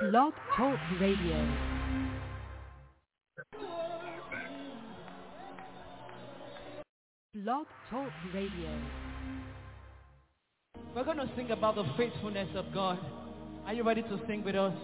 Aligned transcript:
Blog 0.00 0.32
Talk 0.56 0.78
Radio. 0.98 1.54
Blog 7.34 7.66
Talk 7.90 8.10
Radio. 8.32 8.80
We're 10.94 11.04
going 11.04 11.18
to 11.18 11.28
sing 11.36 11.50
about 11.50 11.74
the 11.74 11.84
faithfulness 11.98 12.48
of 12.54 12.72
God. 12.72 12.98
Are 13.66 13.74
you 13.74 13.82
ready 13.82 14.00
to 14.02 14.20
sing 14.26 14.42
with 14.42 14.56
us? 14.56 14.74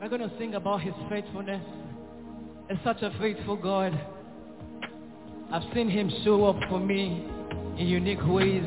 We're 0.00 0.08
going 0.08 0.20
to 0.20 0.30
sing 0.38 0.54
about 0.54 0.82
his 0.82 0.94
faithfulness. 1.08 1.64
It's 2.70 2.82
such 2.84 3.02
a 3.02 3.10
faithful 3.18 3.56
God. 3.56 3.98
I've 5.50 5.64
seen 5.74 5.90
him 5.90 6.08
show 6.24 6.44
up 6.44 6.56
for 6.68 6.78
me 6.78 7.26
in 7.78 7.86
unique 7.86 8.24
ways. 8.24 8.62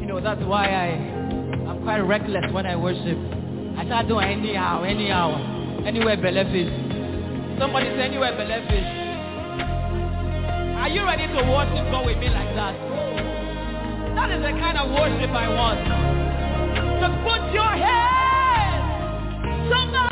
You 0.00 0.06
know, 0.06 0.20
that's 0.20 0.42
why 0.42 0.66
I, 0.66 0.88
I'm 1.68 1.82
quite 1.84 2.00
reckless 2.00 2.52
when 2.52 2.66
I 2.66 2.74
worship. 2.74 3.41
I 3.76 3.84
start 3.86 4.08
doing 4.08 4.28
anyhow, 4.28 4.82
anyhow, 4.84 5.84
anywhere 5.86 6.16
belly 6.16 6.40
is. 6.60 6.70
Somebody 7.58 7.86
say 7.96 8.02
anywhere 8.02 8.36
belly 8.36 8.52
is. 8.52 8.86
Are 10.78 10.88
you 10.88 11.04
ready 11.04 11.26
to 11.26 11.40
worship 11.48 11.90
God 11.90 12.06
with 12.06 12.18
me 12.18 12.28
like 12.28 12.54
that? 12.54 12.74
That 14.14 14.30
is 14.30 14.42
the 14.42 14.52
kind 14.60 14.76
of 14.76 14.90
worship 14.90 15.30
I 15.30 15.48
want. 15.48 15.80
Just 17.00 17.16
put 17.24 17.52
your 17.54 17.72
hands. 17.72 18.84
Somebody 19.72 20.11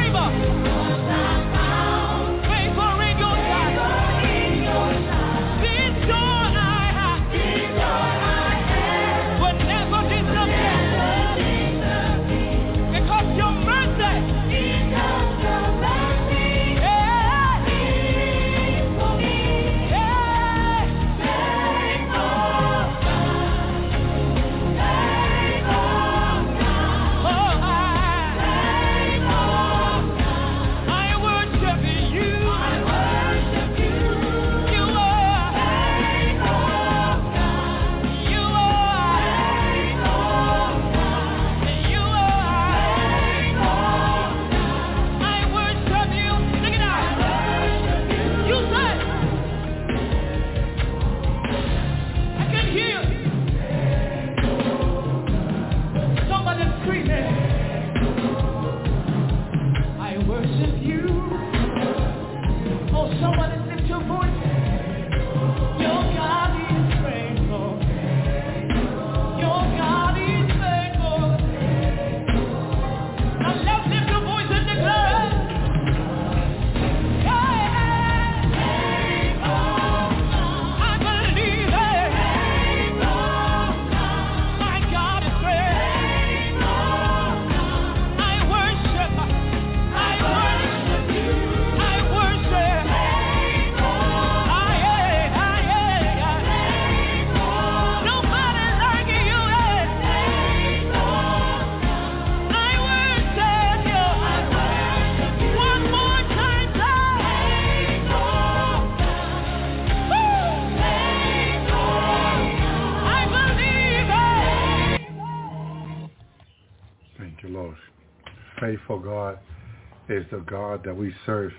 is 120.09 120.25
the 120.31 120.39
God 120.39 120.83
that 120.85 120.95
we 120.95 121.13
serve. 121.25 121.51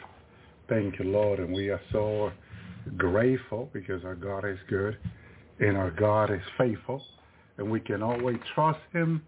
Thank 0.69 0.99
you, 0.99 1.07
Lord. 1.07 1.39
And 1.39 1.53
we 1.53 1.71
are 1.71 1.81
so 1.93 2.33
grateful 2.97 3.71
because 3.73 4.05
our 4.05 4.15
God 4.15 4.45
is 4.45 4.59
good 4.69 4.99
and 5.61 5.77
our 5.77 5.91
God 5.91 6.31
is 6.31 6.43
faithful. 6.59 7.03
And 7.59 7.71
we 7.71 7.81
can 7.81 8.03
always 8.03 8.39
trust 8.55 8.81
him 8.93 9.23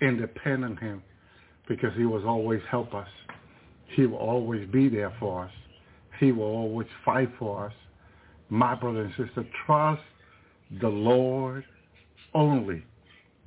and 0.00 0.18
depend 0.18 0.64
on 0.64 0.76
him 0.76 1.02
because 1.68 1.90
he 1.96 2.04
will 2.04 2.26
always 2.26 2.60
help 2.70 2.94
us. 2.94 3.08
He 3.94 4.06
will 4.06 4.18
always 4.18 4.68
be 4.70 4.88
there 4.88 5.14
for 5.18 5.44
us. 5.44 5.52
He 6.20 6.32
will 6.32 6.44
always 6.44 6.88
fight 7.04 7.30
for 7.38 7.66
us. 7.66 7.72
My 8.48 8.74
brother 8.74 9.02
and 9.02 9.10
sister, 9.16 9.46
trust 9.66 10.02
the 10.80 10.88
Lord 10.88 11.64
only, 12.34 12.84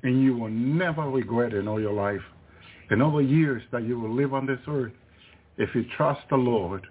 and 0.04 0.22
you 0.24 0.38
will 0.38 0.50
never 0.50 1.10
regret 1.10 1.54
in 1.54 1.68
all 1.68 1.80
your 1.80 1.94
life. 1.94 2.22
In 2.92 3.02
all 3.02 3.16
the 3.16 3.24
years 3.24 3.64
that 3.72 3.84
you 3.84 4.00
will 4.00 4.14
live 4.14 4.34
on 4.34 4.46
this 4.46 4.60
earth, 4.68 4.92
if 5.58 5.74
you 5.74 5.86
trust 5.98 6.22
the 6.30 6.36
Lord, 6.36 6.86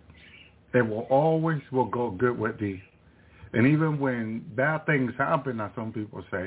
it 0.75 0.82
will 0.82 1.06
always 1.11 1.61
will 1.70 1.85
go 1.85 2.11
good 2.11 2.38
with 2.38 2.58
thee. 2.58 2.82
And 3.52 3.67
even 3.67 3.99
when 3.99 4.44
bad 4.57 4.87
things 4.87 5.12
happen, 5.19 5.61
as 5.61 5.71
some 5.75 5.92
people 5.92 6.25
say, 6.30 6.47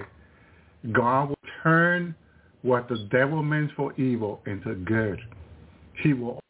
God 0.92 1.30
will 1.30 1.50
turn 1.62 2.16
what 2.64 2.88
the 2.90 3.08
devil 3.12 3.44
means 3.44 3.70
for 3.76 3.94
evil 4.00 4.42
into 4.48 4.74
good. 4.76 5.20
He 6.02 6.14
will 6.14 6.43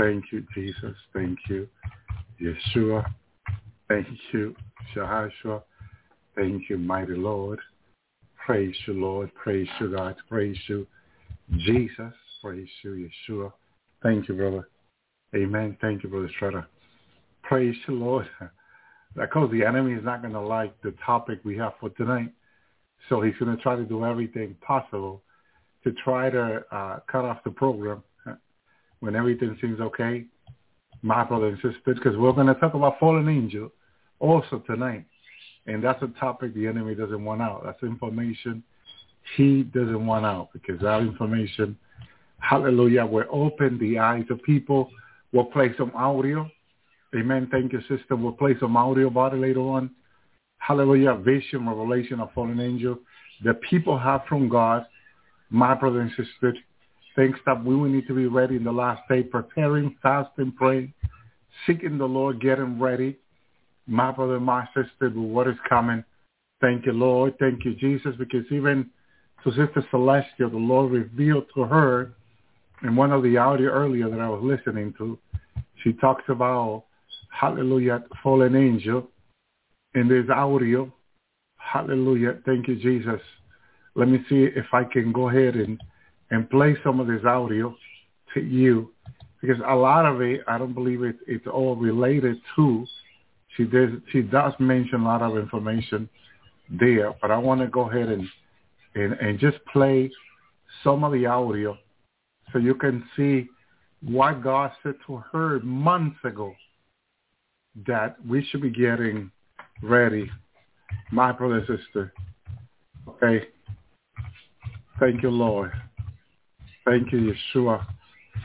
Thank 0.00 0.32
you, 0.32 0.42
Jesus. 0.54 0.96
Thank 1.12 1.38
you, 1.50 1.68
Yeshua. 2.40 3.04
Thank 3.86 4.06
you, 4.32 4.56
Shahashua. 4.96 5.62
Thank 6.34 6.70
you, 6.70 6.78
mighty 6.78 7.14
Lord. 7.14 7.58
Praise 8.46 8.74
you, 8.86 8.94
Lord. 8.94 9.30
Praise 9.34 9.68
you, 9.78 9.94
God. 9.94 10.16
Praise 10.26 10.56
you, 10.68 10.86
Jesus. 11.58 12.14
Praise 12.42 12.68
you, 12.82 13.10
Yeshua. 13.28 13.52
Thank 14.02 14.28
you, 14.28 14.36
brother. 14.36 14.68
Amen. 15.36 15.76
Thank 15.82 16.02
you, 16.02 16.08
brother 16.08 16.30
Shredder. 16.40 16.64
Praise 17.42 17.76
you, 17.86 17.94
Lord. 17.94 18.28
Because 19.16 19.50
the 19.50 19.64
enemy 19.64 19.94
is 19.94 20.04
not 20.04 20.22
going 20.22 20.34
to 20.34 20.40
like 20.40 20.80
the 20.82 20.94
topic 21.04 21.40
we 21.42 21.56
have 21.56 21.72
for 21.80 21.90
tonight. 21.90 22.32
So 23.08 23.20
he's 23.20 23.34
going 23.40 23.54
to 23.54 23.60
try 23.60 23.74
to 23.74 23.82
do 23.82 24.04
everything 24.04 24.54
possible 24.64 25.20
to 25.82 25.92
try 26.04 26.30
to 26.30 26.62
uh, 26.70 27.00
cut 27.10 27.24
off 27.24 27.42
the 27.42 27.50
program 27.50 28.04
when 29.00 29.16
everything 29.16 29.56
seems 29.60 29.80
okay, 29.80 30.24
my 31.02 31.24
brother 31.24 31.46
and 31.48 31.56
sister, 31.56 31.94
because 31.94 32.16
we're 32.16 32.32
going 32.32 32.46
to 32.46 32.54
talk 32.54 32.74
about 32.74 32.98
fallen 32.98 33.28
angel 33.28 33.72
also 34.18 34.62
tonight. 34.66 35.04
And 35.66 35.82
that's 35.82 36.02
a 36.02 36.08
topic 36.18 36.54
the 36.54 36.66
enemy 36.66 36.94
doesn't 36.94 37.24
want 37.24 37.42
out. 37.42 37.62
That's 37.64 37.82
information 37.82 38.62
he 39.36 39.62
doesn't 39.62 40.06
want 40.06 40.26
out 40.26 40.50
because 40.52 40.80
that 40.80 41.00
information, 41.00 41.76
hallelujah, 42.38 43.06
will 43.06 43.26
open 43.30 43.78
the 43.78 43.98
eyes 43.98 44.24
of 44.30 44.42
people. 44.42 44.90
We'll 45.32 45.44
play 45.44 45.72
some 45.78 45.92
audio. 45.94 46.50
Amen. 47.14 47.48
Thank 47.50 47.72
you, 47.72 47.80
sister. 47.82 48.16
We'll 48.16 48.32
play 48.32 48.54
some 48.60 48.76
audio 48.76 49.08
about 49.08 49.34
it 49.34 49.38
later 49.38 49.60
on. 49.60 49.90
Hallelujah. 50.58 51.14
Vision, 51.14 51.68
revelation 51.68 52.20
of 52.20 52.32
fallen 52.32 52.60
angel. 52.60 52.98
The 53.44 53.54
people 53.54 53.98
have 53.98 54.22
from 54.28 54.48
God, 54.48 54.84
my 55.48 55.74
brother 55.74 56.00
and 56.00 56.10
sister, 56.10 56.54
things 57.16 57.36
that 57.46 57.64
we 57.64 57.74
will 57.74 57.88
need 57.88 58.06
to 58.06 58.14
be 58.14 58.26
ready 58.26 58.56
in 58.56 58.64
the 58.64 58.72
last 58.72 59.02
day, 59.08 59.22
preparing, 59.22 59.96
fasting, 60.02 60.52
praying, 60.56 60.92
seeking 61.66 61.98
the 61.98 62.06
Lord, 62.06 62.40
getting 62.40 62.78
ready. 62.78 63.18
My 63.86 64.12
brother, 64.12 64.38
my 64.38 64.66
sister, 64.74 65.10
what 65.10 65.48
is 65.48 65.56
coming. 65.68 66.04
Thank 66.60 66.86
you, 66.86 66.92
Lord. 66.92 67.34
Thank 67.38 67.64
you, 67.64 67.74
Jesus, 67.74 68.14
because 68.18 68.44
even 68.50 68.90
to 69.42 69.50
Sister 69.50 69.84
Celestia, 69.92 70.50
the 70.50 70.56
Lord 70.56 70.92
revealed 70.92 71.46
to 71.54 71.62
her 71.64 72.12
in 72.82 72.94
one 72.94 73.12
of 73.12 73.22
the 73.22 73.36
audio 73.36 73.70
earlier 73.70 74.08
that 74.08 74.20
I 74.20 74.28
was 74.28 74.42
listening 74.42 74.94
to, 74.98 75.18
she 75.82 75.92
talks 75.94 76.24
about, 76.28 76.84
hallelujah, 77.30 78.04
fallen 78.22 78.54
angel 78.54 79.08
in 79.94 80.08
this 80.08 80.26
audio. 80.34 80.92
Hallelujah. 81.56 82.38
Thank 82.44 82.68
you, 82.68 82.76
Jesus. 82.76 83.20
Let 83.94 84.08
me 84.08 84.18
see 84.28 84.44
if 84.44 84.66
I 84.72 84.84
can 84.84 85.12
go 85.12 85.28
ahead 85.28 85.56
and 85.56 85.80
and 86.30 86.48
play 86.48 86.76
some 86.84 87.00
of 87.00 87.06
this 87.06 87.24
audio 87.24 87.74
to 88.34 88.40
you 88.40 88.92
because 89.40 89.56
a 89.66 89.74
lot 89.74 90.06
of 90.06 90.20
it, 90.20 90.42
I 90.46 90.58
don't 90.58 90.74
believe 90.74 91.02
it, 91.02 91.16
it's 91.26 91.46
all 91.46 91.76
related 91.76 92.36
to. 92.56 92.86
She 93.56 93.64
does, 93.64 93.90
she 94.12 94.22
does 94.22 94.52
mention 94.58 95.00
a 95.00 95.04
lot 95.04 95.22
of 95.22 95.36
information 95.36 96.08
there, 96.68 97.14
but 97.20 97.30
I 97.30 97.38
want 97.38 97.60
to 97.62 97.66
go 97.66 97.90
ahead 97.90 98.08
and, 98.08 98.28
and, 98.94 99.14
and 99.14 99.38
just 99.38 99.58
play 99.72 100.10
some 100.84 101.04
of 101.04 101.12
the 101.12 101.26
audio 101.26 101.76
so 102.52 102.58
you 102.58 102.74
can 102.74 103.04
see 103.16 103.48
what 104.02 104.42
God 104.42 104.72
said 104.82 104.94
to 105.06 105.22
her 105.32 105.60
months 105.60 106.18
ago 106.24 106.54
that 107.86 108.16
we 108.26 108.44
should 108.46 108.62
be 108.62 108.70
getting 108.70 109.30
ready. 109.82 110.30
My 111.12 111.32
brother 111.32 111.60
sister. 111.60 112.12
Okay. 113.08 113.46
Thank 114.98 115.22
you, 115.22 115.30
Lord. 115.30 115.72
Thank 116.90 117.12
you, 117.12 117.32
Yeshua, 117.54 117.86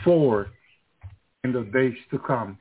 for 0.04 0.52
in 1.44 1.52
the 1.52 1.64
days 1.64 1.96
to 2.12 2.20
come. 2.20 2.60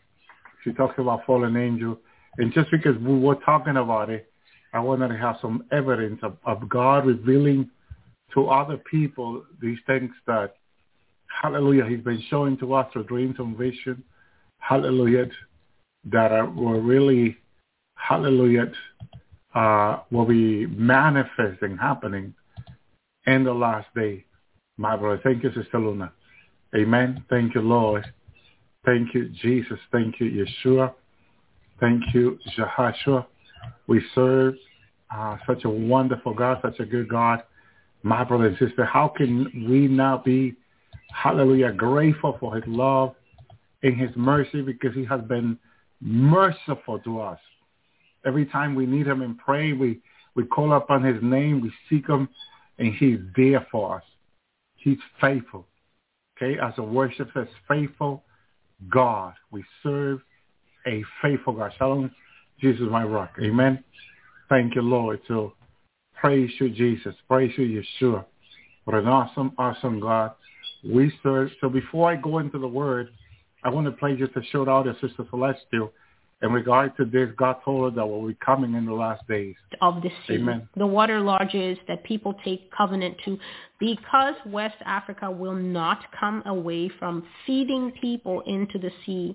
She 0.62 0.73
talks 0.73 0.95
about 0.97 1.26
fallen 1.26 1.59
angel. 1.59 1.99
And 2.38 2.55
just 2.55 2.71
because 2.71 2.97
we 3.03 3.19
were 3.19 3.35
talking 3.45 3.76
about 3.76 4.09
it, 4.09 4.33
I 4.73 4.81
wanted 4.81 5.09
to 5.09 5.19
have 5.19 5.37
some 5.43 5.64
evidence 5.73 6.21
of, 6.23 6.38
of 6.47 6.71
God 6.71 7.05
revealing 7.05 7.69
to 8.33 8.49
other 8.49 8.79
people 8.79 9.45
these 9.61 9.76
things 9.87 10.11
that, 10.26 10.55
hallelujah, 11.43 11.85
he's 11.85 12.00
been 12.00 12.25
showing 12.31 12.57
to 12.61 12.73
us 12.73 12.91
through 12.91 13.05
dreams 13.05 13.37
and 13.38 13.55
vision, 13.55 14.03
hallelujah, 14.61 15.26
that 16.11 16.33
are, 16.33 16.49
were 16.49 16.81
really, 16.81 17.37
hallelujah, 17.97 18.73
uh, 19.55 19.99
will 20.11 20.25
be 20.25 20.64
manifesting, 20.64 21.76
happening 21.76 22.33
in 23.26 23.45
the 23.45 23.53
last 23.53 23.88
day. 23.95 24.25
My 24.76 24.97
brother, 24.97 25.21
thank 25.23 25.43
you, 25.43 25.50
Sister 25.54 25.78
Luna. 25.78 26.12
Amen. 26.75 27.25
Thank 27.31 27.54
you, 27.54 27.61
Lord. 27.61 28.04
Thank 28.85 29.14
you, 29.14 29.28
Jesus. 29.28 29.78
Thank 29.93 30.21
you, 30.21 30.45
Yeshua. 30.45 30.93
Thank 31.78 32.02
you, 32.12 32.38
Jehoshua. 32.57 33.26
We 33.87 34.02
serve 34.14 34.54
uh, 35.14 35.37
such 35.47 35.64
a 35.64 35.71
wonderful 35.71 36.35
God, 36.35 36.59
such 36.62 36.81
a 36.81 36.85
good 36.85 37.09
God. 37.09 37.43
My 38.02 38.25
brother 38.25 38.47
and 38.47 38.59
sister, 38.59 38.85
how 38.85 39.09
can 39.09 39.66
we 39.69 39.87
not 39.87 40.25
be, 40.25 40.57
hallelujah, 41.12 41.73
grateful 41.73 42.37
for 42.40 42.54
his 42.57 42.64
love 42.66 43.14
and 43.83 43.99
his 43.99 44.11
mercy 44.16 44.61
because 44.61 44.95
he 44.95 45.04
has 45.04 45.21
been 45.23 45.59
merciful 46.00 46.99
to 47.00 47.21
us. 47.21 47.38
Every 48.26 48.47
time 48.47 48.75
we 48.75 48.87
need 48.87 49.07
him 49.07 49.23
and 49.23 49.38
pray, 49.38 49.73
we, 49.73 50.00
we 50.35 50.45
call 50.45 50.73
upon 50.73 51.04
his 51.04 51.23
name, 51.23 51.61
we 51.61 51.73
seek 51.88 52.09
him, 52.09 52.28
and 52.78 52.93
he's 52.95 53.19
there 53.37 53.66
for 53.71 53.97
us. 53.97 54.02
He's 54.85 54.99
faithful. 55.19 55.67
Okay, 56.37 56.61
as 56.61 56.75
a 56.76 56.83
worship 56.83 57.31
says, 57.33 57.49
faithful 57.67 58.23
God. 58.91 59.33
We 59.50 59.64
serve 59.83 60.21
a 60.87 61.03
faithful 61.23 61.55
God. 61.55 61.73
Shalom, 61.79 62.11
Jesus 62.61 62.85
my 62.91 63.03
rock. 63.03 63.31
Amen. 63.43 63.83
Thank 64.50 64.75
you, 64.75 64.83
Lord. 64.83 65.21
So 65.26 65.55
praise 66.21 66.50
you, 66.61 66.69
Jesus. 66.69 67.14
Praise 67.29 67.53
you, 67.57 67.83
Yeshua. 67.83 68.26
What 68.85 68.97
an 68.97 69.09
awesome, 69.09 69.53
awesome 69.57 70.00
God 70.00 70.33
we 70.85 71.11
serve. 71.23 71.49
So 71.62 71.71
before 71.71 72.11
I 72.11 72.17
go 72.17 72.38
into 72.38 72.59
the 72.59 72.69
word, 72.69 73.09
I 73.62 73.71
want 73.71 73.87
to 73.87 73.93
play 73.93 74.17
just 74.17 74.33
a 74.37 74.43
out 74.69 74.87
of 74.87 74.97
Sister 75.00 75.25
Celestial 75.31 75.93
in 76.45 76.53
regard 76.53 76.95
to 76.99 77.07
this, 77.07 77.31
God 77.39 77.57
told 77.65 77.93
us 77.93 77.97
that 77.97 78.07
will 78.07 78.29
be 78.29 78.37
coming 78.45 78.75
in 78.75 78.85
the 78.85 78.93
last 78.93 79.27
days. 79.27 79.55
Of 79.81 80.03
the 80.03 80.11
sea. 80.27 80.35
Amen. 80.35 80.69
The 80.77 80.87
water 80.87 81.21
lodges 81.21 81.79
that 81.89 82.05
people 82.05 82.35
take 82.45 82.71
covenant 82.71 83.17
to 83.25 83.39
because 83.81 84.35
West 84.47 84.77
Africa 84.85 85.31
will 85.31 85.55
not 85.55 86.01
come 86.19 86.43
away 86.45 86.91
from 86.99 87.27
feeding 87.47 87.93
people 87.99 88.43
into 88.47 88.79
the 88.79 88.91
sea 89.07 89.35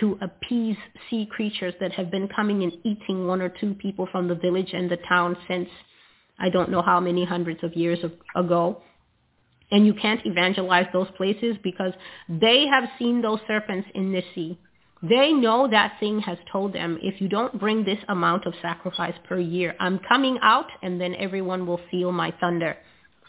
to 0.00 0.18
appease 0.20 0.76
sea 1.08 1.26
creatures 1.30 1.74
that 1.80 1.92
have 1.92 2.10
been 2.10 2.26
coming 2.28 2.64
and 2.64 2.72
eating 2.84 3.28
one 3.28 3.40
or 3.40 3.48
two 3.48 3.74
people 3.74 4.08
from 4.10 4.26
the 4.26 4.34
village 4.34 4.70
and 4.72 4.90
the 4.90 4.98
town 5.08 5.36
since 5.46 5.68
I 6.38 6.48
don't 6.48 6.70
know 6.70 6.82
how 6.82 6.98
many 6.98 7.24
hundreds 7.24 7.62
of 7.62 7.74
years 7.74 8.00
ago. 8.34 8.82
And 9.70 9.86
you 9.86 9.94
can't 9.94 10.24
evangelize 10.26 10.86
those 10.92 11.06
places 11.16 11.56
because 11.62 11.92
they 12.28 12.66
have 12.66 12.84
seen 12.98 13.22
those 13.22 13.38
serpents 13.46 13.88
in 13.94 14.10
the 14.10 14.22
sea. 14.34 14.58
They 15.02 15.32
know 15.32 15.66
that 15.68 15.98
thing 15.98 16.20
has 16.20 16.36
told 16.52 16.74
them, 16.74 16.98
if 17.02 17.20
you 17.20 17.28
don't 17.28 17.58
bring 17.58 17.84
this 17.84 17.98
amount 18.08 18.44
of 18.46 18.54
sacrifice 18.60 19.14
per 19.24 19.38
year, 19.38 19.74
I'm 19.80 19.98
coming 20.00 20.38
out 20.42 20.66
and 20.82 21.00
then 21.00 21.14
everyone 21.14 21.66
will 21.66 21.80
feel 21.90 22.12
my 22.12 22.34
thunder. 22.38 22.76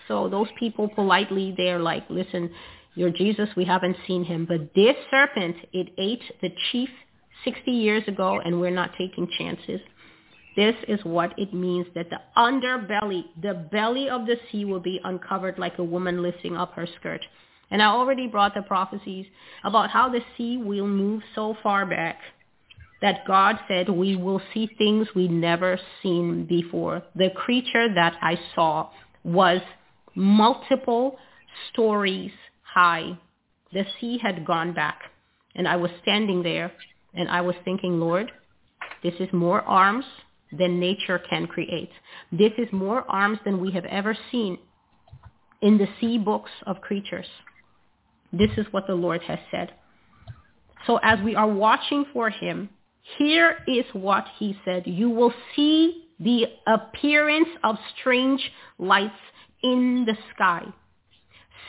So 0.07 0.27
those 0.27 0.49
people 0.59 0.89
politely, 0.89 1.53
they're 1.55 1.79
like, 1.79 2.03
listen, 2.09 2.51
Your 2.95 3.09
Jesus, 3.09 3.47
we 3.55 3.63
haven't 3.63 3.95
seen 4.05 4.25
him. 4.25 4.45
But 4.45 4.73
this 4.75 4.95
serpent, 5.09 5.55
it 5.71 5.93
ate 5.97 6.23
the 6.41 6.49
chief 6.71 6.89
60 7.45 7.71
years 7.71 8.03
ago, 8.07 8.41
and 8.43 8.59
we're 8.59 8.69
not 8.69 8.91
taking 8.97 9.29
chances. 9.37 9.79
This 10.57 10.75
is 10.89 10.99
what 11.05 11.33
it 11.39 11.53
means 11.53 11.87
that 11.95 12.09
the 12.09 12.19
underbelly, 12.35 13.23
the 13.41 13.53
belly 13.71 14.09
of 14.09 14.25
the 14.25 14.35
sea 14.51 14.65
will 14.65 14.81
be 14.81 14.99
uncovered 15.05 15.57
like 15.57 15.77
a 15.77 15.83
woman 15.83 16.21
lifting 16.21 16.57
up 16.57 16.73
her 16.73 16.87
skirt. 16.99 17.21
And 17.71 17.81
I 17.81 17.87
already 17.87 18.27
brought 18.27 18.53
the 18.53 18.61
prophecies 18.61 19.25
about 19.63 19.89
how 19.89 20.09
the 20.09 20.21
sea 20.37 20.57
will 20.57 20.87
move 20.87 21.23
so 21.33 21.55
far 21.63 21.85
back 21.85 22.19
that 23.01 23.25
God 23.25 23.57
said 23.67 23.89
we 23.89 24.15
will 24.15 24.41
see 24.53 24.69
things 24.77 25.07
we 25.15 25.27
never 25.27 25.79
seen 26.03 26.45
before. 26.45 27.01
The 27.15 27.29
creature 27.35 27.91
that 27.95 28.15
I 28.21 28.37
saw 28.53 28.89
was 29.23 29.61
multiple 30.13 31.17
stories 31.71 32.31
high. 32.61 33.17
The 33.73 33.85
sea 33.99 34.19
had 34.21 34.45
gone 34.45 34.73
back 34.73 34.99
and 35.55 35.67
I 35.67 35.77
was 35.77 35.91
standing 36.01 36.43
there 36.43 36.71
and 37.13 37.29
I 37.29 37.41
was 37.41 37.55
thinking, 37.65 37.99
Lord, 37.99 38.31
this 39.03 39.13
is 39.19 39.29
more 39.33 39.61
arms 39.61 40.05
than 40.51 40.79
nature 40.79 41.19
can 41.29 41.47
create. 41.47 41.89
This 42.31 42.51
is 42.57 42.67
more 42.71 43.09
arms 43.09 43.39
than 43.45 43.59
we 43.59 43.71
have 43.71 43.85
ever 43.85 44.15
seen 44.31 44.57
in 45.61 45.77
the 45.77 45.87
sea 45.99 46.17
books 46.17 46.51
of 46.67 46.81
creatures. 46.81 47.27
This 48.31 48.51
is 48.57 48.65
what 48.71 48.87
the 48.87 48.95
Lord 48.95 49.21
has 49.23 49.39
said. 49.51 49.71
So 50.87 50.97
as 51.03 51.19
we 51.23 51.35
are 51.35 51.47
watching 51.47 52.05
for 52.13 52.29
him, 52.29 52.69
here 53.17 53.57
is 53.67 53.85
what 53.93 54.25
he 54.37 54.57
said. 54.63 54.83
You 54.85 55.09
will 55.09 55.33
see 55.55 56.07
the 56.19 56.45
appearance 56.67 57.49
of 57.63 57.75
strange 57.99 58.41
lights 58.77 59.13
in 59.63 60.05
the 60.05 60.15
sky. 60.33 60.65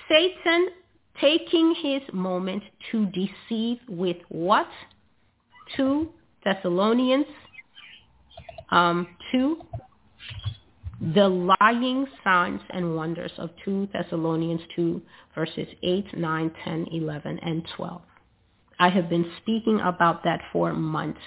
Satan 0.08 0.68
taking 1.20 1.74
his 1.82 2.02
moment 2.12 2.62
to 2.90 3.06
deceive 3.06 3.78
with 3.88 4.18
what? 4.28 4.68
2 5.76 6.08
Thessalonians 6.44 7.26
um, 8.72 9.06
2, 9.30 9.58
the 11.14 11.28
lying 11.60 12.06
signs 12.22 12.60
and 12.70 12.94
wonders 12.94 13.32
of 13.38 13.50
2 13.64 13.88
Thessalonians 13.92 14.60
2, 14.76 15.02
verses 15.34 15.66
8, 15.82 16.16
9, 16.16 16.52
10, 16.64 16.86
11, 16.92 17.38
and 17.40 17.66
12. 17.76 18.02
I 18.78 18.88
have 18.88 19.08
been 19.08 19.30
speaking 19.40 19.80
about 19.80 20.22
that 20.22 20.40
for 20.52 20.72
months, 20.72 21.20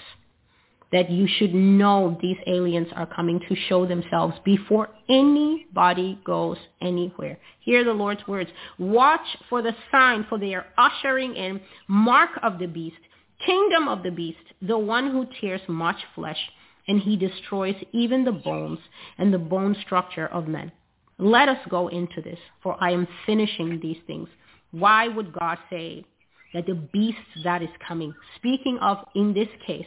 that 0.92 1.10
you 1.10 1.28
should 1.28 1.52
know 1.52 2.16
these 2.22 2.38
aliens 2.46 2.88
are 2.94 3.06
coming 3.06 3.38
to 3.48 3.56
show 3.68 3.84
themselves 3.84 4.34
before 4.44 4.88
anybody 5.10 6.18
goes 6.24 6.56
anywhere. 6.80 7.38
Hear 7.60 7.84
the 7.84 7.92
Lord's 7.92 8.26
words. 8.26 8.48
Watch 8.78 9.26
for 9.50 9.60
the 9.60 9.76
sign, 9.90 10.24
for 10.28 10.38
they 10.38 10.54
are 10.54 10.66
ushering 10.78 11.34
in 11.36 11.60
mark 11.86 12.30
of 12.42 12.58
the 12.58 12.66
beast, 12.66 12.96
kingdom 13.44 13.88
of 13.88 14.02
the 14.02 14.10
beast, 14.10 14.38
the 14.62 14.78
one 14.78 15.10
who 15.10 15.26
tears 15.38 15.60
much 15.68 15.98
flesh 16.14 16.38
and 16.88 17.00
he 17.00 17.16
destroys 17.16 17.76
even 17.92 18.24
the 18.24 18.32
bones 18.32 18.78
and 19.18 19.32
the 19.32 19.38
bone 19.38 19.76
structure 19.84 20.26
of 20.26 20.48
men. 20.48 20.70
Let 21.18 21.48
us 21.48 21.58
go 21.68 21.88
into 21.88 22.20
this, 22.22 22.38
for 22.62 22.76
I 22.80 22.90
am 22.90 23.08
finishing 23.24 23.80
these 23.80 23.98
things. 24.06 24.28
Why 24.70 25.08
would 25.08 25.32
God 25.32 25.58
say 25.70 26.04
that 26.52 26.66
the 26.66 26.74
beast 26.74 27.18
that 27.44 27.62
is 27.62 27.68
coming, 27.86 28.14
speaking 28.36 28.78
of 28.80 28.98
in 29.14 29.34
this 29.34 29.48
case, 29.66 29.86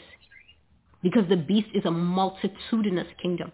because 1.02 1.28
the 1.30 1.38
beast 1.38 1.68
is 1.74 1.86
a 1.86 1.92
multitudinous 1.92 3.08
kingdom. 3.22 3.52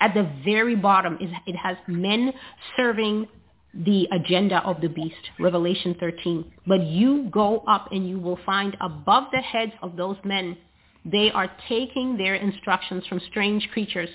At 0.00 0.14
the 0.14 0.28
very 0.44 0.74
bottom, 0.74 1.16
it 1.46 1.56
has 1.56 1.76
men 1.86 2.32
serving 2.76 3.28
the 3.72 4.08
agenda 4.12 4.58
of 4.66 4.80
the 4.80 4.88
beast, 4.88 5.30
Revelation 5.38 5.96
13. 5.98 6.52
But 6.66 6.82
you 6.82 7.28
go 7.30 7.60
up 7.68 7.88
and 7.92 8.08
you 8.08 8.18
will 8.18 8.38
find 8.44 8.76
above 8.80 9.24
the 9.32 9.40
heads 9.40 9.72
of 9.80 9.96
those 9.96 10.16
men 10.24 10.56
they 11.04 11.30
are 11.32 11.50
taking 11.68 12.16
their 12.16 12.36
instructions 12.36 13.06
from 13.06 13.20
strange 13.30 13.68
creatures, 13.72 14.08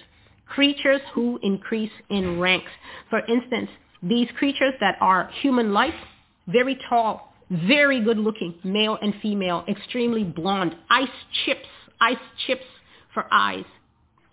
creatures 0.48 1.02
who 1.14 1.40
increase 1.44 1.92
in 2.10 2.40
ranks. 2.40 2.72
For 3.10 3.20
instance, 3.26 3.70
these 4.02 4.28
creatures 4.38 4.74
that 4.80 4.98
are 5.02 5.30
human-like, 5.42 5.94
very 6.48 6.78
tall, 6.90 7.34
very 7.50 8.02
good 8.02 8.18
looking, 8.18 8.56
male 8.64 8.98
and 9.02 9.14
female, 9.22 9.64
extremely 9.68 10.24
blonde, 10.24 10.76
ice 10.90 11.08
chips, 11.46 11.68
ice 12.00 12.16
chips 12.46 12.66
for 13.14 13.26
eyes, 13.32 13.66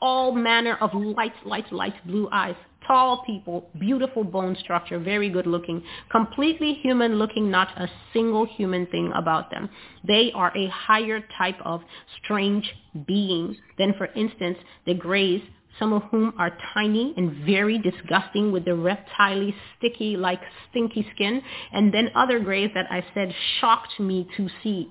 all 0.00 0.32
manner 0.32 0.76
of 0.80 0.94
light, 0.94 1.32
light, 1.44 1.72
light 1.72 1.94
blue 2.06 2.28
eyes, 2.30 2.56
tall 2.86 3.22
people, 3.24 3.68
beautiful 3.78 4.24
bone 4.24 4.56
structure, 4.60 4.98
very 4.98 5.28
good 5.28 5.46
looking, 5.46 5.82
completely 6.10 6.74
human 6.74 7.16
looking, 7.16 7.50
not 7.50 7.68
a 7.76 7.88
single 8.12 8.46
human 8.46 8.86
thing 8.86 9.12
about 9.14 9.50
them. 9.50 9.68
They 10.06 10.32
are 10.34 10.56
a 10.56 10.68
higher 10.68 11.20
type 11.38 11.58
of 11.64 11.82
strange 12.22 12.72
being 13.06 13.56
than, 13.78 13.94
for 13.94 14.06
instance, 14.06 14.58
the 14.86 14.94
grays, 14.94 15.42
some 15.78 15.92
of 15.92 16.02
whom 16.04 16.32
are 16.38 16.56
tiny 16.72 17.14
and 17.16 17.44
very 17.44 17.78
disgusting 17.78 18.52
with 18.52 18.64
the 18.64 18.74
reptile 18.74 19.50
sticky 19.76 20.16
like 20.16 20.40
stinky 20.70 21.06
skin, 21.14 21.42
and 21.72 21.92
then 21.92 22.10
other 22.14 22.38
grays 22.38 22.70
that 22.74 22.86
I 22.90 23.04
said 23.14 23.34
shocked 23.60 23.98
me 23.98 24.28
to 24.36 24.48
see 24.62 24.90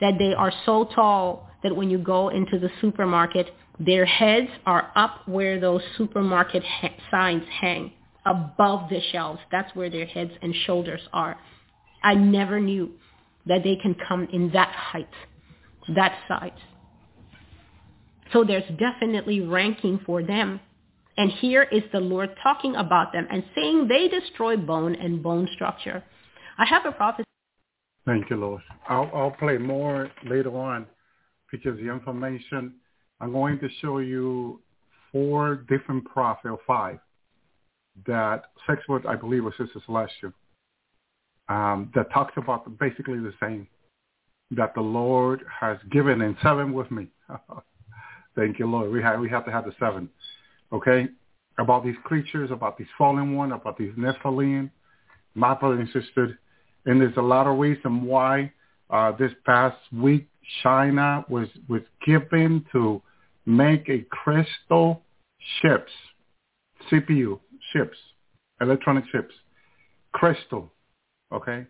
that 0.00 0.14
they 0.18 0.34
are 0.34 0.52
so 0.66 0.84
tall 0.94 1.48
that 1.62 1.74
when 1.74 1.90
you 1.90 1.98
go 1.98 2.28
into 2.28 2.58
the 2.58 2.70
supermarket, 2.80 3.48
their 3.80 4.04
heads 4.04 4.48
are 4.66 4.90
up 4.96 5.26
where 5.26 5.60
those 5.60 5.82
supermarket 5.96 6.64
ha- 6.64 6.94
signs 7.10 7.44
hang, 7.60 7.92
above 8.26 8.90
the 8.90 9.00
shelves. 9.12 9.40
That's 9.50 9.74
where 9.74 9.90
their 9.90 10.06
heads 10.06 10.32
and 10.42 10.54
shoulders 10.66 11.00
are. 11.12 11.38
I 12.02 12.14
never 12.14 12.60
knew 12.60 12.92
that 13.46 13.62
they 13.64 13.76
can 13.76 13.94
come 13.94 14.28
in 14.32 14.50
that 14.52 14.72
height, 14.74 15.08
that 15.94 16.18
size. 16.26 16.50
So 18.32 18.44
there's 18.44 18.68
definitely 18.78 19.40
ranking 19.40 20.00
for 20.04 20.22
them. 20.22 20.60
And 21.16 21.30
here 21.32 21.62
is 21.62 21.82
the 21.92 22.00
Lord 22.00 22.30
talking 22.42 22.76
about 22.76 23.12
them 23.12 23.26
and 23.30 23.42
saying 23.54 23.88
they 23.88 24.08
destroy 24.08 24.56
bone 24.56 24.94
and 24.94 25.22
bone 25.22 25.48
structure. 25.54 26.04
I 26.58 26.64
have 26.66 26.84
a 26.84 26.92
prophecy. 26.92 27.24
Thank 28.06 28.30
you, 28.30 28.36
Lord. 28.36 28.62
I'll, 28.88 29.10
I'll 29.14 29.30
play 29.32 29.58
more 29.58 30.10
later 30.24 30.56
on 30.56 30.86
because 31.50 31.76
the 31.78 31.90
information 31.90 32.74
I'm 33.20 33.32
going 33.32 33.58
to 33.60 33.68
show 33.80 33.98
you 33.98 34.60
four 35.10 35.56
different 35.68 36.04
prophets, 36.04 36.56
five, 36.66 36.98
that 38.06 38.44
sex 38.66 38.82
with, 38.88 39.04
I 39.06 39.16
believe, 39.16 39.44
was 39.44 39.54
Sister 39.58 39.80
Celestial, 39.84 40.32
um, 41.48 41.90
that 41.94 42.12
talks 42.12 42.34
about 42.36 42.78
basically 42.78 43.18
the 43.18 43.32
same, 43.40 43.66
that 44.52 44.74
the 44.74 44.80
Lord 44.80 45.42
has 45.60 45.78
given, 45.90 46.22
and 46.22 46.36
seven 46.42 46.72
with 46.72 46.90
me. 46.90 47.08
Thank 48.36 48.58
you, 48.58 48.66
Lord. 48.70 48.92
We 48.92 49.02
have, 49.02 49.18
we 49.18 49.28
have 49.30 49.44
to 49.46 49.50
have 49.50 49.64
the 49.64 49.74
seven, 49.80 50.08
okay? 50.72 51.08
About 51.58 51.84
these 51.84 51.96
creatures, 52.04 52.50
about 52.52 52.78
these 52.78 52.86
fallen 52.96 53.34
ones, 53.34 53.52
about 53.52 53.76
these 53.76 53.92
Nephilim, 53.98 54.70
my 55.34 55.54
brother 55.54 55.80
and 55.80 55.88
sister. 55.88 56.38
And 56.86 57.00
there's 57.00 57.16
a 57.16 57.22
lot 57.22 57.48
of 57.48 57.58
reason 57.58 58.04
why 58.04 58.52
uh, 58.90 59.12
this 59.12 59.32
past 59.44 59.76
week 59.92 60.28
China 60.62 61.24
was 61.28 61.48
was 61.68 61.82
given 62.06 62.64
to 62.72 63.02
make 63.48 63.88
a 63.88 64.04
crystal 64.10 65.02
chips, 65.60 65.90
CPU 66.90 67.40
chips, 67.72 67.96
electronic 68.60 69.04
chips, 69.10 69.34
crystal, 70.12 70.70
okay? 71.32 71.66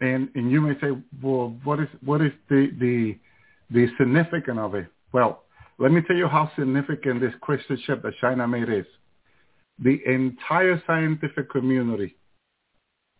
And 0.00 0.28
and 0.36 0.50
you 0.50 0.60
may 0.60 0.74
say, 0.80 0.96
well, 1.20 1.56
what 1.64 1.80
is 1.80 1.88
what 2.04 2.20
is 2.20 2.30
the 2.48 2.70
the 2.78 3.18
the 3.70 3.88
significance 3.98 4.58
of 4.60 4.76
it? 4.76 4.86
Well, 5.12 5.42
let 5.78 5.90
me 5.90 6.00
tell 6.06 6.16
you 6.16 6.28
how 6.28 6.50
significant 6.56 7.20
this 7.20 7.34
crystal 7.40 7.76
chip 7.84 8.02
that 8.02 8.14
China 8.20 8.46
made 8.46 8.68
is. 8.68 8.86
The 9.80 10.00
entire 10.06 10.80
scientific 10.86 11.50
community 11.50 12.16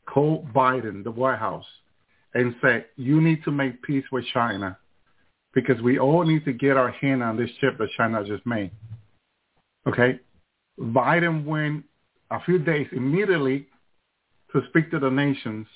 called 0.07 0.53
Biden, 0.53 1.03
the 1.03 1.11
White 1.11 1.39
House, 1.39 1.67
and 2.35 2.55
said, 2.63 2.87
you 2.97 3.21
need 3.21 3.45
to 3.45 3.51
make 3.51 3.83
peace 3.83 4.05
with 4.11 4.25
China 4.33 4.77
because 5.61 5.83
we 5.83 5.99
all 5.99 6.25
need 6.25 6.45
to 6.45 6.53
get 6.53 6.77
our 6.77 6.93
hand 6.93 7.21
on 7.21 7.37
this 7.37 7.51
chip 7.61 7.79
that 7.79 7.89
China 7.97 8.25
just 8.25 8.47
made. 8.47 8.71
Okay? 9.89 10.21
Biden 10.79 11.45
went 11.45 11.85
a 12.31 12.41
few 12.45 12.61
days 12.61 12.87
immediately 12.93 13.67
to 14.53 14.61
speak 14.69 14.89
to 14.93 15.01
the 15.01 15.11
nations, 15.11 15.67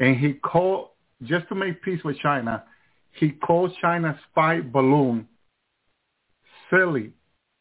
and 0.00 0.16
he 0.16 0.32
called, 0.34 0.88
just 1.22 1.48
to 1.48 1.54
make 1.54 1.80
peace 1.82 2.02
with 2.02 2.18
China, 2.18 2.64
he 3.12 3.30
called 3.30 3.72
China's 3.80 4.16
spy 4.30 4.60
balloon 4.60 5.28
silly 6.68 7.12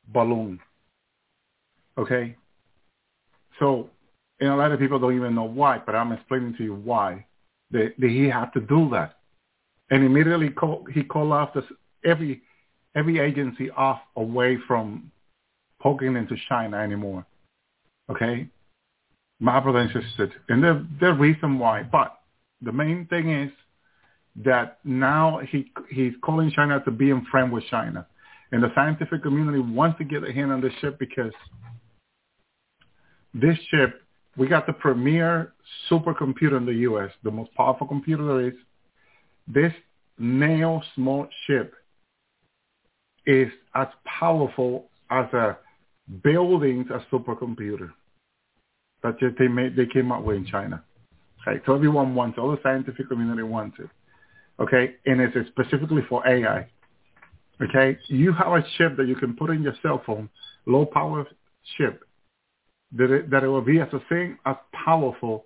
balloon. 0.08 0.60
Okay? 2.00 2.36
So, 3.60 3.92
and 4.40 4.50
a 4.50 4.56
lot 4.56 4.72
of 4.72 4.80
people 4.80 4.98
don't 4.98 5.16
even 5.16 5.36
know 5.36 5.44
why, 5.44 5.82
but 5.86 5.94
I'm 5.94 6.14
explaining 6.14 6.56
to 6.58 6.64
you 6.64 6.74
why 6.74 7.28
that, 7.70 7.94
that 8.00 8.10
he 8.10 8.24
had 8.26 8.50
to 8.54 8.62
do 8.62 8.90
that 8.94 9.21
and 9.92 10.04
immediately 10.04 10.50
call, 10.50 10.86
he 10.92 11.04
called 11.04 11.32
off 11.32 11.54
this, 11.54 11.66
every 12.04 12.42
every 12.96 13.20
agency 13.20 13.70
off 13.72 14.02
away 14.16 14.58
from 14.68 15.12
poking 15.82 16.16
into 16.16 16.36
China 16.50 16.78
anymore. 16.78 17.26
Okay, 18.10 18.48
My 19.40 19.60
brother 19.60 19.80
and 19.80 19.92
sister, 19.92 20.32
and 20.50 20.64
the 20.64 20.88
the 21.00 21.14
reason 21.14 21.60
why, 21.60 21.84
but 21.84 22.18
the 22.62 22.72
main 22.72 23.06
thing 23.08 23.30
is 23.30 23.52
that 24.44 24.80
now 24.84 25.40
he 25.50 25.72
he's 25.90 26.14
calling 26.24 26.52
China 26.52 26.82
to 26.86 26.92
be 26.92 27.12
in 27.12 27.26
friend 27.26 27.52
with 27.52 27.66
China, 27.70 28.08
and 28.52 28.64
the 28.64 28.72
scientific 28.74 29.22
community 29.22 29.60
wants 29.60 29.98
to 30.00 30.04
get 30.06 30.28
a 30.28 30.34
hand 30.34 30.52
on 30.52 30.62
this 30.62 30.74
ship 30.82 30.98
because 31.00 31.34
this 33.34 33.58
ship 33.70 34.02
we 34.38 34.48
got 34.48 34.66
the 34.66 34.74
premier 34.74 35.54
supercomputer 35.90 36.56
in 36.58 36.66
the 36.66 36.74
U.S., 36.90 37.12
the 37.24 37.32
most 37.32 37.54
powerful 37.54 37.86
computer 37.86 38.26
there 38.26 38.48
is. 38.48 38.54
This 39.48 39.74
nail 40.18 40.84
small 40.96 41.28
ship 41.46 41.74
is 43.26 43.50
as 43.76 43.88
powerful 44.06 44.86
as 45.10 45.26
a 45.34 45.58
building 46.24 46.86
a 46.94 47.00
supercomputer 47.14 47.92
that 49.04 49.16
they 49.38 49.48
made 49.48 49.76
they 49.76 49.86
came 49.86 50.12
up 50.12 50.24
with 50.24 50.38
in 50.38 50.46
China. 50.46 50.84
Okay, 51.42 51.62
so 51.66 51.74
everyone 51.74 52.14
wants 52.14 52.38
all 52.38 52.52
the 52.52 52.60
scientific 52.62 53.10
community 53.10 53.44
wants 53.44 53.78
it. 53.80 53.90
Okay, 54.60 54.96
and 55.06 55.20
it's 55.20 55.36
specifically 55.50 56.04
for 56.08 56.28
AI. 56.28 56.68
Okay, 57.62 57.98
you 58.08 58.34
have 58.34 58.54
a 58.54 58.64
chip 58.78 58.98
that 58.98 59.08
you 59.08 59.16
can 59.16 59.36
put 59.36 59.50
in 59.50 59.64
your 59.64 59.74
cell 59.82 60.02
phone, 60.06 60.30
low 60.66 60.86
power 60.86 61.26
chip, 61.78 62.04
that 62.96 63.12
it, 63.12 63.30
that 63.32 63.44
it 63.44 63.48
will 63.48 63.62
be 63.62 63.80
as 63.80 63.88
the 63.92 64.02
same 64.10 64.38
as 64.46 64.56
powerful 64.74 65.46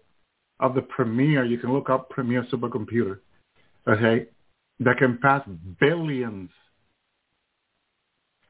of 0.60 0.76
the 0.76 0.82
Premier. 0.82 1.46
You 1.46 1.58
can 1.58 1.74
look 1.74 1.90
up 1.90 2.10
Premier 2.10 2.46
supercomputer. 2.52 3.20
Okay, 3.88 4.28
that 4.80 4.98
can 4.98 5.20
pass 5.22 5.48
billions 5.80 6.50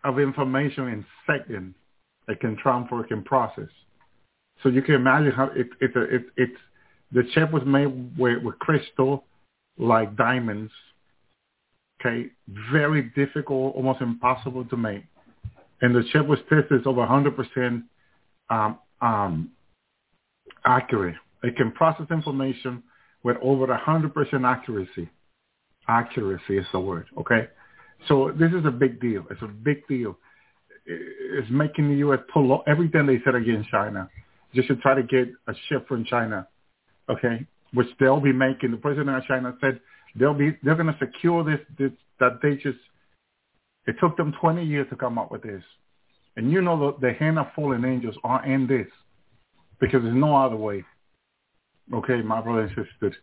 of 0.04 0.20
information 0.20 0.88
in 0.88 1.06
seconds. 1.28 1.76
It 2.28 2.40
can 2.40 2.58
transfer, 2.58 3.02
it 3.02 3.10
can 3.10 3.24
process. 3.24 3.70
So 4.64 4.70
you 4.70 4.82
can 4.82 4.96
imagine 4.96 5.32
how 5.32 5.46
it, 5.56 5.68
it, 5.82 5.92
it, 5.96 6.26
it's 6.38 6.58
the 7.12 7.24
chip 7.34 7.52
was 7.52 7.64
made 7.66 8.18
with, 8.18 8.44
with 8.44 8.58
crystal 8.60 9.26
like 9.78 10.16
diamonds. 10.16 10.72
Okay, 12.00 12.30
very 12.72 13.12
difficult, 13.16 13.76
almost 13.76 14.02
impossible 14.02 14.66
to 14.66 14.78
make. 14.78 15.04
And 15.82 15.96
the 15.96 16.04
chip 16.12 16.26
was 16.26 16.40
tested 16.50 16.86
over 16.88 17.02
100% 17.06 17.84
um, 18.50 18.80
um, 19.02 19.52
accurate. 20.66 21.16
It 21.44 21.56
can 21.58 21.72
process 21.72 22.08
information 22.12 22.84
with 23.24 23.38
over 23.42 23.68
100% 23.68 24.46
accuracy. 24.48 25.10
Accuracy 25.88 26.58
is 26.58 26.66
the 26.72 26.80
word, 26.80 27.06
okay? 27.18 27.48
So 28.08 28.32
this 28.38 28.52
is 28.52 28.66
a 28.66 28.72
big 28.72 29.00
deal. 29.00 29.26
It's 29.30 29.42
a 29.42 29.48
big 29.48 29.88
deal. 29.88 30.18
It's 30.86 31.50
making 31.50 31.90
the 31.90 31.98
U.S. 31.98 32.20
pull 32.32 32.64
everything 32.68 33.06
they 33.06 33.20
said 33.26 33.36
against 33.36 33.70
China 33.70 34.10
just 34.54 34.68
to 34.68 34.76
try 34.78 34.96
to 34.96 35.04
get 35.04 35.28
a 35.48 35.54
ship 35.68 35.88
from 35.88 36.06
China, 36.06 36.48
okay? 37.10 37.46
Which 37.74 37.88
they'll 38.00 38.22
be 38.22 38.34
making. 38.34 38.72
The 38.72 38.78
president 38.78 39.18
of 39.18 39.24
China 39.26 39.56
said 39.62 39.80
they'll 40.16 40.34
be 40.34 40.58
they're 40.64 40.76
going 40.76 40.88
to 40.88 40.98
secure 41.00 41.44
this, 41.44 41.60
this 41.78 41.92
that 42.20 42.40
they 42.42 42.56
just. 42.56 42.80
It 43.88 43.98
took 44.00 44.18
them 44.18 44.34
20 44.42 44.66
years 44.66 44.88
to 44.90 44.96
come 44.96 45.20
up 45.20 45.32
with 45.32 45.44
this, 45.44 45.62
and 46.36 46.52
you 46.52 46.62
know 46.62 46.98
the, 47.00 47.08
the 47.08 47.14
hand 47.14 47.38
of 47.38 47.48
fallen 47.56 47.86
angels 47.86 48.16
are 48.24 48.44
in 48.46 48.66
this, 48.66 48.88
because 49.80 50.02
there's 50.02 50.16
no 50.16 50.36
other 50.36 50.56
way. 50.56 50.84
Okay, 51.94 52.22
my 52.24 52.42
brother 52.42 52.62
and 52.62 52.70
sister, 52.70 53.16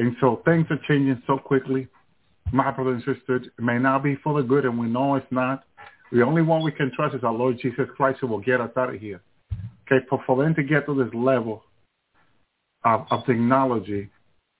and 0.00 0.16
so 0.18 0.40
things 0.46 0.66
are 0.70 0.80
changing 0.88 1.22
so 1.26 1.36
quickly. 1.36 1.86
My 2.52 2.70
brother 2.70 2.92
and 2.92 3.04
sister, 3.04 3.36
it 3.36 3.50
may 3.58 3.78
not 3.78 4.02
be 4.02 4.16
for 4.24 4.40
the 4.40 4.48
good, 4.48 4.64
and 4.64 4.78
we 4.78 4.88
know 4.88 5.14
it's 5.16 5.26
not. 5.30 5.64
The 6.10 6.22
only 6.22 6.40
one 6.40 6.64
we 6.64 6.72
can 6.72 6.90
trust 6.96 7.14
is 7.14 7.22
our 7.22 7.34
Lord 7.34 7.58
Jesus 7.60 7.86
Christ 7.96 8.18
who 8.20 8.26
will 8.26 8.40
get 8.40 8.62
us 8.62 8.70
out 8.78 8.94
of 8.94 8.98
here. 8.98 9.20
Okay, 9.86 10.04
for, 10.08 10.22
for 10.26 10.42
them 10.42 10.54
to 10.54 10.62
get 10.62 10.86
to 10.86 10.94
this 10.94 11.12
level 11.12 11.62
of, 12.82 13.06
of 13.10 13.26
technology 13.26 14.08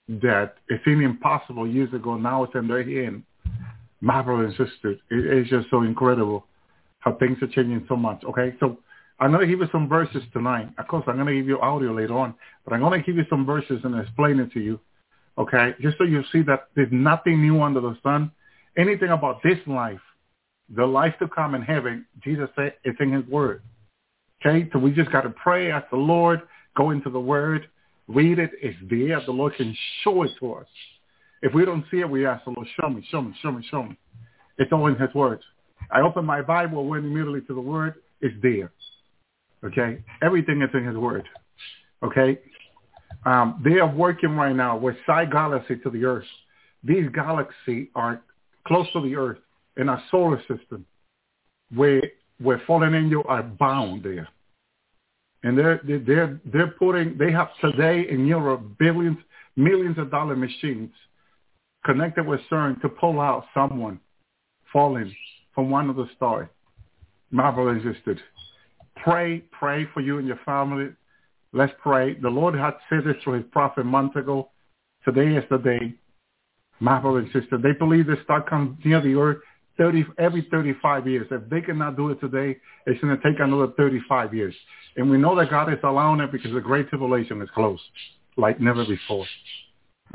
that 0.07 0.57
it 0.69 0.79
seemed 0.85 1.01
impossible 1.01 1.67
years 1.67 1.91
ago, 1.91 2.17
now 2.17 2.43
it's 2.43 2.53
in 2.53 2.67
their 2.67 2.83
hand. 2.83 3.23
My 3.99 4.21
brothers 4.21 4.53
and 4.59 4.69
sisters, 4.69 4.99
it, 5.09 5.25
it's 5.25 5.49
just 5.49 5.71
so 5.71 5.81
incredible 5.81 6.45
how 6.99 7.13
things 7.15 7.39
are 7.41 7.47
changing 7.47 7.83
so 7.89 7.95
much. 7.95 8.23
Okay, 8.25 8.55
so 8.59 8.77
I'm 9.19 9.31
going 9.31 9.41
to 9.41 9.47
give 9.47 9.59
you 9.59 9.67
some 9.71 9.89
verses 9.89 10.21
tonight. 10.33 10.69
Of 10.77 10.87
course, 10.87 11.03
I'm 11.07 11.15
going 11.15 11.27
to 11.27 11.33
give 11.33 11.47
you 11.47 11.59
audio 11.59 11.93
later 11.93 12.15
on, 12.15 12.35
but 12.63 12.75
I'm 12.75 12.81
going 12.81 12.99
to 12.99 13.05
give 13.05 13.15
you 13.15 13.25
some 13.27 13.43
verses 13.43 13.81
and 13.83 13.99
explain 13.99 14.39
it 14.39 14.51
to 14.51 14.59
you. 14.59 14.79
Okay, 15.37 15.73
just 15.81 15.97
so 15.97 16.03
you 16.03 16.23
see 16.31 16.41
that 16.43 16.67
there's 16.75 16.91
nothing 16.91 17.41
new 17.41 17.61
under 17.61 17.81
the 17.81 17.97
sun. 18.03 18.31
Anything 18.77 19.09
about 19.09 19.41
this 19.43 19.57
life, 19.65 19.99
the 20.75 20.85
life 20.85 21.13
to 21.19 21.27
come 21.27 21.55
in 21.55 21.61
heaven, 21.61 22.05
Jesus 22.23 22.49
said 22.55 22.73
it's 22.83 22.99
in 22.99 23.11
his 23.11 23.25
word. 23.27 23.61
Okay, 24.43 24.67
so 24.73 24.79
we 24.79 24.91
just 24.91 25.11
got 25.11 25.21
to 25.21 25.29
pray, 25.29 25.71
ask 25.71 25.89
the 25.91 25.97
Lord, 25.97 26.41
go 26.75 26.89
into 26.91 27.09
the 27.09 27.19
Word, 27.19 27.67
read 28.07 28.39
it. 28.39 28.51
It's 28.61 28.77
there. 28.89 29.21
The 29.25 29.31
Lord 29.31 29.53
can 29.55 29.75
show 30.03 30.23
it 30.23 30.31
to 30.39 30.53
us. 30.53 30.67
If 31.41 31.53
we 31.53 31.65
don't 31.65 31.85
see 31.91 31.99
it, 31.99 32.09
we 32.09 32.25
ask 32.25 32.43
the 32.45 32.51
Lord, 32.51 32.67
show 32.79 32.89
me, 32.89 33.05
show 33.09 33.21
me, 33.21 33.35
show 33.41 33.51
me, 33.51 33.67
show 33.69 33.83
me. 33.83 33.97
It's 34.57 34.71
all 34.71 34.87
in 34.87 34.95
His 34.95 35.13
Word. 35.13 35.41
I 35.91 36.01
open 36.01 36.25
my 36.25 36.41
Bible, 36.41 36.85
went 36.85 37.05
immediately 37.05 37.41
to 37.41 37.53
the 37.53 37.61
Word. 37.61 37.95
It's 38.21 38.35
there. 38.41 38.71
Okay, 39.63 40.03
everything 40.23 40.61
is 40.61 40.69
in 40.73 40.85
His 40.85 40.97
Word. 40.97 41.27
Okay, 42.03 42.39
um, 43.25 43.61
they 43.63 43.79
are 43.79 43.93
working 43.93 44.35
right 44.35 44.55
now 44.55 44.77
with 44.77 44.95
side 45.05 45.31
galaxy 45.31 45.77
to 45.77 45.89
the 45.89 46.05
Earth. 46.05 46.25
These 46.83 47.09
galaxies 47.13 47.87
are 47.95 48.21
close 48.67 48.87
to 48.93 49.01
the 49.01 49.15
Earth 49.15 49.39
in 49.77 49.89
our 49.89 50.01
solar 50.09 50.39
system, 50.41 50.85
where 51.73 52.01
where 52.41 52.61
fallen 52.65 52.95
angels 52.95 53.25
are 53.27 53.43
bound 53.43 54.03
there. 54.03 54.27
And 55.43 55.57
they're, 55.57 55.81
they're, 55.83 56.39
they're 56.45 56.67
putting, 56.79 57.17
they 57.17 57.31
have 57.31 57.49
today 57.61 58.07
in 58.09 58.25
Europe 58.27 58.61
billions, 58.77 59.17
millions 59.55 59.97
of 59.97 60.11
dollar 60.11 60.35
machines 60.35 60.91
connected 61.85 62.25
with 62.25 62.39
CERN 62.51 62.79
to 62.81 62.89
pull 62.89 63.19
out 63.19 63.45
someone 63.53 63.99
falling 64.71 65.13
from 65.53 65.69
one 65.69 65.89
of 65.89 65.95
the 65.95 66.07
stars. 66.15 66.47
My 67.31 67.49
existed. 67.71 68.19
pray, 69.03 69.43
pray 69.51 69.87
for 69.93 70.01
you 70.01 70.17
and 70.17 70.27
your 70.27 70.39
family. 70.45 70.89
Let's 71.53 71.73
pray. 71.81 72.13
The 72.13 72.29
Lord 72.29 72.55
had 72.55 72.75
said 72.89 73.03
this 73.05 73.15
through 73.23 73.41
his 73.41 73.45
prophet 73.51 73.85
months 73.85 74.15
ago. 74.15 74.49
Today 75.03 75.35
is 75.35 75.43
the 75.49 75.57
day. 75.57 75.95
My 76.79 76.99
brother 76.99 77.19
and 77.19 77.27
sister, 77.31 77.57
they 77.57 77.73
believe 77.77 78.07
the 78.07 78.17
star 78.23 78.41
comes 78.41 78.77
near 78.83 79.01
the 79.01 79.15
earth 79.15 79.37
30, 79.77 80.05
every 80.17 80.47
35 80.51 81.07
years. 81.07 81.27
If 81.31 81.49
they 81.49 81.61
cannot 81.61 81.95
do 81.95 82.09
it 82.09 82.19
today, 82.19 82.57
it's 82.85 82.99
going 83.01 83.15
to 83.15 83.23
take 83.23 83.39
another 83.39 83.67
35 83.77 84.33
years. 84.33 84.55
And 84.95 85.09
we 85.09 85.17
know 85.17 85.35
that 85.35 85.49
God 85.49 85.71
is 85.71 85.79
allowing 85.83 86.19
it 86.19 86.31
because 86.31 86.51
the 86.53 86.59
great 86.59 86.89
tribulation 86.89 87.41
is 87.41 87.49
close, 87.53 87.79
like 88.37 88.59
never 88.59 88.85
before. 88.85 89.25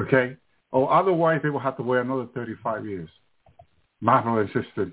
Okay? 0.00 0.36
Or 0.72 0.92
otherwise, 0.92 1.40
they 1.42 1.50
will 1.50 1.60
have 1.60 1.76
to 1.78 1.82
wait 1.82 2.00
another 2.00 2.26
35 2.34 2.86
years. 2.86 3.08
My 4.00 4.20
brother 4.20 4.42
and 4.42 4.50
sister, 4.50 4.92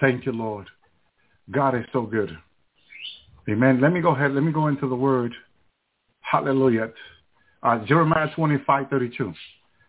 thank 0.00 0.24
you, 0.24 0.32
Lord. 0.32 0.66
God 1.50 1.74
is 1.74 1.84
so 1.92 2.02
good. 2.02 2.36
Amen. 3.48 3.80
Let 3.80 3.92
me 3.92 4.00
go 4.00 4.10
ahead. 4.10 4.32
Let 4.32 4.42
me 4.42 4.52
go 4.52 4.66
into 4.66 4.88
the 4.88 4.96
word. 4.96 5.32
Hallelujah. 6.20 6.90
Uh, 7.62 7.84
Jeremiah 7.84 8.28
25, 8.34 8.88
32. 8.88 9.32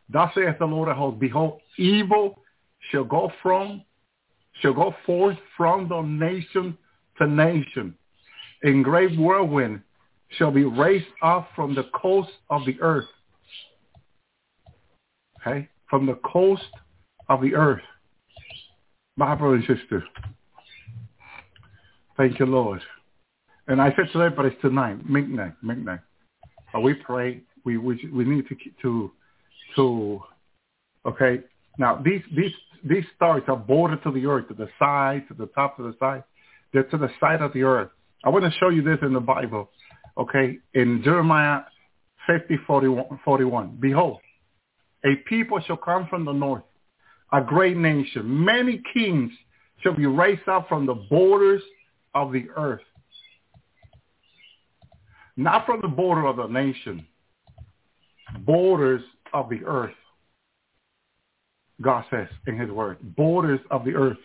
Thus 0.10 0.32
saith 0.36 0.58
the 0.60 0.65
Lord 0.65 0.89
of 0.89 0.98
hosts, 0.98 1.20
behold, 1.20 1.60
evil 1.78 2.39
shall 2.91 3.04
go 3.04 3.32
from 3.41 3.84
shall 4.62 4.74
go 4.74 4.96
forth 5.06 5.38
from 5.56 5.88
the 5.88 6.02
nation 6.02 6.78
to 7.17 7.28
nation. 7.28 7.93
In 8.63 8.82
great 8.82 9.17
whirlwind 9.17 9.82
shall 10.38 10.52
be 10.52 10.63
raised 10.63 11.06
up 11.22 11.50
from 11.56 11.76
the 11.76 11.84
coast 11.93 12.32
of 12.50 12.65
the 12.65 12.76
earth. 12.82 13.06
Okay? 15.39 15.70
From 15.89 16.06
the 16.06 16.15
coast 16.15 16.63
of 17.30 17.41
the 17.41 17.54
earth. 17.56 17.82
My 19.15 19.36
brother 19.36 19.56
and 19.56 19.63
sister. 19.63 20.04
Thank 22.17 22.39
you, 22.39 22.46
Lord. 22.46 22.82
And 23.67 23.82
I 23.82 23.89
said 23.95 24.06
today, 24.13 24.34
but 24.34 24.45
it's 24.45 24.62
tonight, 24.62 25.10
midnight, 25.10 25.53
midnight. 25.62 25.99
We 26.82 26.93
pray. 26.93 27.41
We 27.65 27.77
we 27.77 28.10
we 28.13 28.23
need 28.23 28.45
to 28.47 28.56
to 28.82 29.12
to. 29.75 30.21
Okay. 31.06 31.41
Now 31.77 32.01
these 32.03 32.21
these 32.36 32.51
these 32.84 33.03
stars 33.15 33.43
are 33.47 33.58
bordered 33.58 34.03
to 34.03 34.12
the 34.12 34.25
earth, 34.25 34.47
to 34.49 34.53
the 34.53 34.69
side, 34.80 35.27
to 35.27 35.34
the 35.34 35.47
top, 35.47 35.77
to 35.77 35.84
the 35.84 35.95
side. 35.99 36.23
They're 36.71 36.84
to 36.84 36.97
the 36.97 37.10
side 37.19 37.41
of 37.41 37.53
the 37.53 37.63
earth. 37.63 37.89
I 38.23 38.30
want 38.30 38.45
to 38.45 38.51
show 38.60 38.69
you 38.69 38.82
this 38.82 38.99
in 39.01 39.13
the 39.13 39.19
Bible. 39.19 39.69
Okay, 40.17 40.58
in 40.73 41.01
Jeremiah 41.03 41.62
50, 42.25 42.58
41, 42.65 43.19
41. 43.23 43.77
Behold, 43.80 44.19
a 45.06 45.15
people 45.27 45.60
shall 45.65 45.77
come 45.77 46.08
from 46.08 46.25
the 46.25 46.32
north, 46.32 46.63
a 47.32 47.41
great 47.41 47.77
nation. 47.77 48.45
Many 48.45 48.82
kings 48.93 49.32
shall 49.82 49.93
be 49.93 50.06
raised 50.06 50.47
up 50.47 50.67
from 50.67 50.86
the 50.86 50.95
borders 50.95 51.62
of 52.15 52.32
the 52.32 52.47
earth. 52.56 52.82
Not 55.38 55.67
from 55.67 55.82
the 55.82 55.88
border 55.88 56.26
of 56.26 56.38
the 56.38 56.47
nation, 56.47 57.06
borders 58.39 59.04
of 59.34 59.50
the 59.50 59.63
earth. 59.65 59.93
God 61.80 62.04
says 62.10 62.28
in 62.47 62.58
his 62.58 62.71
word, 62.71 62.97
borders 63.15 63.60
of 63.69 63.86
the 63.86 63.93
earth. 63.93 64.17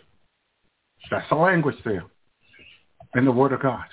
That's 1.11 1.29
the 1.29 1.35
language 1.35 1.75
there 1.85 2.03
in 3.15 3.25
the 3.25 3.31
word 3.31 3.53
of 3.53 3.61
God. 3.61 3.85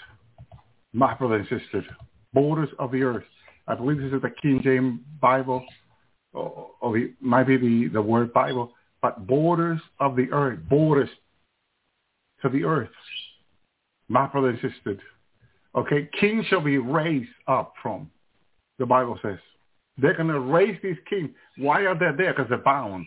My 0.94 1.14
brother 1.14 1.37
and 1.37 1.44
sister, 1.48 1.85
borders 2.33 2.70
of 2.78 2.90
the 2.90 3.02
earth. 3.02 3.24
I 3.68 3.74
believe 3.74 3.98
this 3.98 4.12
is 4.12 4.22
the 4.22 4.33
King 4.42 4.61
James 4.64 5.00
Bible, 5.20 5.64
or, 6.33 6.70
or 6.80 6.96
it 6.96 7.12
might 7.20 7.44
be 7.44 7.59
the, 7.59 7.88
the 7.92 8.02
word 8.02 8.33
Bible, 8.33 8.72
but 9.02 9.26
borders 9.26 9.80
of 10.00 10.16
the 10.16 10.28
earth, 10.33 10.59
borders 10.68 11.11
to 12.42 12.48
the 12.48 12.64
earth. 12.64 12.88
My 14.09 14.26
brother 14.26 14.48
and 14.48 14.59
sister. 14.61 14.98
Okay, 15.74 16.09
kings 16.18 16.46
shall 16.46 16.61
be 16.61 16.78
raised 16.78 17.30
up 17.46 17.74
from, 17.83 18.11
the 18.78 18.87
Bible 18.87 19.18
says. 19.22 19.38
They're 19.98 20.16
going 20.16 20.28
to 20.28 20.40
raise 20.40 20.76
these 20.83 20.96
kings. 21.09 21.30
Why 21.59 21.83
are 21.83 21.94
they 21.94 22.16
there? 22.16 22.33
Because 22.33 22.48
they're 22.48 22.59
bound. 22.59 23.06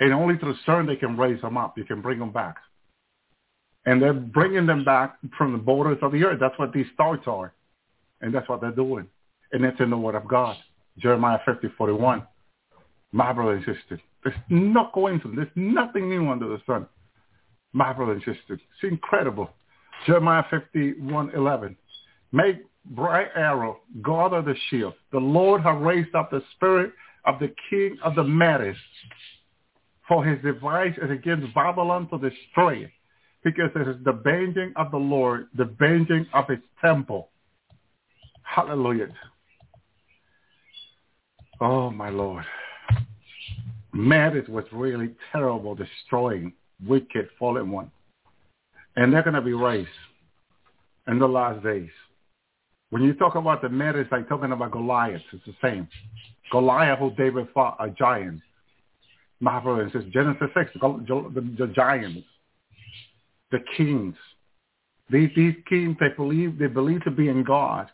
And 0.00 0.12
only 0.12 0.36
through 0.38 0.54
CERN 0.66 0.86
they 0.86 0.96
can 0.96 1.16
raise 1.16 1.40
them 1.40 1.56
up. 1.56 1.76
You 1.76 1.84
can 1.84 2.00
bring 2.00 2.18
them 2.18 2.32
back. 2.32 2.56
And 3.86 4.00
they're 4.00 4.12
bringing 4.12 4.66
them 4.66 4.84
back 4.84 5.16
from 5.36 5.52
the 5.52 5.58
borders 5.58 5.98
of 6.02 6.12
the 6.12 6.22
earth. 6.24 6.38
That's 6.40 6.58
what 6.58 6.72
these 6.72 6.86
stars 6.94 7.20
are. 7.26 7.52
And 8.20 8.34
that's 8.34 8.48
what 8.48 8.60
they're 8.60 8.70
doing. 8.70 9.08
And 9.52 9.64
it's 9.64 9.80
in 9.80 9.90
the 9.90 9.96
Word 9.96 10.14
of 10.14 10.28
God. 10.28 10.56
Jeremiah 10.98 11.38
50, 11.44 11.68
41. 11.76 12.22
My 13.12 13.32
brother 13.32 13.52
and 13.52 13.64
sister. 13.64 14.00
There's 14.22 14.36
no 14.50 14.90
coincidence. 14.92 15.36
There's 15.36 15.48
nothing 15.56 16.08
new 16.08 16.30
under 16.30 16.48
the 16.48 16.60
sun. 16.66 16.86
My 17.72 17.92
brother 17.92 18.12
and 18.12 18.20
sister. 18.20 18.54
It's 18.54 18.62
incredible. 18.82 19.50
Jeremiah 20.06 20.44
51, 20.50 21.30
11. 21.34 21.76
Make 22.32 22.56
bright 22.86 23.28
arrow, 23.34 23.80
guard 24.02 24.32
of 24.32 24.44
the 24.44 24.54
shield. 24.68 24.94
The 25.12 25.18
Lord 25.18 25.62
has 25.62 25.76
raised 25.80 26.14
up 26.14 26.30
the 26.30 26.42
spirit 26.54 26.92
of 27.24 27.38
the 27.38 27.52
king 27.70 27.96
of 28.02 28.14
the 28.14 28.24
Medes 28.24 28.76
for 30.08 30.24
his 30.24 30.42
device 30.42 30.94
is 31.00 31.10
against 31.10 31.54
Babylon 31.54 32.08
to 32.08 32.18
destroy 32.18 32.76
it, 32.76 32.90
because 33.44 33.70
it 33.76 33.86
is 33.86 33.96
the 34.04 34.12
banging 34.12 34.72
of 34.76 34.90
the 34.90 34.96
Lord, 34.96 35.48
the 35.54 35.66
banging 35.66 36.26
of 36.32 36.48
his 36.48 36.58
temple. 36.80 37.28
Hallelujah. 38.42 39.08
Oh, 41.60 41.90
my 41.90 42.08
Lord. 42.08 42.44
Medes 43.92 44.48
was 44.48 44.64
really 44.72 45.14
terrible, 45.30 45.74
destroying, 45.74 46.54
wicked, 46.86 47.28
fallen 47.38 47.70
one. 47.70 47.90
And 48.98 49.12
they're 49.12 49.22
going 49.22 49.34
to 49.34 49.40
be 49.40 49.52
raised 49.52 49.88
in 51.06 51.20
the 51.20 51.28
last 51.28 51.62
days. 51.62 51.88
When 52.90 53.04
you 53.04 53.14
talk 53.14 53.36
about 53.36 53.62
the 53.62 53.68
Medes, 53.68 54.08
like 54.10 54.28
talking 54.28 54.50
about 54.50 54.72
Goliath, 54.72 55.22
it's 55.32 55.44
the 55.46 55.54
same. 55.62 55.86
Goliath, 56.50 56.98
who 56.98 57.12
David 57.12 57.46
fought, 57.54 57.76
a 57.78 57.90
giant. 57.90 58.40
My 59.38 59.60
brother 59.60 59.84
sisters, 59.84 60.12
Genesis 60.12 60.48
6, 60.52 60.70
the, 60.80 61.30
the, 61.32 61.66
the 61.66 61.72
giants, 61.72 62.26
the 63.52 63.60
kings. 63.76 64.16
These, 65.10 65.30
these 65.36 65.54
kings, 65.68 65.96
they 66.00 66.08
believe, 66.16 66.58
they 66.58 66.66
believe 66.66 67.04
to 67.04 67.12
be 67.12 67.28
in 67.28 67.44
God 67.44 67.86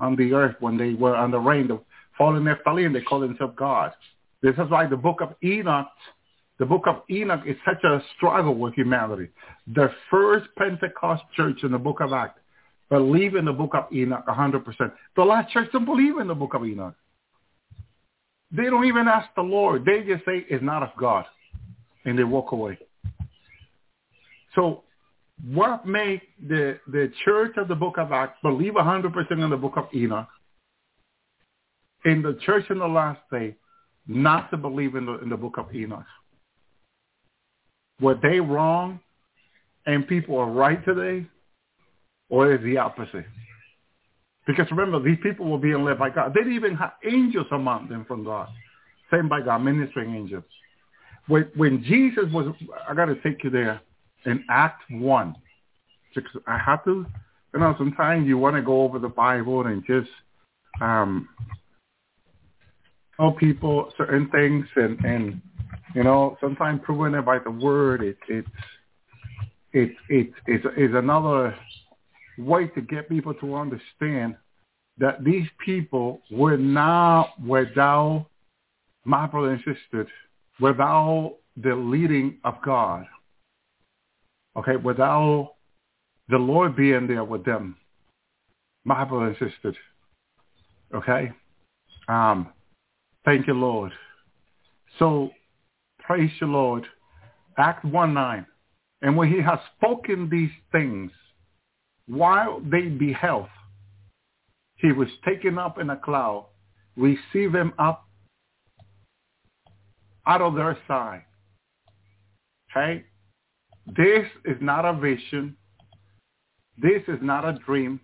on 0.00 0.16
the 0.16 0.32
earth 0.32 0.56
when 0.60 0.78
they 0.78 0.94
were 0.94 1.16
on 1.16 1.32
the 1.32 1.38
reign 1.38 1.70
of 1.70 1.80
fallen 2.16 2.44
Nephilim. 2.44 2.94
They 2.94 3.02
call 3.02 3.20
themselves 3.20 3.52
God. 3.58 3.92
This 4.40 4.54
is 4.54 4.70
why 4.70 4.86
the 4.86 4.96
book 4.96 5.20
of 5.20 5.34
Enoch, 5.44 5.88
the 6.58 6.66
book 6.66 6.84
of 6.86 7.02
Enoch 7.10 7.42
is 7.46 7.56
such 7.64 7.82
a 7.84 8.02
struggle 8.16 8.54
with 8.54 8.74
humanity. 8.74 9.28
The 9.74 9.90
first 10.10 10.46
Pentecost 10.56 11.22
church 11.36 11.58
in 11.62 11.72
the 11.72 11.78
book 11.78 12.00
of 12.00 12.12
Acts 12.12 12.40
believe 12.88 13.34
in 13.34 13.44
the 13.44 13.52
book 13.52 13.74
of 13.74 13.92
Enoch 13.92 14.24
100%. 14.26 14.92
The 15.16 15.22
last 15.22 15.52
church 15.52 15.68
don't 15.72 15.84
believe 15.84 16.18
in 16.18 16.28
the 16.28 16.34
book 16.34 16.54
of 16.54 16.64
Enoch. 16.64 16.94
They 18.50 18.64
don't 18.64 18.86
even 18.86 19.08
ask 19.08 19.28
the 19.34 19.42
Lord. 19.42 19.84
They 19.84 20.02
just 20.02 20.24
say 20.24 20.46
it's 20.48 20.64
not 20.64 20.82
of 20.82 20.90
God. 20.98 21.26
And 22.04 22.18
they 22.18 22.24
walk 22.24 22.52
away. 22.52 22.78
So 24.54 24.84
what 25.52 25.86
made 25.86 26.22
the, 26.48 26.78
the 26.86 27.12
church 27.24 27.52
of 27.58 27.68
the 27.68 27.74
book 27.74 27.98
of 27.98 28.12
Acts 28.12 28.38
believe 28.42 28.72
100% 28.72 29.30
in 29.30 29.50
the 29.50 29.56
book 29.56 29.74
of 29.76 29.88
Enoch, 29.94 30.28
in 32.04 32.22
the 32.22 32.38
church 32.46 32.64
in 32.70 32.78
the 32.78 32.86
last 32.86 33.20
day, 33.30 33.56
not 34.06 34.50
to 34.52 34.56
believe 34.56 34.94
in 34.94 35.04
the, 35.04 35.18
in 35.18 35.28
the 35.28 35.36
book 35.36 35.58
of 35.58 35.74
Enoch? 35.74 36.06
Were 38.00 38.18
they 38.22 38.40
wrong 38.40 39.00
and 39.86 40.06
people 40.06 40.38
are 40.38 40.50
right 40.50 40.84
today? 40.84 41.26
Or 42.28 42.52
is 42.52 42.62
the 42.62 42.78
opposite? 42.78 43.26
Because 44.46 44.70
remember, 44.70 45.00
these 45.02 45.18
people 45.22 45.50
were 45.50 45.58
being 45.58 45.84
led 45.84 45.98
by 45.98 46.10
God. 46.10 46.32
They 46.32 46.40
didn't 46.40 46.54
even 46.54 46.76
have 46.76 46.92
angels 47.04 47.46
among 47.50 47.88
them 47.88 48.04
from 48.04 48.24
God. 48.24 48.48
sent 49.10 49.28
by 49.28 49.40
God, 49.40 49.58
ministering 49.58 50.14
angels. 50.14 50.44
When, 51.26 51.48
when 51.56 51.82
Jesus 51.82 52.24
was, 52.32 52.54
I 52.88 52.94
got 52.94 53.06
to 53.06 53.16
take 53.22 53.42
you 53.42 53.50
there 53.50 53.80
in 54.24 54.44
Act 54.48 54.82
1. 54.90 55.34
Because 56.14 56.30
I 56.46 56.58
have 56.58 56.84
to, 56.84 57.04
you 57.52 57.60
know, 57.60 57.74
sometimes 57.76 58.26
you 58.26 58.38
want 58.38 58.56
to 58.56 58.62
go 58.62 58.82
over 58.82 58.98
the 58.98 59.08
Bible 59.08 59.66
and 59.66 59.84
just 59.84 60.08
um, 60.80 61.28
tell 63.16 63.32
people 63.32 63.92
certain 63.98 64.28
things 64.30 64.66
and, 64.76 64.98
and 65.04 65.42
you 65.94 66.02
know, 66.02 66.36
sometimes 66.40 66.80
proving 66.84 67.18
it 67.18 67.24
by 67.24 67.38
the 67.38 67.50
word, 67.50 68.02
it, 68.02 68.16
it's, 68.28 68.48
it, 69.72 69.92
it, 70.08 70.30
it's, 70.46 70.94
another 70.94 71.56
way 72.38 72.66
to 72.68 72.80
get 72.80 73.08
people 73.08 73.34
to 73.34 73.54
understand 73.54 74.36
that 74.98 75.24
these 75.24 75.46
people 75.64 76.20
were 76.30 76.56
not 76.56 77.40
without, 77.42 78.26
my 79.04 79.26
brother 79.26 79.52
and 79.52 79.60
sister, 79.60 80.06
without 80.60 81.36
the 81.56 81.74
leading 81.74 82.38
of 82.44 82.54
God. 82.64 83.06
Okay, 84.56 84.76
without 84.76 85.54
the 86.28 86.38
Lord 86.38 86.76
being 86.76 87.06
there 87.06 87.24
with 87.24 87.44
them, 87.44 87.76
my 88.84 89.04
brother 89.04 89.26
and 89.26 89.52
sister. 89.52 89.74
Okay, 90.94 91.30
um, 92.08 92.48
thank 93.24 93.46
you, 93.46 93.54
Lord. 93.54 93.92
So, 94.98 95.30
praise 96.06 96.30
the 96.40 96.46
Lord. 96.46 96.86
Act 97.58 97.84
one 97.84 98.14
nine, 98.14 98.46
and 99.02 99.16
when 99.16 99.30
He 99.30 99.40
has 99.40 99.58
spoken 99.76 100.28
these 100.30 100.50
things, 100.72 101.10
while 102.06 102.60
they 102.60 102.82
beheld, 102.82 103.48
he 104.76 104.92
was 104.92 105.08
taken 105.24 105.58
up 105.58 105.78
in 105.78 105.90
a 105.90 105.96
cloud, 105.96 106.46
receive 106.96 107.54
him 107.54 107.72
up 107.78 108.06
out 110.26 110.42
of 110.42 110.54
their 110.54 110.78
sight. 110.86 111.24
Okay? 112.70 113.04
This 113.86 114.26
is 114.44 114.56
not 114.60 114.84
a 114.84 114.92
vision. 114.92 115.56
This 116.80 117.02
is 117.08 117.18
not 117.22 117.44
a 117.48 117.58
dream. 117.64 118.00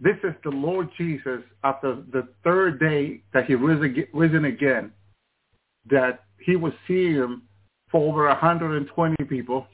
This 0.00 0.16
is 0.22 0.32
the 0.44 0.50
Lord 0.50 0.88
Jesus 0.96 1.42
after 1.64 2.02
the 2.12 2.28
third 2.44 2.78
day 2.78 3.20
that 3.34 3.46
he 3.46 3.54
risen 3.54 4.44
again, 4.44 4.92
that 5.90 6.24
he 6.40 6.56
was 6.56 6.72
seeing 6.86 7.42
for 7.90 8.08
over 8.08 8.26
120 8.26 9.24
people, 9.24 9.66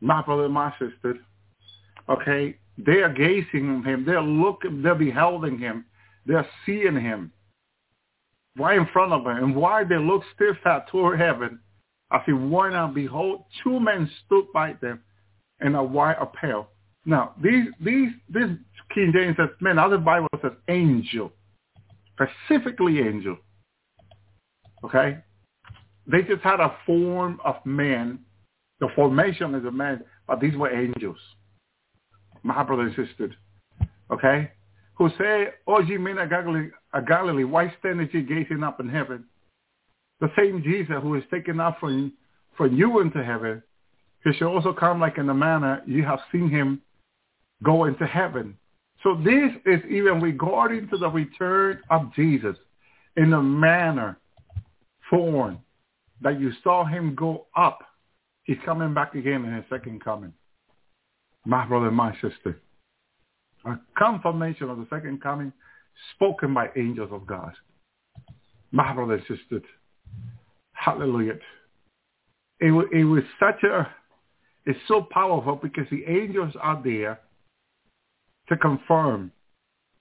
my 0.00 0.22
brother 0.22 0.46
and 0.46 0.54
my 0.54 0.72
sister. 0.72 1.18
Okay, 2.08 2.56
they 2.78 3.02
are 3.02 3.12
gazing 3.12 3.68
on 3.68 3.84
him. 3.84 4.04
They're 4.04 4.22
looking, 4.22 4.82
they're 4.82 4.94
beholding 4.94 5.58
him. 5.58 5.84
They're 6.26 6.48
seeing 6.64 6.96
him 6.96 7.32
right 8.56 8.78
in 8.78 8.86
front 8.92 9.12
of 9.12 9.24
them. 9.24 9.36
And 9.36 9.56
while 9.56 9.86
they 9.86 9.98
look 9.98 10.22
steadfast 10.34 10.90
toward 10.90 11.20
heaven, 11.20 11.60
I 12.10 12.22
see 12.26 12.32
one 12.32 12.74
and 12.74 12.94
behold, 12.94 13.44
two 13.62 13.78
men 13.78 14.10
stood 14.26 14.46
by 14.52 14.74
them 14.80 15.02
in 15.60 15.74
a 15.74 15.82
white 15.82 16.16
apparel. 16.20 16.68
Now, 17.06 17.34
these, 17.42 17.66
these, 17.80 18.10
this 18.28 18.50
King 18.94 19.12
James 19.14 19.36
says 19.36 19.48
men. 19.60 19.78
Other 19.78 19.98
Bible 19.98 20.28
says 20.42 20.52
angel, 20.68 21.32
specifically 22.14 23.00
angel. 23.00 23.38
Okay? 24.84 25.18
They 26.06 26.22
just 26.22 26.42
had 26.42 26.60
a 26.60 26.76
form 26.86 27.40
of 27.44 27.56
man. 27.64 28.20
The 28.80 28.88
formation 28.94 29.54
is 29.54 29.64
a 29.64 29.70
man, 29.70 30.02
but 30.26 30.40
these 30.40 30.56
were 30.56 30.70
angels 30.70 31.18
my 32.42 32.62
brother 32.62 32.82
and 32.82 33.08
sister, 33.08 33.34
okay, 34.10 34.50
who 34.94 35.08
say, 35.18 35.48
oh, 35.66 35.80
ye 35.80 35.96
men 35.96 36.18
of 36.18 36.30
Galilee, 36.30 36.68
of 36.92 37.02
uh, 37.02 37.06
Galilee, 37.06 37.44
why 37.44 37.72
stand 37.78 38.08
ye 38.12 38.22
gazing 38.22 38.62
up 38.62 38.80
in 38.80 38.88
heaven? 38.88 39.24
The 40.20 40.30
same 40.36 40.62
Jesus 40.62 40.96
who 41.02 41.14
is 41.14 41.24
taken 41.30 41.60
up 41.60 41.78
from, 41.80 42.12
from 42.56 42.76
you 42.76 43.00
into 43.00 43.24
heaven, 43.24 43.62
he 44.24 44.32
shall 44.34 44.48
also 44.48 44.72
come 44.72 45.00
like 45.00 45.16
in 45.16 45.26
the 45.26 45.34
manner 45.34 45.82
you 45.86 46.04
have 46.04 46.18
seen 46.30 46.50
him 46.50 46.82
go 47.62 47.84
into 47.84 48.06
heaven. 48.06 48.56
So 49.02 49.14
this 49.14 49.52
is 49.64 49.80
even 49.88 50.20
regarding 50.20 50.88
to 50.88 50.98
the 50.98 51.08
return 51.08 51.80
of 51.88 52.14
Jesus 52.14 52.56
in 53.16 53.30
the 53.30 53.40
manner, 53.40 54.18
form 55.10 55.58
that 56.22 56.40
you 56.40 56.52
saw 56.62 56.84
him 56.84 57.14
go 57.14 57.46
up. 57.56 57.80
He's 58.44 58.56
coming 58.64 58.94
back 58.94 59.14
again 59.14 59.44
in 59.44 59.54
his 59.54 59.64
second 59.68 60.02
coming 60.02 60.32
my 61.44 61.66
brother 61.66 61.90
my 61.90 62.12
sister. 62.14 62.60
A 63.64 63.78
confirmation 63.96 64.70
of 64.70 64.78
the 64.78 64.86
second 64.90 65.22
coming 65.22 65.52
spoken 66.14 66.54
by 66.54 66.68
angels 66.76 67.10
of 67.12 67.26
God. 67.26 67.52
My 68.72 68.92
brother 68.92 69.14
and 69.14 69.22
sister. 69.22 69.60
Hallelujah. 70.72 71.34
It, 72.60 72.72
it 72.92 73.04
was 73.04 73.22
such 73.38 73.62
a, 73.64 73.88
it's 74.64 74.78
so 74.86 75.06
powerful 75.10 75.56
because 75.56 75.86
the 75.90 76.04
angels 76.06 76.54
are 76.60 76.80
there 76.82 77.20
to 78.48 78.56
confirm, 78.56 79.32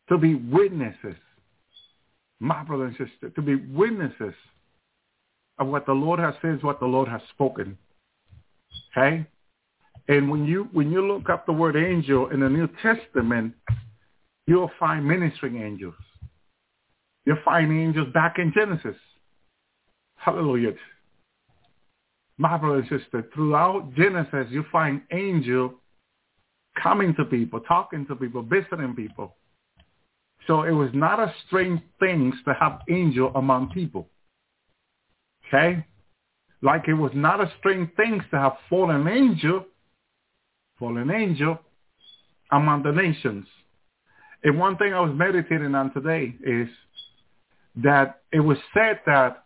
to 0.09 0.17
be 0.17 0.35
witnesses, 0.35 1.15
my 2.39 2.63
brother 2.63 2.85
and 2.85 2.95
sister, 2.97 3.29
to 3.29 3.41
be 3.41 3.55
witnesses 3.55 4.33
of 5.59 5.67
what 5.67 5.85
the 5.85 5.93
Lord 5.93 6.19
has 6.19 6.33
said, 6.41 6.55
is 6.55 6.63
what 6.63 6.79
the 6.79 6.85
Lord 6.85 7.07
has 7.07 7.21
spoken. 7.33 7.77
Okay? 8.91 9.25
And 10.07 10.29
when 10.29 10.45
you 10.45 10.67
when 10.73 10.91
you 10.91 11.05
look 11.05 11.29
up 11.29 11.45
the 11.45 11.53
word 11.53 11.75
angel 11.75 12.29
in 12.29 12.39
the 12.39 12.49
New 12.49 12.67
Testament, 12.81 13.53
you'll 14.47 14.71
find 14.79 15.07
ministering 15.07 15.61
angels. 15.61 15.93
You'll 17.25 17.37
find 17.45 17.71
angels 17.71 18.07
back 18.13 18.39
in 18.39 18.51
Genesis. 18.55 18.95
Hallelujah. 20.15 20.73
My 22.37 22.57
brother 22.57 22.79
and 22.79 23.01
sister, 23.01 23.27
throughout 23.33 23.93
Genesis, 23.95 24.47
you 24.49 24.65
find 24.71 25.01
angel 25.11 25.75
coming 26.81 27.13
to 27.15 27.25
people, 27.25 27.59
talking 27.61 28.05
to 28.07 28.15
people, 28.15 28.41
visiting 28.41 28.95
people. 28.95 29.35
So 30.47 30.63
it 30.63 30.71
was 30.71 30.89
not 30.93 31.19
a 31.19 31.33
strange 31.45 31.81
thing 31.99 32.33
to 32.45 32.53
have 32.59 32.79
angel 32.89 33.31
among 33.35 33.69
people. 33.69 34.07
Okay? 35.49 35.85
Like 36.61 36.87
it 36.87 36.93
was 36.93 37.11
not 37.13 37.41
a 37.41 37.51
strange 37.59 37.89
thing 37.95 38.21
to 38.31 38.37
have 38.37 38.53
fallen 38.69 39.07
angel, 39.07 39.65
fallen 40.77 41.09
angel 41.11 41.59
among 42.51 42.83
the 42.83 42.91
nations. 42.91 43.45
And 44.43 44.57
one 44.57 44.77
thing 44.77 44.93
I 44.93 45.01
was 45.01 45.13
meditating 45.13 45.75
on 45.75 45.93
today 45.93 46.35
is 46.45 46.67
that 47.77 48.21
it 48.31 48.39
was 48.39 48.57
said 48.73 48.99
that 49.05 49.43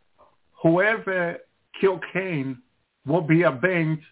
whoever 0.61 1.37
killed 1.79 2.03
Cain 2.13 2.59
will 3.05 3.21
be 3.21 3.43
avenged 3.43 4.05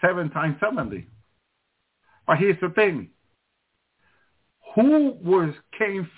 seven 0.00 0.30
times 0.30 0.56
70. 0.60 1.06
But 2.26 2.38
here's 2.38 2.60
the 2.60 2.70
thing. 2.70 3.10
Who 4.74 5.16
was 5.22 5.54
Cain 5.78 6.08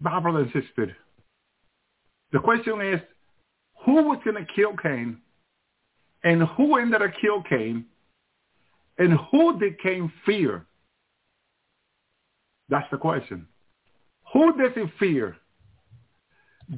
brother 0.00 0.38
and 0.38 0.52
sister. 0.52 0.96
The 2.32 2.38
question 2.38 2.80
is, 2.80 3.00
who 3.84 3.94
was 4.02 4.18
going 4.24 4.44
to 4.44 4.52
kill 4.54 4.76
Cain? 4.76 5.18
And 6.24 6.42
who 6.42 6.76
ended 6.76 7.00
up 7.00 7.10
killing 7.20 7.44
Cain? 7.48 7.84
And 8.98 9.18
who 9.30 9.58
did 9.58 9.80
Cain 9.80 10.12
fear? 10.26 10.66
That's 12.68 12.90
the 12.90 12.98
question. 12.98 13.46
Who 14.32 14.56
does 14.58 14.72
he 14.74 14.84
fear? 14.98 15.36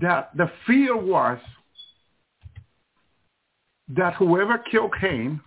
That 0.00 0.30
the 0.36 0.50
fear 0.66 0.96
was 0.96 1.38
that 3.88 4.14
whoever 4.14 4.58
killed 4.70 4.92
Cain 5.00 5.40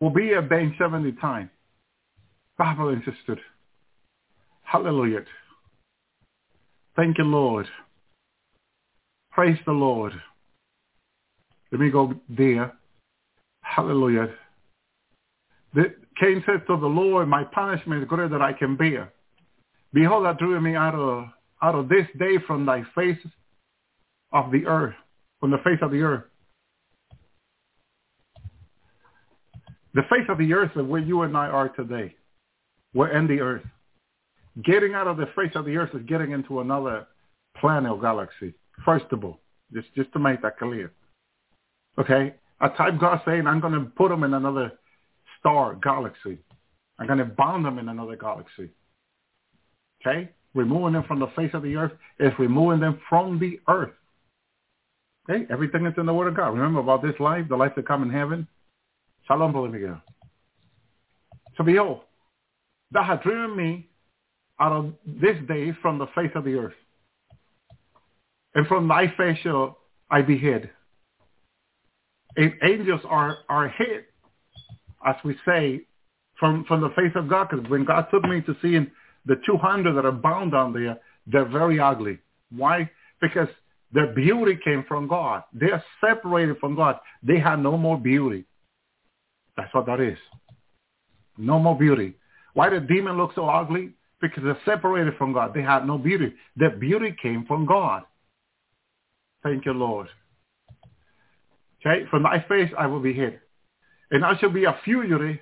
will 0.00 0.10
be 0.10 0.34
avenged 0.34 0.78
70 0.78 1.12
times. 1.12 1.50
Bible 2.56 2.90
insisted. 2.90 3.38
Hallelujah. 4.62 5.24
Thank 6.94 7.18
you, 7.18 7.24
Lord. 7.24 7.66
Praise 9.40 9.58
the 9.64 9.72
Lord. 9.72 10.12
Let 11.72 11.80
me 11.80 11.88
go 11.88 12.12
there. 12.28 12.74
Hallelujah. 13.62 14.28
The, 15.72 15.94
Cain 16.20 16.44
said 16.44 16.66
to 16.66 16.76
the 16.78 16.86
Lord, 16.86 17.26
my 17.26 17.44
punishment 17.44 18.02
is 18.02 18.06
greater 18.06 18.28
than 18.28 18.42
I 18.42 18.52
can 18.52 18.76
bear. 18.76 19.10
Behold, 19.94 20.26
I 20.26 20.34
drew 20.34 20.60
me 20.60 20.74
out 20.74 20.94
of, 20.94 21.24
out 21.62 21.74
of 21.74 21.88
this 21.88 22.06
day 22.18 22.34
from 22.46 22.66
thy 22.66 22.82
face 22.94 23.16
of 24.34 24.52
the 24.52 24.66
earth, 24.66 24.94
from 25.40 25.52
the 25.52 25.58
face 25.64 25.78
of 25.80 25.90
the 25.90 26.02
earth. 26.02 26.24
The 29.94 30.02
face 30.02 30.28
of 30.28 30.36
the 30.36 30.52
earth 30.52 30.72
is 30.76 30.84
where 30.84 31.00
you 31.00 31.22
and 31.22 31.34
I 31.34 31.46
are 31.46 31.70
today. 31.70 32.14
We're 32.92 33.16
in 33.16 33.26
the 33.26 33.40
earth. 33.40 33.64
Getting 34.62 34.92
out 34.92 35.06
of 35.06 35.16
the 35.16 35.30
face 35.34 35.52
of 35.54 35.64
the 35.64 35.78
earth 35.78 35.94
is 35.94 36.02
getting 36.06 36.32
into 36.32 36.60
another 36.60 37.06
planet 37.58 37.90
or 37.90 37.98
galaxy. 37.98 38.52
First 38.84 39.06
of 39.12 39.24
all, 39.24 39.40
just, 39.72 39.88
just 39.94 40.12
to 40.12 40.18
make 40.18 40.42
that 40.42 40.58
clear. 40.58 40.92
Okay? 41.98 42.34
At 42.60 42.76
type 42.76 42.98
God 42.98 43.20
saying, 43.26 43.46
I'm 43.46 43.60
going 43.60 43.72
to 43.72 43.80
put 43.80 44.08
them 44.08 44.24
in 44.24 44.34
another 44.34 44.72
star 45.38 45.74
galaxy. 45.82 46.38
I'm 46.98 47.06
going 47.06 47.18
to 47.18 47.24
bound 47.24 47.64
them 47.64 47.78
in 47.78 47.88
another 47.88 48.16
galaxy. 48.16 48.70
Okay? 50.00 50.30
Removing 50.54 50.94
them 50.94 51.04
from 51.04 51.20
the 51.20 51.28
face 51.36 51.50
of 51.54 51.62
the 51.62 51.76
earth 51.76 51.92
is 52.18 52.32
removing 52.38 52.80
them 52.80 53.00
from 53.08 53.38
the 53.38 53.60
earth. 53.68 53.92
Okay? 55.28 55.46
Everything 55.50 55.84
that's 55.84 55.98
in 55.98 56.06
the 56.06 56.14
Word 56.14 56.28
of 56.28 56.36
God. 56.36 56.48
Remember 56.48 56.80
about 56.80 57.02
this 57.02 57.18
life, 57.20 57.46
the 57.48 57.56
life 57.56 57.74
to 57.76 57.82
come 57.82 58.02
in 58.02 58.10
heaven. 58.10 58.46
Shalom, 59.26 59.52
Brother. 59.52 60.02
So 61.56 61.64
behold, 61.64 62.00
thou 62.90 63.02
hast 63.04 63.22
driven 63.22 63.56
me 63.56 63.88
out 64.58 64.72
of 64.72 64.92
this 65.06 65.36
day 65.48 65.72
from 65.80 65.98
the 65.98 66.06
face 66.14 66.30
of 66.34 66.44
the 66.44 66.54
earth. 66.54 66.74
And 68.54 68.66
from 68.66 68.88
thy 68.88 69.12
face 69.16 69.38
shall 69.42 69.78
I 70.10 70.22
be 70.22 70.36
hid. 70.36 70.70
Angels 72.62 73.00
are, 73.04 73.38
are 73.48 73.68
hid, 73.68 74.04
as 75.06 75.16
we 75.24 75.36
say, 75.46 75.82
from, 76.38 76.64
from 76.64 76.80
the 76.80 76.90
face 76.90 77.12
of 77.14 77.28
God. 77.28 77.48
Because 77.50 77.68
when 77.68 77.84
God 77.84 78.06
took 78.10 78.24
me 78.24 78.40
to 78.42 78.56
seeing 78.62 78.90
the 79.26 79.36
200 79.46 79.94
that 79.94 80.04
are 80.04 80.12
bound 80.12 80.52
down 80.52 80.72
there, 80.72 80.98
they're 81.26 81.48
very 81.48 81.80
ugly. 81.80 82.18
Why? 82.50 82.90
Because 83.20 83.48
their 83.92 84.12
beauty 84.14 84.58
came 84.62 84.84
from 84.86 85.08
God. 85.08 85.42
They 85.52 85.70
are 85.70 85.82
separated 86.00 86.58
from 86.58 86.76
God. 86.76 86.98
They 87.22 87.38
have 87.38 87.58
no 87.58 87.76
more 87.76 87.98
beauty. 87.98 88.44
That's 89.56 89.72
what 89.74 89.86
that 89.86 90.00
is. 90.00 90.18
No 91.36 91.58
more 91.58 91.76
beauty. 91.76 92.14
Why 92.54 92.70
the 92.70 92.80
demon 92.80 93.16
look 93.16 93.34
so 93.34 93.48
ugly? 93.48 93.92
Because 94.20 94.42
they're 94.44 94.58
separated 94.64 95.16
from 95.16 95.32
God. 95.32 95.54
They 95.54 95.62
have 95.62 95.86
no 95.86 95.98
beauty. 95.98 96.34
Their 96.56 96.70
beauty 96.70 97.14
came 97.20 97.44
from 97.46 97.66
God. 97.66 98.04
Thank 99.42 99.64
you, 99.64 99.72
Lord. 99.72 100.08
Okay, 101.80 102.04
from 102.10 102.24
thy 102.24 102.44
face 102.48 102.70
I 102.78 102.86
will 102.86 103.00
be 103.00 103.12
hid. 103.12 103.40
And 104.10 104.24
I 104.24 104.36
shall 104.38 104.50
be 104.50 104.64
a 104.64 104.78
fugitive 104.84 105.38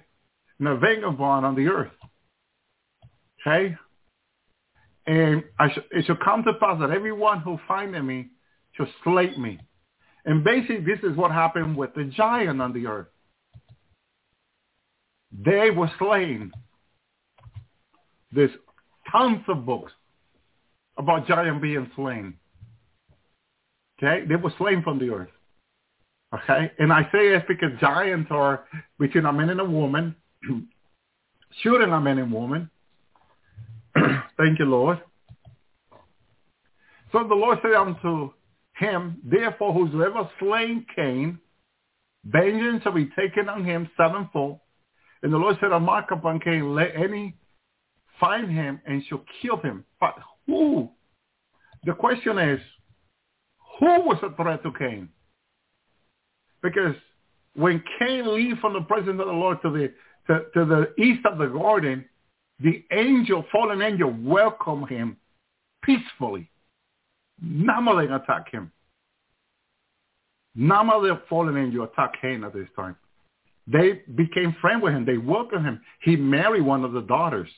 and 0.58 0.68
a 0.68 0.76
vagabond 0.76 1.46
on 1.46 1.54
the 1.54 1.66
earth. 1.68 1.90
Okay? 3.40 3.76
And 5.06 5.42
I 5.58 5.68
sh- 5.70 5.88
it 5.90 6.04
shall 6.06 6.18
come 6.22 6.44
to 6.44 6.52
pass 6.54 6.78
that 6.80 6.90
everyone 6.90 7.40
who 7.40 7.58
findeth 7.66 8.04
me 8.04 8.28
shall 8.72 8.88
slay 9.02 9.36
me. 9.36 9.58
And 10.24 10.44
basically 10.44 10.80
this 10.80 10.98
is 11.02 11.16
what 11.16 11.30
happened 11.30 11.76
with 11.76 11.94
the 11.94 12.04
giant 12.04 12.60
on 12.60 12.72
the 12.72 12.86
earth. 12.86 13.08
They 15.32 15.70
were 15.70 15.90
slain. 15.98 16.52
There's 18.32 18.50
tons 19.10 19.42
of 19.48 19.64
books 19.64 19.92
about 20.98 21.26
giant 21.26 21.62
being 21.62 21.90
slain. 21.96 22.34
Okay? 23.98 24.24
They 24.26 24.36
were 24.36 24.52
slain 24.58 24.82
from 24.82 24.98
the 24.98 25.10
earth. 25.10 25.28
Okay? 26.34 26.72
And 26.78 26.92
I 26.92 27.02
say 27.12 27.30
this 27.30 27.42
because 27.48 27.70
giants 27.80 28.28
are 28.30 28.64
between 28.98 29.26
a 29.26 29.32
man 29.32 29.50
and 29.50 29.60
a 29.60 29.64
woman, 29.64 30.14
shooting 31.62 31.90
a 31.90 32.00
man 32.00 32.18
and 32.18 32.32
woman. 32.32 32.70
Thank 34.36 34.58
you, 34.58 34.66
Lord. 34.66 35.00
So 37.12 37.26
the 37.26 37.34
Lord 37.34 37.58
said 37.62 37.72
unto 37.72 38.32
him, 38.76 39.18
Therefore 39.24 39.72
whosoever 39.72 40.28
slain 40.38 40.84
Cain, 40.94 41.38
vengeance 42.24 42.82
shall 42.82 42.92
be 42.92 43.10
taken 43.18 43.48
on 43.48 43.64
him 43.64 43.88
sevenfold. 43.96 44.60
And 45.22 45.32
the 45.32 45.38
Lord 45.38 45.56
said, 45.60 45.72
A 45.72 45.80
mark 45.80 46.10
upon 46.10 46.40
Cain, 46.40 46.74
let 46.74 46.94
any 46.94 47.34
find 48.20 48.50
him 48.50 48.80
and 48.86 49.02
shall 49.08 49.24
kill 49.40 49.56
him. 49.56 49.84
But 50.00 50.14
who? 50.46 50.90
The 51.84 51.94
question 51.94 52.38
is, 52.38 52.60
who 53.78 54.00
was 54.02 54.18
a 54.22 54.34
threat 54.34 54.62
to 54.62 54.72
Cain? 54.78 55.08
Because 56.62 56.94
when 57.54 57.82
Cain 57.98 58.34
leave 58.34 58.58
from 58.58 58.72
the 58.72 58.82
presence 58.82 59.20
of 59.20 59.26
the 59.26 59.32
Lord 59.32 59.58
to 59.62 59.70
the 59.70 59.92
to, 60.26 60.44
to 60.54 60.64
the 60.64 61.02
east 61.02 61.24
of 61.24 61.38
the 61.38 61.46
garden, 61.46 62.04
the 62.60 62.84
angel, 62.92 63.44
fallen 63.50 63.80
angel, 63.80 64.14
welcomed 64.22 64.88
him 64.88 65.16
peacefully. 65.82 66.50
None 67.40 67.88
of 67.88 67.96
them 67.96 68.12
attack 68.12 68.50
him. 68.50 68.72
The 70.56 71.20
fallen 71.28 71.56
angel 71.56 71.84
attacked 71.84 72.18
Cain 72.20 72.42
at 72.44 72.52
this 72.52 72.68
time. 72.74 72.96
They 73.66 74.02
became 74.14 74.56
friends 74.60 74.82
with 74.82 74.94
him. 74.94 75.04
They 75.04 75.18
welcomed 75.18 75.64
him. 75.64 75.80
He 76.02 76.16
married 76.16 76.62
one 76.62 76.84
of 76.84 76.92
the 76.92 77.02
daughters. 77.02 77.48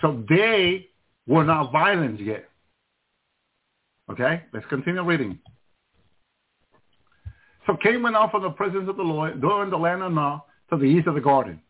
So 0.00 0.24
they 0.28 0.88
were 1.26 1.44
not 1.44 1.70
violent 1.70 2.20
yet. 2.20 2.48
Okay, 4.10 4.42
let's 4.52 4.66
continue 4.66 5.02
reading. 5.02 5.38
So 7.68 7.76
Cain 7.76 8.02
went 8.02 8.16
out 8.16 8.30
from 8.30 8.42
the 8.42 8.50
presence 8.50 8.88
of 8.88 8.96
the 8.96 9.02
Lord 9.02 9.42
during 9.42 9.68
the 9.68 9.76
land 9.76 10.02
of 10.02 10.10
Nod 10.10 10.40
to 10.70 10.78
the 10.78 10.84
east 10.84 11.06
of 11.06 11.14
the 11.14 11.20
garden. 11.20 11.60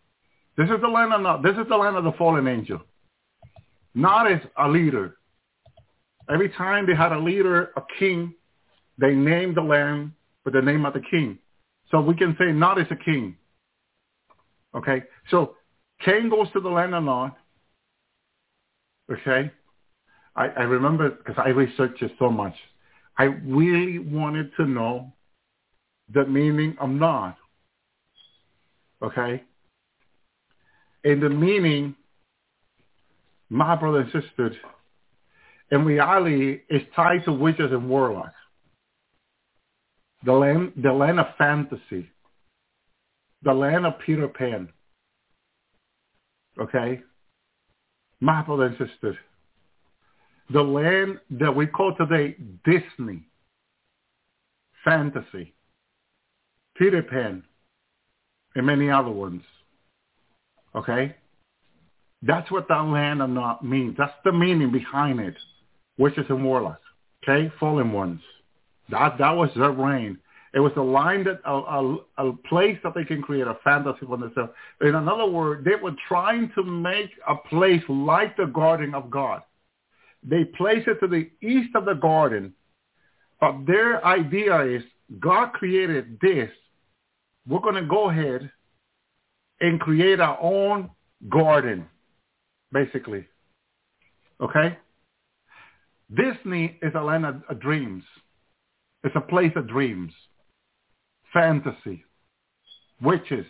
This 0.56 0.70
is 0.70 0.80
the 0.80 0.88
land 0.88 1.12
of 1.12 1.20
Nod. 1.20 1.42
This 1.42 1.56
is 1.56 1.68
the 1.68 1.76
land 1.76 1.96
of 1.96 2.04
the 2.04 2.12
fallen 2.12 2.46
angel. 2.46 2.80
Nod 3.96 4.30
is 4.30 4.38
a 4.56 4.68
leader. 4.68 5.16
Every 6.30 6.50
time 6.50 6.87
they 6.87 6.94
had 6.94 7.11
a 7.11 7.18
leader, 7.18 7.72
a 7.76 7.82
king, 7.98 8.32
they 8.96 9.12
named 9.12 9.56
the 9.56 9.62
land 9.62 10.12
with 10.44 10.54
the 10.54 10.62
name 10.62 10.87
of 10.87 10.94
the 10.94 11.02
king. 11.11 11.37
So 11.90 12.00
we 12.00 12.14
can 12.14 12.37
say 12.38 12.52
Nod 12.52 12.78
is 12.78 12.87
a 12.90 12.96
king. 12.96 13.37
Okay, 14.76 15.02
so 15.30 15.56
Cain 16.04 16.28
goes 16.28 16.46
to 16.52 16.61
the 16.61 16.68
land 16.68 16.94
of 16.94 17.02
Nod. 17.02 17.32
Okay. 19.11 19.50
I, 20.37 20.46
I 20.46 20.62
remember 20.62 21.11
because 21.11 21.42
I 21.44 21.48
researched 21.48 22.02
it 22.02 22.12
so 22.20 22.30
much. 22.30 22.54
I 23.16 23.24
really 23.24 23.98
wanted 23.98 24.52
to 24.58 24.66
know 24.66 25.12
the 26.12 26.24
meaning 26.24 26.76
of 26.80 26.90
Nod. 26.90 27.34
Okay. 29.02 29.42
And 31.04 31.22
the 31.22 31.28
meaning, 31.28 31.94
my 33.48 33.76
brother 33.76 34.00
and 34.00 34.12
in 35.70 35.84
reality 35.84 36.60
is 36.68 36.82
tied 36.96 37.24
to 37.24 37.32
witches 37.32 37.70
and 37.70 37.88
warlocks. 37.88 38.34
The 40.24 40.32
land, 40.32 40.72
the 40.82 40.92
land 40.92 41.20
of 41.20 41.26
fantasy. 41.36 42.10
The 43.42 43.52
land 43.52 43.86
of 43.86 43.94
Peter 44.04 44.26
Pan. 44.28 44.68
Okay? 46.60 47.02
My 48.20 48.42
brother 48.42 48.66
and. 48.66 49.16
The 50.50 50.62
land 50.62 51.20
that 51.30 51.54
we 51.54 51.66
call 51.66 51.94
today 51.94 52.36
Disney. 52.64 53.28
Fantasy. 54.84 55.54
Peter 56.78 57.02
Pan. 57.02 57.42
And 58.54 58.66
many 58.66 58.90
other 58.90 59.10
ones. 59.10 59.42
Okay? 60.74 61.14
That's 62.22 62.50
what 62.50 62.66
that 62.68 62.80
land 62.86 63.22
of 63.22 63.30
Nod 63.30 63.62
means. 63.62 63.94
That's 63.98 64.12
the 64.24 64.32
meaning 64.32 64.72
behind 64.72 65.20
it. 65.20 65.36
Witches 65.98 66.26
and 66.28 66.44
warlocks. 66.44 66.80
Okay? 67.22 67.52
Fallen 67.60 67.92
ones. 67.92 68.20
That 68.90 69.18
that 69.18 69.32
was 69.32 69.50
their 69.54 69.70
reign. 69.70 70.18
It 70.54 70.60
was 70.60 70.72
a 70.76 70.82
line 70.82 71.24
that 71.24 71.40
a, 71.44 71.52
a, 71.52 72.28
a 72.28 72.32
place 72.48 72.78
that 72.82 72.94
they 72.94 73.04
can 73.04 73.20
create 73.20 73.46
a 73.46 73.58
fantasy 73.62 74.06
for 74.06 74.16
themselves. 74.16 74.50
In 74.80 74.94
another 74.94 75.26
word, 75.26 75.64
they 75.64 75.74
were 75.80 75.94
trying 76.08 76.50
to 76.54 76.64
make 76.64 77.10
a 77.28 77.36
place 77.36 77.82
like 77.88 78.36
the 78.36 78.46
Garden 78.46 78.94
of 78.94 79.10
God. 79.10 79.42
They 80.22 80.44
placed 80.44 80.88
it 80.88 80.98
to 81.00 81.06
the 81.06 81.30
east 81.46 81.74
of 81.74 81.84
the 81.84 81.94
garden, 81.94 82.54
but 83.40 83.66
their 83.66 84.04
idea 84.04 84.60
is 84.62 84.82
God 85.20 85.52
created 85.52 86.18
this. 86.20 86.50
We're 87.48 87.61
going 87.61 87.76
to 87.76 87.87
go 87.88 88.11
ahead 88.11 88.50
and 89.61 89.80
create 89.80 90.20
our 90.20 90.38
own 90.40 90.90
garden, 91.28 91.87
basically. 92.72 93.26
Okay? 94.40 94.76
Disney 96.14 96.78
is 96.82 96.92
a 96.94 97.03
land 97.03 97.24
of, 97.24 97.42
of 97.49 97.61
dreams. 97.61 98.05
It's 99.05 99.16
a 99.16 99.20
place 99.20 99.53
of 99.57 99.68
dreams, 99.68 100.12
fantasy, 101.32 102.05
witches. 103.01 103.46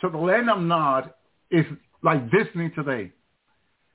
So 0.00 0.10
the 0.10 0.18
land 0.18 0.50
of 0.50 0.60
Nod 0.60 1.12
is 1.50 1.64
like 2.02 2.30
Disney 2.30 2.70
today. 2.70 3.12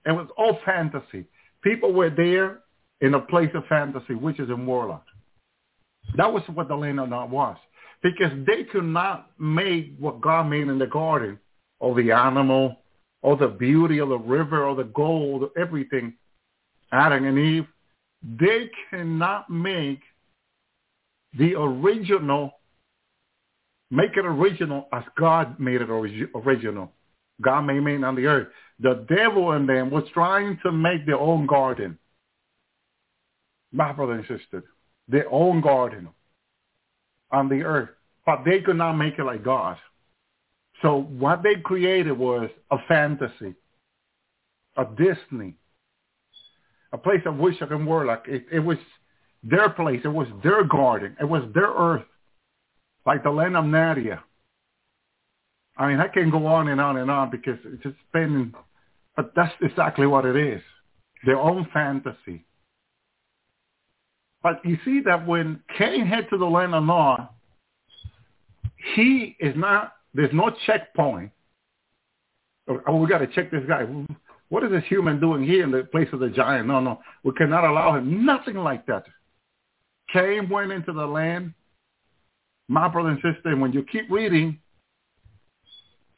It 0.05 0.11
was 0.11 0.27
all 0.37 0.57
fantasy. 0.65 1.25
People 1.63 1.93
were 1.93 2.09
there 2.09 2.61
in 3.01 3.13
a 3.13 3.19
place 3.19 3.49
of 3.53 3.63
fantasy, 3.67 4.15
witches 4.15 4.49
and 4.49 4.65
warlocks. 4.65 5.11
That 6.15 6.31
was 6.31 6.41
what 6.53 6.67
the 6.67 6.75
land 6.75 6.99
of 6.99 7.09
Nod 7.09 7.29
was. 7.29 7.57
Because 8.01 8.31
they 8.47 8.63
could 8.63 8.85
not 8.85 9.31
make 9.39 9.95
what 9.99 10.21
God 10.21 10.43
made 10.49 10.67
in 10.67 10.79
the 10.79 10.87
garden, 10.87 11.39
or 11.79 11.95
the 11.95 12.11
animal, 12.11 12.77
or 13.21 13.35
the 13.35 13.47
beauty 13.47 13.99
of 13.99 14.09
the 14.09 14.17
river, 14.17 14.65
or 14.65 14.75
the 14.75 14.85
gold, 14.85 15.43
or 15.43 15.61
everything, 15.61 16.13
Adam 16.91 17.25
and 17.25 17.37
Eve. 17.37 17.67
They 18.39 18.69
cannot 18.89 19.49
make 19.49 20.01
the 21.37 21.55
original, 21.55 22.51
make 23.91 24.11
it 24.15 24.25
original 24.25 24.87
as 24.93 25.03
God 25.17 25.59
made 25.59 25.81
it 25.81 25.89
original. 25.89 26.91
God 27.41 27.61
made 27.61 27.81
man 27.81 28.03
on 28.03 28.15
the 28.15 28.25
earth. 28.25 28.47
The 28.79 29.05
devil 29.09 29.53
in 29.53 29.65
them 29.65 29.89
was 29.89 30.03
trying 30.13 30.59
to 30.63 30.71
make 30.71 31.05
their 31.05 31.19
own 31.19 31.45
garden. 31.45 31.97
My 33.71 33.91
brother 33.91 34.13
and 34.13 34.27
sister, 34.27 34.63
their 35.07 35.31
own 35.31 35.61
garden 35.61 36.09
on 37.31 37.49
the 37.49 37.63
earth. 37.63 37.89
But 38.25 38.43
they 38.45 38.59
could 38.61 38.77
not 38.77 38.93
make 38.93 39.17
it 39.17 39.23
like 39.23 39.43
God. 39.43 39.77
So 40.81 41.01
what 41.01 41.43
they 41.43 41.55
created 41.61 42.17
was 42.17 42.49
a 42.71 42.77
fantasy, 42.87 43.55
a 44.77 44.85
Disney, 44.85 45.55
a 46.91 46.97
place 46.97 47.21
of 47.25 47.37
wish 47.37 47.55
and 47.59 47.85
warlock. 47.85 48.25
It, 48.27 48.45
it 48.51 48.59
was 48.59 48.77
their 49.43 49.69
place. 49.69 50.01
It 50.03 50.09
was 50.09 50.27
their 50.43 50.63
garden. 50.63 51.15
It 51.19 51.25
was 51.25 51.43
their 51.53 51.69
earth, 51.69 52.05
like 53.05 53.23
the 53.23 53.29
land 53.29 53.57
of 53.57 53.65
Nadia. 53.65 54.23
I 55.77 55.87
mean, 55.87 55.99
I 55.99 56.07
can 56.07 56.29
go 56.29 56.45
on 56.45 56.67
and 56.67 56.81
on 56.81 56.97
and 56.97 57.09
on 57.09 57.29
because 57.29 57.57
it's 57.65 57.83
just 57.83 57.95
been, 58.11 58.53
but 59.15 59.31
that's 59.35 59.53
exactly 59.61 60.07
what 60.07 60.25
it 60.25 60.35
is. 60.35 60.61
Their 61.25 61.39
own 61.39 61.67
fantasy. 61.73 62.45
But 64.41 64.63
you 64.63 64.77
see 64.85 65.01
that 65.05 65.27
when 65.27 65.61
Cain 65.77 66.05
head 66.05 66.27
to 66.29 66.37
the 66.37 66.45
land 66.45 66.73
of 66.73 66.83
Nod, 66.83 67.27
he 68.95 69.35
is 69.39 69.53
not, 69.57 69.93
there's 70.13 70.33
no 70.33 70.51
checkpoint. 70.65 71.31
Oh, 72.87 72.95
we 72.97 73.07
got 73.07 73.17
to 73.17 73.27
check 73.27 73.51
this 73.51 73.63
guy. 73.67 73.85
What 74.49 74.63
is 74.63 74.71
this 74.71 74.83
human 74.87 75.19
doing 75.19 75.43
here 75.43 75.63
in 75.63 75.71
the 75.71 75.83
place 75.83 76.07
of 76.13 76.19
the 76.19 76.29
giant? 76.29 76.67
No, 76.67 76.79
no. 76.79 76.99
We 77.23 77.31
cannot 77.33 77.63
allow 77.63 77.97
him. 77.97 78.25
Nothing 78.25 78.55
like 78.57 78.85
that. 78.85 79.03
Cain 80.13 80.49
went 80.49 80.71
into 80.71 80.93
the 80.93 81.05
land. 81.05 81.53
My 82.67 82.87
brother 82.87 83.09
and 83.09 83.17
sister, 83.17 83.49
and 83.49 83.61
when 83.61 83.73
you 83.73 83.83
keep 83.83 84.09
reading, 84.09 84.59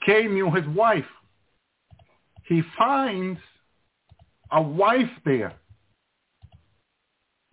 Cain 0.05 0.34
knew 0.34 0.51
his 0.51 0.65
wife. 0.67 1.05
He 2.45 2.61
finds 2.78 3.39
a 4.51 4.61
wife 4.61 5.09
there. 5.24 5.53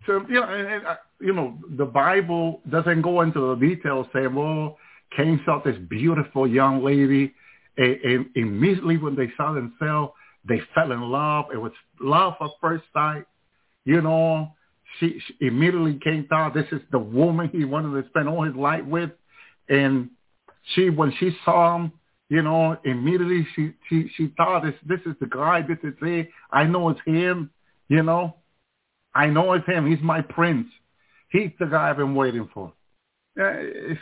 So, 0.09 0.25
you 0.27 0.41
know, 0.41 0.45
and, 0.45 0.87
uh, 0.87 0.97
you 1.21 1.35
know, 1.35 1.59
the 1.77 1.85
Bible 1.85 2.63
doesn't 2.71 3.03
go 3.03 3.21
into 3.21 3.55
the 3.55 3.55
details 3.57 4.07
saying, 4.15 4.35
well, 4.35 4.79
Cain 5.15 5.39
saw 5.45 5.61
this 5.63 5.77
beautiful 5.91 6.49
young 6.49 6.83
lady, 6.83 7.35
and, 7.77 7.97
and 8.01 8.27
immediately 8.35 8.97
when 8.97 9.15
they 9.15 9.31
saw 9.37 9.53
themselves, 9.53 10.15
they 10.49 10.63
fell 10.75 10.93
in 10.93 11.03
love. 11.03 11.47
It 11.53 11.59
was 11.59 11.73
love 12.01 12.35
at 12.41 12.49
first 12.59 12.85
sight. 12.95 13.25
You 13.85 14.01
know, 14.01 14.55
she, 14.99 15.21
she 15.27 15.47
immediately 15.47 16.01
came 16.03 16.27
out. 16.33 16.55
This 16.55 16.67
is 16.73 16.81
the 16.91 16.99
woman 16.99 17.51
he 17.53 17.67
wanted 17.67 18.03
to 18.03 18.09
spend 18.09 18.31
all 18.31 18.45
his 18.45 18.57
life 18.57 18.85
with, 18.87 19.11
and 19.69 20.09
she 20.75 20.89
when 20.89 21.13
she 21.21 21.37
saw 21.45 21.77
him, 21.77 21.93
you 22.31 22.43
know, 22.43 22.79
immediately 22.85 23.47
she 23.55 23.75
she 23.89 24.11
she 24.17 24.33
thought 24.39 24.63
this 24.63 24.75
this 24.87 25.01
is 25.05 25.17
the 25.21 25.27
guy. 25.27 25.63
This 25.63 25.79
is 25.83 25.95
it. 26.01 26.31
I 26.51 26.65
know 26.65 26.89
it's 26.89 27.01
him. 27.05 27.51
You 27.89 28.03
know, 28.03 28.37
I 29.15 29.27
know 29.27 29.53
it's 29.55 29.67
him. 29.67 29.87
He's 29.91 30.03
my 30.03 30.21
prince. 30.21 30.69
He's 31.31 31.51
the 31.59 31.67
guy 31.67 31.91
I've 31.91 31.97
been 31.97 32.15
waiting 32.15 32.49
for. 32.55 32.73
And 33.37 33.99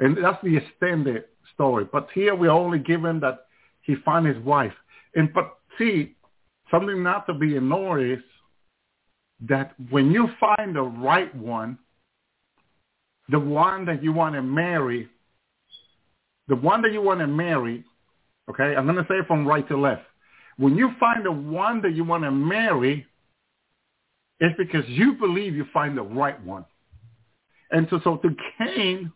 that's 0.00 0.42
the 0.42 0.56
extended 0.56 1.24
story. 1.54 1.86
But 1.90 2.08
here 2.14 2.34
we're 2.34 2.50
only 2.50 2.78
given 2.78 3.20
that 3.20 3.46
he 3.82 3.96
found 4.04 4.26
his 4.26 4.38
wife. 4.44 4.72
And 5.14 5.32
but 5.32 5.58
see, 5.78 6.16
something 6.70 7.02
not 7.02 7.26
to 7.26 7.34
be 7.34 7.56
ignored 7.56 8.18
is 8.18 8.24
that 9.48 9.74
when 9.90 10.10
you 10.10 10.28
find 10.40 10.74
the 10.74 10.82
right 10.82 11.34
one, 11.34 11.78
the 13.28 13.38
one 13.38 13.84
that 13.86 14.02
you 14.02 14.12
want 14.12 14.34
to 14.34 14.42
marry, 14.42 15.08
the 16.48 16.56
one 16.56 16.82
that 16.82 16.92
you 16.92 17.00
want 17.02 17.20
to 17.20 17.26
marry, 17.26 17.84
okay, 18.50 18.74
I'm 18.76 18.86
going 18.86 18.96
to 18.96 19.06
say 19.08 19.26
from 19.26 19.46
right 19.46 19.66
to 19.68 19.76
left. 19.76 20.02
When 20.56 20.76
you 20.76 20.90
find 21.00 21.24
the 21.24 21.32
one 21.32 21.80
that 21.82 21.94
you 21.94 22.04
want 22.04 22.24
to 22.24 22.30
marry, 22.30 23.06
it's 24.42 24.56
because 24.58 24.82
you 24.88 25.12
believe 25.12 25.54
you 25.54 25.64
find 25.72 25.96
the 25.96 26.02
right 26.02 26.42
one. 26.44 26.64
And 27.70 27.86
so, 27.88 28.00
so 28.02 28.16
to 28.16 28.36
Cain, 28.58 29.12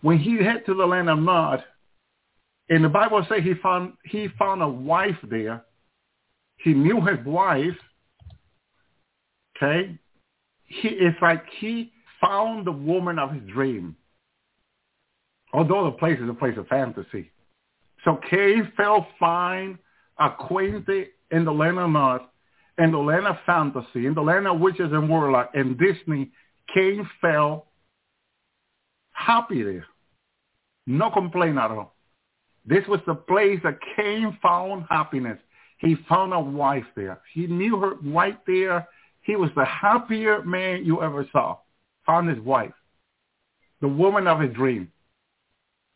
when 0.00 0.18
he 0.18 0.36
head 0.42 0.66
to 0.66 0.74
the 0.74 0.84
land 0.84 1.08
of 1.08 1.20
Nod, 1.20 1.62
and 2.68 2.84
the 2.84 2.88
Bible 2.88 3.24
say 3.28 3.40
he 3.40 3.54
found 3.62 3.92
he 4.04 4.26
found 4.36 4.60
a 4.60 4.68
wife 4.68 5.16
there. 5.30 5.64
He 6.56 6.74
knew 6.74 7.00
his 7.00 7.24
wife. 7.24 7.76
Okay, 9.56 9.96
he 10.64 10.88
it's 10.88 11.22
like 11.22 11.44
he 11.60 11.92
found 12.20 12.66
the 12.66 12.72
woman 12.72 13.20
of 13.20 13.30
his 13.30 13.42
dream. 13.48 13.94
Although 15.52 15.84
the 15.84 15.98
place 15.98 16.18
is 16.18 16.28
a 16.28 16.34
place 16.34 16.58
of 16.58 16.66
fantasy. 16.66 17.30
So 18.04 18.18
Cain 18.28 18.72
felt 18.76 19.04
fine, 19.20 19.78
acquainted 20.18 21.08
in 21.30 21.44
the 21.44 21.52
land 21.52 21.78
of 21.78 21.90
Nod, 21.90 22.22
in 22.78 22.90
the 22.90 22.98
land 22.98 23.26
of 23.26 23.36
fantasy, 23.44 24.06
in 24.06 24.14
the 24.14 24.22
land 24.22 24.46
of 24.46 24.60
witches 24.60 24.92
and 24.92 25.08
warlock, 25.08 25.50
and 25.54 25.78
Disney, 25.78 26.30
Cain 26.74 27.08
fell 27.20 27.66
happy 29.12 29.62
there. 29.62 29.86
No 30.86 31.10
complaint 31.10 31.58
at 31.58 31.70
all. 31.70 31.94
This 32.64 32.86
was 32.88 33.00
the 33.06 33.14
place 33.14 33.60
that 33.64 33.78
Cain 33.96 34.38
found 34.42 34.86
happiness. 34.88 35.38
He 35.78 35.96
found 36.08 36.32
a 36.32 36.40
wife 36.40 36.84
there. 36.96 37.20
He 37.34 37.46
knew 37.46 37.76
her 37.78 37.94
right 38.02 38.38
there. 38.46 38.88
He 39.22 39.36
was 39.36 39.50
the 39.56 39.64
happier 39.64 40.42
man 40.42 40.84
you 40.84 41.02
ever 41.02 41.26
saw. 41.32 41.58
Found 42.06 42.28
his 42.28 42.40
wife, 42.40 42.72
the 43.80 43.86
woman 43.88 44.26
of 44.26 44.40
his 44.40 44.52
dream. 44.54 44.90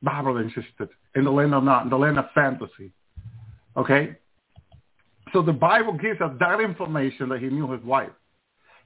And 0.09 0.53
sister, 0.53 0.89
in 1.17 1.25
the 1.25 1.31
land 1.31 1.53
of 1.53 1.65
Nod, 1.65 1.85
in 1.85 1.91
the 1.91 1.97
land 1.97 2.19
of 2.19 2.27
fantasy. 2.33 2.93
Okay? 3.77 4.17
So 5.37 5.43
the 5.43 5.53
Bible 5.53 5.93
gives 5.93 6.19
us 6.23 6.31
that 6.41 6.61
information 6.61 7.29
that 7.29 7.41
he 7.41 7.49
knew 7.49 7.71
his 7.71 7.85
wife. 7.85 8.09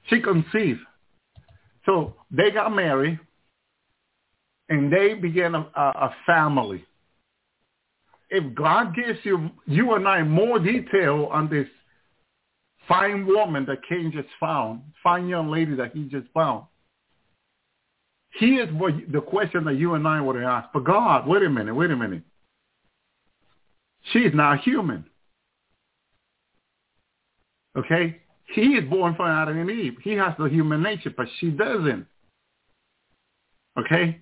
She 0.09 0.19
conceived. 0.19 0.81
So 1.85 2.13
they 2.29 2.51
got 2.51 2.75
married 2.75 3.17
and 4.67 4.91
they 4.91 5.13
began 5.13 5.55
a, 5.55 5.59
a 5.77 6.13
family. 6.25 6.83
If 8.29 8.53
God 8.53 8.93
gives 8.93 9.19
you, 9.23 9.49
you 9.65 9.93
and 9.93 10.05
I 10.05 10.23
more 10.23 10.59
detail 10.59 11.29
on 11.31 11.49
this 11.49 11.67
fine 12.85 13.25
woman 13.25 13.65
that 13.67 13.87
Cain 13.87 14.11
just 14.13 14.27
found, 14.37 14.81
fine 15.01 15.29
young 15.29 15.49
lady 15.49 15.73
that 15.75 15.93
he 15.93 16.03
just 16.09 16.27
found, 16.33 16.65
here's 18.31 18.69
what 18.73 18.93
the 19.09 19.21
question 19.21 19.63
that 19.63 19.75
you 19.75 19.93
and 19.93 20.05
I 20.05 20.19
would 20.19 20.35
ask. 20.35 20.67
But 20.73 20.83
God, 20.83 21.27
wait 21.27 21.43
a 21.43 21.49
minute, 21.49 21.73
wait 21.73 21.91
a 21.91 21.95
minute. 21.95 22.23
She's 24.11 24.33
not 24.33 24.59
human. 24.59 25.05
Okay? 27.77 28.21
He 28.53 28.61
is 28.61 28.89
born 28.89 29.15
from 29.15 29.27
Adam 29.27 29.59
and 29.59 29.69
Eve. 29.69 29.97
He 30.03 30.13
has 30.13 30.33
the 30.37 30.45
human 30.45 30.83
nature, 30.83 31.13
but 31.15 31.27
she 31.39 31.49
doesn't. 31.49 32.05
Okay? 33.79 34.21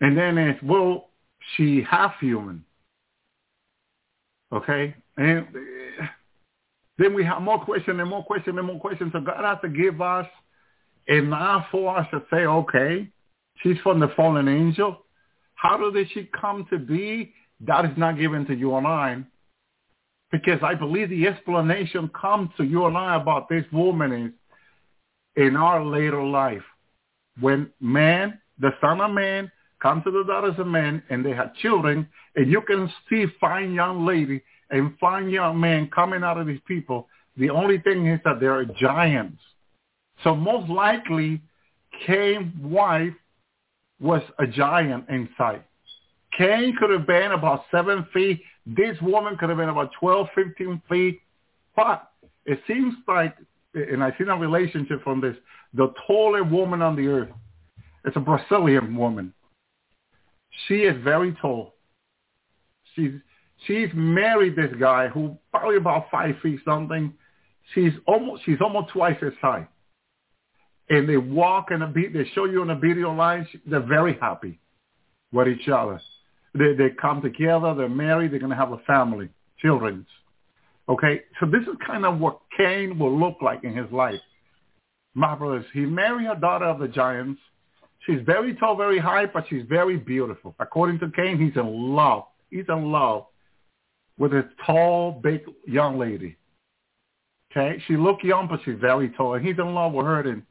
And 0.00 0.16
then 0.16 0.38
it's, 0.38 0.62
well, 0.62 1.08
she 1.56 1.82
half 1.88 2.14
human. 2.20 2.64
Okay? 4.52 4.94
And 5.16 5.40
uh, 5.40 6.04
then 6.98 7.14
we 7.14 7.24
have 7.24 7.42
more 7.42 7.64
questions 7.64 7.98
and 7.98 8.08
more 8.08 8.24
questions 8.24 8.56
and 8.56 8.66
more 8.66 8.80
questions. 8.80 9.12
So 9.12 9.20
God 9.20 9.44
has 9.44 9.58
to 9.62 9.68
give 9.68 10.00
us 10.00 10.26
enough 11.06 11.66
for 11.70 11.96
us 11.96 12.06
to 12.12 12.22
say, 12.30 12.44
okay, 12.44 13.08
she's 13.62 13.78
from 13.82 14.00
the 14.00 14.08
fallen 14.16 14.48
angel. 14.48 15.04
How 15.54 15.90
did 15.90 16.08
she 16.12 16.28
come 16.38 16.66
to 16.70 16.78
be? 16.78 17.32
That 17.66 17.84
is 17.84 17.96
not 17.96 18.18
given 18.18 18.46
to 18.46 18.54
you 18.54 18.76
and 18.76 18.86
I. 18.86 19.24
Because 20.30 20.60
I 20.62 20.74
believe 20.74 21.10
the 21.10 21.26
explanation 21.26 22.08
comes 22.08 22.50
to 22.56 22.64
you 22.64 22.86
and 22.86 22.96
I 22.96 23.16
about 23.16 23.48
this 23.48 23.64
woman 23.72 24.12
is 24.12 24.32
in 25.36 25.56
our 25.56 25.84
later 25.84 26.22
life. 26.22 26.62
When 27.40 27.70
man, 27.80 28.38
the 28.58 28.70
son 28.80 29.00
of 29.00 29.12
man, 29.12 29.50
come 29.80 30.02
to 30.02 30.10
the 30.10 30.24
daughters 30.24 30.58
of 30.58 30.66
men 30.66 31.02
and 31.08 31.24
they 31.24 31.30
have 31.30 31.54
children 31.56 32.08
and 32.34 32.50
you 32.50 32.60
can 32.62 32.90
see 33.08 33.26
fine 33.40 33.72
young 33.72 34.04
lady 34.04 34.42
and 34.70 34.96
fine 34.98 35.30
young 35.30 35.58
man 35.58 35.88
coming 35.94 36.22
out 36.22 36.38
of 36.38 36.46
these 36.46 36.60
people. 36.66 37.08
The 37.36 37.50
only 37.50 37.78
thing 37.78 38.06
is 38.06 38.20
that 38.24 38.40
they 38.40 38.46
are 38.46 38.64
giants. 38.64 39.40
So 40.24 40.34
most 40.34 40.68
likely 40.68 41.40
Cain's 42.06 42.52
wife 42.60 43.14
was 44.00 44.22
a 44.38 44.46
giant 44.46 45.08
in 45.08 45.28
inside. 45.28 45.64
Cain 46.38 46.76
could 46.78 46.90
have 46.90 47.06
been 47.06 47.32
about 47.32 47.64
seven 47.70 48.06
feet. 48.14 48.40
This 48.64 48.96
woman 49.02 49.36
could 49.36 49.48
have 49.48 49.58
been 49.58 49.68
about 49.68 49.90
12, 49.98 50.28
15 50.36 50.82
feet. 50.88 51.20
But 51.74 52.08
it 52.46 52.60
seems 52.66 52.94
like, 53.08 53.36
and 53.74 54.02
I 54.02 54.10
see 54.16 54.24
a 54.24 54.34
relationship 54.34 55.02
from 55.02 55.20
this, 55.20 55.36
the 55.74 55.92
tallest 56.06 56.50
woman 56.50 56.80
on 56.80 56.94
the 56.94 57.08
earth. 57.08 57.30
It's 58.04 58.16
a 58.16 58.20
Brazilian 58.20 58.96
woman. 58.96 59.34
She 60.66 60.76
is 60.76 60.96
very 61.02 61.36
tall. 61.42 61.74
She's 62.94 63.12
she's 63.66 63.88
married 63.94 64.56
this 64.56 64.72
guy 64.80 65.08
who 65.08 65.36
probably 65.50 65.76
about 65.76 66.06
five 66.10 66.36
feet 66.42 66.60
something. 66.64 67.12
She's 67.74 67.92
almost 68.06 68.44
she's 68.44 68.60
almost 68.60 68.92
twice 68.92 69.16
his 69.20 69.34
size. 69.40 69.66
And 70.88 71.08
they 71.08 71.18
walk 71.18 71.70
and 71.70 71.82
they 71.94 72.30
show 72.34 72.46
you 72.46 72.62
on 72.62 72.68
the 72.68 72.74
video 72.74 73.12
line. 73.12 73.46
They're 73.66 73.80
very 73.80 74.16
happy 74.20 74.58
with 75.32 75.48
each 75.48 75.68
other. 75.68 76.00
They 76.58 76.74
they 76.74 76.90
come 76.90 77.22
together. 77.22 77.74
They're 77.74 77.88
married. 77.88 78.32
They're 78.32 78.40
gonna 78.40 78.56
have 78.56 78.72
a 78.72 78.78
family, 78.78 79.28
children. 79.60 80.06
Okay, 80.88 81.22
so 81.38 81.46
this 81.46 81.62
is 81.62 81.76
kind 81.86 82.06
of 82.06 82.18
what 82.18 82.40
Cain 82.56 82.98
will 82.98 83.16
look 83.16 83.42
like 83.42 83.62
in 83.62 83.76
his 83.76 83.90
life. 83.92 84.20
My 85.14 85.34
brothers, 85.34 85.66
he 85.74 85.80
married 85.80 86.28
a 86.28 86.36
daughter 86.36 86.64
of 86.64 86.78
the 86.78 86.88
giants 86.88 87.40
She's 88.08 88.20
very 88.24 88.54
tall, 88.54 88.74
very 88.74 88.98
high, 88.98 89.26
but 89.26 89.44
she's 89.50 89.64
very 89.68 89.98
beautiful. 89.98 90.54
According 90.58 90.98
to 91.00 91.10
Cain, 91.10 91.38
he's 91.38 91.56
in 91.56 91.94
love. 91.94 92.24
He's 92.50 92.64
in 92.68 92.90
love 92.90 93.26
with 94.18 94.32
a 94.32 94.48
tall, 94.64 95.12
big 95.12 95.42
young 95.66 95.98
lady. 95.98 96.36
Okay, 97.52 97.82
she 97.86 97.96
look 97.96 98.22
young, 98.22 98.48
but 98.48 98.60
she's 98.64 98.78
very 98.80 99.10
tall, 99.10 99.34
and 99.34 99.46
he's 99.46 99.58
in 99.58 99.74
love 99.74 99.92
with 99.92 100.06
her. 100.06 100.20
And 100.20 100.42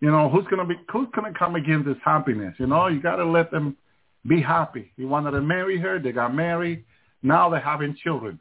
you 0.00 0.10
know, 0.10 0.28
who's 0.28 0.46
gonna 0.50 0.66
be? 0.66 0.74
Who's 0.92 1.08
gonna 1.14 1.32
come 1.32 1.54
against 1.54 1.86
this 1.86 1.96
happiness? 2.04 2.54
You 2.58 2.66
know, 2.66 2.88
you 2.88 3.00
gotta 3.00 3.24
let 3.24 3.50
them 3.50 3.76
be 4.26 4.40
happy. 4.40 4.92
He 4.96 5.04
wanted 5.04 5.32
to 5.32 5.40
marry 5.40 5.78
her. 5.78 5.98
They 5.98 6.12
got 6.12 6.34
married. 6.34 6.84
Now 7.22 7.48
they're 7.48 7.60
having 7.60 7.96
children. 8.02 8.40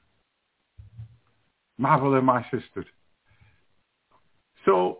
Brother 1.77 2.17
and 2.17 2.25
my 2.25 2.43
sister. 2.51 2.85
So 4.65 4.99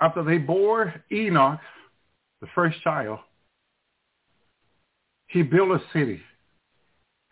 after 0.00 0.24
they 0.24 0.38
bore 0.38 0.94
Enoch, 1.12 1.60
the 2.40 2.46
first 2.54 2.80
child, 2.82 3.18
he 5.26 5.42
built 5.42 5.70
a 5.70 5.82
city 5.92 6.20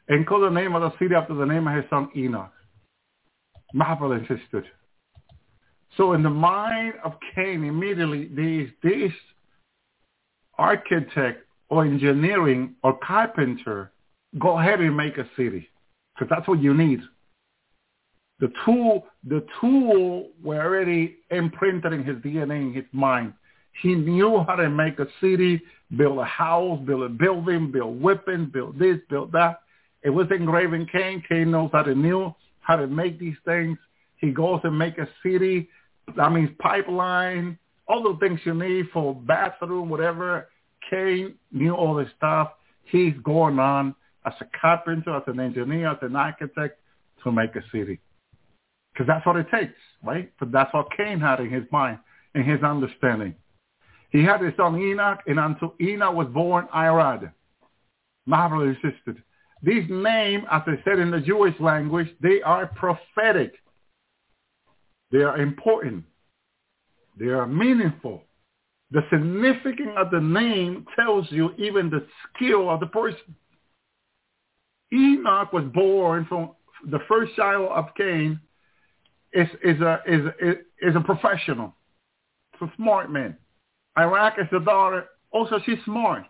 and 0.08 0.26
called 0.26 0.44
the 0.44 0.50
name 0.50 0.74
of 0.74 0.82
the 0.82 0.92
city 0.98 1.14
after 1.14 1.34
the 1.34 1.46
name 1.46 1.66
of 1.66 1.74
his 1.74 1.84
son 1.88 2.10
Enoch. 2.16 2.52
My 3.72 3.94
brother 3.94 4.16
and 4.16 4.26
sister. 4.28 4.64
So 5.96 6.12
in 6.12 6.22
the 6.22 6.30
mind 6.30 6.94
of 7.04 7.14
Cain, 7.34 7.64
immediately 7.64 8.28
these 8.34 8.68
this 8.82 9.12
architect 10.58 11.46
or 11.72 11.84
engineering 11.84 12.74
or 12.82 12.98
carpenter, 12.98 13.92
go 14.38 14.58
ahead 14.58 14.80
and 14.80 14.96
make 14.96 15.16
a 15.18 15.26
city 15.36 15.68
because 16.14 16.28
that's 16.30 16.46
what 16.46 16.60
you 16.60 16.74
need 16.74 17.00
the 18.42 18.52
tool, 18.64 19.06
the 19.22 19.46
tool 19.60 20.30
were 20.42 20.60
already 20.60 21.18
imprinted 21.30 21.92
in 21.92 22.02
his 22.02 22.16
DNA, 22.16 22.60
in 22.60 22.74
his 22.74 22.84
mind. 22.90 23.34
He 23.80 23.94
knew 23.94 24.44
how 24.48 24.56
to 24.56 24.68
make 24.68 24.98
a 24.98 25.06
city, 25.20 25.62
build 25.96 26.18
a 26.18 26.24
house, 26.24 26.80
build 26.84 27.04
a 27.04 27.08
building, 27.08 27.70
build 27.70 28.02
weapons, 28.02 28.52
build 28.52 28.80
this, 28.80 28.98
build 29.08 29.30
that. 29.30 29.60
It 30.02 30.10
was 30.10 30.26
engraved 30.32 30.74
in 30.74 30.86
Cain. 30.86 31.22
Cain 31.28 31.52
knows 31.52 31.70
how 31.72 31.84
to 31.84 31.94
knew 31.94 32.34
how 32.60 32.74
to 32.74 32.88
make 32.88 33.20
these 33.20 33.36
things. 33.44 33.78
He 34.16 34.32
goes 34.32 34.60
and 34.64 34.76
make 34.76 34.98
a 34.98 35.08
city. 35.22 35.68
That 36.16 36.32
means 36.32 36.50
pipeline, 36.58 37.56
all 37.86 38.02
the 38.02 38.18
things 38.18 38.40
you 38.44 38.54
need 38.54 38.86
for 38.92 39.14
bathroom, 39.14 39.88
whatever. 39.88 40.48
Cain 40.90 41.34
knew 41.50 41.74
all 41.74 41.94
this 41.94 42.08
stuff. 42.16 42.52
He's 42.84 43.14
going 43.22 43.58
on 43.58 43.94
as 44.26 44.34
a 44.40 44.46
carpenter, 44.60 45.16
as 45.16 45.22
an 45.26 45.40
engineer, 45.40 45.92
as 45.92 45.98
an 46.02 46.16
architect 46.16 46.78
to 47.24 47.32
make 47.32 47.54
a 47.56 47.62
city. 47.72 48.00
Because 48.92 49.06
that's 49.06 49.24
what 49.26 49.36
it 49.36 49.46
takes, 49.50 49.74
right? 50.02 50.30
But 50.38 50.52
that's 50.52 50.72
what 50.74 50.88
Cain 50.96 51.20
had 51.20 51.40
in 51.40 51.50
his 51.50 51.64
mind, 51.72 51.98
in 52.34 52.44
his 52.44 52.62
understanding. 52.62 53.34
He 54.10 54.22
had 54.22 54.42
his 54.42 54.52
son 54.56 54.78
Enoch, 54.78 55.20
and 55.26 55.38
until 55.38 55.74
Enoch 55.80 56.14
was 56.14 56.28
born, 56.28 56.68
Irad. 56.74 57.32
Brother 58.26 58.68
insisted. 58.68 59.22
These 59.62 59.84
names, 59.88 60.44
as 60.50 60.62
I 60.66 60.74
said 60.84 60.98
in 60.98 61.10
the 61.10 61.20
Jewish 61.20 61.54
language, 61.60 62.08
they 62.20 62.42
are 62.42 62.66
prophetic. 62.66 63.54
They 65.10 65.22
are 65.22 65.38
important. 65.38 66.04
They 67.18 67.26
are 67.26 67.46
meaningful. 67.46 68.24
The 68.92 69.02
significance 69.10 69.92
of 69.96 70.10
the 70.10 70.18
mm-hmm. 70.18 70.34
name 70.34 70.86
tells 70.96 71.26
you 71.30 71.52
even 71.58 71.90
the 71.90 72.06
skill 72.34 72.70
of 72.70 72.80
the 72.80 72.86
person. 72.86 73.34
Enoch 74.92 75.52
was 75.52 75.64
born 75.72 76.26
from 76.28 76.50
the 76.90 76.98
first 77.08 77.34
child 77.34 77.70
of 77.70 77.86
Cain 77.96 78.38
is 79.32 79.48
is 79.64 79.80
a 79.80 80.00
is 80.06 80.20
is 80.82 80.94
a 80.94 81.00
professional. 81.00 81.74
It's 82.52 82.62
a 82.62 82.76
smart 82.76 83.10
man. 83.10 83.36
Irad 83.96 84.38
is 84.38 84.46
the 84.52 84.60
daughter. 84.60 85.06
Also, 85.30 85.58
she's 85.64 85.78
smart. 85.86 86.24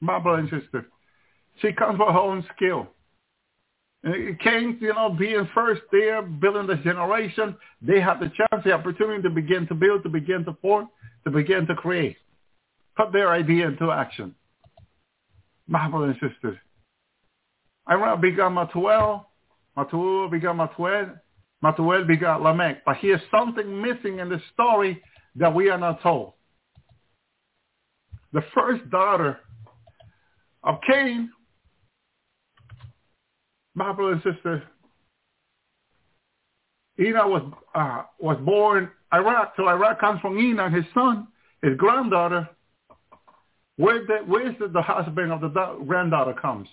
My 0.00 0.18
brother 0.18 0.40
and 0.40 0.50
sister. 0.50 0.86
She 1.62 1.72
comes 1.72 1.98
with 1.98 2.08
her 2.08 2.18
own 2.18 2.44
skill. 2.54 2.88
Came, 4.04 4.78
you 4.80 4.94
know, 4.94 5.10
being 5.10 5.48
first 5.54 5.82
there, 5.90 6.22
building 6.22 6.66
the 6.66 6.76
generation. 6.76 7.56
They 7.82 8.00
have 8.00 8.20
the 8.20 8.30
chance, 8.36 8.62
the 8.64 8.72
opportunity 8.72 9.22
to 9.22 9.30
begin 9.30 9.66
to 9.66 9.74
build, 9.74 10.04
to 10.04 10.08
begin 10.08 10.44
to 10.44 10.56
form, 10.62 10.88
to 11.24 11.30
begin 11.30 11.66
to 11.66 11.74
create. 11.74 12.16
Put 12.96 13.12
their 13.12 13.30
idea 13.30 13.68
into 13.68 13.90
action. 13.90 14.34
My 15.66 15.88
brother 15.88 16.06
and 16.06 16.14
sisters. 16.14 16.58
Irad 17.88 18.20
began 18.20 18.52
Matuel. 18.52 19.24
Matuel 19.76 20.30
began 20.30 20.56
Matuel. 20.56 21.18
Matuel 21.62 22.06
begot 22.06 22.42
Lamech. 22.42 22.84
But 22.84 22.96
here's 22.96 23.20
something 23.30 23.80
missing 23.80 24.18
in 24.18 24.28
the 24.28 24.40
story 24.52 25.02
that 25.36 25.54
we 25.54 25.70
are 25.70 25.78
not 25.78 26.02
told. 26.02 26.32
The 28.32 28.42
first 28.54 28.88
daughter 28.90 29.38
of 30.62 30.76
Cain, 30.86 31.30
my 33.74 33.92
brother 33.92 34.12
and 34.12 34.22
sister, 34.22 34.62
Enoch 37.00 37.26
was 37.26 37.52
uh, 37.74 38.02
was 38.18 38.36
born 38.44 38.90
Irad. 39.12 39.50
So 39.56 39.64
Irad 39.64 39.98
comes 40.00 40.20
from 40.20 40.38
Enoch, 40.38 40.72
his 40.72 40.84
son, 40.94 41.28
his 41.62 41.76
granddaughter. 41.76 42.48
Where 43.76 44.04
the, 44.04 44.18
where's 44.26 44.58
the, 44.58 44.66
the 44.68 44.82
husband 44.82 45.32
of 45.32 45.40
the 45.40 45.48
da- 45.48 45.76
granddaughter 45.76 46.34
comes? 46.34 46.68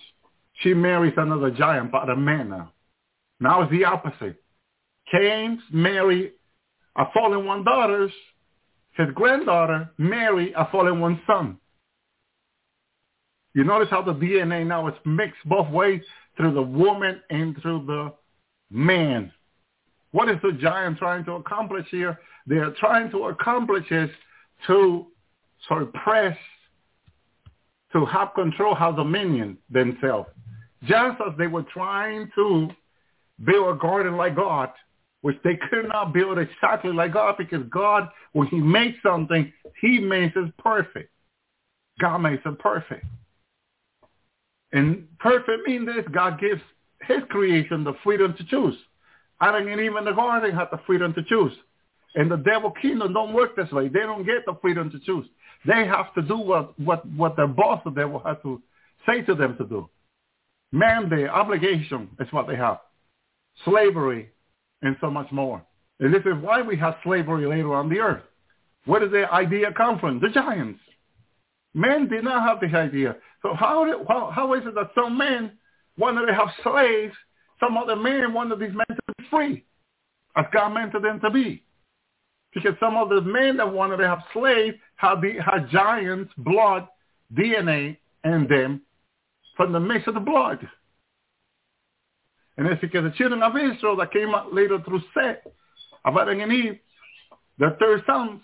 She 0.60 0.74
marries 0.74 1.14
another 1.16 1.50
giant, 1.50 1.92
but 1.92 2.08
a 2.08 2.16
man 2.16 2.48
now. 2.48 2.72
Now 3.38 3.62
it's 3.62 3.70
the 3.70 3.84
opposite. 3.84 4.42
Cain 5.10 5.62
marry 5.70 6.32
a 6.96 7.04
fallen 7.12 7.44
one 7.44 7.62
daughters. 7.62 8.10
His 8.96 9.08
granddaughter 9.14 9.90
marry 9.98 10.52
a 10.54 10.68
fallen 10.72 11.00
one 11.00 11.20
son. 11.26 11.58
You 13.54 13.64
notice 13.64 13.88
how 13.90 14.02
the 14.02 14.12
DNA 14.12 14.66
now 14.66 14.88
is 14.88 14.94
mixed 15.04 15.44
both 15.46 15.70
ways 15.70 16.02
through 16.36 16.54
the 16.54 16.62
woman 16.62 17.20
and 17.30 17.56
through 17.62 17.84
the 17.86 18.12
man. 18.70 19.32
What 20.12 20.28
is 20.28 20.36
the 20.42 20.52
giant 20.52 20.98
trying 20.98 21.24
to 21.26 21.32
accomplish 21.32 21.86
here? 21.90 22.18
They 22.46 22.56
are 22.56 22.72
trying 22.78 23.10
to 23.10 23.24
accomplish 23.24 23.84
is 23.90 24.10
to 24.66 25.06
suppress, 25.68 26.36
to 27.92 28.06
have 28.06 28.34
control, 28.34 28.74
have 28.74 28.96
dominion 28.96 29.58
themselves. 29.70 30.28
Just 30.84 31.20
as 31.26 31.36
they 31.38 31.46
were 31.46 31.64
trying 31.64 32.30
to 32.34 32.68
build 33.44 33.76
a 33.76 33.78
garden 33.78 34.16
like 34.16 34.36
God, 34.36 34.70
which 35.22 35.38
they 35.42 35.58
could 35.70 35.88
not 35.88 36.12
build 36.12 36.38
exactly 36.38 36.92
like 36.92 37.12
God 37.12 37.36
because 37.36 37.66
God, 37.70 38.08
when 38.32 38.46
he 38.48 38.58
makes 38.58 38.98
something, 39.02 39.52
he 39.80 39.98
makes 39.98 40.36
it 40.36 40.56
perfect. 40.58 41.10
God 41.98 42.18
makes 42.18 42.42
it 42.46 42.58
perfect. 42.58 43.04
And 44.72 45.06
perfect 45.18 45.66
means 45.66 45.86
this, 45.86 46.04
God 46.12 46.40
gives 46.40 46.60
his 47.02 47.18
creation 47.28 47.84
the 47.84 47.94
freedom 48.04 48.34
to 48.36 48.44
choose. 48.44 48.76
Adam 49.40 49.68
and 49.68 49.80
even 49.80 50.04
the 50.04 50.12
garden 50.12 50.54
had 50.54 50.68
the 50.70 50.80
freedom 50.86 51.12
to 51.14 51.22
choose. 51.24 51.52
And 52.14 52.30
the 52.30 52.36
devil 52.36 52.70
kingdom 52.70 53.12
don't 53.12 53.34
work 53.34 53.56
this 53.56 53.70
way. 53.70 53.88
They 53.88 54.00
don't 54.00 54.24
get 54.24 54.46
the 54.46 54.56
freedom 54.62 54.90
to 54.90 54.98
choose. 55.00 55.26
They 55.66 55.86
have 55.86 56.14
to 56.14 56.22
do 56.22 56.38
what, 56.38 56.78
what, 56.78 57.06
what 57.10 57.36
their 57.36 57.46
boss, 57.46 57.82
the 57.84 57.90
devil, 57.90 58.22
has 58.24 58.38
to 58.42 58.62
say 59.06 59.22
to 59.22 59.34
them 59.34 59.56
to 59.58 59.64
do. 59.64 59.88
Mandate, 60.72 61.28
obligation 61.28 62.08
is 62.18 62.32
what 62.32 62.46
they 62.48 62.56
have. 62.56 62.78
Slavery, 63.64 64.30
and 64.82 64.96
so 65.00 65.10
much 65.10 65.30
more. 65.30 65.62
And 66.00 66.12
this 66.12 66.22
is 66.22 66.34
why 66.40 66.62
we 66.62 66.76
have 66.76 66.96
slavery 67.02 67.46
later 67.46 67.74
on 67.74 67.88
the 67.88 68.00
earth. 68.00 68.22
Where 68.84 69.00
did 69.00 69.12
the 69.12 69.32
idea 69.32 69.72
come 69.72 69.98
from? 69.98 70.20
The 70.20 70.28
giants. 70.28 70.80
Men 71.74 72.08
did 72.08 72.24
not 72.24 72.48
have 72.48 72.60
this 72.60 72.74
idea. 72.74 73.16
So 73.42 73.54
how, 73.54 73.84
did, 73.84 74.06
how, 74.08 74.30
how 74.34 74.54
is 74.54 74.62
it 74.66 74.74
that 74.74 74.90
some 74.94 75.18
men 75.18 75.52
wanted 75.98 76.26
to 76.26 76.34
have 76.34 76.48
slaves, 76.62 77.14
some 77.60 77.76
other 77.76 77.96
men 77.96 78.32
wanted 78.32 78.58
these 78.58 78.74
men 78.74 78.86
to 78.88 79.14
be 79.18 79.24
free, 79.30 79.64
as 80.36 80.44
God 80.52 80.70
meant 80.70 80.92
them 80.92 81.20
to 81.20 81.30
be? 81.30 81.62
Because 82.54 82.74
some 82.80 82.96
of 82.96 83.08
the 83.08 83.20
men 83.20 83.56
that 83.58 83.72
wanted 83.72 83.98
to 83.98 84.08
have 84.08 84.20
slaves 84.32 84.76
had, 84.96 85.20
the, 85.20 85.34
had 85.44 85.68
giants' 85.70 86.32
blood, 86.38 86.88
DNA 87.34 87.96
in 88.24 88.46
them 88.48 88.82
from 89.56 89.72
the 89.72 89.80
mix 89.80 90.06
of 90.06 90.14
the 90.14 90.20
blood. 90.20 90.66
And 92.56 92.66
it's 92.66 92.80
because 92.80 93.04
the 93.04 93.16
children 93.16 93.42
of 93.42 93.52
Israel 93.56 93.96
that 93.96 94.12
came 94.12 94.34
out 94.34 94.54
later 94.54 94.78
through 94.84 95.02
Seth, 95.12 95.52
Adam 96.06 96.40
and 96.40 96.52
Eve, 96.52 96.78
the 97.58 97.76
third 97.78 98.02
sons, 98.06 98.40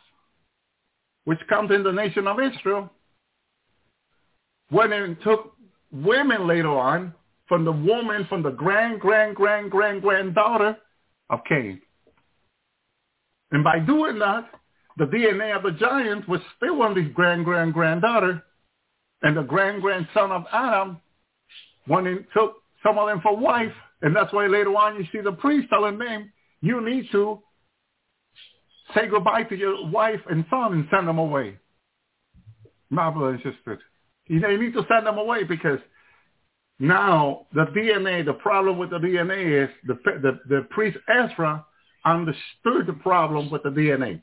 which 1.25 1.39
comes 1.49 1.71
in 1.71 1.83
the 1.83 1.93
nation 1.93 2.27
of 2.27 2.39
Israel, 2.41 2.91
went 4.71 4.93
and 4.93 5.17
took 5.23 5.55
women 5.91 6.47
later 6.47 6.71
on 6.71 7.15
from 7.49 7.65
the 7.65 7.73
woman, 7.73 8.27
from 8.29 8.43
the 8.43 8.51
grand, 8.51 9.01
grand, 9.01 9.37
grand, 9.37 9.71
grand, 9.71 10.03
granddaughter 10.03 10.77
of 11.31 11.41
Cain. 11.49 11.81
And 13.51 13.63
by 13.63 13.79
doing 13.79 14.19
that, 14.19 14.49
the 14.97 15.05
DNA 15.05 15.57
of 15.57 15.63
the 15.63 15.73
giants 15.73 16.29
was 16.29 16.41
still 16.57 16.83
on 16.83 16.95
this 16.95 17.09
grand, 17.15 17.45
grand, 17.45 17.73
granddaughter, 17.73 18.43
and 19.23 19.37
the 19.37 19.43
grand, 19.43 19.83
grandson 19.83 20.33
of 20.33 20.45
Adam 20.53 21.01
went 21.89 22.07
and 22.07 22.25
took 22.35 22.57
some 22.83 22.99
of 22.99 23.09
them 23.09 23.21
for 23.23 23.37
wife, 23.37 23.73
and 24.03 24.15
that's 24.15 24.33
why 24.33 24.47
later 24.47 24.75
on 24.77 24.97
you 24.97 25.05
see 25.13 25.21
the 25.21 25.33
priest 25.33 25.69
telling 25.71 25.99
them, 25.99 26.33
you 26.61 26.81
need 26.81 27.11
to 27.13 27.41
say 28.95 29.07
goodbye 29.09 29.45
to 29.45 29.57
your 29.57 29.89
wife 29.91 30.21
and 30.29 30.45
son 30.51 30.73
and 30.75 30.89
send 30.91 31.09
them 31.09 31.19
away. 31.19 31.59
My 32.91 33.11
brother 33.11 33.35
and 33.35 33.43
sister. 33.43 33.81
You 34.27 34.41
need 34.59 34.75
to 34.75 34.85
send 34.89 35.07
them 35.07 35.19
away 35.19 35.45
because 35.45 35.79
now 36.83 37.47
the 37.55 37.67
DNA, 37.67 38.25
the 38.25 38.33
problem 38.33 38.77
with 38.77 38.91
the 38.91 38.99
DNA 38.99 39.63
is 39.63 39.71
the, 39.87 39.95
the, 40.05 40.41
the 40.49 40.67
priest 40.71 40.99
Ezra 41.09 41.65
understood 42.05 42.89
the 42.89 42.99
problem 43.05 43.53
with 43.53 43.63
the 43.63 43.69
DNA. 43.69 44.21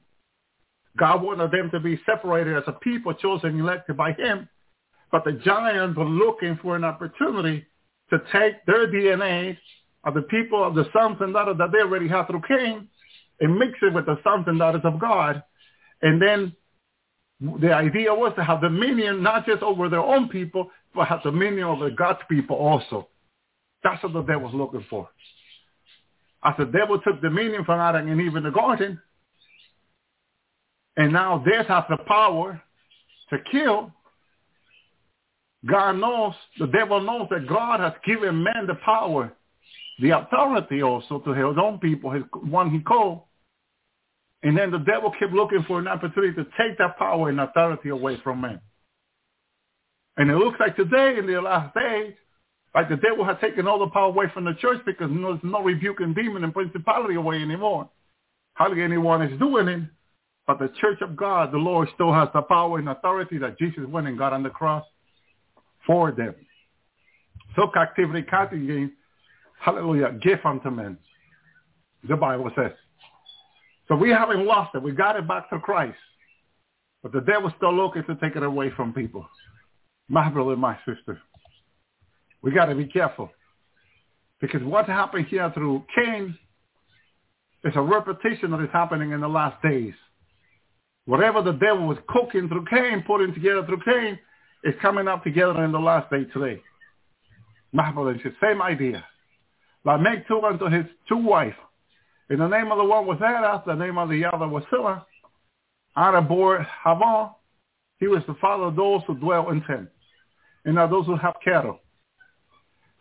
God 0.97 1.23
wanted 1.23 1.51
them 1.51 1.71
to 1.71 1.79
be 1.79 1.97
separated 2.05 2.57
as 2.57 2.63
a 2.67 2.73
people 2.73 3.13
chosen 3.13 3.51
and 3.51 3.61
elected 3.61 3.95
by 3.95 4.11
him. 4.11 4.49
But 5.09 5.23
the 5.23 5.39
giants 5.45 5.97
were 5.97 6.03
looking 6.03 6.59
for 6.61 6.75
an 6.75 6.83
opportunity 6.83 7.65
to 8.09 8.17
take 8.33 8.65
their 8.65 8.87
DNA 8.87 9.57
of 10.03 10.13
the 10.13 10.23
people 10.23 10.61
of 10.61 10.75
the 10.75 10.83
sons 10.91 11.15
and 11.21 11.31
daughters 11.31 11.55
that 11.59 11.71
they 11.71 11.79
already 11.79 12.09
have 12.09 12.27
through 12.27 12.41
Cain 12.45 12.89
and 13.39 13.57
mix 13.57 13.71
it 13.81 13.93
with 13.93 14.05
the 14.05 14.19
sons 14.21 14.43
and 14.47 14.59
daughters 14.59 14.81
of 14.83 14.99
God. 14.99 15.41
And 16.01 16.21
then 16.21 16.53
the 17.39 17.73
idea 17.73 18.13
was 18.13 18.33
to 18.35 18.43
have 18.43 18.59
dominion 18.59 19.23
not 19.23 19.45
just 19.45 19.63
over 19.63 19.87
their 19.87 20.01
own 20.01 20.27
people, 20.27 20.69
but 20.93 21.07
have 21.07 21.23
dominion 21.23 21.63
over 21.65 21.89
God's 21.89 22.19
people 22.29 22.55
also. 22.55 23.07
That's 23.83 24.01
what 24.03 24.13
the 24.13 24.21
devil 24.23 24.43
was 24.43 24.53
looking 24.53 24.85
for. 24.89 25.09
As 26.43 26.53
the 26.57 26.65
devil 26.65 26.99
took 26.99 27.21
dominion 27.21 27.65
from 27.65 27.79
Adam 27.79 28.09
and 28.09 28.21
Eve 28.21 28.35
in 28.35 28.43
the 28.43 28.51
garden, 28.51 29.01
and 30.97 31.13
now 31.13 31.43
death 31.45 31.67
has 31.67 31.83
the 31.89 31.97
power 32.07 32.61
to 33.29 33.37
kill, 33.51 33.91
God 35.65 35.93
knows, 35.93 36.33
the 36.57 36.67
devil 36.67 37.01
knows 37.01 37.27
that 37.29 37.47
God 37.47 37.79
has 37.79 37.93
given 38.05 38.43
man 38.43 38.67
the 38.67 38.75
power 38.85 39.33
the 39.99 40.11
authority 40.11 40.81
also 40.81 41.19
to 41.19 41.33
his 41.33 41.57
own 41.61 41.77
people, 41.79 42.11
his 42.11 42.23
one 42.31 42.71
he 42.71 42.79
called. 42.79 43.21
And 44.43 44.57
then 44.57 44.71
the 44.71 44.79
devil 44.79 45.11
kept 45.19 45.33
looking 45.33 45.63
for 45.67 45.79
an 45.79 45.87
opportunity 45.87 46.33
to 46.33 46.45
take 46.57 46.77
that 46.77 46.97
power 46.97 47.29
and 47.29 47.41
authority 47.41 47.89
away 47.89 48.17
from 48.23 48.41
men. 48.41 48.61
And 50.19 50.29
it 50.29 50.35
looks 50.35 50.59
like 50.59 50.75
today, 50.75 51.15
in 51.17 51.25
the 51.25 51.41
last 51.41 51.73
days, 51.73 52.13
like 52.75 52.89
the 52.89 52.97
devil 52.97 53.25
has 53.25 53.37
taken 53.41 53.67
all 53.67 53.79
the 53.79 53.87
power 53.87 54.09
away 54.09 54.25
from 54.33 54.45
the 54.45 54.53
church 54.61 54.79
because 54.85 55.09
there's 55.09 55.39
no 55.43 55.63
rebuking 55.63 56.13
demon 56.13 56.43
and 56.43 56.53
principality 56.53 57.15
away 57.15 57.41
anymore. 57.41 57.89
Hardly 58.53 58.83
anyone 58.83 59.21
is 59.21 59.39
doing 59.39 59.67
it. 59.69 59.81
But 60.45 60.59
the 60.59 60.71
church 60.81 60.99
of 61.01 61.15
God, 61.15 61.53
the 61.53 61.57
Lord 61.57 61.87
still 61.95 62.13
has 62.13 62.27
the 62.33 62.41
power 62.41 62.79
and 62.79 62.89
authority 62.89 63.37
that 63.37 63.57
Jesus 63.57 63.85
went 63.87 64.07
and 64.07 64.17
got 64.17 64.33
on 64.33 64.43
the 64.43 64.49
cross 64.49 64.85
for 65.87 66.11
them. 66.11 66.35
So 67.55 67.67
captivity, 67.73 68.23
captivity 68.23 68.89
hallelujah, 69.59 70.11
gift 70.21 70.45
unto 70.45 70.69
men. 70.69 70.97
The 72.07 72.15
Bible 72.15 72.51
says. 72.55 72.71
So 73.87 73.95
we 73.95 74.09
haven't 74.09 74.45
lost 74.45 74.75
it. 74.75 74.83
We 74.83 74.91
got 74.91 75.15
it 75.15 75.27
back 75.27 75.49
to 75.49 75.59
Christ. 75.59 75.97
But 77.03 77.13
the 77.13 77.21
devil's 77.21 77.53
still 77.57 77.73
looking 77.73 78.03
to 78.05 78.15
take 78.15 78.35
it 78.35 78.43
away 78.43 78.69
from 78.75 78.93
people. 78.93 79.25
My 80.09 80.29
brother 80.29 80.53
and 80.53 80.61
my 80.61 80.77
sister. 80.85 81.21
We 82.41 82.51
got 82.51 82.65
to 82.65 82.75
be 82.75 82.85
careful. 82.85 83.29
Because 84.41 84.63
what 84.63 84.85
happened 84.85 85.27
here 85.27 85.51
through 85.53 85.85
Cain 85.95 86.37
is 87.63 87.73
a 87.75 87.81
repetition 87.81 88.51
that 88.51 88.61
is 88.61 88.69
happening 88.71 89.11
in 89.11 89.21
the 89.21 89.27
last 89.27 89.61
days. 89.61 89.93
Whatever 91.05 91.41
the 91.41 91.53
devil 91.53 91.87
was 91.87 91.97
cooking 92.07 92.47
through 92.47 92.65
Cain, 92.69 93.03
putting 93.05 93.33
together 93.33 93.65
through 93.65 93.81
Cain, 93.85 94.19
is 94.63 94.73
coming 94.81 95.07
up 95.07 95.23
together 95.23 95.63
in 95.63 95.71
the 95.71 95.79
last 95.79 96.09
day 96.09 96.25
today. 96.33 96.61
My 97.71 97.91
brother 97.91 98.11
and 98.11 98.19
sister, 98.19 98.35
same 98.41 98.61
idea. 98.61 99.05
Lamech 99.85 100.27
took 100.27 100.43
unto 100.43 100.69
his 100.69 100.85
two 101.07 101.17
wives. 101.17 101.55
In 102.29 102.39
the 102.39 102.47
name 102.47 102.71
of 102.71 102.77
the 102.77 102.83
one 102.83 103.05
was 103.05 103.17
Ada, 103.17 103.63
the 103.65 103.75
name 103.75 103.97
of 103.97 104.09
the 104.09 104.25
other 104.25 104.47
was 104.47 104.63
Zillah. 104.69 105.05
Ada 105.97 106.21
bore 106.21 106.65
Havan. 106.85 107.33
He 107.99 108.07
was 108.07 108.21
the 108.27 108.35
father 108.35 108.65
of 108.65 108.75
those 108.75 109.01
who 109.07 109.15
dwell 109.15 109.49
in 109.49 109.61
tents, 109.63 109.91
and 110.65 110.77
of 110.77 110.89
those 110.89 111.05
who 111.05 111.15
have 111.17 111.35
cattle. 111.43 111.79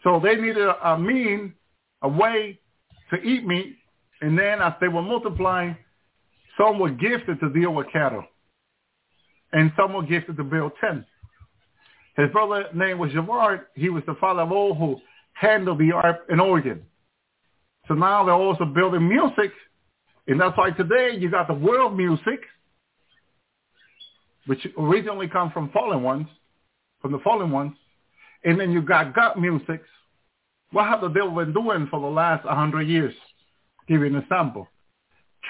So 0.04 0.20
they 0.22 0.36
needed 0.36 0.58
a, 0.58 0.92
a 0.92 0.98
mean, 0.98 1.54
a 2.02 2.08
way 2.08 2.58
to 3.10 3.16
eat 3.16 3.44
meat, 3.44 3.76
and 4.20 4.38
then 4.38 4.60
as 4.60 4.74
they 4.80 4.88
were 4.88 5.02
multiplying, 5.02 5.76
some 6.56 6.78
were 6.78 6.90
gifted 6.90 7.40
to 7.40 7.50
deal 7.50 7.72
with 7.72 7.90
cattle, 7.92 8.24
and 9.52 9.72
some 9.76 9.92
were 9.92 10.02
gifted 10.02 10.36
to 10.36 10.44
build 10.44 10.72
tents. 10.80 11.08
His 12.16 12.30
brother 12.32 12.66
name 12.74 12.98
was 12.98 13.12
Javard. 13.12 13.66
He 13.74 13.88
was 13.90 14.02
the 14.06 14.16
father 14.20 14.42
of 14.42 14.50
all 14.50 14.74
who 14.74 15.00
handle 15.34 15.76
the 15.76 15.92
art 15.92 16.26
in 16.28 16.40
organ. 16.40 16.82
So 17.86 17.94
now 17.94 18.24
they're 18.24 18.34
also 18.34 18.64
building 18.64 19.08
music, 19.08 19.52
and 20.26 20.40
that's 20.40 20.56
why 20.58 20.70
today 20.70 21.16
you 21.16 21.30
got 21.30 21.46
the 21.46 21.54
world 21.54 21.96
music, 21.96 22.40
which 24.46 24.66
originally 24.76 25.28
come 25.28 25.50
from 25.52 25.70
fallen 25.70 26.02
ones, 26.02 26.26
from 27.00 27.12
the 27.12 27.18
fallen 27.20 27.50
ones, 27.50 27.74
and 28.44 28.58
then 28.58 28.70
you 28.70 28.82
got 28.82 29.14
God 29.14 29.38
music. 29.38 29.82
What 30.70 30.86
have 30.86 31.00
the 31.00 31.08
devil 31.08 31.30
been 31.30 31.52
doing 31.52 31.86
for 31.90 32.00
the 32.00 32.06
last 32.06 32.44
100 32.44 32.82
years? 32.82 33.14
Give 33.88 34.00
you 34.00 34.06
an 34.06 34.16
example. 34.16 34.68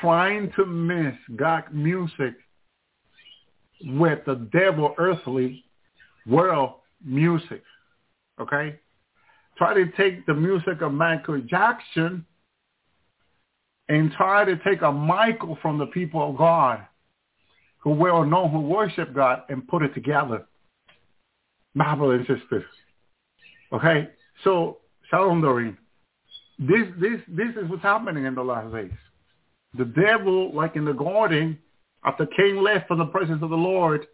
Trying 0.00 0.52
to 0.56 0.64
mix 0.64 1.16
God 1.36 1.64
music 1.72 2.34
with 3.84 4.20
the 4.26 4.48
devil 4.52 4.94
earthly 4.98 5.64
world 6.26 6.74
music. 7.04 7.62
Okay? 8.40 8.78
Try 9.56 9.74
to 9.74 9.90
take 9.96 10.24
the 10.26 10.34
music 10.34 10.82
of 10.82 10.92
Michael 10.92 11.40
Jackson 11.40 12.24
and 13.88 14.12
try 14.12 14.44
to 14.44 14.56
take 14.58 14.82
a 14.82 14.92
Michael 14.92 15.58
from 15.60 15.78
the 15.78 15.86
people 15.86 16.30
of 16.30 16.36
God 16.36 16.86
who 17.78 17.90
well 17.90 18.24
know 18.24 18.48
who 18.48 18.60
worship 18.60 19.14
God 19.14 19.42
and 19.48 19.66
put 19.66 19.82
it 19.82 19.94
together. 19.94 20.46
My 21.78 21.94
brothers 21.94 22.26
and 22.28 22.40
sisters. 22.40 22.64
Okay? 23.72 24.08
So, 24.42 24.78
Shalom 25.10 25.40
Doreen. 25.40 25.78
This, 26.58 26.88
this, 27.00 27.20
this 27.28 27.50
is 27.50 27.70
what's 27.70 27.84
happening 27.84 28.24
in 28.24 28.34
the 28.34 28.42
last 28.42 28.74
days. 28.74 28.90
The 29.78 29.84
devil, 29.84 30.52
like 30.52 30.74
in 30.74 30.84
the 30.84 30.92
garden, 30.92 31.56
after 32.04 32.26
Cain 32.26 32.64
left 32.64 32.88
from 32.88 32.98
the 32.98 33.06
presence 33.06 33.44
of 33.44 33.50
the 33.50 33.56
Lord, 33.56 34.08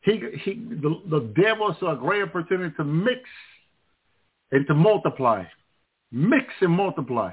he, 0.00 0.20
he, 0.42 0.54
the, 0.54 1.00
the 1.08 1.32
devil 1.40 1.76
saw 1.78 1.92
a 1.92 1.96
great 1.96 2.24
opportunity 2.24 2.74
to 2.76 2.82
mix 2.84 3.20
and 4.50 4.66
to 4.66 4.74
multiply. 4.74 5.44
Mix 6.10 6.46
and 6.62 6.72
multiply. 6.72 7.32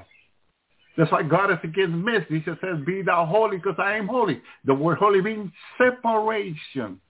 That's 0.96 1.10
why 1.10 1.24
God 1.24 1.50
is 1.50 1.58
against 1.64 1.96
mix. 1.96 2.24
He 2.28 2.38
just 2.38 2.60
says, 2.60 2.76
be 2.86 3.02
thou 3.02 3.26
holy 3.26 3.56
because 3.56 3.74
I 3.78 3.96
am 3.96 4.06
holy. 4.06 4.40
The 4.64 4.74
word 4.74 4.98
holy 4.98 5.20
means 5.20 5.50
separation. 5.76 7.00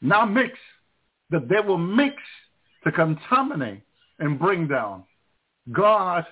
Not 0.00 0.30
mix. 0.30 0.56
The 1.32 1.40
devil 1.40 1.78
mix 1.78 2.16
to 2.84 2.92
contaminate 2.92 3.80
and 4.18 4.38
bring 4.38 4.68
down. 4.68 5.04
God 5.72 6.26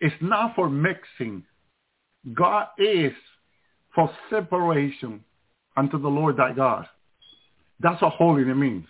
is 0.00 0.12
not 0.20 0.56
for 0.56 0.68
mixing. 0.68 1.44
God 2.34 2.66
is 2.78 3.12
for 3.94 4.10
separation 4.28 5.22
unto 5.76 6.00
the 6.00 6.08
Lord 6.08 6.36
thy 6.36 6.52
God. 6.52 6.86
That's 7.80 8.02
what 8.02 8.14
holiness 8.14 8.56
means. 8.56 8.86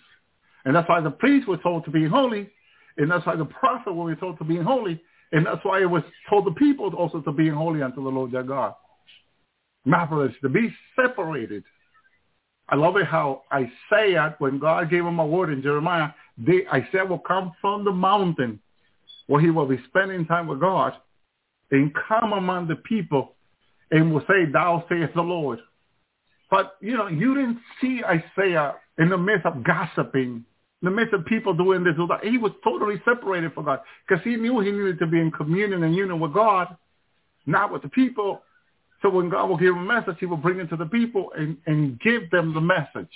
And 0.65 0.75
that's 0.75 0.89
why 0.89 0.99
the 0.99 1.11
priest 1.11 1.47
was 1.47 1.59
told 1.61 1.85
to 1.85 1.91
be 1.91 2.07
holy, 2.07 2.49
and 2.97 3.11
that's 3.11 3.25
why 3.25 3.35
the 3.35 3.45
prophet 3.45 3.93
was 3.93 4.17
told 4.19 4.39
to 4.39 4.43
be 4.43 4.57
holy, 4.57 4.99
and 5.31 5.45
that's 5.45 5.63
why 5.63 5.81
it 5.81 5.89
was 5.89 6.03
told 6.27 6.45
the 6.45 6.51
people 6.51 6.91
also 6.95 7.21
to 7.21 7.31
be 7.31 7.49
holy 7.49 7.83
unto 7.83 8.03
the 8.03 8.09
Lord 8.09 8.31
their 8.31 8.43
God. 8.43 8.73
Marvelous, 9.85 10.33
to 10.41 10.49
be 10.49 10.73
separated. 10.95 11.63
I 12.67 12.75
love 12.75 12.97
it 12.97 13.05
how 13.05 13.43
Isaiah, 13.53 14.35
when 14.39 14.59
God 14.59 14.89
gave 14.89 15.05
him 15.05 15.19
a 15.19 15.25
word 15.25 15.51
in 15.51 15.61
Jeremiah, 15.61 16.09
they, 16.37 16.65
Isaiah 16.71 17.05
will 17.05 17.19
come 17.19 17.53
from 17.61 17.85
the 17.85 17.91
mountain 17.91 18.59
where 19.27 19.41
he 19.41 19.49
will 19.49 19.67
be 19.67 19.79
spending 19.87 20.25
time 20.25 20.47
with 20.47 20.59
God 20.59 20.93
and 21.71 21.91
come 22.07 22.33
among 22.33 22.67
the 22.67 22.75
people 22.75 23.33
and 23.91 24.13
will 24.13 24.21
say, 24.21 24.45
thou 24.51 24.83
sayest 24.89 25.13
the 25.13 25.21
Lord. 25.21 25.59
But, 26.49 26.75
you 26.81 26.97
know, 26.97 27.07
you 27.07 27.35
didn't 27.35 27.59
see 27.81 28.01
Isaiah 28.03 28.75
in 28.97 29.09
the 29.09 29.17
midst 29.17 29.45
of 29.45 29.63
gossiping, 29.63 30.45
in 30.81 30.85
the 30.85 30.91
midst 30.91 31.13
of 31.13 31.25
people 31.25 31.53
doing 31.53 31.83
this. 31.83 31.93
or 31.99 32.07
that. 32.07 32.23
He 32.23 32.37
was 32.37 32.51
totally 32.63 33.01
separated 33.05 33.53
from 33.53 33.65
God 33.65 33.79
because 34.07 34.23
he 34.23 34.35
knew 34.35 34.59
he 34.59 34.71
needed 34.71 34.99
to 34.99 35.07
be 35.07 35.19
in 35.19 35.31
communion 35.31 35.83
and 35.83 35.95
union 35.95 36.19
with 36.19 36.33
God, 36.33 36.75
not 37.45 37.71
with 37.71 37.81
the 37.81 37.89
people. 37.89 38.41
So 39.05 39.11
when 39.11 39.29
God 39.29 39.49
will 39.49 39.57
give 39.57 39.75
a 39.75 39.79
message, 39.79 40.15
he 40.19 40.25
will 40.25 40.35
bring 40.35 40.59
it 40.59 40.67
to 40.71 40.75
the 40.75 40.87
people 40.87 41.31
and, 41.37 41.57
and 41.67 41.99
give 41.99 42.31
them 42.31 42.55
the 42.55 42.61
message. 42.61 43.13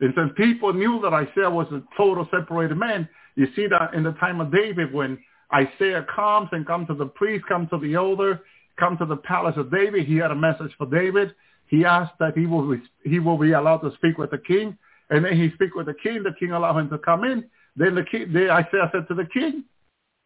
And 0.00 0.14
since 0.16 0.30
people 0.38 0.72
knew 0.72 1.02
that 1.02 1.12
Isaiah 1.12 1.50
was 1.50 1.66
a 1.70 1.82
total 1.98 2.26
separated 2.30 2.78
man, 2.78 3.06
you 3.36 3.46
see 3.54 3.66
that 3.66 3.92
in 3.92 4.04
the 4.04 4.12
time 4.12 4.40
of 4.40 4.50
David 4.50 4.90
when 4.90 5.18
Isaiah 5.52 6.06
comes 6.16 6.48
and 6.52 6.66
comes 6.66 6.86
to 6.86 6.94
the 6.94 7.04
priest, 7.04 7.44
comes 7.46 7.68
to 7.68 7.78
the 7.78 7.92
elder, 7.92 8.40
comes 8.78 8.98
to 9.00 9.04
the 9.04 9.16
palace 9.18 9.52
of 9.58 9.70
David. 9.70 10.06
He 10.06 10.16
had 10.16 10.30
a 10.30 10.34
message 10.34 10.72
for 10.78 10.86
David. 10.86 11.34
He 11.66 11.84
asked 11.84 12.14
that 12.18 12.34
he 12.34 12.46
will 12.46 12.74
he 13.04 13.18
will 13.18 13.36
be 13.36 13.52
allowed 13.52 13.82
to 13.82 13.92
speak 13.96 14.16
with 14.16 14.30
the 14.30 14.38
king. 14.38 14.78
And 15.10 15.26
then 15.26 15.36
he 15.36 15.50
speak 15.56 15.74
with 15.74 15.88
the 15.88 15.94
king. 16.02 16.22
The 16.22 16.32
king 16.38 16.52
allowed 16.52 16.78
him 16.78 16.88
to 16.88 16.96
come 16.96 17.24
in. 17.24 17.44
Then 17.76 17.94
the 17.96 18.04
king, 18.04 18.32
then 18.32 18.48
Isaiah 18.48 18.88
said 18.92 19.08
to 19.08 19.14
the 19.14 19.26
king, 19.26 19.64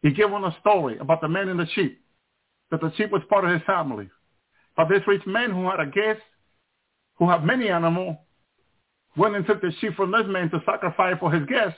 he 0.01 0.11
gave 0.11 0.29
him 0.29 0.45
a 0.45 0.55
story 0.61 0.97
about 0.99 1.19
the 1.19 1.27
man 1.27 1.49
and 1.49 1.59
the 1.59 1.67
sheep, 1.75 1.99
that 2.71 2.79
the 2.79 2.93
sheep 2.95 3.11
was 3.11 3.21
part 3.29 3.43
of 3.43 3.51
his 3.51 3.61
family. 3.63 4.09
But 4.75 4.89
this 4.89 5.01
rich 5.07 5.25
man 5.25 5.51
who 5.51 5.69
had 5.69 5.79
a 5.79 5.85
guest, 5.85 6.21
who 7.17 7.29
had 7.29 7.43
many 7.43 7.69
animals, 7.69 8.17
went 9.15 9.35
and 9.35 9.45
took 9.45 9.61
the 9.61 9.71
sheep 9.79 9.95
from 9.95 10.11
this 10.11 10.25
man 10.27 10.49
to 10.51 10.59
sacrifice 10.65 11.15
for 11.19 11.31
his 11.31 11.45
guest, 11.47 11.75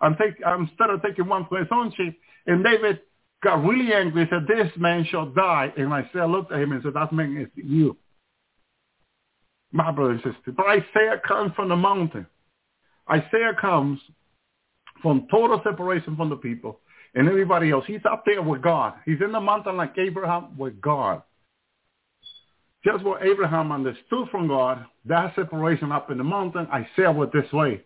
and 0.00 0.16
take, 0.16 0.34
instead 0.58 0.90
of 0.90 1.02
taking 1.02 1.26
one 1.26 1.46
for 1.48 1.58
his 1.58 1.68
own 1.70 1.92
sheep. 1.96 2.18
And 2.46 2.64
David 2.64 3.00
got 3.42 3.64
really 3.64 3.92
angry 3.92 4.22
and 4.22 4.30
said, 4.30 4.46
this 4.48 4.72
man 4.76 5.04
shall 5.10 5.26
die. 5.26 5.72
And 5.76 5.92
Isaiah 5.92 6.26
looked 6.26 6.52
at 6.52 6.60
him 6.60 6.72
and 6.72 6.82
said, 6.82 6.94
that 6.94 7.12
man 7.12 7.36
is 7.36 7.48
you. 7.54 7.96
My 9.70 9.90
brother 9.90 10.12
and 10.12 10.22
sister. 10.22 10.52
But 10.56 10.66
Isaiah 10.66 11.20
comes 11.26 11.52
from 11.54 11.68
the 11.68 11.76
mountain. 11.76 12.26
Isaiah 13.10 13.54
comes 13.60 14.00
from 15.02 15.26
total 15.30 15.60
separation 15.62 16.16
from 16.16 16.30
the 16.30 16.36
people 16.36 16.80
and 17.14 17.28
everybody 17.28 17.70
else. 17.70 17.84
He's 17.86 18.00
up 18.10 18.24
there 18.24 18.40
with 18.40 18.62
God. 18.62 18.94
He's 19.04 19.20
in 19.22 19.32
the 19.32 19.40
mountain 19.40 19.76
like 19.76 19.94
Abraham 19.98 20.56
with 20.56 20.80
God. 20.80 21.22
Just 22.84 23.04
what 23.04 23.22
Abraham 23.22 23.72
understood 23.72 24.28
from 24.30 24.48
God, 24.48 24.84
that 25.06 25.34
separation 25.34 25.90
up 25.90 26.10
in 26.10 26.18
the 26.18 26.24
mountain, 26.24 26.68
Isaiah 26.72 27.12
was 27.12 27.28
this 27.32 27.50
way. 27.52 27.82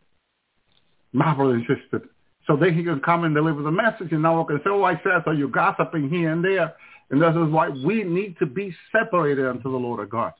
My 1.12 1.34
brother 1.34 1.54
insisted. 1.54 2.08
So 2.46 2.56
then 2.56 2.74
he 2.74 2.82
can 2.82 3.00
come 3.00 3.24
and 3.24 3.34
deliver 3.34 3.62
the 3.62 3.70
message, 3.70 4.12
and 4.12 4.22
now 4.22 4.40
we 4.40 4.46
can 4.46 4.58
say, 4.58 4.70
oh, 4.70 4.82
I 4.82 4.94
said, 5.02 5.22
so 5.24 5.30
you're 5.30 5.48
gossiping 5.48 6.10
here 6.10 6.32
and 6.32 6.44
there. 6.44 6.74
And 7.10 7.22
this 7.22 7.30
is 7.30 7.52
why 7.52 7.68
we 7.68 8.02
need 8.02 8.36
to 8.38 8.46
be 8.46 8.74
separated 8.90 9.46
unto 9.46 9.70
the 9.70 9.76
Lord 9.76 10.00
of 10.00 10.10
God. 10.10 10.32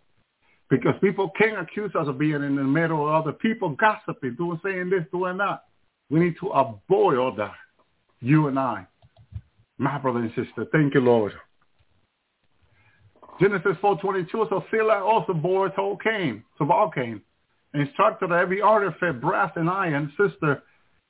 Because 0.69 0.95
people 1.01 1.31
can't 1.39 1.61
accuse 1.61 1.93
us 1.95 2.09
of 2.09 2.19
being 2.19 2.43
in 2.43 2.57
the 2.57 2.65
middle 2.65 3.07
of 3.07 3.15
other 3.15 3.33
people 3.33 3.71
gossiping, 3.71 4.35
doing, 4.37 4.59
saying 4.65 4.91
this, 4.91 5.05
doing 5.13 5.37
that. 5.39 5.65
We 6.11 6.21
need 6.21 6.35
to 6.41 6.49
avoid 6.49 7.19
all 7.19 7.35
that. 7.37 7.55
You 8.21 8.49
and 8.49 8.59
I. 8.59 8.87
My 9.79 9.99
brother 9.99 10.21
and 10.21 10.31
sister. 10.31 10.67
Thank 10.73 10.95
you, 10.95 11.01
Lord. 11.01 11.33
Genesis 13.41 13.77
4.22, 13.83 14.31
so 14.49 14.65
Sila 14.71 15.03
also 15.03 15.33
bore 15.33 15.69
to 15.71 15.97
Cain, 16.05 16.45
to 16.59 16.91
Cain, 16.95 17.21
instructed 17.75 18.31
every 18.31 18.61
artifact, 18.61 19.21
brass 19.21 19.53
and 19.57 19.69
iron, 19.69 20.13
sister, 20.17 20.63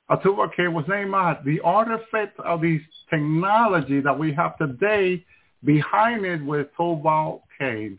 Atuvake 0.09 0.71
was 0.71 0.85
named 0.87 1.13
out. 1.13 1.43
The 1.45 1.59
artifact 1.61 2.39
of 2.39 2.61
these 2.61 2.81
technology 3.09 4.01
that 4.01 4.17
we 4.17 4.33
have 4.33 4.57
today 4.57 5.25
behind 5.63 6.25
it 6.25 6.43
with 6.43 6.67
Tubal 6.77 7.43
Cain. 7.59 7.97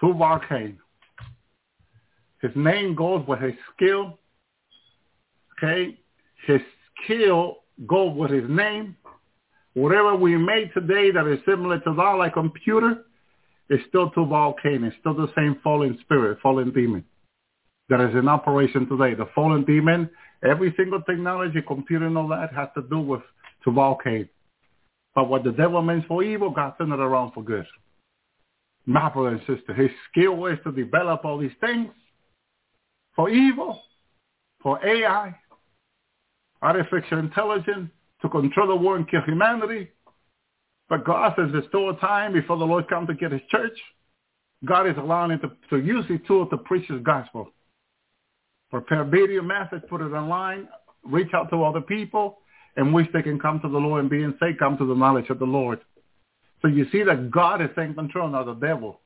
Tubal 0.00 0.40
Cain. 0.48 0.78
His 2.42 2.50
name 2.56 2.94
goes 2.94 3.26
with 3.28 3.40
his 3.40 3.54
skill. 3.74 4.18
Okay? 5.56 5.98
His 6.46 6.60
skill 7.04 7.58
goes 7.86 8.16
with 8.16 8.30
his 8.30 8.48
name. 8.48 8.96
Whatever 9.80 10.16
we 10.16 10.36
made 10.36 10.70
today 10.74 11.10
that 11.10 11.26
is 11.26 11.38
similar 11.46 11.78
to 11.80 11.94
that, 11.94 12.16
like 12.18 12.34
computer, 12.34 13.04
is 13.68 13.80
still 13.88 14.10
Tubal 14.10 14.54
Cain. 14.62 14.84
It's 14.84 14.96
still 15.00 15.14
the 15.14 15.32
same 15.36 15.58
fallen 15.62 15.98
spirit, 16.02 16.38
fallen 16.42 16.72
demon 16.72 17.04
that 17.88 18.00
is 18.00 18.14
in 18.14 18.28
operation 18.28 18.88
today. 18.88 19.14
The 19.14 19.28
fallen 19.34 19.64
demon 19.64 20.10
Every 20.42 20.72
single 20.76 21.02
technology, 21.02 21.60
computer 21.66 22.06
and 22.06 22.16
all 22.16 22.28
that 22.28 22.54
has 22.54 22.68
to 22.74 22.82
do 22.82 22.98
with 22.98 23.20
Tubal 23.62 23.98
Cain. 24.02 24.28
But 25.14 25.28
what 25.28 25.44
the 25.44 25.52
devil 25.52 25.82
means 25.82 26.04
for 26.08 26.22
evil, 26.22 26.50
God 26.50 26.74
turned 26.78 26.92
it 26.92 27.00
around 27.00 27.32
for 27.32 27.42
good. 27.42 27.66
My 28.86 29.10
brother 29.10 29.36
and 29.36 29.40
sister, 29.40 29.74
his 29.74 29.90
skill 30.10 30.46
is 30.46 30.58
to 30.64 30.72
develop 30.72 31.24
all 31.24 31.38
these 31.38 31.50
things 31.60 31.90
for 33.14 33.28
evil, 33.28 33.82
for 34.62 34.84
AI, 34.84 35.36
artificial 36.62 37.18
intelligence, 37.18 37.90
to 38.22 38.28
control 38.28 38.68
the 38.68 38.76
world 38.76 39.00
and 39.00 39.10
kill 39.10 39.22
humanity. 39.22 39.90
But 40.88 41.04
God 41.04 41.34
says 41.36 41.48
there's 41.52 41.66
still 41.68 41.90
a 41.90 41.96
time 42.00 42.32
before 42.32 42.58
the 42.58 42.64
Lord 42.64 42.88
comes 42.88 43.08
to 43.08 43.14
get 43.14 43.32
his 43.32 43.42
church. 43.50 43.78
God 44.64 44.86
is 44.86 44.96
allowing 44.98 45.30
him 45.30 45.40
to, 45.40 45.50
to 45.70 45.84
use 45.84 46.04
his 46.06 46.20
tool 46.26 46.46
to 46.46 46.58
preach 46.58 46.88
his 46.88 47.00
gospel 47.02 47.52
prepare 48.70 49.04
video 49.04 49.42
message, 49.42 49.82
put 49.88 50.00
it 50.00 50.12
online, 50.12 50.68
reach 51.04 51.34
out 51.34 51.50
to 51.50 51.64
other 51.64 51.80
people, 51.80 52.38
and 52.76 52.94
wish 52.94 53.08
they 53.12 53.22
can 53.22 53.38
come 53.38 53.60
to 53.60 53.68
the 53.68 53.78
Lord 53.78 54.00
and 54.00 54.10
being 54.10 54.34
saved, 54.40 54.58
come 54.58 54.78
to 54.78 54.86
the 54.86 54.94
knowledge 54.94 55.28
of 55.28 55.38
the 55.38 55.44
Lord. 55.44 55.80
So 56.62 56.68
you 56.68 56.86
see 56.92 57.02
that 57.02 57.30
God 57.30 57.60
is 57.60 57.70
in 57.76 57.94
control, 57.94 58.28
not 58.28 58.46
the 58.46 58.54
devil. 58.54 59.00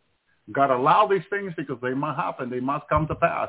God 0.53 0.71
allowed 0.71 1.11
these 1.11 1.23
things 1.31 1.55
because 1.57 1.79
they 1.81 1.95
must 1.95 2.19
happen. 2.19 2.51
They 2.51 2.61
must 2.61 2.87
come 2.89 3.07
to 3.07 3.15
pass. 3.15 3.49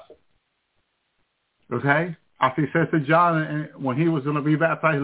Okay? 1.74 2.16
As 2.39 2.51
he 2.55 2.63
says 2.72 2.88
to 2.91 2.99
John 3.01 3.41
eh, 3.41 3.78
when 3.78 3.97
he 3.97 4.07
was 4.07 4.24
going 4.24 4.36
to 4.36 4.41
be 4.41 4.55
baptized, 4.55 5.03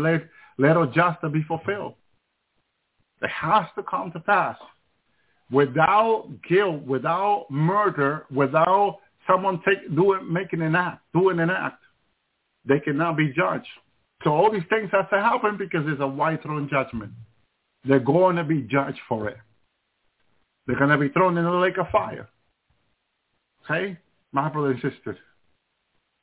let, 0.62 0.78
all 0.78 0.86
justice 0.86 1.32
be 1.34 1.44
fulfilled. 1.48 1.96
It 3.22 3.30
has 3.30 3.66
to 3.76 3.84
come 3.84 4.12
to 4.12 4.20
pass. 4.20 4.58
Without 5.52 6.30
guilt, 6.48 6.84
without 6.84 7.48
murder, 7.50 8.26
without 8.32 9.00
someone 9.28 9.62
take 9.66 9.94
doing 9.96 10.32
making 10.32 10.62
an 10.62 10.76
act, 10.76 11.02
doing 11.14 11.40
an 11.40 11.50
act, 11.50 11.82
they 12.66 12.80
cannot 12.80 13.18
be 13.18 13.34
judged. 13.36 13.68
So 14.24 14.30
all 14.30 14.52
these 14.52 14.62
things 14.70 14.90
have 14.92 15.10
to 15.10 15.20
happen 15.20 15.58
because 15.58 15.82
it's 15.88 16.02
a 16.02 16.08
white 16.08 16.44
throne 16.44 16.70
judgment. 16.72 17.12
They're 17.84 18.00
going 18.00 18.36
to 18.36 18.44
be 18.44 18.62
judged 18.62 19.00
for 19.10 19.28
it. 19.30 19.38
They're 20.68 20.78
going 20.78 20.92
to 20.92 20.98
be 20.98 21.10
thrown 21.10 21.38
in 21.38 21.44
the 21.44 21.52
lake 21.52 21.80
of 21.80 21.88
fire. 21.92 22.30
Okay? 23.66 23.98
My 24.32 24.48
brother 24.48 24.72
and 24.72 24.82
sisters. 24.82 25.18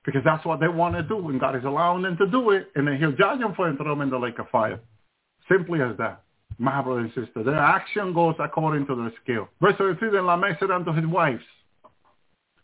Because 0.09 0.25
that's 0.25 0.43
what 0.47 0.59
they 0.59 0.69
want 0.69 0.95
to 0.95 1.03
do, 1.03 1.29
and 1.29 1.39
God 1.39 1.55
is 1.55 1.67
allowing 1.67 2.03
them 2.03 2.17
to 2.17 2.27
do 2.27 2.53
it, 2.53 2.71
and 2.75 2.89
then 2.89 2.97
he'll 2.97 3.13
judge 3.13 3.41
them 3.41 3.53
for 3.55 3.69
and 3.69 3.77
throw 3.77 3.91
them 3.91 4.01
in 4.01 4.09
the 4.09 4.19
lake 4.19 4.39
of 4.39 4.49
fire. 4.49 4.81
Simply 5.51 5.83
as 5.83 5.99
that. 5.99 6.23
My 6.57 6.81
brother 6.81 7.01
and 7.01 7.11
sister, 7.11 7.43
their 7.45 7.59
action 7.59 8.15
goes 8.15 8.35
according 8.39 8.87
to 8.87 8.97
their 8.97 9.13
skill. 9.23 9.51
Verse 9.61 9.75
33, 9.77 10.13
then 10.13 10.25
Lamech 10.25 10.57
said 10.61 10.71
unto 10.71 10.95
his 10.95 11.05
wives, 11.05 11.43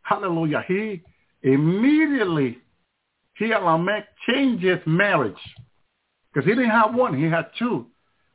Hallelujah. 0.00 0.64
He 0.66 1.02
immediately, 1.42 2.56
he 3.36 3.52
and 3.52 3.62
Lamech 3.62 4.06
changed 4.26 4.64
his 4.64 4.78
marriage. 4.86 5.34
Because 6.32 6.48
he 6.48 6.54
didn't 6.54 6.70
have 6.70 6.94
one, 6.94 7.14
he 7.14 7.24
had 7.24 7.50
two. 7.58 7.88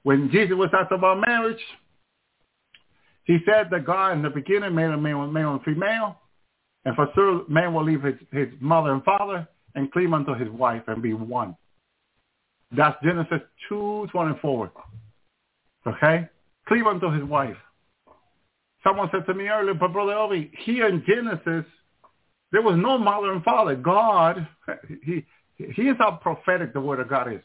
When 0.04 0.30
Jesus 0.30 0.56
was 0.56 0.70
asked 0.72 0.92
about 0.92 1.20
marriage, 1.26 1.62
he 3.24 3.40
said 3.44 3.70
that 3.72 3.88
God 3.88 4.12
in 4.12 4.22
the 4.22 4.30
beginning 4.30 4.76
made 4.76 4.92
a 4.92 4.98
male, 4.98 5.26
male 5.26 5.54
and 5.54 5.64
female. 5.64 6.19
And 6.90 6.96
for 6.96 7.08
sure, 7.14 7.44
man 7.48 7.76
will 7.76 7.84
leave 7.84 8.02
his, 8.02 8.16
his 8.32 8.48
mother 8.60 8.92
and 8.92 9.04
father 9.04 9.48
and 9.76 9.92
cleave 9.92 10.12
unto 10.12 10.34
his 10.34 10.50
wife 10.50 10.82
and 10.88 11.04
be 11.04 11.14
one. 11.14 11.56
That's 12.76 12.98
Genesis 13.04 13.42
2.24. 13.72 14.72
Okay? 15.86 16.28
Cleave 16.68 16.88
unto 16.88 17.12
his 17.12 17.24
wife. 17.24 17.56
Someone 18.84 19.08
said 19.12 19.28
to 19.28 19.36
me 19.36 19.50
earlier, 19.50 19.76
but 19.76 19.94
Brother 19.94 20.14
Elvi, 20.14 20.50
here 20.66 20.88
in 20.88 21.04
Genesis, 21.06 21.64
there 22.52 22.64
was 22.64 22.76
no 22.76 22.98
mother 22.98 23.34
and 23.34 23.44
father. 23.44 23.76
God, 23.76 24.48
he, 25.04 25.24
he 25.58 25.84
is 25.84 25.96
how 26.00 26.18
prophetic 26.20 26.74
the 26.74 26.82
word 26.82 27.00
of 27.00 27.08
God 27.08 27.32
is. 27.32 27.42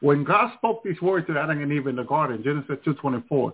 When 0.00 0.24
God 0.24 0.50
spoke 0.56 0.82
these 0.82 1.00
words 1.00 1.28
to 1.28 1.38
Adam 1.38 1.62
and 1.62 1.72
Eve 1.72 1.86
in 1.86 1.94
the 1.94 2.02
garden, 2.02 2.42
Genesis 2.42 2.84
2.24, 2.84 3.52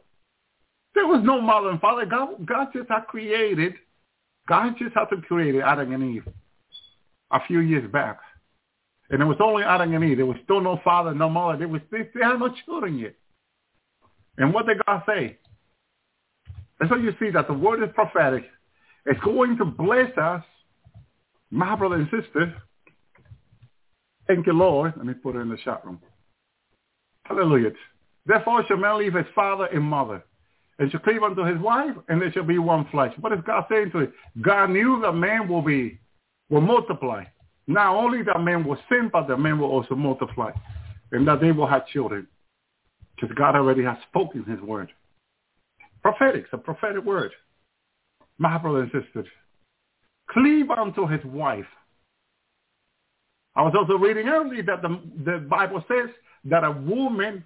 there 0.94 1.06
was 1.06 1.20
no 1.22 1.38
mother 1.38 1.68
and 1.68 1.82
father. 1.82 2.06
God, 2.06 2.46
God 2.46 2.68
just 2.72 2.88
had 2.88 3.06
created 3.08 3.74
God 4.48 4.74
just 4.78 4.94
had 4.94 5.06
to 5.06 5.20
create 5.22 5.54
Adam 5.56 5.92
and 5.92 6.16
Eve 6.16 6.28
a 7.30 7.38
few 7.46 7.60
years 7.60 7.90
back. 7.90 8.18
And 9.10 9.20
it 9.22 9.24
was 9.24 9.36
only 9.40 9.62
Adam 9.62 9.94
and 9.94 10.04
Eve. 10.04 10.16
There 10.16 10.26
was 10.26 10.38
still 10.44 10.60
no 10.60 10.80
father, 10.82 11.14
no 11.14 11.28
mother. 11.28 11.58
There 11.58 11.68
was, 11.68 11.80
they, 11.90 12.08
they 12.14 12.24
had 12.24 12.38
no 12.38 12.52
children 12.64 12.98
yet. 12.98 13.14
And 14.38 14.52
what 14.52 14.66
did 14.66 14.78
God 14.86 15.02
say? 15.06 15.38
And 16.80 16.88
so 16.88 16.96
you 16.96 17.12
see 17.20 17.30
that 17.30 17.46
the 17.46 17.54
word 17.54 17.82
is 17.82 17.90
prophetic. 17.94 18.44
It's 19.06 19.20
going 19.20 19.56
to 19.58 19.64
bless 19.64 20.16
us, 20.16 20.42
my 21.50 21.76
brother 21.76 21.96
and 21.96 22.08
sister. 22.10 22.54
Thank 24.26 24.46
you, 24.46 24.52
Lord. 24.52 24.94
Let 24.96 25.06
me 25.06 25.14
put 25.14 25.36
it 25.36 25.40
in 25.40 25.48
the 25.48 25.58
chat 25.64 25.84
room. 25.84 26.00
Hallelujah. 27.24 27.70
Therefore 28.26 28.64
shall 28.66 28.76
man 28.76 28.98
leave 28.98 29.14
his 29.14 29.26
father 29.34 29.66
and 29.66 29.82
mother 29.82 30.24
and 30.78 30.90
shall 30.90 31.00
cleave 31.00 31.22
unto 31.22 31.44
his 31.44 31.58
wife, 31.58 31.94
and 32.08 32.20
they 32.20 32.30
shall 32.30 32.44
be 32.44 32.58
one 32.58 32.86
flesh. 32.90 33.12
What 33.20 33.32
is 33.32 33.40
God 33.46 33.64
saying 33.70 33.90
to 33.92 34.00
it? 34.00 34.12
God 34.40 34.70
knew 34.70 35.00
that 35.02 35.12
man 35.12 35.48
will 35.48 35.62
be, 35.62 35.98
will 36.50 36.60
multiply. 36.60 37.24
Not 37.66 37.94
only 37.94 38.22
that 38.22 38.40
man 38.40 38.64
will 38.64 38.78
sin, 38.88 39.10
but 39.12 39.28
that 39.28 39.36
man 39.38 39.58
will 39.58 39.70
also 39.70 39.94
multiply, 39.94 40.50
and 41.12 41.26
that 41.28 41.40
they 41.40 41.52
will 41.52 41.66
have 41.66 41.86
children. 41.88 42.26
Because 43.14 43.34
God 43.36 43.54
already 43.54 43.84
has 43.84 43.96
spoken 44.08 44.44
his 44.44 44.60
word. 44.60 44.90
Prophetic, 46.02 46.46
a 46.52 46.58
prophetic 46.58 47.04
word. 47.04 47.30
My 48.38 48.58
brothers 48.58 48.90
and 49.14 49.26
cleave 50.28 50.70
unto 50.70 51.06
his 51.06 51.24
wife. 51.24 51.66
I 53.54 53.62
was 53.62 53.74
also 53.78 53.94
reading 53.94 54.28
earlier 54.28 54.62
that 54.62 54.82
the, 54.82 55.00
the 55.24 55.38
Bible 55.38 55.84
says 55.86 56.08
that 56.46 56.64
a 56.64 56.72
woman 56.72 57.44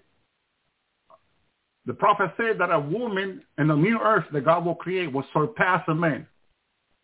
the 1.87 1.95
prophet 1.95 2.33
said 2.37 2.59
that 2.59 2.73
a 2.73 2.81
woman 2.81 3.43
in 3.59 3.69
the 3.69 3.77
new 3.77 3.99
earth 4.01 4.25
that 4.33 4.45
God 4.45 4.65
will 4.65 4.75
create 4.75 5.13
will 5.13 5.25
surpass 5.33 5.83
a 5.89 5.95
man. 5.95 6.27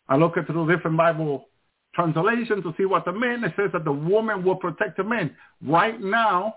I 0.08 0.16
look 0.16 0.36
at 0.36 0.48
the 0.48 0.66
different 0.66 0.96
Bible 0.96 1.46
translations 1.94 2.64
to 2.64 2.74
see 2.76 2.84
what 2.84 3.04
the 3.04 3.12
man, 3.12 3.44
it 3.44 3.52
says 3.56 3.70
that 3.72 3.84
the 3.84 3.92
woman 3.92 4.44
will 4.44 4.56
protect 4.56 4.96
the 4.96 5.04
man. 5.04 5.36
Right 5.64 6.00
now, 6.00 6.54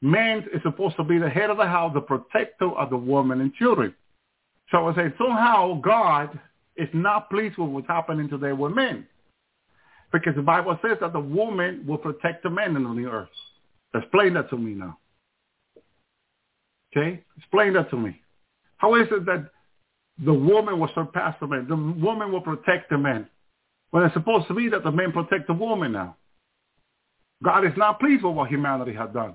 man 0.00 0.44
is 0.54 0.62
supposed 0.62 0.96
to 0.96 1.04
be 1.04 1.18
the 1.18 1.28
head 1.28 1.50
of 1.50 1.58
the 1.58 1.66
house, 1.66 1.92
the 1.92 2.00
protector 2.00 2.70
of 2.70 2.88
the 2.88 2.96
woman 2.96 3.42
and 3.42 3.52
children. 3.54 3.94
So 4.70 4.88
I 4.88 4.94
say 4.94 5.14
somehow 5.18 5.80
God 5.80 6.38
is 6.76 6.88
not 6.94 7.28
pleased 7.30 7.58
with 7.58 7.68
what's 7.70 7.88
happening 7.88 8.28
today 8.28 8.52
with 8.52 8.72
men. 8.72 9.06
Because 10.12 10.34
the 10.36 10.42
Bible 10.42 10.78
says 10.80 10.96
that 11.00 11.12
the 11.12 11.20
woman 11.20 11.84
will 11.86 11.98
protect 11.98 12.42
the 12.42 12.50
man 12.50 12.76
in 12.76 13.02
the 13.02 13.10
earth. 13.10 13.28
Explain 13.94 14.34
that 14.34 14.48
to 14.50 14.56
me 14.56 14.72
now. 14.72 14.96
Okay? 16.96 17.22
Explain 17.36 17.74
that 17.74 17.90
to 17.90 17.96
me. 17.96 18.20
How 18.76 18.94
is 18.94 19.08
it 19.10 19.26
that 19.26 19.50
the 20.24 20.32
woman 20.32 20.78
will 20.78 20.90
surpass 20.94 21.36
the 21.40 21.46
man? 21.46 21.66
The 21.68 21.76
woman 21.76 22.32
will 22.32 22.40
protect 22.40 22.90
the 22.90 22.98
man. 22.98 23.28
When 23.90 24.02
it's 24.04 24.14
supposed 24.14 24.48
to 24.48 24.54
be 24.54 24.68
that 24.68 24.84
the 24.84 24.92
man 24.92 25.12
protect 25.12 25.46
the 25.46 25.54
woman 25.54 25.92
now. 25.92 26.16
God 27.42 27.64
is 27.64 27.72
not 27.76 28.00
pleased 28.00 28.24
with 28.24 28.34
what 28.34 28.50
humanity 28.50 28.92
has 28.94 29.10
done. 29.12 29.34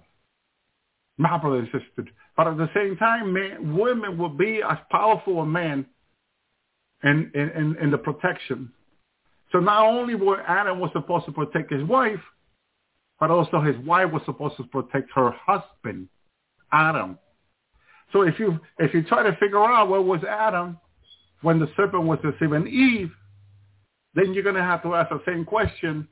My 1.17 1.37
brother 1.37 1.59
and 1.59 1.67
sister. 1.67 2.09
But 2.35 2.47
at 2.47 2.57
the 2.57 2.69
same 2.73 2.97
time, 2.97 3.33
men, 3.33 3.77
women 3.77 4.17
will 4.17 4.29
be 4.29 4.61
as 4.67 4.77
powerful 4.91 5.41
as 5.41 5.47
men 5.47 5.85
in, 7.03 7.31
in, 7.33 7.77
in 7.81 7.91
the 7.91 7.97
protection. 7.97 8.71
So 9.51 9.59
not 9.59 9.85
only 9.85 10.15
was 10.15 10.39
Adam 10.47 10.79
was 10.79 10.89
supposed 10.93 11.25
to 11.25 11.31
protect 11.31 11.71
his 11.71 11.83
wife, 11.83 12.19
but 13.19 13.29
also 13.29 13.61
his 13.61 13.77
wife 13.85 14.11
was 14.11 14.23
supposed 14.25 14.57
to 14.57 14.63
protect 14.63 15.09
her 15.15 15.31
husband, 15.45 16.09
Adam. 16.71 17.19
So 18.13 18.21
if 18.21 18.39
you 18.39 18.59
if 18.77 18.93
you 18.93 19.03
try 19.03 19.23
to 19.23 19.35
figure 19.37 19.65
out 19.65 19.89
what 19.89 20.05
was 20.05 20.21
Adam 20.23 20.77
when 21.41 21.59
the 21.59 21.67
serpent 21.75 22.03
was 22.03 22.19
deceiving 22.23 22.67
Eve, 22.67 23.11
then 24.13 24.33
you're 24.33 24.43
going 24.43 24.55
to 24.55 24.61
have 24.61 24.83
to 24.83 24.93
ask 24.95 25.09
the 25.09 25.21
same 25.25 25.43
question. 25.43 26.07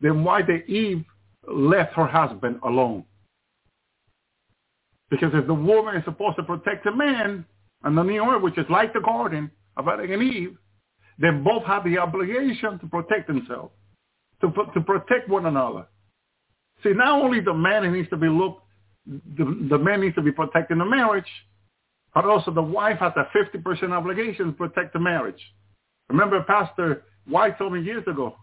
Then 0.00 0.22
why 0.22 0.42
did 0.42 0.68
Eve 0.68 1.04
left 1.48 1.94
her 1.94 2.06
husband 2.06 2.60
alone? 2.62 3.04
Because 5.10 5.32
if 5.34 5.46
the 5.46 5.54
woman 5.54 5.96
is 5.96 6.04
supposed 6.04 6.36
to 6.36 6.44
protect 6.44 6.84
the 6.84 6.94
man 6.94 7.44
and 7.82 7.98
the 7.98 8.02
new 8.02 8.22
earth, 8.22 8.42
which 8.42 8.58
is 8.58 8.66
like 8.70 8.92
the 8.92 9.00
garden 9.00 9.50
of 9.76 9.88
Adam 9.88 10.12
and 10.12 10.22
Eve, 10.22 10.56
then 11.18 11.42
both 11.42 11.64
have 11.64 11.84
the 11.84 11.98
obligation 11.98 12.78
to 12.78 12.86
protect 12.86 13.26
themselves, 13.26 13.72
to, 14.40 14.52
to 14.74 14.80
protect 14.80 15.28
one 15.28 15.46
another. 15.46 15.86
See, 16.82 16.92
not 16.92 17.22
only 17.22 17.40
the 17.40 17.52
man 17.52 17.90
needs 17.92 18.08
to 18.10 18.16
be 18.16 18.28
looked 18.28 18.62
the, 19.36 19.66
the 19.70 19.78
man 19.78 20.00
needs 20.00 20.14
to 20.14 20.22
be 20.22 20.32
protecting 20.32 20.78
the 20.78 20.84
marriage, 20.84 21.28
but 22.14 22.24
also 22.24 22.50
the 22.50 22.62
wife 22.62 22.98
has 22.98 23.12
a 23.16 23.28
50% 23.36 23.90
obligation 23.92 24.46
to 24.46 24.52
protect 24.52 24.92
the 24.92 25.00
marriage. 25.00 25.40
Remember 26.08 26.42
Pastor 26.42 27.04
White 27.26 27.58
told 27.58 27.72
me 27.72 27.82
years 27.82 28.04
ago, 28.06 28.36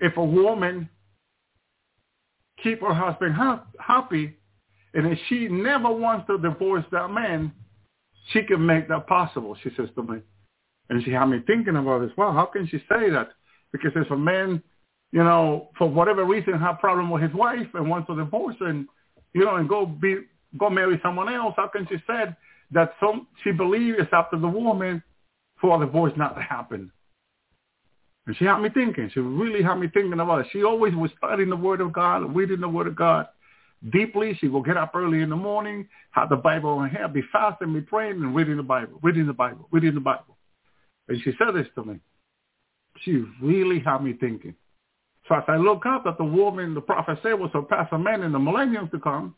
if 0.00 0.16
a 0.16 0.24
woman 0.24 0.88
keep 2.62 2.80
her 2.80 2.94
husband 2.94 3.34
ha- 3.34 3.64
happy, 3.78 4.36
and 4.94 5.06
if 5.06 5.18
she 5.28 5.48
never 5.48 5.90
wants 5.90 6.26
to 6.26 6.38
divorce 6.38 6.84
that 6.92 7.08
man, 7.08 7.52
she 8.32 8.42
can 8.42 8.64
make 8.64 8.88
that 8.88 9.06
possible, 9.06 9.56
she 9.62 9.70
says 9.76 9.88
to 9.94 10.02
me. 10.02 10.18
And 10.90 11.02
she 11.04 11.10
had 11.10 11.26
me 11.26 11.38
thinking 11.46 11.76
about 11.76 12.00
this. 12.00 12.10
Well, 12.16 12.32
how 12.32 12.46
can 12.46 12.66
she 12.66 12.78
say 12.78 13.10
that? 13.10 13.30
Because 13.72 13.92
if 13.96 14.10
a 14.10 14.16
man, 14.16 14.62
you 15.12 15.24
know, 15.24 15.70
for 15.78 15.88
whatever 15.88 16.24
reason, 16.24 16.58
have 16.58 16.78
problem 16.78 17.10
with 17.10 17.22
his 17.22 17.32
wife 17.32 17.68
and 17.74 17.88
wants 17.88 18.08
to 18.08 18.16
divorce 18.16 18.56
her, 18.60 18.66
and 18.66 18.86
you 19.34 19.44
know, 19.44 19.56
and 19.56 19.68
go 19.68 19.86
be 19.86 20.16
go 20.58 20.70
marry 20.70 21.00
someone 21.02 21.32
else. 21.32 21.54
How 21.56 21.68
can 21.68 21.86
she 21.88 21.96
said 22.06 22.36
that 22.70 22.94
some 23.00 23.26
she 23.42 23.52
believes 23.52 23.98
to 23.98 24.38
the 24.38 24.48
woman 24.48 25.02
for 25.60 25.78
the 25.78 25.86
divorce 25.86 26.12
not 26.16 26.34
to 26.36 26.42
happen? 26.42 26.90
And 28.26 28.36
she 28.36 28.44
had 28.44 28.58
me 28.60 28.68
thinking. 28.68 29.10
She 29.12 29.20
really 29.20 29.62
had 29.62 29.76
me 29.76 29.88
thinking 29.92 30.20
about 30.20 30.40
it. 30.40 30.46
She 30.52 30.62
always 30.62 30.94
was 30.94 31.10
studying 31.18 31.50
the 31.50 31.56
Word 31.56 31.80
of 31.80 31.92
God, 31.92 32.34
reading 32.34 32.60
the 32.60 32.68
Word 32.68 32.86
of 32.86 32.94
God 32.94 33.26
deeply. 33.90 34.36
She 34.40 34.48
will 34.48 34.62
get 34.62 34.76
up 34.76 34.94
early 34.94 35.22
in 35.22 35.30
the 35.30 35.36
morning, 35.36 35.88
have 36.12 36.28
the 36.28 36.36
Bible 36.36 36.80
in 36.82 36.88
her 36.88 36.98
hand, 36.98 37.12
be 37.12 37.22
fasting, 37.32 37.72
be 37.72 37.80
praying, 37.80 38.22
and 38.22 38.34
reading 38.34 38.56
the 38.56 38.62
Bible, 38.62 38.98
reading 39.02 39.26
the 39.26 39.32
Bible, 39.32 39.66
reading 39.72 39.94
the 39.94 40.00
Bible. 40.00 40.36
And 41.08 41.20
she 41.22 41.32
said 41.38 41.54
this 41.54 41.66
to 41.74 41.84
me. 41.84 41.98
She 43.00 43.24
really 43.42 43.80
had 43.80 44.04
me 44.04 44.12
thinking. 44.12 44.54
So 45.46 45.52
I 45.52 45.56
look 45.56 45.86
up 45.86 46.04
that 46.04 46.18
the 46.18 46.24
woman, 46.24 46.74
the 46.74 46.80
prophet 46.80 47.18
said, 47.22 47.34
will 47.34 47.50
surpass 47.52 47.88
a 47.92 47.98
man 47.98 48.22
in 48.22 48.32
the 48.32 48.38
millennium 48.38 48.88
to 48.90 48.98
come, 48.98 49.34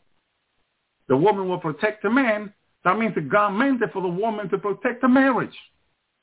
the 1.07 1.15
woman 1.15 1.47
will 1.47 1.59
protect 1.59 2.03
the 2.03 2.09
man. 2.09 2.53
That 2.83 2.99
means 2.99 3.15
that 3.15 3.29
God 3.29 3.51
meant 3.51 3.81
it 3.81 3.91
for 3.93 4.01
the 4.01 4.07
woman 4.07 4.49
to 4.49 4.57
protect 4.57 5.01
the 5.01 5.07
marriage. 5.07 5.55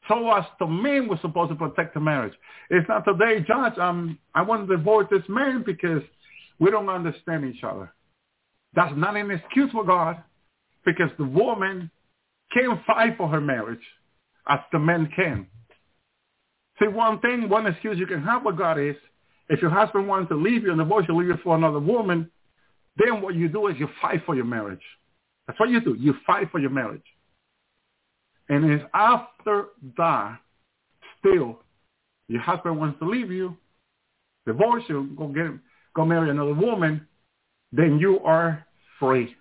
So 0.09 0.31
as 0.33 0.45
the 0.59 0.67
man 0.67 1.09
was 1.09 1.21
supposed 1.21 1.51
to 1.51 1.57
protect 1.57 1.95
the 1.95 2.01
marriage. 2.01 2.35
It's 2.71 2.89
not 2.89 3.05
today, 3.05 3.45
Judge, 3.47 3.79
um, 3.79 4.19
I 4.35 4.43
want 4.43 4.69
to 4.69 4.77
divorce 4.77 5.07
this 5.11 5.23
man 5.29 5.63
because 5.65 6.03
we 6.59 6.71
don't 6.71 6.89
understand 6.89 7.45
each 7.45 7.63
other. 7.65 7.93
That's 8.75 8.95
not 8.97 9.17
an 9.17 9.31
excuse 9.31 9.71
for 9.71 9.85
God 9.85 10.23
because 10.85 11.11
the 11.19 11.25
woman 11.25 11.91
can 12.53 12.81
fight 12.87 13.17
for 13.17 13.29
her 13.29 13.41
marriage 13.41 13.83
as 14.49 14.59
the 14.73 14.79
man 14.79 15.09
can. 15.15 15.47
See, 16.81 16.89
one 16.89 17.21
thing, 17.21 17.49
one 17.49 17.67
excuse 17.67 17.99
you 17.99 18.07
can 18.07 18.23
have 18.23 18.45
with 18.45 18.59
God 18.59 18.79
is 18.79 18.97
if 19.53 19.61
your 19.61 19.71
husband 19.71 20.09
wants 20.09 20.31
to 20.31 20.35
leave 20.35 20.63
you 20.63 20.71
and 20.71 20.79
divorce 20.79 21.05
you, 21.07 21.15
leave 21.15 21.29
you 21.29 21.37
for 21.45 21.55
another 21.55 21.79
woman, 21.79 22.31
then 22.97 23.21
what 23.21 23.35
you 23.35 23.51
do 23.51 23.67
is 23.67 23.77
you 23.79 23.87
fight 24.01 24.23
for 24.25 24.35
your 24.35 24.47
marriage. 24.47 24.81
That's 25.47 25.61
what 25.61 25.69
you 25.69 25.79
do. 25.79 25.95
You 25.99 26.15
fight 26.27 26.51
for 26.51 26.59
your 26.59 26.71
marriage. 26.71 27.05
And 28.49 28.73
if 28.73 28.81
after 28.95 29.67
that, 29.99 30.39
still, 31.19 31.61
your 32.29 32.41
husband 32.41 32.79
wants 32.79 32.99
to 33.01 33.07
leave 33.07 33.31
you, 33.31 33.55
divorce 34.47 34.85
you, 34.89 35.11
go 35.19 35.29
get 35.29 35.51
go 35.95 36.07
marry 36.07 36.31
another 36.31 36.55
woman, 36.55 37.07
then 37.73 37.99
you 37.99 38.21
are 38.21 38.65
free 38.99 39.37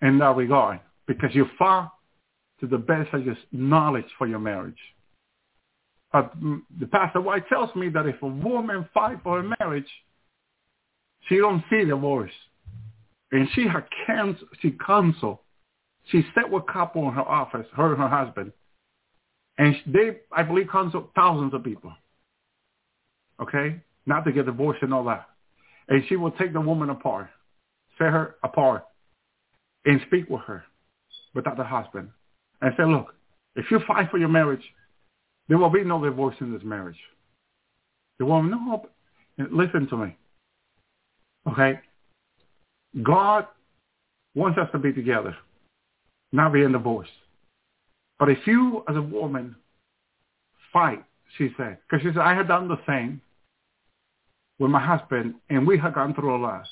in 0.00 0.18
that 0.18 0.34
regard 0.34 0.80
because 1.06 1.34
you 1.34 1.44
fought 1.58 1.92
to 2.60 2.66
the 2.66 2.78
best 2.78 3.12
of 3.12 3.26
your 3.26 3.36
knowledge 3.52 4.06
for 4.16 4.26
your 4.26 4.38
marriage. 4.38 4.78
But 6.12 6.32
the 6.78 6.86
pastor 6.86 7.20
White 7.20 7.48
tells 7.48 7.74
me 7.74 7.88
that 7.90 8.06
if 8.06 8.20
a 8.22 8.26
woman 8.26 8.88
fight 8.92 9.18
for 9.22 9.38
a 9.40 9.56
marriage, 9.58 9.88
she 11.28 11.36
don't 11.38 11.64
see 11.70 11.84
divorce. 11.84 12.32
And 13.30 13.48
she 13.54 13.66
had 13.66 13.84
canceled, 14.06 14.50
she 14.60 14.76
counsel. 14.84 15.40
She 16.10 16.22
sat 16.34 16.50
with 16.50 16.66
couple 16.66 17.08
in 17.08 17.14
her 17.14 17.22
office, 17.22 17.66
her 17.74 17.92
and 17.94 18.02
her 18.02 18.08
husband. 18.08 18.52
And 19.56 19.76
they, 19.86 20.18
I 20.30 20.42
believe, 20.42 20.68
counsel 20.70 21.10
thousands 21.14 21.54
of 21.54 21.64
people. 21.64 21.92
Okay? 23.40 23.80
Not 24.04 24.24
to 24.24 24.32
get 24.32 24.46
divorced 24.46 24.82
and 24.82 24.92
all 24.92 25.04
that. 25.04 25.28
And 25.88 26.02
she 26.08 26.16
will 26.16 26.32
take 26.32 26.52
the 26.52 26.60
woman 26.60 26.90
apart, 26.90 27.28
set 27.96 28.08
her 28.08 28.36
apart, 28.42 28.84
and 29.84 30.00
speak 30.06 30.28
with 30.28 30.42
her 30.42 30.64
without 31.34 31.56
the 31.56 31.64
husband. 31.64 32.10
And 32.60 32.74
say, 32.76 32.84
look, 32.84 33.14
if 33.56 33.70
you 33.70 33.80
fight 33.86 34.10
for 34.10 34.18
your 34.18 34.28
marriage, 34.28 34.62
there 35.52 35.58
will 35.58 35.68
be 35.68 35.84
no 35.84 36.02
divorce 36.02 36.34
in 36.40 36.50
this 36.50 36.62
marriage. 36.64 36.96
The 38.18 38.24
woman, 38.24 38.52
no, 38.52 38.86
listen 39.50 39.86
to 39.88 39.98
me. 39.98 40.16
Okay? 41.46 41.78
God 43.02 43.46
wants 44.34 44.58
us 44.58 44.68
to 44.72 44.78
be 44.78 44.94
together, 44.94 45.36
not 46.32 46.54
be 46.54 46.62
in 46.62 46.72
divorce. 46.72 47.10
But 48.18 48.30
if 48.30 48.38
you, 48.46 48.82
as 48.88 48.96
a 48.96 49.02
woman, 49.02 49.54
fight, 50.72 51.04
she 51.36 51.50
said, 51.58 51.76
because 51.82 52.02
she 52.02 52.08
said, 52.14 52.22
I 52.22 52.34
had 52.34 52.48
done 52.48 52.66
the 52.66 52.80
same 52.88 53.20
with 54.58 54.70
my 54.70 54.80
husband, 54.80 55.34
and 55.50 55.66
we 55.66 55.76
had 55.76 55.92
gone 55.92 56.14
through 56.14 56.34
a 56.34 56.40
lot, 56.40 56.64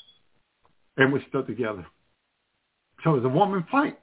and 0.97 1.13
we 1.13 1.23
stood 1.29 1.45
together. 1.45 1.85
So 3.03 3.15
as 3.15 3.23
a 3.23 3.29
woman 3.29 3.63
fight, 3.69 3.99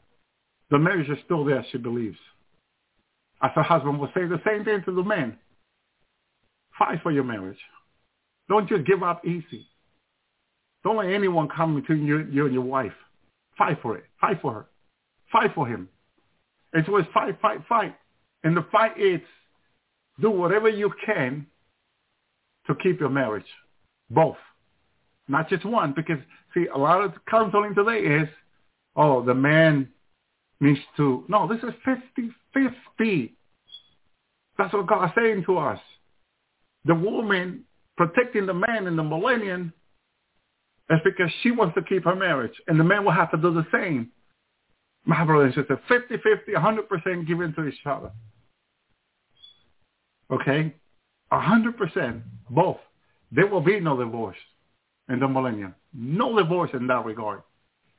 the 0.71 0.79
marriage 0.79 1.11
is 1.11 1.19
still 1.25 1.45
there, 1.45 1.67
she 1.73 1.79
believes. 1.79 2.19
As 3.43 3.51
her 3.55 3.63
husband 3.63 3.99
will 3.99 4.11
say 4.15 4.27
the 4.27 4.41
same 4.45 4.65
thing 4.65 4.83
to 4.85 4.93
the 4.93 5.03
men. 5.03 5.37
Fight 6.79 6.99
for 7.03 7.13
your 7.13 7.25
marriage. 7.25 7.59
Don't 8.49 8.69
just 8.69 8.87
give 8.87 9.03
up 9.03 9.25
easy. 9.25 9.67
Don't 10.85 10.97
let 10.97 11.13
anyone 11.13 11.49
come 11.49 11.75
between 11.75 12.07
you, 12.07 12.27
you 12.31 12.47
and 12.47 12.55
your 12.55 12.65
wife. 12.65 12.93
Fight 13.57 13.79
for 13.83 13.97
it. 13.97 14.05
Fight 14.21 14.41
for 14.41 14.53
her. 14.53 14.67
Fight 15.33 15.51
for 15.55 15.67
him. 15.67 15.89
It's 16.73 16.89
fight, 17.13 17.41
fight, 17.41 17.61
fight. 17.69 17.95
And 18.45 18.57
the 18.57 18.65
fight 18.71 18.99
is 18.99 19.21
do 20.21 20.31
whatever 20.31 20.69
you 20.69 20.93
can 21.05 21.47
to 22.67 22.75
keep 22.75 23.01
your 23.01 23.09
marriage. 23.09 23.47
Both. 24.11 24.37
Not 25.27 25.49
just 25.49 25.65
one. 25.65 25.93
Because, 25.95 26.19
see, 26.55 26.67
a 26.73 26.79
lot 26.79 27.03
of 27.03 27.13
counseling 27.29 27.75
today 27.75 27.99
is, 27.99 28.29
oh, 28.97 29.25
the 29.25 29.35
man 29.35 29.89
needs 30.61 30.81
to, 30.97 31.25
no, 31.29 31.47
this 31.49 31.63
is 31.63 31.75
50-50. 32.57 33.33
That's 34.57 34.73
what 34.73 34.87
God 34.87 35.05
is 35.05 35.11
saying 35.17 35.45
to 35.47 35.59
us. 35.59 35.81
The 36.85 36.95
woman 36.95 37.65
protecting 37.97 38.47
the 38.47 38.55
man 38.55 38.87
in 38.87 38.97
the 38.97 39.05
millennium 39.05 39.73
is 40.91 40.99
because 41.05 41.31
she 41.43 41.51
wants 41.51 41.75
to 41.75 41.83
keep 41.83 42.05
her 42.05 42.17
marriage. 42.17 42.55
And 42.67 42.79
the 42.79 42.85
man 42.85 43.05
will 43.05 43.13
have 43.13 43.31
to 43.33 43.37
do 43.37 43.53
the 43.53 43.67
same. 43.73 44.11
My 45.05 45.25
brother 45.25 45.45
and 45.45 45.55
sister, 45.55 45.81
50-50, 45.89 46.55
100% 46.55 47.27
given 47.27 47.55
to 47.55 47.67
each 47.67 47.79
other. 47.87 48.11
Okay? 50.31 50.75
100%, 51.33 52.23
both. 52.51 52.79
There 53.31 53.47
will 53.47 53.61
be 53.61 53.81
no 53.81 53.97
divorce 53.97 54.37
in 55.09 55.21
the 55.21 55.29
millennium. 55.29 55.75
No 55.93 56.37
divorce 56.37 56.71
in 56.75 56.87
that 56.89 57.05
regard. 57.05 57.43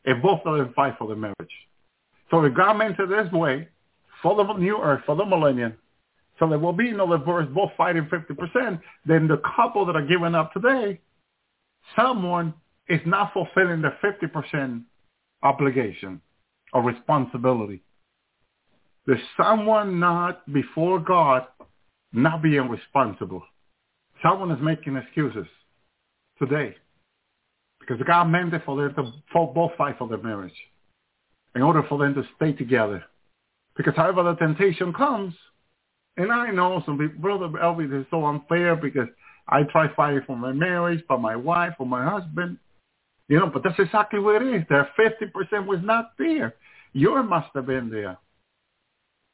If 0.04 0.22
both 0.22 0.42
of 0.46 0.58
them 0.58 0.74
fight 0.76 0.96
for 0.98 1.08
the 1.08 1.16
marriage. 1.16 1.36
So 2.30 2.44
if 2.44 2.54
God 2.54 2.74
meant 2.74 3.00
it 3.00 3.10
this 3.10 3.32
way, 3.32 3.68
for 4.22 4.36
the 4.36 4.54
new 4.54 4.78
earth, 4.82 5.02
for 5.06 5.16
the 5.16 5.26
millennium, 5.26 5.74
so 6.38 6.48
there 6.48 6.60
will 6.60 6.74
be 6.74 6.92
no 6.92 7.18
divorce, 7.18 7.48
both 7.54 7.72
fighting 7.78 8.08
50%, 8.12 8.80
then 9.06 9.28
the 9.28 9.42
couple 9.56 9.86
that 9.86 9.96
are 9.96 10.06
giving 10.06 10.36
up 10.36 10.54
today, 10.54 11.00
someone 11.96 12.54
is 12.88 13.02
not 13.06 13.34
fulfilling 13.34 13.82
the 13.82 13.92
50% 14.04 14.84
obligation 15.44 16.22
or 16.74 16.84
responsibility. 16.84 17.82
There's 19.06 19.20
someone 19.42 20.00
not 20.00 20.52
before 20.52 21.00
God 21.00 21.48
not 22.14 22.42
being 22.42 22.70
responsible. 22.70 23.44
Someone 24.22 24.52
is 24.52 24.62
making 24.62 24.96
excuses 24.96 25.48
today 26.38 26.76
because 27.80 28.02
God 28.06 28.26
meant 28.26 28.54
it 28.54 28.62
for 28.66 28.78
them 28.78 28.96
to 28.96 29.12
both 29.34 29.72
fight 29.78 29.98
for 29.98 30.08
their 30.08 30.18
marriage 30.18 30.54
in 31.56 31.62
order 31.62 31.84
for 31.88 31.98
them 31.98 32.14
to 32.16 32.24
stay 32.36 32.54
together. 32.54 33.04
Because 33.76 33.94
however 33.96 34.24
the 34.24 34.36
temptation 34.36 34.94
comes, 34.94 35.34
and 36.18 36.32
I 36.32 36.52
know 36.52 36.84
some 36.86 36.98
people, 36.98 37.22
Brother 37.22 37.48
Elvis 37.48 38.02
is 38.02 38.06
so 38.12 38.26
unfair 38.26 38.76
because 38.76 39.08
I 39.48 39.64
try 39.64 39.88
fighting 39.96 40.22
for 40.28 40.36
my 40.36 40.52
marriage, 40.52 41.04
for 41.08 41.18
my 41.18 41.36
wife, 41.36 41.74
for 41.78 41.88
my 41.88 42.04
husband. 42.04 42.58
You 43.30 43.40
know, 43.40 43.50
but 43.52 43.64
that's 43.64 43.80
exactly 43.80 44.20
what 44.20 44.42
it 44.42 44.56
is. 44.56 44.64
Their 44.70 44.90
50% 45.00 45.66
was 45.66 45.80
not 45.84 46.12
there. 46.18 46.56
Yours 46.94 47.26
must 47.28 47.48
have 47.56 47.68
been 47.68 47.90
there. 47.90 48.18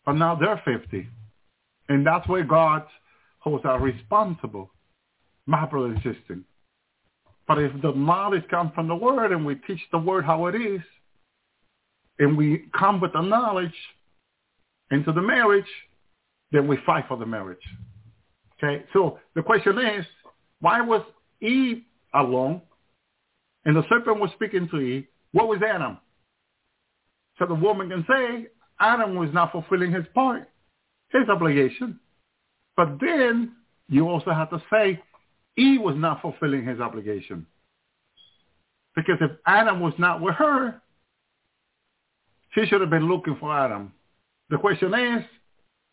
But 0.05 0.13
now 0.13 0.36
they're 0.36 0.61
50. 0.63 1.07
And 1.89 2.05
that's 2.05 2.28
where 2.28 2.43
God 2.43 2.84
holds 3.39 3.66
us 3.66 3.82
responsible, 3.82 4.70
my 5.45 5.66
brother 5.66 5.88
and 5.88 5.97
sister. 5.97 6.39
But 7.47 7.59
if 7.59 7.72
the 7.82 7.91
knowledge 7.91 8.47
comes 8.49 8.72
from 8.74 8.88
the 8.88 8.95
word 8.95 9.32
and 9.32 9.45
we 9.45 9.55
teach 9.55 9.82
the 9.91 9.97
word 9.97 10.26
how 10.26 10.47
it 10.47 10.55
is, 10.55 10.82
and 12.20 12.38
we 12.38 12.66
come 12.78 13.01
with 13.01 13.13
the 13.13 13.22
knowledge 13.22 13.74
into 14.91 15.11
the 15.11 15.22
marriage, 15.22 15.66
then 16.51 16.68
we 16.68 16.78
fight 16.86 17.05
for 17.07 17.18
the 17.18 17.26
marriage. 17.26 17.57
Okay, 18.57 18.86
so 18.93 19.20
the 19.36 19.41
question 19.41 19.78
is, 19.78 20.05
why 20.59 20.82
was 20.82 21.01
Eve 21.41 21.84
alone? 22.13 22.61
And 23.66 23.76
the 23.76 23.84
serpent 23.89 24.20
was 24.20 24.30
speaking 24.36 24.70
to 24.70 24.80
Eve. 24.80 25.05
What 25.32 25.47
was 25.47 25.59
Adam? 25.68 25.97
So 27.38 27.45
the 27.45 27.55
woman 27.55 27.89
can 27.89 28.05
say 28.07 28.47
Adam 28.80 29.16
was 29.16 29.30
not 29.34 29.51
fulfilling 29.51 29.91
his 29.91 30.05
part, 30.13 30.49
his 31.09 31.28
obligation. 31.30 31.99
But 32.78 32.99
then 33.01 33.53
you 33.89 34.07
also 34.07 34.32
have 34.32 34.49
to 34.51 34.61
say 34.72 35.01
Eve 35.57 35.82
was 35.82 35.95
not 35.97 36.22
fulfilling 36.22 36.66
his 36.66 36.80
obligation. 36.80 37.45
Because 38.95 39.18
if 39.20 39.32
Adam 39.45 39.82
was 39.82 39.93
not 39.97 40.22
with 40.22 40.36
her, 40.36 40.82
she 42.56 42.66
should 42.66 42.82
have 42.82 42.89
been 42.89 43.10
looking 43.10 43.38
for 43.39 43.56
Adam. 43.56 43.91
The 44.49 44.58
question 44.58 44.93
is, 44.93 45.24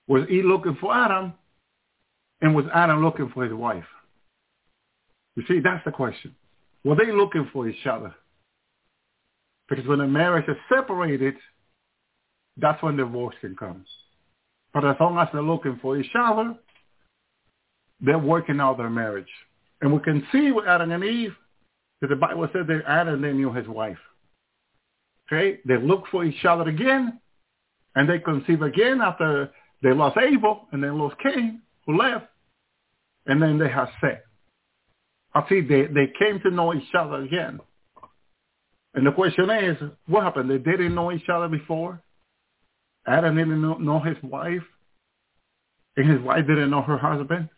was 0.06 0.26
he 0.28 0.42
looking 0.42 0.76
for 0.80 0.94
Adam? 0.94 1.34
And 2.40 2.54
was 2.54 2.64
Adam 2.74 3.04
looking 3.04 3.30
for 3.32 3.44
his 3.44 3.52
wife? 3.52 3.84
You 5.36 5.44
see, 5.48 5.60
that's 5.60 5.84
the 5.84 5.92
question. 5.92 6.34
Were 6.84 6.96
they 6.96 7.12
looking 7.12 7.48
for 7.52 7.68
each 7.68 7.86
other? 7.86 8.14
Because 9.68 9.86
when 9.86 10.00
a 10.00 10.08
marriage 10.08 10.48
is 10.48 10.56
separated, 10.68 11.34
that's 12.56 12.82
when 12.82 12.96
divorce 12.96 13.34
can 13.40 13.56
come. 13.56 13.84
But 14.74 14.84
as 14.84 14.96
long 15.00 15.18
as 15.18 15.28
they're 15.32 15.42
looking 15.42 15.78
for 15.80 15.96
each 15.96 16.10
other, 16.18 16.54
they're 18.00 18.18
working 18.18 18.60
out 18.60 18.78
their 18.78 18.90
marriage. 18.90 19.30
And 19.80 19.92
we 19.92 20.00
can 20.00 20.26
see 20.32 20.50
with 20.50 20.66
Adam 20.66 20.90
and 20.90 21.04
Eve 21.04 21.34
that 22.00 22.08
the 22.08 22.16
Bible 22.16 22.48
said 22.52 22.66
that 22.66 22.82
Adam 22.86 23.22
they 23.22 23.32
knew 23.32 23.52
his 23.52 23.68
wife. 23.68 23.98
Okay? 25.33 25.59
They 25.66 25.78
look 25.78 26.05
for 26.11 26.24
each 26.24 26.45
other 26.45 26.68
again, 26.68 27.18
and 27.95 28.09
they 28.09 28.18
conceive 28.18 28.62
again 28.62 29.01
after 29.01 29.51
they 29.83 29.93
lost 29.93 30.18
Abel 30.18 30.68
and 30.72 30.83
then 30.83 30.99
lost 30.99 31.16
Cain, 31.22 31.62
who 31.87 31.97
left, 31.97 32.26
and 33.26 33.41
then 33.41 33.59
they 33.59 33.68
have 33.68 33.89
sex. 34.01 34.22
I 35.35 35.49
see 35.49 35.61
they, 35.62 35.87
they 35.87 36.12
came 36.18 36.41
to 36.41 36.51
know 36.51 36.74
each 36.74 36.95
other 36.97 37.22
again. 37.22 37.61
And 38.95 39.07
the 39.07 39.12
question 39.12 39.49
is, 39.49 39.76
what 40.07 40.24
happened? 40.24 40.51
They 40.51 40.59
didn't 40.59 40.95
know 40.95 41.11
each 41.12 41.28
other 41.33 41.49
before. 41.49 42.03
Adam 43.07 43.37
didn't 43.37 43.62
know, 43.62 43.74
know 43.78 44.01
his 44.01 44.16
wife, 44.22 44.62
and 45.97 46.11
his 46.11 46.20
wife 46.20 46.47
didn't 46.47 46.70
know 46.70 46.83
her 46.83 46.99
husband. 46.99 47.49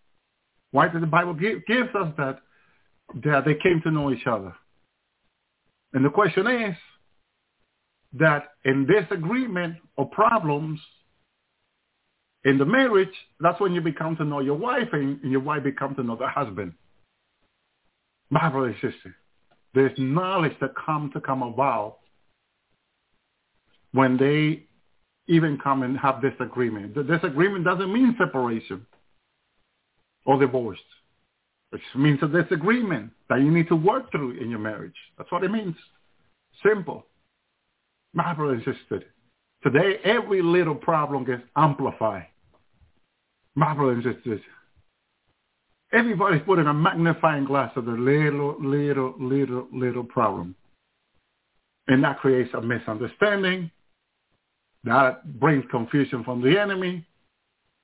Why 0.70 0.88
did 0.88 1.02
the 1.02 1.06
Bible 1.06 1.34
give 1.34 1.66
gives 1.66 1.94
us 1.94 2.12
that 2.16 2.38
that 3.24 3.44
they 3.44 3.54
came 3.54 3.80
to 3.82 3.90
know 3.90 4.12
each 4.12 4.26
other? 4.26 4.54
And 5.92 6.04
the 6.04 6.10
question 6.10 6.46
is, 6.46 6.76
that 8.18 8.50
in 8.64 8.86
disagreement 8.86 9.76
or 9.96 10.06
problems 10.06 10.80
in 12.44 12.58
the 12.58 12.64
marriage, 12.64 13.08
that's 13.40 13.60
when 13.60 13.72
you 13.74 13.80
become 13.80 14.16
to 14.16 14.24
know 14.24 14.40
your 14.40 14.56
wife 14.56 14.88
and 14.92 15.20
your 15.22 15.40
wife 15.40 15.64
become 15.64 15.94
to 15.96 16.02
know 16.02 16.16
the 16.16 16.28
husband. 16.28 16.72
My 18.30 18.48
brother 18.48 18.68
and 18.68 18.76
sister, 18.76 19.14
there's 19.74 19.92
knowledge 19.98 20.52
that 20.60 20.70
come 20.76 21.10
to 21.14 21.20
come 21.20 21.42
about 21.42 21.98
when 23.92 24.16
they 24.16 24.64
even 25.26 25.58
come 25.62 25.82
and 25.82 25.98
have 25.98 26.20
disagreement. 26.20 26.94
The 26.94 27.02
disagreement 27.02 27.64
doesn't 27.64 27.92
mean 27.92 28.14
separation 28.18 28.86
or 30.26 30.38
divorce. 30.38 30.78
which 31.74 31.82
means 31.96 32.20
a 32.22 32.28
disagreement 32.28 33.10
that 33.28 33.40
you 33.40 33.50
need 33.50 33.66
to 33.66 33.74
work 33.74 34.08
through 34.12 34.30
in 34.40 34.48
your 34.48 34.60
marriage. 34.60 34.94
That's 35.18 35.32
what 35.32 35.42
it 35.42 35.50
means. 35.50 35.74
Simple. 36.64 37.04
My 38.14 38.32
brother 38.32 38.54
and 38.54 39.04
today 39.64 39.98
every 40.04 40.40
little 40.40 40.76
problem 40.76 41.24
gets 41.24 41.42
amplified. 41.56 42.28
My 43.56 43.74
brother 43.74 43.92
and 43.92 44.04
sisters, 44.04 44.40
everybody's 45.92 46.42
putting 46.46 46.66
a 46.66 46.74
magnifying 46.74 47.44
glass 47.44 47.72
of 47.76 47.86
the 47.86 47.92
little, 47.92 48.56
little, 48.60 49.14
little, 49.18 49.66
little 49.72 50.04
problem. 50.04 50.54
And 51.88 52.04
that 52.04 52.20
creates 52.20 52.54
a 52.54 52.60
misunderstanding. 52.60 53.70
That 54.84 55.40
brings 55.40 55.64
confusion 55.70 56.22
from 56.22 56.40
the 56.40 56.58
enemy. 56.58 57.04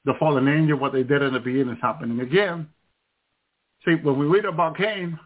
The 0.04 0.14
fallen 0.18 0.46
angel, 0.48 0.78
what 0.78 0.92
they 0.92 1.02
did 1.02 1.22
in 1.22 1.34
the 1.34 1.40
beginning 1.40 1.74
is 1.74 1.82
happening 1.82 2.20
again. 2.20 2.68
See, 3.84 3.96
when 3.96 4.18
we 4.18 4.26
read 4.26 4.44
about 4.44 4.76
Cain, 4.76 5.18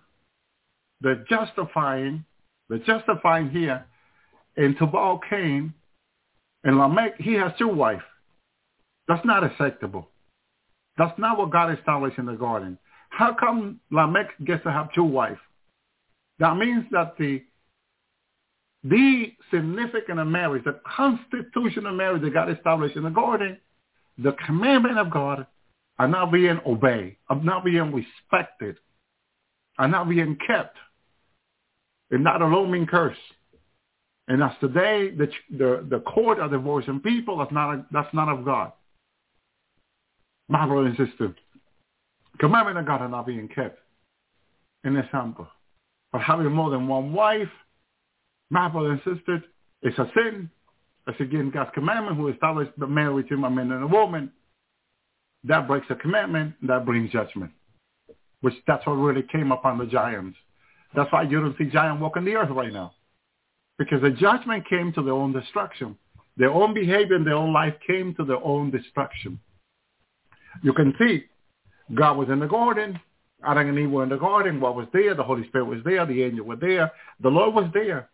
the 1.02 1.24
justifying, 1.28 2.24
the 2.68 2.78
justifying 2.78 3.50
here 3.50 3.84
in 4.56 4.76
Tubal 4.76 5.20
Cain 5.28 5.74
and 6.64 6.78
Lamech, 6.78 7.14
he 7.18 7.34
has 7.34 7.52
two 7.58 7.68
wives. 7.68 8.02
That's 9.08 9.24
not 9.24 9.44
acceptable. 9.44 10.08
That's 10.96 11.18
not 11.18 11.38
what 11.38 11.50
God 11.50 11.76
established 11.76 12.18
in 12.18 12.26
the 12.26 12.34
garden. 12.34 12.78
How 13.10 13.34
come 13.34 13.80
Lamech 13.90 14.28
gets 14.44 14.62
to 14.64 14.72
have 14.72 14.92
two 14.94 15.04
wives? 15.04 15.40
That 16.38 16.56
means 16.56 16.84
that 16.90 17.16
the 17.18 17.42
the 18.82 19.32
significant 19.50 20.20
of 20.20 20.26
marriage, 20.26 20.64
the 20.64 20.78
constitution 20.84 21.86
of 21.86 21.94
marriage 21.94 22.20
that 22.22 22.34
God 22.34 22.50
established 22.50 22.96
in 22.96 23.04
the 23.04 23.10
garden, 23.10 23.56
the 24.18 24.32
commandment 24.46 24.98
of 24.98 25.10
God 25.10 25.46
are 25.98 26.08
not 26.08 26.30
being 26.30 26.60
obeyed, 26.66 27.16
are 27.30 27.40
not 27.42 27.64
being 27.64 27.92
respected, 27.92 28.76
are 29.78 29.88
not 29.88 30.08
being 30.08 30.36
kept, 30.46 30.76
and 32.10 32.22
not 32.22 32.42
alone 32.42 32.72
being 32.72 32.86
cursed. 32.86 33.18
And 34.28 34.42
as 34.42 34.52
today, 34.60 35.10
the, 35.10 35.28
the, 35.50 35.86
the 35.88 36.00
court 36.00 36.38
of 36.38 36.50
the 36.50 36.56
divorcing 36.56 37.00
people, 37.00 37.38
that's 37.38 37.52
not, 37.52 37.74
a, 37.74 37.86
that's 37.92 38.12
not 38.14 38.28
of 38.28 38.44
God. 38.44 38.72
My 40.48 40.66
brother 40.66 40.86
and 40.86 40.96
sister, 40.96 41.34
commandment 42.38 42.78
of 42.78 42.86
God 42.86 43.02
are 43.02 43.08
not 43.08 43.26
being 43.26 43.48
kept. 43.48 43.78
An 44.84 44.96
example. 44.96 45.46
But 46.12 46.22
having 46.22 46.50
more 46.52 46.70
than 46.70 46.86
one 46.86 47.12
wife, 47.12 47.48
my 48.50 48.68
brother 48.68 48.92
and 48.92 49.00
sister, 49.16 49.42
it's 49.82 49.98
a 49.98 50.10
sin. 50.14 50.50
That's 51.06 51.20
against 51.20 51.54
God's 51.54 51.70
commandment 51.74 52.16
who 52.16 52.28
established 52.28 52.72
the 52.78 52.86
marriage 52.86 53.28
between 53.28 53.44
a 53.44 53.50
man 53.50 53.72
and 53.72 53.84
a 53.84 53.86
woman. 53.86 54.30
That 55.44 55.66
breaks 55.66 55.86
the 55.88 55.96
commandment. 55.96 56.54
That 56.62 56.86
brings 56.86 57.10
judgment. 57.10 57.52
Which 58.40 58.54
that's 58.66 58.86
what 58.86 58.94
really 58.94 59.24
came 59.30 59.52
upon 59.52 59.78
the 59.78 59.86
giants. 59.86 60.38
That's 60.94 61.12
why 61.12 61.22
you 61.22 61.40
don't 61.40 61.56
see 61.58 61.64
giants 61.64 62.00
walking 62.00 62.24
the 62.24 62.34
earth 62.34 62.50
right 62.50 62.72
now. 62.72 62.94
Because 63.78 64.02
the 64.02 64.10
judgment 64.10 64.68
came 64.68 64.92
to 64.92 65.02
their 65.02 65.14
own 65.14 65.32
destruction. 65.32 65.96
Their 66.36 66.50
own 66.50 66.74
behavior 66.74 67.16
and 67.16 67.26
their 67.26 67.34
own 67.34 67.52
life 67.52 67.74
came 67.86 68.14
to 68.16 68.24
their 68.24 68.42
own 68.42 68.70
destruction. 68.70 69.40
You 70.62 70.72
can 70.72 70.94
see 70.98 71.24
God 71.94 72.16
was 72.16 72.28
in 72.28 72.40
the 72.40 72.46
garden. 72.46 72.98
Adam 73.44 73.68
and 73.68 73.78
Eve 73.78 73.90
were 73.90 74.04
in 74.04 74.08
the 74.08 74.16
garden. 74.16 74.60
What 74.60 74.74
was 74.74 74.86
there? 74.92 75.14
The 75.14 75.22
Holy 75.22 75.46
Spirit 75.48 75.66
was 75.66 75.80
there. 75.84 76.06
The 76.06 76.22
angel 76.22 76.46
was 76.46 76.58
there. 76.60 76.90
The 77.20 77.28
Lord 77.28 77.54
was 77.54 77.70
there. 77.74 78.08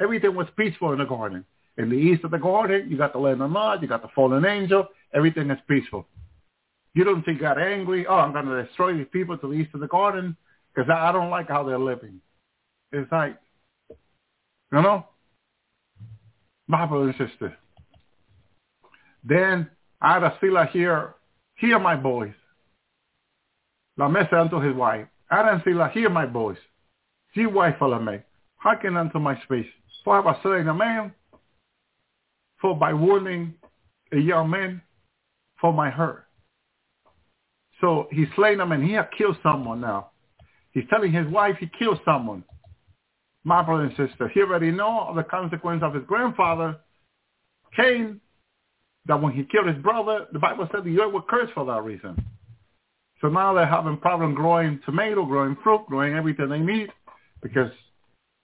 Everything 0.00 0.34
was 0.34 0.48
peaceful 0.56 0.92
in 0.92 0.98
the 0.98 1.04
garden. 1.04 1.44
In 1.76 1.88
the 1.90 1.96
east 1.96 2.24
of 2.24 2.30
the 2.30 2.38
garden, 2.38 2.88
you 2.88 2.96
got 2.96 3.12
the 3.12 3.18
land 3.18 3.42
of 3.42 3.50
Nod. 3.50 3.82
You 3.82 3.88
got 3.88 4.02
the 4.02 4.08
fallen 4.14 4.44
angel. 4.44 4.86
Everything 5.14 5.50
is 5.50 5.58
peaceful. 5.68 6.06
You 6.94 7.04
don't 7.04 7.24
see 7.24 7.34
God 7.34 7.58
angry. 7.58 8.06
Oh, 8.06 8.14
I'm 8.14 8.32
going 8.32 8.46
to 8.46 8.64
destroy 8.64 8.96
these 8.96 9.06
people 9.12 9.36
to 9.38 9.48
the 9.48 9.54
east 9.54 9.74
of 9.74 9.80
the 9.80 9.88
garden 9.88 10.36
because 10.74 10.90
I 10.90 11.12
don't 11.12 11.30
like 11.30 11.48
how 11.48 11.64
they're 11.64 11.78
living. 11.78 12.20
It's 12.92 13.10
like, 13.10 13.36
you 14.72 14.82
know, 14.82 15.06
my 16.66 16.86
brother 16.86 17.14
and 17.16 17.30
sister. 17.30 17.56
Then 19.22 19.70
Adah 20.02 20.38
Zillah 20.40 20.66
hear, 20.72 21.14
hear 21.56 21.78
my 21.78 21.96
voice. 21.96 22.34
Lamech 23.96 24.28
said 24.30 24.40
unto 24.40 24.60
his 24.60 24.74
wife. 24.74 25.06
Adah 25.30 25.62
Zillah 25.64 25.90
hear 25.92 26.10
my 26.10 26.26
voice. 26.26 26.58
See 27.34 27.46
wife 27.46 27.76
follow 27.78 28.00
me. 28.00 28.18
Hearken 28.56 28.96
unto 28.96 29.18
my 29.18 29.40
speech. 29.42 29.66
For 30.04 30.16
I 30.16 30.20
was 30.20 30.36
slain 30.42 30.68
a 30.68 30.74
man, 30.74 31.12
for 32.60 32.76
by 32.76 32.92
warning 32.92 33.54
a 34.12 34.18
young 34.18 34.50
man, 34.50 34.82
for 35.60 35.72
my 35.72 35.88
hurt. 35.90 36.26
So 37.80 38.06
he's 38.10 38.28
slain 38.36 38.60
a 38.60 38.66
man. 38.66 38.86
He 38.86 38.92
had 38.92 39.08
killed 39.16 39.36
someone 39.42 39.80
now. 39.80 40.10
He's 40.72 40.84
telling 40.90 41.12
his 41.12 41.26
wife 41.28 41.56
he 41.58 41.70
killed 41.78 42.00
someone. 42.04 42.44
My 43.44 43.62
brother 43.62 43.84
and 43.84 43.96
sister, 43.96 44.28
he 44.28 44.40
already 44.40 44.70
know 44.70 45.00
of 45.00 45.16
the 45.16 45.22
consequence 45.22 45.82
of 45.82 45.94
his 45.94 46.04
grandfather, 46.06 46.76
Cain, 47.76 48.20
that 49.06 49.20
when 49.20 49.32
he 49.32 49.44
killed 49.44 49.68
his 49.68 49.82
brother, 49.82 50.26
the 50.32 50.38
Bible 50.38 50.68
said 50.72 50.84
the 50.84 50.98
earth 51.00 51.12
was 51.12 51.24
cursed 51.28 51.52
for 51.52 51.66
that 51.66 51.82
reason. 51.82 52.16
So 53.20 53.28
now 53.28 53.52
they're 53.54 53.66
having 53.66 53.98
problem 53.98 54.34
growing 54.34 54.80
tomato, 54.84 55.24
growing 55.26 55.56
fruit, 55.62 55.84
growing 55.88 56.14
everything 56.14 56.48
they 56.48 56.58
need 56.58 56.90
because 57.42 57.70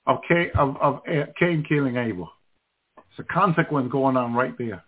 of 0.07 0.19
Cain, 0.29 0.51
of, 0.59 0.77
of 0.81 1.01
eh, 1.07 1.25
Cain 1.39 1.65
killing 1.67 1.97
Abel. 1.97 2.31
It's 2.97 3.19
a 3.19 3.33
consequence 3.33 3.91
going 3.91 4.17
on 4.17 4.35
right 4.35 4.57
there. 4.59 4.85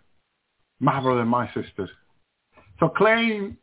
My 0.79 1.01
brother 1.01 1.21
and 1.21 1.29
my 1.29 1.47
sisters. 1.53 1.89
So 2.79 2.89
claim 2.89 3.57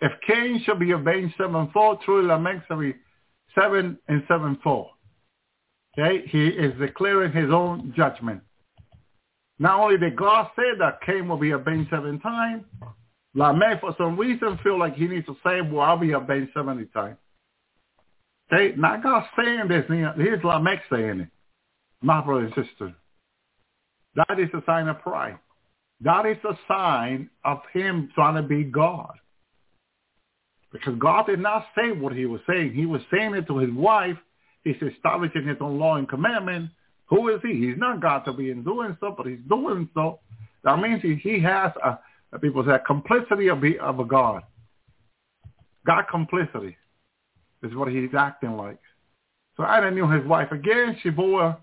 if 0.00 0.12
Cain 0.26 0.60
shall 0.64 0.76
be 0.76 0.90
avenged 0.90 1.34
sevenfold, 1.38 2.00
truly 2.04 2.26
Lamech 2.26 2.66
shall 2.66 2.80
be 2.80 2.94
seven 3.54 3.98
and 4.08 4.24
sevenfold. 4.26 4.88
Okay, 5.98 6.26
he 6.26 6.46
is 6.48 6.72
declaring 6.78 7.32
his 7.32 7.50
own 7.50 7.92
judgment. 7.96 8.40
Not 9.58 9.78
only 9.78 9.98
did 9.98 10.16
God 10.16 10.48
say 10.56 10.76
that 10.78 11.00
Cain 11.04 11.28
will 11.28 11.36
be 11.36 11.50
avenged 11.50 11.90
seven 11.90 12.18
times, 12.20 12.64
Lamech 13.34 13.80
for 13.80 13.94
some 13.98 14.16
reason 14.18 14.58
feel 14.62 14.78
like 14.78 14.94
he 14.94 15.06
needs 15.06 15.26
to 15.26 15.36
say, 15.44 15.60
well, 15.60 15.80
I'll 15.80 15.98
be 15.98 16.12
avenged 16.12 16.52
70 16.54 16.86
times. 16.86 17.16
Okay, 18.52 18.74
not 18.76 19.02
God 19.02 19.24
saying 19.36 19.68
this, 19.68 19.84
here's 19.88 20.44
Lamech 20.44 20.82
saying 20.90 21.20
it. 21.20 21.28
My 22.02 22.20
brother 22.20 22.46
and 22.46 22.54
sister. 22.54 22.94
That 24.14 24.38
is 24.38 24.48
a 24.52 24.62
sign 24.66 24.88
of 24.88 25.00
pride. 25.00 25.38
That 26.00 26.26
is 26.26 26.36
a 26.44 26.58
sign 26.66 27.30
of 27.44 27.60
him 27.72 28.10
trying 28.14 28.34
to 28.34 28.42
be 28.42 28.64
God. 28.64 29.12
Because 30.72 30.94
God 30.98 31.26
did 31.26 31.38
not 31.38 31.66
say 31.76 31.92
what 31.92 32.14
he 32.14 32.26
was 32.26 32.40
saying. 32.48 32.72
He 32.74 32.86
was 32.86 33.02
saying 33.12 33.34
it 33.34 33.46
to 33.46 33.58
his 33.58 33.70
wife. 33.70 34.16
He's 34.64 34.76
establishing 34.80 35.46
his 35.46 35.56
own 35.60 35.78
law 35.78 35.96
and 35.96 36.08
commandment. 36.08 36.70
Who 37.06 37.28
is 37.28 37.40
he? 37.42 37.54
He's 37.54 37.76
not 37.76 38.00
God 38.00 38.20
to 38.20 38.32
be 38.32 38.50
in 38.50 38.62
doing 38.62 38.96
so, 39.00 39.14
but 39.16 39.26
he's 39.26 39.40
doing 39.48 39.88
so. 39.94 40.20
That 40.64 40.78
means 40.78 41.02
he, 41.02 41.16
he 41.16 41.40
has 41.40 41.72
a, 41.84 42.38
people 42.38 42.64
say, 42.64 42.76
complicity 42.86 43.48
of, 43.48 43.62
of 43.80 43.98
a 43.98 44.04
God. 44.04 44.42
God 45.84 46.04
complicity 46.10 46.76
is 47.62 47.74
what 47.74 47.88
he's 47.88 48.10
acting 48.16 48.56
like. 48.56 48.78
So 49.56 49.64
Adam 49.64 49.94
knew 49.94 50.08
his 50.08 50.24
wife 50.24 50.52
again. 50.52 50.96
She 51.02 51.10
bore, 51.10 51.56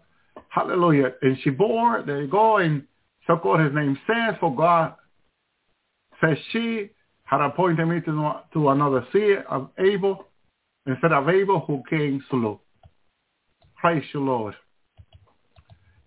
hallelujah, 0.49 1.13
and 1.21 1.37
she 1.43 1.49
bore, 1.49 2.03
there 2.05 2.21
you 2.21 2.27
go, 2.27 2.57
and 2.57 2.83
so 3.25 3.37
called 3.37 3.61
his 3.61 3.73
name 3.73 3.97
Seth, 4.05 4.39
for 4.39 4.55
God 4.55 4.95
says 6.21 6.37
she 6.51 6.89
had 7.23 7.41
appointed 7.41 7.85
me 7.85 8.01
to, 8.01 8.33
to 8.53 8.69
another 8.69 9.05
seed 9.13 9.37
of 9.49 9.69
Abel 9.79 10.25
instead 10.85 11.11
of 11.11 11.29
Abel 11.29 11.59
who 11.61 11.83
Cain 11.89 12.23
slew. 12.29 12.59
Praise 13.79 14.03
the 14.13 14.19
Lord. 14.19 14.55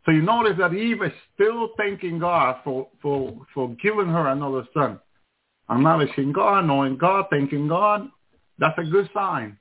So 0.05 0.11
you 0.11 0.23
notice 0.23 0.59
that 0.59 0.75
Eve 0.75 1.03
is 1.03 1.13
still 1.35 1.71
thanking 1.77 2.19
God 2.19 2.57
for, 2.65 2.89
for, 3.01 3.35
for 3.55 3.69
giving 3.83 4.09
her 4.09 4.29
another 4.29 4.67
son. 4.75 4.99
Acknowledging 5.71 6.33
God, 6.33 6.67
knowing 6.67 6.99
God, 6.99 7.27
thanking 7.31 7.69
God. 7.69 8.09
That's 8.59 8.79
a 8.79 8.85
good 8.85 9.09
sign. 9.15 9.57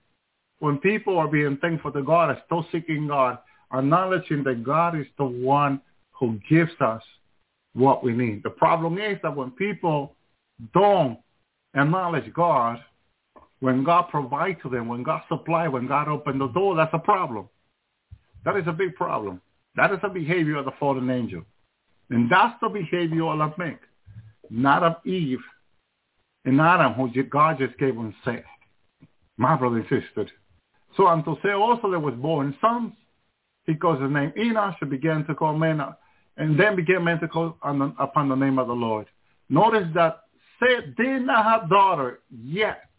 When 0.59 0.77
people 0.79 1.17
are 1.17 1.27
being 1.27 1.57
thankful 1.57 1.91
to 1.91 2.03
God, 2.03 2.29
are 2.29 2.41
still 2.45 2.65
seeking 2.71 3.07
God, 3.07 3.37
acknowledging 3.73 4.43
that 4.43 4.63
God 4.63 4.99
is 4.99 5.05
the 5.17 5.25
one 5.25 5.79
who 6.11 6.39
gives 6.49 6.71
us 6.81 7.01
what 7.73 8.03
we 8.03 8.13
need. 8.13 8.43
The 8.43 8.49
problem 8.49 8.97
is 8.97 9.17
that 9.23 9.35
when 9.35 9.51
people 9.51 10.15
don't 10.73 11.17
acknowledge 11.75 12.31
God, 12.33 12.83
when 13.59 13.83
God 13.83 14.09
provides 14.09 14.59
to 14.63 14.69
them, 14.69 14.87
when 14.87 15.03
God 15.03 15.21
supplies, 15.29 15.69
when 15.71 15.87
God 15.87 16.07
opens 16.07 16.39
the 16.39 16.47
door, 16.47 16.75
that's 16.75 16.93
a 16.93 16.99
problem. 16.99 17.47
That 18.45 18.57
is 18.57 18.63
a 18.67 18.73
big 18.73 18.95
problem. 18.95 19.41
That 19.75 19.91
is 19.91 19.99
a 20.03 20.09
behavior 20.09 20.57
of 20.57 20.65
the 20.65 20.71
fallen 20.79 21.09
angel. 21.09 21.43
And 22.09 22.29
that's 22.29 22.55
the 22.61 22.69
behavior 22.69 23.25
of 23.25 23.37
Lamech, 23.39 23.79
not 24.49 24.83
of 24.83 24.95
Eve 25.05 25.39
and 26.45 26.59
Adam, 26.59 26.93
who 26.93 27.23
God 27.23 27.57
just 27.59 27.77
gave 27.77 27.95
him 27.95 28.13
Seth. 28.25 28.43
My 29.37 29.55
brother 29.55 29.77
and 29.77 30.03
sister. 30.03 30.27
So 30.97 31.07
unto 31.07 31.35
Seth 31.41 31.53
also 31.53 31.89
there 31.89 31.99
was 31.99 32.15
born 32.15 32.55
sons. 32.59 32.93
He 33.65 33.75
calls 33.75 34.01
his 34.01 34.11
name 34.11 34.33
Enosh 34.37 34.89
began 34.89 35.25
to 35.25 35.35
call 35.35 35.57
men, 35.57 35.81
and 36.37 36.59
then 36.59 36.75
began 36.75 37.03
men 37.03 37.19
to 37.19 37.27
call 37.27 37.57
the, 37.63 37.93
upon 37.99 38.27
the 38.27 38.35
name 38.35 38.59
of 38.59 38.67
the 38.67 38.73
Lord. 38.73 39.07
Notice 39.49 39.87
that 39.93 40.21
Seth 40.59 40.95
did 40.97 41.25
not 41.25 41.45
have 41.45 41.69
daughter 41.69 42.19
yet. 42.29 42.89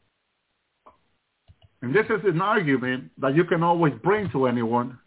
and 1.82 1.94
this 1.94 2.06
is 2.06 2.24
an 2.24 2.40
argument 2.40 3.10
that 3.18 3.34
you 3.34 3.44
can 3.44 3.62
always 3.62 3.92
bring 4.02 4.30
to 4.30 4.46
anyone, 4.46 4.98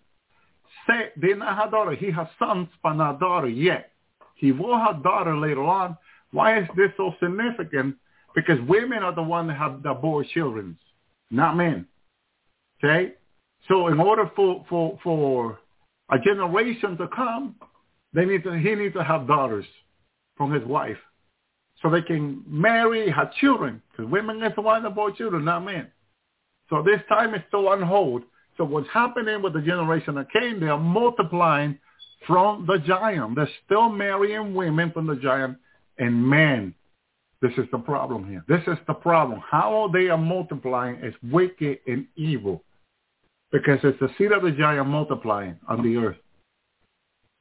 say 0.88 1.10
they 1.18 1.38
have 1.40 1.72
daughter. 1.72 1.96
He 1.96 2.12
has 2.12 2.28
sons, 2.40 2.68
but 2.84 2.94
not 2.94 3.20
daughter 3.20 3.48
yet. 3.48 3.92
He 4.36 4.52
will 4.52 4.78
have 4.78 5.04
daughter 5.04 5.36
later 5.38 5.64
on. 5.64 5.98
Why 6.32 6.60
is 6.60 6.68
this 6.76 6.92
so 6.98 7.14
significant? 7.22 7.96
Because 8.36 8.60
women 8.68 9.04
are 9.04 9.16
the 9.16 9.24
ones 9.24 9.50
that 9.50 9.58
have 9.58 9.82
the 9.82 9.94
born 9.94 10.26
children, 10.34 10.78
not 11.32 11.56
men. 11.56 11.88
Okay? 12.84 13.14
So 13.68 13.88
in 13.88 14.00
order 14.00 14.30
for, 14.36 14.66
for, 14.70 15.00
for 15.02 15.60
a 16.12 16.20
generation 16.20 16.98
to 16.98 17.08
come, 17.08 17.56
they 18.14 18.26
need 18.26 18.44
to, 18.44 18.52
he 18.54 18.76
needs 18.76 18.94
to 18.96 19.04
have 19.04 19.28
daughters 19.28 19.66
from 20.38 20.54
his 20.54 20.64
wife 20.66 20.98
so 21.82 21.90
they 21.90 22.02
can 22.02 22.44
marry, 22.48 23.10
have 23.12 23.34
children. 23.36 23.82
Because 23.92 24.12
women 24.12 24.42
is 24.44 24.54
the 24.56 24.62
one 24.62 24.84
that 24.84 24.96
bore 24.96 25.12
children, 25.12 25.46
not 25.46 25.64
men. 25.64 25.88
So 26.70 26.84
this 26.84 27.02
time 27.08 27.36
is 27.36 27.42
still 27.48 27.68
on 27.68 27.82
hold. 27.82 28.24
So 28.58 28.64
what's 28.64 28.88
happening 28.94 29.42
with 29.42 29.54
the 29.54 29.62
generation 29.62 30.16
that 30.16 30.32
came, 30.32 30.60
they 30.60 30.68
are 30.68 30.80
multiplying 30.80 31.78
from 32.26 32.66
the 32.66 32.78
giant. 32.80 33.36
They're 33.36 33.50
still 33.66 33.90
marrying 33.90 34.54
women 34.54 34.92
from 34.92 35.08
the 35.08 35.16
giant 35.16 35.58
and 35.98 36.28
men. 36.28 36.74
This 37.42 37.52
is 37.58 37.66
the 37.72 37.80
problem 37.80 38.28
here. 38.28 38.44
This 38.48 38.62
is 38.68 38.78
the 38.88 38.94
problem. 38.94 39.42
How 39.50 39.90
they 39.94 40.08
are 40.08 40.18
multiplying 40.18 40.96
is 41.04 41.14
wicked 41.32 41.80
and 41.86 42.08
evil 42.16 42.64
because 43.52 43.80
it's 43.84 44.00
the 44.00 44.10
seed 44.18 44.32
of 44.32 44.42
the 44.42 44.52
giant 44.52 44.88
multiplying 44.88 45.60
on 45.68 45.84
the 45.84 45.98
earth. 45.98 46.18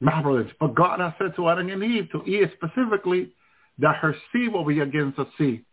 Marvelous. 0.01 0.51
But 0.61 0.75
God 0.75 1.01
has 1.01 1.13
said 1.19 1.35
to 1.37 1.49
Adam 1.49 1.71
and 1.71 1.83
Eve, 1.83 2.09
to 2.13 2.23
Eve 2.25 2.51
specifically, 2.55 3.33
that 3.79 3.97
her 3.97 4.15
seed 4.33 4.53
will 4.53 4.65
be 4.65 4.81
against 4.81 5.17
the 5.17 5.27
seed, 5.39 5.65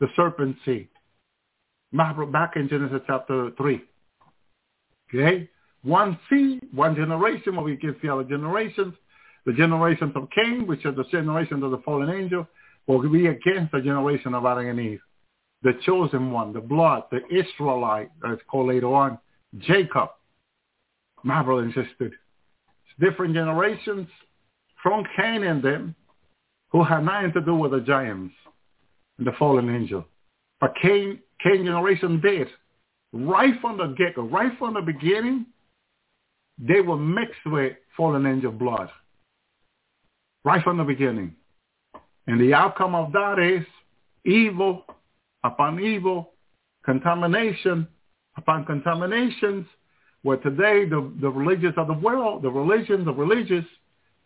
the 0.00 0.06
serpent 0.16 0.56
seed. 0.64 0.88
Back 1.92 2.56
in 2.56 2.68
Genesis 2.68 3.02
chapter 3.06 3.50
3. 3.56 3.82
Okay? 5.14 5.48
One 5.82 6.18
seed, 6.28 6.66
one 6.72 6.94
generation, 6.96 7.56
what 7.56 7.66
we 7.66 7.76
can 7.76 7.94
see 8.00 8.08
other 8.08 8.24
generations. 8.24 8.94
The 9.46 9.52
generations 9.52 10.12
of 10.16 10.28
Cain, 10.34 10.66
which 10.66 10.84
are 10.86 10.92
the 10.92 11.04
generations 11.04 11.62
of 11.62 11.70
the 11.70 11.78
fallen 11.78 12.10
angel, 12.10 12.46
will 12.86 13.06
be 13.08 13.26
against 13.26 13.72
the 13.72 13.80
generation 13.80 14.34
of 14.34 14.46
Adam 14.46 14.66
and 14.68 14.80
Eve. 14.80 15.00
The 15.62 15.72
chosen 15.84 16.30
one, 16.30 16.52
the 16.52 16.60
blood, 16.60 17.04
the 17.10 17.20
Israelite, 17.30 18.10
as 18.26 18.38
called 18.50 18.68
later 18.68 18.94
on, 18.94 19.18
Jacob. 19.58 20.10
My 21.22 21.42
brother. 21.42 21.70
It's 21.76 22.10
different 23.00 23.34
generations 23.34 24.08
from 24.82 25.04
Cain 25.16 25.42
and 25.44 25.62
them 25.62 25.94
who 26.70 26.84
had 26.84 27.04
nothing 27.04 27.32
to 27.32 27.40
do 27.40 27.54
with 27.54 27.72
the 27.72 27.80
giants 27.80 28.34
and 29.18 29.26
the 29.26 29.32
fallen 29.38 29.74
angel. 29.74 30.04
But 30.60 30.74
Cain, 30.80 31.20
Cain 31.42 31.64
generation 31.64 32.20
did. 32.20 32.48
Right 33.16 33.54
from 33.60 33.78
the 33.78 33.94
get-go, 33.96 34.22
right 34.22 34.50
from 34.58 34.74
the 34.74 34.80
beginning, 34.80 35.46
they 36.58 36.80
were 36.80 36.96
mixed 36.96 37.46
with 37.46 37.76
fallen 37.96 38.26
angel 38.26 38.50
blood. 38.50 38.90
Right 40.44 40.64
from 40.64 40.78
the 40.78 40.84
beginning. 40.84 41.36
And 42.26 42.40
the 42.40 42.54
outcome 42.54 42.96
of 42.96 43.12
that 43.12 43.38
is 43.38 43.64
evil 44.24 44.84
upon 45.44 45.78
evil, 45.78 46.32
contamination 46.84 47.86
upon 48.36 48.64
contaminations, 48.64 49.66
where 50.22 50.38
today 50.38 50.84
the, 50.84 51.12
the 51.20 51.30
religions 51.30 51.74
of 51.76 51.86
the 51.86 51.92
world, 51.92 52.42
the 52.42 52.50
religions, 52.50 53.06
of 53.06 53.16
religious 53.16 53.64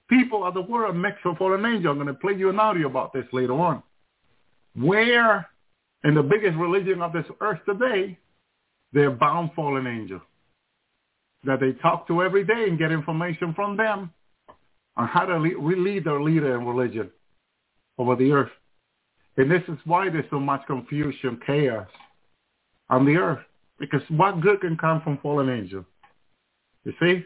people 0.09 0.47
of 0.47 0.55
the 0.55 0.63
world 0.63 0.97
mix 0.97 1.19
with 1.27 1.37
fallen 1.37 1.67
angel. 1.67 1.91
I'm 1.91 1.99
going 1.99 2.07
to 2.07 2.15
play 2.15 2.33
you 2.33 2.49
an 2.49 2.59
audio 2.59 2.87
about 2.87 3.13
this 3.13 3.27
later 3.35 3.53
on. 3.53 3.83
Where 4.75 5.47
in 6.05 6.15
the 6.15 6.23
biggest 6.23 6.57
religion 6.57 7.03
of 7.03 7.13
this 7.13 7.27
earth 7.43 7.61
today, 7.69 8.17
they're 8.93 9.11
bound 9.11 9.51
fallen 9.55 9.87
angels 9.87 10.23
that 11.45 11.61
they 11.61 11.73
talk 11.73 12.07
to 12.09 12.23
every 12.23 12.45
day 12.45 12.65
and 12.69 12.79
get 12.79 12.91
information 12.91 13.55
from 13.55 13.77
them 13.77 14.11
on 14.97 15.07
how 15.07 15.25
to 15.25 15.39
lead 15.39 16.05
their 16.05 16.21
leader 16.21 16.59
in 16.59 16.67
religion 16.67 17.11
over 17.99 18.17
the 18.17 18.33
earth. 18.33 18.51
And 19.37 19.51
this 19.51 19.63
is 19.69 19.79
why 19.85 20.11
there's 20.11 20.29
so 20.31 20.41
much 20.41 20.67
confusion, 20.67 21.41
chaos 21.47 21.87
on 22.91 23.07
the 23.07 23.17
earth. 23.17 23.39
Because 23.79 24.03
what 24.09 24.41
good 24.41 24.61
can 24.61 24.77
come 24.77 25.01
from 25.03 25.19
fallen 25.19 25.49
angels? 25.49 25.85
You 26.85 26.93
see? 27.01 27.25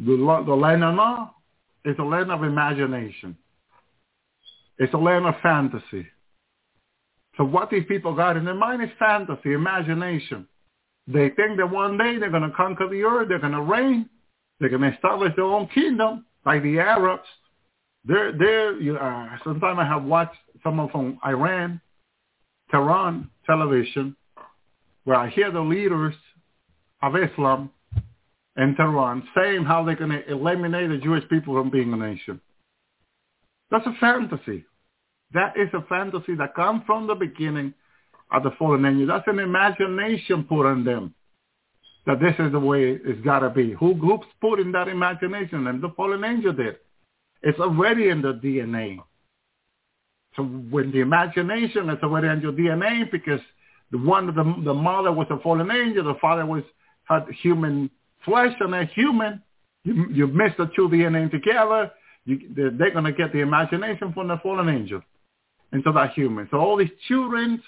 The, 0.00 0.16
the 0.46 0.54
land 0.54 0.82
of 0.82 0.96
law 0.96 1.34
is 1.84 1.94
a 1.98 2.02
land 2.02 2.32
of 2.32 2.42
imagination. 2.42 3.36
It's 4.78 4.94
a 4.94 4.98
land 4.98 5.26
of 5.26 5.34
fantasy. 5.42 6.08
So 7.40 7.46
what 7.46 7.70
these 7.70 7.84
people 7.88 8.14
got 8.14 8.36
in 8.36 8.44
their 8.44 8.52
mind 8.52 8.82
is 8.82 8.90
fantasy, 8.98 9.54
imagination. 9.54 10.46
They 11.06 11.30
think 11.30 11.56
that 11.56 11.70
one 11.70 11.96
day 11.96 12.18
they're 12.18 12.28
going 12.28 12.42
to 12.42 12.54
conquer 12.54 12.86
the 12.86 13.02
earth, 13.02 13.30
they're 13.30 13.38
going 13.38 13.54
to 13.54 13.62
reign, 13.62 14.10
they're 14.58 14.68
going 14.68 14.82
to 14.82 14.92
establish 14.92 15.34
their 15.36 15.46
own 15.46 15.66
kingdom, 15.68 16.26
like 16.44 16.62
the 16.62 16.78
Arabs. 16.78 17.24
They're, 18.04 18.36
they're, 18.36 19.02
uh, 19.02 19.38
sometimes 19.42 19.78
I 19.80 19.86
have 19.86 20.04
watched 20.04 20.36
someone 20.62 20.90
from 20.90 21.18
Iran, 21.24 21.80
Tehran 22.70 23.30
television, 23.46 24.14
where 25.04 25.16
I 25.16 25.30
hear 25.30 25.50
the 25.50 25.62
leaders 25.62 26.14
of 27.02 27.16
Islam 27.16 27.70
in 28.58 28.74
Tehran 28.76 29.26
saying 29.34 29.64
how 29.64 29.82
they're 29.82 29.96
going 29.96 30.10
to 30.10 30.30
eliminate 30.30 30.90
the 30.90 30.98
Jewish 30.98 31.26
people 31.30 31.54
from 31.54 31.70
being 31.70 31.90
a 31.94 31.96
nation. 31.96 32.38
That's 33.70 33.86
a 33.86 33.94
fantasy. 33.98 34.66
That 35.32 35.56
is 35.56 35.68
a 35.74 35.82
fantasy 35.82 36.34
that 36.36 36.54
comes 36.54 36.82
from 36.86 37.06
the 37.06 37.14
beginning 37.14 37.74
of 38.32 38.42
the 38.42 38.50
fallen 38.58 38.84
angels. 38.84 39.08
That's 39.08 39.28
an 39.28 39.38
imagination 39.38 40.44
put 40.44 40.66
on 40.66 40.84
them 40.84 41.14
that 42.06 42.20
this 42.20 42.34
is 42.38 42.52
the 42.52 42.58
way 42.58 42.98
it's 43.04 43.20
got 43.22 43.40
to 43.40 43.50
be. 43.50 43.72
Who, 43.74 43.94
who's 43.94 44.20
put 44.40 44.58
in 44.58 44.72
that 44.72 44.88
imagination? 44.88 45.66
And 45.66 45.82
the 45.82 45.90
fallen 45.96 46.24
angel 46.24 46.52
did. 46.52 46.76
It's 47.42 47.58
already 47.58 48.08
in 48.08 48.22
the 48.22 48.34
DNA. 48.34 48.98
So 50.36 50.42
when 50.44 50.90
the 50.90 51.00
imagination 51.00 51.90
is 51.90 51.98
already 52.02 52.28
in 52.28 52.40
your 52.40 52.52
DNA 52.52 53.10
because 53.10 53.40
the 53.90 53.98
one, 53.98 54.26
the, 54.26 54.62
the 54.64 54.74
mother 54.74 55.12
was 55.12 55.26
a 55.30 55.38
fallen 55.40 55.70
angel, 55.70 56.04
the 56.04 56.18
father 56.20 56.46
was 56.46 56.62
had 57.04 57.26
human 57.42 57.90
flesh 58.24 58.54
and 58.60 58.74
a 58.74 58.84
human, 58.86 59.42
you, 59.84 60.06
you 60.10 60.26
mix 60.28 60.56
the 60.56 60.70
two 60.76 60.88
DNA 60.88 61.30
together, 61.30 61.90
you, 62.24 62.38
they're 62.54 62.92
going 62.92 63.04
to 63.04 63.12
get 63.12 63.32
the 63.32 63.40
imagination 63.40 64.12
from 64.12 64.28
the 64.28 64.38
fallen 64.42 64.68
angel 64.68 65.02
into 65.72 65.92
that 65.92 66.12
human. 66.12 66.48
So 66.50 66.58
all 66.58 66.76
these 66.76 66.90
children, 67.08 67.62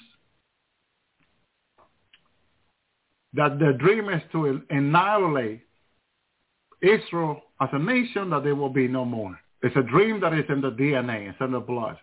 that 3.35 3.59
the 3.59 3.73
dream 3.79 4.09
is 4.09 4.23
to 4.33 4.63
annihilate 4.71 5.63
Israel 6.83 7.41
as 7.61 7.69
a 7.73 7.79
nation, 7.79 8.31
that 8.31 8.45
there 8.45 8.55
will 8.55 8.69
be 8.69 8.89
no 8.89 9.05
more. 9.05 9.39
It's 9.63 9.77
a 9.77 9.83
dream 9.83 10.21
that 10.21 10.35
is 10.35 10.45
in 10.49 10.61
the 10.61 10.73
DNA, 10.73 11.31
it's 11.31 11.39
in 11.41 11.53
the 11.53 11.61
blood. 11.61 11.97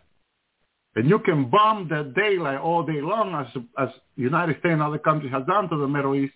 And 0.96 1.08
you 1.10 1.20
can 1.20 1.50
bomb 1.50 1.88
the 1.88 2.12
daylight 2.16 2.60
all 2.60 2.84
day 2.84 3.02
long 3.02 3.36
as, 3.36 3.62
as 3.78 3.90
United 4.16 4.54
States 4.60 4.74
and 4.74 4.82
other 4.82 4.98
countries 4.98 5.32
have 5.32 5.46
done 5.46 5.70
to 5.70 5.78
the 5.78 5.88
Middle 5.88 6.16
East. 6.16 6.34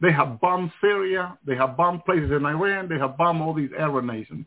They 0.00 0.12
have 0.12 0.40
bombed 0.40 0.72
Syria. 0.80 1.38
They 1.46 1.56
have 1.56 1.76
bombed 1.76 2.04
places 2.04 2.30
in 2.30 2.44
Iran. 2.44 2.88
They 2.88 2.98
have 2.98 3.16
bombed 3.16 3.40
all 3.40 3.54
these 3.54 3.70
Arab 3.78 4.04
nations. 4.04 4.46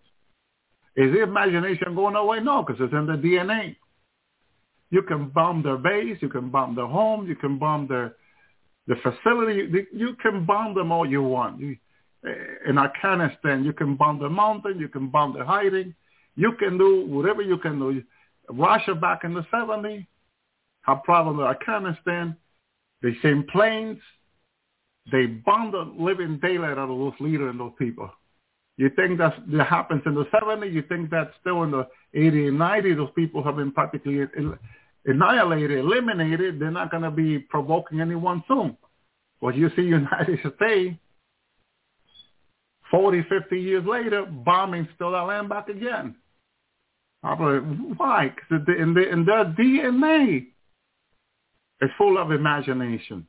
Is 0.95 1.11
the 1.11 1.23
imagination 1.23 1.95
going 1.95 2.15
away? 2.15 2.39
No, 2.41 2.63
because 2.63 2.81
it's 2.81 2.93
in 2.93 3.05
the 3.07 3.13
DNA. 3.13 3.75
You 4.95 5.01
can 5.01 5.27
bomb 5.27 5.61
their 5.61 5.77
base. 5.77 6.17
You 6.22 6.30
can 6.30 6.49
bomb 6.49 6.73
their 6.73 6.88
home. 6.88 7.27
You 7.27 7.35
can 7.35 7.59
bomb 7.59 7.85
their 7.85 8.15
the 8.88 8.95
facility. 9.03 9.85
You 9.91 10.15
can 10.23 10.45
bomb 10.45 10.73
them 10.73 10.89
all 10.93 11.05
you 11.05 11.22
want. 11.22 11.61
Eh, 11.61 12.69
in 12.69 12.77
Afghanistan, 12.77 13.65
you 13.65 13.73
can 13.73 13.97
bomb 13.97 14.19
the 14.19 14.30
mountain. 14.30 14.80
You 14.80 14.88
can 14.88 15.09
bomb 15.09 15.34
the 15.38 15.43
hiding. 15.43 15.93
You 16.38 16.53
can 16.57 16.77
do 16.77 17.05
whatever 17.07 17.41
you 17.41 17.57
can 17.57 17.77
do. 17.77 18.01
Russia 18.49 18.95
back 18.95 19.26
in 19.26 19.34
the 19.34 19.45
70s 19.53 20.07
had 20.84 21.03
problems 21.03 21.39
with 21.39 21.47
Afghanistan. 21.47 22.38
They 23.01 23.13
sent 23.22 23.49
planes. 23.49 23.99
They 25.11 25.26
bombed 25.26 25.73
the 25.73 25.85
living 25.99 26.39
daylight 26.41 26.77
out 26.77 26.89
of 26.89 26.97
those 27.03 27.19
leaders 27.19 27.49
and 27.51 27.59
those 27.59 27.73
people. 27.77 28.09
You 28.77 28.89
think 28.95 29.17
that 29.17 29.34
that 29.47 29.67
happens 29.67 30.03
in 30.05 30.15
the 30.15 30.26
70s? 30.26 30.72
You 30.72 30.84
think 30.84 31.09
that 31.09 31.31
still 31.41 31.63
in 31.63 31.72
the 31.72 31.85
80s 32.15 32.47
and 32.49 32.59
90s, 32.59 32.95
those 32.95 33.15
people 33.15 33.43
have 33.43 33.57
been 33.57 33.72
practically 33.72 34.19
annihilated, 35.06 35.80
eliminated. 35.80 36.60
They're 36.60 36.72
not 36.72 36.91
going 36.91 37.03
to 37.03 37.11
be 37.11 37.40
provoking 37.40 38.02
anyone 38.02 38.44
soon. 38.48 38.77
But 39.41 39.56
you 39.56 39.69
see 39.76 39.82
United 39.84 40.40
States, 40.56 40.98
40, 42.91 43.23
50 43.30 43.60
years 43.60 43.86
later, 43.86 44.26
bombing 44.26 44.88
still 44.95 45.11
that 45.11 45.22
land 45.22 45.49
back 45.49 45.69
again. 45.69 46.15
Why? 47.22 48.34
Because 48.36 48.68
in, 48.80 48.94
the, 48.94 49.10
in 49.10 49.26
their 49.26 49.45
DNA 49.45 50.45
is 51.82 51.90
full 51.98 52.19
of 52.19 52.32
imagination. 52.32 53.26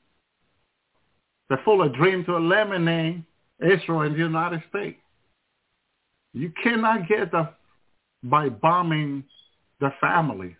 They're 1.48 1.61
full 1.65 1.82
of 1.82 1.94
dream 1.94 2.24
to 2.27 2.36
eliminate 2.36 3.23
Israel 3.61 4.03
and 4.03 4.15
the 4.15 4.19
United 4.19 4.62
States. 4.69 4.98
You 6.35 6.53
cannot 6.62 7.09
get 7.09 7.31
the 7.31 7.48
by 8.23 8.48
bombing 8.48 9.24
the 9.81 9.90
family, 10.01 10.57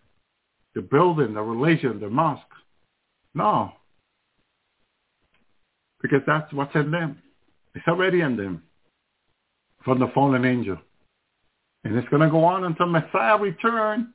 the 0.77 0.83
building, 0.83 1.35
the 1.35 1.43
religion, 1.43 1.99
the 1.99 2.09
mosque. 2.09 2.43
No. 3.35 3.73
because 6.01 6.21
that's 6.27 6.53
what's 6.53 6.75
in 6.75 6.91
them. 6.91 7.19
It's 7.75 7.87
already 7.89 8.21
in 8.21 8.37
them 8.37 8.63
from 9.85 9.99
the 9.99 10.07
fallen 10.15 10.45
angel. 10.45 10.79
And 11.85 11.97
it's 11.97 12.09
going 12.09 12.23
to 12.23 12.31
go 12.31 12.45
on 12.45 12.65
until 12.65 12.87
Messiah 12.87 13.37
return 13.39 14.13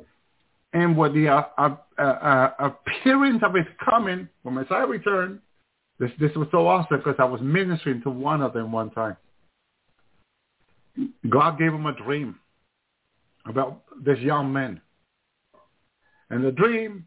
and 0.74 0.98
with 0.98 1.14
the 1.14 1.28
uh, 1.28 1.44
uh, 1.58 1.76
uh, 2.02 2.52
appearance 2.60 3.42
of 3.44 3.54
his 3.54 3.66
coming, 3.84 4.30
when 4.44 4.56
Messiah 4.56 4.88
returned, 4.88 5.40
this, 6.00 6.12
this 6.20 6.32
was 6.36 6.48
so 6.52 6.68
awesome 6.68 6.98
because 6.98 7.16
I 7.20 7.26
was 7.26 7.42
ministering 7.42 8.02
to 8.04 8.10
one 8.10 8.42
of 8.42 8.54
them 8.54 8.72
one 8.72 8.90
time. 8.92 9.18
God 11.30 11.60
gave 11.60 11.74
him 11.74 11.86
a 11.86 11.94
dream 11.94 12.36
about 13.46 13.84
this 14.04 14.20
young 14.20 14.52
man. 14.54 14.82
And 16.32 16.44
the 16.46 16.52
dream, 16.52 17.06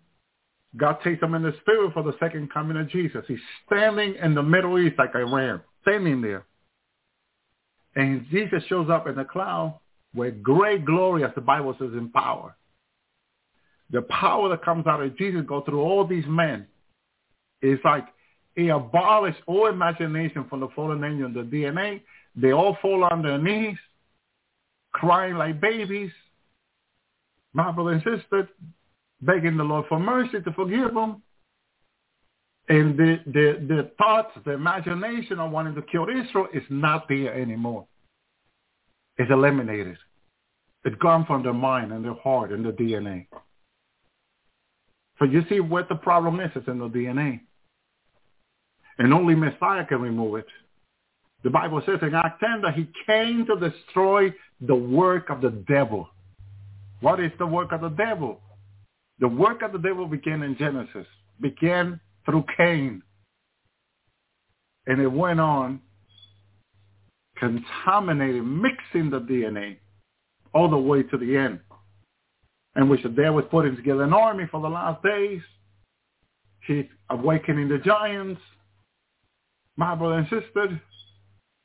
God 0.76 0.98
takes 1.02 1.22
him 1.22 1.34
in 1.34 1.42
the 1.42 1.54
spirit 1.62 1.94
for 1.94 2.02
the 2.02 2.14
second 2.20 2.52
coming 2.52 2.76
of 2.76 2.90
Jesus. 2.90 3.24
He's 3.26 3.38
standing 3.66 4.16
in 4.22 4.34
the 4.34 4.42
Middle 4.42 4.78
East 4.78 4.96
like 4.98 5.14
Iran, 5.14 5.62
standing 5.82 6.20
there. 6.20 6.44
And 7.96 8.26
Jesus 8.30 8.62
shows 8.68 8.90
up 8.90 9.06
in 9.06 9.16
the 9.16 9.24
cloud 9.24 9.80
with 10.14 10.42
great 10.42 10.84
glory, 10.84 11.24
as 11.24 11.30
the 11.34 11.40
Bible 11.40 11.74
says, 11.78 11.90
in 11.94 12.10
power. 12.10 12.54
The 13.90 14.02
power 14.02 14.50
that 14.50 14.64
comes 14.64 14.86
out 14.86 15.02
of 15.02 15.16
Jesus 15.16 15.42
go 15.46 15.62
through 15.62 15.80
all 15.80 16.06
these 16.06 16.26
men. 16.26 16.66
It's 17.62 17.82
like 17.84 18.06
he 18.56 18.68
abolished 18.68 19.40
all 19.46 19.68
imagination 19.68 20.44
from 20.50 20.60
the 20.60 20.68
fallen 20.76 21.02
angel, 21.02 21.32
the 21.32 21.48
DNA. 21.48 22.02
They 22.36 22.52
all 22.52 22.76
fall 22.82 23.04
on 23.04 23.22
their 23.22 23.38
knees, 23.38 23.78
crying 24.92 25.36
like 25.36 25.60
babies. 25.60 26.10
My 27.54 27.70
brother 27.72 27.92
and 27.92 28.02
sister, 28.02 28.48
begging 29.24 29.56
the 29.56 29.64
Lord 29.64 29.86
for 29.88 29.98
mercy 29.98 30.40
to 30.44 30.52
forgive 30.52 30.94
them. 30.94 31.22
And 32.68 32.96
the, 32.96 33.18
the, 33.26 33.66
the 33.66 33.90
thoughts, 33.98 34.30
the 34.44 34.52
imagination 34.52 35.38
of 35.38 35.50
wanting 35.50 35.74
to 35.74 35.82
kill 35.82 36.06
Israel 36.08 36.48
is 36.54 36.62
not 36.70 37.08
there 37.08 37.34
anymore. 37.34 37.86
It's 39.18 39.30
eliminated. 39.30 39.98
It's 40.84 40.96
gone 40.96 41.26
from 41.26 41.42
their 41.42 41.52
mind 41.52 41.92
and 41.92 42.04
their 42.04 42.14
heart 42.14 42.52
and 42.52 42.64
their 42.64 42.72
DNA. 42.72 43.26
So 45.18 45.24
you 45.26 45.42
see 45.48 45.60
what 45.60 45.88
the 45.88 45.94
problem 45.94 46.40
is. 46.40 46.50
It's 46.54 46.66
in 46.68 46.78
the 46.78 46.88
DNA. 46.88 47.40
And 48.98 49.12
only 49.12 49.34
Messiah 49.34 49.84
can 49.84 50.00
remove 50.00 50.36
it. 50.36 50.46
The 51.42 51.50
Bible 51.50 51.82
says 51.84 51.98
in 52.02 52.14
Act 52.14 52.40
10 52.40 52.62
that 52.62 52.74
he 52.74 52.88
came 53.06 53.46
to 53.46 53.70
destroy 53.70 54.32
the 54.60 54.74
work 54.74 55.28
of 55.28 55.42
the 55.42 55.50
devil. 55.50 56.08
What 57.00 57.20
is 57.20 57.30
the 57.38 57.46
work 57.46 57.72
of 57.72 57.82
the 57.82 57.90
devil? 57.90 58.40
The 59.20 59.28
work 59.28 59.62
of 59.62 59.72
the 59.72 59.78
devil 59.78 60.06
began 60.06 60.42
in 60.42 60.56
Genesis, 60.56 61.06
began 61.40 62.00
through 62.24 62.44
Cain. 62.56 63.02
And 64.86 65.00
it 65.00 65.08
went 65.08 65.40
on 65.40 65.80
contaminating, 67.36 68.60
mixing 68.60 69.10
the 69.10 69.20
DNA 69.20 69.76
all 70.52 70.68
the 70.68 70.76
way 70.76 71.02
to 71.02 71.16
the 71.16 71.36
end. 71.36 71.60
And 72.74 72.90
which 72.90 73.00
there 73.16 73.32
was 73.32 73.44
putting 73.50 73.76
together 73.76 74.02
an 74.02 74.12
army 74.12 74.44
for 74.50 74.60
the 74.60 74.68
last 74.68 75.02
days. 75.02 75.40
He's 76.66 76.86
awakening 77.10 77.68
the 77.68 77.78
giants. 77.78 78.40
My 79.76 79.94
brother 79.94 80.18
and 80.18 80.28
sister, 80.28 80.80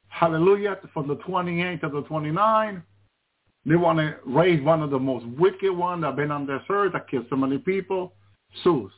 hallelujah, 0.08 0.78
from 0.94 1.08
the 1.08 1.16
28th 1.18 1.82
to 1.82 1.90
the 1.90 2.04
29th. 2.04 2.84
They 3.66 3.76
want 3.76 4.00
to 4.00 4.16
raise 4.26 4.62
one 4.64 4.82
of 4.82 4.90
the 4.90 5.00
most 5.00 5.26
wicked 5.38 5.72
ones 5.72 6.02
that 6.02 6.08
have 6.08 6.16
been 6.16 6.32
on 6.32 6.48
this 6.48 6.62
earth 6.70 6.94
that 6.94 7.10
killed 7.10 7.26
so 7.30 7.36
many 7.36 7.58
people, 7.58 8.14
Zeus. 8.64 8.92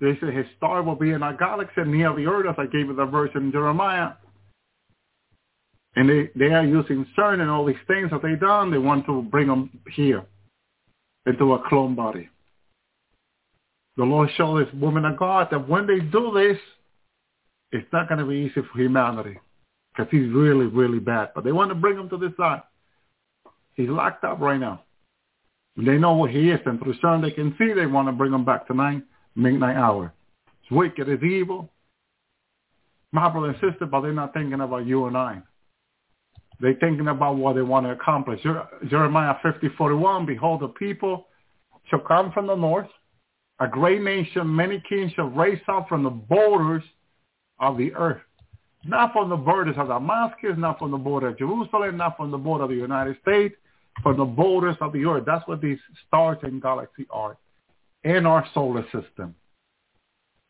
They 0.00 0.14
say 0.20 0.32
his 0.32 0.46
star 0.56 0.82
will 0.82 0.94
be 0.94 1.10
in 1.10 1.22
our 1.22 1.36
galaxy 1.36 1.82
near 1.84 2.14
the 2.14 2.26
earth, 2.26 2.46
as 2.48 2.54
I 2.58 2.66
gave 2.66 2.86
you 2.86 2.94
the 2.94 3.04
verse 3.06 3.30
in 3.34 3.52
Jeremiah. 3.52 4.12
And 5.96 6.08
they, 6.08 6.30
they 6.36 6.52
are 6.54 6.64
using 6.64 7.04
CERN 7.18 7.40
and 7.40 7.50
all 7.50 7.64
these 7.64 7.76
things 7.86 8.10
that 8.10 8.22
they 8.22 8.36
done. 8.36 8.70
They 8.70 8.78
want 8.78 9.06
to 9.06 9.22
bring 9.22 9.48
them 9.48 9.70
here 9.92 10.24
into 11.26 11.52
a 11.54 11.68
clone 11.68 11.94
body. 11.94 12.28
The 13.96 14.04
Lord 14.04 14.30
showed 14.36 14.64
this 14.64 14.74
woman 14.74 15.04
of 15.04 15.18
God 15.18 15.48
that 15.50 15.68
when 15.68 15.86
they 15.86 15.98
do 15.98 16.32
this, 16.32 16.58
it's 17.72 17.92
not 17.92 18.08
going 18.08 18.20
to 18.20 18.26
be 18.26 18.36
easy 18.36 18.66
for 18.72 18.78
humanity 18.78 19.38
because 19.92 20.10
he's 20.10 20.30
really, 20.30 20.66
really 20.66 21.00
bad. 21.00 21.30
But 21.34 21.44
they 21.44 21.52
want 21.52 21.70
to 21.70 21.74
bring 21.74 21.98
him 21.98 22.08
to 22.08 22.16
this 22.16 22.32
side. 22.36 22.62
He's 23.74 23.88
locked 23.88 24.24
up 24.24 24.40
right 24.40 24.60
now. 24.60 24.82
They 25.76 25.96
know 25.98 26.16
where 26.16 26.30
he 26.30 26.50
is, 26.50 26.60
and 26.66 26.78
through 26.80 26.94
CERN 26.94 27.22
they 27.22 27.30
can 27.30 27.54
see 27.58 27.72
they 27.72 27.86
want 27.86 28.08
to 28.08 28.12
bring 28.12 28.32
him 28.32 28.44
back 28.44 28.66
tonight, 28.66 29.02
midnight 29.34 29.76
hour. 29.76 30.12
It's 30.62 30.70
wicked, 30.70 31.08
it's 31.08 31.22
evil. 31.22 31.70
My 33.12 33.28
brother 33.28 33.48
and 33.48 33.56
sister, 33.60 33.86
but 33.86 34.02
they're 34.02 34.12
not 34.12 34.34
thinking 34.34 34.60
about 34.60 34.86
you 34.86 35.06
and 35.06 35.16
I. 35.16 35.42
They're 36.60 36.74
thinking 36.74 37.08
about 37.08 37.36
what 37.36 37.54
they 37.54 37.62
want 37.62 37.86
to 37.86 37.92
accomplish. 37.92 38.40
Jeremiah 38.88 39.36
50, 39.42 39.68
41, 39.78 40.26
behold, 40.26 40.60
the 40.60 40.68
people 40.68 41.26
shall 41.88 42.00
come 42.00 42.30
from 42.32 42.46
the 42.46 42.54
north, 42.54 42.88
a 43.60 43.66
great 43.66 44.02
nation, 44.02 44.54
many 44.54 44.82
kings 44.88 45.12
shall 45.12 45.28
raise 45.28 45.60
up 45.68 45.88
from 45.88 46.02
the 46.02 46.10
borders 46.10 46.82
of 47.58 47.78
the 47.78 47.94
earth. 47.94 48.20
Not 48.84 49.12
from 49.12 49.28
the 49.28 49.36
borders 49.36 49.76
of 49.78 49.88
Damascus, 49.88 50.54
not 50.56 50.78
from 50.78 50.90
the 50.90 50.98
border 50.98 51.28
of 51.28 51.38
Jerusalem, 51.38 51.96
not 51.98 52.16
from 52.16 52.30
the 52.30 52.38
border 52.38 52.64
of 52.64 52.70
the 52.70 52.76
United 52.76 53.16
States, 53.20 53.54
from 54.02 54.16
the 54.16 54.24
borders 54.24 54.76
of 54.80 54.92
the 54.92 55.04
earth. 55.04 55.24
That's 55.26 55.46
what 55.46 55.60
these 55.60 55.78
stars 56.06 56.38
and 56.42 56.62
galaxies 56.62 57.06
are 57.10 57.36
in 58.04 58.24
our 58.24 58.46
solar 58.54 58.84
system. 58.84 59.34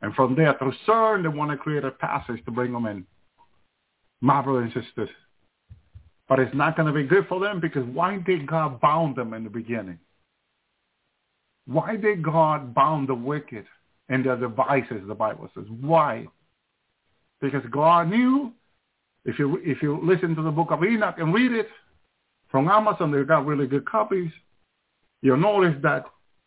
And 0.02 0.15
from 0.15 0.35
there, 0.35 0.55
through 0.59 0.73
CERN, 0.86 1.23
they 1.23 1.28
want 1.28 1.51
to 1.51 1.57
create 1.57 1.85
a 1.85 1.90
passage 1.90 2.43
to 2.44 2.51
bring 2.51 2.73
them 2.73 2.86
in. 2.86 3.07
My 4.20 4.40
brothers 4.43 4.70
and 4.74 4.85
sisters, 4.85 5.09
but 6.28 6.39
it's 6.39 6.55
not 6.55 6.77
going 6.77 6.86
to 6.86 6.93
be 6.93 7.02
good 7.02 7.27
for 7.27 7.40
them 7.40 7.59
because 7.59 7.85
why 7.86 8.19
did 8.19 8.47
God 8.47 8.81
bound 8.81 9.16
them 9.16 9.35
in 9.35 9.44
the 9.44 9.51
beginning? 9.51 9.98
Why 11.66 11.97
did 11.97 12.23
God 12.23 12.74
bound 12.74 13.09
the 13.09 13.15
wicked 13.15 13.65
and 14.09 14.24
their 14.24 14.36
devices, 14.36 15.02
the 15.07 15.15
Bible 15.15 15.51
says? 15.55 15.65
Why? 15.81 16.28
Because 17.40 17.62
God 17.70 18.08
knew, 18.08 18.52
if 19.24 19.38
you, 19.38 19.60
if 19.62 19.82
you 19.82 20.00
listen 20.02 20.34
to 20.36 20.42
the 20.42 20.50
book 20.50 20.70
of 20.70 20.84
Enoch 20.84 21.16
and 21.18 21.32
read 21.32 21.52
it 21.52 21.68
from 22.50 22.68
Amazon, 22.68 23.10
they've 23.10 23.26
got 23.26 23.46
really 23.46 23.66
good 23.66 23.86
copies, 23.86 24.30
you'll 25.22 25.36
notice 25.36 25.76
that 25.82 26.04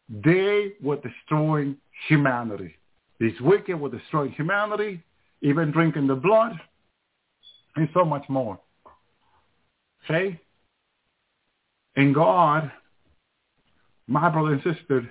they 0.10 0.74
were 0.82 0.98
destroying 0.98 1.78
humanity. 2.08 2.76
These 3.20 3.40
wicked 3.42 3.80
were 3.80 3.90
destroying 3.90 4.32
humanity, 4.32 5.02
even 5.42 5.72
drinking 5.72 6.08
the 6.08 6.16
blood, 6.16 6.60
and 7.76 7.90
so 7.94 8.04
much 8.04 8.28
more. 8.30 8.60
Okay? 10.04 10.40
And 11.96 12.14
God, 12.14 12.72
my 14.08 14.30
brother 14.30 14.54
and 14.54 14.64
sister, 14.64 15.10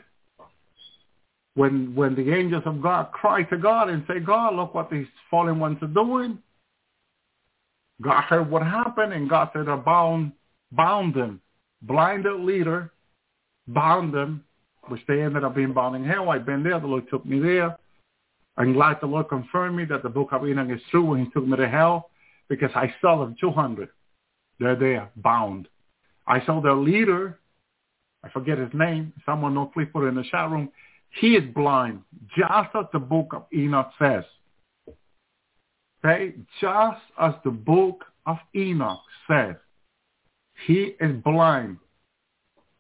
when 1.55 1.95
when 1.95 2.15
the 2.15 2.33
angels 2.35 2.63
of 2.67 2.83
God 2.83 3.13
cry 3.13 3.43
to 3.45 3.57
God 3.57 3.89
and 3.91 4.05
say, 4.09 4.21
God, 4.21 4.55
look 4.55 4.75
what 4.75 4.91
these 4.91 5.07
fallen 5.31 5.59
ones 5.59 5.79
are 5.83 5.89
doing. 5.89 6.39
God 8.01 8.23
heard 8.23 8.51
what 8.51 8.63
happened 8.63 9.13
and 9.13 9.29
God 9.29 9.51
said, 9.53 9.67
bound, 9.85 10.33
bound 10.73 11.15
them. 11.15 11.41
Blinded 11.83 12.41
leader, 12.41 12.93
bound 13.69 14.15
them, 14.15 14.45
which 14.89 15.03
they 15.07 15.21
ended 15.21 15.45
up 15.45 15.55
being 15.55 15.73
bound 15.73 15.97
in 15.97 16.05
hell. 16.05 16.31
I've 16.31 16.47
been 16.47 16.63
there. 16.63 16.81
The 16.81 16.87
Lord 16.87 17.09
took 17.11 17.27
me 17.27 17.39
there. 17.41 17.77
I'm 18.57 18.73
glad 18.73 18.99
the 19.01 19.07
Lord 19.07 19.29
confirmed 19.29 19.77
me 19.77 19.85
that 19.87 20.03
the 20.03 20.09
book 20.09 20.29
of 20.33 20.47
Enoch 20.47 20.69
is 20.71 20.83
true 20.91 21.05
when 21.05 21.25
he 21.25 21.31
took 21.31 21.47
me 21.47 21.57
to 21.57 21.69
hell 21.69 22.11
because 22.49 22.71
I 22.75 22.95
saw 23.01 23.21
them 23.21 23.35
200. 23.41 23.89
They're 24.59 24.77
there, 24.77 25.11
bound. 25.17 25.69
I 26.27 26.45
saw 26.45 26.61
their 26.61 26.75
leader, 26.75 27.39
I 28.23 28.29
forget 28.29 28.59
his 28.59 28.71
name, 28.75 29.13
someone 29.25 29.55
know, 29.55 29.71
please 29.73 29.89
put 29.93 30.05
it 30.05 30.09
in 30.09 30.15
the 30.15 30.25
chat 30.31 30.51
room. 30.51 30.71
He 31.21 31.37
is 31.37 31.45
blind, 31.55 32.03
just 32.37 32.75
as 32.75 32.87
the 32.93 32.99
book 32.99 33.33
of 33.35 33.47
Enoch 33.55 33.91
says. 33.99 34.25
Okay? 36.05 36.35
Just 36.61 37.01
as 37.21 37.35
the 37.45 37.51
book 37.51 38.05
of 38.27 38.39
Enoch 38.55 39.01
says. 39.29 39.57
He 40.67 40.95
is 41.01 41.23
blind. 41.23 41.79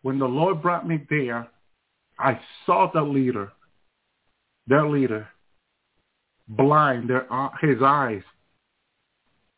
When 0.03 0.19
the 0.19 0.27
Lord 0.27 0.63
brought 0.63 0.87
me 0.87 1.01
there, 1.09 1.49
I 2.19 2.41
saw 2.67 2.91
the 2.93 3.03
leader, 3.03 3.53
their 4.67 4.89
leader, 4.89 5.29
blind, 6.49 7.11
their, 7.11 7.33
uh, 7.33 7.51
his 7.61 7.79
eyes. 7.83 8.23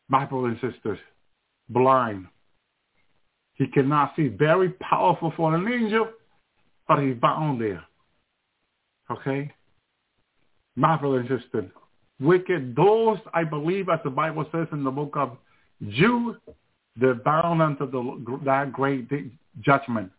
My 0.07 0.25
brothers 0.25 0.57
and 0.61 0.73
sisters, 0.73 0.99
blind. 1.69 2.27
He 3.55 3.67
cannot 3.67 4.13
see. 4.15 4.27
Very 4.27 4.69
powerful 4.69 5.33
for 5.35 5.55
an 5.55 5.67
angel, 5.67 6.09
but 6.87 6.99
he's 6.99 7.15
bound 7.15 7.61
there. 7.61 7.83
Okay? 9.11 9.51
My 10.75 10.97
brother 10.97 11.19
and 11.19 11.29
sister, 11.29 11.71
wicked, 12.19 12.75
those 12.75 13.17
I 13.33 13.43
believe, 13.43 13.89
as 13.89 13.99
the 14.03 14.09
Bible 14.09 14.45
says 14.51 14.67
in 14.71 14.83
the 14.83 14.91
book 14.91 15.13
of 15.15 15.37
Jude, 15.89 16.37
they're 16.97 17.15
bound 17.15 17.61
unto 17.61 17.89
the, 17.89 18.39
that 18.45 18.71
great 18.71 19.09
judgment. 19.61 20.11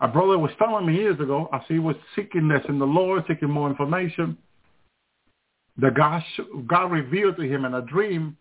A 0.00 0.08
brother 0.08 0.38
was 0.38 0.50
telling 0.58 0.86
me 0.86 0.94
years 0.94 1.20
ago, 1.20 1.48
as 1.52 1.60
he 1.68 1.78
was 1.78 1.96
seeking 2.16 2.48
this 2.48 2.62
in 2.68 2.78
the 2.78 2.86
Lord, 2.86 3.24
seeking 3.28 3.50
more 3.50 3.68
information, 3.68 4.38
The 5.80 5.90
God, 5.90 6.22
God 6.66 6.90
revealed 6.90 7.36
to 7.36 7.42
him 7.42 7.64
in 7.64 7.74
a 7.74 7.82
dream. 7.82 8.36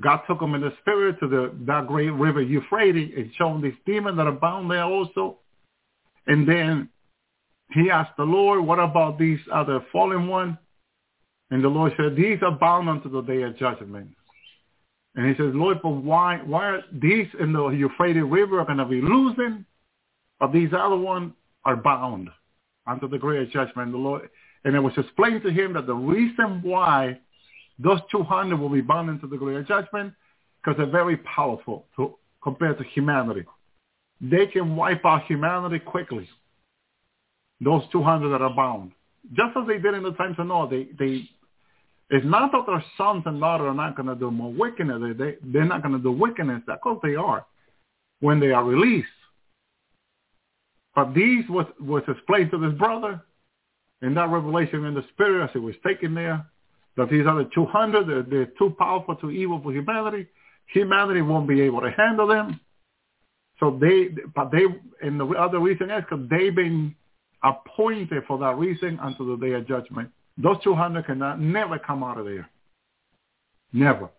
God 0.00 0.20
took 0.26 0.42
him 0.42 0.54
in 0.54 0.60
the 0.60 0.72
spirit 0.80 1.18
to 1.20 1.28
the 1.28 1.52
that 1.66 1.86
great 1.86 2.10
river 2.10 2.42
Euphrates 2.42 3.12
and 3.16 3.30
showed 3.36 3.56
him 3.56 3.62
these 3.62 3.72
demons 3.86 4.16
that 4.18 4.26
are 4.26 4.32
bound 4.32 4.70
there 4.70 4.84
also. 4.84 5.38
And 6.26 6.46
then 6.46 6.88
he 7.72 7.90
asked 7.90 8.16
the 8.16 8.24
Lord, 8.24 8.64
what 8.64 8.78
about 8.78 9.18
these 9.18 9.40
other 9.52 9.84
fallen 9.92 10.28
ones? 10.28 10.56
And 11.50 11.62
the 11.62 11.68
Lord 11.68 11.92
said, 11.96 12.16
these 12.16 12.38
are 12.42 12.52
bound 12.52 12.88
unto 12.88 13.10
the 13.10 13.22
day 13.22 13.42
of 13.42 13.56
judgment. 13.56 14.10
And 15.14 15.26
he 15.28 15.34
says, 15.34 15.52
Lord, 15.54 15.78
but 15.82 15.90
why, 15.90 16.38
why 16.44 16.66
are 16.66 16.82
these 16.92 17.26
in 17.40 17.52
the 17.52 17.68
Euphrates 17.68 18.22
River 18.24 18.64
going 18.64 18.78
to 18.78 18.84
be 18.84 19.00
losing, 19.00 19.64
but 20.38 20.52
these 20.52 20.70
other 20.76 20.96
ones 20.96 21.32
are 21.64 21.76
bound 21.76 22.28
unto 22.86 23.08
the 23.08 23.18
great 23.18 23.50
judgment? 23.50 23.92
The 23.92 23.98
Lord, 23.98 24.28
and 24.64 24.74
it 24.74 24.80
was 24.80 24.92
explained 24.96 25.42
to 25.44 25.50
him 25.50 25.72
that 25.74 25.86
the 25.86 25.94
reason 25.94 26.60
why 26.62 27.18
those 27.78 28.00
200 28.10 28.58
will 28.58 28.68
be 28.68 28.80
bound 28.80 29.08
into 29.08 29.26
the 29.26 29.36
great 29.36 29.66
judgment, 29.66 30.12
because 30.62 30.76
they're 30.76 30.90
very 30.90 31.16
powerful 31.18 31.86
to, 31.96 32.14
compared 32.42 32.78
to 32.78 32.84
humanity. 32.84 33.44
They 34.20 34.46
can 34.46 34.76
wipe 34.76 35.04
out 35.04 35.24
humanity 35.26 35.78
quickly. 35.78 36.28
Those 37.60 37.82
200 37.92 38.30
that 38.30 38.42
are 38.42 38.54
bound. 38.54 38.92
Just 39.32 39.56
as 39.56 39.66
they 39.66 39.78
did 39.78 39.94
in 39.94 40.02
the 40.02 40.12
times 40.12 40.36
of 40.38 40.46
Noah, 40.46 40.68
they, 40.68 40.88
they 40.98 41.28
it's 42.10 42.24
not 42.24 42.52
that 42.52 42.66
their 42.66 42.84
sons 42.96 43.24
and 43.26 43.40
daughters 43.40 43.66
are 43.66 43.74
not 43.74 43.96
going 43.96 44.06
to 44.08 44.14
do 44.14 44.30
more 44.30 44.52
wickedness. 44.52 45.02
They, 45.02 45.24
they, 45.24 45.36
they're 45.42 45.64
not 45.64 45.82
going 45.82 45.96
to 45.96 46.02
do 46.02 46.12
wickedness. 46.12 46.62
Of 46.68 46.80
course 46.80 47.00
they 47.02 47.16
are 47.16 47.44
when 48.20 48.38
they 48.38 48.52
are 48.52 48.64
released. 48.64 49.08
But 50.94 51.14
these 51.14 51.44
was, 51.48 51.66
was 51.80 52.02
explained 52.08 52.52
to 52.52 52.58
this 52.58 52.78
brother 52.78 53.20
in 54.02 54.14
that 54.14 54.30
revelation 54.30 54.84
in 54.84 54.94
the 54.94 55.04
spirit 55.12 55.44
as 55.44 55.50
it 55.54 55.58
was 55.58 55.74
taken 55.86 56.14
there, 56.14 56.46
that 56.96 57.10
these 57.10 57.26
other 57.28 57.44
200, 57.54 58.06
they're, 58.06 58.22
they're 58.22 58.52
too 58.58 58.74
powerful, 58.78 59.16
too 59.16 59.30
evil 59.30 59.60
for 59.62 59.72
humanity. 59.72 60.26
Humanity 60.72 61.22
won't 61.22 61.48
be 61.48 61.60
able 61.60 61.80
to 61.80 61.90
handle 61.90 62.26
them. 62.26 62.60
So 63.58 63.78
they, 63.80 64.08
but 64.34 64.50
they, 64.52 64.64
and 65.02 65.18
the 65.18 65.26
other 65.26 65.58
reason 65.58 65.90
is 65.90 66.04
because 66.08 66.26
they've 66.30 66.54
been 66.54 66.94
appointed 67.46 68.24
for 68.26 68.38
that 68.38 68.56
reason 68.56 68.98
until 69.02 69.36
the 69.36 69.46
day 69.46 69.52
of 69.52 69.66
judgment. 69.68 70.10
Those 70.38 70.56
200 70.64 71.06
cannot 71.06 71.40
never 71.40 71.78
come 71.78 72.02
out 72.02 72.18
of 72.18 72.26
there. 72.26 72.48
Never. 73.72 74.10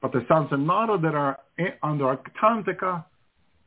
But 0.00 0.12
the 0.12 0.24
sons 0.28 0.48
and 0.52 0.66
daughters 0.66 1.00
that 1.02 1.14
are 1.14 1.38
under 1.82 2.16
Atlantica, 2.16 3.04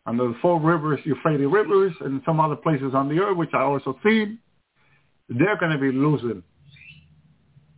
under 0.06 0.30
the 0.30 0.36
four 0.42 0.60
rivers, 0.60 1.00
Euphrates 1.06 1.48
rivers, 1.50 1.94
and 2.02 2.22
some 2.26 2.40
other 2.40 2.56
places 2.56 2.94
on 2.94 3.10
the 3.10 3.20
earth, 3.20 3.38
which 3.38 3.50
I 3.54 3.62
also 3.62 3.98
seen, 4.04 4.40
they're 5.30 5.58
going 5.58 5.72
to 5.72 5.78
be 5.78 5.92
losing. 5.92 6.44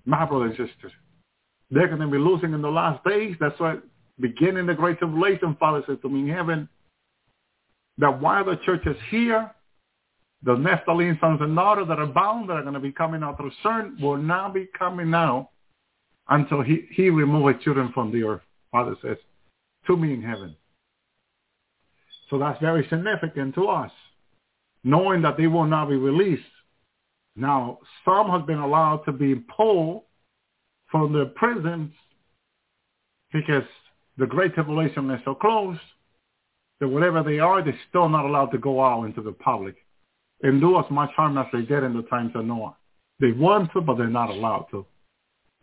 My 0.06 0.26
brothers 0.26 0.56
and 0.58 0.70
sisters. 0.70 0.92
They're 1.72 1.88
going 1.88 2.02
to 2.02 2.08
be 2.08 2.18
losing 2.18 2.54
in 2.54 2.62
the 2.62 2.70
last 2.70 3.04
days. 3.04 3.36
That's 3.40 3.60
why 3.60 3.78
beginning 4.20 4.68
the 4.68 4.74
great 4.74 5.00
tribulation, 5.00 5.56
Father 5.60 5.84
said 5.88 6.02
to 6.02 6.10
me 6.10 6.22
in 6.22 6.36
heaven, 6.36 6.70
that 7.98 8.22
while 8.22 8.46
the 8.46 8.58
church 8.66 8.82
is 8.86 8.98
here, 9.10 9.52
the 10.44 10.56
Nephilim 10.56 11.20
sons 11.20 11.40
and 11.42 11.56
daughters 11.56 11.88
that 11.88 12.00
are 12.00 12.06
bound, 12.06 12.50
that 12.50 12.54
are 12.54 12.62
going 12.62 12.74
to 12.74 12.80
be 12.80 12.92
coming 12.92 13.24
out 13.24 13.38
through 13.38 13.52
CERN, 13.64 14.00
will 14.02 14.18
not 14.18 14.54
be 14.54 14.68
coming 14.78 15.14
out 15.14 15.50
until 16.30 16.62
he, 16.62 16.88
he 16.92 17.10
remove 17.10 17.54
his 17.54 17.64
children 17.64 17.92
from 17.94 18.12
the 18.12 18.24
earth, 18.24 18.42
Father 18.72 18.96
says, 19.02 19.18
to 19.88 19.96
me 19.96 20.14
in 20.14 20.22
heaven. 20.22 20.56
So 22.30 22.38
that's 22.38 22.60
very 22.60 22.86
significant 22.90 23.56
to 23.56 23.68
us, 23.68 23.92
knowing 24.84 25.22
that 25.22 25.38
they 25.38 25.48
will 25.48 25.66
not 25.66 25.88
be 25.88 25.96
released. 25.96 26.44
Now, 27.36 27.80
some 28.04 28.30
have 28.30 28.46
been 28.46 28.60
allowed 28.60 29.04
to 29.06 29.12
be 29.12 29.36
pulled 29.36 30.04
from 30.92 31.14
the 31.14 31.26
prisons 31.36 31.92
because 33.32 33.64
the 34.18 34.28
Great 34.28 34.54
Tribulation 34.54 35.10
is 35.10 35.22
so 35.26 35.34
close 35.34 35.78
that 36.80 36.88
whatever 36.88 37.24
they 37.24 37.40
are, 37.40 37.64
they're 37.64 37.80
still 37.90 38.10
not 38.10 38.26
allowed 38.26 38.48
to 38.48 38.58
go 38.58 38.84
out 38.84 39.06
into 39.06 39.22
the 39.22 39.32
public 39.32 39.83
and 40.44 40.62
do 40.62 40.78
as 40.78 40.86
much 40.92 41.10
harm 41.16 41.38
as 41.38 41.48
they 41.52 41.62
did 41.62 41.84
in 41.84 41.96
the 41.96 42.04
times 42.04 42.32
of 42.36 42.46
Noah. 42.46 42.76
They 43.20 43.32
want 43.32 43.72
to, 43.74 43.82
but 43.82 43.98
they're 43.98 44.08
not 44.08 44.30
allowed 44.30 44.68
to. 44.72 44.86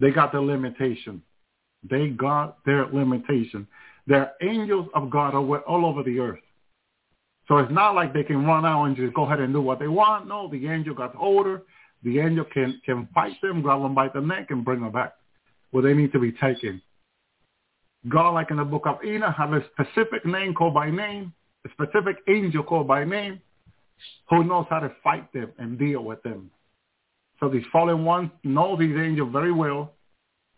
They 0.01 0.11
got 0.11 0.33
their 0.33 0.41
limitation. 0.41 1.23
They 1.89 2.09
got 2.09 2.65
their 2.65 2.87
limitation. 2.87 3.67
They're 4.07 4.33
angels 4.43 4.89
of 4.95 5.11
God 5.11 5.35
are 5.35 5.59
all 5.61 5.87
over 5.87 6.03
the 6.03 6.19
earth. 6.19 6.41
So 7.47 7.59
it's 7.59 7.73
not 7.73 7.95
like 7.95 8.13
they 8.15 8.23
can 8.23 8.45
run 8.45 8.65
out 8.65 8.85
and 8.85 8.97
just 8.97 9.15
go 9.15 9.25
ahead 9.25 9.41
and 9.41 9.53
do 9.53 9.61
what 9.61 9.79
they 9.79 9.89
want. 9.89 10.29
No, 10.29 10.49
the 10.49 10.69
angel 10.69 10.95
got 10.95 11.15
older. 11.17 11.63
The 12.03 12.19
angel 12.19 12.45
can, 12.53 12.81
can 12.85 13.09
fight 13.13 13.41
them, 13.43 13.61
grab 13.61 13.83
them 13.83 13.95
by 13.95 14.09
the 14.09 14.21
neck, 14.21 14.47
and 14.51 14.65
bring 14.65 14.81
them 14.81 14.93
back 14.93 15.15
where 15.71 15.83
they 15.83 15.95
need 15.95 16.13
to 16.13 16.19
be 16.19 16.33
taken. 16.33 16.81
God, 18.09 18.31
like 18.31 18.51
in 18.51 18.57
the 18.57 18.65
book 18.65 18.87
of 18.87 19.05
Enoch, 19.05 19.35
have 19.37 19.53
a 19.53 19.63
specific 19.73 20.25
name 20.25 20.55
called 20.55 20.75
by 20.75 20.91
name, 20.91 21.33
a 21.67 21.71
specific 21.71 22.17
angel 22.29 22.63
called 22.63 22.89
by 22.89 23.05
name, 23.05 23.41
who 24.29 24.45
knows 24.45 24.67
how 24.71 24.81
to 24.81 24.93
fight 25.03 25.33
them 25.33 25.53
and 25.59 25.79
deal 25.79 26.03
with 26.03 26.23
them. 26.23 26.51
So 27.41 27.49
these 27.49 27.65
fallen 27.73 28.05
ones 28.05 28.31
know 28.45 28.77
these 28.77 28.97
angels 28.97 29.31
very 29.33 29.53
well. 29.53 29.93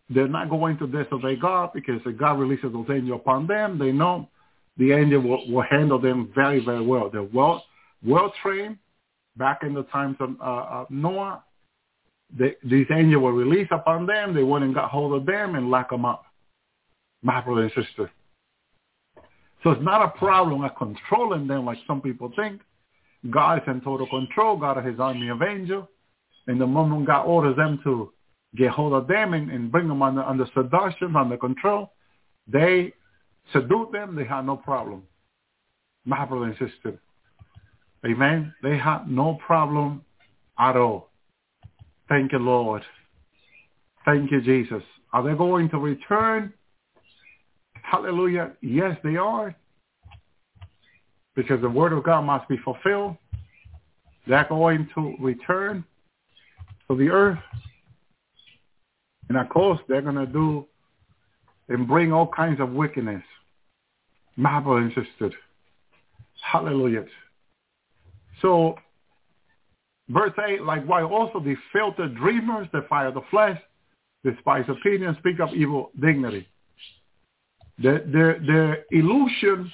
They're 0.09 0.27
not 0.27 0.49
going 0.49 0.77
to 0.79 0.87
disobey 0.87 1.37
God 1.37 1.71
because 1.73 2.01
if 2.05 2.17
God 2.17 2.39
releases 2.39 2.73
those 2.73 2.87
angels 2.89 3.21
upon 3.21 3.47
them, 3.47 3.79
they 3.79 3.91
know 3.91 4.29
the 4.77 4.91
angel 4.91 5.21
will, 5.21 5.49
will 5.49 5.65
handle 5.69 5.99
them 5.99 6.31
very, 6.35 6.63
very 6.63 6.85
well. 6.85 7.09
They're 7.09 7.23
well, 7.23 7.63
well 8.05 8.33
trained. 8.41 8.77
Back 9.35 9.61
in 9.63 9.73
the 9.73 9.83
times 9.83 10.17
of 10.19 10.35
uh, 10.39 10.85
Noah, 10.91 11.43
they, 12.37 12.55
these 12.63 12.85
angels 12.95 13.21
were 13.21 13.33
released 13.33 13.71
upon 13.71 14.05
them. 14.05 14.33
They 14.35 14.43
went 14.43 14.63
and 14.63 14.75
got 14.75 14.91
hold 14.91 15.13
of 15.13 15.25
them 15.25 15.55
and 15.55 15.71
locked 15.71 15.91
them 15.91 16.05
up. 16.05 16.25
My 17.23 17.41
brother 17.41 17.63
and 17.63 17.71
sister. 17.71 18.11
So 19.63 19.71
it's 19.71 19.81
not 19.81 20.03
a 20.03 20.17
problem 20.17 20.63
of 20.63 20.75
controlling 20.75 21.47
them 21.47 21.65
like 21.65 21.77
some 21.87 22.01
people 22.01 22.31
think. 22.35 22.61
God 23.29 23.59
is 23.59 23.63
in 23.67 23.81
total 23.81 24.07
control. 24.07 24.57
God 24.57 24.77
has 24.77 24.85
his 24.85 24.99
army 24.99 25.29
of 25.29 25.41
angels. 25.41 25.87
And 26.47 26.59
the 26.59 26.67
moment 26.67 27.07
God 27.07 27.23
orders 27.23 27.55
them 27.55 27.79
to 27.83 28.11
get 28.55 28.71
hold 28.71 28.93
of 28.93 29.07
them 29.07 29.33
and, 29.33 29.49
and 29.49 29.71
bring 29.71 29.87
them 29.87 30.01
under, 30.01 30.23
under 30.23 30.45
seduction, 30.53 31.15
under 31.15 31.37
control, 31.37 31.93
they 32.47 32.93
seduce 33.51 33.91
them. 33.91 34.15
They 34.15 34.25
have 34.25 34.45
no 34.45 34.57
problem. 34.57 35.03
My 36.05 36.25
brother 36.25 36.45
and 36.45 36.53
sister. 36.53 36.99
Amen. 38.05 38.53
They 38.61 38.77
have 38.77 39.07
no 39.07 39.39
problem 39.45 40.03
at 40.59 40.75
all. 40.75 41.09
Thank 42.09 42.33
you, 42.33 42.39
Lord. 42.39 42.83
Thank 44.03 44.31
you, 44.31 44.41
Jesus. 44.41 44.83
Are 45.13 45.23
they 45.23 45.35
going 45.37 45.69
to 45.69 45.77
return? 45.77 46.53
Hallelujah. 47.81 48.51
Yes, 48.61 48.97
they 49.03 49.15
are 49.15 49.55
because 51.35 51.61
the 51.61 51.69
word 51.69 51.93
of 51.93 52.03
God 52.03 52.21
must 52.21 52.47
be 52.47 52.57
fulfilled. 52.57 53.17
They're 54.27 54.45
going 54.47 54.87
to 54.95 55.15
return 55.19 55.83
to 56.87 56.97
the 56.97 57.09
earth. 57.09 57.39
And 59.29 59.37
of 59.37 59.49
course, 59.49 59.79
they're 59.87 60.01
going 60.01 60.15
to 60.15 60.25
do 60.25 60.65
and 61.69 61.87
bring 61.87 62.13
all 62.13 62.27
kinds 62.27 62.59
of 62.59 62.71
wickedness. 62.71 63.23
My 64.35 64.59
brother 64.59 64.81
and 64.81 64.91
sister. 64.91 65.31
Hallelujah. 66.41 67.05
So, 68.41 68.75
verse 70.09 70.33
8, 70.45 70.63
like 70.63 70.87
also 70.89 71.39
the 71.39 71.55
filthy 71.71 72.13
dreamers, 72.15 72.67
the 72.73 72.85
fire 72.89 73.07
of 73.07 73.13
the 73.13 73.21
flesh, 73.31 73.59
despise 74.25 74.65
opinion, 74.67 75.15
speak 75.19 75.39
of 75.39 75.49
evil 75.53 75.91
dignity. 75.99 76.47
The, 77.79 78.03
the, 78.05 78.35
the 78.45 78.97
illusion 78.97 79.71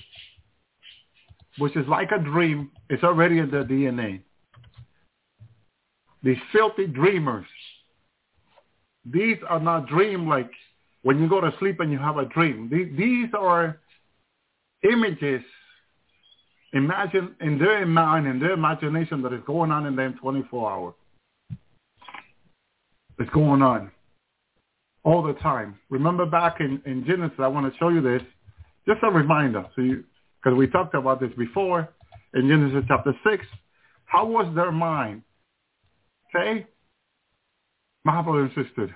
which 1.57 1.75
is 1.75 1.87
like 1.87 2.11
a 2.11 2.19
dream, 2.19 2.71
it's 2.89 3.03
already 3.03 3.39
in 3.39 3.49
their 3.49 3.63
DNA. 3.63 4.21
These 6.23 6.37
filthy 6.51 6.87
dreamers. 6.87 7.45
These 9.05 9.37
are 9.47 9.59
not 9.59 9.87
dream 9.87 10.27
like 10.27 10.51
when 11.01 11.19
you 11.19 11.29
go 11.29 11.41
to 11.41 11.51
sleep 11.59 11.79
and 11.79 11.91
you 11.91 11.97
have 11.97 12.17
a 12.17 12.25
dream. 12.25 12.69
These, 12.69 13.29
are 13.33 13.79
images 14.83 15.41
imagine 16.73 17.35
in 17.41 17.57
their 17.57 17.85
mind, 17.85 18.27
in 18.27 18.39
their 18.39 18.51
imagination 18.51 19.21
that 19.23 19.33
is 19.33 19.41
going 19.45 19.71
on 19.71 19.85
in 19.85 19.95
them 19.95 20.15
24 20.21 20.71
hours. 20.71 20.93
It's 23.17 23.29
going 23.31 23.61
on 23.61 23.91
all 25.03 25.23
the 25.23 25.33
time. 25.33 25.79
Remember 25.89 26.25
back 26.25 26.59
in, 26.59 26.81
in 26.85 27.05
Genesis, 27.05 27.37
I 27.39 27.47
want 27.47 27.71
to 27.71 27.77
show 27.79 27.89
you 27.89 28.01
this. 28.01 28.21
Just 28.87 28.99
a 29.03 29.09
reminder 29.09 29.65
so 29.75 29.81
you, 29.81 30.03
because 30.41 30.57
we 30.57 30.67
talked 30.67 30.95
about 30.95 31.19
this 31.19 31.31
before 31.37 31.89
in 32.33 32.47
Genesis 32.47 32.83
chapter 32.87 33.13
6. 33.29 33.45
How 34.05 34.25
was 34.25 34.53
their 34.55 34.71
mind? 34.71 35.23
Okay? 36.35 36.65
My 38.05 38.21
brother 38.21 38.41
and 38.43 38.65
sister. 38.67 38.95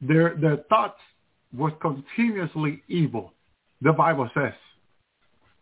Their, 0.00 0.36
their 0.36 0.56
thoughts 0.68 1.00
was 1.56 1.72
continuously 1.80 2.82
evil, 2.88 3.32
the 3.80 3.92
Bible 3.92 4.28
says. 4.34 4.52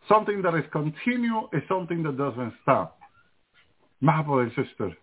Something 0.09 0.43
that 0.43 0.55
is 0.55 0.65
continual 0.73 1.51
is 1.53 1.63
something 1.69 2.03
that 2.05 2.17
doesn't 2.17 2.55
stop. 2.63 2.99
My 4.01 4.23
brother 4.23 4.43
and 4.43 4.67
sister. 4.69 4.97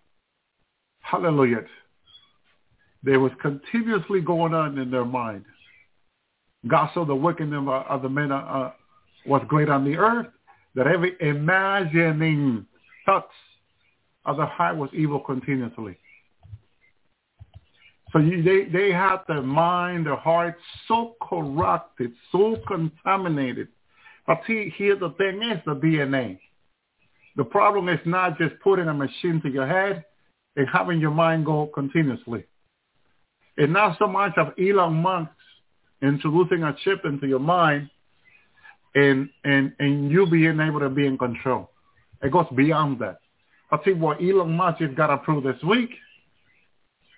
Hallelujah. 1.00 1.64
there 3.02 3.20
was 3.20 3.32
continuously 3.40 4.20
going 4.20 4.54
on 4.54 4.78
in 4.78 4.90
their 4.90 5.04
mind. 5.04 5.44
God 6.66 6.90
saw 6.92 7.04
the 7.04 7.14
wickedness 7.14 7.64
of 7.88 8.02
the 8.02 8.08
men 8.08 8.32
uh, 8.32 8.72
was 9.26 9.42
great 9.46 9.68
on 9.68 9.84
the 9.84 9.96
earth, 9.96 10.26
that 10.74 10.86
every 10.86 11.14
imagining 11.20 12.66
thoughts 13.06 13.32
of 14.24 14.36
the 14.36 14.46
heart 14.46 14.76
was 14.76 14.90
evil 14.92 15.20
continuously. 15.20 15.96
So 18.12 18.18
you, 18.18 18.42
they, 18.42 18.70
they 18.70 18.90
had 18.90 19.18
their 19.28 19.42
mind, 19.42 20.06
their 20.06 20.16
heart 20.16 20.56
so 20.86 21.14
corrupted, 21.22 22.12
so 22.32 22.56
contaminated. 22.66 23.68
But 24.26 24.40
see, 24.46 24.72
here 24.76 24.96
the 24.96 25.10
thing 25.10 25.42
is 25.42 25.60
the 25.64 25.74
DNA. 25.74 26.38
The 27.36 27.44
problem 27.44 27.88
is 27.88 28.00
not 28.04 28.38
just 28.38 28.54
putting 28.62 28.88
a 28.88 28.94
machine 28.94 29.40
to 29.42 29.48
your 29.48 29.66
head 29.66 30.04
and 30.56 30.66
having 30.72 31.00
your 31.00 31.10
mind 31.10 31.46
go 31.46 31.70
continuously. 31.72 32.44
It's 33.56 33.72
not 33.72 33.98
so 33.98 34.06
much 34.06 34.32
of 34.36 34.54
Elon 34.58 34.94
Musk 34.94 35.30
introducing 36.02 36.62
a 36.62 36.76
chip 36.84 37.04
into 37.04 37.26
your 37.26 37.38
mind 37.38 37.90
and, 38.94 39.28
and, 39.44 39.72
and 39.78 40.10
you 40.10 40.26
being 40.26 40.60
able 40.60 40.80
to 40.80 40.88
be 40.88 41.06
in 41.06 41.18
control. 41.18 41.70
It 42.22 42.32
goes 42.32 42.46
beyond 42.54 43.00
that. 43.00 43.18
I 43.70 43.76
think 43.78 44.00
what 44.00 44.20
Elon 44.22 44.56
Musk 44.56 44.80
has 44.80 44.90
got 44.96 45.10
approved 45.10 45.46
this 45.46 45.62
week 45.62 45.90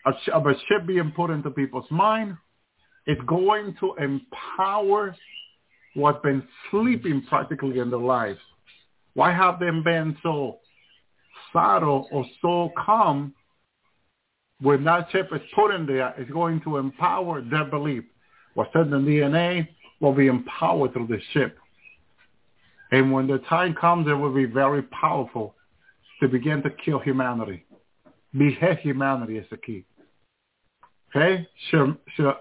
of 0.05 0.47
a 0.47 0.55
chip 0.69 0.87
being 0.87 1.13
put 1.15 1.31
into 1.31 1.51
people's 1.51 1.91
mind 1.91 2.37
is 3.07 3.19
going 3.27 3.77
to 3.81 3.95
empower 3.97 5.15
what's 5.95 6.23
been 6.23 6.43
sleeping 6.71 7.23
practically 7.29 7.79
in 7.79 7.91
their 7.91 8.01
lives. 8.01 8.39
Why 9.15 9.33
have 9.33 9.59
them 9.59 9.83
been 9.83 10.17
so 10.23 10.59
subtle 11.53 12.09
or 12.11 12.25
so 12.41 12.71
calm 12.85 13.35
when 14.61 14.85
that 14.85 15.11
chip 15.11 15.31
is 15.33 15.41
put 15.55 15.75
in 15.75 15.87
there, 15.87 16.15
it's 16.19 16.31
going 16.31 16.61
to 16.63 16.77
empower 16.77 17.41
their 17.43 17.65
belief. 17.65 18.05
What's 18.55 18.75
in 18.75 18.91
the 18.91 18.97
DNA 18.97 19.69
will 20.01 20.13
be 20.13 20.27
empowered 20.27 20.93
through 20.93 21.07
the 21.07 21.21
chip. 21.33 21.59
And 22.93 23.13
when 23.13 23.27
the 23.27 23.39
time 23.49 23.75
comes, 23.75 24.09
it 24.09 24.13
will 24.13 24.35
be 24.35 24.47
very 24.47 24.83
powerful 24.83 25.55
to 26.21 26.29
begin 26.29 26.63
to 26.63 26.71
kill 26.71 26.99
humanity. 26.99 27.65
Behead 28.37 28.79
humanity 28.81 29.39
is 29.39 29.47
the 29.51 29.57
key. 29.57 29.85
Okay? 31.15 31.47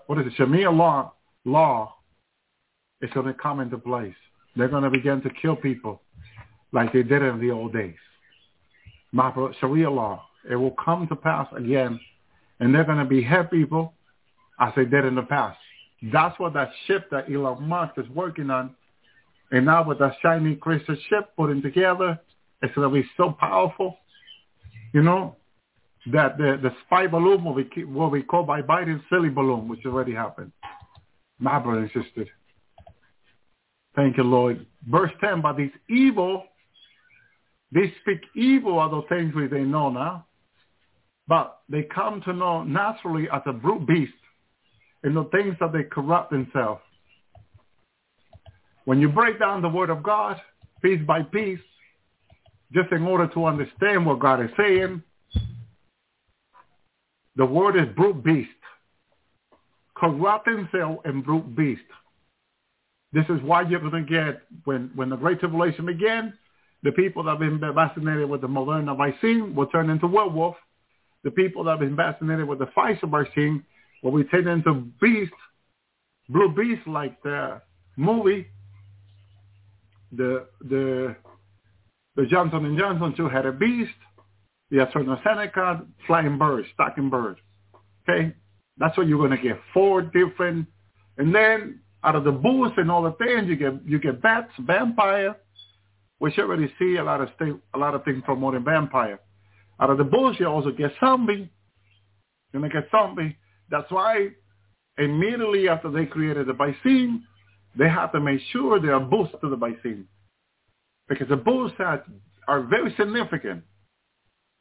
what 0.07 0.19
is 0.19 0.27
it? 0.27 0.33
Sharia 0.37 0.69
law, 0.69 1.13
law 1.45 1.95
is 3.01 3.09
going 3.13 3.25
to 3.27 3.33
come 3.33 3.59
into 3.59 3.77
place. 3.77 4.15
They're 4.55 4.67
going 4.67 4.83
to 4.83 4.89
begin 4.89 5.21
to 5.21 5.29
kill 5.41 5.55
people 5.55 6.01
like 6.71 6.93
they 6.93 7.03
did 7.03 7.21
in 7.21 7.39
the 7.39 7.51
old 7.51 7.73
days. 7.73 7.95
Sharia 9.59 9.89
law. 9.89 10.25
It 10.49 10.55
will 10.55 10.75
come 10.83 11.07
to 11.07 11.15
pass 11.15 11.47
again, 11.55 11.99
and 12.59 12.73
they're 12.73 12.85
going 12.85 12.99
to 12.99 13.05
behead 13.05 13.51
people 13.51 13.93
as 14.59 14.71
they 14.75 14.85
did 14.85 15.05
in 15.05 15.15
the 15.15 15.23
past. 15.23 15.57
That's 16.01 16.37
what 16.39 16.53
that 16.53 16.71
ship 16.85 17.09
that 17.11 17.29
Elon 17.29 17.63
Musk 17.63 17.93
is 17.97 18.07
working 18.09 18.49
on. 18.49 18.75
And 19.51 19.65
now 19.65 19.83
with 19.83 19.99
that 19.99 20.13
shiny 20.21 20.55
crystal 20.55 20.95
ship 21.09 21.31
putting 21.35 21.61
together, 21.61 22.19
it's 22.61 22.73
going 22.75 22.89
to 22.89 23.01
be 23.01 23.07
so 23.17 23.31
powerful, 23.31 23.97
you 24.93 25.01
know, 25.01 25.35
that 26.11 26.37
the, 26.37 26.59
the 26.61 26.71
spy 26.85 27.07
balloon 27.07 27.43
will 27.43 27.55
be, 27.55 27.83
will 27.83 28.09
be 28.09 28.23
called 28.23 28.47
by 28.47 28.61
Biden 28.61 29.01
silly 29.09 29.29
balloon, 29.29 29.67
which 29.67 29.85
already 29.85 30.13
happened. 30.13 30.51
My 31.39 31.59
brother 31.59 31.81
and 31.81 32.05
sister. 32.05 32.25
Thank 33.95 34.17
you, 34.17 34.23
Lord. 34.23 34.65
Verse 34.87 35.11
10, 35.19 35.41
but 35.41 35.57
these 35.57 35.71
evil, 35.89 36.43
they 37.71 37.93
speak 38.01 38.21
evil 38.35 38.79
of 38.79 38.91
the 38.91 39.01
things 39.09 39.33
which 39.35 39.51
they 39.51 39.61
know 39.61 39.89
now, 39.89 40.25
but 41.27 41.59
they 41.69 41.83
come 41.83 42.21
to 42.21 42.33
know 42.33 42.63
naturally 42.63 43.27
as 43.33 43.41
a 43.45 43.53
brute 43.53 43.87
beast 43.87 44.13
in 45.03 45.13
the 45.13 45.23
things 45.25 45.55
that 45.59 45.71
they 45.73 45.83
corrupt 45.83 46.31
themselves. 46.31 46.81
When 48.85 48.99
you 48.99 49.09
break 49.09 49.39
down 49.39 49.61
the 49.61 49.69
word 49.69 49.89
of 49.89 50.03
God 50.03 50.41
piece 50.81 51.01
by 51.05 51.21
piece, 51.23 51.59
just 52.73 52.91
in 52.91 53.03
order 53.03 53.27
to 53.33 53.45
understand 53.45 54.05
what 54.05 54.19
God 54.19 54.41
is 54.41 54.49
saying, 54.57 55.01
the 57.35 57.45
word 57.45 57.75
is 57.75 57.93
brute 57.95 58.23
beast. 58.23 58.49
Corrupt 59.95 60.47
himself 60.47 60.99
and 61.05 61.23
brute 61.23 61.55
beast. 61.55 61.81
This 63.11 63.25
is 63.29 63.41
why 63.41 63.63
you're 63.63 63.79
going 63.79 64.05
to 64.05 64.09
get, 64.09 64.41
when, 64.65 64.91
when 64.95 65.09
the 65.09 65.15
Great 65.15 65.39
Tribulation 65.39 65.85
begins, 65.85 66.33
the 66.83 66.91
people 66.91 67.23
that 67.23 67.31
have 67.31 67.39
been 67.39 67.59
vaccinated 67.59 68.29
with 68.29 68.41
the 68.41 68.47
Moderna 68.47 68.97
vaccine 68.97 69.55
will 69.55 69.67
turn 69.67 69.89
into 69.89 70.07
werewolf. 70.07 70.55
The 71.23 71.31
people 71.31 71.63
that 71.65 71.71
have 71.71 71.79
been 71.79 71.95
vaccinated 71.95 72.47
with 72.47 72.59
the 72.59 72.67
Pfizer 72.67 73.09
vaccine 73.09 73.63
will 74.01 74.15
be 74.15 74.23
turned 74.25 74.47
into 74.47 74.87
beast, 75.01 75.33
blue 76.29 76.53
beast 76.53 76.87
like 76.87 77.21
the 77.23 77.61
movie. 77.97 78.47
The 80.11 80.47
the 80.61 81.15
the 82.15 82.25
Johnson 82.25 82.65
and 82.65 82.77
Johnson 82.77 83.13
a 83.45 83.51
beast. 83.51 83.91
The 84.71 84.77
AstraZeneca, 84.77 85.85
flying 86.05 86.37
bird, 86.37 86.65
stocking 86.73 87.09
bird. 87.09 87.37
Okay? 88.07 88.35
That's 88.77 88.95
what 88.97 89.07
you're 89.07 89.17
to 89.31 89.37
get. 89.37 89.59
Four 89.73 90.03
different. 90.03 90.67
And 91.17 91.33
then 91.33 91.81
out 92.03 92.15
of 92.15 92.23
the 92.23 92.31
boost 92.31 92.77
and 92.77 92.89
all 92.91 93.03
the 93.03 93.11
things, 93.13 93.47
you 93.47 93.55
get 93.55 93.73
you 93.85 93.99
get 93.99 94.21
bats, 94.21 94.51
vampire, 94.59 95.35
which 96.19 96.37
you 96.37 96.43
already 96.43 96.71
see 96.79 96.97
a 96.97 97.03
lot 97.03 97.21
of 97.21 97.29
st- 97.39 97.59
a 97.73 97.77
lot 97.77 97.95
of 97.95 98.03
things 98.05 98.21
promoting 98.25 98.63
vampire. 98.63 99.19
Out 99.81 99.89
of 99.89 99.97
the 99.97 100.03
boost, 100.03 100.39
you 100.39 100.47
also 100.47 100.71
get 100.71 100.91
zombie. 100.99 101.49
You're 102.53 102.63
to 102.63 102.69
get 102.69 102.89
zombie. 102.91 103.37
That's 103.69 103.89
why 103.91 104.29
immediately 104.97 105.69
after 105.69 105.91
they 105.91 106.05
created 106.05 106.47
the 106.47 106.53
vaccine, 106.53 107.23
they 107.77 107.87
have 107.87 108.11
to 108.11 108.19
make 108.19 108.41
sure 108.51 108.79
they 108.79 108.89
are 108.89 108.99
boosts 108.99 109.35
to 109.41 109.49
the 109.49 109.55
vaccine. 109.55 110.07
Because 111.07 111.29
the 111.29 111.37
boosts 111.37 111.77
are, 111.79 112.03
are 112.47 112.61
very 112.63 112.93
significant 112.97 113.63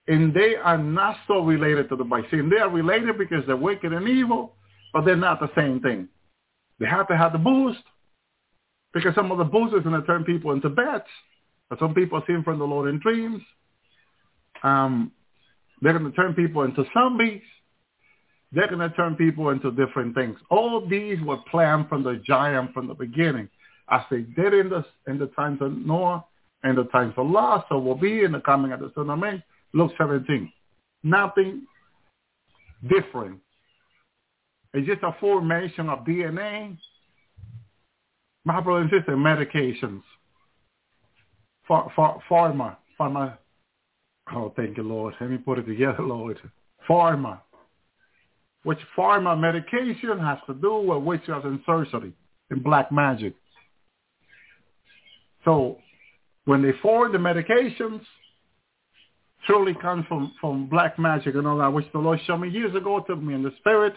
and 0.06 0.32
they 0.32 0.54
are 0.56 0.78
not 0.78 1.16
so 1.26 1.40
related 1.40 1.88
to 1.90 1.96
the 1.96 2.04
vaccine. 2.04 2.48
They 2.48 2.56
are 2.56 2.70
related 2.70 3.18
because 3.18 3.44
they're 3.46 3.56
wicked 3.56 3.92
and 3.92 4.08
evil, 4.08 4.54
but 4.92 5.04
they're 5.04 5.16
not 5.16 5.38
the 5.38 5.50
same 5.54 5.80
thing. 5.80 6.08
They 6.80 6.86
have 6.86 7.08
to 7.08 7.16
have 7.16 7.32
the 7.32 7.38
boost 7.38 7.82
because 8.94 9.14
some 9.14 9.30
of 9.30 9.38
the 9.38 9.44
boost 9.44 9.74
is 9.74 9.82
going 9.82 10.00
to 10.00 10.06
turn 10.06 10.24
people 10.24 10.52
into 10.52 10.70
bats. 10.70 11.08
But 11.68 11.78
some 11.78 11.92
people 11.92 12.22
see 12.26 12.34
from 12.44 12.58
the 12.58 12.64
Lord 12.64 12.88
in 12.88 13.00
dreams. 13.00 13.42
Um, 14.62 15.12
they're 15.82 15.96
going 15.96 16.10
to 16.10 16.16
turn 16.16 16.34
people 16.34 16.62
into 16.62 16.84
zombies. 16.94 17.42
They're 18.52 18.68
going 18.68 18.88
to 18.88 18.94
turn 18.96 19.14
people 19.14 19.50
into 19.50 19.70
different 19.72 20.14
things. 20.14 20.38
All 20.50 20.86
these 20.86 21.20
were 21.20 21.36
planned 21.50 21.88
from 21.88 22.02
the 22.02 22.20
giant 22.24 22.72
from 22.72 22.86
the 22.86 22.94
beginning, 22.94 23.48
as 23.90 24.00
they 24.10 24.22
did 24.22 24.54
in 24.54 24.70
the 24.70 24.84
in 25.06 25.18
the 25.18 25.26
times 25.28 25.60
of 25.60 25.76
Noah 25.76 26.24
and 26.62 26.78
the 26.78 26.84
times 26.84 27.14
of 27.16 27.26
Lot. 27.28 27.66
So 27.68 27.78
will 27.78 27.94
be 27.94 28.24
in 28.24 28.32
the 28.32 28.40
coming 28.40 28.72
of 28.72 28.80
the 28.80 28.90
Son 28.94 29.10
of 29.10 29.18
Man 29.18 29.42
Luke 29.74 29.92
17. 29.98 30.50
Nothing 31.02 31.66
different. 32.88 33.40
It's 34.74 34.86
just 34.86 35.02
a 35.02 35.16
formation 35.20 35.88
of 35.88 36.00
DNA. 36.00 36.76
My 38.44 38.60
brother 38.60 38.82
and 38.82 38.90
sister, 38.90 39.16
medications. 39.16 40.02
For, 41.66 41.90
for, 41.94 42.22
pharma. 42.30 42.76
Pharma. 42.98 43.36
Oh, 44.34 44.52
thank 44.56 44.76
you, 44.76 44.82
Lord. 44.82 45.14
Let 45.20 45.30
me 45.30 45.38
put 45.38 45.58
it 45.58 45.66
together, 45.66 45.98
Lord. 46.02 46.38
Pharma. 46.88 47.40
Which 48.64 48.78
pharma 48.96 49.38
medication 49.38 50.18
has 50.18 50.38
to 50.46 50.54
do 50.54 50.80
with 50.80 51.02
witchcraft 51.02 51.46
and 51.46 51.60
sorcery 51.64 52.12
and 52.50 52.62
black 52.62 52.90
magic. 52.90 53.34
So 55.44 55.78
when 56.44 56.62
they 56.62 56.72
form 56.82 57.12
the 57.12 57.18
medications, 57.18 58.00
truly 59.46 59.74
comes 59.74 60.04
from, 60.08 60.32
from 60.40 60.66
black 60.68 60.98
magic 60.98 61.34
and 61.34 61.46
all 61.46 61.58
that, 61.58 61.72
which 61.72 61.86
the 61.92 61.98
Lord 61.98 62.20
showed 62.26 62.38
me 62.38 62.48
years 62.48 62.74
ago, 62.74 63.04
took 63.06 63.22
me 63.22 63.34
in 63.34 63.42
the 63.42 63.52
spirit, 63.58 63.94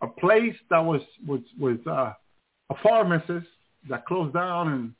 a 0.00 0.06
place 0.06 0.54
that 0.70 0.78
was, 0.78 1.00
was, 1.26 1.40
was 1.58 1.78
uh, 1.86 2.12
a 2.70 2.74
pharmacist 2.82 3.46
that 3.88 4.06
closed 4.06 4.34
down 4.34 4.72
and 4.72 4.92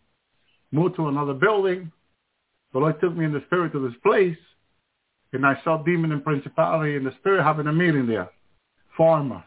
moved 0.72 0.96
to 0.96 1.08
another 1.08 1.34
building. 1.34 1.90
The 2.72 2.78
Lord 2.78 3.00
took 3.00 3.16
me 3.16 3.24
in 3.24 3.32
the 3.32 3.42
spirit 3.46 3.72
to 3.72 3.88
this 3.88 3.98
place, 4.02 4.36
and 5.32 5.46
I 5.46 5.58
saw 5.64 5.82
demon 5.82 6.12
and 6.12 6.24
principality 6.24 6.96
in 6.96 7.04
the 7.04 7.14
spirit 7.18 7.42
having 7.42 7.66
a 7.66 7.72
meeting 7.72 8.06
there, 8.06 8.30
pharma. 8.98 9.44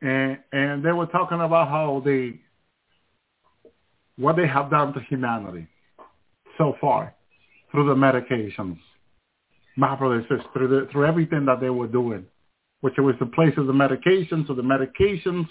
And, 0.00 0.38
and 0.52 0.84
they 0.84 0.92
were 0.92 1.06
talking 1.06 1.40
about 1.40 1.68
how 1.68 2.02
they, 2.04 2.40
what 4.16 4.36
they 4.36 4.46
have 4.46 4.70
done 4.70 4.92
to 4.94 5.00
humanity 5.00 5.66
so 6.56 6.74
far 6.80 7.14
through 7.70 7.86
the 7.86 7.94
medications. 7.94 8.78
My 9.76 9.94
brother 9.96 10.24
says 10.28 10.40
through 10.52 10.68
the, 10.68 10.88
through 10.90 11.06
everything 11.06 11.44
that 11.46 11.60
they 11.60 11.70
were 11.70 11.86
doing, 11.86 12.26
which 12.80 12.94
was 12.98 13.14
the 13.20 13.26
place 13.26 13.54
of 13.56 13.66
the 13.66 13.72
medications, 13.72 14.46
so 14.46 14.54
the 14.54 14.62
medications 14.62 15.46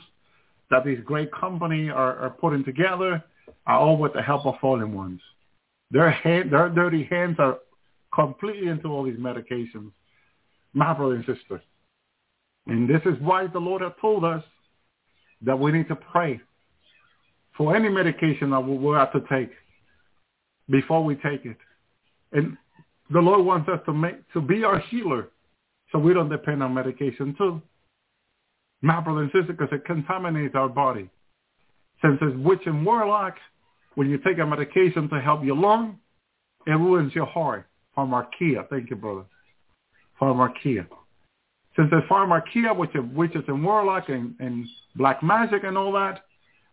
that 0.70 0.84
these 0.86 1.00
great 1.06 1.32
company 1.32 1.90
are, 1.90 2.18
are 2.18 2.30
putting 2.30 2.64
together 2.64 3.24
are 3.66 3.80
all 3.80 3.98
with 3.98 4.14
the 4.14 4.22
help 4.22 4.46
of 4.46 4.56
fallen 4.60 4.94
ones. 4.94 5.22
Their 5.92 6.12
hand, 6.12 6.52
their 6.52 6.70
dirty 6.70 7.06
hands 7.06 7.38
are 7.40 7.60
completely 8.14 8.68
into 8.68 8.90
all 8.90 9.04
these 9.04 9.18
medications. 9.18 9.92
My 10.74 10.94
brother 10.94 11.16
and 11.16 11.26
sister. 11.26 11.62
And 12.68 12.90
this 12.90 13.02
is 13.06 13.20
why 13.22 13.48
the 13.48 13.60
Lord 13.60 13.82
has 13.82 13.94
told 14.02 14.24
us 14.26 14.44
that 15.42 15.58
we 15.58 15.72
need 15.72 15.88
to 15.88 15.96
pray 15.96 16.40
for 17.56 17.76
any 17.76 17.90
medication 17.90 18.52
that 18.52 18.60
we 18.60 18.94
have 18.96 19.12
to 19.14 19.22
take 19.32 19.52
before 20.70 21.04
we 21.04 21.16
take 21.16 21.46
it. 21.46 21.58
And 22.34 22.58
the 23.10 23.20
Lord 23.20 23.46
wants 23.46 23.70
us 23.70 23.80
to 23.86 23.94
make 23.94 24.16
to 24.34 24.42
be 24.42 24.64
our 24.64 24.80
healer 24.80 25.30
so 25.92 26.00
we 26.00 26.14
don't 26.14 26.30
depend 26.30 26.62
on 26.62 26.74
medication 26.74 27.36
too. 27.38 27.62
My 28.82 29.00
brother 29.00 29.22
and 29.22 29.32
sister, 29.32 29.54
because 29.54 29.70
it 29.72 29.86
contaminates 29.86 30.54
our 30.56 30.70
body. 30.70 31.10
Since 32.02 32.20
it's 32.22 32.38
witch 32.38 32.62
and 32.66 32.86
warlock, 32.86 33.36
when 33.96 34.10
you 34.10 34.20
take 34.20 34.38
a 34.38 34.46
medication 34.46 35.10
to 35.10 35.20
help 35.20 35.44
your 35.44 35.56
lung, 35.56 35.98
it 36.68 36.72
ruins 36.72 37.16
your 37.16 37.26
heart. 37.26 37.66
Pharmakia. 37.98 38.70
Thank 38.70 38.92
you, 38.92 38.96
brother. 38.96 39.24
Pharmakia. 40.22 40.86
Since 41.78 41.90
it's 41.92 42.08
pharmakia, 42.08 42.76
which 42.76 42.96
is 42.96 43.04
witches 43.14 43.44
and 43.48 43.64
warlock 43.64 44.10
and, 44.10 44.34
and 44.40 44.66
black 44.96 45.22
magic 45.22 45.64
and 45.64 45.78
all 45.78 45.92
that, 45.94 46.24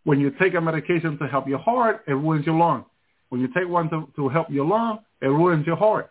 when 0.04 0.18
you 0.18 0.30
take 0.40 0.54
a 0.54 0.60
medication 0.60 1.18
to 1.18 1.26
help 1.26 1.46
your 1.46 1.58
heart, 1.58 2.02
it 2.06 2.12
ruins 2.12 2.46
your 2.46 2.56
lung. 2.56 2.86
When 3.28 3.40
you 3.40 3.48
take 3.48 3.68
one 3.68 3.90
to, 3.90 4.08
to 4.16 4.28
help 4.30 4.48
your 4.50 4.64
lung, 4.64 5.00
it 5.20 5.26
ruins 5.26 5.66
your 5.66 5.76
heart. 5.76 6.10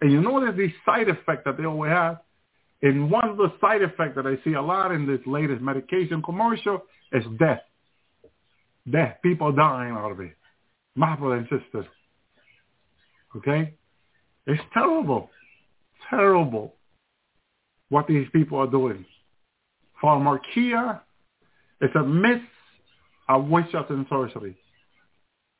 And 0.00 0.12
you 0.12 0.22
there's 0.22 0.56
these 0.56 0.76
side 0.86 1.08
effects 1.08 1.42
that 1.44 1.56
they 1.58 1.64
always 1.64 1.90
have. 1.90 2.18
And 2.82 3.10
one 3.10 3.28
of 3.28 3.36
the 3.36 3.52
side 3.60 3.82
effects 3.82 4.14
that 4.14 4.26
I 4.26 4.36
see 4.44 4.54
a 4.54 4.62
lot 4.62 4.92
in 4.92 5.04
this 5.04 5.20
latest 5.26 5.60
medication 5.60 6.22
commercial 6.22 6.82
is 7.12 7.24
death. 7.38 7.62
Death. 8.88 9.16
People 9.24 9.50
dying 9.50 9.94
out 9.94 10.12
of 10.12 10.20
it. 10.20 10.36
My 10.94 11.16
brothers 11.16 11.48
and 11.50 11.60
sisters. 11.60 11.86
Okay? 13.36 13.74
It's 14.46 14.62
terrible. 14.72 15.30
Terrible 16.08 16.77
what 17.88 18.06
these 18.06 18.26
people 18.32 18.58
are 18.58 18.66
doing. 18.66 19.04
Pharmakia 20.02 21.00
is 21.80 21.90
a 21.94 22.02
myth 22.02 22.42
of 23.28 23.46
witches 23.46 23.84
and 23.88 24.06
sorcery 24.08 24.56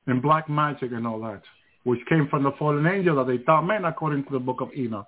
and 0.06 0.22
black 0.22 0.48
magic 0.48 0.92
and 0.92 1.06
all 1.06 1.20
that, 1.20 1.42
which 1.84 2.00
came 2.08 2.28
from 2.28 2.42
the 2.42 2.52
fallen 2.58 2.86
angel 2.86 3.16
that 3.16 3.26
they 3.26 3.38
taught 3.38 3.66
men 3.66 3.84
according 3.84 4.24
to 4.24 4.32
the 4.32 4.38
book 4.38 4.60
of 4.60 4.70
Enoch. 4.76 5.06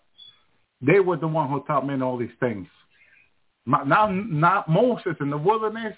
They 0.83 1.01
were 1.01 1.17
the 1.17 1.29
one 1.29 1.49
who 1.49 1.63
taught 1.65 1.87
men 1.87 2.03
all 2.03 2.17
these 2.17 2.29
things. 2.41 2.67
Now, 3.67 4.09
not 4.11 4.69
Moses 4.69 5.17
in 5.21 5.31
the 5.31 5.37
wilderness. 5.37 5.97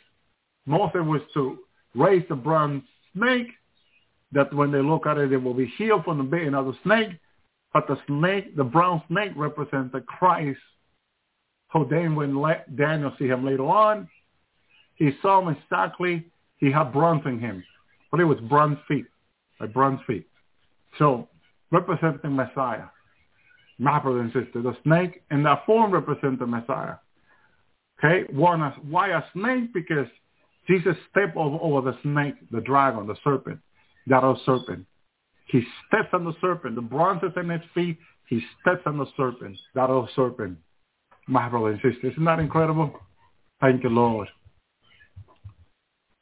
Moses 0.67 1.01
was 1.03 1.21
to 1.35 1.59
raise 1.95 2.25
the 2.29 2.35
bronze 2.35 2.83
snake 3.15 3.49
that 4.33 4.53
when 4.55 4.73
they 4.73 4.81
look 4.81 5.07
at 5.07 5.19
it, 5.19 5.31
they 5.31 5.37
will 5.37 5.55
be 5.55 5.73
healed 5.79 6.05
from 6.05 6.19
the 6.19 6.25
bitten 6.25 6.55
of 6.55 6.67
the 6.67 6.75
snake. 6.83 7.11
But 7.73 7.87
the 7.87 7.99
snake, 8.07 8.57
the 8.57 8.65
brown 8.65 9.03
snake 9.09 9.33
represents 9.37 9.93
the 9.93 10.01
Christ. 10.01 10.59
So 11.73 11.87
then 11.89 12.15
when 12.15 12.37
Daniel 12.77 13.13
see 13.19 13.27
him 13.27 13.45
later 13.45 13.67
on, 13.67 14.09
he 14.97 15.11
saw 15.23 15.41
him 15.41 15.57
exactly, 15.57 16.27
he 16.59 16.71
had 16.71 16.93
bronze 16.93 17.23
in 17.25 17.41
him. 17.41 17.65
But 18.11 18.21
it 18.21 18.25
was 18.25 18.39
bronze 18.41 18.79
feet, 18.87 19.07
like 19.61 19.73
bronze 19.73 20.01
feet. 20.07 20.27
So 20.99 21.29
representing 21.71 22.37
Messiah. 22.37 22.85
My 23.79 23.99
brother 23.99 24.21
and 24.21 24.33
sister, 24.33 24.63
the 24.63 24.77
snake 24.85 25.23
in 25.31 25.43
that 25.45 25.65
form 25.67 25.93
represents 25.93 26.39
the 26.39 26.47
Messiah. 26.47 26.97
Okay, 27.99 28.31
one, 28.33 28.61
why 28.89 29.09
a 29.09 29.23
snake? 29.33 29.73
Because 29.73 30.07
Jesus 30.69 30.95
stepped 31.11 31.37
over, 31.37 31.59
over 31.61 31.91
the 31.91 31.99
snake, 32.03 32.35
the 32.51 32.61
dragon, 32.61 33.07
the 33.07 33.17
serpent, 33.25 33.59
that 34.07 34.23
old 34.23 34.41
serpent. 34.45 34.87
He 35.47 35.63
steps 35.87 36.09
on 36.13 36.25
the 36.25 36.35
serpent. 36.41 36.75
The 36.75 36.83
bronze 36.83 37.23
is 37.23 37.33
in 37.37 37.49
his 37.49 37.63
feet. 37.75 37.99
He 38.29 38.41
steps 38.61 38.83
on 38.87 38.99
the 38.99 39.07
serpent, 39.17 39.57
that 39.75 39.91
old 39.91 40.11
serpent. 40.15 40.59
My 41.29 41.49
brother 41.49 41.69
and 41.69 41.81
sister, 41.81 42.11
isn't 42.11 42.25
that 42.25 42.41
incredible? 42.41 42.93
Thank 43.61 43.83
you, 43.85 43.91
Lord. 43.91 44.29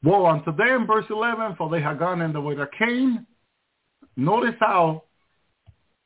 Well, 0.03 0.27
unto 0.27 0.55
them, 0.55 0.87
verse 0.87 1.07
11, 1.11 1.57
for 1.57 1.69
they 1.69 1.81
have 1.81 1.99
gone 1.99 2.23
in 2.23 2.33
the 2.33 2.41
way 2.41 2.55
of 2.55 2.69
Cain. 2.79 3.27
Notice 4.17 4.55
how 4.61 5.05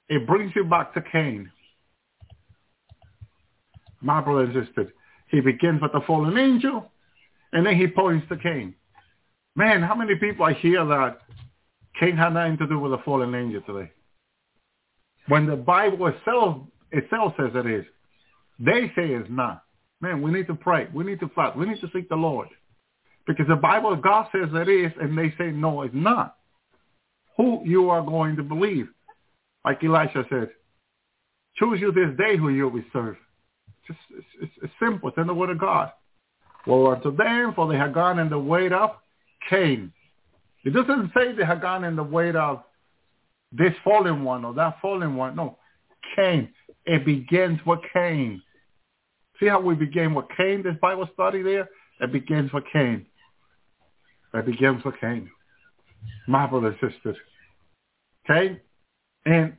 it 0.08 0.26
brings 0.26 0.52
you 0.54 0.64
back 0.64 0.94
to 0.94 1.02
Cain. 1.12 1.50
My 4.00 4.20
brother 4.20 4.44
and 4.44 4.66
sister, 4.66 4.92
he 5.30 5.40
begins 5.40 5.80
with 5.80 5.92
the 5.92 6.00
fallen 6.06 6.36
angel, 6.36 6.90
and 7.52 7.64
then 7.64 7.76
he 7.76 7.86
points 7.86 8.26
to 8.28 8.36
Cain. 8.36 8.74
Man, 9.56 9.82
how 9.82 9.94
many 9.94 10.16
people 10.16 10.44
I 10.44 10.52
hear 10.54 10.84
that 10.84 11.18
Cain 11.98 12.16
had 12.16 12.34
nothing 12.34 12.58
to 12.58 12.66
do 12.66 12.78
with 12.78 12.92
the 12.92 12.98
fallen 13.04 13.34
angel 13.34 13.62
today? 13.62 13.90
When 15.28 15.46
the 15.46 15.56
Bible 15.56 16.08
itself, 16.08 16.58
itself 16.90 17.34
says 17.38 17.52
it 17.54 17.66
is. 17.66 17.84
They 18.58 18.92
say 18.94 19.08
it's 19.08 19.28
not. 19.30 19.62
Man, 20.00 20.22
we 20.22 20.30
need 20.30 20.46
to 20.48 20.54
pray. 20.54 20.88
We 20.92 21.04
need 21.04 21.20
to 21.20 21.28
fast. 21.28 21.56
We 21.56 21.66
need 21.66 21.80
to 21.80 21.90
seek 21.92 22.08
the 22.08 22.16
Lord. 22.16 22.48
Because 23.26 23.46
the 23.48 23.56
Bible, 23.56 23.96
God 23.96 24.28
says 24.32 24.48
it 24.52 24.68
is, 24.68 24.92
and 25.00 25.16
they 25.16 25.32
say, 25.38 25.50
no, 25.50 25.82
it's 25.82 25.94
not. 25.94 26.36
Who 27.36 27.62
you 27.64 27.90
are 27.90 28.02
going 28.02 28.36
to 28.36 28.42
believe. 28.42 28.88
Like 29.64 29.82
Elisha 29.82 30.24
said, 30.28 30.50
choose 31.56 31.80
you 31.80 31.90
this 31.90 32.16
day 32.18 32.36
who 32.36 32.50
you 32.50 32.68
will 32.68 32.82
serve. 32.92 33.16
Just, 33.86 33.98
it's, 34.10 34.26
it's, 34.42 34.52
it's 34.62 34.72
simple. 34.78 35.08
It's 35.08 35.18
in 35.18 35.26
the 35.26 35.34
word 35.34 35.50
of 35.50 35.58
God. 35.58 35.90
Well, 36.66 36.88
unto 36.88 37.14
them, 37.16 37.52
for 37.54 37.66
they 37.70 37.78
have 37.78 37.94
gone 37.94 38.18
in 38.18 38.28
the 38.28 38.38
way 38.38 38.68
of 38.68 38.90
Cain. 39.48 39.92
It 40.64 40.70
doesn't 40.72 41.12
say 41.14 41.32
they 41.32 41.44
have 41.44 41.60
gone 41.60 41.84
in 41.84 41.96
the 41.96 42.02
way 42.02 42.30
of 42.32 42.62
this 43.52 43.72
fallen 43.84 44.24
one 44.24 44.44
or 44.44 44.54
that 44.54 44.80
fallen 44.80 45.16
one. 45.16 45.36
No, 45.36 45.58
Cain. 46.16 46.50
It 46.86 47.04
begins 47.04 47.58
with 47.66 47.80
Cain. 47.92 48.42
See 49.40 49.46
how 49.46 49.60
we 49.60 49.74
begin 49.74 50.14
with 50.14 50.26
Cain, 50.36 50.62
this 50.62 50.76
Bible 50.80 51.08
study 51.12 51.42
there? 51.42 51.68
It 52.00 52.12
begins 52.12 52.52
with 52.52 52.64
Cain. 52.72 53.06
It 54.32 54.46
begins 54.46 54.84
with 54.84 54.94
Cain. 55.00 55.30
My 56.26 56.46
brothers 56.46 56.76
and 56.80 56.92
sisters. 56.92 57.16
Okay? 58.24 58.60
And 59.26 59.54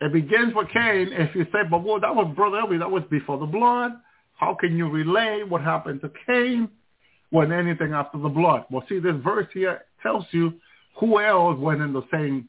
it 0.00 0.12
begins 0.12 0.54
with 0.54 0.68
Cain. 0.72 1.10
If 1.12 1.34
you 1.34 1.44
say, 1.52 1.60
but 1.70 1.84
well, 1.84 2.00
that 2.00 2.14
was 2.14 2.32
Brother 2.34 2.58
Elvi, 2.58 2.78
that 2.78 2.90
was 2.90 3.04
before 3.10 3.38
the 3.38 3.46
blood. 3.46 3.92
How 4.34 4.54
can 4.54 4.76
you 4.76 4.88
relay 4.88 5.42
what 5.48 5.60
happened 5.60 6.00
to 6.00 6.10
Cain 6.26 6.68
when 7.30 7.52
anything 7.52 7.92
after 7.92 8.18
the 8.18 8.28
blood? 8.28 8.64
Well, 8.70 8.84
see, 8.88 8.98
this 8.98 9.14
verse 9.22 9.46
here 9.54 9.82
tells 10.02 10.24
you 10.32 10.54
who 10.98 11.20
else 11.20 11.58
went 11.58 11.80
in 11.80 11.92
the 11.92 12.02
same, 12.12 12.48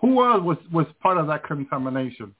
who 0.00 0.24
else 0.24 0.42
was, 0.42 0.58
was 0.72 0.86
part 1.00 1.18
of 1.18 1.28
that 1.28 1.44
contamination. 1.44 2.34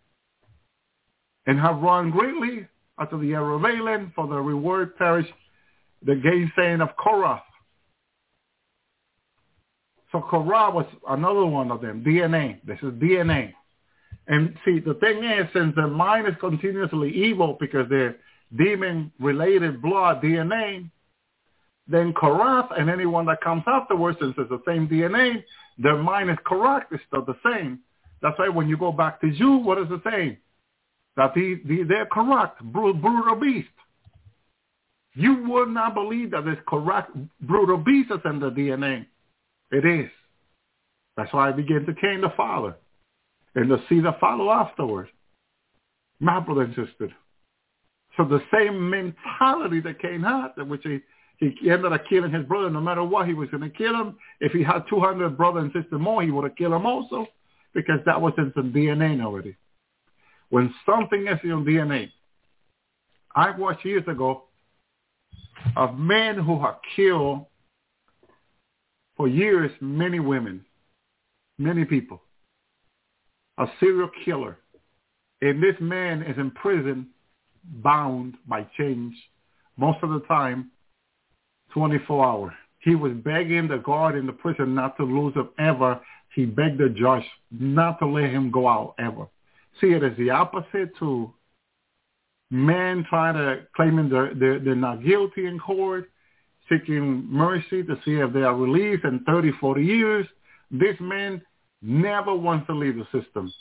And 1.46 1.58
have 1.58 1.78
run 1.78 2.10
greatly 2.10 2.66
after 2.98 3.16
the 3.16 3.32
Balaam, 3.32 4.12
for 4.14 4.26
the 4.26 4.36
reward 4.36 4.96
perished 4.96 5.32
the 6.02 6.12
gainsaying 6.12 6.82
of 6.82 6.96
Korah. 6.96 7.42
So 10.12 10.20
Korah 10.20 10.70
was 10.70 10.86
another 11.08 11.46
one 11.46 11.70
of 11.70 11.80
them, 11.80 12.04
DNA. 12.04 12.60
This 12.64 12.78
is 12.82 12.92
DNA. 12.94 13.52
And 14.26 14.56
see, 14.64 14.80
the 14.80 14.94
thing 14.94 15.24
is, 15.24 15.46
since 15.52 15.74
the 15.76 15.86
mind 15.86 16.28
is 16.28 16.34
continuously 16.40 17.10
evil 17.12 17.56
because 17.58 17.88
they're 17.88 18.16
demon-related 18.56 19.80
blood, 19.80 20.20
DNA, 20.22 20.90
then 21.86 22.12
Korah 22.12 22.68
and 22.76 22.90
anyone 22.90 23.26
that 23.26 23.40
comes 23.40 23.62
afterwards, 23.66 24.18
since 24.20 24.34
it's 24.38 24.50
the 24.50 24.62
same 24.66 24.88
DNA, 24.88 25.42
their 25.78 25.96
mind 25.96 26.30
is 26.30 26.36
corrupt. 26.44 26.92
It's 26.92 27.02
still 27.06 27.24
the 27.24 27.36
same. 27.44 27.80
That's 28.22 28.38
why 28.38 28.48
when 28.48 28.68
you 28.68 28.76
go 28.76 28.92
back 28.92 29.20
to 29.22 29.30
Jude, 29.30 29.64
what 29.64 29.78
is 29.78 29.86
it 29.90 30.00
say? 30.04 30.38
That 31.16 31.34
the, 31.34 31.60
the, 31.64 31.82
they're 31.84 32.06
corrupt, 32.06 32.62
brutal 32.62 33.36
beast. 33.36 33.68
You 35.14 35.44
would 35.48 35.68
not 35.68 35.94
believe 35.94 36.30
that 36.30 36.44
this 36.44 36.58
corrupt, 36.68 37.10
brutal 37.40 37.78
beast 37.78 38.10
is 38.10 38.20
in 38.24 38.38
the 38.38 38.50
DNA. 38.50 39.06
It 39.72 39.84
is. 39.84 40.10
That's 41.16 41.32
why 41.32 41.48
I 41.48 41.52
began 41.52 41.84
to 41.86 41.94
Cain 41.94 42.20
the 42.20 42.32
father 42.36 42.76
and 43.54 43.68
to 43.68 43.78
see 43.88 44.00
the 44.00 44.16
follow 44.20 44.50
afterwards. 44.50 45.10
My 46.20 46.38
brother 46.38 46.62
and 46.62 46.74
sister. 46.74 47.12
So 48.16 48.24
the 48.24 48.40
same 48.52 48.90
mentality 48.90 49.80
that 49.80 50.00
Cain 50.00 50.22
had, 50.22 50.50
which 50.68 50.82
he, 50.84 51.00
he 51.38 51.70
ended 51.70 51.92
up 51.92 52.02
killing 52.08 52.32
his 52.32 52.44
brother 52.44 52.70
no 52.70 52.80
matter 52.80 53.02
what, 53.02 53.26
he 53.26 53.34
was 53.34 53.48
going 53.50 53.62
to 53.62 53.70
kill 53.70 53.94
him. 53.94 54.16
If 54.40 54.52
he 54.52 54.62
had 54.62 54.84
200 54.88 55.36
brothers 55.36 55.64
and 55.64 55.72
sisters 55.72 56.00
more, 56.00 56.22
he 56.22 56.30
would 56.30 56.44
have 56.44 56.56
killed 56.56 56.74
him 56.74 56.86
also 56.86 57.26
because 57.74 58.00
that 58.06 58.20
was 58.20 58.32
in 58.38 58.52
some 58.54 58.72
DNA 58.72 59.22
already. 59.24 59.56
When 60.50 60.74
something 60.84 61.26
is 61.26 61.38
in 61.42 61.48
your 61.48 61.60
DNA, 61.60 62.10
I 63.34 63.56
watched 63.56 63.84
years 63.84 64.06
ago 64.08 64.44
of 65.76 65.96
men 65.96 66.36
who 66.36 66.60
have 66.60 66.76
killed 66.96 67.46
for 69.16 69.28
years 69.28 69.70
many 69.80 70.18
women, 70.18 70.64
many 71.58 71.84
people. 71.84 72.22
A 73.58 73.66
serial 73.78 74.10
killer. 74.24 74.56
And 75.42 75.62
this 75.62 75.76
man 75.80 76.22
is 76.22 76.36
in 76.36 76.50
prison 76.50 77.08
bound 77.64 78.34
by 78.48 78.66
chains 78.76 79.14
most 79.76 79.98
of 80.02 80.10
the 80.10 80.20
time 80.20 80.70
24 81.72 82.26
hours. 82.26 82.54
He 82.80 82.94
was 82.94 83.12
begging 83.12 83.68
the 83.68 83.76
guard 83.76 84.16
in 84.16 84.26
the 84.26 84.32
prison 84.32 84.74
not 84.74 84.96
to 84.96 85.04
lose 85.04 85.34
him 85.34 85.50
ever. 85.58 86.00
He 86.34 86.46
begged 86.46 86.78
the 86.78 86.88
judge 86.88 87.24
not 87.50 87.98
to 88.00 88.06
let 88.06 88.30
him 88.30 88.50
go 88.50 88.66
out 88.66 88.94
ever. 88.98 89.26
See, 89.80 89.88
it 89.88 90.02
as 90.02 90.16
the 90.18 90.30
opposite 90.30 90.96
to 90.98 91.32
men 92.50 93.04
trying 93.08 93.34
to 93.34 93.66
claiming 93.74 94.08
they're, 94.08 94.34
they're, 94.34 94.58
they're 94.58 94.74
not 94.74 95.04
guilty 95.04 95.46
in 95.46 95.58
court, 95.58 96.10
seeking 96.68 97.26
mercy 97.30 97.82
to 97.82 97.96
see 98.04 98.14
if 98.14 98.32
they 98.32 98.42
are 98.42 98.56
released 98.56 99.04
in 99.04 99.24
30, 99.24 99.52
40 99.60 99.84
years. 99.84 100.26
This 100.70 100.96
man 101.00 101.42
never 101.82 102.34
wants 102.34 102.66
to 102.66 102.74
leave 102.74 102.96
the 102.96 103.06
system. 103.18 103.52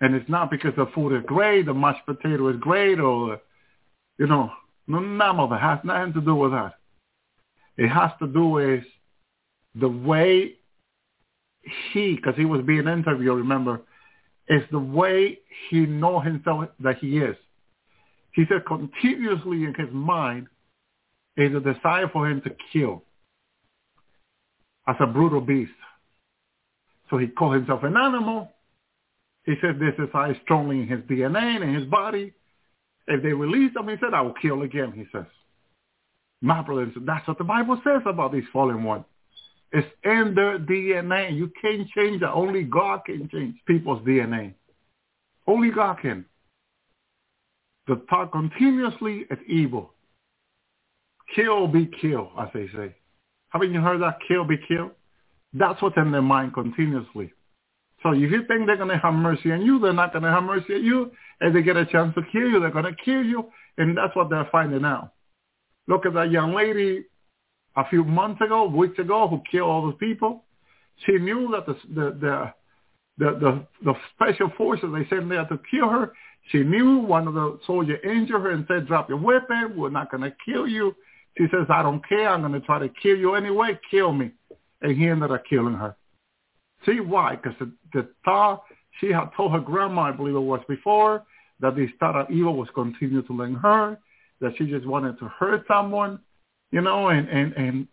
And 0.00 0.14
it's 0.14 0.28
not 0.28 0.50
because 0.50 0.74
the 0.76 0.86
food 0.94 1.16
is 1.16 1.24
great, 1.26 1.66
the 1.66 1.74
mashed 1.74 2.04
potato 2.06 2.48
is 2.48 2.56
great, 2.58 2.98
or, 2.98 3.40
you 4.18 4.26
know, 4.26 4.50
none 4.86 5.38
of 5.38 5.52
it 5.52 5.60
has 5.60 5.78
nothing 5.84 6.14
to 6.14 6.20
do 6.22 6.34
with 6.34 6.52
that. 6.52 6.74
It 7.76 7.88
has 7.88 8.10
to 8.18 8.26
do 8.26 8.46
with 8.46 8.84
the 9.74 9.88
way 9.88 10.54
he, 11.92 12.16
because 12.16 12.34
he 12.36 12.46
was 12.46 12.62
being 12.62 12.88
interviewed, 12.88 13.36
remember, 13.36 13.82
is 14.50 14.62
the 14.72 14.78
way 14.78 15.38
he 15.70 15.86
know 15.86 16.20
himself 16.20 16.68
that 16.80 16.98
he 16.98 17.18
is. 17.18 17.36
He 18.32 18.44
said 18.48 18.66
continuously 18.66 19.64
in 19.64 19.74
his 19.78 19.88
mind 19.92 20.48
is 21.36 21.54
a 21.54 21.60
desire 21.60 22.08
for 22.12 22.28
him 22.28 22.42
to 22.42 22.50
kill 22.72 23.02
as 24.86 24.96
a 25.00 25.06
brutal 25.06 25.40
beast. 25.40 25.70
So 27.08 27.18
he 27.18 27.28
called 27.28 27.54
himself 27.54 27.84
an 27.84 27.96
animal. 27.96 28.50
He 29.44 29.54
said 29.60 29.78
this 29.78 29.94
is 29.98 30.10
strongly 30.42 30.80
in 30.80 30.88
his 30.88 31.00
DNA 31.00 31.56
and 31.56 31.64
in 31.64 31.74
his 31.74 31.84
body. 31.84 32.32
If 33.06 33.22
they 33.22 33.32
release 33.32 33.74
him, 33.74 33.88
he 33.88 33.96
said, 34.00 34.14
I 34.14 34.20
will 34.20 34.34
kill 34.34 34.62
again, 34.62 34.92
he 34.94 35.04
says. 35.12 35.26
My 36.40 36.62
brothers, 36.62 36.92
that's 37.06 37.26
what 37.26 37.38
the 37.38 37.44
Bible 37.44 37.80
says 37.84 38.02
about 38.06 38.32
these 38.32 38.44
fallen 38.52 38.84
ones. 38.84 39.04
It's 39.72 39.88
in 40.04 40.34
their 40.34 40.58
DNA. 40.58 41.36
You 41.36 41.50
can't 41.60 41.88
change 41.90 42.20
that. 42.20 42.32
Only 42.32 42.64
God 42.64 43.00
can 43.06 43.28
change 43.28 43.56
people's 43.66 44.04
DNA. 44.06 44.54
Only 45.46 45.70
God 45.70 45.98
can. 46.02 46.24
The 47.86 48.02
thought 48.08 48.32
continuously 48.32 49.26
is 49.30 49.38
evil. 49.48 49.92
Kill, 51.34 51.68
be 51.68 51.88
killed, 52.00 52.30
as 52.38 52.48
they 52.52 52.66
say. 52.74 52.94
Haven't 53.50 53.72
you 53.72 53.80
heard 53.80 54.00
that? 54.02 54.18
Kill, 54.26 54.44
be 54.44 54.58
killed? 54.68 54.90
That's 55.52 55.80
what's 55.82 55.96
in 55.96 56.12
their 56.12 56.22
mind 56.22 56.54
continuously. 56.54 57.32
So 58.02 58.12
if 58.12 58.30
you 58.30 58.44
think 58.48 58.66
they're 58.66 58.76
going 58.76 58.88
to 58.88 58.98
have 58.98 59.14
mercy 59.14 59.52
on 59.52 59.62
you, 59.62 59.78
they're 59.78 59.92
not 59.92 60.12
going 60.12 60.24
to 60.24 60.30
have 60.30 60.42
mercy 60.42 60.74
on 60.74 60.84
you. 60.84 61.10
If 61.40 61.52
they 61.52 61.62
get 61.62 61.76
a 61.76 61.86
chance 61.86 62.14
to 62.14 62.22
kill 62.32 62.48
you, 62.48 62.60
they're 62.60 62.70
going 62.70 62.84
to 62.84 62.96
kill 63.04 63.24
you. 63.24 63.50
And 63.76 63.96
that's 63.96 64.14
what 64.16 64.30
they're 64.30 64.48
finding 64.50 64.84
out. 64.84 65.12
Look 65.86 66.06
at 66.06 66.14
that 66.14 66.30
young 66.30 66.54
lady 66.54 67.04
a 67.76 67.88
few 67.88 68.04
months 68.04 68.40
ago, 68.40 68.66
weeks 68.66 68.98
ago, 68.98 69.28
who 69.28 69.40
killed 69.50 69.68
all 69.68 69.82
those 69.82 69.98
people. 69.98 70.44
She 71.06 71.12
knew 71.12 71.50
that 71.52 71.66
the 71.66 71.74
the 71.94 72.10
the 72.20 72.54
the, 73.18 73.66
the, 73.84 73.94
special 74.14 74.50
forces 74.56 74.88
they 74.94 75.06
sent 75.14 75.28
there 75.28 75.44
to 75.44 75.60
kill 75.70 75.90
her. 75.90 76.12
She 76.50 76.62
knew 76.62 76.98
one 76.98 77.28
of 77.28 77.34
the 77.34 77.58
soldiers 77.66 78.00
injured 78.02 78.40
her 78.40 78.50
and 78.50 78.64
said, 78.66 78.86
"Drop 78.86 79.08
your 79.08 79.18
weapon. 79.18 79.74
We're 79.76 79.90
not 79.90 80.10
going 80.10 80.22
to 80.22 80.34
kill 80.44 80.66
you." 80.66 80.94
She 81.36 81.44
says, 81.50 81.66
"I 81.68 81.82
don't 81.82 82.06
care. 82.08 82.28
I'm 82.28 82.40
going 82.40 82.52
to 82.52 82.60
try 82.60 82.78
to 82.78 82.88
kill 83.02 83.16
you 83.16 83.34
anyway. 83.34 83.78
Kill 83.90 84.12
me." 84.12 84.32
And 84.82 84.96
he 84.96 85.08
ended 85.08 85.30
up 85.30 85.42
killing 85.48 85.74
her. 85.74 85.96
See 86.86 87.00
why? 87.00 87.36
Because 87.36 87.52
the, 87.58 87.72
the 87.92 88.08
she 88.98 89.12
had 89.12 89.30
told 89.36 89.52
her 89.52 89.60
grandma, 89.60 90.02
I 90.02 90.12
believe 90.12 90.34
it 90.34 90.40
was 90.40 90.60
before, 90.68 91.24
that 91.60 91.76
this 91.76 91.90
thought 91.98 92.16
of 92.16 92.30
evil 92.30 92.56
was 92.56 92.68
continuing 92.74 93.26
to 93.26 93.32
linger 93.32 93.58
her, 93.58 93.98
that 94.40 94.52
she 94.56 94.66
just 94.66 94.86
wanted 94.86 95.18
to 95.18 95.28
hurt 95.28 95.64
someone, 95.68 96.18
you 96.70 96.80
know, 96.80 97.08
and, 97.08 97.28
and, 97.28 97.52
and 97.54 97.88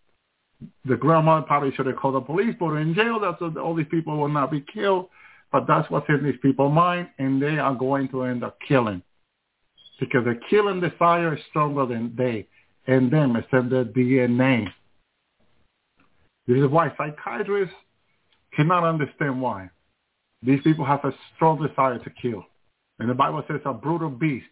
the 0.85 0.95
grandma 0.95 1.41
probably 1.41 1.71
should 1.75 1.85
have 1.85 1.97
called 1.97 2.15
the 2.15 2.21
police, 2.21 2.55
put 2.57 2.69
her 2.69 2.79
in 2.79 2.93
jail. 2.93 3.19
That's 3.19 3.39
what 3.41 3.57
all 3.57 3.75
these 3.75 3.87
people 3.89 4.17
will 4.17 4.27
not 4.27 4.51
be 4.51 4.63
killed. 4.73 5.09
But 5.51 5.65
that's 5.67 5.89
what's 5.89 6.09
in 6.09 6.23
these 6.23 6.39
people's 6.41 6.73
mind, 6.73 7.09
and 7.19 7.41
they 7.41 7.57
are 7.57 7.73
going 7.73 8.09
to 8.09 8.23
end 8.23 8.43
up 8.43 8.57
killing. 8.67 9.01
Because 9.99 10.25
the 10.25 10.39
killing 10.49 10.81
desire 10.81 11.35
is 11.35 11.41
stronger 11.49 11.85
than 11.85 12.13
they 12.15 12.47
and 12.85 13.11
them. 13.11 13.35
It's 13.35 13.47
in 13.51 13.69
their 13.69 13.85
DNA. 13.85 14.67
This 16.47 16.57
is 16.57 16.69
why 16.69 16.93
psychiatrists 16.97 17.75
cannot 18.55 18.83
understand 18.83 19.41
why. 19.41 19.69
These 20.43 20.61
people 20.63 20.85
have 20.85 21.03
a 21.03 21.13
strong 21.35 21.65
desire 21.65 21.99
to 21.99 22.09
kill. 22.21 22.45
And 22.99 23.09
the 23.09 23.13
Bible 23.13 23.43
says 23.47 23.61
a 23.65 23.73
brutal 23.73 24.09
beast. 24.09 24.45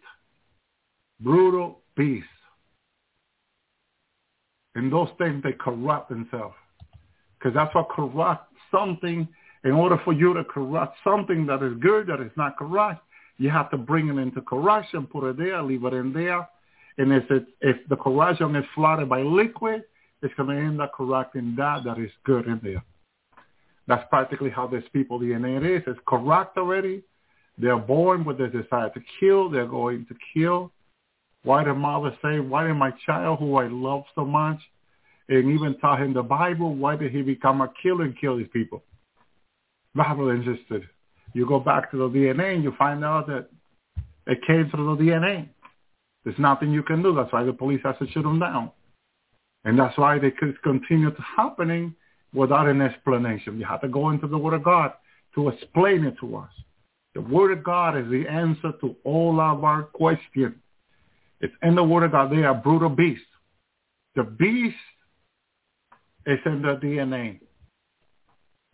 Brutal 1.20 1.80
beast. 1.96 2.26
And 4.76 4.92
those 4.92 5.08
things, 5.16 5.42
they 5.42 5.52
corrupt 5.52 6.10
themselves. 6.10 6.54
Because 7.38 7.54
that's 7.54 7.74
what 7.74 7.88
corrupt 7.88 8.52
something. 8.70 9.26
In 9.64 9.72
order 9.72 9.98
for 10.04 10.12
you 10.12 10.34
to 10.34 10.44
corrupt 10.44 10.98
something 11.02 11.46
that 11.46 11.62
is 11.62 11.72
good, 11.80 12.06
that 12.06 12.20
is 12.20 12.30
not 12.36 12.56
corrupt, 12.58 13.02
you 13.38 13.50
have 13.50 13.70
to 13.70 13.78
bring 13.78 14.08
it 14.08 14.18
into 14.18 14.42
corruption, 14.42 15.06
put 15.06 15.28
it 15.28 15.38
there, 15.38 15.62
leave 15.62 15.84
it 15.84 15.94
in 15.94 16.12
there. 16.12 16.46
And 16.98 17.12
if, 17.12 17.28
it, 17.30 17.46
if 17.62 17.76
the 17.88 17.96
corruption 17.96 18.54
is 18.54 18.64
flooded 18.74 19.08
by 19.08 19.22
liquid, 19.22 19.84
it's 20.22 20.34
going 20.34 20.50
to 20.50 20.62
end 20.62 20.80
up 20.80 20.92
corrupting 20.92 21.54
that 21.56 21.84
that 21.84 21.98
is 21.98 22.10
good 22.24 22.46
in 22.46 22.60
there. 22.62 22.84
That's 23.88 24.06
practically 24.10 24.50
how 24.50 24.66
this 24.66 24.84
people 24.92 25.18
DNA 25.18 25.78
is. 25.78 25.82
It's 25.86 25.98
corrupt 26.06 26.58
already. 26.58 27.02
They're 27.58 27.78
born 27.78 28.24
with 28.24 28.38
the 28.38 28.48
desire 28.48 28.90
to 28.90 29.00
kill. 29.20 29.48
They're 29.48 29.66
going 29.66 30.06
to 30.06 30.14
kill. 30.34 30.72
Why 31.46 31.62
did 31.62 31.74
mother 31.74 32.10
say, 32.22 32.40
why 32.40 32.66
did 32.66 32.74
my 32.74 32.90
child 33.06 33.38
who 33.38 33.54
I 33.54 33.68
love 33.68 34.02
so 34.16 34.24
much 34.24 34.58
and 35.28 35.48
even 35.48 35.78
taught 35.78 36.02
him 36.02 36.12
the 36.12 36.24
Bible, 36.24 36.74
why 36.74 36.96
did 36.96 37.12
he 37.12 37.22
become 37.22 37.60
a 37.60 37.72
killer 37.80 38.02
and 38.02 38.20
kill 38.20 38.36
these 38.36 38.48
people? 38.52 38.82
Bible 39.94 40.30
insisted. 40.30 40.82
You 41.34 41.46
go 41.46 41.60
back 41.60 41.92
to 41.92 41.98
the 41.98 42.08
DNA 42.08 42.56
and 42.56 42.64
you 42.64 42.74
find 42.76 43.04
out 43.04 43.28
that 43.28 43.46
it 44.26 44.40
came 44.44 44.68
through 44.70 44.96
the 44.96 45.04
DNA. 45.04 45.48
There's 46.24 46.36
nothing 46.40 46.72
you 46.72 46.82
can 46.82 47.00
do. 47.00 47.14
That's 47.14 47.32
why 47.32 47.44
the 47.44 47.52
police 47.52 47.80
has 47.84 47.94
to 48.00 48.08
shoot 48.10 48.24
them 48.24 48.40
down. 48.40 48.72
And 49.64 49.78
that's 49.78 49.96
why 49.96 50.18
they 50.18 50.32
could 50.32 50.60
continue 50.64 51.12
to 51.12 51.22
happening 51.22 51.94
without 52.34 52.66
an 52.66 52.80
explanation. 52.80 53.60
You 53.60 53.66
have 53.66 53.82
to 53.82 53.88
go 53.88 54.10
into 54.10 54.26
the 54.26 54.36
Word 54.36 54.54
of 54.54 54.64
God 54.64 54.94
to 55.36 55.48
explain 55.50 56.02
it 56.02 56.16
to 56.22 56.38
us. 56.38 56.50
The 57.14 57.20
Word 57.20 57.56
of 57.56 57.62
God 57.62 57.96
is 57.96 58.10
the 58.10 58.26
answer 58.28 58.72
to 58.80 58.96
all 59.04 59.40
of 59.40 59.62
our 59.62 59.84
questions. 59.84 60.56
It's 61.40 61.54
in 61.62 61.74
the 61.74 61.82
of 61.82 62.12
God. 62.12 62.30
They 62.30 62.44
are 62.44 62.54
brutal 62.54 62.88
beasts. 62.88 63.24
The 64.14 64.24
beast 64.24 64.76
is 66.26 66.38
in 66.46 66.62
the 66.62 66.76
DNA. 66.76 67.40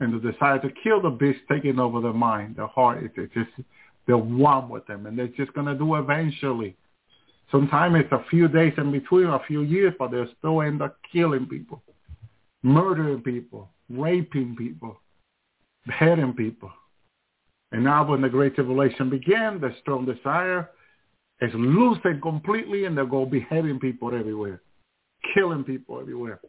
And 0.01 0.15
the 0.15 0.33
desire 0.33 0.59
to 0.61 0.69
kill 0.83 1.01
the 1.01 1.11
beast 1.11 1.41
taking 1.51 1.79
over 1.79 2.01
their 2.01 2.13
mind, 2.13 2.57
their 2.57 2.67
heart. 2.67 3.03
It's 3.17 3.35
just, 3.35 3.51
they're 4.07 4.17
one 4.17 4.69
with 4.69 4.87
them. 4.87 5.07
And 5.07 5.19
they're 5.19 5.29
just 5.29 5.53
going 5.53 5.67
to 5.67 5.75
do 5.75 5.95
eventually. 5.97 6.77
Sometimes 7.51 7.97
it's 7.99 8.13
a 8.13 8.25
few 8.31 8.49
days 8.49 8.73
in 8.79 8.91
between, 8.91 9.27
a 9.27 9.41
few 9.47 9.63
years, 9.63 9.95
but 9.99 10.11
they 10.11 10.25
still 10.39 10.63
end 10.63 10.81
up 10.81 10.97
killing 11.13 11.47
people, 11.47 11.83
murdering 12.63 13.21
people, 13.21 13.69
raping 13.91 14.57
people, 14.57 14.99
beheading 15.87 16.33
people. 16.33 16.71
And 17.71 17.85
now 17.85 18.09
when 18.09 18.23
the 18.23 18.29
Great 18.29 18.55
Tribulation 18.55 19.11
began, 19.11 19.61
the 19.61 19.75
strong 19.81 20.07
desire 20.07 20.71
is 21.43 21.51
loosened 21.55 22.23
completely 22.23 22.85
and 22.85 22.97
they're 22.97 23.05
going 23.05 23.27
to 23.27 23.31
be 23.31 23.41
beheading 23.41 23.79
people 23.79 24.15
everywhere, 24.15 24.63
killing 25.35 25.65
people 25.65 26.01
everywhere. 26.01 26.41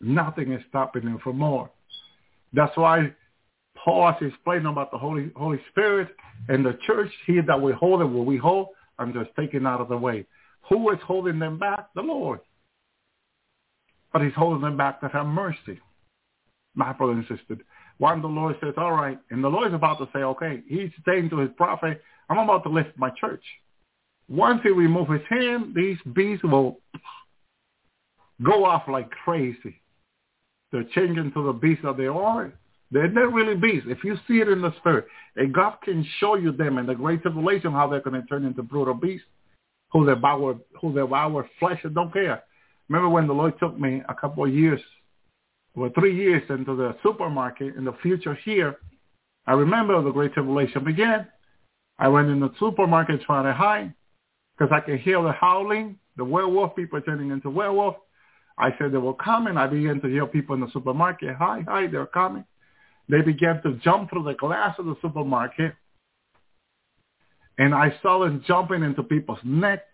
Nothing 0.00 0.52
is 0.52 0.62
stopping 0.68 1.04
them 1.04 1.18
from 1.22 1.38
more. 1.38 1.70
That's 2.52 2.76
why 2.76 3.12
Paul 3.76 4.14
is 4.20 4.28
explaining 4.28 4.66
about 4.66 4.90
the 4.90 4.98
Holy 4.98 5.30
Holy 5.34 5.60
Spirit 5.70 6.08
and 6.48 6.64
the 6.64 6.78
church 6.86 7.10
here 7.26 7.42
that 7.46 7.60
we 7.60 7.72
hold 7.72 8.00
and 8.00 8.14
what 8.14 8.26
we 8.26 8.36
hold 8.36 8.68
I'm 8.98 9.12
just 9.12 9.30
taken 9.36 9.66
out 9.66 9.80
of 9.80 9.88
the 9.88 9.96
way. 9.96 10.26
Who 10.68 10.90
is 10.90 10.98
holding 11.06 11.38
them 11.38 11.58
back? 11.58 11.88
The 11.94 12.02
Lord. 12.02 12.40
But 14.12 14.22
he's 14.22 14.34
holding 14.34 14.62
them 14.62 14.76
back 14.76 15.00
to 15.00 15.08
have 15.08 15.26
mercy. 15.26 15.80
My 16.74 16.92
brother 16.92 17.12
insisted. 17.12 17.60
One, 17.98 18.22
the 18.22 18.28
Lord 18.28 18.56
says, 18.62 18.74
all 18.76 18.92
right. 18.92 19.18
And 19.30 19.42
the 19.42 19.48
Lord 19.48 19.68
is 19.68 19.74
about 19.74 19.98
to 19.98 20.08
say, 20.12 20.20
okay, 20.20 20.62
he's 20.66 20.90
saying 21.06 21.30
to 21.30 21.38
his 21.38 21.50
prophet, 21.56 22.02
I'm 22.28 22.38
about 22.38 22.62
to 22.64 22.68
lift 22.68 22.96
my 22.96 23.10
church. 23.10 23.42
Once 24.28 24.60
he 24.62 24.70
removes 24.70 25.10
his 25.10 25.22
hand, 25.28 25.74
these 25.74 25.96
beasts 26.14 26.44
will 26.44 26.78
go 28.42 28.64
off 28.64 28.82
like 28.88 29.10
crazy. 29.10 29.80
They're 30.70 30.84
changing 30.94 31.32
to 31.32 31.46
the 31.46 31.52
beasts 31.52 31.82
that 31.84 31.96
they 31.96 32.06
are. 32.06 32.52
They're 32.90 33.08
not 33.08 33.32
really 33.32 33.54
beasts. 33.54 33.86
If 33.88 34.04
you 34.04 34.16
see 34.26 34.40
it 34.40 34.48
in 34.48 34.60
the 34.60 34.74
spirit, 34.78 35.06
and 35.36 35.52
God 35.52 35.76
can 35.82 36.06
show 36.20 36.34
you 36.34 36.52
them 36.52 36.78
in 36.78 36.86
the 36.86 36.94
great 36.94 37.22
tribulation 37.22 37.72
how 37.72 37.88
they're 37.88 38.00
going 38.00 38.20
to 38.20 38.26
turn 38.26 38.44
into 38.44 38.62
brutal 38.62 38.94
beasts, 38.94 39.26
who 39.92 40.06
devour, 40.06 40.58
who 40.80 40.92
devour 40.92 41.48
flesh 41.58 41.80
and 41.84 41.94
don't 41.94 42.12
care. 42.12 42.42
Remember 42.88 43.08
when 43.08 43.26
the 43.26 43.32
Lord 43.32 43.58
took 43.58 43.78
me 43.78 44.02
a 44.08 44.14
couple 44.14 44.44
of 44.44 44.54
years, 44.54 44.80
or 45.74 45.90
three 45.90 46.16
years 46.16 46.42
into 46.50 46.76
the 46.76 46.96
supermarket 47.02 47.76
in 47.76 47.84
the 47.84 47.94
future 48.02 48.34
here, 48.44 48.76
I 49.46 49.52
remember 49.52 50.02
the 50.02 50.10
great 50.10 50.34
tribulation 50.34 50.84
began. 50.84 51.26
I 51.98 52.08
went 52.08 52.28
in 52.28 52.40
the 52.40 52.52
supermarket 52.58 53.22
trying 53.22 53.44
to 53.44 53.54
hide 53.54 53.94
because 54.58 54.72
I 54.74 54.80
could 54.80 55.00
hear 55.00 55.22
the 55.22 55.32
howling, 55.32 55.98
the 56.16 56.24
werewolf 56.24 56.76
people 56.76 57.00
turning 57.02 57.30
into 57.30 57.50
werewolf. 57.50 57.96
I 58.58 58.70
said 58.78 58.92
they 58.92 58.98
were 58.98 59.14
coming. 59.14 59.56
I 59.56 59.68
began 59.68 60.00
to 60.02 60.08
hear 60.08 60.26
people 60.26 60.56
in 60.56 60.62
the 60.62 60.70
supermarket, 60.72 61.36
hi, 61.36 61.62
hi, 61.68 61.86
they're 61.86 62.06
coming. 62.06 62.44
They 63.08 63.22
began 63.22 63.62
to 63.62 63.74
jump 63.84 64.10
through 64.10 64.24
the 64.24 64.34
glass 64.34 64.78
of 64.78 64.86
the 64.86 64.96
supermarket 65.02 65.74
And 67.58 67.74
I 67.74 67.94
saw 68.02 68.20
them 68.20 68.44
jumping 68.46 68.82
into 68.82 69.02
people's 69.02 69.40
neck, 69.44 69.84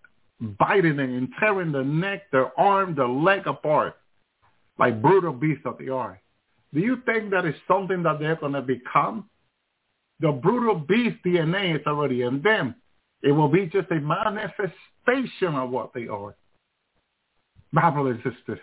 biting 0.40 0.96
them 0.96 1.16
and 1.16 1.28
tearing 1.40 1.72
the 1.72 1.84
neck, 1.84 2.30
their 2.32 2.58
arm, 2.60 2.94
their 2.94 3.08
leg 3.08 3.46
apart, 3.46 3.96
like 4.78 5.02
brutal 5.02 5.32
beasts 5.32 5.62
that 5.64 5.78
they 5.78 5.88
are. 5.88 6.20
Do 6.74 6.80
you 6.80 6.98
think 7.06 7.30
that 7.30 7.46
is 7.46 7.54
something 7.68 8.02
that 8.04 8.20
they're 8.20 8.36
going 8.36 8.54
to 8.54 8.62
become? 8.62 9.30
The 10.20 10.32
brutal 10.32 10.76
beast 10.76 11.18
DNA 11.24 11.80
is 11.80 11.86
already 11.86 12.22
in 12.22 12.42
them. 12.42 12.76
It 13.24 13.32
will 13.32 13.48
be 13.48 13.66
just 13.66 13.90
a 13.90 14.00
manifestation 14.00 15.54
of 15.54 15.70
what 15.70 15.92
they 15.94 16.06
are. 16.06 16.36
And 17.76 18.22
sisters, 18.22 18.60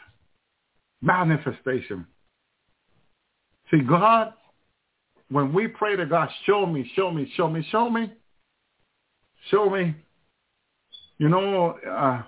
manifestation. 1.02 2.06
See, 3.70 3.80
God, 3.80 4.34
when 5.30 5.52
we 5.52 5.68
pray 5.68 5.96
to 5.96 6.06
God, 6.06 6.30
show 6.46 6.66
me, 6.66 6.90
show 6.96 7.12
me, 7.12 7.30
show 7.36 7.50
me, 7.50 7.68
show 7.72 7.90
me, 7.90 8.14
show 9.50 9.70
me. 9.70 9.96
You 11.18 11.28
know, 11.28 11.78
uh, 11.90 12.22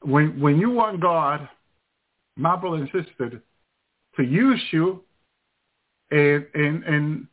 when 0.00 0.40
when 0.40 0.58
you 0.58 0.70
want 0.70 1.00
God, 1.00 1.46
my 2.36 2.56
brother 2.56 2.76
and 2.76 2.86
sister, 2.86 3.42
to 4.16 4.22
use 4.22 4.62
you, 4.72 5.04
and 6.10 6.46
and 6.54 6.84
and 6.84 7.26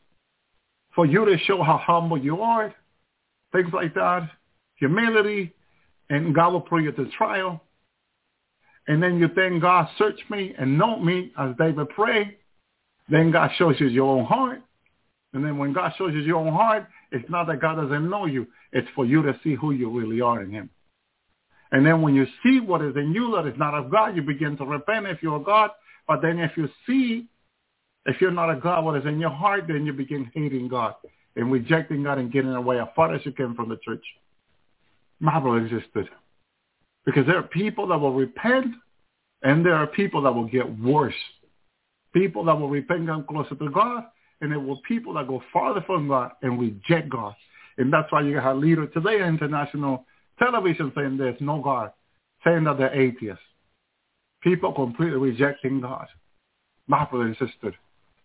for 0.94 1.06
you 1.06 1.24
to 1.24 1.38
show 1.46 1.62
how 1.62 1.78
humble 1.78 2.18
you 2.18 2.42
are, 2.42 2.74
things 3.54 3.72
like 3.72 3.94
that, 3.94 4.28
humility, 4.76 5.52
and 6.10 6.34
God 6.34 6.52
will 6.52 6.60
put 6.60 6.82
you 6.82 6.92
to 6.92 7.06
trial 7.16 7.62
and 8.86 9.02
then 9.02 9.18
you 9.18 9.28
thank 9.34 9.62
God, 9.62 9.88
search 9.98 10.20
me 10.30 10.54
and 10.58 10.78
know 10.78 10.98
me 10.98 11.32
as 11.38 11.54
David 11.58 11.88
prayed. 11.90 12.36
Then 13.08 13.30
God 13.30 13.50
shows 13.56 13.76
you 13.78 13.86
your 13.86 14.18
own 14.18 14.24
heart. 14.24 14.62
And 15.32 15.44
then 15.44 15.58
when 15.58 15.72
God 15.72 15.92
shows 15.96 16.12
you 16.12 16.20
your 16.20 16.36
own 16.36 16.52
heart, 16.52 16.86
it's 17.10 17.28
not 17.28 17.46
that 17.46 17.60
God 17.60 17.76
doesn't 17.76 18.08
know 18.08 18.26
you. 18.26 18.46
It's 18.72 18.88
for 18.94 19.04
you 19.04 19.22
to 19.22 19.38
see 19.42 19.54
who 19.54 19.72
you 19.72 19.90
really 19.90 20.20
are 20.20 20.42
in 20.42 20.50
him. 20.50 20.70
And 21.72 21.84
then 21.84 22.02
when 22.02 22.14
you 22.14 22.26
see 22.42 22.60
what 22.60 22.82
is 22.82 22.94
in 22.94 23.12
you 23.12 23.34
that 23.36 23.48
is 23.48 23.58
not 23.58 23.74
of 23.74 23.90
God, 23.90 24.14
you 24.14 24.22
begin 24.22 24.56
to 24.58 24.64
repent 24.64 25.06
if 25.06 25.22
you're 25.22 25.40
God. 25.40 25.70
But 26.06 26.20
then 26.22 26.38
if 26.38 26.52
you 26.56 26.68
see, 26.86 27.26
if 28.06 28.20
you're 28.20 28.30
not 28.30 28.50
a 28.50 28.60
God, 28.60 28.84
what 28.84 28.96
is 28.96 29.06
in 29.06 29.18
your 29.18 29.30
heart, 29.30 29.64
then 29.66 29.86
you 29.86 29.92
begin 29.92 30.30
hating 30.34 30.68
God 30.68 30.94
and 31.36 31.50
rejecting 31.50 32.04
God 32.04 32.18
and 32.18 32.32
getting 32.32 32.54
away 32.54 32.80
as 32.80 32.88
far 32.94 33.14
as 33.14 33.24
you 33.24 33.32
can 33.32 33.54
from 33.54 33.68
the 33.68 33.78
church. 33.84 34.04
Brother 35.20 35.58
existed. 35.58 36.08
Because 37.04 37.26
there 37.26 37.36
are 37.36 37.42
people 37.42 37.86
that 37.88 37.98
will 37.98 38.14
repent 38.14 38.74
and 39.42 39.64
there 39.64 39.74
are 39.74 39.86
people 39.86 40.22
that 40.22 40.32
will 40.34 40.46
get 40.46 40.78
worse. 40.78 41.14
People 42.12 42.44
that 42.44 42.58
will 42.58 42.68
repent 42.68 43.00
and 43.00 43.08
come 43.08 43.24
closer 43.24 43.54
to 43.54 43.70
God 43.70 44.04
and 44.40 44.52
there 44.52 44.60
will 44.60 44.80
people 44.88 45.14
that 45.14 45.28
go 45.28 45.42
farther 45.52 45.82
from 45.86 46.08
God 46.08 46.32
and 46.42 46.60
reject 46.60 47.08
God. 47.08 47.34
And 47.78 47.92
that's 47.92 48.10
why 48.12 48.22
you 48.22 48.38
have 48.38 48.58
leaders 48.58 48.88
today 48.94 49.20
on 49.20 49.34
international 49.34 50.04
television 50.38 50.92
saying 50.94 51.16
there's 51.16 51.40
no 51.40 51.60
God, 51.60 51.92
saying 52.44 52.64
that 52.64 52.78
they're 52.78 52.94
atheists. 52.94 53.42
People 54.42 54.72
completely 54.72 55.18
rejecting 55.18 55.80
God. 55.80 56.06
And 56.88 57.36
sister. 57.38 57.74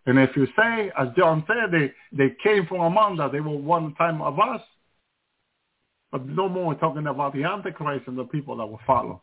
And 0.05 0.17
if 0.17 0.35
you 0.35 0.47
say, 0.57 0.91
as 0.97 1.09
John 1.17 1.43
said, 1.47 1.71
they, 1.71 1.91
they 2.11 2.35
came 2.43 2.65
from 2.65 2.97
us, 2.97 3.31
they 3.31 3.41
were 3.41 3.55
one 3.55 3.93
time 3.95 4.21
of 4.21 4.39
us, 4.39 4.61
but 6.11 6.25
no 6.25 6.49
more 6.49 6.73
talking 6.75 7.07
about 7.07 7.33
the 7.33 7.43
Antichrist 7.43 8.07
and 8.07 8.17
the 8.17 8.23
people 8.23 8.57
that 8.57 8.65
will 8.65 8.79
follow. 8.87 9.21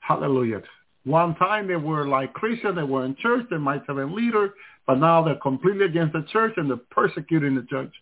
Hallelujah. 0.00 0.62
One 1.04 1.34
time 1.36 1.66
they 1.66 1.76
were 1.76 2.06
like 2.06 2.34
Christians, 2.34 2.76
they 2.76 2.82
were 2.82 3.04
in 3.04 3.16
church, 3.16 3.46
they 3.50 3.56
might 3.56 3.82
have 3.86 3.96
been 3.96 4.14
leader, 4.14 4.54
but 4.86 4.98
now 4.98 5.24
they're 5.24 5.36
completely 5.36 5.86
against 5.86 6.12
the 6.12 6.26
church 6.30 6.54
and 6.56 6.68
they're 6.68 6.76
persecuting 6.90 7.54
the 7.54 7.66
church. 7.70 7.92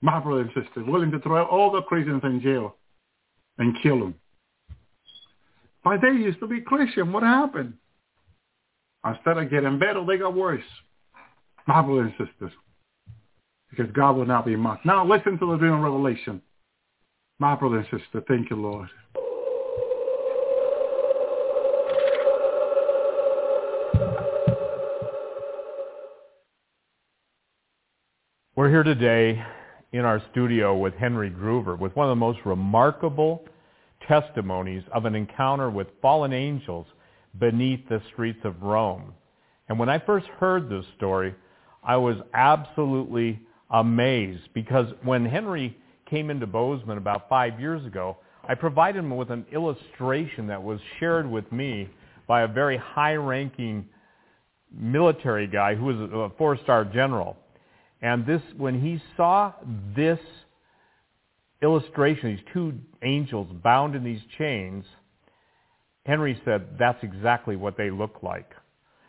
My 0.00 0.18
brothers 0.18 0.50
and 0.54 0.64
sisters, 0.64 0.84
willing 0.88 1.12
to 1.12 1.20
throw 1.20 1.44
all 1.44 1.70
the 1.70 1.82
Christians 1.82 2.22
in 2.24 2.40
jail 2.42 2.76
and 3.58 3.76
kill 3.82 4.00
them. 4.00 4.14
But 5.84 6.00
they 6.00 6.08
used 6.08 6.40
to 6.40 6.48
be 6.48 6.60
Christian. 6.60 7.12
What 7.12 7.22
happened? 7.22 7.74
Instead 9.06 9.38
of 9.38 9.50
getting 9.50 9.78
better, 9.78 10.04
they 10.04 10.18
got 10.18 10.34
worse. 10.34 10.62
My 11.66 11.80
brothers 11.82 12.12
and 12.18 12.28
sisters. 12.28 12.52
Because 13.70 13.90
God 13.92 14.16
will 14.16 14.26
not 14.26 14.44
be 14.44 14.56
mocked. 14.56 14.84
Now 14.84 15.06
listen 15.06 15.38
to 15.38 15.46
the 15.46 15.56
dream 15.56 15.74
of 15.74 15.80
Revelation. 15.80 16.42
My 17.38 17.54
brother 17.54 17.78
and 17.78 17.86
sister, 17.86 18.22
thank 18.28 18.50
you, 18.50 18.56
Lord. 18.56 18.88
We're 28.54 28.68
here 28.68 28.82
today 28.82 29.42
in 29.92 30.00
our 30.00 30.22
studio 30.30 30.76
with 30.76 30.94
Henry 30.94 31.30
Gruver 31.30 31.78
with 31.78 31.96
one 31.96 32.06
of 32.06 32.10
the 32.10 32.16
most 32.16 32.40
remarkable 32.44 33.44
testimonies 34.06 34.82
of 34.94 35.04
an 35.04 35.14
encounter 35.14 35.70
with 35.70 35.86
fallen 36.00 36.32
angels 36.32 36.86
beneath 37.38 37.80
the 37.88 38.02
streets 38.12 38.40
of 38.44 38.62
Rome. 38.62 39.14
And 39.68 39.78
when 39.78 39.88
I 39.88 39.98
first 39.98 40.26
heard 40.38 40.68
this 40.68 40.84
story, 40.96 41.34
I 41.82 41.96
was 41.96 42.16
absolutely 42.32 43.40
amazed 43.70 44.48
because 44.54 44.86
when 45.02 45.24
Henry 45.24 45.76
came 46.08 46.30
into 46.30 46.46
Bozeman 46.46 46.98
about 46.98 47.28
five 47.28 47.58
years 47.58 47.84
ago, 47.86 48.18
I 48.48 48.54
provided 48.54 48.98
him 48.98 49.16
with 49.16 49.30
an 49.30 49.46
illustration 49.52 50.48
that 50.48 50.62
was 50.62 50.78
shared 51.00 51.30
with 51.30 51.50
me 51.50 51.88
by 52.26 52.42
a 52.42 52.48
very 52.48 52.76
high-ranking 52.76 53.86
military 54.72 55.46
guy 55.46 55.74
who 55.74 55.84
was 55.86 55.96
a 55.96 56.36
four-star 56.36 56.84
general. 56.86 57.36
And 58.00 58.26
this, 58.26 58.42
when 58.56 58.80
he 58.80 59.00
saw 59.16 59.52
this 59.96 60.18
illustration, 61.62 62.30
these 62.30 62.44
two 62.52 62.74
angels 63.02 63.48
bound 63.62 63.94
in 63.94 64.02
these 64.04 64.20
chains, 64.38 64.84
Henry 66.04 66.40
said, 66.44 66.76
that's 66.78 67.02
exactly 67.02 67.54
what 67.54 67.76
they 67.76 67.90
look 67.90 68.22
like. 68.22 68.50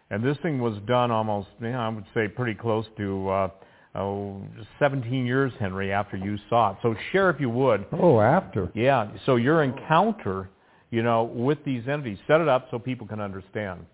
And 0.10 0.24
this 0.24 0.38
thing 0.44 0.60
was 0.60 0.78
done 0.86 1.12
almost, 1.12 1.48
you 1.60 1.72
know, 1.72 1.80
I 1.80 1.90
would 1.90 2.06
say 2.14 2.28
pretty 2.28 2.54
close 2.54 2.86
to 2.98 3.30
uh, 3.30 3.50
oh, 3.96 4.42
17 4.80 5.26
years, 5.26 5.52
Henry, 5.60 5.92
after 5.92 6.18
you 6.18 6.38
saw 6.50 6.72
it. 6.72 6.78
So 6.82 6.96
share 7.12 7.30
if 7.30 7.40
you 7.40 7.50
would. 7.50 7.86
Oh, 7.94 8.20
after. 8.20 8.72
Yeah. 8.76 9.10
So 9.26 9.38
your 9.38 9.64
encounter, 9.64 10.50
you 10.92 11.04
know, 11.04 11.24
with 11.24 11.64
these 11.66 11.88
entities, 11.88 12.20
set 12.28 12.42
it 12.42 12.48
up 12.48 12.68
so 12.70 12.80
people 12.80 13.08
can 13.08 13.20
understand. 13.20 13.86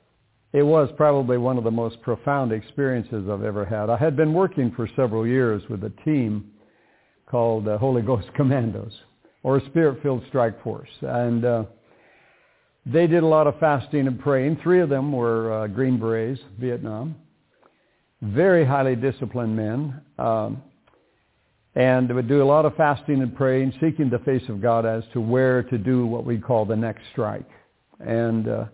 It 0.51 0.63
was 0.63 0.89
probably 0.97 1.37
one 1.37 1.57
of 1.57 1.63
the 1.63 1.71
most 1.71 2.01
profound 2.01 2.51
experiences 2.51 3.27
I've 3.29 3.43
ever 3.43 3.65
had. 3.65 3.89
I 3.89 3.97
had 3.97 4.15
been 4.15 4.33
working 4.33 4.71
for 4.75 4.89
several 4.95 5.27
years 5.27 5.61
with 5.69 5.83
a 5.83 5.91
team 6.03 6.51
called 7.29 7.67
uh, 7.67 7.77
Holy 7.77 8.01
Ghost 8.01 8.27
Commandos 8.35 8.93
or 9.43 9.61
Spirit-Filled 9.67 10.23
Strike 10.27 10.61
Force. 10.63 10.89
And 11.01 11.45
uh, 11.45 11.63
they 12.91 13.07
did 13.07 13.23
a 13.23 13.27
lot 13.27 13.47
of 13.47 13.59
fasting 13.59 14.07
and 14.07 14.19
praying. 14.19 14.59
Three 14.63 14.81
of 14.81 14.89
them 14.89 15.11
were 15.11 15.63
uh, 15.63 15.67
Green 15.67 15.99
Berets, 15.99 16.39
Vietnam 16.59 17.15
very 18.21 18.65
highly 18.65 18.95
disciplined 18.95 19.55
men, 19.55 20.01
um, 20.17 20.61
and 21.75 22.13
would 22.13 22.27
do 22.27 22.41
a 22.41 22.43
lot 22.43 22.65
of 22.65 22.75
fasting 22.75 23.21
and 23.21 23.35
praying, 23.35 23.71
seeking 23.79 24.09
the 24.09 24.19
face 24.19 24.47
of 24.49 24.61
God 24.61 24.85
as 24.85 25.03
to 25.13 25.21
where 25.21 25.63
to 25.63 25.77
do 25.77 26.05
what 26.05 26.25
we 26.25 26.37
call 26.37 26.65
the 26.65 26.75
next 26.75 27.03
strike. 27.11 27.49
And 27.99 28.47
uh, 28.47 28.65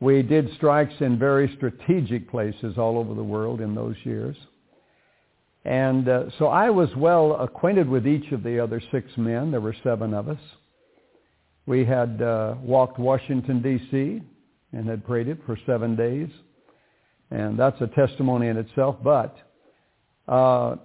we 0.00 0.22
did 0.22 0.52
strikes 0.56 0.94
in 1.00 1.18
very 1.18 1.52
strategic 1.56 2.30
places 2.30 2.76
all 2.76 2.98
over 2.98 3.14
the 3.14 3.22
world 3.22 3.60
in 3.60 3.74
those 3.74 3.96
years. 4.04 4.36
And 5.64 6.08
uh, 6.08 6.24
so 6.38 6.48
I 6.48 6.70
was 6.70 6.88
well 6.96 7.36
acquainted 7.36 7.88
with 7.88 8.06
each 8.06 8.32
of 8.32 8.42
the 8.42 8.58
other 8.58 8.82
six 8.90 9.08
men. 9.16 9.52
There 9.52 9.60
were 9.60 9.76
seven 9.84 10.12
of 10.12 10.28
us. 10.28 10.40
We 11.66 11.84
had 11.84 12.20
uh, 12.20 12.56
walked 12.62 12.98
Washington, 12.98 13.62
D.C., 13.62 14.22
and 14.72 14.88
had 14.88 15.04
prayed 15.04 15.28
it 15.28 15.38
for 15.46 15.58
seven 15.66 15.96
days 15.96 16.28
and 17.32 17.58
that's 17.58 17.80
a 17.80 17.86
testimony 17.86 18.48
in 18.48 18.58
itself. 18.58 18.96
But 19.02 19.36
uh, 20.28 20.76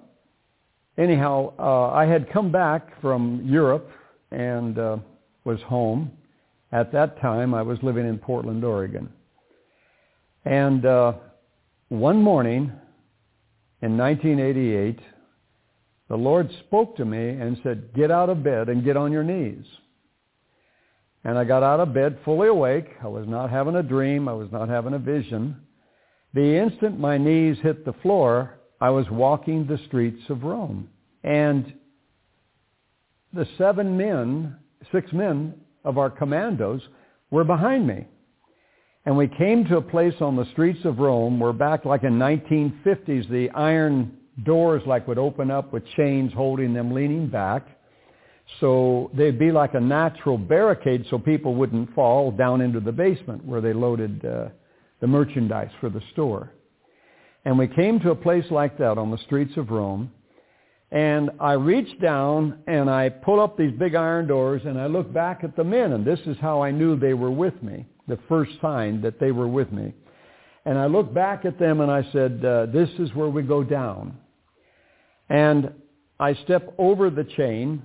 anyhow, 0.97 1.53
uh, 1.59 1.91
I 1.91 2.05
had 2.05 2.31
come 2.31 2.51
back 2.51 3.01
from 3.01 3.41
Europe 3.45 3.89
and 4.31 4.79
uh, 4.79 4.97
was 5.43 5.61
home. 5.63 6.11
At 6.71 6.91
that 6.93 7.19
time, 7.21 7.53
I 7.53 7.61
was 7.61 7.77
living 7.83 8.07
in 8.07 8.17
Portland, 8.17 8.63
Oregon. 8.63 9.09
And 10.45 10.85
uh, 10.85 11.13
one 11.89 12.21
morning 12.21 12.71
in 13.81 13.97
1988, 13.97 14.99
the 16.07 16.15
Lord 16.15 16.49
spoke 16.65 16.95
to 16.95 17.05
me 17.05 17.29
and 17.29 17.59
said, 17.61 17.93
get 17.93 18.09
out 18.09 18.29
of 18.29 18.41
bed 18.41 18.69
and 18.69 18.85
get 18.85 18.95
on 18.95 19.11
your 19.11 19.23
knees. 19.23 19.65
And 21.23 21.37
I 21.37 21.43
got 21.43 21.63
out 21.63 21.79
of 21.79 21.93
bed 21.93 22.19
fully 22.23 22.47
awake. 22.47 22.87
I 23.03 23.07
was 23.07 23.27
not 23.27 23.49
having 23.49 23.75
a 23.75 23.83
dream. 23.83 24.27
I 24.27 24.33
was 24.33 24.49
not 24.51 24.69
having 24.69 24.93
a 24.93 24.99
vision. 24.99 25.57
The 26.33 26.57
instant 26.57 26.99
my 26.99 27.17
knees 27.17 27.57
hit 27.63 27.85
the 27.85 27.93
floor, 28.01 28.59
I 28.79 28.89
was 28.91 29.09
walking 29.09 29.65
the 29.65 29.79
streets 29.87 30.21
of 30.29 30.43
Rome. 30.43 30.89
And 31.23 31.73
the 33.33 33.47
seven 33.57 33.97
men, 33.97 34.55
six 34.91 35.11
men 35.11 35.55
of 35.83 35.97
our 35.97 36.09
commandos 36.09 36.81
were 37.31 37.43
behind 37.43 37.87
me. 37.87 38.05
And 39.05 39.17
we 39.17 39.27
came 39.27 39.65
to 39.65 39.77
a 39.77 39.81
place 39.81 40.15
on 40.19 40.35
the 40.35 40.49
streets 40.51 40.83
of 40.83 40.99
Rome 40.99 41.39
where 41.39 41.53
back 41.53 41.85
like 41.85 42.03
in 42.03 42.19
1950s, 42.19 43.29
the 43.29 43.49
iron 43.51 44.17
doors 44.43 44.83
like 44.85 45.07
would 45.07 45.17
open 45.17 45.49
up 45.49 45.71
with 45.71 45.83
chains 45.95 46.33
holding 46.33 46.73
them 46.73 46.93
leaning 46.93 47.27
back. 47.27 47.65
So 48.59 49.11
they'd 49.13 49.37
be 49.37 49.51
like 49.51 49.73
a 49.73 49.79
natural 49.79 50.37
barricade 50.37 51.05
so 51.09 51.19
people 51.19 51.55
wouldn't 51.55 51.93
fall 51.93 52.31
down 52.31 52.61
into 52.61 52.79
the 52.79 52.91
basement 52.91 53.45
where 53.45 53.61
they 53.61 53.73
loaded 53.73 54.23
uh, 54.25 54.49
the 54.99 55.07
merchandise 55.07 55.69
for 55.79 55.89
the 55.89 56.01
store. 56.13 56.53
And 57.45 57.57
we 57.57 57.67
came 57.67 57.99
to 58.01 58.11
a 58.11 58.15
place 58.15 58.45
like 58.49 58.77
that 58.77 58.97
on 58.97 59.11
the 59.11 59.17
streets 59.19 59.55
of 59.57 59.69
Rome. 59.69 60.11
And 60.91 61.29
I 61.39 61.53
reached 61.53 62.01
down 62.01 62.59
and 62.67 62.89
I 62.89 63.09
pull 63.09 63.39
up 63.41 63.57
these 63.57 63.73
big 63.77 63.95
iron 63.95 64.27
doors 64.27 64.61
and 64.65 64.79
I 64.79 64.87
look 64.87 65.13
back 65.13 65.43
at 65.43 65.55
the 65.55 65.63
men. 65.63 65.91
And 65.91 66.05
this 66.05 66.19
is 66.25 66.37
how 66.39 66.61
I 66.63 66.71
knew 66.71 66.97
they 66.97 67.13
were 67.13 67.31
with 67.31 67.61
me, 67.61 67.85
the 68.07 68.19
first 68.29 68.51
sign 68.61 69.01
that 69.01 69.19
they 69.19 69.31
were 69.31 69.47
with 69.47 69.71
me. 69.71 69.93
And 70.65 70.77
I 70.77 70.87
looked 70.87 71.13
back 71.13 71.45
at 71.45 71.59
them 71.59 71.81
and 71.81 71.91
I 71.91 72.09
said, 72.11 72.43
uh, 72.43 72.65
this 72.67 72.89
is 72.99 73.13
where 73.13 73.29
we 73.29 73.43
go 73.43 73.63
down. 73.63 74.17
And 75.29 75.73
I 76.19 76.33
step 76.33 76.73
over 76.77 77.09
the 77.09 77.25
chain 77.25 77.81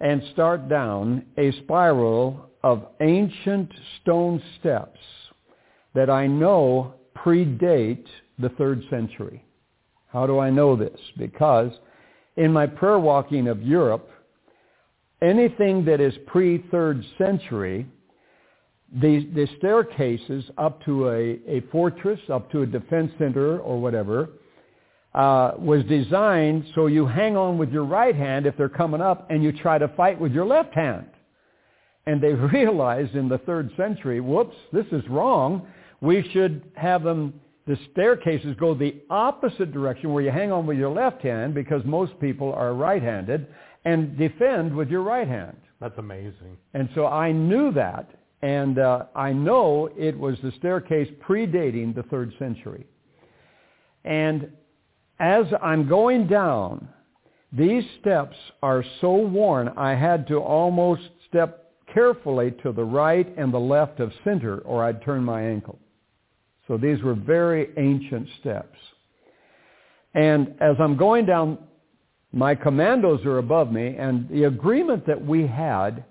and 0.00 0.22
start 0.32 0.68
down 0.68 1.24
a 1.36 1.52
spiral 1.62 2.50
of 2.62 2.86
ancient 3.00 3.70
stone 4.00 4.42
steps 4.58 4.98
that 5.94 6.10
I 6.10 6.26
know 6.26 6.94
predate 7.16 8.06
the 8.38 8.50
third 8.50 8.82
century. 8.90 9.44
How 10.08 10.26
do 10.26 10.38
I 10.38 10.50
know 10.50 10.76
this? 10.76 10.98
Because 11.16 11.72
in 12.36 12.52
my 12.52 12.66
prayer 12.66 12.98
walking 12.98 13.48
of 13.48 13.62
Europe, 13.62 14.08
anything 15.20 15.84
that 15.84 16.00
is 16.00 16.14
pre-third 16.26 17.04
century, 17.18 17.86
the, 19.00 19.28
the 19.34 19.48
staircases 19.58 20.44
up 20.56 20.82
to 20.84 21.08
a, 21.08 21.40
a 21.46 21.60
fortress, 21.72 22.20
up 22.32 22.50
to 22.52 22.62
a 22.62 22.66
defense 22.66 23.10
center 23.18 23.58
or 23.58 23.80
whatever, 23.80 24.30
uh, 25.14 25.52
was 25.58 25.84
designed 25.84 26.64
so 26.74 26.86
you 26.86 27.06
hang 27.06 27.36
on 27.36 27.58
with 27.58 27.70
your 27.70 27.84
right 27.84 28.14
hand 28.14 28.46
if 28.46 28.56
they're 28.56 28.68
coming 28.68 29.00
up 29.00 29.26
and 29.30 29.42
you 29.42 29.52
try 29.52 29.78
to 29.78 29.88
fight 29.88 30.20
with 30.20 30.32
your 30.32 30.46
left 30.46 30.74
hand. 30.74 31.06
And 32.06 32.20
they 32.20 32.32
realized 32.52 33.14
in 33.14 33.28
the 33.28 33.38
third 33.38 33.70
century, 33.76 34.20
whoops, 34.20 34.56
this 34.72 34.86
is 34.92 35.06
wrong. 35.08 35.66
We 36.00 36.28
should 36.32 36.70
have 36.76 37.02
them, 37.02 37.40
the 37.66 37.78
staircases 37.92 38.56
go 38.60 38.74
the 38.74 38.96
opposite 39.10 39.72
direction 39.72 40.12
where 40.12 40.22
you 40.22 40.30
hang 40.30 40.52
on 40.52 40.66
with 40.66 40.78
your 40.78 40.90
left 40.90 41.22
hand 41.22 41.54
because 41.54 41.82
most 41.84 42.18
people 42.20 42.52
are 42.52 42.74
right-handed 42.74 43.46
and 43.84 44.16
defend 44.16 44.74
with 44.74 44.88
your 44.88 45.02
right 45.02 45.28
hand. 45.28 45.56
That's 45.80 45.98
amazing. 45.98 46.56
And 46.74 46.88
so 46.94 47.06
I 47.06 47.32
knew 47.32 47.72
that. 47.72 48.10
And 48.42 48.78
uh, 48.78 49.06
I 49.16 49.32
know 49.32 49.88
it 49.96 50.16
was 50.16 50.36
the 50.42 50.52
staircase 50.58 51.08
predating 51.26 51.94
the 51.94 52.04
third 52.04 52.32
century. 52.38 52.86
And 54.04 54.52
as 55.18 55.46
I'm 55.62 55.88
going 55.88 56.26
down, 56.26 56.88
these 57.52 57.84
steps 58.00 58.36
are 58.62 58.84
so 59.00 59.14
worn, 59.14 59.68
I 59.76 59.94
had 59.94 60.26
to 60.28 60.36
almost 60.36 61.02
step 61.28 61.72
carefully 61.92 62.52
to 62.62 62.72
the 62.72 62.84
right 62.84 63.26
and 63.36 63.52
the 63.52 63.58
left 63.58 64.00
of 64.00 64.12
center 64.22 64.58
or 64.58 64.84
I'd 64.84 65.02
turn 65.02 65.24
my 65.24 65.42
ankle. 65.42 65.78
So 66.66 66.76
these 66.76 67.02
were 67.02 67.14
very 67.14 67.70
ancient 67.78 68.28
steps. 68.40 68.76
And 70.14 70.54
as 70.60 70.76
I'm 70.78 70.96
going 70.96 71.26
down, 71.26 71.58
my 72.32 72.54
commandos 72.54 73.24
are 73.24 73.38
above 73.38 73.72
me, 73.72 73.96
and 73.96 74.28
the 74.28 74.44
agreement 74.44 75.06
that 75.06 75.24
we 75.24 75.46
had 75.46 76.04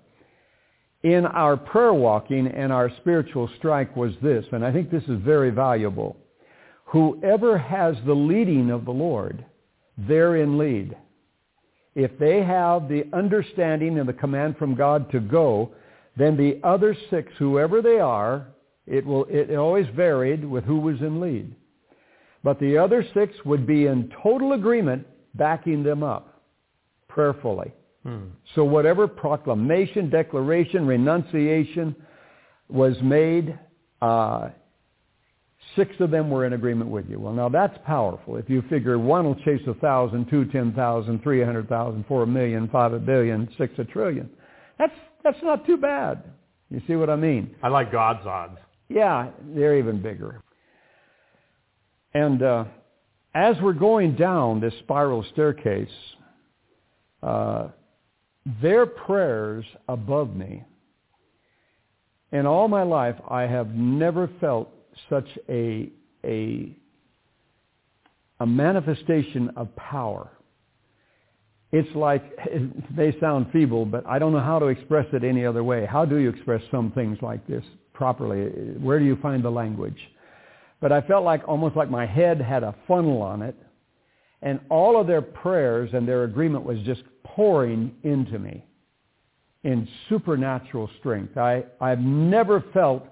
in 1.04 1.24
our 1.26 1.56
prayer 1.56 1.92
walking 1.94 2.48
and 2.48 2.72
our 2.72 2.90
spiritual 3.00 3.48
strike 3.58 3.94
was 3.96 4.12
this, 4.20 4.44
and 4.50 4.64
I 4.64 4.72
think 4.72 4.90
this 4.90 5.04
is 5.04 5.20
very 5.22 5.50
valuable 5.50 6.16
whoever 6.88 7.58
has 7.58 7.96
the 8.06 8.14
leading 8.14 8.70
of 8.70 8.84
the 8.84 8.90
Lord, 8.90 9.44
therein 9.96 10.58
lead. 10.58 10.96
If 11.94 12.18
they 12.18 12.42
have 12.42 12.88
the 12.88 13.04
understanding 13.12 13.98
and 13.98 14.08
the 14.08 14.12
command 14.12 14.56
from 14.56 14.74
God 14.74 15.10
to 15.12 15.20
go, 15.20 15.72
then 16.16 16.36
the 16.36 16.60
other 16.66 16.96
six, 17.10 17.32
whoever 17.38 17.82
they 17.82 17.98
are, 18.00 18.48
it 18.86 19.04
will 19.04 19.26
it 19.28 19.54
always 19.54 19.86
varied 19.94 20.44
with 20.44 20.64
who 20.64 20.80
was 20.80 21.00
in 21.00 21.20
lead. 21.20 21.54
But 22.42 22.58
the 22.60 22.78
other 22.78 23.04
six 23.14 23.34
would 23.44 23.66
be 23.66 23.86
in 23.86 24.12
total 24.22 24.52
agreement 24.52 25.06
backing 25.34 25.82
them 25.82 26.02
up 26.02 26.42
prayerfully. 27.08 27.72
Hmm. 28.04 28.28
So 28.54 28.64
whatever 28.64 29.06
proclamation, 29.06 30.08
declaration, 30.08 30.86
renunciation 30.86 31.94
was 32.68 32.96
made, 33.02 33.58
uh, 34.00 34.50
Six 35.76 35.92
of 36.00 36.10
them 36.10 36.30
were 36.30 36.44
in 36.46 36.54
agreement 36.54 36.90
with 36.90 37.08
you. 37.08 37.20
Well, 37.20 37.32
now 37.32 37.48
that's 37.48 37.76
powerful. 37.86 38.36
If 38.36 38.48
you 38.48 38.62
figure 38.70 38.98
one 38.98 39.24
will 39.24 39.34
chase 39.36 39.60
a 39.66 39.74
thousand, 39.74 40.28
two 40.30 40.44
ten 40.46 40.72
thousand, 40.72 41.22
three 41.22 41.42
hundred 41.44 41.68
thousand, 41.68 42.04
four 42.06 42.22
a 42.22 42.26
million, 42.26 42.68
five 42.68 42.92
a 42.92 42.98
billion, 42.98 43.48
six 43.58 43.74
a 43.78 43.84
trillion. 43.84 44.28
That's 44.78 44.94
that's 45.22 45.38
not 45.42 45.66
too 45.66 45.76
bad. 45.76 46.24
You 46.70 46.80
see 46.86 46.96
what 46.96 47.10
I 47.10 47.16
mean? 47.16 47.54
I 47.62 47.68
like 47.68 47.92
God's 47.92 48.26
odds. 48.26 48.58
Yeah, 48.88 49.30
they're 49.54 49.78
even 49.78 50.02
bigger. 50.02 50.42
And 52.14 52.42
uh, 52.42 52.64
as 53.34 53.56
we're 53.62 53.72
going 53.72 54.16
down 54.16 54.60
this 54.60 54.74
spiral 54.80 55.24
staircase, 55.32 55.88
uh, 57.22 57.68
their 58.62 58.86
prayers 58.86 59.64
above 59.88 60.34
me. 60.34 60.64
In 62.32 62.46
all 62.46 62.68
my 62.68 62.82
life, 62.82 63.16
I 63.28 63.42
have 63.42 63.74
never 63.74 64.30
felt 64.40 64.70
such 65.08 65.28
a, 65.48 65.90
a, 66.24 66.76
a 68.40 68.46
manifestation 68.46 69.50
of 69.56 69.74
power. 69.76 70.30
It's 71.72 71.94
like, 71.94 72.24
it 72.46 72.96
may 72.96 73.18
sound 73.20 73.46
feeble, 73.52 73.84
but 73.84 74.06
I 74.06 74.18
don't 74.18 74.32
know 74.32 74.40
how 74.40 74.58
to 74.58 74.66
express 74.66 75.06
it 75.12 75.24
any 75.24 75.44
other 75.44 75.64
way. 75.64 75.86
How 75.86 76.04
do 76.04 76.16
you 76.16 76.28
express 76.28 76.62
some 76.70 76.92
things 76.92 77.18
like 77.22 77.46
this 77.46 77.64
properly? 77.92 78.44
Where 78.78 78.98
do 78.98 79.04
you 79.04 79.16
find 79.16 79.44
the 79.44 79.50
language? 79.50 79.98
But 80.80 80.92
I 80.92 81.00
felt 81.02 81.24
like 81.24 81.46
almost 81.48 81.76
like 81.76 81.90
my 81.90 82.06
head 82.06 82.40
had 82.40 82.62
a 82.62 82.74
funnel 82.86 83.20
on 83.20 83.42
it, 83.42 83.56
and 84.42 84.60
all 84.68 85.00
of 85.00 85.08
their 85.08 85.22
prayers 85.22 85.90
and 85.92 86.06
their 86.06 86.22
agreement 86.22 86.64
was 86.64 86.78
just 86.80 87.02
pouring 87.24 87.92
into 88.04 88.38
me 88.38 88.64
in 89.64 89.88
supernatural 90.08 90.88
strength. 91.00 91.36
I, 91.36 91.64
I've 91.80 91.98
never 91.98 92.64
felt 92.72 93.04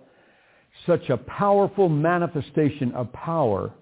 such 0.84 1.08
a 1.08 1.16
powerful 1.16 1.88
manifestation 1.88 2.92
of 2.92 3.12
power 3.12 3.72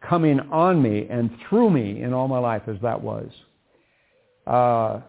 coming 0.00 0.40
on 0.50 0.82
me 0.82 1.06
and 1.08 1.30
through 1.48 1.70
me 1.70 2.02
in 2.02 2.12
all 2.12 2.28
my 2.28 2.38
life 2.38 2.62
as 2.66 2.76
that 2.82 3.00
was. 3.00 3.30
Uh, 4.46 5.00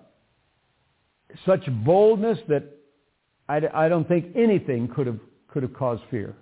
such 1.45 1.61
boldness 1.83 2.37
that 2.47 2.63
I, 3.49 3.61
I, 3.73 3.89
don't 3.89 4.07
think 4.07 4.35
anything 4.35 4.87
could 4.87 5.07
have 5.07 5.19
could 5.47 5.63
have 5.63 5.73
caused 5.73 6.03
fear. 6.11 6.35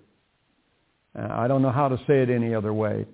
Uh, 1.17 1.27
I 1.31 1.47
don't 1.47 1.61
know 1.61 1.71
how 1.71 1.87
to 1.87 1.97
say 2.07 2.21
it 2.21 2.29
any 2.29 2.53
other 2.53 2.73
way. 2.73 3.05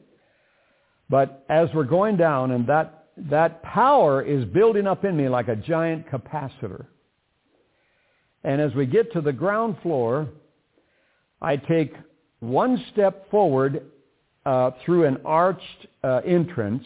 But 1.10 1.45
as 1.48 1.69
we're 1.74 1.84
going 1.84 2.18
down, 2.18 2.52
and 2.52 2.68
that 2.68 3.07
that 3.30 3.61
power 3.64 4.22
is 4.22 4.45
building 4.45 4.88
up 4.88 5.06
in 5.06 5.15
me 5.15 5.30
like 5.30 5.48
a 5.48 5.56
giant 5.56 6.07
capacitor. 6.07 6.86
And 8.44 8.61
as 8.61 8.74
we 8.74 8.86
get 8.86 9.11
to 9.14 9.22
the 9.22 9.34
ground 9.34 9.78
floor, 9.82 10.28
I 11.41 11.55
take 11.55 11.93
one 12.39 12.84
step 12.91 13.30
forward 13.30 13.84
uh, 14.45 14.72
through 14.85 15.05
an 15.05 15.18
arched 15.26 15.88
uh, 16.03 16.22
entrance, 16.26 16.85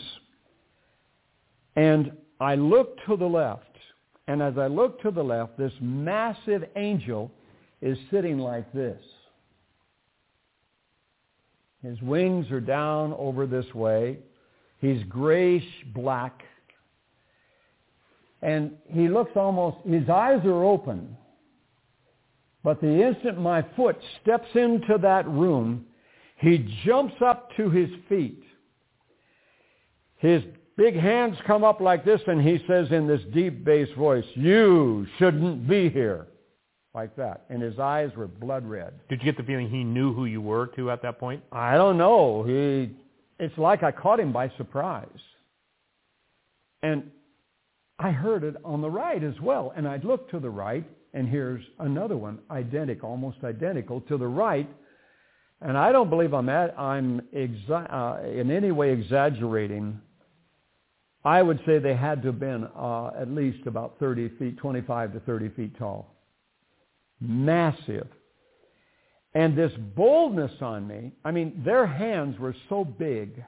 and 1.75 2.11
I 2.39 2.55
look 2.55 2.97
to 3.07 3.15
the 3.15 3.25
left. 3.25 3.65
And 4.27 4.41
as 4.41 4.57
I 4.57 4.67
look 4.67 5.01
to 5.01 5.11
the 5.11 5.23
left, 5.23 5.57
this 5.57 5.73
massive 5.81 6.63
angel 6.75 7.31
is 7.81 7.97
sitting 8.09 8.39
like 8.39 8.71
this. 8.71 9.01
His 11.83 11.99
wings 12.01 12.49
are 12.51 12.61
down 12.61 13.13
over 13.17 13.47
this 13.47 13.65
way. 13.73 14.19
He's 14.79 15.03
grayish 15.05 15.65
black. 15.93 16.43
And 18.41 18.73
he 18.87 19.07
looks 19.07 19.31
almost, 19.35 19.77
his 19.85 20.07
eyes 20.09 20.43
are 20.45 20.63
open. 20.63 21.17
But 22.63 22.81
the 22.81 23.07
instant 23.07 23.39
my 23.39 23.65
foot 23.75 23.97
steps 24.21 24.47
into 24.53 24.97
that 25.01 25.27
room, 25.27 25.85
he 26.37 26.69
jumps 26.85 27.15
up 27.25 27.55
to 27.57 27.69
his 27.69 27.89
feet. 28.07 28.43
His 30.17 30.43
big 30.77 30.95
hands 30.95 31.37
come 31.47 31.63
up 31.63 31.81
like 31.81 32.05
this 32.05 32.21
and 32.27 32.41
he 32.41 32.63
says 32.67 32.87
in 32.91 33.07
this 33.07 33.21
deep 33.33 33.63
bass 33.63 33.87
voice, 33.97 34.25
you 34.35 35.07
shouldn't 35.17 35.67
be 35.67 35.89
here. 35.89 36.27
Like 36.93 37.15
that. 37.15 37.45
And 37.49 37.61
his 37.61 37.79
eyes 37.79 38.11
were 38.17 38.27
blood 38.27 38.65
red. 38.65 38.93
Did 39.07 39.21
you 39.21 39.25
get 39.25 39.37
the 39.37 39.43
feeling 39.43 39.69
he 39.69 39.81
knew 39.83 40.13
who 40.13 40.25
you 40.25 40.41
were 40.41 40.67
too 40.67 40.91
at 40.91 41.01
that 41.03 41.19
point? 41.19 41.41
I 41.49 41.75
don't 41.75 41.97
know. 41.97 42.43
He, 42.43 42.89
it's 43.39 43.57
like 43.57 43.81
I 43.81 43.91
caught 43.91 44.19
him 44.19 44.33
by 44.33 44.51
surprise. 44.57 45.07
And 46.83 47.09
I 47.97 48.11
heard 48.11 48.43
it 48.43 48.57
on 48.65 48.81
the 48.81 48.89
right 48.89 49.23
as 49.23 49.39
well. 49.39 49.71
And 49.75 49.87
I'd 49.87 50.03
look 50.03 50.29
to 50.31 50.39
the 50.39 50.49
right 50.49 50.85
and 51.13 51.27
here's 51.27 51.63
another 51.79 52.15
one, 52.15 52.39
identical, 52.49 53.09
almost 53.09 53.37
identical, 53.43 54.01
to 54.01 54.17
the 54.17 54.27
right. 54.27 54.69
And 55.61 55.77
I 55.77 55.91
don't 55.91 56.09
believe 56.09 56.33
I'm, 56.33 56.49
at, 56.49 56.77
I'm 56.79 57.21
exa- 57.35 57.93
uh, 57.93 58.27
in 58.27 58.49
any 58.49 58.71
way 58.71 58.91
exaggerating. 58.91 59.99
I 61.23 61.41
would 61.41 61.59
say 61.65 61.77
they 61.79 61.95
had 61.95 62.21
to 62.23 62.29
have 62.29 62.39
been 62.39 62.67
uh, 62.75 63.11
at 63.19 63.29
least 63.29 63.67
about 63.67 63.97
30 63.99 64.29
feet, 64.39 64.57
25 64.57 65.13
to 65.13 65.19
30 65.19 65.49
feet 65.49 65.77
tall. 65.77 66.15
Massive. 67.19 68.07
And 69.33 69.57
this 69.57 69.71
boldness 69.95 70.51
on 70.61 70.87
me, 70.87 71.11
I 71.23 71.31
mean, 71.31 71.61
their 71.63 71.85
hands 71.85 72.39
were 72.39 72.55
so 72.69 72.83
big, 72.83 73.43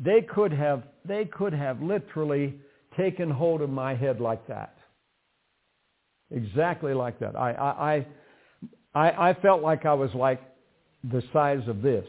they 0.00 0.22
could 0.22 0.52
have, 0.52 0.84
they 1.04 1.26
could 1.26 1.52
have 1.52 1.80
literally 1.82 2.54
taken 2.96 3.30
hold 3.30 3.60
of 3.60 3.70
my 3.70 3.94
head 3.94 4.20
like 4.20 4.46
that. 4.48 4.76
Exactly 6.34 6.94
like 6.94 7.18
that. 7.20 7.36
I, 7.36 7.52
I, 8.94 9.00
I, 9.00 9.30
I 9.30 9.34
felt 9.40 9.62
like 9.62 9.86
I 9.86 9.94
was 9.94 10.10
like 10.14 10.42
the 11.12 11.22
size 11.32 11.62
of 11.68 11.80
this 11.80 12.06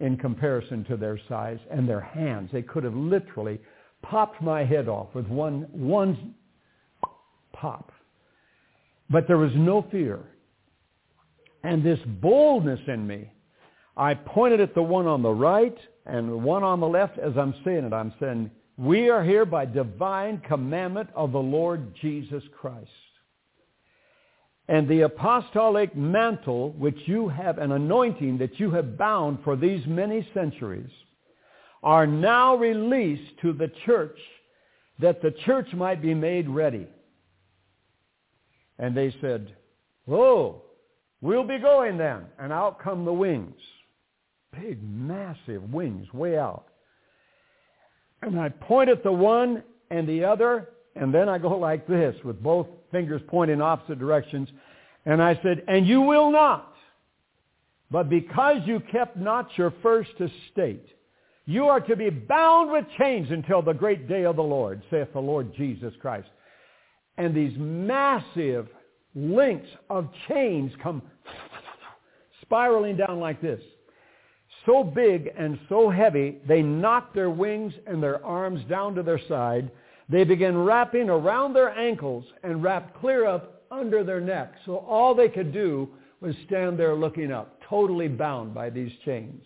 in 0.00 0.16
comparison 0.16 0.84
to 0.84 0.96
their 0.96 1.18
size 1.28 1.58
and 1.70 1.88
their 1.88 2.00
hands. 2.00 2.50
They 2.52 2.62
could 2.62 2.84
have 2.84 2.94
literally 2.94 3.60
popped 4.02 4.42
my 4.42 4.64
head 4.64 4.88
off 4.88 5.08
with 5.14 5.26
one, 5.26 5.66
one 5.72 6.34
pop. 7.52 7.92
But 9.10 9.26
there 9.26 9.38
was 9.38 9.52
no 9.54 9.86
fear. 9.90 10.20
And 11.62 11.84
this 11.84 11.98
boldness 12.20 12.80
in 12.86 13.06
me, 13.06 13.30
I 13.96 14.14
pointed 14.14 14.60
at 14.60 14.74
the 14.74 14.82
one 14.82 15.06
on 15.06 15.22
the 15.22 15.30
right 15.30 15.76
and 16.06 16.28
the 16.28 16.36
one 16.36 16.62
on 16.62 16.80
the 16.80 16.86
left 16.86 17.18
as 17.18 17.32
I'm 17.36 17.54
saying 17.64 17.84
it. 17.84 17.92
I'm 17.92 18.12
saying, 18.20 18.50
we 18.78 19.10
are 19.10 19.24
here 19.24 19.44
by 19.44 19.66
divine 19.66 20.40
commandment 20.46 21.10
of 21.14 21.32
the 21.32 21.38
Lord 21.38 21.94
Jesus 22.00 22.44
Christ. 22.58 22.88
And 24.68 24.86
the 24.88 25.00
apostolic 25.00 25.96
mantle, 25.96 26.70
which 26.72 26.98
you 27.06 27.28
have, 27.28 27.58
an 27.58 27.72
anointing 27.72 28.38
that 28.38 28.60
you 28.60 28.70
have 28.70 28.96
bound 28.96 29.40
for 29.42 29.56
these 29.56 29.84
many 29.86 30.28
centuries, 30.32 30.90
are 31.82 32.06
now 32.06 32.54
released 32.54 33.32
to 33.42 33.52
the 33.52 33.72
church 33.84 34.18
that 35.00 35.22
the 35.22 35.32
church 35.44 35.72
might 35.72 36.00
be 36.00 36.14
made 36.14 36.48
ready. 36.48 36.86
And 38.78 38.96
they 38.96 39.12
said, 39.20 39.56
oh, 40.08 40.62
we'll 41.20 41.44
be 41.44 41.58
going 41.58 41.98
then. 41.98 42.26
And 42.38 42.52
out 42.52 42.80
come 42.80 43.04
the 43.04 43.12
wings. 43.12 43.60
Big, 44.52 44.80
massive 44.82 45.72
wings 45.72 46.12
way 46.12 46.38
out. 46.38 46.66
And 48.22 48.38
I 48.38 48.48
point 48.48 48.90
at 48.90 49.02
the 49.02 49.12
one 49.12 49.62
and 49.90 50.08
the 50.08 50.24
other, 50.24 50.70
and 50.96 51.14
then 51.14 51.28
I 51.28 51.38
go 51.38 51.56
like 51.56 51.86
this 51.86 52.16
with 52.24 52.42
both 52.42 52.66
fingers 52.90 53.22
pointing 53.28 53.60
opposite 53.60 53.98
directions. 53.98 54.48
And 55.06 55.22
I 55.22 55.38
said, 55.42 55.64
and 55.68 55.86
you 55.86 56.00
will 56.00 56.30
not. 56.30 56.74
But 57.90 58.10
because 58.10 58.58
you 58.66 58.80
kept 58.80 59.16
not 59.16 59.56
your 59.56 59.72
first 59.82 60.10
estate, 60.20 60.86
you 61.46 61.64
are 61.66 61.80
to 61.80 61.96
be 61.96 62.10
bound 62.10 62.70
with 62.70 62.84
chains 62.98 63.30
until 63.30 63.62
the 63.62 63.72
great 63.72 64.06
day 64.06 64.24
of 64.24 64.36
the 64.36 64.42
Lord, 64.42 64.82
saith 64.90 65.12
the 65.14 65.20
Lord 65.20 65.54
Jesus 65.56 65.94
Christ. 66.00 66.28
And 67.16 67.34
these 67.34 67.56
massive 67.56 68.68
links 69.14 69.68
of 69.88 70.08
chains 70.28 70.72
come 70.82 71.00
spiraling 72.42 72.96
down 72.96 73.18
like 73.18 73.40
this. 73.40 73.60
So 74.68 74.84
big 74.84 75.30
and 75.36 75.58
so 75.68 75.90
heavy, 75.90 76.38
they 76.46 76.62
knocked 76.62 77.14
their 77.14 77.30
wings 77.30 77.72
and 77.86 78.02
their 78.02 78.24
arms 78.24 78.60
down 78.68 78.94
to 78.94 79.02
their 79.02 79.20
side 79.28 79.70
they 80.08 80.24
began 80.24 80.56
wrapping 80.56 81.10
around 81.10 81.52
their 81.52 81.70
ankles 81.70 82.24
and 82.42 82.62
wrapped 82.62 82.98
clear 83.00 83.26
up 83.26 83.62
under 83.70 84.02
their 84.02 84.20
neck. 84.20 84.54
So 84.64 84.78
all 84.78 85.14
they 85.14 85.28
could 85.28 85.52
do 85.52 85.88
was 86.20 86.34
stand 86.46 86.78
there 86.78 86.94
looking 86.94 87.30
up, 87.30 87.60
totally 87.68 88.08
bound 88.08 88.54
by 88.54 88.70
these 88.70 88.92
chains. 89.04 89.42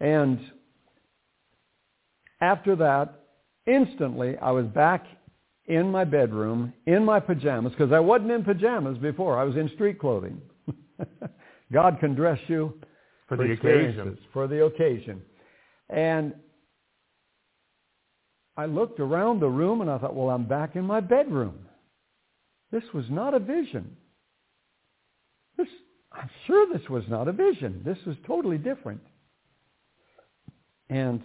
And 0.00 0.40
after 2.40 2.74
that, 2.76 3.20
instantly, 3.66 4.36
I 4.38 4.50
was 4.50 4.66
back 4.66 5.06
in 5.66 5.90
my 5.90 6.04
bedroom, 6.04 6.72
in 6.86 7.04
my 7.04 7.20
pajamas, 7.20 7.72
because 7.72 7.92
I 7.92 8.00
wasn't 8.00 8.32
in 8.32 8.42
pajamas 8.42 8.98
before. 8.98 9.38
I 9.38 9.44
was 9.44 9.54
in 9.54 9.70
street 9.74 10.00
clothing. 10.00 10.40
God 11.72 11.98
can 12.00 12.14
dress 12.14 12.40
you 12.48 12.74
for, 13.30 13.36
for 13.36 13.46
the 13.46 13.52
occasion. 13.52 14.18
For 14.32 14.48
the 14.48 14.64
occasion. 14.64 15.22
And 15.88 16.34
I 18.56 18.66
looked 18.66 18.98
around 18.98 19.38
the 19.38 19.48
room 19.48 19.80
and 19.80 19.88
I 19.90 19.98
thought, 19.98 20.16
well, 20.16 20.30
I'm 20.30 20.46
back 20.46 20.74
in 20.74 20.84
my 20.84 20.98
bedroom. 20.98 21.54
This 22.72 22.82
was 22.92 23.04
not 23.08 23.32
a 23.34 23.38
vision. 23.38 23.96
This, 25.56 25.68
I'm 26.12 26.28
sure 26.48 26.76
this 26.76 26.88
was 26.90 27.04
not 27.08 27.28
a 27.28 27.32
vision. 27.32 27.82
This 27.84 27.98
was 28.04 28.16
totally 28.26 28.58
different. 28.58 29.00
And 30.88 31.22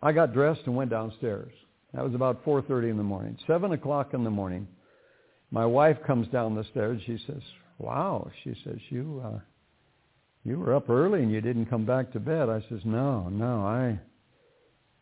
I 0.00 0.12
got 0.12 0.32
dressed 0.32 0.62
and 0.64 0.74
went 0.74 0.90
downstairs. 0.90 1.52
That 1.92 2.02
was 2.02 2.14
about 2.14 2.44
4.30 2.46 2.90
in 2.90 2.96
the 2.96 3.02
morning. 3.02 3.36
7 3.46 3.72
o'clock 3.72 4.14
in 4.14 4.24
the 4.24 4.30
morning, 4.30 4.66
my 5.50 5.66
wife 5.66 5.98
comes 6.06 6.28
down 6.28 6.54
the 6.54 6.64
stairs. 6.70 7.02
She 7.04 7.18
says, 7.26 7.42
wow, 7.78 8.30
she 8.42 8.54
says, 8.64 8.78
you, 8.88 9.22
uh, 9.22 9.38
you 10.46 10.60
were 10.60 10.74
up 10.74 10.88
early 10.88 11.22
and 11.22 11.32
you 11.32 11.40
didn't 11.40 11.66
come 11.66 11.84
back 11.84 12.12
to 12.12 12.20
bed. 12.20 12.48
I 12.48 12.60
says, 12.68 12.80
no, 12.84 13.28
no, 13.28 13.66
I, 13.66 13.98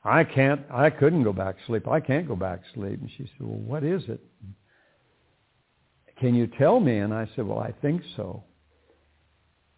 I 0.03 0.25
can't, 0.25 0.63
I 0.71 0.89
couldn't 0.89 1.23
go 1.23 1.35
back 1.35 1.59
to 1.59 1.65
sleep. 1.67 1.87
I 1.87 2.01
can't 2.01 2.27
go 2.27 2.35
back 2.35 2.63
to 2.63 2.69
sleep. 2.73 2.99
And 3.01 3.11
she 3.11 3.25
said, 3.25 3.41
well, 3.41 3.59
what 3.59 3.85
is 3.85 4.03
it? 4.09 4.21
Can 6.19 6.35
you 6.35 6.47
tell 6.47 6.81
me? 6.81 6.99
And 6.99 7.13
I 7.13 7.29
said, 7.37 7.47
well, 7.47 7.59
I 7.59 7.73
think 7.83 8.03
so. 8.17 8.43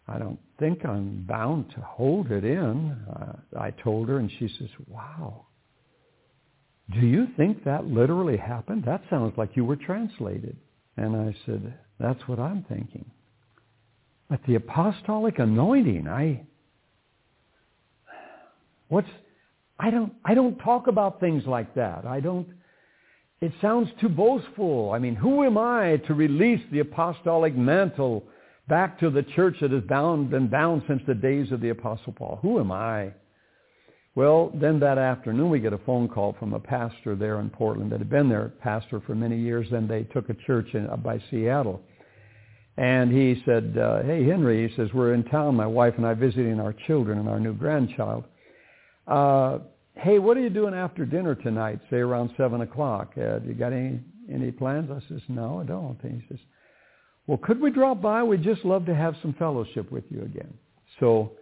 I 0.07 0.17
don't 0.17 0.39
think 0.57 0.85
I'm 0.85 1.25
bound 1.27 1.69
to 1.71 1.81
hold 1.81 2.31
it 2.31 2.45
in. 2.45 2.91
Uh, 3.09 3.33
I 3.59 3.71
told 3.71 4.07
her, 4.07 4.19
and 4.19 4.31
she 4.39 4.47
says, 4.57 4.69
wow. 4.87 5.47
Do 6.93 7.01
you 7.01 7.27
think 7.35 7.65
that 7.65 7.87
literally 7.87 8.37
happened? 8.37 8.85
That 8.85 9.01
sounds 9.09 9.33
like 9.37 9.57
you 9.57 9.65
were 9.65 9.75
translated. 9.75 10.55
And 10.95 11.13
I 11.13 11.35
said, 11.45 11.73
that's 11.99 12.25
what 12.27 12.39
I'm 12.39 12.63
thinking. 12.69 13.11
But 14.29 14.41
the 14.45 14.55
apostolic 14.55 15.39
anointing, 15.39 16.07
I, 16.07 16.41
what's, 18.89 19.07
I 19.79 19.89
don't, 19.89 20.13
I 20.25 20.33
don't 20.33 20.57
talk 20.57 20.87
about 20.87 21.19
things 21.19 21.43
like 21.45 21.73
that. 21.75 22.05
I 22.05 22.19
don't, 22.19 22.47
it 23.39 23.53
sounds 23.61 23.89
too 24.01 24.09
boastful. 24.09 24.91
I 24.93 24.99
mean, 24.99 25.15
who 25.15 25.43
am 25.45 25.57
I 25.57 25.97
to 26.07 26.13
release 26.13 26.61
the 26.71 26.79
apostolic 26.79 27.55
mantle 27.55 28.23
back 28.67 28.99
to 28.99 29.09
the 29.09 29.23
church 29.23 29.57
that 29.61 29.71
has 29.71 29.83
bound, 29.83 30.29
been 30.29 30.47
bound 30.47 30.83
since 30.87 31.01
the 31.07 31.15
days 31.15 31.51
of 31.51 31.61
the 31.61 31.69
Apostle 31.69 32.13
Paul? 32.13 32.39
Who 32.41 32.59
am 32.59 32.71
I? 32.71 33.13
Well, 34.15 34.51
then 34.55 34.79
that 34.79 34.97
afternoon 34.97 35.51
we 35.51 35.59
get 35.59 35.73
a 35.73 35.77
phone 35.77 36.09
call 36.09 36.35
from 36.39 36.53
a 36.53 36.59
pastor 36.59 37.15
there 37.15 37.39
in 37.39 37.51
Portland 37.51 37.91
that 37.91 37.99
had 37.99 38.09
been 38.09 38.27
their 38.27 38.49
pastor 38.61 38.99
for 39.05 39.13
many 39.13 39.37
years. 39.37 39.67
Then 39.69 39.87
they 39.87 40.03
took 40.03 40.29
a 40.29 40.33
church 40.33 40.73
in, 40.73 40.89
by 41.03 41.21
Seattle. 41.29 41.81
And 42.77 43.11
he 43.11 43.41
said, 43.43 43.75
uh, 43.77 44.03
hey, 44.03 44.23
Henry, 44.23 44.67
he 44.67 44.75
says, 44.75 44.89
we're 44.93 45.13
in 45.13 45.23
town, 45.23 45.55
my 45.55 45.65
wife 45.65 45.95
and 45.97 46.05
I, 46.05 46.13
visiting 46.13 46.59
our 46.59 46.73
children 46.85 47.17
and 47.17 47.27
our 47.27 47.39
new 47.39 47.53
grandchild 47.53 48.23
uh, 49.07 49.59
hey, 49.95 50.19
what 50.19 50.37
are 50.37 50.41
you 50.41 50.49
doing 50.49 50.73
after 50.73 51.05
dinner 51.05 51.33
tonight, 51.35 51.79
say 51.89 51.97
around 51.97 52.31
7 52.37 52.61
o'clock? 52.61 53.13
Uh, 53.17 53.39
you 53.39 53.53
got 53.53 53.73
any, 53.73 53.99
any 54.31 54.51
plans? 54.51 54.89
I 54.91 54.99
says, 55.07 55.21
no, 55.27 55.61
I 55.61 55.63
don't. 55.63 55.97
And 56.03 56.21
he 56.21 56.27
says, 56.27 56.39
well, 57.25 57.37
could 57.37 57.59
we 57.59 57.71
drop 57.71 58.01
by? 58.01 58.23
We'd 58.23 58.43
just 58.43 58.63
love 58.65 58.85
to 58.85 58.95
have 58.95 59.15
some 59.21 59.33
fellowship 59.33 59.91
with 59.91 60.03
you 60.09 60.21
again. 60.21 60.53
So 60.99 61.33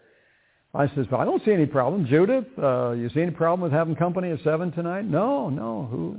I 0.73 0.87
says, 0.89 1.05
well, 1.11 1.21
I 1.21 1.25
don't 1.25 1.43
see 1.43 1.53
any 1.53 1.65
problem. 1.65 2.05
Judith, 2.07 2.45
uh, 2.61 2.91
you 2.91 3.09
see 3.09 3.21
any 3.21 3.31
problem 3.31 3.61
with 3.61 3.71
having 3.71 3.95
company 3.95 4.31
at 4.31 4.39
7 4.43 4.71
tonight? 4.71 5.05
No, 5.05 5.49
no, 5.49 5.87
who, 5.89 6.17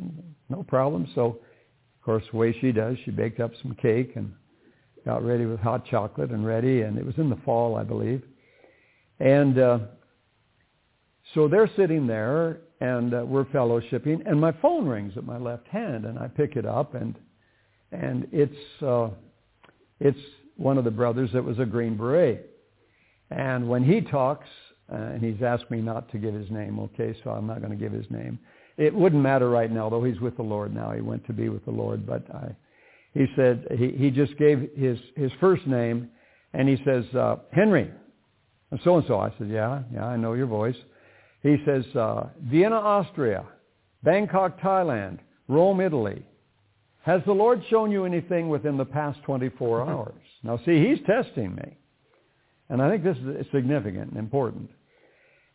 no 0.48 0.62
problem. 0.62 1.08
So, 1.14 1.24
of 1.24 2.04
course, 2.04 2.24
the 2.30 2.36
way 2.36 2.56
she 2.60 2.72
does, 2.72 2.96
she 3.04 3.10
baked 3.10 3.40
up 3.40 3.52
some 3.62 3.74
cake 3.80 4.12
and 4.16 4.32
got 5.06 5.24
ready 5.24 5.46
with 5.46 5.60
hot 5.60 5.86
chocolate 5.86 6.30
and 6.30 6.44
ready, 6.44 6.82
and 6.82 6.98
it 6.98 7.06
was 7.06 7.14
in 7.16 7.30
the 7.30 7.38
fall, 7.44 7.76
I 7.76 7.84
believe. 7.84 8.22
And 9.18 9.58
uh, 9.58 9.78
so 11.34 11.48
they're 11.48 11.70
sitting 11.76 12.06
there 12.06 12.58
and 12.80 13.14
uh, 13.14 13.24
we're 13.26 13.44
fellowshipping 13.46 14.28
and 14.28 14.38
my 14.38 14.52
phone 14.60 14.86
rings 14.86 15.14
at 15.16 15.24
my 15.24 15.38
left 15.38 15.66
hand 15.68 16.04
and 16.04 16.18
I 16.18 16.28
pick 16.28 16.56
it 16.56 16.66
up 16.66 16.94
and 16.94 17.14
and 17.92 18.28
it's 18.32 18.82
uh, 18.82 19.08
it's 20.00 20.18
one 20.56 20.76
of 20.76 20.84
the 20.84 20.90
brothers 20.90 21.30
that 21.32 21.42
was 21.42 21.58
a 21.58 21.64
Green 21.64 21.96
Beret. 21.96 22.50
And 23.30 23.68
when 23.68 23.84
he 23.84 24.00
talks, 24.00 24.46
uh, 24.92 24.96
and 24.96 25.22
he's 25.22 25.42
asked 25.42 25.70
me 25.70 25.80
not 25.80 26.10
to 26.12 26.18
give 26.18 26.34
his 26.34 26.50
name, 26.50 26.78
okay, 26.78 27.14
so 27.22 27.30
I'm 27.30 27.46
not 27.46 27.60
going 27.60 27.70
to 27.70 27.76
give 27.76 27.92
his 27.92 28.06
name. 28.10 28.38
It 28.76 28.94
wouldn't 28.94 29.22
matter 29.22 29.48
right 29.48 29.70
now, 29.70 29.88
though 29.88 30.04
he's 30.04 30.20
with 30.20 30.36
the 30.36 30.42
Lord 30.42 30.74
now. 30.74 30.92
He 30.92 31.00
went 31.00 31.26
to 31.26 31.32
be 31.32 31.48
with 31.48 31.64
the 31.64 31.70
Lord, 31.70 32.06
but 32.06 32.24
I, 32.34 32.54
he 33.16 33.26
said 33.34 33.66
he, 33.78 33.92
he 33.92 34.10
just 34.10 34.36
gave 34.36 34.70
his 34.76 34.98
his 35.16 35.32
first 35.40 35.66
name, 35.66 36.10
and 36.52 36.68
he 36.68 36.76
says 36.84 37.04
uh, 37.14 37.36
Henry, 37.52 37.90
and 38.70 38.80
so 38.84 38.98
and 38.98 39.06
so. 39.06 39.18
I 39.18 39.32
said, 39.38 39.48
yeah, 39.48 39.82
yeah, 39.92 40.04
I 40.04 40.16
know 40.16 40.34
your 40.34 40.46
voice. 40.46 40.76
He 41.42 41.56
says, 41.64 41.84
uh, 41.94 42.28
Vienna, 42.42 42.76
Austria, 42.76 43.44
Bangkok, 44.02 44.60
Thailand, 44.60 45.18
Rome, 45.48 45.80
Italy. 45.80 46.24
Has 47.02 47.22
the 47.24 47.32
Lord 47.32 47.62
shown 47.70 47.92
you 47.92 48.04
anything 48.04 48.48
within 48.48 48.76
the 48.76 48.84
past 48.84 49.22
24 49.22 49.80
mm-hmm. 49.80 49.90
hours? 49.92 50.22
Now, 50.42 50.58
see, 50.66 50.84
he's 50.84 50.98
testing 51.06 51.54
me. 51.54 51.76
And 52.68 52.82
I 52.82 52.90
think 52.90 53.04
this 53.04 53.16
is 53.16 53.46
significant 53.52 54.10
and 54.10 54.18
important. 54.18 54.70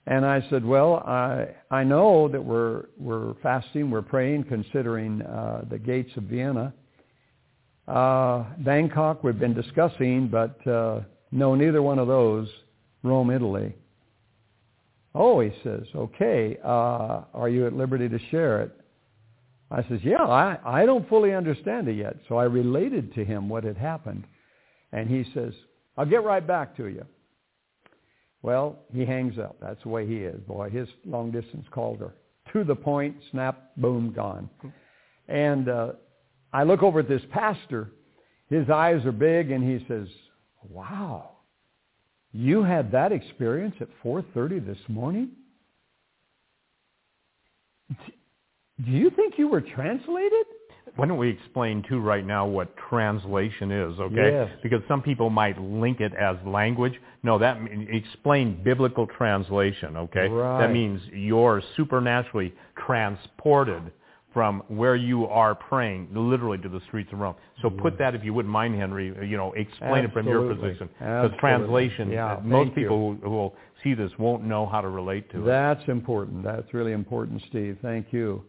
And 0.07 0.25
I 0.25 0.43
said, 0.49 0.65
well, 0.65 0.95
I, 1.05 1.49
I 1.69 1.83
know 1.83 2.29
that 2.29 2.43
we're, 2.43 2.85
we're 2.97 3.33
fasting, 3.43 3.91
we're 3.91 4.01
praying, 4.01 4.45
considering 4.45 5.21
uh, 5.21 5.65
the 5.69 5.77
gates 5.77 6.11
of 6.15 6.23
Vienna. 6.23 6.73
Uh, 7.91 8.45
Bangkok, 8.59 9.21
we've 9.21 9.37
been 9.37 9.53
discussing, 9.53 10.29
but 10.29 10.65
uh, 10.65 11.01
no, 11.33 11.55
neither 11.55 11.81
one 11.81 11.99
of 11.99 12.07
those, 12.07 12.47
Rome, 13.03 13.29
Italy. 13.29 13.75
Oh, 15.13 15.41
he 15.41 15.51
says, 15.61 15.83
okay, 15.93 16.57
uh, 16.63 17.23
are 17.33 17.49
you 17.49 17.67
at 17.67 17.73
liberty 17.73 18.07
to 18.07 18.17
share 18.29 18.61
it? 18.61 18.71
I 19.69 19.83
says, 19.89 19.99
yeah, 20.03 20.23
I, 20.23 20.57
I 20.63 20.85
don't 20.85 21.07
fully 21.09 21.33
understand 21.33 21.89
it 21.89 21.97
yet. 21.97 22.15
So 22.29 22.37
I 22.37 22.45
related 22.45 23.13
to 23.15 23.25
him 23.25 23.49
what 23.49 23.65
had 23.65 23.75
happened. 23.77 24.23
And 24.93 25.09
he 25.09 25.29
says, 25.33 25.51
I'll 25.97 26.05
get 26.05 26.23
right 26.23 26.45
back 26.45 26.77
to 26.77 26.87
you. 26.87 27.05
Well, 28.41 28.79
he 28.93 29.05
hangs 29.05 29.37
up. 29.37 29.57
That's 29.61 29.83
the 29.83 29.89
way 29.89 30.07
he 30.07 30.19
is. 30.19 30.39
Boy, 30.47 30.69
his 30.69 30.87
long 31.05 31.29
distance 31.29 31.65
calls 31.71 31.99
are 31.99 32.13
to 32.53 32.63
the 32.63 32.75
point, 32.75 33.17
snap, 33.31 33.71
boom, 33.75 34.13
gone. 34.13 34.49
And 35.27 35.67
uh, 35.67 35.91
I 36.53 36.63
look 36.63 36.83
over 36.83 36.99
at 36.99 37.07
this 37.07 37.21
pastor. 37.31 37.91
His 38.49 38.69
eyes 38.69 39.05
are 39.05 39.11
big, 39.11 39.51
and 39.51 39.63
he 39.63 39.85
says, 39.87 40.07
wow, 40.69 41.31
you 42.33 42.63
had 42.63 42.91
that 42.91 43.11
experience 43.11 43.75
at 43.79 43.87
4.30 44.03 44.65
this 44.65 44.77
morning? 44.87 45.29
Do 47.89 48.91
you 48.91 49.09
think 49.11 49.35
you 49.37 49.47
were 49.47 49.61
translated? 49.61 50.45
Why 50.95 51.07
don't 51.07 51.17
we 51.17 51.29
explain 51.29 51.83
too 51.87 51.99
right 51.99 52.25
now 52.25 52.45
what 52.45 52.75
translation 52.89 53.71
is, 53.71 53.97
okay? 53.99 54.31
Yes. 54.31 54.49
Because 54.61 54.81
some 54.89 55.01
people 55.01 55.29
might 55.29 55.57
link 55.59 56.01
it 56.01 56.13
as 56.13 56.35
language. 56.45 56.93
No, 57.23 57.37
that 57.39 57.57
explain 57.89 58.61
biblical 58.63 59.07
translation, 59.07 59.95
okay? 59.95 60.27
Right. 60.27 60.59
That 60.59 60.73
means 60.73 61.01
you're 61.13 61.61
supernaturally 61.77 62.53
transported 62.85 63.91
from 64.33 64.63
where 64.67 64.95
you 64.95 65.25
are 65.27 65.53
praying 65.53 66.07
literally 66.13 66.57
to 66.59 66.69
the 66.69 66.79
streets 66.87 67.09
of 67.11 67.19
Rome. 67.19 67.35
So 67.61 67.69
put 67.69 67.97
that, 67.99 68.15
if 68.15 68.23
you 68.23 68.33
wouldn't 68.33 68.51
mind, 68.51 68.75
Henry, 68.75 69.13
you 69.27 69.35
know, 69.35 69.51
explain 69.53 70.05
it 70.05 70.13
from 70.13 70.27
your 70.27 70.53
position. 70.53 70.89
Absolutely. 70.99 71.29
Because 71.29 71.39
translation, 71.39 72.11
Yeah, 72.11 72.35
uh, 72.35 72.41
most 72.41 72.73
people 72.73 72.97
who, 72.97 73.19
who 73.23 73.29
will 73.29 73.55
see 73.83 73.93
this 73.93 74.11
won't 74.17 74.43
know 74.43 74.65
how 74.65 74.79
to 74.79 74.87
relate 74.87 75.29
to 75.31 75.41
it. 75.41 75.45
That's 75.45 75.87
important. 75.87 76.43
That's 76.43 76.73
really 76.73 76.93
important, 76.93 77.41
Steve. 77.49 77.77
Thank 77.81 78.13
you. 78.13 78.43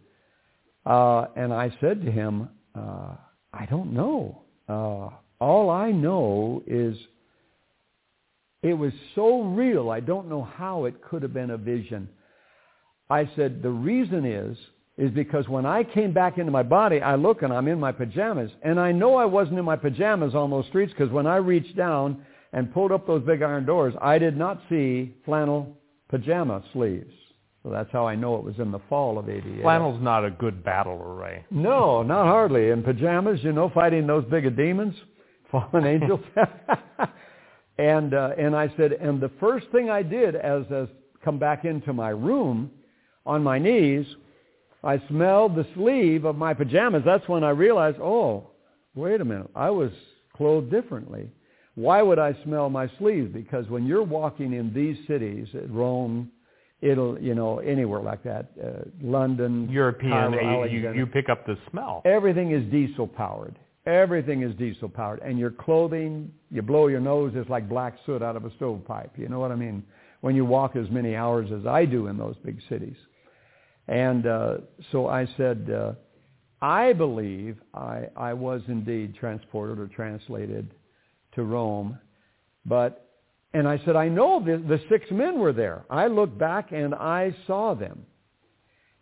Uh, 0.86 1.26
and 1.36 1.52
I 1.52 1.74
said 1.80 2.04
to 2.04 2.10
him, 2.10 2.48
uh, 2.76 3.14
I 3.52 3.66
don't 3.66 3.92
know. 3.92 4.42
Uh, 4.68 5.08
all 5.40 5.70
I 5.70 5.90
know 5.90 6.62
is 6.66 6.96
it 8.62 8.74
was 8.74 8.92
so 9.16 9.42
real, 9.42 9.90
I 9.90 9.98
don't 10.00 10.28
know 10.28 10.44
how 10.44 10.84
it 10.84 11.02
could 11.02 11.22
have 11.22 11.34
been 11.34 11.50
a 11.50 11.58
vision. 11.58 12.08
I 13.10 13.28
said, 13.36 13.62
the 13.62 13.70
reason 13.70 14.24
is, 14.24 14.56
is 14.98 15.10
because 15.10 15.48
when 15.48 15.64
I 15.64 15.84
came 15.84 16.12
back 16.12 16.38
into 16.38 16.52
my 16.52 16.62
body, 16.62 17.00
I 17.00 17.14
look 17.14 17.42
and 17.42 17.52
I'm 17.52 17.68
in 17.68 17.80
my 17.80 17.92
pajamas. 17.92 18.50
And 18.62 18.78
I 18.78 18.92
know 18.92 19.16
I 19.16 19.24
wasn't 19.24 19.58
in 19.58 19.64
my 19.64 19.76
pajamas 19.76 20.34
on 20.34 20.50
those 20.50 20.66
streets 20.66 20.92
because 20.92 21.10
when 21.10 21.26
I 21.26 21.36
reached 21.36 21.76
down 21.76 22.24
and 22.52 22.72
pulled 22.72 22.92
up 22.92 23.06
those 23.06 23.22
big 23.24 23.42
iron 23.42 23.64
doors, 23.64 23.94
I 24.02 24.18
did 24.18 24.36
not 24.36 24.60
see 24.68 25.14
flannel 25.24 25.76
pajama 26.08 26.62
sleeves. 26.72 27.12
So 27.62 27.70
that's 27.70 27.90
how 27.92 28.06
I 28.06 28.16
know 28.16 28.36
it 28.36 28.44
was 28.44 28.58
in 28.58 28.72
the 28.72 28.80
fall 28.88 29.18
of 29.18 29.28
88. 29.28 29.62
Flannel's 29.62 30.02
not 30.02 30.24
a 30.24 30.30
good 30.30 30.64
battle 30.64 31.00
array. 31.00 31.44
No, 31.50 32.02
not 32.02 32.26
hardly. 32.26 32.70
In 32.70 32.82
pajamas, 32.82 33.40
you 33.42 33.52
know, 33.52 33.70
fighting 33.72 34.06
those 34.06 34.24
big 34.26 34.54
demons, 34.56 34.94
fallen 35.50 35.86
angels. 35.86 36.20
and 37.78 38.14
uh, 38.14 38.30
and 38.36 38.56
I 38.56 38.72
said, 38.76 38.92
and 38.92 39.20
the 39.20 39.30
first 39.38 39.66
thing 39.70 39.90
I 39.90 40.02
did 40.02 40.34
as 40.34 40.64
as 40.72 40.88
come 41.24 41.38
back 41.38 41.64
into 41.64 41.92
my 41.92 42.08
room, 42.10 42.68
on 43.24 43.44
my 43.44 43.60
knees, 43.60 44.06
I 44.84 45.00
smelled 45.08 45.54
the 45.54 45.66
sleeve 45.74 46.24
of 46.24 46.36
my 46.36 46.54
pajamas. 46.54 47.02
That's 47.04 47.28
when 47.28 47.44
I 47.44 47.50
realized, 47.50 47.98
oh, 48.00 48.50
wait 48.94 49.20
a 49.20 49.24
minute, 49.24 49.50
I 49.54 49.70
was 49.70 49.90
clothed 50.36 50.70
differently. 50.70 51.30
Why 51.74 52.02
would 52.02 52.18
I 52.18 52.36
smell 52.44 52.68
my 52.68 52.90
sleeve? 52.98 53.32
Because 53.32 53.68
when 53.68 53.86
you're 53.86 54.02
walking 54.02 54.52
in 54.52 54.74
these 54.74 54.96
cities, 55.06 55.48
Rome, 55.68 56.30
it'll, 56.82 57.18
you 57.18 57.34
know, 57.34 57.60
anywhere 57.60 58.02
like 58.02 58.22
that, 58.24 58.50
uh, 58.62 58.82
London, 59.00 59.70
European, 59.70 60.10
Cairo, 60.10 60.64
you, 60.64 60.80
you, 60.80 60.92
you 60.92 61.06
pick 61.06 61.28
up 61.30 61.46
the 61.46 61.56
smell. 61.70 62.02
Everything 62.04 62.50
is 62.50 62.70
diesel 62.70 63.06
powered. 63.06 63.58
Everything 63.86 64.42
is 64.42 64.54
diesel 64.56 64.88
powered. 64.88 65.20
And 65.20 65.38
your 65.38 65.50
clothing, 65.50 66.30
you 66.50 66.60
blow 66.60 66.88
your 66.88 67.00
nose, 67.00 67.32
it's 67.34 67.48
like 67.48 67.68
black 67.68 67.96
soot 68.04 68.22
out 68.22 68.36
of 68.36 68.44
a 68.44 68.50
stovepipe. 68.56 69.16
You 69.16 69.28
know 69.28 69.40
what 69.40 69.50
I 69.50 69.56
mean? 69.56 69.82
When 70.20 70.36
you 70.36 70.44
walk 70.44 70.76
as 70.76 70.90
many 70.90 71.16
hours 71.16 71.48
as 71.58 71.66
I 71.66 71.84
do 71.84 72.08
in 72.08 72.18
those 72.18 72.36
big 72.44 72.58
cities. 72.68 72.96
And 73.88 74.26
uh, 74.26 74.58
so 74.90 75.08
I 75.08 75.26
said, 75.36 75.70
uh, 75.70 75.92
I 76.60 76.92
believe 76.92 77.56
I, 77.74 78.06
I 78.16 78.32
was 78.34 78.62
indeed 78.68 79.16
transported 79.16 79.78
or 79.78 79.88
translated 79.88 80.72
to 81.34 81.42
Rome. 81.42 81.98
But, 82.64 83.08
and 83.52 83.66
I 83.66 83.80
said, 83.84 83.96
I 83.96 84.08
know 84.08 84.40
the, 84.44 84.58
the 84.58 84.80
six 84.88 85.10
men 85.10 85.38
were 85.38 85.52
there. 85.52 85.84
I 85.90 86.06
looked 86.06 86.38
back 86.38 86.70
and 86.70 86.94
I 86.94 87.34
saw 87.46 87.74
them. 87.74 88.06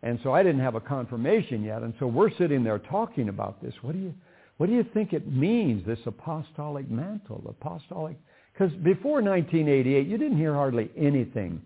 And 0.02 0.18
so 0.22 0.32
I 0.32 0.42
didn't 0.42 0.62
have 0.62 0.74
a 0.74 0.80
confirmation 0.80 1.62
yet. 1.62 1.82
And 1.82 1.92
so 1.98 2.06
we're 2.06 2.34
sitting 2.38 2.64
there 2.64 2.78
talking 2.78 3.28
about 3.28 3.62
this. 3.62 3.74
What 3.82 3.92
do 3.92 3.98
you, 3.98 4.14
what 4.56 4.66
do 4.66 4.72
you 4.72 4.86
think 4.94 5.12
it 5.12 5.30
means, 5.30 5.84
this 5.86 5.98
apostolic 6.06 6.90
mantle, 6.90 7.44
apostolic? 7.46 8.16
Because 8.54 8.72
before 8.76 9.20
1988, 9.20 10.06
you 10.06 10.16
didn't 10.16 10.38
hear 10.38 10.54
hardly 10.54 10.90
anything 10.96 11.60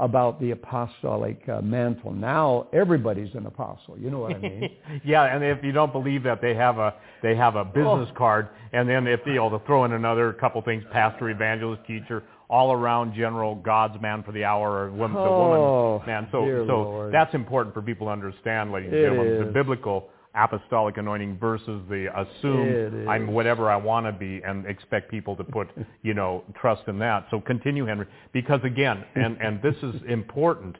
about 0.00 0.40
the 0.40 0.50
apostolic 0.50 1.40
uh, 1.48 1.60
mantle. 1.62 2.12
Now 2.12 2.66
everybody's 2.72 3.32
an 3.34 3.46
apostle. 3.46 3.96
You 3.98 4.10
know 4.10 4.18
what 4.18 4.34
I 4.34 4.38
mean? 4.38 4.68
yeah, 5.04 5.34
and 5.34 5.44
if 5.44 5.62
you 5.62 5.70
don't 5.72 5.92
believe 5.92 6.24
that, 6.24 6.40
they 6.42 6.54
have 6.54 6.78
a 6.78 6.94
they 7.22 7.36
have 7.36 7.54
a 7.56 7.64
business 7.64 8.08
Oh. 8.10 8.16
card, 8.18 8.48
and 8.72 8.88
then 8.88 9.06
if 9.06 9.20
you 9.26 9.34
know, 9.34 9.48
they'll 9.50 9.62
throw 9.66 9.84
in 9.84 9.92
another 9.92 10.32
couple 10.32 10.60
things: 10.62 10.82
pastor, 10.92 11.30
evangelist, 11.30 11.82
teacher, 11.86 12.24
all 12.50 12.72
around 12.72 13.14
general, 13.14 13.54
God's 13.54 14.00
man 14.02 14.24
for 14.24 14.32
the 14.32 14.44
hour, 14.44 14.86
or 14.86 14.90
woman, 14.90 15.16
Oh, 15.16 15.24
the 15.24 15.30
woman 15.30 16.06
man. 16.06 16.28
So 16.32 16.64
so 16.66 16.82
Lord. 16.82 17.14
that's 17.14 17.32
important 17.34 17.72
for 17.74 17.80
people 17.82 18.08
to 18.08 18.12
understand, 18.12 18.72
ladies 18.72 18.90
and 18.92 19.00
gentlemen, 19.00 19.46
the 19.46 19.52
biblical 19.52 20.08
apostolic 20.34 20.96
anointing 20.96 21.38
versus 21.38 21.80
the 21.88 22.08
assume 22.18 23.08
I'm 23.08 23.28
whatever 23.32 23.70
I 23.70 23.76
want 23.76 24.06
to 24.06 24.12
be 24.12 24.42
and 24.44 24.66
expect 24.66 25.10
people 25.10 25.36
to 25.36 25.44
put, 25.44 25.68
you 26.02 26.14
know, 26.14 26.42
trust 26.60 26.82
in 26.88 26.98
that. 26.98 27.26
So 27.30 27.40
continue, 27.40 27.86
Henry, 27.86 28.06
because 28.32 28.60
again, 28.64 29.04
and, 29.14 29.36
and 29.40 29.62
this 29.62 29.76
is 29.82 29.94
important, 30.08 30.76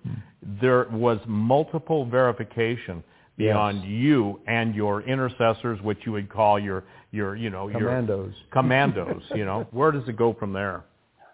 there 0.61 0.89
was 0.91 1.19
multiple 1.27 2.05
verification 2.05 3.03
beyond 3.37 3.79
Yes. 3.79 3.87
you 3.89 4.41
and 4.47 4.75
your 4.75 5.03
intercessors, 5.03 5.81
which 5.83 5.99
you 6.05 6.13
would 6.13 6.29
call 6.29 6.59
your, 6.59 6.85
your, 7.11 7.35
you 7.37 7.51
know, 7.51 7.69
your 7.69 7.81
Commandos. 7.91 8.33
commandos, 8.53 9.23
you 9.35 9.45
know. 9.45 9.67
Where 9.71 9.91
does 9.93 10.09
it 10.09 10.17
go 10.17 10.35
from 10.35 10.53
there? 10.53 10.85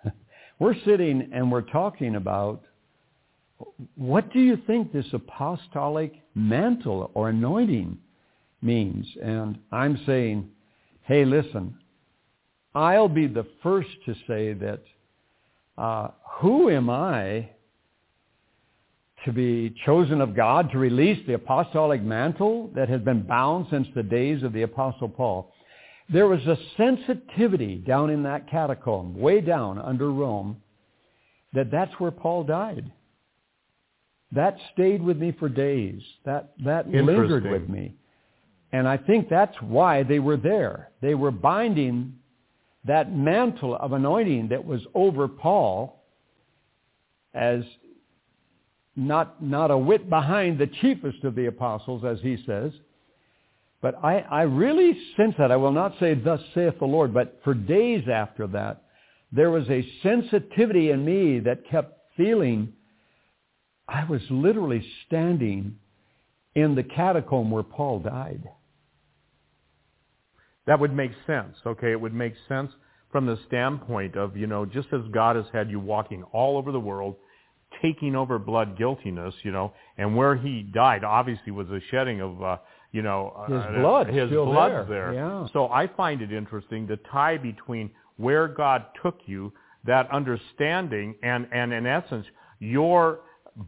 We're 0.58 0.76
sitting 0.84 1.30
and 1.32 1.50
we're 1.50 1.60
talking 1.62 2.16
about 2.16 2.62
what 3.96 4.32
do 4.32 4.40
you 4.40 4.56
think 4.66 4.92
this 4.92 5.06
apostolic 5.12 6.14
mantle 6.34 7.10
or 7.14 7.28
anointing 7.28 7.98
means? 8.62 9.06
And 9.22 9.58
I'm 9.72 10.00
saying, 10.06 10.48
hey, 11.02 11.24
listen, 11.24 11.74
I'll 12.74 13.08
be 13.08 13.26
the 13.26 13.46
first 13.62 13.88
to 14.06 14.14
say 14.26 14.52
that 14.54 14.82
uh, 15.76 16.08
who 16.38 16.70
am 16.70 16.88
I 16.90 17.48
to 19.24 19.32
be 19.32 19.74
chosen 19.84 20.20
of 20.20 20.34
God 20.34 20.70
to 20.72 20.78
release 20.78 21.24
the 21.26 21.34
apostolic 21.34 22.02
mantle 22.02 22.70
that 22.74 22.88
has 22.88 23.00
been 23.02 23.22
bound 23.22 23.66
since 23.70 23.86
the 23.94 24.02
days 24.02 24.42
of 24.42 24.52
the 24.52 24.62
Apostle 24.62 25.08
Paul? 25.08 25.52
There 26.12 26.26
was 26.26 26.40
a 26.46 26.56
sensitivity 26.76 27.76
down 27.76 28.10
in 28.10 28.22
that 28.24 28.50
catacomb, 28.50 29.18
way 29.18 29.40
down 29.40 29.78
under 29.78 30.10
Rome, 30.10 30.56
that 31.52 31.70
that's 31.70 31.92
where 31.98 32.10
Paul 32.10 32.44
died. 32.44 32.90
That 34.32 34.56
stayed 34.72 35.02
with 35.02 35.18
me 35.18 35.32
for 35.38 35.48
days. 35.48 36.00
That, 36.24 36.52
that 36.64 36.88
lingered 36.88 37.44
with 37.50 37.68
me. 37.68 37.94
And 38.72 38.86
I 38.86 38.96
think 38.96 39.28
that's 39.28 39.56
why 39.60 40.02
they 40.02 40.18
were 40.18 40.36
there. 40.36 40.90
They 41.00 41.14
were 41.14 41.30
binding 41.30 42.14
that 42.84 43.14
mantle 43.14 43.74
of 43.76 43.92
anointing 43.92 44.48
that 44.48 44.64
was 44.64 44.80
over 44.94 45.28
Paul 45.28 46.02
as 47.34 47.62
not, 48.96 49.42
not 49.42 49.70
a 49.70 49.78
whit 49.78 50.08
behind 50.08 50.58
the 50.58 50.66
chiefest 50.66 51.24
of 51.24 51.34
the 51.34 51.46
apostles, 51.46 52.04
as 52.04 52.18
he 52.20 52.42
says. 52.46 52.72
But 53.82 53.96
I, 54.04 54.18
I 54.18 54.42
really 54.42 54.96
sense 55.16 55.34
that. 55.38 55.50
I 55.50 55.56
will 55.56 55.72
not 55.72 55.94
say, 55.98 56.14
thus 56.14 56.40
saith 56.54 56.78
the 56.78 56.86
Lord, 56.86 57.14
but 57.14 57.40
for 57.44 57.54
days 57.54 58.04
after 58.12 58.46
that, 58.48 58.82
there 59.32 59.50
was 59.50 59.68
a 59.70 59.86
sensitivity 60.02 60.90
in 60.90 61.04
me 61.04 61.40
that 61.40 61.68
kept 61.70 61.98
feeling 62.16 62.72
I 63.88 64.04
was 64.04 64.20
literally 64.28 64.84
standing 65.06 65.76
in 66.54 66.74
the 66.74 66.82
catacomb 66.82 67.50
where 67.50 67.62
Paul 67.62 68.00
died. 68.00 68.48
That 70.70 70.78
would 70.78 70.94
make 70.94 71.10
sense, 71.26 71.56
okay? 71.66 71.90
It 71.90 72.00
would 72.00 72.14
make 72.14 72.34
sense 72.48 72.70
from 73.10 73.26
the 73.26 73.36
standpoint 73.48 74.14
of, 74.14 74.36
you 74.36 74.46
know, 74.46 74.64
just 74.64 74.86
as 74.92 75.00
God 75.10 75.34
has 75.34 75.46
had 75.52 75.68
you 75.68 75.80
walking 75.80 76.22
all 76.32 76.56
over 76.56 76.70
the 76.70 76.78
world, 76.78 77.16
taking 77.82 78.14
over 78.14 78.38
blood 78.38 78.78
guiltiness, 78.78 79.34
you 79.42 79.50
know, 79.50 79.72
and 79.98 80.14
where 80.14 80.36
he 80.36 80.62
died 80.62 81.02
obviously 81.02 81.50
was 81.50 81.68
a 81.70 81.80
shedding 81.90 82.20
of, 82.20 82.40
uh, 82.40 82.56
you 82.92 83.02
know, 83.02 83.44
His 83.48 83.56
uh, 83.56 83.80
blood 83.80 84.06
his 84.10 84.28
still 84.28 84.44
blood's 84.46 84.88
there. 84.88 85.12
there. 85.12 85.14
Yeah. 85.14 85.48
So 85.52 85.66
I 85.70 85.88
find 85.88 86.22
it 86.22 86.32
interesting 86.32 86.86
the 86.86 86.98
tie 87.10 87.36
between 87.36 87.90
where 88.16 88.46
God 88.46 88.84
took 89.02 89.18
you, 89.26 89.52
that 89.86 90.08
understanding, 90.12 91.16
and, 91.24 91.48
and 91.50 91.72
in 91.72 91.84
essence, 91.84 92.26
you're 92.60 93.18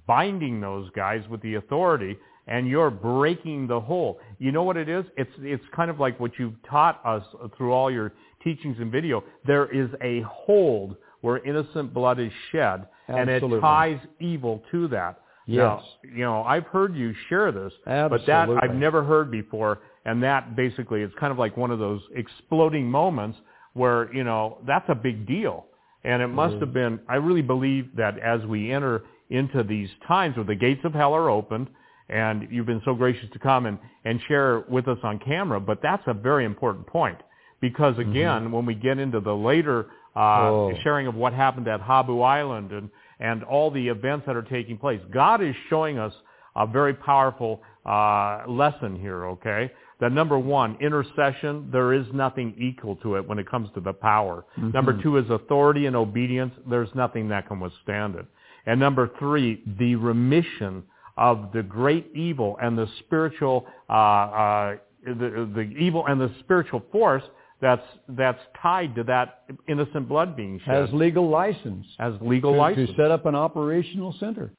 binding 0.06 0.60
those 0.60 0.88
guys 0.90 1.24
with 1.28 1.42
the 1.42 1.56
authority 1.56 2.16
and 2.46 2.68
you're 2.68 2.90
breaking 2.90 3.66
the 3.66 3.80
whole. 3.80 4.18
You 4.38 4.52
know 4.52 4.62
what 4.62 4.76
it 4.76 4.88
is? 4.88 5.04
It's, 5.16 5.30
it's 5.38 5.64
kind 5.74 5.90
of 5.90 6.00
like 6.00 6.18
what 6.18 6.32
you've 6.38 6.54
taught 6.68 7.00
us 7.04 7.22
through 7.56 7.72
all 7.72 7.90
your 7.90 8.12
teachings 8.42 8.76
and 8.80 8.90
video. 8.90 9.22
There 9.46 9.70
is 9.72 9.88
a 10.02 10.22
hold 10.22 10.96
where 11.20 11.44
innocent 11.46 11.94
blood 11.94 12.18
is 12.18 12.32
shed 12.50 12.86
and 13.08 13.30
it 13.30 13.34
Absolutely. 13.34 13.60
ties 13.60 14.00
evil 14.20 14.62
to 14.72 14.88
that. 14.88 15.20
Now, 15.46 15.82
Yes. 16.02 16.12
you 16.16 16.24
know, 16.24 16.42
I've 16.42 16.66
heard 16.66 16.94
you 16.94 17.12
share 17.28 17.50
this, 17.52 17.72
but 17.84 18.26
that 18.26 18.48
I've 18.62 18.74
never 18.74 19.02
heard 19.02 19.30
before. 19.30 19.80
And 20.04 20.22
that 20.22 20.56
basically 20.56 21.02
is 21.02 21.12
kind 21.18 21.30
of 21.32 21.38
like 21.38 21.56
one 21.56 21.70
of 21.70 21.78
those 21.78 22.00
exploding 22.14 22.90
moments 22.90 23.38
where, 23.74 24.12
you 24.14 24.24
know, 24.24 24.58
that's 24.66 24.88
a 24.88 24.94
big 24.94 25.26
deal. 25.26 25.66
And 26.04 26.20
it 26.22 26.28
must 26.28 26.56
have 26.56 26.72
been, 26.72 26.98
I 27.08 27.16
really 27.16 27.42
believe 27.42 27.94
that 27.96 28.18
as 28.18 28.44
we 28.46 28.72
enter 28.72 29.02
into 29.30 29.62
these 29.62 29.88
times 30.08 30.36
where 30.36 30.44
the 30.44 30.56
gates 30.56 30.80
of 30.84 30.92
hell 30.92 31.12
are 31.14 31.30
opened, 31.30 31.68
and 32.08 32.48
you've 32.50 32.66
been 32.66 32.82
so 32.84 32.94
gracious 32.94 33.28
to 33.32 33.38
come 33.38 33.66
and, 33.66 33.78
and 34.04 34.20
share 34.28 34.60
with 34.68 34.88
us 34.88 34.98
on 35.02 35.18
camera, 35.18 35.60
but 35.60 35.80
that's 35.82 36.02
a 36.06 36.14
very 36.14 36.44
important 36.44 36.86
point. 36.86 37.18
Because 37.60 37.96
again, 37.98 38.50
when 38.50 38.66
we 38.66 38.74
get 38.74 38.98
into 38.98 39.20
the 39.20 39.32
later 39.34 39.86
uh, 40.14 40.18
Oh. 40.50 40.72
sharing 40.82 41.06
of 41.06 41.14
what 41.14 41.32
happened 41.32 41.68
at 41.68 41.80
Habu 41.80 42.20
Island 42.20 42.72
and, 42.72 42.90
and 43.20 43.42
all 43.44 43.70
the 43.70 43.88
events 43.88 44.26
that 44.26 44.36
are 44.36 44.42
taking 44.42 44.76
place, 44.76 45.00
God 45.12 45.42
is 45.42 45.54
showing 45.70 45.98
us 45.98 46.12
a 46.56 46.66
very 46.66 46.92
powerful 46.92 47.62
uh, 47.86 48.42
lesson 48.48 48.98
here, 49.00 49.24
okay? 49.26 49.70
That 50.00 50.12
number 50.12 50.38
one, 50.38 50.76
intercession, 50.80 51.70
there 51.72 51.92
is 51.94 52.04
nothing 52.12 52.54
equal 52.58 52.96
to 52.96 53.14
it 53.16 53.26
when 53.26 53.38
it 53.38 53.48
comes 53.48 53.70
to 53.74 53.80
the 53.80 53.92
power. 53.92 54.44
Number 54.56 55.00
two 55.02 55.16
is 55.16 55.30
authority 55.30 55.86
and 55.86 55.94
obedience. 55.96 56.52
There's 56.68 56.90
nothing 56.94 57.28
that 57.28 57.46
can 57.48 57.60
withstand 57.60 58.16
it. 58.16 58.26
And 58.66 58.78
number 58.80 59.10
three, 59.18 59.62
the 59.78 59.94
remission 59.94 60.82
of 61.16 61.50
the 61.52 61.62
great 61.62 62.10
evil 62.14 62.56
and 62.62 62.76
the 62.76 62.86
spiritual, 63.00 63.66
uh, 63.88 63.92
uh, 63.92 64.76
the, 65.04 65.50
the 65.54 65.74
evil 65.78 66.06
and 66.06 66.20
the 66.20 66.30
spiritual 66.40 66.82
force 66.92 67.22
that's, 67.60 67.82
that's 68.08 68.40
tied 68.60 68.94
to 68.96 69.04
that 69.04 69.44
innocent 69.68 70.08
blood 70.08 70.36
being 70.36 70.60
shed 70.64 70.74
Has 70.74 70.90
legal 70.92 71.28
license 71.28 71.86
as 71.98 72.14
legal 72.20 72.52
to, 72.52 72.58
license. 72.58 72.90
to 72.90 72.96
set 72.96 73.10
up 73.10 73.26
an 73.26 73.34
operational 73.34 74.14
center. 74.18 74.52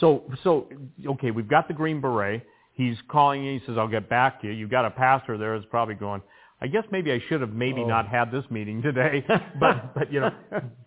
So, 0.00 0.24
so 0.42 0.68
okay, 1.06 1.30
we've 1.30 1.48
got 1.48 1.68
the 1.68 1.74
Green 1.74 2.00
Beret. 2.00 2.42
He's 2.74 2.96
calling 3.08 3.44
you. 3.44 3.58
He 3.60 3.66
says, 3.66 3.76
"I'll 3.76 3.86
get 3.88 4.08
back 4.08 4.40
to 4.40 4.46
you." 4.46 4.54
You've 4.54 4.70
got 4.70 4.86
a 4.86 4.90
pastor 4.90 5.36
there 5.36 5.58
that's 5.58 5.68
probably 5.70 5.94
going. 5.94 6.22
I 6.62 6.66
guess 6.68 6.84
maybe 6.90 7.12
I 7.12 7.20
should 7.28 7.42
have 7.42 7.52
maybe 7.52 7.82
Oh. 7.82 7.86
not 7.88 8.08
had 8.08 8.30
this 8.32 8.44
meeting 8.50 8.80
today, 8.80 9.22
but 9.60 9.94
but 9.94 10.10
you 10.10 10.20
know, 10.20 10.30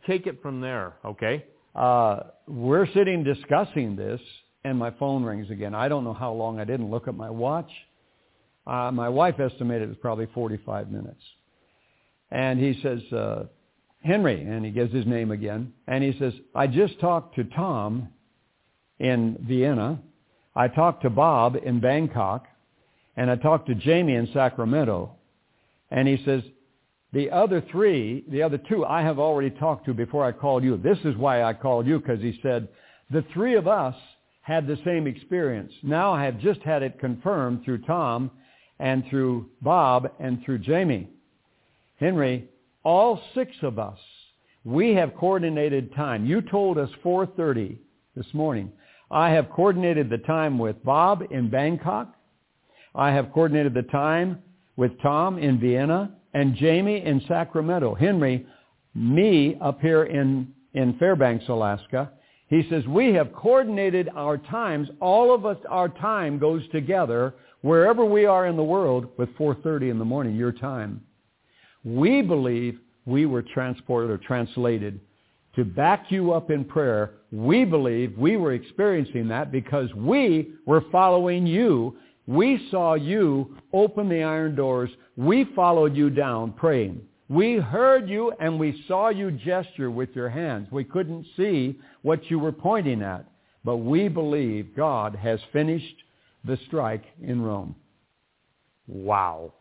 take 0.07 0.25
it 0.25 0.41
from 0.41 0.59
there, 0.61 0.93
okay? 1.05 1.45
Uh, 1.75 2.21
we're 2.47 2.87
sitting 2.93 3.23
discussing 3.23 3.95
this, 3.95 4.19
and 4.65 4.79
my 4.79 4.89
phone 4.91 5.23
rings 5.23 5.51
again. 5.51 5.75
I 5.75 5.87
don't 5.87 6.03
know 6.03 6.13
how 6.13 6.33
long. 6.33 6.59
I 6.59 6.65
didn't 6.65 6.89
look 6.89 7.07
at 7.07 7.13
my 7.13 7.29
watch. 7.29 7.69
Uh, 8.65 8.91
my 8.91 9.07
wife 9.07 9.39
estimated 9.39 9.83
it 9.83 9.89
was 9.89 9.97
probably 10.01 10.25
45 10.33 10.91
minutes. 10.91 11.21
And 12.31 12.59
he 12.59 12.81
says, 12.81 12.99
uh, 13.13 13.43
Henry, 14.03 14.41
and 14.41 14.65
he 14.65 14.71
gives 14.71 14.91
his 14.91 15.05
name 15.05 15.29
again, 15.29 15.71
and 15.87 16.03
he 16.03 16.17
says, 16.17 16.33
I 16.55 16.65
just 16.65 16.99
talked 16.99 17.35
to 17.35 17.43
Tom 17.43 18.09
in 18.97 19.37
Vienna. 19.47 19.99
I 20.55 20.67
talked 20.67 21.03
to 21.03 21.11
Bob 21.11 21.57
in 21.63 21.79
Bangkok, 21.79 22.47
and 23.15 23.29
I 23.29 23.35
talked 23.35 23.67
to 23.67 23.75
Jamie 23.75 24.15
in 24.15 24.27
Sacramento. 24.33 25.11
And 25.91 26.07
he 26.07 26.23
says, 26.25 26.41
the 27.13 27.29
other 27.29 27.63
three, 27.71 28.25
the 28.29 28.41
other 28.41 28.57
two, 28.57 28.83
I 28.83 29.03
have 29.03 29.19
already 29.19 29.51
talked 29.51 29.85
to 29.85 29.93
before 29.93 30.25
I 30.25 30.31
called 30.31 30.63
you. 30.63 30.75
This 30.77 30.97
is 31.05 31.15
why 31.15 31.43
I 31.43 31.53
called 31.53 31.85
you, 31.85 31.99
because 31.99 32.19
he 32.19 32.39
said, 32.41 32.67
the 33.11 33.23
three 33.31 33.55
of 33.55 33.67
us 33.67 33.95
had 34.45 34.67
the 34.67 34.77
same 34.85 35.07
experience. 35.07 35.73
Now 35.81 36.13
I 36.13 36.23
have 36.23 36.39
just 36.39 36.61
had 36.61 36.83
it 36.83 36.99
confirmed 36.99 37.65
through 37.65 37.79
Tom 37.79 38.29
and 38.79 39.03
through 39.09 39.49
Bob 39.63 40.11
and 40.19 40.43
through 40.45 40.59
Jamie. 40.59 41.09
Henry, 41.99 42.47
all 42.83 43.19
six 43.33 43.51
of 43.63 43.79
us, 43.79 43.97
we 44.63 44.93
have 44.93 45.15
coordinated 45.15 45.95
time. 45.95 46.27
You 46.27 46.43
told 46.43 46.77
us 46.77 46.91
4.30 47.03 47.77
this 48.15 48.27
morning. 48.33 48.71
I 49.09 49.31
have 49.31 49.49
coordinated 49.49 50.11
the 50.11 50.19
time 50.19 50.59
with 50.59 50.83
Bob 50.83 51.23
in 51.31 51.49
Bangkok. 51.49 52.13
I 52.93 53.09
have 53.11 53.33
coordinated 53.33 53.73
the 53.73 53.81
time 53.91 54.43
with 54.75 54.91
Tom 55.01 55.39
in 55.39 55.59
Vienna 55.59 56.15
and 56.35 56.55
Jamie 56.55 57.03
in 57.03 57.19
Sacramento. 57.27 57.95
Henry, 57.95 58.45
me 58.93 59.57
up 59.59 59.81
here 59.81 60.03
in, 60.03 60.53
in 60.75 60.99
Fairbanks, 60.99 61.45
Alaska. 61.49 62.11
He 62.47 62.67
says, 62.69 62.85
we 62.85 63.13
have 63.13 63.33
coordinated 63.33 64.09
our 64.15 64.37
times. 64.37 64.87
All 64.99 65.33
of 65.33 65.45
us, 65.45 65.57
our 65.69 65.89
time 65.89 66.37
goes 66.37 66.61
together 66.71 67.33
wherever 67.61 68.05
we 68.05 68.25
are 68.25 68.45
in 68.45 68.55
the 68.55 68.63
world 68.63 69.07
with 69.17 69.29
4.30 69.37 69.89
in 69.89 69.99
the 69.99 70.05
morning, 70.05 70.35
your 70.35 70.51
time. 70.51 71.01
We 71.83 72.21
believe 72.21 72.79
we 73.05 73.25
were 73.25 73.41
transported 73.41 74.11
or 74.11 74.17
translated 74.17 74.99
to 75.55 75.63
back 75.63 76.11
you 76.11 76.33
up 76.33 76.51
in 76.51 76.65
prayer. 76.65 77.13
We 77.31 77.65
believe 77.65 78.17
we 78.17 78.37
were 78.37 78.53
experiencing 78.53 79.27
that 79.29 79.51
because 79.51 79.93
we 79.95 80.53
were 80.65 80.83
following 80.91 81.47
you. 81.47 81.97
We 82.27 82.67
saw 82.69 82.95
you 82.95 83.55
open 83.73 84.09
the 84.09 84.23
iron 84.23 84.55
doors. 84.55 84.89
We 85.15 85.45
followed 85.55 85.95
you 85.95 86.09
down 86.09 86.53
praying. 86.53 87.01
We 87.27 87.55
heard 87.55 88.07
you 88.07 88.33
and 88.39 88.59
we 88.59 88.83
saw 88.87 89.09
you 89.09 89.31
gesture 89.31 89.89
with 89.89 90.09
your 90.13 90.29
hands. 90.29 90.67
We 90.71 90.83
couldn't 90.83 91.25
see 91.35 91.79
what 92.03 92.29
you 92.29 92.37
were 92.37 92.51
pointing 92.51 93.01
at, 93.01 93.25
but 93.63 93.77
we 93.77 94.07
believe 94.07 94.75
God 94.75 95.15
has 95.15 95.39
finished 95.51 95.95
the 96.43 96.57
strike 96.67 97.05
in 97.21 97.41
Rome. 97.41 97.75
Wow. 98.87 99.53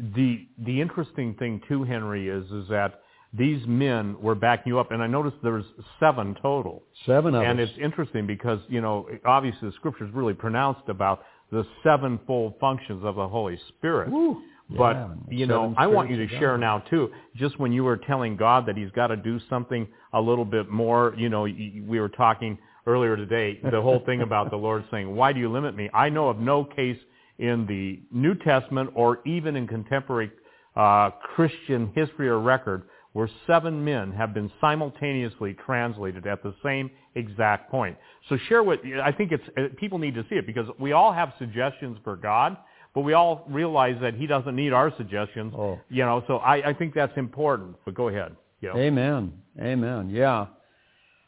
The 0.00 0.46
the 0.58 0.80
interesting 0.80 1.34
thing 1.34 1.60
too, 1.68 1.84
Henry, 1.84 2.28
is 2.28 2.50
is 2.50 2.68
that 2.68 3.02
these 3.32 3.64
men 3.66 4.20
were 4.20 4.34
backing 4.34 4.72
you 4.72 4.80
up, 4.80 4.90
and 4.90 5.02
I 5.02 5.06
noticed 5.06 5.36
there's 5.42 5.64
seven 6.00 6.36
total. 6.42 6.82
Seven 7.06 7.34
of 7.34 7.42
them. 7.42 7.50
and 7.50 7.60
us. 7.60 7.68
it's 7.68 7.78
interesting 7.78 8.26
because 8.26 8.58
you 8.68 8.80
know 8.80 9.08
obviously 9.24 9.68
the 9.68 9.74
scripture 9.76 10.04
is 10.04 10.12
really 10.12 10.34
pronounced 10.34 10.88
about 10.88 11.22
the 11.52 11.64
sevenfold 11.84 12.54
functions 12.58 13.04
of 13.04 13.14
the 13.14 13.28
Holy 13.28 13.58
Spirit. 13.68 14.10
Woo. 14.10 14.42
But 14.76 14.96
Yeah, 14.96 15.08
you 15.30 15.46
know, 15.46 15.74
I 15.76 15.86
want 15.86 16.10
you 16.10 16.16
to 16.16 16.28
share 16.38 16.58
now 16.58 16.78
too. 16.78 17.10
Just 17.36 17.58
when 17.58 17.72
you 17.72 17.84
were 17.84 17.96
telling 17.96 18.36
God 18.36 18.66
that 18.66 18.76
He's 18.76 18.90
got 18.90 19.08
to 19.08 19.16
do 19.16 19.40
something 19.48 19.86
a 20.12 20.20
little 20.20 20.44
bit 20.44 20.70
more, 20.70 21.14
you 21.16 21.28
know, 21.28 21.42
we 21.42 22.00
were 22.00 22.08
talking 22.08 22.58
earlier 22.86 23.16
today. 23.16 23.60
The 23.62 23.80
whole 23.80 24.00
thing 24.04 24.22
about 24.22 24.50
the 24.50 24.56
Lord 24.56 24.84
saying, 24.90 25.14
"Why 25.14 25.32
do 25.32 25.40
you 25.40 25.50
limit 25.50 25.76
me?" 25.76 25.88
I 25.94 26.08
know 26.08 26.28
of 26.28 26.38
no 26.38 26.64
case 26.64 26.98
in 27.38 27.66
the 27.66 28.00
New 28.10 28.34
Testament 28.34 28.90
or 28.94 29.20
even 29.26 29.56
in 29.56 29.66
contemporary 29.66 30.30
uh, 30.76 31.10
Christian 31.34 31.92
history 31.94 32.28
or 32.28 32.40
record 32.40 32.84
where 33.12 33.28
seven 33.46 33.84
men 33.84 34.10
have 34.12 34.32
been 34.32 34.50
simultaneously 34.60 35.54
translated 35.66 36.26
at 36.26 36.42
the 36.42 36.54
same 36.62 36.90
exact 37.14 37.70
point. 37.70 37.96
So 38.28 38.38
share 38.48 38.62
what 38.62 38.80
I 39.02 39.12
think 39.12 39.32
it's 39.32 39.44
uh, 39.58 39.74
people 39.78 39.98
need 39.98 40.14
to 40.14 40.24
see 40.30 40.36
it 40.36 40.46
because 40.46 40.66
we 40.78 40.92
all 40.92 41.12
have 41.12 41.32
suggestions 41.38 41.98
for 42.04 42.16
God, 42.16 42.56
but 42.94 43.02
we 43.02 43.14
all 43.14 43.44
realize 43.48 43.96
that 44.02 44.14
He 44.14 44.26
doesn't 44.26 44.54
need 44.54 44.72
our 44.72 44.92
suggestions. 44.96 45.54
Oh. 45.56 45.78
You 45.88 46.04
know, 46.04 46.22
so 46.26 46.36
I, 46.38 46.70
I 46.70 46.74
think 46.74 46.94
that's 46.94 47.16
important. 47.16 47.76
But 47.84 47.94
go 47.94 48.08
ahead. 48.08 48.36
You 48.60 48.68
know. 48.68 48.78
Amen. 48.78 49.32
Amen. 49.60 50.10
Yeah. 50.10 50.46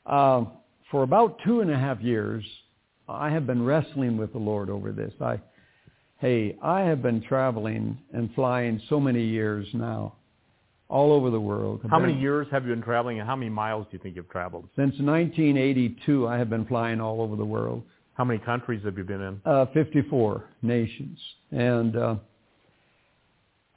Um, 0.07 0.53
for 0.91 1.03
about 1.03 1.39
two 1.45 1.61
and 1.61 1.71
a 1.71 1.79
half 1.79 2.01
years, 2.01 2.45
I 3.09 3.31
have 3.31 3.47
been 3.47 3.65
wrestling 3.65 4.17
with 4.17 4.33
the 4.33 4.39
Lord 4.39 4.71
over 4.71 4.93
this. 4.93 5.13
I, 5.21 5.41
hey, 6.19 6.57
I 6.63 6.83
have 6.83 7.03
been 7.03 7.23
traveling 7.23 7.99
and 8.13 8.33
flying 8.35 8.81
so 8.89 9.01
many 9.01 9.25
years 9.25 9.67
now, 9.75 10.15
all 10.89 11.13
over 11.13 11.31
the 11.31 11.41
world. 11.41 11.81
How 11.91 11.99
many 11.99 12.19
years 12.19 12.47
have 12.51 12.65
you 12.65 12.75
been 12.75 12.83
traveling, 12.83 13.19
and 13.19 13.29
how 13.29 13.37
many 13.37 13.51
miles 13.51 13.87
do 13.91 13.97
you 13.97 14.03
think 14.03 14.17
you've 14.17 14.31
traveled? 14.31 14.69
Since 14.77 15.01
1982, 15.01 16.29
I 16.29 16.39
have 16.39 16.49
been 16.49 16.67
flying 16.67 17.01
all 17.01 17.21
over 17.21 17.37
the 17.37 17.45
world. 17.45 17.83
How 18.15 18.25
many 18.25 18.39
countries 18.39 18.85
have 18.85 18.97
you 18.97 19.05
been 19.05 19.21
in? 19.21 19.41
Uh, 19.45 19.67
54 19.75 20.45
nations. 20.63 21.19
And 21.51 21.97
uh, 21.97 22.17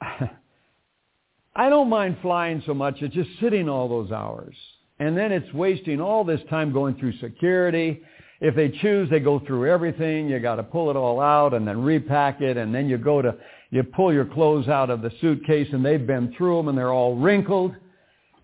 I 1.56 1.68
don't 1.68 1.90
mind 1.90 2.18
flying 2.22 2.62
so 2.64 2.72
much. 2.74 3.02
It's 3.02 3.14
just 3.14 3.30
sitting 3.40 3.68
all 3.68 3.88
those 3.88 4.12
hours. 4.12 4.54
And 5.00 5.16
then 5.16 5.32
it's 5.32 5.52
wasting 5.52 6.00
all 6.00 6.24
this 6.24 6.40
time 6.48 6.72
going 6.72 6.96
through 6.96 7.18
security. 7.18 8.00
If 8.40 8.54
they 8.54 8.68
choose, 8.68 9.10
they 9.10 9.18
go 9.18 9.40
through 9.40 9.70
everything. 9.70 10.28
You 10.28 10.38
got 10.38 10.56
to 10.56 10.62
pull 10.62 10.90
it 10.90 10.96
all 10.96 11.20
out 11.20 11.54
and 11.54 11.66
then 11.66 11.82
repack 11.82 12.40
it. 12.40 12.56
And 12.56 12.72
then 12.72 12.88
you 12.88 12.96
go 12.96 13.20
to, 13.20 13.34
you 13.70 13.82
pull 13.82 14.12
your 14.12 14.24
clothes 14.24 14.68
out 14.68 14.90
of 14.90 15.02
the 15.02 15.10
suitcase 15.20 15.68
and 15.72 15.84
they've 15.84 16.06
been 16.06 16.32
through 16.36 16.58
them 16.58 16.68
and 16.68 16.78
they're 16.78 16.92
all 16.92 17.16
wrinkled. 17.16 17.74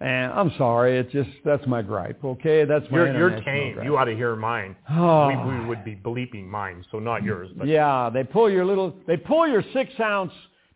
And 0.01 0.33
I'm 0.33 0.53
sorry, 0.59 0.99
it's 0.99 1.13
just 1.13 1.31
that's 1.45 1.67
my 1.67 1.81
gripe. 1.81 2.23
Okay, 2.25 2.65
that's 2.65 2.85
my 2.91 2.99
You're, 2.99 3.17
you're 3.17 3.41
tame. 3.43 3.75
gripe. 3.75 3.87
You 3.87 3.97
ought 3.97 4.05
to 4.05 4.15
hear 4.15 4.35
mine. 4.37 4.77
Oh. 4.91 5.29
We, 5.29 5.59
we 5.59 5.67
would 5.67 5.85
be 5.85 5.95
bleeping 5.95 6.47
mine, 6.47 6.85
so 6.91 6.99
not 6.99 7.23
yours. 7.23 7.51
But 7.57 7.69
Yeah, 7.69 8.11
they 8.13 8.25
pull 8.25 8.51
your 8.51 8.65
little, 8.65 8.95
they 9.07 9.17
pull 9.17 9.49
your 9.49 9.63
six 9.73 9.93
ounce 10.01 10.33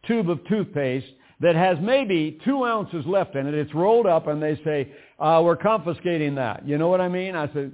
tube 0.06 0.30
of 0.30 0.38
toothpaste 0.46 1.06
that 1.40 1.56
has 1.56 1.78
maybe 1.80 2.38
two 2.44 2.64
ounces 2.64 3.04
left 3.06 3.34
in 3.34 3.46
it. 3.46 3.54
It's 3.54 3.74
rolled 3.74 4.06
up 4.06 4.26
and 4.28 4.42
they 4.42 4.60
say, 4.64 4.92
uh, 5.18 5.40
we're 5.44 5.56
confiscating 5.56 6.34
that. 6.36 6.66
You 6.66 6.78
know 6.78 6.88
what 6.88 7.00
I 7.00 7.08
mean? 7.08 7.36
I 7.36 7.52
said, 7.52 7.72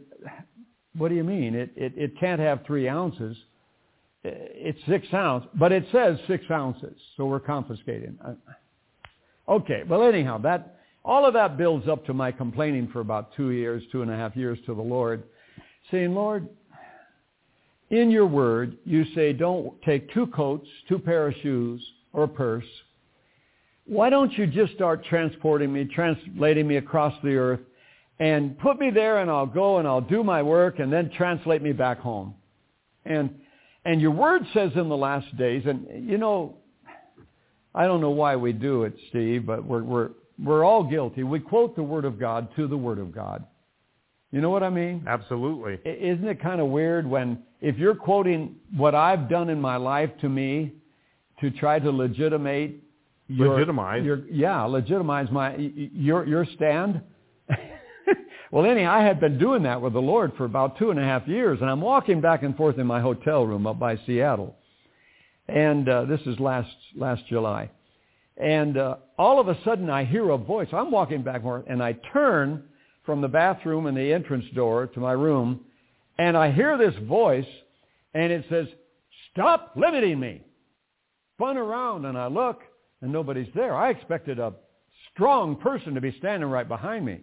what 0.96 1.08
do 1.08 1.14
you 1.14 1.24
mean? 1.24 1.54
It, 1.54 1.70
it, 1.76 1.92
it 1.96 2.20
can't 2.20 2.40
have 2.40 2.60
three 2.66 2.88
ounces. 2.88 3.36
It's 4.22 4.78
six 4.88 5.06
ounce, 5.12 5.44
but 5.54 5.70
it 5.72 5.84
says 5.92 6.18
six 6.26 6.44
ounces, 6.50 6.98
so 7.16 7.26
we're 7.26 7.40
confiscating. 7.40 8.18
Uh, 8.24 8.32
Okay, 9.46 9.82
well 9.86 10.02
anyhow, 10.04 10.38
that, 10.38 10.78
all 11.04 11.26
of 11.26 11.34
that 11.34 11.58
builds 11.58 11.86
up 11.86 12.06
to 12.06 12.14
my 12.14 12.32
complaining 12.32 12.88
for 12.92 13.00
about 13.00 13.34
two 13.36 13.50
years, 13.50 13.82
two 13.92 14.02
and 14.02 14.10
a 14.10 14.16
half 14.16 14.34
years 14.34 14.58
to 14.66 14.74
the 14.74 14.82
Lord, 14.82 15.22
saying, 15.90 16.14
Lord, 16.14 16.48
in 17.90 18.10
your 18.10 18.26
word, 18.26 18.78
you 18.84 19.04
say 19.14 19.32
don't 19.32 19.80
take 19.82 20.12
two 20.12 20.26
coats, 20.28 20.66
two 20.88 20.98
pair 20.98 21.28
of 21.28 21.34
shoes, 21.42 21.84
or 22.12 22.24
a 22.24 22.28
purse. 22.28 22.64
Why 23.86 24.08
don't 24.08 24.32
you 24.32 24.46
just 24.46 24.72
start 24.72 25.04
transporting 25.04 25.72
me, 25.72 25.84
translating 25.84 26.66
me 26.66 26.76
across 26.76 27.14
the 27.22 27.36
earth, 27.36 27.60
and 28.18 28.58
put 28.58 28.78
me 28.78 28.90
there 28.90 29.18
and 29.18 29.30
I'll 29.30 29.44
go 29.46 29.78
and 29.78 29.86
I'll 29.86 30.00
do 30.00 30.24
my 30.24 30.42
work 30.42 30.78
and 30.78 30.90
then 30.90 31.10
translate 31.10 31.60
me 31.60 31.72
back 31.72 31.98
home. 31.98 32.34
And, 33.04 33.34
and 33.84 34.00
your 34.00 34.12
word 34.12 34.42
says 34.54 34.70
in 34.74 34.88
the 34.88 34.96
last 34.96 35.36
days, 35.36 35.64
and 35.66 36.08
you 36.08 36.16
know, 36.16 36.56
I 37.74 37.86
don't 37.86 38.00
know 38.00 38.10
why 38.10 38.36
we 38.36 38.52
do 38.52 38.84
it, 38.84 38.94
Steve, 39.10 39.44
but 39.44 39.64
we're, 39.64 39.82
we're, 39.82 40.10
we're 40.42 40.64
all 40.64 40.82
guilty. 40.82 41.22
We 41.22 41.40
quote 41.40 41.76
the 41.76 41.82
word 41.82 42.04
of 42.04 42.18
God 42.18 42.48
to 42.56 42.66
the 42.66 42.76
word 42.76 42.98
of 42.98 43.14
God. 43.14 43.44
You 44.30 44.40
know 44.40 44.50
what 44.50 44.64
I 44.64 44.70
mean? 44.70 45.04
absolutely. 45.06 45.78
Isn't 45.84 46.26
it 46.26 46.42
kind 46.42 46.60
of 46.60 46.68
weird 46.68 47.06
when 47.06 47.44
if 47.60 47.78
you're 47.78 47.94
quoting 47.94 48.56
what 48.76 48.94
I've 48.94 49.28
done 49.28 49.48
in 49.48 49.60
my 49.60 49.76
life 49.76 50.10
to 50.22 50.28
me 50.28 50.72
to 51.40 51.50
try 51.52 51.78
to 51.78 51.90
legitimate 51.90 52.76
your, 53.28 53.54
Legitimize. 53.54 54.04
your 54.04 54.26
yeah 54.30 54.62
legitimize 54.64 55.30
my 55.30 55.56
your 55.56 56.26
your 56.26 56.44
stand 56.56 57.00
well 58.50 58.66
anyhow 58.66 58.92
I 58.92 59.02
had 59.02 59.18
been 59.18 59.38
doing 59.38 59.62
that 59.62 59.80
with 59.80 59.94
the 59.94 60.00
Lord 60.00 60.32
for 60.36 60.44
about 60.44 60.78
two 60.78 60.90
and 60.90 61.00
a 61.00 61.02
half 61.02 61.26
years 61.26 61.60
and 61.62 61.70
I'm 61.70 61.80
walking 61.80 62.20
back 62.20 62.42
and 62.42 62.54
forth 62.54 62.78
in 62.78 62.86
my 62.86 63.00
hotel 63.00 63.46
room 63.46 63.66
up 63.66 63.78
by 63.78 63.96
Seattle 64.04 64.56
and 65.48 65.88
uh, 65.88 66.04
this 66.04 66.20
is 66.26 66.38
last 66.38 66.74
last 66.94 67.22
July 67.28 67.70
and 68.36 68.76
uh, 68.76 68.96
all 69.18 69.40
of 69.40 69.48
a 69.48 69.58
sudden 69.64 69.88
I 69.90 70.04
hear 70.04 70.30
a 70.30 70.38
voice 70.38 70.68
I'm 70.72 70.90
walking 70.90 71.22
back 71.22 71.42
and 71.44 71.64
and 71.66 71.82
I 71.82 71.94
turn 72.12 72.64
from 73.04 73.20
the 73.20 73.28
bathroom 73.28 73.86
and 73.86 73.96
the 73.96 74.12
entrance 74.12 74.44
door 74.54 74.86
to 74.88 75.00
my 75.00 75.12
room 75.12 75.60
and 76.18 76.36
I 76.36 76.50
hear 76.50 76.76
this 76.78 76.94
voice 77.06 77.46
and 78.14 78.32
it 78.32 78.44
says 78.48 78.66
stop 79.32 79.72
limiting 79.76 80.18
me 80.18 80.42
spun 81.36 81.56
around 81.56 82.04
and 82.04 82.16
I 82.16 82.26
look 82.28 82.62
and 83.00 83.12
nobody's 83.12 83.48
there. 83.54 83.76
I 83.76 83.90
expected 83.90 84.38
a 84.38 84.54
strong 85.12 85.56
person 85.56 85.94
to 85.94 86.00
be 86.00 86.14
standing 86.18 86.48
right 86.48 86.66
behind 86.66 87.04
me. 87.04 87.20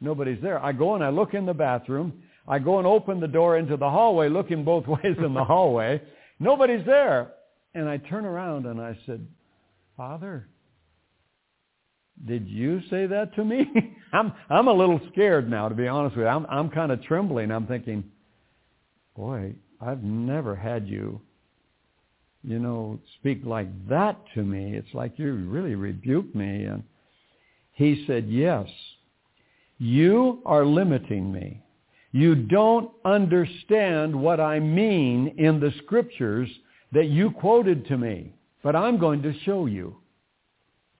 Nobody's 0.00 0.40
there. 0.42 0.62
I 0.64 0.72
go 0.72 0.94
and 0.94 1.04
I 1.04 1.10
look 1.10 1.34
in 1.34 1.46
the 1.46 1.54
bathroom. 1.54 2.22
I 2.48 2.58
go 2.58 2.78
and 2.78 2.86
open 2.86 3.20
the 3.20 3.28
door 3.28 3.58
into 3.58 3.76
the 3.76 3.88
hallway, 3.88 4.28
looking 4.28 4.64
both 4.64 4.86
ways 4.88 5.16
in 5.18 5.34
the 5.34 5.44
hallway. 5.44 6.02
Nobody's 6.40 6.84
there. 6.86 7.32
And 7.74 7.88
I 7.88 7.98
turn 7.98 8.24
around 8.24 8.66
and 8.66 8.80
I 8.80 8.98
said, 9.06 9.26
Father, 9.96 10.48
did 12.26 12.48
you 12.48 12.80
say 12.90 13.06
that 13.06 13.34
to 13.36 13.44
me? 13.44 13.66
I'm 14.12 14.32
I'm 14.48 14.68
a 14.68 14.72
little 14.72 15.00
scared 15.12 15.50
now, 15.50 15.68
to 15.68 15.74
be 15.74 15.88
honest 15.88 16.16
with 16.16 16.24
you. 16.24 16.28
I'm 16.28 16.46
I'm 16.48 16.70
kind 16.70 16.92
of 16.92 17.02
trembling. 17.02 17.50
I'm 17.50 17.66
thinking, 17.66 18.04
boy, 19.16 19.54
I've 19.80 20.02
never 20.02 20.54
had 20.54 20.86
you 20.86 21.20
you 22.42 22.58
know, 22.58 22.98
speak 23.18 23.42
like 23.44 23.68
that 23.88 24.16
to 24.34 24.42
me. 24.42 24.74
It's 24.74 24.92
like 24.94 25.18
you 25.18 25.32
really 25.34 25.74
rebuked 25.74 26.34
me. 26.34 26.64
And 26.64 26.82
he 27.72 28.04
said, 28.06 28.28
yes, 28.28 28.68
you 29.78 30.42
are 30.44 30.66
limiting 30.66 31.32
me. 31.32 31.62
You 32.10 32.34
don't 32.34 32.90
understand 33.04 34.14
what 34.14 34.40
I 34.40 34.58
mean 34.58 35.34
in 35.38 35.60
the 35.60 35.72
scriptures 35.84 36.48
that 36.92 37.08
you 37.08 37.30
quoted 37.30 37.86
to 37.86 37.96
me, 37.96 38.34
but 38.62 38.76
I'm 38.76 38.98
going 38.98 39.22
to 39.22 39.38
show 39.40 39.66
you. 39.66 39.96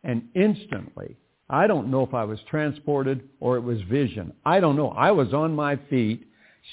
And 0.05 0.28
instantly, 0.34 1.16
I 1.48 1.66
don't 1.66 1.90
know 1.90 2.02
if 2.02 2.14
I 2.14 2.24
was 2.24 2.40
transported 2.48 3.28
or 3.40 3.56
it 3.56 3.60
was 3.60 3.80
vision. 3.82 4.32
I 4.44 4.60
don't 4.60 4.76
know. 4.76 4.90
I 4.90 5.10
was 5.12 5.32
on 5.32 5.55
my 5.55 5.76
feet, 5.90 6.26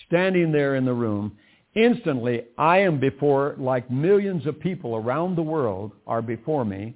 standing 0.08 0.52
there 0.52 0.76
in 0.76 0.86
the 0.86 0.94
room, 0.94 1.38
instantly 1.76 2.44
I 2.58 2.80
am 2.80 3.00
before, 3.00 3.56
like 3.58 3.90
millions 3.92 4.46
of 4.46 4.60
people 4.60 4.96
around 4.96 5.36
the 5.36 5.44
world 5.44 5.94
are 6.08 6.22
before 6.22 6.66
me, 6.66 6.96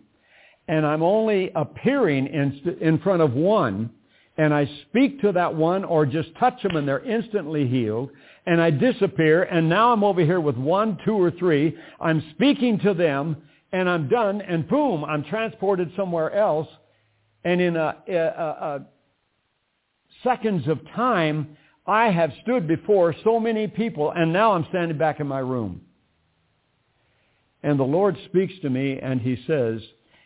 and 0.68 0.86
I'm 0.86 1.04
only 1.04 1.52
appearing 1.56 2.28
in, 2.28 2.78
in 2.82 3.00
front 3.00 3.22
of 3.22 3.34
one, 3.34 3.92
and 4.38 4.54
I 4.54 4.68
speak 4.90 5.22
to 5.22 5.32
that 5.34 5.54
one 5.54 5.84
or 5.84 6.06
just 6.06 6.30
touch 6.40 6.62
them 6.64 6.76
and 6.76 6.88
they're 6.88 7.04
instantly 7.04 7.68
healed, 7.68 8.10
and 8.46 8.60
I 8.60 8.72
disappear, 8.72 9.44
and 9.44 9.70
now 9.70 9.94
I'm 9.94 10.04
over 10.04 10.22
here 10.22 10.42
with 10.42 10.58
one, 10.58 10.98
two, 11.06 11.14
or 11.14 11.32
three. 11.32 11.78
I'm 12.00 12.24
speaking 12.32 12.80
to 12.80 12.94
them, 12.94 13.38
and 13.74 13.90
I'm 13.90 14.08
done, 14.08 14.40
and 14.42 14.68
boom, 14.68 15.04
I'm 15.04 15.24
transported 15.24 15.92
somewhere 15.98 16.32
else, 16.32 16.68
and 17.44 17.60
in 17.60 17.76
a, 17.76 17.98
a, 18.08 18.16
a, 18.16 18.86
seconds 20.24 20.68
of 20.68 20.80
time, 20.96 21.58
I 21.86 22.12
have 22.12 22.32
stood 22.44 22.68
before 22.68 23.16
so 23.24 23.40
many 23.40 23.68
people, 23.68 24.12
and 24.12 24.32
now 24.32 24.54
I'm 24.54 24.66
standing 24.70 24.98
back 24.98 25.20
in 25.20 25.28
my 25.28 25.40
room. 25.40 25.82
And 27.64 27.80
the 27.80 27.84
Lord 27.84 28.16
speaks 28.26 28.54
to 28.62 28.70
me, 28.70 29.00
and 29.00 29.20
he 29.20 29.44
says, 29.48 29.82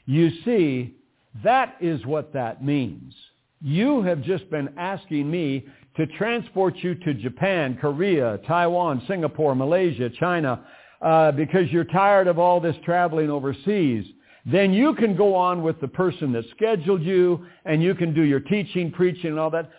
you 0.06 0.30
see, 0.44 0.96
that 1.44 1.78
is 1.80 2.06
what 2.06 2.34
that 2.34 2.64
means. 2.64 3.14
You 3.62 4.04
have 4.04 4.22
just 4.24 4.50
been 4.52 4.70
asking 4.78 5.32
me 5.32 5.66
to 5.96 6.06
transport 6.06 6.76
you 6.78 6.96
to 6.96 7.14
Japan, 7.14 7.78
Korea, 7.80 8.40
Taiwan, 8.46 9.04
Singapore, 9.08 9.56
Malaysia, 9.56 10.10
China, 10.20 10.64
uh, 11.02 11.32
because 11.32 11.72
you're 11.72 11.84
tired 11.84 12.28
of 12.28 12.40
all 12.40 12.60
this 12.60 12.76
traveling 12.84 13.30
overseas. 13.30 14.06
Then 14.46 14.74
you 14.74 14.96
can 14.96 15.16
go 15.16 15.36
on 15.36 15.62
with 15.62 15.80
the 15.82 15.88
person 15.88 16.32
that 16.34 16.46
scheduled 16.56 17.04
you, 17.04 17.46
and 17.66 17.84
you 17.84 17.94
can 17.94 18.14
do 18.14 18.22
your 18.22 18.40
teaching, 18.40 18.92
preaching, 18.92 19.32
and 19.32 19.40
all 19.40 19.50
that. 19.52 19.70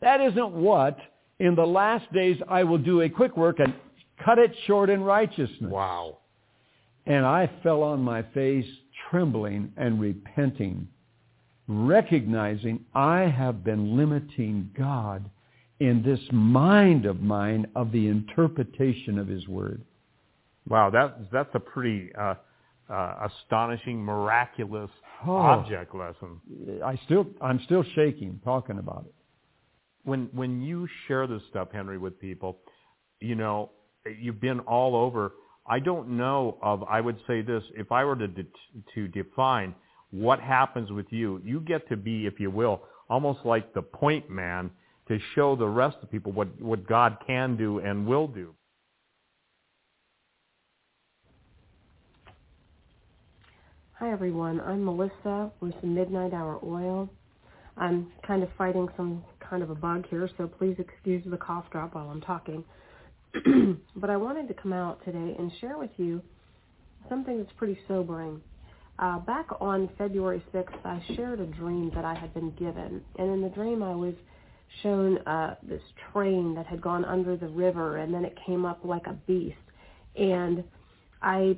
That 0.00 0.20
isn't 0.20 0.52
what 0.52 0.98
in 1.38 1.54
the 1.54 1.66
last 1.66 2.12
days 2.12 2.36
I 2.48 2.64
will 2.64 2.78
do 2.78 3.02
a 3.02 3.08
quick 3.08 3.36
work 3.36 3.60
and 3.60 3.72
cut 4.24 4.38
it 4.38 4.52
short 4.66 4.90
in 4.90 5.02
righteousness. 5.02 5.70
Wow. 5.70 6.18
And 7.06 7.24
I 7.24 7.48
fell 7.62 7.82
on 7.82 8.00
my 8.00 8.22
face 8.34 8.66
trembling 9.10 9.72
and 9.76 10.00
repenting, 10.00 10.88
recognizing 11.68 12.84
I 12.94 13.20
have 13.20 13.62
been 13.62 13.96
limiting 13.96 14.70
God 14.76 15.30
in 15.78 16.02
this 16.02 16.20
mind 16.32 17.06
of 17.06 17.20
mine 17.20 17.66
of 17.76 17.92
the 17.92 18.08
interpretation 18.08 19.18
of 19.18 19.28
his 19.28 19.46
word. 19.46 19.82
Wow, 20.68 20.90
that, 20.90 21.30
that's 21.32 21.50
a 21.54 21.60
pretty 21.60 22.10
uh, 22.18 22.34
uh, 22.90 23.28
astonishing, 23.30 24.02
miraculous 24.04 24.90
Oh. 25.26 25.36
object 25.36 25.94
lesson. 25.94 26.40
I 26.84 26.98
still, 27.06 27.26
I'm 27.40 27.60
still 27.64 27.84
shaking 27.94 28.40
talking 28.44 28.78
about 28.78 29.06
it. 29.06 29.14
when 30.04 30.28
when 30.32 30.60
you 30.62 30.86
share 31.06 31.26
this 31.26 31.42
stuff, 31.50 31.68
Henry, 31.72 31.98
with 31.98 32.20
people, 32.20 32.58
you 33.20 33.34
know, 33.34 33.70
you've 34.20 34.40
been 34.40 34.60
all 34.60 34.94
over. 34.94 35.32
I 35.66 35.78
don't 35.80 36.10
know 36.16 36.58
of. 36.62 36.84
I 36.84 37.00
would 37.00 37.16
say 37.26 37.40
this: 37.42 37.62
if 37.74 37.90
I 37.90 38.04
were 38.04 38.14
to 38.16 38.28
de- 38.28 38.46
to 38.94 39.08
define 39.08 39.74
what 40.10 40.38
happens 40.38 40.92
with 40.92 41.06
you, 41.10 41.40
you 41.44 41.60
get 41.60 41.88
to 41.88 41.96
be, 41.96 42.26
if 42.26 42.38
you 42.38 42.50
will, 42.50 42.82
almost 43.08 43.40
like 43.44 43.72
the 43.74 43.82
point 43.82 44.30
man 44.30 44.70
to 45.08 45.18
show 45.34 45.56
the 45.56 45.66
rest 45.66 45.96
of 46.02 46.10
people 46.10 46.30
what 46.32 46.48
what 46.60 46.86
God 46.86 47.16
can 47.26 47.56
do 47.56 47.78
and 47.78 48.06
will 48.06 48.28
do. 48.28 48.54
Hi 53.98 54.12
everyone, 54.12 54.60
I'm 54.60 54.84
Melissa 54.84 55.50
with 55.60 55.72
the 55.80 55.86
Midnight 55.86 56.34
Hour 56.34 56.60
Oil. 56.62 57.08
I'm 57.78 58.12
kind 58.26 58.42
of 58.42 58.50
fighting 58.58 58.88
some 58.94 59.24
kind 59.40 59.62
of 59.62 59.70
a 59.70 59.74
bug 59.74 60.04
here, 60.10 60.28
so 60.36 60.46
please 60.46 60.76
excuse 60.78 61.22
the 61.24 61.38
cough 61.38 61.64
drop 61.72 61.94
while 61.94 62.10
I'm 62.10 62.20
talking. 62.20 62.62
but 63.96 64.10
I 64.10 64.18
wanted 64.18 64.48
to 64.48 64.54
come 64.54 64.74
out 64.74 65.02
today 65.06 65.34
and 65.38 65.50
share 65.62 65.78
with 65.78 65.92
you 65.96 66.20
something 67.08 67.38
that's 67.38 67.52
pretty 67.56 67.78
sobering. 67.88 68.42
Uh, 68.98 69.20
back 69.20 69.46
on 69.62 69.88
February 69.96 70.44
6th, 70.52 70.76
I 70.84 71.02
shared 71.16 71.40
a 71.40 71.46
dream 71.46 71.90
that 71.94 72.04
I 72.04 72.14
had 72.14 72.34
been 72.34 72.50
given. 72.50 73.00
And 73.18 73.30
in 73.32 73.40
the 73.40 73.48
dream, 73.48 73.82
I 73.82 73.94
was 73.94 74.14
shown 74.82 75.16
uh, 75.26 75.54
this 75.62 75.80
train 76.12 76.54
that 76.56 76.66
had 76.66 76.82
gone 76.82 77.06
under 77.06 77.34
the 77.34 77.48
river, 77.48 77.96
and 77.96 78.12
then 78.12 78.26
it 78.26 78.36
came 78.44 78.66
up 78.66 78.80
like 78.84 79.06
a 79.06 79.14
beast. 79.26 79.56
And 80.16 80.64
I, 81.22 81.56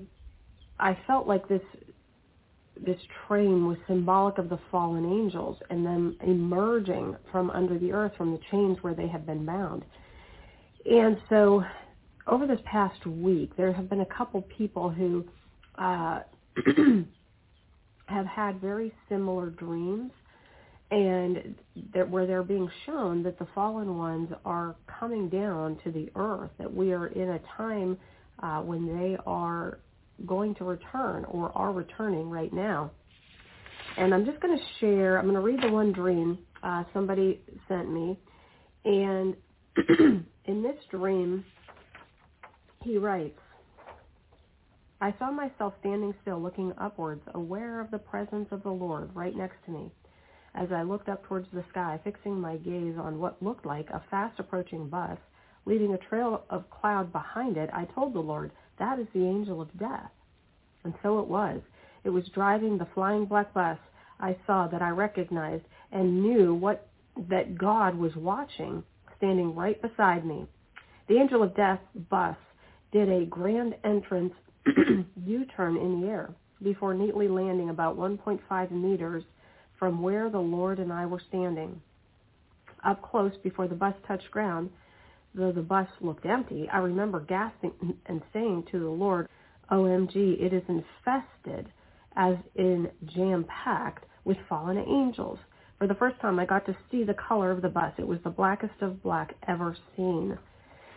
I 0.78 0.96
felt 1.08 1.26
like 1.26 1.48
this 1.48 1.62
this 2.84 3.00
train 3.26 3.66
was 3.66 3.76
symbolic 3.86 4.38
of 4.38 4.48
the 4.48 4.58
fallen 4.70 5.04
angels 5.04 5.58
and 5.70 5.84
them 5.84 6.16
emerging 6.22 7.16
from 7.30 7.50
under 7.50 7.78
the 7.78 7.92
earth 7.92 8.12
from 8.16 8.32
the 8.32 8.40
chains 8.50 8.78
where 8.82 8.94
they 8.94 9.08
had 9.08 9.26
been 9.26 9.44
bound. 9.44 9.84
And 10.84 11.18
so 11.28 11.62
over 12.26 12.46
this 12.46 12.60
past 12.64 13.04
week, 13.06 13.56
there 13.56 13.72
have 13.72 13.88
been 13.88 14.00
a 14.00 14.06
couple 14.06 14.42
people 14.42 14.90
who 14.90 15.24
uh, 15.76 16.20
have 18.06 18.26
had 18.26 18.60
very 18.60 18.92
similar 19.08 19.50
dreams 19.50 20.12
and 20.90 21.54
that 21.92 22.08
where 22.08 22.26
they're 22.26 22.42
being 22.42 22.70
shown 22.86 23.22
that 23.22 23.38
the 23.38 23.46
fallen 23.54 23.98
ones 23.98 24.30
are 24.44 24.74
coming 24.98 25.28
down 25.28 25.78
to 25.84 25.90
the 25.90 26.10
earth, 26.16 26.50
that 26.58 26.72
we 26.72 26.92
are 26.92 27.08
in 27.08 27.30
a 27.30 27.40
time 27.56 27.98
uh, 28.42 28.60
when 28.60 28.86
they 28.86 29.16
are 29.26 29.78
going 30.26 30.54
to 30.56 30.64
return 30.64 31.24
or 31.26 31.56
are 31.56 31.72
returning 31.72 32.30
right 32.30 32.52
now. 32.52 32.90
And 33.96 34.14
I'm 34.14 34.24
just 34.24 34.40
going 34.40 34.56
to 34.56 34.64
share, 34.80 35.18
I'm 35.18 35.24
going 35.24 35.34
to 35.34 35.40
read 35.40 35.62
the 35.62 35.72
one 35.72 35.92
dream 35.92 36.38
uh, 36.62 36.84
somebody 36.92 37.40
sent 37.68 37.90
me. 37.90 38.18
And 38.84 39.36
in 40.44 40.62
this 40.62 40.76
dream, 40.90 41.44
he 42.82 42.96
writes, 42.96 43.38
I 45.00 45.14
saw 45.18 45.30
myself 45.30 45.74
standing 45.80 46.14
still 46.22 46.42
looking 46.42 46.72
upwards, 46.78 47.22
aware 47.34 47.80
of 47.80 47.90
the 47.90 47.98
presence 47.98 48.48
of 48.50 48.62
the 48.64 48.70
Lord 48.70 49.10
right 49.14 49.36
next 49.36 49.56
to 49.66 49.70
me. 49.70 49.92
As 50.54 50.72
I 50.72 50.82
looked 50.82 51.08
up 51.08 51.24
towards 51.24 51.46
the 51.52 51.64
sky, 51.70 52.00
fixing 52.02 52.40
my 52.40 52.56
gaze 52.56 52.96
on 52.98 53.20
what 53.20 53.40
looked 53.42 53.64
like 53.64 53.88
a 53.90 54.02
fast 54.10 54.40
approaching 54.40 54.88
bus, 54.88 55.18
leaving 55.66 55.94
a 55.94 55.98
trail 55.98 56.44
of 56.50 56.68
cloud 56.70 57.12
behind 57.12 57.56
it, 57.56 57.70
I 57.72 57.84
told 57.94 58.14
the 58.14 58.20
Lord, 58.20 58.50
that 58.78 58.98
is 58.98 59.06
the 59.14 59.24
angel 59.24 59.60
of 59.60 59.78
death. 59.78 60.10
And 60.84 60.94
so 61.02 61.20
it 61.20 61.26
was. 61.28 61.60
It 62.04 62.10
was 62.10 62.24
driving 62.34 62.78
the 62.78 62.88
flying 62.94 63.24
black 63.24 63.52
bus 63.52 63.78
I 64.20 64.36
saw 64.46 64.66
that 64.68 64.82
I 64.82 64.90
recognized 64.90 65.64
and 65.92 66.22
knew 66.22 66.54
what 66.54 66.88
that 67.28 67.58
God 67.58 67.96
was 67.96 68.14
watching, 68.16 68.82
standing 69.16 69.54
right 69.54 69.80
beside 69.80 70.24
me. 70.24 70.46
The 71.08 71.18
angel 71.18 71.42
of 71.42 71.56
death 71.56 71.80
bus 72.10 72.36
did 72.92 73.08
a 73.08 73.26
grand 73.26 73.74
entrance 73.84 74.32
U-turn 75.24 75.76
in 75.76 76.00
the 76.00 76.08
air 76.08 76.30
before 76.62 76.94
neatly 76.94 77.28
landing 77.28 77.70
about 77.70 77.96
1.5 77.96 78.70
meters 78.70 79.24
from 79.78 80.02
where 80.02 80.28
the 80.28 80.38
Lord 80.38 80.78
and 80.78 80.92
I 80.92 81.06
were 81.06 81.22
standing. 81.28 81.80
Up 82.84 83.02
close 83.02 83.32
before 83.42 83.68
the 83.68 83.74
bus 83.74 83.94
touched 84.06 84.30
ground, 84.30 84.70
though 85.34 85.52
the 85.52 85.62
bus 85.62 85.88
looked 86.00 86.26
empty, 86.26 86.68
I 86.72 86.78
remember 86.78 87.20
gasping 87.20 87.96
and 88.06 88.22
saying 88.32 88.64
to 88.70 88.78
the 88.78 88.88
Lord, 88.88 89.28
OMG, 89.70 90.40
it 90.40 90.52
is 90.52 90.62
infested, 90.68 91.68
as 92.16 92.36
in 92.54 92.90
jam-packed, 93.04 94.04
with 94.24 94.38
fallen 94.48 94.78
angels. 94.78 95.38
For 95.78 95.86
the 95.86 95.94
first 95.94 96.20
time, 96.20 96.38
I 96.38 96.46
got 96.46 96.66
to 96.66 96.76
see 96.90 97.04
the 97.04 97.14
color 97.14 97.50
of 97.50 97.62
the 97.62 97.68
bus. 97.68 97.92
It 97.98 98.06
was 98.06 98.18
the 98.24 98.30
blackest 98.30 98.80
of 98.80 99.02
black 99.02 99.34
ever 99.46 99.76
seen. 99.96 100.36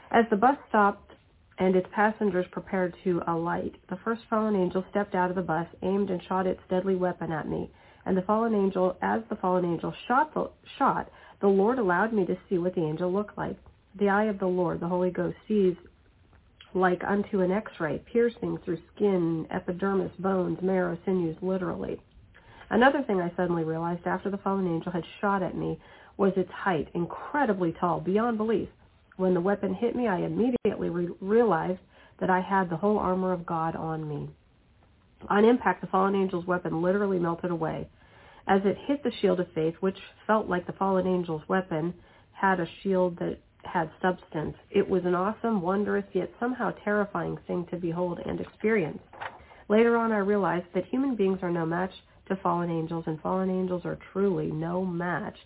As 0.10 0.26
the 0.30 0.36
bus 0.38 0.58
stopped 0.70 1.14
and 1.60 1.76
its 1.76 1.88
passengers 1.94 2.48
prepared 2.52 2.96
to 3.04 3.22
alight, 3.28 3.76
the 3.90 3.98
first 4.04 4.22
fallen 4.30 4.56
angel 4.56 4.84
stepped 4.90 5.14
out 5.14 5.30
of 5.30 5.36
the 5.36 5.42
bus, 5.42 5.68
aimed 5.84 6.10
and 6.10 6.22
shot 6.24 6.48
its 6.48 6.62
deadly 6.70 6.96
weapon 6.96 7.32
at 7.32 7.48
me. 7.48 7.70
And 8.06 8.18
the 8.18 8.24
fallen 8.24 8.56
angel, 8.56 8.98
as 9.02 9.22
the 9.30 9.36
fallen 9.36 9.66
angel 9.66 9.94
shot 10.08 10.34
the, 10.34 10.50
shot, 10.78 11.12
the 11.40 11.48
Lord 11.48 11.78
allowed 11.78 12.14
me 12.14 12.26
to 12.26 12.38
see 12.50 12.58
what 12.58 12.74
the 12.74 12.82
angel 12.82 13.14
looked 13.14 13.38
like. 13.38 13.58
The 13.96 14.10
eye 14.10 14.26
of 14.26 14.40
the 14.40 14.48
Lord, 14.48 14.80
the 14.80 14.88
Holy 14.88 15.12
Ghost, 15.12 15.38
sees 15.48 15.76
like 16.74 17.04
unto 17.04 17.42
an 17.42 17.52
x-ray, 17.52 18.02
piercing 18.12 18.58
through 18.64 18.80
skin, 18.96 19.46
epidermis, 19.52 20.12
bones, 20.20 20.60
marrow, 20.62 20.98
sinews, 21.06 21.36
literally. 21.42 22.00
Another 22.70 23.04
thing 23.04 23.20
I 23.20 23.34
suddenly 23.36 23.66
realized 23.66 24.08
after 24.08 24.30
the 24.30 24.38
fallen 24.38 24.68
angel 24.68 24.94
had 24.94 25.04
shot 25.20 25.44
at 25.44 25.58
me 25.58 25.78
was 26.16 26.32
its 26.38 26.52
height, 26.52 26.88
incredibly 26.94 27.74
tall, 27.74 28.00
beyond 28.00 28.38
belief. 28.38 28.70
When 29.18 29.34
the 29.34 29.42
weapon 29.42 29.74
hit 29.74 29.96
me, 29.96 30.08
I 30.08 30.20
immediately 30.20 30.90
re- 30.90 31.10
realized 31.20 31.82
that 32.22 32.30
I 32.30 32.40
had 32.40 32.70
the 32.70 32.78
whole 32.78 32.98
armor 32.98 33.34
of 33.34 33.46
God 33.46 33.76
on 33.76 34.08
me. 34.08 34.30
On 35.30 35.44
impact, 35.44 35.82
the 35.82 35.88
fallen 35.88 36.16
angel's 36.16 36.48
weapon 36.48 36.82
literally 36.82 37.20
melted 37.20 37.52
away. 37.52 37.90
As 38.48 38.62
it 38.64 38.78
hit 38.88 39.04
the 39.04 39.12
shield 39.22 39.40
of 39.40 39.52
faith, 39.54 39.76
which 39.82 39.98
felt 40.26 40.48
like 40.48 40.66
the 40.66 40.74
fallen 40.74 41.06
angel's 41.06 41.48
weapon 41.48 41.94
had 42.32 42.60
a 42.60 42.68
shield 42.82 43.20
that 43.20 43.38
had 43.64 43.90
substance, 44.02 44.56
it 44.70 44.88
was 44.88 45.04
an 45.06 45.16
awesome, 45.16 45.62
wondrous, 45.62 46.06
yet 46.14 46.32
somehow 46.40 46.72
terrifying 46.84 47.38
thing 47.48 47.66
to 47.72 47.78
behold 47.78 48.20
and 48.26 48.40
experience. 48.40 49.00
Later 49.70 49.98
on, 49.98 50.12
I 50.12 50.18
realized 50.18 50.68
that 50.74 50.86
human 50.86 51.16
beings 51.16 51.40
are 51.42 51.52
no 51.52 51.66
match 51.66 51.94
to 52.28 52.36
fallen 52.38 52.70
angels, 52.70 53.06
and 53.08 53.20
fallen 53.22 53.50
angels 53.50 53.84
are 53.86 53.98
truly 54.12 54.48
no 54.48 54.84
match 54.86 55.38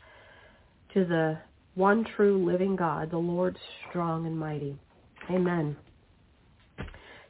to 0.94 1.06
the 1.06 1.38
one 1.76 2.06
true 2.16 2.44
living 2.46 2.76
God, 2.76 3.12
the 3.12 3.18
Lord 3.18 3.58
strong 3.90 4.26
and 4.26 4.38
mighty. 4.38 4.80
Amen. 5.30 5.76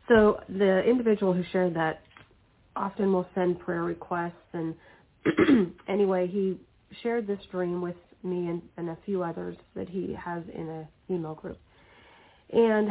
So 0.08 0.40
the 0.48 0.84
individual 0.88 1.34
who 1.34 1.44
shared 1.52 1.76
that 1.76 2.02
often 2.76 3.12
will 3.12 3.28
send 3.34 3.60
prayer 3.60 3.84
requests. 3.84 4.34
And 4.54 4.76
anyway, 5.88 6.28
he 6.28 6.60
shared 7.02 7.26
this 7.26 7.40
dream 7.52 7.82
with 7.82 7.96
me 8.26 8.48
and, 8.48 8.62
and 8.78 8.90
a 8.90 8.98
few 9.06 9.24
others 9.24 9.56
that 9.76 9.88
he 9.88 10.14
has 10.14 10.44
in 10.54 10.68
a 10.70 11.14
email 11.14 11.36
group. 11.36 11.58
And 12.52 12.90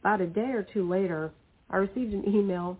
about 0.00 0.20
a 0.20 0.26
day 0.26 0.50
or 0.52 0.66
two 0.72 0.88
later, 0.88 1.32
I 1.70 1.76
received 1.76 2.14
an 2.14 2.24
email 2.26 2.78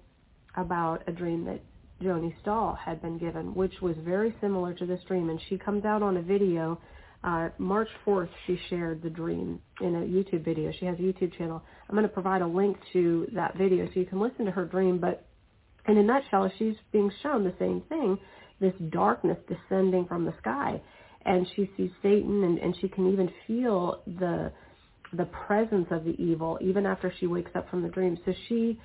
about 0.56 1.02
a 1.06 1.12
dream 1.12 1.44
that 1.44 1.60
Joni 2.02 2.34
Stahl 2.40 2.74
had 2.74 3.02
been 3.02 3.18
given, 3.18 3.54
which 3.54 3.74
was 3.82 3.96
very 4.04 4.34
similar 4.40 4.72
to 4.74 4.86
this 4.86 5.00
dream. 5.06 5.30
And 5.30 5.40
she 5.48 5.58
comes 5.58 5.84
out 5.84 6.02
on 6.02 6.16
a 6.16 6.22
video. 6.22 6.80
Uh, 7.24 7.48
March 7.58 7.88
4th, 8.06 8.28
she 8.46 8.58
shared 8.70 9.02
the 9.02 9.10
dream 9.10 9.60
in 9.80 9.94
a 9.96 10.00
YouTube 10.00 10.44
video. 10.44 10.72
She 10.78 10.86
has 10.86 10.96
a 10.98 11.02
YouTube 11.02 11.36
channel. 11.36 11.62
I'm 11.88 11.94
going 11.94 12.06
to 12.06 12.12
provide 12.12 12.42
a 12.42 12.46
link 12.46 12.76
to 12.92 13.26
that 13.34 13.56
video 13.56 13.86
so 13.86 13.92
you 14.00 14.06
can 14.06 14.20
listen 14.20 14.44
to 14.44 14.52
her 14.52 14.64
dream. 14.64 14.98
But 14.98 15.26
in 15.88 15.98
a 15.98 16.02
nutshell, 16.02 16.50
she's 16.58 16.76
being 16.92 17.10
shown 17.22 17.44
the 17.44 17.54
same 17.58 17.82
thing, 17.88 18.18
this 18.60 18.74
darkness 18.90 19.38
descending 19.48 20.06
from 20.06 20.24
the 20.24 20.34
sky. 20.40 20.80
And 21.28 21.46
she 21.54 21.70
sees 21.76 21.90
Satan 22.02 22.42
and, 22.42 22.58
and 22.58 22.74
she 22.80 22.88
can 22.88 23.12
even 23.12 23.30
feel 23.46 24.02
the 24.06 24.50
the 25.12 25.26
presence 25.46 25.86
of 25.90 26.04
the 26.04 26.14
evil 26.22 26.58
even 26.60 26.84
after 26.84 27.12
she 27.18 27.26
wakes 27.26 27.50
up 27.54 27.68
from 27.70 27.82
the 27.82 27.88
dream. 27.88 28.18
So 28.24 28.32
she 28.48 28.78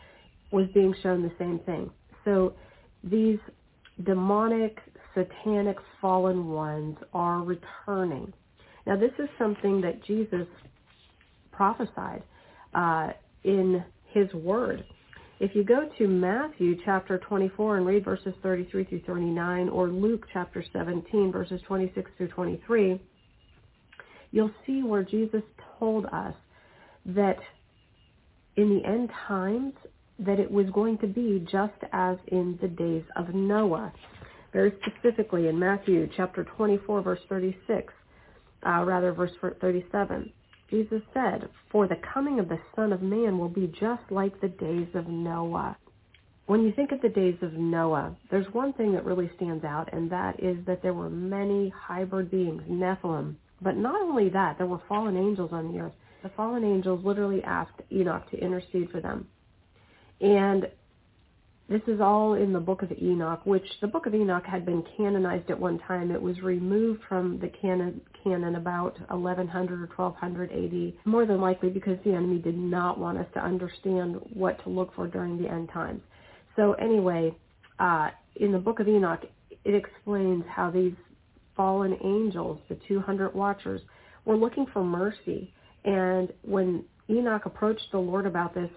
was 0.52 0.68
being 0.74 0.94
shown 1.04 1.22
the 1.22 1.32
same 1.38 1.60
thing. 1.66 1.90
So 2.26 2.54
these 3.04 3.40
demonic, 4.04 4.78
satanic, 5.14 5.78
fallen 6.02 6.48
ones 6.50 6.98
are 7.14 7.40
returning. 7.44 8.32
Now 8.86 8.96
this 8.98 9.12
is 9.20 9.30
something 9.38 9.82
that 9.82 10.04
Jesus 10.06 10.48
prophesied 11.52 12.24
uh, 12.74 13.10
in 13.44 13.84
his 14.14 14.34
word. 14.34 14.84
If 15.44 15.54
you 15.56 15.66
go 15.66 15.90
to 15.98 16.08
Matthew 16.08 16.78
chapter 16.86 17.18
24 17.18 17.76
and 17.76 17.86
read 17.86 18.06
verses 18.06 18.34
33 18.42 18.86
through 18.86 19.02
39, 19.06 19.68
or 19.68 19.90
Luke 19.90 20.26
chapter 20.32 20.64
17 20.72 21.34
verses 21.34 21.60
26 21.68 22.10
through 22.16 22.30
23, 22.30 23.02
you'll 24.32 24.54
see 24.66 24.84
where 24.84 25.04
Jesus 25.04 25.42
told 25.78 26.06
us 26.06 26.34
that 27.08 27.36
in 28.56 28.70
the 28.70 28.88
end 28.88 29.10
times 29.28 29.74
that 30.18 30.40
it 30.40 30.50
was 30.50 30.68
going 30.70 30.98
to 31.00 31.08
be 31.08 31.46
just 31.52 31.74
as 31.92 32.16
in 32.28 32.58
the 32.62 32.70
days 32.70 33.04
of 33.18 33.36
Noah. 33.36 33.92
Very 34.54 34.72
specifically 34.88 35.50
in 35.50 35.60
Matthew 35.60 36.08
chapter 36.16 36.46
24 36.56 37.02
verse 37.02 37.20
36, 37.28 37.94
uh, 38.66 38.84
rather 38.86 39.12
verse 39.12 39.32
37. 39.60 40.32
Jesus 40.74 41.04
said, 41.14 41.48
For 41.72 41.88
the 41.88 42.00
coming 42.16 42.40
of 42.40 42.50
the 42.50 42.58
Son 42.76 42.92
of 42.94 43.04
Man 43.04 43.38
will 43.38 43.48
be 43.48 43.68
just 43.80 44.02
like 44.10 44.42
the 44.42 44.48
days 44.48 44.88
of 44.96 45.08
Noah. 45.08 45.78
When 46.48 46.64
you 46.64 46.72
think 46.72 46.92
of 46.92 47.00
the 47.00 47.10
days 47.10 47.38
of 47.44 47.54
Noah, 47.54 48.18
there's 48.32 48.52
one 48.54 48.74
thing 48.74 48.92
that 48.94 49.06
really 49.06 49.30
stands 49.36 49.64
out, 49.64 49.94
and 49.94 50.10
that 50.10 50.42
is 50.42 50.58
that 50.66 50.82
there 50.82 50.96
were 50.96 51.12
many 51.12 51.70
hybrid 51.70 52.32
beings, 52.32 52.64
Nephilim. 52.68 53.36
But 53.62 53.78
not 53.78 54.02
only 54.02 54.30
that, 54.30 54.58
there 54.58 54.66
were 54.66 54.82
fallen 54.90 55.16
angels 55.16 55.52
on 55.54 55.72
the 55.72 55.80
earth. 55.80 55.94
The 56.24 56.30
fallen 56.30 56.64
angels 56.64 57.06
literally 57.06 57.44
asked 57.44 57.80
Enoch 57.92 58.28
to 58.32 58.38
intercede 58.40 58.90
for 58.90 59.00
them. 59.00 59.28
And 60.22 60.66
this 61.70 61.82
is 61.86 62.02
all 62.02 62.34
in 62.34 62.52
the 62.52 62.60
book 62.60 62.82
of 62.82 62.92
Enoch, 62.92 63.46
which 63.46 63.66
the 63.80 63.88
book 63.88 64.08
of 64.08 64.16
Enoch 64.16 64.46
had 64.46 64.66
been 64.66 64.84
canonized 64.98 65.52
at 65.52 65.60
one 65.60 65.78
time. 65.88 66.10
It 66.10 66.22
was 66.22 66.42
removed 66.42 67.02
from 67.08 67.40
the 67.40 67.50
canon, 67.62 68.02
canon 68.24 68.56
about 68.56 69.00
1100 69.10 69.82
or 69.82 69.90
1200 69.96 70.52
AD, 70.52 71.06
more 71.06 71.26
than 71.26 71.42
likely 71.42 71.70
because 71.70 71.98
the 72.04 72.12
enemy 72.12 72.40
did 72.40 72.58
not 72.58 73.00
want 73.00 73.18
us 73.18 73.28
to 73.34 73.44
understand 73.44 74.18
what 74.34 74.62
to 74.64 74.70
look 74.70 74.94
for 74.96 75.08
during 75.08 75.42
the 75.42 75.50
end 75.50 75.70
times. 75.74 76.02
So 76.56 76.74
anyway, 76.74 77.36
uh, 77.80 78.10
in 78.36 78.52
the 78.52 78.60
book 78.60 78.80
of 78.80 78.88
Enoch, 78.88 79.22
it 79.66 79.76
explains 79.76 80.44
how 80.48 80.72
these 80.72 80.94
fallen 81.56 81.98
angels, 82.04 82.60
the 82.70 82.78
200 82.88 83.34
watchers, 83.34 83.82
were 84.26 84.38
looking 84.38 84.66
for 84.74 84.84
mercy. 84.84 85.54
And 85.86 86.32
when 86.44 86.86
Enoch 87.10 87.46
approached 87.46 87.86
the 87.92 88.00
Lord 88.00 88.26
about 88.26 88.54
this, 88.54 88.70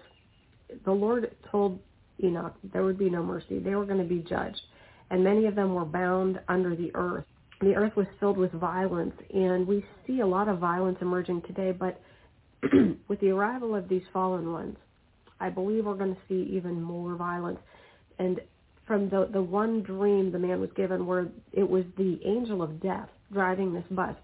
the 0.85 0.91
Lord 0.91 1.35
told 1.51 1.79
Enoch. 2.23 2.55
There 2.73 2.83
would 2.83 2.97
be 2.97 3.09
no 3.09 3.23
mercy. 3.23 3.59
They 3.59 3.75
were 3.75 3.85
going 3.85 3.99
to 3.99 4.03
be 4.03 4.19
judged. 4.27 4.61
And 5.09 5.23
many 5.23 5.45
of 5.45 5.55
them 5.55 5.73
were 5.73 5.85
bound 5.85 6.39
under 6.47 6.75
the 6.75 6.91
earth. 6.95 7.25
The 7.61 7.75
earth 7.75 7.95
was 7.95 8.05
filled 8.19 8.37
with 8.37 8.51
violence, 8.51 9.15
and 9.33 9.67
we 9.67 9.83
see 10.05 10.19
a 10.19 10.27
lot 10.27 10.47
of 10.47 10.59
violence 10.59 10.97
emerging 11.01 11.41
today, 11.43 11.71
but 11.71 11.99
with 13.07 13.19
the 13.19 13.29
arrival 13.29 13.75
of 13.75 13.89
these 13.89 14.03
fallen 14.13 14.51
ones, 14.51 14.77
I 15.39 15.49
believe 15.49 15.85
we're 15.85 15.95
going 15.95 16.15
to 16.15 16.21
see 16.27 16.49
even 16.55 16.81
more 16.81 17.15
violence. 17.15 17.59
And 18.19 18.39
from 18.85 19.09
the, 19.09 19.27
the 19.31 19.41
one 19.41 19.81
dream 19.81 20.31
the 20.31 20.39
man 20.39 20.61
was 20.61 20.69
given 20.75 21.05
where 21.05 21.27
it 21.51 21.67
was 21.67 21.83
the 21.97 22.19
angel 22.25 22.61
of 22.61 22.81
death 22.81 23.09
driving 23.31 23.73
this 23.73 23.83
bus, 23.91 24.15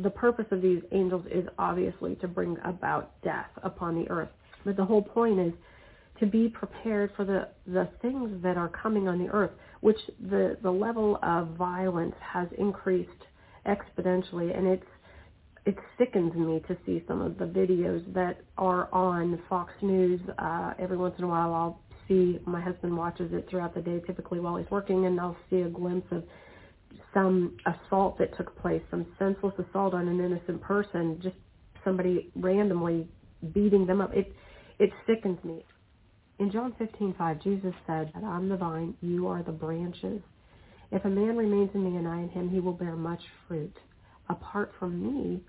the 0.00 0.10
purpose 0.10 0.46
of 0.50 0.60
these 0.60 0.82
angels 0.92 1.24
is 1.30 1.46
obviously 1.58 2.16
to 2.16 2.28
bring 2.28 2.56
about 2.64 3.12
death 3.22 3.46
upon 3.62 3.94
the 3.94 4.10
earth. 4.10 4.30
But 4.64 4.76
the 4.76 4.84
whole 4.84 5.02
point 5.02 5.38
is 5.38 5.52
to 6.20 6.26
be 6.26 6.48
prepared 6.48 7.10
for 7.16 7.24
the, 7.24 7.48
the 7.66 7.88
things 8.00 8.42
that 8.42 8.56
are 8.56 8.68
coming 8.68 9.08
on 9.08 9.18
the 9.18 9.30
earth, 9.30 9.50
which 9.80 9.98
the, 10.30 10.56
the 10.62 10.70
level 10.70 11.18
of 11.22 11.48
violence 11.56 12.14
has 12.20 12.48
increased 12.58 13.10
exponentially. 13.66 14.56
And 14.56 14.66
it's, 14.66 14.86
it 15.66 15.76
sickens 15.98 16.34
me 16.34 16.62
to 16.68 16.76
see 16.86 17.02
some 17.08 17.20
of 17.20 17.38
the 17.38 17.46
videos 17.46 18.12
that 18.14 18.40
are 18.58 18.92
on 18.94 19.40
Fox 19.48 19.72
News. 19.82 20.20
Uh, 20.38 20.74
every 20.78 20.96
once 20.96 21.14
in 21.18 21.24
a 21.24 21.28
while 21.28 21.52
I'll 21.52 21.80
see, 22.06 22.38
my 22.46 22.60
husband 22.60 22.96
watches 22.96 23.30
it 23.32 23.46
throughout 23.50 23.74
the 23.74 23.80
day, 23.80 24.00
typically 24.06 24.38
while 24.38 24.56
he's 24.56 24.70
working, 24.70 25.06
and 25.06 25.18
I'll 25.18 25.36
see 25.50 25.60
a 25.62 25.68
glimpse 25.68 26.06
of 26.12 26.22
some 27.12 27.56
assault 27.66 28.18
that 28.18 28.36
took 28.36 28.56
place, 28.60 28.82
some 28.90 29.06
senseless 29.18 29.54
assault 29.58 29.94
on 29.94 30.06
an 30.06 30.24
innocent 30.24 30.60
person, 30.60 31.18
just 31.22 31.36
somebody 31.84 32.30
randomly 32.36 33.08
beating 33.52 33.86
them 33.86 34.00
up. 34.00 34.14
It 34.14 34.32
it 34.78 34.90
sickens 35.06 35.42
me. 35.44 35.64
In 36.38 36.50
John 36.50 36.72
15:5, 36.72 37.42
Jesus 37.42 37.74
said 37.86 38.10
that 38.12 38.24
I'm 38.24 38.48
the 38.48 38.56
vine, 38.56 38.96
you 39.00 39.28
are 39.28 39.42
the 39.42 39.52
branches. 39.52 40.20
If 40.90 41.04
a 41.04 41.08
man 41.08 41.36
remains 41.36 41.70
in 41.74 41.84
me 41.84 41.96
and 41.96 42.08
I 42.08 42.22
in 42.22 42.28
him, 42.28 42.48
he 42.48 42.60
will 42.60 42.72
bear 42.72 42.96
much 42.96 43.22
fruit. 43.46 43.76
Apart 44.28 44.72
from 44.78 45.00
me, 45.00 45.40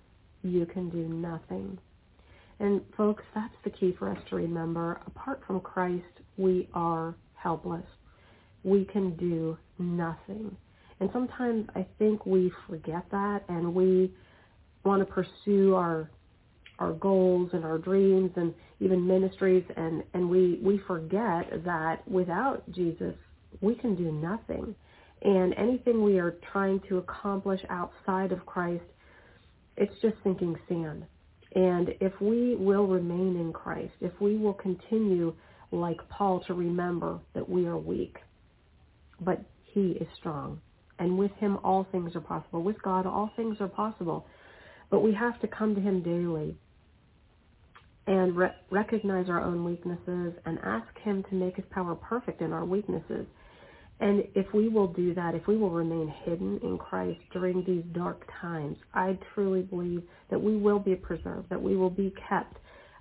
you 0.44 0.66
can 0.68 0.90
do 0.90 1.08
nothing. 1.08 1.80
And 2.60 2.82
folks, 2.96 3.24
that's 3.34 3.56
the 3.64 3.70
key 3.72 3.94
for 3.94 4.10
us 4.10 4.18
to 4.30 4.36
remember. 4.36 5.00
Apart 5.08 5.42
from 5.46 5.60
Christ, 5.60 6.22
we 6.38 6.70
are 6.74 7.16
helpless. 7.34 7.86
We 8.64 8.86
can 8.86 9.16
do 9.18 9.58
nothing. 9.80 10.56
And 11.00 11.10
sometimes 11.12 11.68
I 11.76 11.86
think 12.00 12.26
we 12.26 12.52
forget 12.68 13.06
that 13.12 13.44
and 13.50 13.74
we 13.74 14.14
want 14.84 15.06
to 15.06 15.12
pursue 15.12 15.76
our 15.76 16.10
our 16.80 16.94
goals 16.94 17.50
and 17.54 17.64
our 17.64 17.78
dreams 17.78 18.32
and 18.36 18.54
even 18.80 19.06
ministries 19.06 19.64
and, 19.78 20.04
and 20.14 20.30
we, 20.30 20.60
we 20.62 20.80
forget 20.88 21.64
that 21.64 22.08
without 22.08 22.64
Jesus 22.72 23.14
we 23.62 23.76
can 23.76 23.96
do 23.96 24.12
nothing. 24.12 24.76
And 25.22 25.54
anything 25.58 26.04
we 26.04 26.20
are 26.20 26.36
trying 26.52 26.82
to 26.90 26.98
accomplish 26.98 27.62
outside 27.70 28.32
of 28.32 28.46
Christ, 28.46 28.84
it's 29.78 29.94
just 30.02 30.16
sinking 30.24 30.56
sand. 30.68 31.06
And 31.56 31.90
if 32.02 32.14
we 32.20 32.56
will 32.56 32.86
remain 32.86 33.38
in 33.38 33.54
Christ, 33.54 33.94
if 34.02 34.12
we 34.20 34.36
will 34.36 34.54
continue 34.54 35.34
like 35.72 35.98
Paul 36.10 36.44
to 36.48 36.54
remember 36.54 37.20
that 37.34 37.48
we 37.48 37.66
are 37.66 37.78
weak, 37.78 38.18
but 39.22 39.42
he 39.64 39.92
is 40.02 40.08
strong 40.20 40.60
and 41.00 41.18
with 41.18 41.32
him 41.40 41.58
all 41.64 41.88
things 41.92 42.16
are 42.16 42.22
possible. 42.22 42.62
With 42.62 42.82
God 42.82 43.06
all 43.06 43.32
things 43.36 43.58
are 43.60 43.68
possible. 43.68 44.26
But 44.90 45.02
we 45.02 45.14
have 45.14 45.40
to 45.42 45.48
come 45.48 45.76
to 45.76 45.82
him 45.82 46.04
daily 46.04 46.56
and 48.08 48.36
re- 48.36 48.52
recognize 48.70 49.30
our 49.30 49.42
own 49.42 49.64
weaknesses 49.66 50.34
and 50.46 50.60
ask 50.64 50.88
him 51.00 51.24
to 51.30 51.36
make 51.36 51.56
his 51.56 51.66
power 51.72 51.96
perfect 51.96 52.42
in 52.42 52.54
our 52.54 52.66
weaknesses. 52.66 53.26
And 54.00 54.26
if 54.36 54.46
we 54.54 54.68
will 54.68 54.88
do 54.88 55.14
that, 55.14 55.36
if 55.36 55.48
we 55.48 55.56
will 55.56 55.70
remain 55.70 56.14
hidden 56.26 56.60
in 56.62 56.78
Christ 56.78 57.20
during 57.32 57.64
these 57.66 57.84
dark 57.94 58.28
times, 58.42 58.78
I 58.94 59.18
truly 59.34 59.62
believe 59.62 60.04
that 60.30 60.42
we 60.42 60.58
will 60.58 60.80
be 60.80 60.96
preserved, 60.96 61.50
that 61.50 61.62
we 61.62 61.78
will 61.78 61.90
be 61.90 62.14
kept 62.30 62.58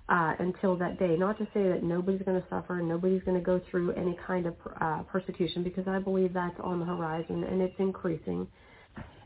uh, 0.07 0.33
until 0.39 0.77
that 0.77 0.97
day. 0.97 1.15
Not 1.17 1.37
to 1.39 1.45
say 1.53 1.67
that 1.67 1.83
nobody's 1.83 2.21
going 2.21 2.41
to 2.41 2.47
suffer, 2.49 2.81
nobody's 2.81 3.23
going 3.23 3.37
to 3.37 3.43
go 3.43 3.59
through 3.69 3.91
any 3.91 4.17
kind 4.25 4.45
of 4.45 4.55
uh, 4.79 5.03
persecution, 5.03 5.63
because 5.63 5.87
I 5.87 5.99
believe 5.99 6.33
that's 6.33 6.59
on 6.63 6.79
the 6.79 6.85
horizon 6.85 7.43
and 7.43 7.61
it's 7.61 7.75
increasing. 7.77 8.47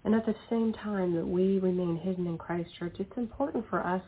And 0.03 0.15
at 0.15 0.25
the 0.25 0.35
same 0.49 0.73
time 0.73 1.13
that 1.15 1.27
we 1.27 1.59
remain 1.59 1.97
hidden 1.97 2.25
in 2.25 2.37
Christ 2.37 2.69
Church, 2.79 2.95
it's 2.99 3.17
important 3.17 3.65
for 3.69 3.85
us 3.85 4.01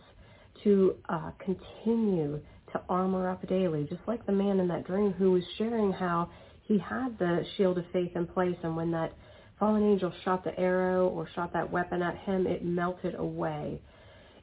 to 0.63 0.95
uh, 1.09 1.31
continue 1.39 2.39
to 2.71 2.81
armor 2.89 3.29
up 3.29 3.47
daily, 3.47 3.85
just 3.89 4.01
like 4.07 4.25
the 4.25 4.31
man 4.31 4.59
in 4.59 4.67
that 4.69 4.85
dream 4.85 5.11
who 5.11 5.31
was 5.31 5.43
sharing 5.57 5.91
how 5.91 6.29
he 6.63 6.77
had 6.77 7.17
the 7.19 7.43
shield 7.57 7.77
of 7.77 7.85
faith 7.91 8.11
in 8.15 8.25
place, 8.25 8.55
and 8.63 8.75
when 8.75 8.91
that 8.91 9.13
fallen 9.59 9.83
angel 9.83 10.11
shot 10.23 10.43
the 10.43 10.57
arrow 10.59 11.07
or 11.09 11.27
shot 11.35 11.53
that 11.53 11.69
weapon 11.69 12.01
at 12.01 12.17
him, 12.19 12.47
it 12.47 12.63
melted 12.63 13.15
away. 13.15 13.81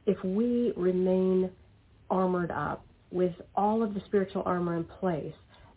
If 0.06 0.22
we 0.24 0.72
remain 0.76 1.50
armored 2.10 2.50
up 2.50 2.84
with 3.10 3.32
all 3.54 3.82
of 3.82 3.94
the 3.94 4.00
spiritual 4.06 4.42
armor 4.44 4.76
in 4.76 4.84
place, 4.84 5.34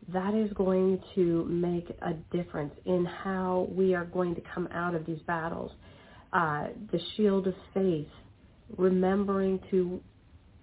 that 0.09 0.33
is 0.33 0.51
going 0.53 1.01
to 1.15 1.45
make 1.45 1.89
a 2.01 2.13
difference 2.35 2.73
in 2.85 3.05
how 3.05 3.67
we 3.71 3.93
are 3.93 4.05
going 4.05 4.35
to 4.35 4.41
come 4.53 4.67
out 4.73 4.95
of 4.95 5.05
these 5.05 5.21
battles. 5.27 5.71
Uh, 6.33 6.67
the 6.91 6.99
shield 7.15 7.47
of 7.47 7.53
faith, 7.73 8.07
remembering 8.77 9.59
to 9.69 10.01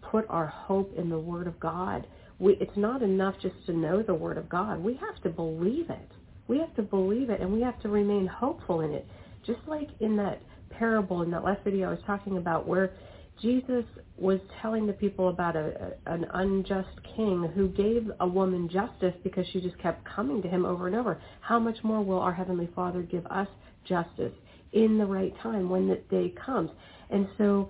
put 0.00 0.26
our 0.28 0.46
hope 0.46 0.92
in 0.96 1.08
the 1.10 1.18
Word 1.18 1.46
of 1.46 1.58
God. 1.60 2.06
We, 2.38 2.54
it's 2.60 2.76
not 2.76 3.02
enough 3.02 3.34
just 3.42 3.56
to 3.66 3.72
know 3.72 4.02
the 4.02 4.14
Word 4.14 4.38
of 4.38 4.48
God. 4.48 4.80
We 4.82 4.94
have 4.94 5.20
to 5.22 5.28
believe 5.28 5.90
it. 5.90 6.12
We 6.46 6.58
have 6.58 6.74
to 6.76 6.82
believe 6.82 7.30
it, 7.30 7.40
and 7.40 7.52
we 7.52 7.60
have 7.62 7.80
to 7.82 7.88
remain 7.88 8.26
hopeful 8.26 8.80
in 8.80 8.92
it. 8.92 9.06
Just 9.44 9.60
like 9.66 9.88
in 10.00 10.16
that 10.16 10.40
parable 10.70 11.22
in 11.22 11.30
that 11.30 11.44
last 11.44 11.64
video 11.64 11.88
I 11.88 11.90
was 11.90 12.00
talking 12.06 12.36
about 12.36 12.66
where 12.66 12.92
Jesus 13.40 13.84
was 14.16 14.40
telling 14.60 14.86
the 14.86 14.92
people 14.92 15.28
about 15.28 15.54
a, 15.54 15.94
a, 16.06 16.12
an 16.12 16.26
unjust 16.34 16.88
king 17.16 17.50
who 17.54 17.68
gave 17.68 18.10
a 18.20 18.26
woman 18.26 18.68
justice 18.68 19.14
because 19.22 19.46
she 19.52 19.60
just 19.60 19.78
kept 19.78 20.04
coming 20.04 20.42
to 20.42 20.48
him 20.48 20.64
over 20.64 20.88
and 20.88 20.96
over. 20.96 21.20
How 21.40 21.58
much 21.58 21.76
more 21.84 22.02
will 22.02 22.18
our 22.18 22.32
Heavenly 22.32 22.68
Father 22.74 23.02
give 23.02 23.24
us 23.26 23.48
justice 23.84 24.32
in 24.72 24.98
the 24.98 25.06
right 25.06 25.32
time 25.40 25.68
when 25.68 25.88
the 25.88 25.96
day 26.10 26.34
comes? 26.44 26.70
And 27.10 27.28
so 27.38 27.68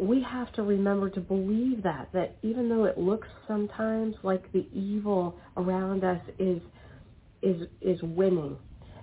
we 0.00 0.22
have 0.22 0.52
to 0.54 0.62
remember 0.62 1.10
to 1.10 1.20
believe 1.20 1.82
that, 1.82 2.08
that 2.12 2.36
even 2.42 2.68
though 2.68 2.84
it 2.84 2.98
looks 2.98 3.28
sometimes 3.46 4.14
like 4.22 4.50
the 4.52 4.66
evil 4.72 5.36
around 5.56 6.04
us 6.04 6.20
is, 6.38 6.60
is, 7.42 7.62
is 7.80 8.00
winning, 8.02 8.56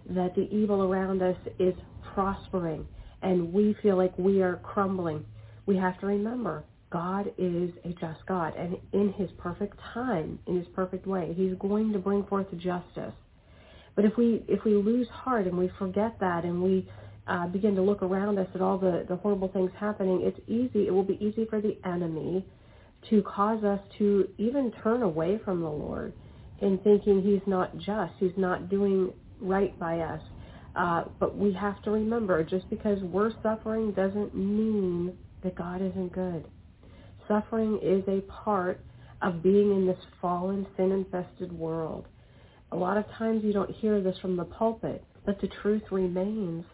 that 0.09 0.35
the 0.35 0.47
evil 0.51 0.83
around 0.83 1.21
us 1.21 1.37
is 1.59 1.73
prospering, 2.13 2.87
and 3.21 3.51
we 3.51 3.75
feel 3.81 3.97
like 3.97 4.17
we 4.17 4.41
are 4.41 4.57
crumbling, 4.57 5.25
we 5.65 5.75
have 5.75 5.99
to 5.99 6.05
remember 6.05 6.63
God 6.91 7.27
is 7.37 7.71
a 7.83 7.89
just 7.89 8.25
God, 8.27 8.53
and 8.55 8.77
in 8.93 9.11
his 9.13 9.29
perfect 9.37 9.77
time, 9.93 10.39
in 10.47 10.57
his 10.57 10.67
perfect 10.73 11.05
way, 11.05 11.33
he's 11.35 11.53
going 11.59 11.91
to 11.91 11.99
bring 11.99 12.23
forth 12.25 12.47
justice. 12.57 13.13
But 13.95 14.05
if 14.05 14.15
we 14.17 14.43
if 14.47 14.63
we 14.63 14.75
lose 14.75 15.07
heart 15.09 15.47
and 15.47 15.57
we 15.57 15.69
forget 15.79 16.17
that 16.19 16.43
and 16.43 16.61
we 16.61 16.87
uh, 17.27 17.47
begin 17.47 17.75
to 17.75 17.81
look 17.81 18.03
around 18.03 18.37
us 18.37 18.47
at 18.53 18.61
all 18.61 18.77
the, 18.77 19.05
the 19.07 19.15
horrible 19.15 19.47
things 19.47 19.71
happening, 19.79 20.21
it's 20.23 20.39
easy. 20.47 20.87
It 20.87 20.91
will 20.91 21.03
be 21.03 21.17
easy 21.19 21.45
for 21.49 21.61
the 21.61 21.77
enemy 21.85 22.45
to 23.09 23.21
cause 23.23 23.63
us 23.63 23.79
to 23.97 24.27
even 24.37 24.71
turn 24.83 25.01
away 25.01 25.39
from 25.43 25.61
the 25.61 25.69
Lord 25.69 26.13
in 26.61 26.77
thinking 26.79 27.21
he's 27.21 27.41
not 27.47 27.77
just, 27.77 28.13
he's 28.19 28.31
not 28.37 28.69
doing 28.69 29.11
right 29.41 29.77
by 29.79 29.99
us. 29.99 30.21
Uh, 30.75 31.05
but 31.19 31.37
we 31.37 31.53
have 31.53 31.81
to 31.83 31.91
remember, 31.91 32.43
just 32.43 32.69
because 32.69 33.01
we're 33.03 33.31
suffering 33.41 33.91
doesn't 33.91 34.35
mean 34.35 35.13
that 35.43 35.55
God 35.55 35.81
isn't 35.81 36.11
good. 36.11 36.45
Suffering 37.27 37.79
is 37.81 38.03
a 38.07 38.21
part 38.43 38.81
of 39.21 39.41
being 39.41 39.71
in 39.71 39.87
this 39.87 39.97
fallen, 40.21 40.67
sin-infested 40.75 41.51
world. 41.51 42.07
A 42.71 42.75
lot 42.75 42.97
of 42.97 43.05
times 43.17 43.43
you 43.43 43.53
don't 43.53 43.71
hear 43.71 44.01
this 44.01 44.17
from 44.19 44.35
the 44.35 44.43
pulpit, 44.43 45.03
but 45.25 45.39
the 45.39 45.47
truth 45.61 45.83
remains, 45.91 46.65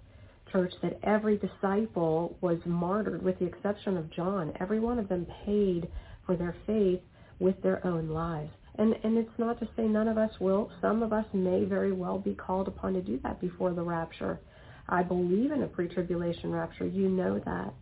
church, 0.52 0.74
that 0.82 1.00
every 1.04 1.38
disciple 1.38 2.38
was 2.42 2.60
martyred 2.66 3.24
with 3.24 3.40
the 3.40 3.46
exception 3.46 3.98
of 3.98 4.12
John. 4.12 4.54
Every 4.60 4.80
one 4.80 5.00
of 5.00 5.10
them 5.10 5.28
paid 5.46 5.88
for 6.26 6.36
their 6.36 6.56
faith 6.66 7.02
with 7.40 7.62
their 7.62 7.86
own 7.86 8.10
lives. 8.10 8.52
And, 8.78 8.96
and 9.04 9.18
it's 9.18 9.38
not 9.38 9.60
to 9.60 9.68
say 9.76 9.84
none 9.84 10.08
of 10.08 10.18
us 10.18 10.32
will. 10.40 10.72
Some 10.82 11.04
of 11.04 11.12
us 11.12 11.26
may 11.34 11.66
very 11.66 11.92
well 11.92 12.20
be 12.20 12.34
called 12.34 12.68
upon 12.68 12.94
to 12.94 13.02
do 13.02 13.20
that 13.24 13.42
before 13.42 13.74
the 13.74 13.82
rapture. 13.82 14.40
I 14.88 15.04
believe 15.04 15.52
in 15.52 15.64
a 15.64 15.68
pre-tribulation 15.68 16.52
rapture. 16.52 16.88
You 16.88 17.10
know 17.10 17.40
that. 17.40 17.74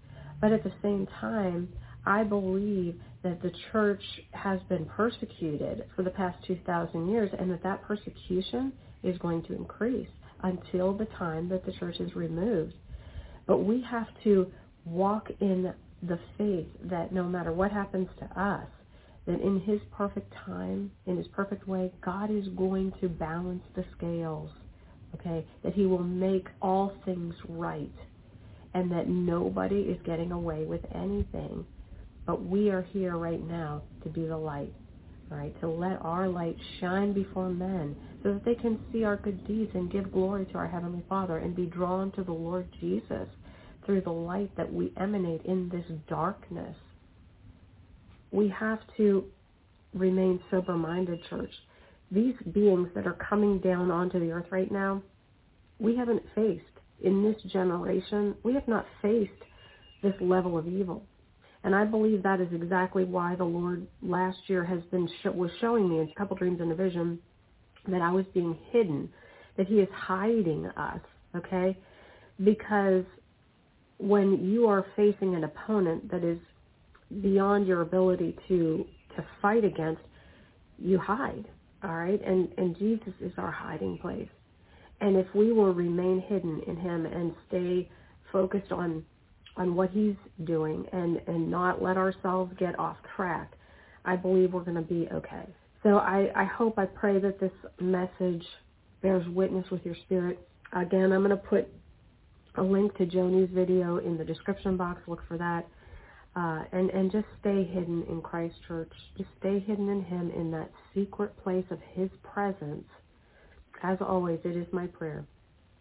But 0.41 0.51
at 0.51 0.63
the 0.63 0.73
same 0.81 1.07
time, 1.19 1.69
I 2.05 2.23
believe 2.23 2.99
that 3.23 3.41
the 3.41 3.51
church 3.71 4.01
has 4.31 4.59
been 4.69 4.85
persecuted 4.85 5.85
for 5.95 6.03
the 6.03 6.09
past 6.09 6.37
2,000 6.47 7.09
years 7.09 7.29
and 7.37 7.51
that 7.51 7.63
that 7.63 7.83
persecution 7.83 8.71
is 9.03 9.17
going 9.17 9.43
to 9.43 9.55
increase 9.55 10.07
until 10.43 10.93
the 10.93 11.05
time 11.17 11.49
that 11.49 11.65
the 11.65 11.73
church 11.73 11.99
is 11.99 12.15
removed. 12.15 12.73
But 13.47 13.59
we 13.59 13.81
have 13.89 14.07
to 14.23 14.51
walk 14.85 15.29
in 15.41 15.73
the 16.03 16.19
faith 16.37 16.67
that 16.83 17.11
no 17.11 17.23
matter 17.23 17.51
what 17.51 17.71
happens 17.71 18.07
to 18.19 18.41
us, 18.41 18.67
that 19.25 19.41
in 19.41 19.59
his 19.61 19.79
perfect 19.91 20.33
time, 20.45 20.91
in 21.05 21.17
his 21.17 21.27
perfect 21.27 21.67
way, 21.67 21.91
God 22.03 22.31
is 22.31 22.47
going 22.49 22.93
to 23.01 23.09
balance 23.09 23.63
the 23.75 23.85
scales, 23.97 24.49
okay? 25.15 25.45
That 25.63 25.73
he 25.73 25.85
will 25.85 26.03
make 26.03 26.47
all 26.61 26.93
things 27.05 27.35
right 27.47 27.91
and 28.73 28.91
that 28.91 29.09
nobody 29.09 29.81
is 29.81 29.99
getting 30.05 30.31
away 30.31 30.65
with 30.65 30.81
anything. 30.93 31.65
But 32.25 32.45
we 32.45 32.69
are 32.69 32.83
here 32.83 33.17
right 33.17 33.45
now 33.45 33.81
to 34.03 34.09
be 34.09 34.25
the 34.25 34.37
light, 34.37 34.73
right? 35.29 35.59
To 35.61 35.67
let 35.67 36.01
our 36.01 36.27
light 36.27 36.57
shine 36.79 37.13
before 37.13 37.49
men 37.49 37.95
so 38.21 38.33
that 38.33 38.45
they 38.45 38.55
can 38.55 38.79
see 38.91 39.03
our 39.03 39.17
good 39.17 39.45
deeds 39.47 39.71
and 39.73 39.91
give 39.91 40.11
glory 40.11 40.45
to 40.47 40.57
our 40.57 40.67
Heavenly 40.67 41.03
Father 41.07 41.37
and 41.37 41.55
be 41.55 41.65
drawn 41.65 42.11
to 42.11 42.23
the 42.23 42.33
Lord 42.33 42.67
Jesus 42.79 43.27
through 43.85 44.01
the 44.01 44.11
light 44.11 44.55
that 44.57 44.71
we 44.71 44.91
emanate 44.97 45.45
in 45.45 45.69
this 45.69 45.85
darkness. 46.07 46.75
We 48.31 48.49
have 48.49 48.79
to 48.97 49.25
remain 49.93 50.39
sober-minded, 50.51 51.19
church. 51.29 51.51
These 52.11 52.35
beings 52.53 52.89
that 52.95 53.07
are 53.07 53.17
coming 53.29 53.59
down 53.59 53.89
onto 53.89 54.19
the 54.19 54.31
earth 54.31 54.47
right 54.51 54.71
now, 54.71 55.01
we 55.79 55.95
haven't 55.95 56.23
faced 56.35 56.63
in 57.01 57.23
this 57.23 57.51
generation, 57.51 58.35
we 58.43 58.53
have 58.53 58.67
not 58.67 58.85
faced 59.01 59.31
this 60.03 60.13
level 60.19 60.57
of 60.57 60.67
evil. 60.67 61.05
And 61.63 61.75
I 61.75 61.85
believe 61.85 62.23
that 62.23 62.41
is 62.41 62.47
exactly 62.53 63.03
why 63.03 63.35
the 63.35 63.43
Lord 63.43 63.87
last 64.01 64.37
year 64.47 64.63
has 64.63 64.81
been 64.91 65.09
was 65.35 65.51
showing 65.59 65.89
me 65.89 65.99
in 65.99 66.09
a 66.09 66.19
couple 66.19 66.37
dreams 66.37 66.61
and 66.61 66.71
a 66.71 66.75
vision 66.75 67.19
that 67.91 68.01
I 68.01 68.11
was 68.11 68.25
being 68.33 68.57
hidden, 68.71 69.09
that 69.57 69.67
he 69.67 69.75
is 69.75 69.89
hiding 69.93 70.65
us, 70.67 71.01
okay? 71.35 71.77
Because 72.43 73.03
when 73.97 74.49
you 74.49 74.67
are 74.67 74.85
facing 74.95 75.35
an 75.35 75.43
opponent 75.43 76.09
that 76.11 76.23
is 76.23 76.39
beyond 77.21 77.67
your 77.67 77.81
ability 77.81 78.35
to 78.47 78.85
to 79.15 79.25
fight 79.41 79.65
against, 79.65 80.01
you 80.77 80.97
hide, 80.99 81.45
all 81.83 81.95
right? 81.95 82.21
And 82.25 82.49
and 82.57 82.77
Jesus 82.77 83.13
is 83.21 83.31
our 83.37 83.51
hiding 83.51 83.97
place. 83.97 84.29
And 85.01 85.17
if 85.17 85.27
we 85.33 85.51
will 85.51 85.73
remain 85.73 86.23
hidden 86.27 86.61
in 86.67 86.75
him 86.75 87.05
and 87.05 87.33
stay 87.47 87.89
focused 88.31 88.71
on 88.71 89.03
on 89.57 89.75
what 89.75 89.89
he's 89.89 90.15
doing 90.45 90.85
and 90.93 91.21
and 91.27 91.49
not 91.51 91.81
let 91.81 91.97
ourselves 91.97 92.53
get 92.59 92.77
off 92.79 92.97
track, 93.15 93.51
I 94.05 94.15
believe 94.15 94.53
we're 94.53 94.63
going 94.63 94.75
to 94.75 94.81
be 94.81 95.07
okay. 95.11 95.47
So 95.83 95.97
I, 95.97 96.29
I 96.35 96.43
hope, 96.43 96.77
I 96.77 96.85
pray 96.85 97.19
that 97.19 97.39
this 97.39 97.51
message 97.79 98.45
bears 99.01 99.27
witness 99.29 99.69
with 99.71 99.85
your 99.85 99.95
spirit. 100.05 100.39
Again, 100.73 101.11
I'm 101.11 101.23
going 101.23 101.29
to 101.29 101.37
put 101.37 101.67
a 102.55 102.63
link 102.63 102.95
to 102.97 103.05
Joni's 103.05 103.49
video 103.51 103.97
in 103.97 104.17
the 104.17 104.25
description 104.25 104.75
box. 104.77 105.01
Look 105.07 105.21
for 105.27 105.37
that. 105.37 105.67
Uh, 106.35 106.63
and, 106.71 106.89
and 106.91 107.11
just 107.11 107.25
stay 107.39 107.63
hidden 107.63 108.03
in 108.09 108.21
Christ 108.21 108.55
Church. 108.67 108.91
Just 109.17 109.29
stay 109.39 109.59
hidden 109.59 109.89
in 109.89 110.03
him 110.03 110.31
in 110.31 110.51
that 110.51 110.69
secret 110.93 111.35
place 111.43 111.65
of 111.71 111.79
his 111.95 112.09
presence 112.23 112.85
as 113.81 113.97
always, 114.01 114.39
it 114.43 114.55
is 114.55 114.67
my 114.71 114.87
prayer 114.87 115.25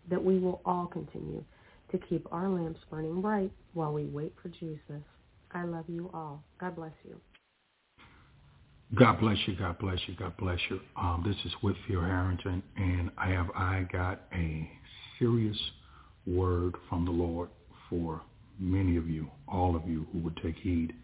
that 0.09 0.23
we 0.23 0.39
will 0.39 0.61
all 0.65 0.87
continue 0.87 1.45
to 1.91 1.99
keep 1.99 2.27
our 2.33 2.49
lamps 2.49 2.81
burning 2.91 3.21
bright 3.21 3.51
while 3.75 3.93
we 3.93 4.05
wait 4.05 4.35
for 4.43 4.49
Jesus. 4.49 5.03
I 5.53 5.65
love 5.65 5.85
you 5.89 6.11
all. 6.15 6.43
God 6.61 6.77
bless 6.77 6.93
you. 7.05 7.17
God 8.95 9.21
bless 9.21 9.37
you. 9.47 9.55
God 9.55 9.79
bless 9.79 9.99
you. 10.07 10.15
God 10.15 10.35
bless 10.39 10.59
you. 10.71 10.81
Um, 10.97 11.23
this 11.27 11.37
is 11.45 11.53
Whitfield 11.63 12.05
Harrington, 12.05 12.63
and 12.77 13.11
I 13.19 13.29
have 13.29 13.51
I 13.55 13.87
got 13.93 14.23
a 14.33 14.71
serious 15.19 15.59
word 16.27 16.75
from 16.89 17.05
the 17.05 17.11
Lord 17.11 17.51
for 17.91 18.23
many 18.59 18.97
of 18.97 19.09
you, 19.09 19.31
all 19.47 19.77
of 19.77 19.87
you 19.87 20.07
who 20.13 20.21
would 20.21 20.37
take 20.43 20.57
heed 20.57 20.95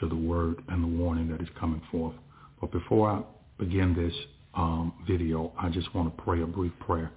to 0.00 0.08
the 0.08 0.16
word 0.16 0.62
and 0.68 0.82
the 0.82 0.88
warning 0.88 1.28
that 1.28 1.40
is 1.40 1.48
coming 1.58 1.80
forth. 1.90 2.14
But 2.60 2.70
before 2.70 3.08
I 3.08 3.22
begin 3.58 3.94
this, 3.94 4.14
um, 4.54 4.92
video, 5.06 5.52
I 5.58 5.70
just 5.70 5.94
want 5.94 6.14
to 6.14 6.22
pray 6.22 6.42
a 6.42 6.46
brief 6.46 6.72
prayer. 6.80 7.12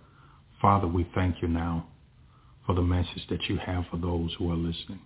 Father, 0.61 0.87
we 0.87 1.09
thank 1.13 1.41
you 1.41 1.49
now 1.49 1.87
for 2.65 2.73
the 2.73 2.81
message 2.81 3.25
that 3.29 3.43
you 3.49 3.57
have 3.57 3.85
for 3.91 3.97
those 3.97 4.33
who 4.37 4.51
are 4.51 4.55
listening. 4.55 4.99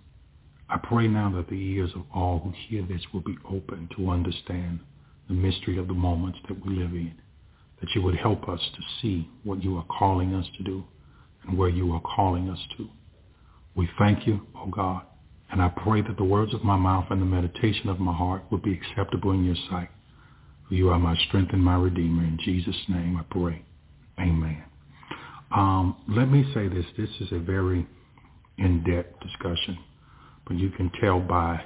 I 0.74 0.78
pray 0.78 1.08
now 1.08 1.32
that 1.36 1.50
the 1.50 1.54
ears 1.54 1.92
of 1.96 2.02
all 2.12 2.40
who 2.40 2.52
hear 2.68 2.82
this 2.82 3.02
will 3.14 3.22
be 3.22 3.38
open 3.48 3.88
to 3.96 4.10
understand 4.10 4.80
the 5.28 5.36
mystery 5.36 5.78
of 5.78 5.88
the 5.88 5.94
moments 5.94 6.40
that 6.48 6.66
we 6.66 6.76
live 6.76 6.94
in, 6.94 7.14
that 7.80 7.90
you 7.94 8.02
would 8.02 8.16
help 8.16 8.50
us 8.50 8.60
to 8.60 8.82
see 9.00 9.30
what 9.44 9.64
you 9.64 9.78
are 9.78 9.86
calling 9.86 10.34
us 10.34 10.48
to 10.58 10.64
do 10.64 10.84
and 11.46 11.60
where 11.60 11.70
you 11.70 11.94
are 11.94 12.02
calling 12.02 12.50
us 12.50 12.58
to. 12.78 12.90
We 13.76 13.88
thank 14.00 14.26
you, 14.26 14.48
O 14.56 14.62
oh 14.64 14.68
God, 14.72 15.04
and 15.52 15.62
I 15.62 15.70
pray 15.70 16.02
that 16.02 16.18
the 16.18 16.24
words 16.24 16.56
of 16.56 16.64
my 16.64 16.76
mouth 16.76 17.06
and 17.12 17.22
the 17.22 17.26
meditation 17.28 17.88
of 17.88 18.00
my 18.00 18.14
heart 18.14 18.42
would 18.50 18.64
be 18.64 18.74
acceptable 18.74 19.32
in 19.32 19.46
your 19.46 19.58
sight. 19.70 19.90
For 20.68 20.74
You 20.74 20.90
are 20.90 20.98
my 20.98 21.16
strength 21.28 21.54
and 21.54 21.64
my 21.64 21.76
redeemer. 21.76 22.24
In 22.24 22.40
Jesus' 22.44 22.82
name 22.90 23.16
I 23.16 23.24
pray. 23.30 23.64
Amen. 24.20 24.64
Um, 25.56 25.98
let 26.10 26.32
me 26.32 26.52
say 26.56 26.68
this. 26.68 26.86
This 26.98 27.10
is 27.20 27.32
a 27.32 27.38
very 27.38 27.86
in-depth 28.58 29.22
discussion, 29.22 29.78
but 30.48 30.58
you 30.58 30.70
can 30.70 30.92
tell 31.02 31.20
by 31.20 31.64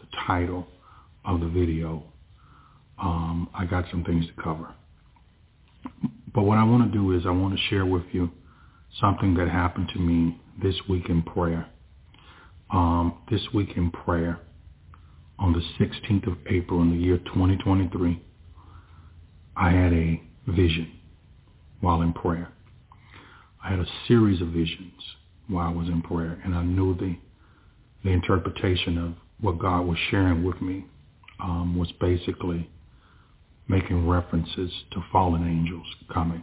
the 0.00 0.06
title 0.26 0.66
of 1.24 1.40
the 1.40 1.48
video, 1.48 2.02
um, 3.00 3.48
I 3.54 3.64
got 3.64 3.84
some 3.90 4.04
things 4.04 4.26
to 4.26 4.42
cover. 4.42 4.74
But 6.34 6.42
what 6.42 6.58
I 6.58 6.64
want 6.64 6.90
to 6.90 6.98
do 6.98 7.12
is 7.12 7.24
I 7.26 7.30
want 7.30 7.56
to 7.56 7.64
share 7.68 7.86
with 7.86 8.04
you 8.12 8.30
something 9.00 9.34
that 9.34 9.48
happened 9.48 9.88
to 9.94 9.98
me 9.98 10.40
this 10.62 10.74
week 10.88 11.08
in 11.08 11.22
prayer. 11.22 11.68
Um, 12.70 13.18
this 13.30 13.40
week 13.54 13.70
in 13.76 13.90
prayer, 13.90 14.40
on 15.38 15.52
the 15.52 15.84
16th 15.84 16.26
of 16.26 16.36
April 16.50 16.82
in 16.82 16.90
the 16.90 16.96
year 16.96 17.18
2023, 17.18 18.22
I 19.56 19.70
had 19.70 19.92
a 19.92 20.20
vision 20.48 20.92
while 21.80 22.02
in 22.02 22.12
prayer. 22.12 22.52
I 23.62 23.70
had 23.70 23.78
a 23.78 23.86
series 24.06 24.40
of 24.42 24.48
visions 24.48 24.92
while 25.48 25.68
I 25.68 25.72
was 25.72 25.88
in 25.88 26.02
prayer, 26.02 26.40
and 26.44 26.54
I 26.54 26.62
knew 26.62 26.94
the 26.94 27.16
the 28.04 28.10
interpretation 28.10 28.98
of 28.98 29.14
what 29.40 29.58
God 29.58 29.82
was 29.82 29.98
sharing 30.10 30.44
with 30.44 30.60
me 30.60 30.84
um, 31.40 31.76
was 31.76 31.90
basically 32.00 32.68
making 33.68 34.08
references 34.08 34.70
to 34.92 35.02
fallen 35.12 35.46
angels 35.46 35.86
coming. 36.12 36.42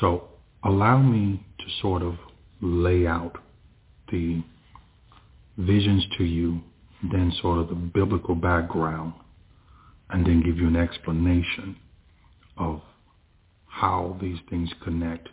So 0.00 0.28
allow 0.64 0.98
me 0.98 1.44
to 1.58 1.64
sort 1.80 2.02
of 2.02 2.14
lay 2.60 3.06
out 3.06 3.38
the 4.10 4.42
visions 5.58 6.04
to 6.18 6.24
you, 6.24 6.60
then 7.10 7.32
sort 7.40 7.58
of 7.58 7.68
the 7.68 7.74
biblical 7.74 8.34
background, 8.34 9.14
and 10.10 10.26
then 10.26 10.42
give 10.42 10.58
you 10.58 10.68
an 10.68 10.76
explanation 10.76 11.76
of 12.58 12.80
how 13.66 14.16
these 14.20 14.38
things 14.50 14.70
connect 14.84 15.28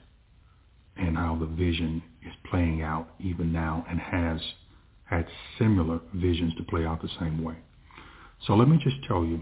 and 0.95 1.17
how 1.17 1.35
the 1.35 1.45
vision 1.45 2.01
is 2.25 2.33
playing 2.49 2.81
out 2.81 3.09
even 3.19 3.51
now 3.51 3.85
and 3.89 3.99
has 3.99 4.39
had 5.09 5.27
similar 5.57 5.99
visions 6.13 6.53
to 6.55 6.63
play 6.63 6.85
out 6.85 7.01
the 7.01 7.09
same 7.19 7.43
way. 7.43 7.55
So 8.45 8.55
let 8.55 8.67
me 8.67 8.77
just 8.77 8.97
tell 9.07 9.25
you, 9.25 9.41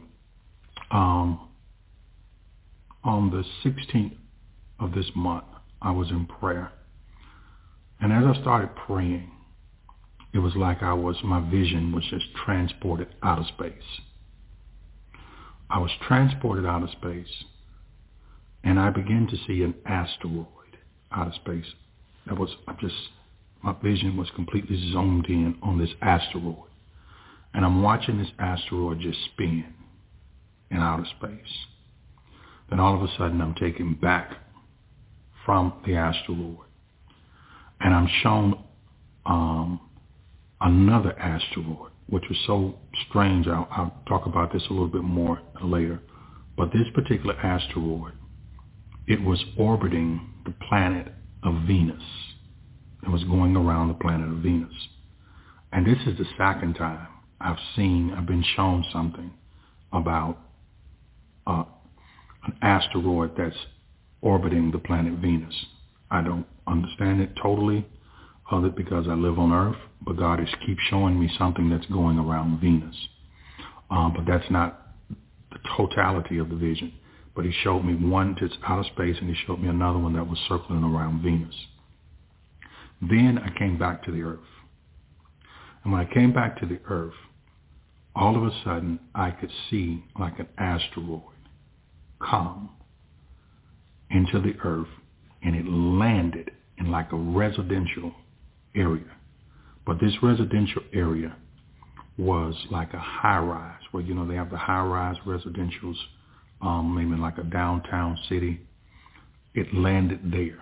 um, 0.91 1.49
on 3.03 3.29
the 3.29 3.43
16th 3.63 4.15
of 4.79 4.93
this 4.93 5.09
month, 5.15 5.45
I 5.81 5.91
was 5.91 6.09
in 6.09 6.25
prayer. 6.25 6.71
And 7.99 8.13
as 8.13 8.23
I 8.25 8.41
started 8.41 8.69
praying, 8.75 9.31
it 10.33 10.39
was 10.39 10.55
like 10.55 10.83
I 10.83 10.93
was, 10.93 11.15
my 11.23 11.39
vision 11.49 11.91
was 11.91 12.03
just 12.09 12.25
transported 12.45 13.07
out 13.23 13.39
of 13.39 13.47
space. 13.47 14.01
I 15.69 15.79
was 15.79 15.91
transported 16.07 16.65
out 16.65 16.83
of 16.83 16.89
space 16.91 17.43
and 18.63 18.79
I 18.79 18.89
began 18.89 19.27
to 19.27 19.37
see 19.45 19.63
an 19.63 19.75
asteroid 19.85 20.47
out 21.11 21.27
of 21.27 21.35
space. 21.35 21.65
That 22.25 22.37
was 22.37 22.49
just 22.79 22.95
my 23.63 23.75
vision 23.83 24.17
was 24.17 24.29
completely 24.35 24.77
zoomed 24.91 25.25
in 25.27 25.57
on 25.61 25.77
this 25.77 25.89
asteroid, 26.01 26.69
and 27.53 27.65
I'm 27.65 27.81
watching 27.81 28.17
this 28.17 28.31
asteroid 28.39 28.99
just 28.99 29.17
spin 29.33 29.65
in 30.71 30.77
outer 30.77 31.05
space. 31.17 31.65
Then 32.69 32.79
all 32.79 32.95
of 32.95 33.01
a 33.01 33.11
sudden, 33.17 33.41
I'm 33.41 33.55
taken 33.55 33.93
back 33.95 34.33
from 35.45 35.73
the 35.85 35.95
asteroid, 35.95 36.57
and 37.79 37.93
I'm 37.93 38.09
shown 38.21 38.63
um, 39.25 39.79
another 40.61 41.17
asteroid, 41.17 41.91
which 42.07 42.23
was 42.29 42.37
so 42.45 42.75
strange. 43.09 43.47
I'll, 43.47 43.67
I'll 43.71 44.03
talk 44.07 44.25
about 44.25 44.51
this 44.53 44.63
a 44.69 44.73
little 44.73 44.87
bit 44.87 45.03
more 45.03 45.41
later. 45.61 46.01
But 46.57 46.71
this 46.73 46.87
particular 46.93 47.35
asteroid 47.35 48.13
it 49.07 49.21
was 49.23 49.43
orbiting 49.57 50.33
the 50.45 50.53
planet 50.67 51.07
of 51.43 51.55
Venus. 51.65 52.03
It 53.07 53.11
was 53.11 53.23
going 53.23 53.55
around 53.55 53.87
the 53.87 53.93
planet 53.93 54.27
of 54.27 54.39
Venus. 54.39 54.73
And 55.71 55.85
this 55.85 55.97
is 56.05 56.17
the 56.17 56.25
second 56.37 56.73
time 56.73 57.07
I've 57.39 57.57
seen, 57.73 58.13
I've 58.13 58.25
been 58.25 58.43
shown 58.55 58.83
something 58.91 59.31
about 59.93 60.37
uh, 61.45 61.63
an 62.45 62.57
asteroid 62.61 63.31
that's 63.37 63.55
orbiting 64.21 64.71
the 64.71 64.79
planet 64.79 65.13
Venus. 65.19 65.55
I 66.11 66.21
don't 66.21 66.45
understand 66.67 67.21
it 67.21 67.29
totally 67.41 67.87
other 68.51 68.69
because 68.69 69.07
I 69.07 69.13
live 69.13 69.39
on 69.39 69.53
Earth, 69.53 69.79
but 70.01 70.17
God 70.17 70.41
is 70.41 70.49
keep 70.65 70.77
showing 70.89 71.17
me 71.17 71.29
something 71.37 71.69
that's 71.69 71.85
going 71.85 72.17
around 72.17 72.59
Venus. 72.59 72.95
Um, 73.89 74.13
but 74.15 74.25
that's 74.25 74.49
not 74.51 74.81
the 75.51 75.59
totality 75.77 76.39
of 76.39 76.49
the 76.49 76.55
vision. 76.57 76.91
But 77.35 77.45
he 77.45 77.53
showed 77.63 77.83
me 77.83 77.93
one 77.93 78.35
that's 78.39 78.57
outer 78.65 78.87
space 78.89 79.15
and 79.21 79.29
he 79.29 79.35
showed 79.45 79.61
me 79.61 79.69
another 79.69 79.99
one 79.99 80.13
that 80.13 80.27
was 80.27 80.39
circling 80.49 80.83
around 80.83 81.21
Venus. 81.21 81.55
Then 83.01 83.37
I 83.37 83.57
came 83.57 83.77
back 83.77 84.03
to 84.03 84.11
the 84.11 84.21
earth. 84.21 84.39
And 85.83 85.93
when 85.93 86.01
I 86.01 86.13
came 86.13 86.33
back 86.33 86.59
to 86.59 86.65
the 86.65 86.79
earth, 86.89 87.13
all 88.15 88.35
of 88.35 88.43
a 88.43 88.51
sudden 88.63 88.99
I 89.13 89.31
could 89.31 89.51
see 89.69 90.03
like 90.19 90.39
an 90.39 90.47
asteroid 90.57 91.21
come 92.19 92.71
into 94.09 94.41
the 94.41 94.55
earth 94.63 94.87
and 95.43 95.55
it 95.55 95.65
landed 95.67 96.51
in 96.77 96.91
like 96.91 97.11
a 97.11 97.15
residential 97.15 98.11
area. 98.75 99.05
But 99.85 99.99
this 99.99 100.13
residential 100.21 100.81
area 100.93 101.35
was 102.17 102.55
like 102.71 102.93
a 102.93 102.99
high 102.99 103.39
rise 103.39 103.81
where, 103.91 104.03
you 104.03 104.13
know, 104.15 104.27
they 104.27 104.35
have 104.35 104.49
the 104.49 104.57
high 104.57 104.83
rise 104.83 105.17
residentials, 105.25 105.95
um, 106.61 106.95
maybe 106.95 107.19
like 107.19 107.37
a 107.37 107.43
downtown 107.43 108.17
city. 108.27 108.59
It 109.53 109.73
landed 109.73 110.31
there. 110.31 110.59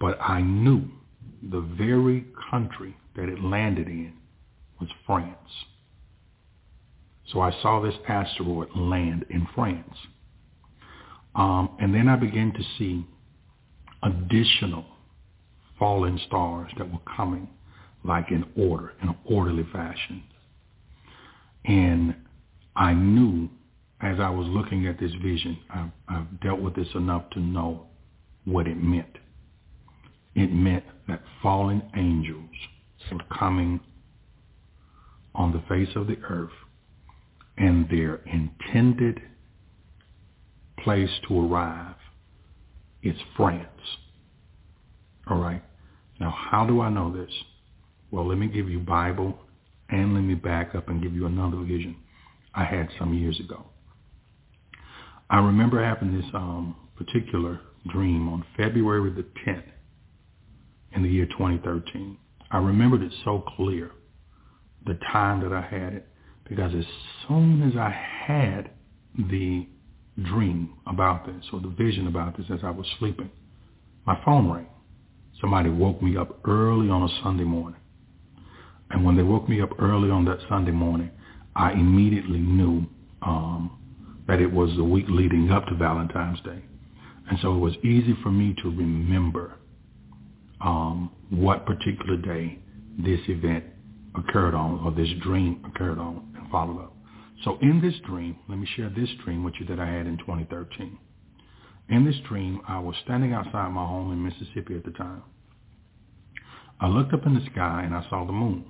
But 0.00 0.20
I 0.20 0.40
knew 0.40 0.88
the 1.42 1.60
very 1.60 2.26
country 2.50 2.96
that 3.16 3.28
it 3.28 3.42
landed 3.42 3.88
in 3.88 4.12
was 4.80 4.88
France. 5.06 5.36
So 7.32 7.40
I 7.40 7.50
saw 7.62 7.80
this 7.80 7.94
asteroid 8.08 8.68
land 8.74 9.26
in 9.30 9.46
France. 9.54 9.94
Um, 11.34 11.76
and 11.80 11.94
then 11.94 12.08
I 12.08 12.16
began 12.16 12.52
to 12.52 12.62
see 12.78 13.06
additional 14.02 14.84
fallen 15.78 16.18
stars 16.26 16.70
that 16.78 16.90
were 16.90 16.98
coming 17.16 17.48
like 18.04 18.30
in 18.30 18.44
order, 18.56 18.92
in 19.02 19.08
an 19.08 19.16
orderly 19.24 19.66
fashion. 19.72 20.22
And 21.64 22.14
I 22.74 22.94
knew 22.94 23.50
as 24.00 24.20
I 24.20 24.30
was 24.30 24.46
looking 24.48 24.86
at 24.86 24.98
this 24.98 25.12
vision, 25.22 25.58
I've, 25.70 25.90
I've 26.08 26.40
dealt 26.40 26.60
with 26.60 26.74
this 26.74 26.88
enough 26.94 27.28
to 27.30 27.40
know 27.40 27.86
what 28.44 28.66
it 28.66 28.82
meant. 28.82 29.18
It 30.34 30.52
meant 30.52 30.84
that 31.08 31.22
fallen 31.42 31.82
angels 31.96 32.50
were 33.10 33.18
coming 33.36 33.80
on 35.34 35.52
the 35.52 35.62
face 35.68 35.94
of 35.96 36.06
the 36.06 36.18
earth 36.28 36.50
and 37.56 37.88
their 37.88 38.20
intended 38.26 39.20
place 40.84 41.10
to 41.26 41.40
arrive 41.40 41.96
is 43.02 43.16
France. 43.36 43.66
All 45.28 45.38
right. 45.38 45.62
Now, 46.20 46.30
how 46.30 46.66
do 46.66 46.80
I 46.80 46.90
know 46.90 47.12
this? 47.12 47.32
Well, 48.10 48.26
let 48.26 48.38
me 48.38 48.48
give 48.48 48.68
you 48.68 48.78
Bible 48.78 49.38
and 49.88 50.14
let 50.14 50.20
me 50.22 50.34
back 50.34 50.74
up 50.74 50.88
and 50.88 51.02
give 51.02 51.14
you 51.14 51.26
another 51.26 51.58
vision 51.58 51.96
I 52.54 52.64
had 52.64 52.88
some 52.98 53.14
years 53.14 53.38
ago. 53.40 53.66
I 55.30 55.38
remember 55.38 55.84
having 55.84 56.16
this 56.16 56.28
um, 56.34 56.74
particular 56.96 57.60
dream 57.88 58.28
on 58.28 58.44
February 58.56 59.10
the 59.10 59.26
10th 59.46 59.62
in 60.98 61.04
the 61.04 61.08
year 61.08 61.26
2013. 61.26 62.18
I 62.50 62.58
remembered 62.58 63.02
it 63.02 63.12
so 63.24 63.44
clear, 63.56 63.92
the 64.84 64.94
time 65.12 65.40
that 65.42 65.52
I 65.52 65.62
had 65.62 65.92
it, 65.94 66.08
because 66.48 66.74
as 66.74 66.84
soon 67.26 67.62
as 67.62 67.76
I 67.76 67.90
had 67.90 68.70
the 69.30 69.66
dream 70.24 70.70
about 70.86 71.24
this 71.24 71.44
or 71.52 71.60
the 71.60 71.68
vision 71.68 72.08
about 72.08 72.36
this 72.36 72.46
as 72.52 72.60
I 72.64 72.70
was 72.70 72.86
sleeping, 72.98 73.30
my 74.06 74.20
phone 74.24 74.50
rang. 74.50 74.66
Somebody 75.40 75.70
woke 75.70 76.02
me 76.02 76.16
up 76.16 76.40
early 76.48 76.88
on 76.88 77.08
a 77.08 77.22
Sunday 77.22 77.44
morning. 77.44 77.80
And 78.90 79.04
when 79.04 79.16
they 79.16 79.22
woke 79.22 79.48
me 79.48 79.60
up 79.60 79.70
early 79.80 80.10
on 80.10 80.24
that 80.24 80.38
Sunday 80.48 80.72
morning, 80.72 81.10
I 81.54 81.72
immediately 81.72 82.38
knew 82.38 82.86
um, 83.22 83.78
that 84.26 84.40
it 84.40 84.52
was 84.52 84.74
the 84.76 84.84
week 84.84 85.06
leading 85.08 85.50
up 85.52 85.66
to 85.66 85.76
Valentine's 85.76 86.40
Day. 86.40 86.64
And 87.30 87.38
so 87.40 87.54
it 87.54 87.58
was 87.58 87.74
easy 87.84 88.16
for 88.22 88.30
me 88.32 88.54
to 88.62 88.70
remember 88.70 89.57
um, 90.60 91.10
what 91.30 91.66
particular 91.66 92.16
day 92.16 92.58
this 92.98 93.20
event 93.28 93.64
occurred 94.16 94.54
on 94.54 94.80
or 94.84 94.90
this 94.92 95.08
dream 95.22 95.64
occurred 95.66 95.98
on 95.98 96.34
and 96.36 96.50
followed 96.50 96.80
up. 96.80 96.96
So 97.44 97.58
in 97.62 97.80
this 97.80 97.94
dream, 98.06 98.36
let 98.48 98.58
me 98.58 98.66
share 98.76 98.90
this 98.90 99.08
dream 99.24 99.44
with 99.44 99.54
you 99.60 99.66
that 99.66 99.78
I 99.78 99.86
had 99.86 100.06
in 100.06 100.18
2013. 100.18 100.98
In 101.90 102.04
this 102.04 102.16
dream, 102.28 102.60
I 102.66 102.78
was 102.80 102.96
standing 103.04 103.32
outside 103.32 103.68
my 103.68 103.86
home 103.86 104.12
in 104.12 104.22
Mississippi 104.22 104.74
at 104.74 104.84
the 104.84 104.90
time. 104.92 105.22
I 106.80 106.88
looked 106.88 107.12
up 107.14 107.26
in 107.26 107.34
the 107.34 107.46
sky 107.52 107.82
and 107.84 107.94
I 107.94 108.04
saw 108.10 108.24
the 108.24 108.32
moon. 108.32 108.64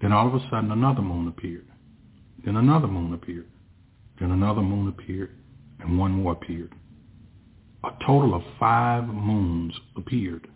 Then 0.00 0.12
all 0.12 0.26
of 0.26 0.34
a 0.34 0.40
sudden 0.50 0.72
another 0.72 1.02
moon 1.02 1.28
appeared. 1.28 1.66
Then 2.44 2.56
another 2.56 2.88
moon 2.88 3.14
appeared. 3.14 3.46
Then 4.18 4.30
another 4.30 4.62
moon 4.62 4.88
appeared 4.88 5.30
and 5.80 5.98
one 5.98 6.12
more 6.12 6.32
appeared. 6.32 6.74
A 7.84 7.90
total 8.06 8.34
of 8.34 8.42
five 8.58 9.04
moons 9.04 9.74
appeared. 9.96 10.48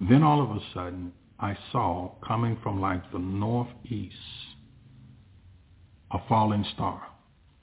Then 0.00 0.22
all 0.22 0.42
of 0.42 0.50
a 0.50 0.60
sudden 0.74 1.12
I 1.38 1.56
saw 1.72 2.12
coming 2.26 2.58
from 2.62 2.80
like 2.80 3.10
the 3.12 3.18
northeast 3.18 4.16
a 6.10 6.18
falling 6.28 6.64
star. 6.74 7.02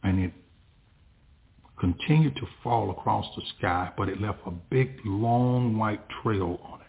And 0.03 0.19
it 0.19 0.33
continued 1.79 2.35
to 2.37 2.47
fall 2.63 2.91
across 2.91 3.25
the 3.35 3.41
sky, 3.57 3.91
but 3.97 4.09
it 4.09 4.21
left 4.21 4.39
a 4.45 4.51
big, 4.51 4.99
long 5.03 5.77
white 5.77 6.01
trail 6.21 6.59
on 6.63 6.81
it. 6.81 6.87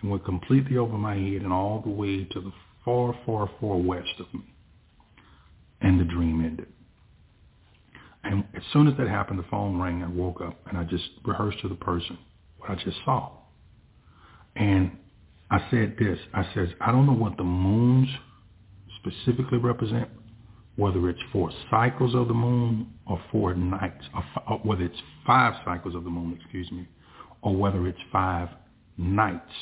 And 0.00 0.10
went 0.10 0.24
completely 0.24 0.76
over 0.76 0.96
my 0.96 1.14
head 1.14 1.42
and 1.42 1.52
all 1.52 1.80
the 1.80 1.90
way 1.90 2.24
to 2.24 2.40
the 2.40 2.52
far, 2.84 3.14
far, 3.24 3.50
far 3.60 3.76
west 3.76 4.20
of 4.20 4.32
me. 4.32 4.54
And 5.80 5.98
the 5.98 6.04
dream 6.04 6.44
ended. 6.44 6.68
And 8.22 8.44
as 8.54 8.62
soon 8.72 8.88
as 8.88 8.96
that 8.98 9.08
happened, 9.08 9.38
the 9.38 9.46
phone 9.50 9.80
rang. 9.80 10.02
I 10.02 10.08
woke 10.08 10.40
up 10.40 10.58
and 10.68 10.76
I 10.76 10.84
just 10.84 11.08
rehearsed 11.24 11.60
to 11.60 11.68
the 11.68 11.76
person 11.76 12.18
what 12.58 12.70
I 12.70 12.74
just 12.76 12.96
saw. 13.04 13.30
And 14.56 14.92
I 15.50 15.58
said 15.70 15.96
this. 15.98 16.18
I 16.34 16.46
says, 16.54 16.68
I 16.80 16.90
don't 16.90 17.06
know 17.06 17.12
what 17.12 17.36
the 17.36 17.44
moons 17.44 18.08
specifically 19.00 19.58
represent, 19.58 20.08
whether 20.76 21.08
it's 21.08 21.20
four 21.32 21.50
cycles 21.70 22.14
of 22.14 22.28
the 22.28 22.34
moon 22.34 22.88
or 23.06 23.20
four 23.30 23.54
nights, 23.54 24.04
or 24.48 24.58
whether 24.58 24.84
it's 24.84 25.00
five 25.26 25.54
cycles 25.64 25.94
of 25.94 26.04
the 26.04 26.10
moon, 26.10 26.38
excuse 26.40 26.70
me, 26.72 26.88
or 27.42 27.54
whether 27.54 27.86
it's 27.86 27.98
five 28.10 28.48
nights. 28.96 29.52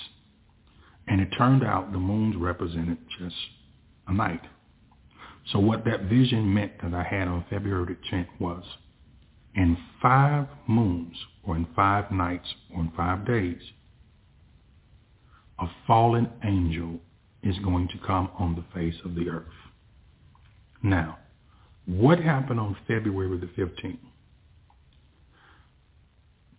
And 1.07 1.21
it 1.21 1.29
turned 1.37 1.65
out 1.65 1.93
the 1.93 1.99
moons 1.99 2.37
represented 2.37 2.99
just 3.19 3.37
a 4.07 4.15
night. 4.15 4.41
So 5.53 5.59
what 5.59 5.85
that 5.85 6.05
vision 6.05 6.55
meant 6.55 6.73
that 6.83 6.95
I 6.95 7.03
had 7.03 7.29
on 7.29 7.45
February 7.51 7.95
the 7.95 8.17
10th 8.17 8.29
was 8.39 8.65
in 9.55 9.77
five 10.01 10.47
moons 10.67 11.17
or 11.43 11.57
in 11.57 11.67
five 11.77 12.11
nights 12.11 12.55
or 12.75 12.81
in 12.81 12.93
five 12.97 13.27
days, 13.27 13.61
a 15.59 15.67
fallen 15.87 16.29
angel 16.45 17.01
is 17.43 17.59
going 17.59 17.89
to 17.89 17.99
come 18.07 18.31
on 18.39 18.55
the 18.55 18.65
face 18.75 18.97
of 19.05 19.15
the 19.15 19.29
earth. 19.29 19.45
Now, 20.83 21.19
what 21.87 22.19
happened 22.19 22.61
on 22.61 22.77
February 22.87 23.39
the 23.39 23.47
15th? 23.47 23.99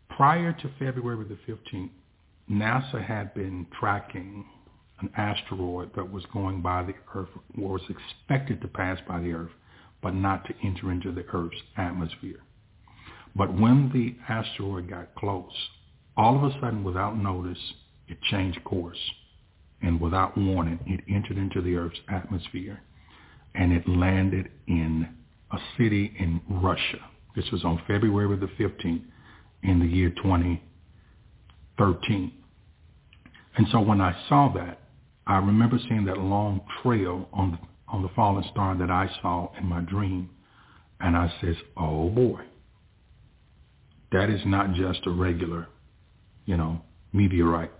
Prior 0.10 0.54
to 0.54 0.72
February 0.80 1.26
the 1.26 1.52
15th, 1.52 1.90
NASA 2.50 3.04
had 3.04 3.34
been 3.34 3.66
tracking 3.80 4.46
an 5.02 5.10
asteroid 5.18 5.92
that 5.96 6.12
was 6.12 6.24
going 6.32 6.62
by 6.62 6.84
the 6.84 6.94
Earth, 7.14 7.30
or 7.60 7.74
was 7.74 7.82
expected 7.90 8.62
to 8.62 8.68
pass 8.68 9.00
by 9.08 9.20
the 9.20 9.34
Earth, 9.34 9.52
but 10.02 10.14
not 10.14 10.46
to 10.46 10.54
enter 10.64 10.92
into 10.92 11.12
the 11.12 11.26
Earth's 11.34 11.62
atmosphere. 11.76 12.40
But 13.36 13.60
when 13.60 13.92
the 13.94 14.16
asteroid 14.32 14.90
got 14.90 15.14
close, 15.16 15.52
all 16.16 16.38
of 16.38 16.44
a 16.44 16.54
sudden, 16.62 16.84
without 16.84 17.18
notice, 17.18 17.74
it 18.08 18.22
changed 18.30 18.64
course. 18.64 19.00
And 19.82 20.00
without 20.00 20.38
warning, 20.38 20.80
it 20.86 21.02
entered 21.10 21.38
into 21.38 21.62
the 21.62 21.76
Earth's 21.76 22.00
atmosphere. 22.10 22.82
And 23.54 23.74
it 23.74 23.88
landed 23.88 24.50
in 24.68 25.08
a 25.52 25.58
city 25.78 26.14
in 26.20 26.42
Russia. 26.50 27.00
This 27.36 27.46
was 27.52 27.64
on 27.64 27.80
February 27.88 28.36
the 28.38 28.48
15th 28.48 29.04
in 29.64 29.80
the 29.80 29.86
year 29.86 30.10
2013. 30.10 32.32
And 33.58 33.68
so 33.72 33.80
when 33.82 34.02
I 34.02 34.14
saw 34.28 34.52
that, 34.54 34.82
I 35.28 35.38
remember 35.38 35.78
seeing 35.88 36.04
that 36.06 36.18
long 36.18 36.62
trail 36.82 37.30
on 37.34 37.52
the, 37.52 37.60
on 37.88 38.02
the 38.04 38.10
fallen 38.10 38.44
star 38.52 38.76
that 38.78 38.92
I 38.92 39.10
saw 39.22 39.52
in 39.58 39.66
my 39.66 39.80
dream. 39.82 40.30
And 41.00 41.18
I 41.18 41.34
says, 41.42 41.56
oh 41.78 42.10
boy, 42.10 42.42
that 44.12 44.30
is 44.30 44.42
not 44.46 44.74
just 44.74 45.00
a 45.06 45.12
regular, 45.12 45.68
you 46.46 46.58
know, 46.58 46.82
meteorite. 47.12 47.72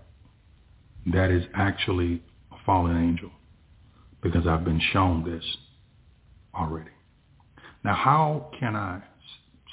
That 1.12 1.30
is 1.30 1.44
actually 1.54 2.22
a 2.52 2.56
fallen 2.66 2.96
angel 2.96 3.30
because 4.22 4.46
I've 4.46 4.64
been 4.64 4.80
shown 4.92 5.24
this 5.24 5.44
already. 6.54 6.90
Now, 7.84 7.94
how 7.94 8.50
can 8.58 8.74
I 8.76 9.02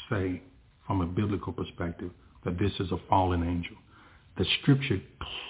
say 0.09 0.41
from 0.85 1.01
a 1.01 1.05
biblical 1.05 1.53
perspective 1.53 2.11
that 2.45 2.59
this 2.59 2.71
is 2.79 2.91
a 2.91 2.97
fallen 3.09 3.43
angel? 3.43 3.75
The 4.37 4.45
scripture 4.61 4.99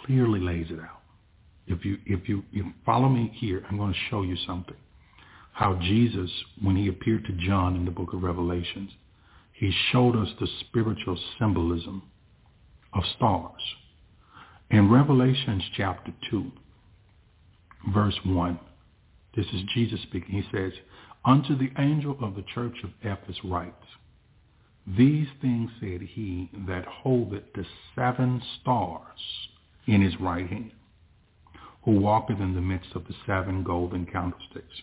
clearly 0.06 0.40
lays 0.40 0.68
it 0.70 0.80
out. 0.80 1.02
If 1.68 1.86
you, 1.86 1.98
if 2.06 2.30
you, 2.30 2.44
you 2.52 2.74
follow 2.86 3.10
me 3.10 3.32
here, 3.36 3.66
I'm 3.70 3.78
going 3.78 3.94
to 3.94 4.00
show 4.10 4.22
you 4.24 4.38
something. 4.48 4.76
how 5.54 5.76
Jesus, 5.76 6.30
when 6.62 6.76
he 6.76 6.88
appeared 6.90 7.26
to 7.26 7.34
John 7.34 7.76
in 7.76 7.86
the 7.86 7.92
book 7.92 8.14
of 8.14 8.24
Revelations, 8.24 8.92
he 9.54 9.72
showed 9.92 10.16
us 10.16 10.30
the 10.40 10.48
spiritual 10.62 11.18
symbolism 11.40 12.04
of 12.94 13.04
stars. 13.16 13.62
In 14.74 14.90
Revelations 14.90 15.62
chapter 15.78 16.12
2, 16.32 16.52
verse 17.94 18.18
1, 18.26 18.60
this 19.36 19.46
is 19.54 19.62
Jesus 19.76 20.02
speaking. 20.02 20.32
He 20.42 20.50
says, 20.52 20.72
Unto 21.24 21.56
the 21.56 21.70
angel 21.78 22.18
of 22.20 22.34
the 22.34 22.42
church 22.56 22.78
of 22.84 22.90
Ephesus 23.04 23.38
writes, 23.44 23.86
These 24.98 25.28
things 25.42 25.70
said 25.80 26.02
he 26.02 26.50
that 26.68 26.86
holdeth 26.86 27.54
the 27.54 27.68
seven 27.94 28.42
stars 28.60 29.20
in 29.86 30.02
his 30.02 30.20
right 30.20 30.50
hand, 30.50 30.72
who 31.86 32.00
walketh 32.00 32.40
in 32.40 32.56
the 32.56 32.62
midst 32.62 32.96
of 32.96 33.06
the 33.06 33.14
seven 33.28 33.62
golden 33.64 34.08
candlesticks. 34.08 34.82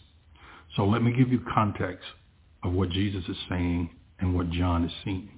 So 0.77 0.85
let 0.85 1.03
me 1.03 1.13
give 1.13 1.33
you 1.33 1.41
context 1.53 2.07
of 2.63 2.75
what 2.75 2.91
Jesus 2.91 3.25
is 3.29 3.37
saying 3.49 3.91
and 4.21 4.37
what 4.37 4.51
John 4.51 4.85
is 4.85 4.93
seeing. 5.03 5.31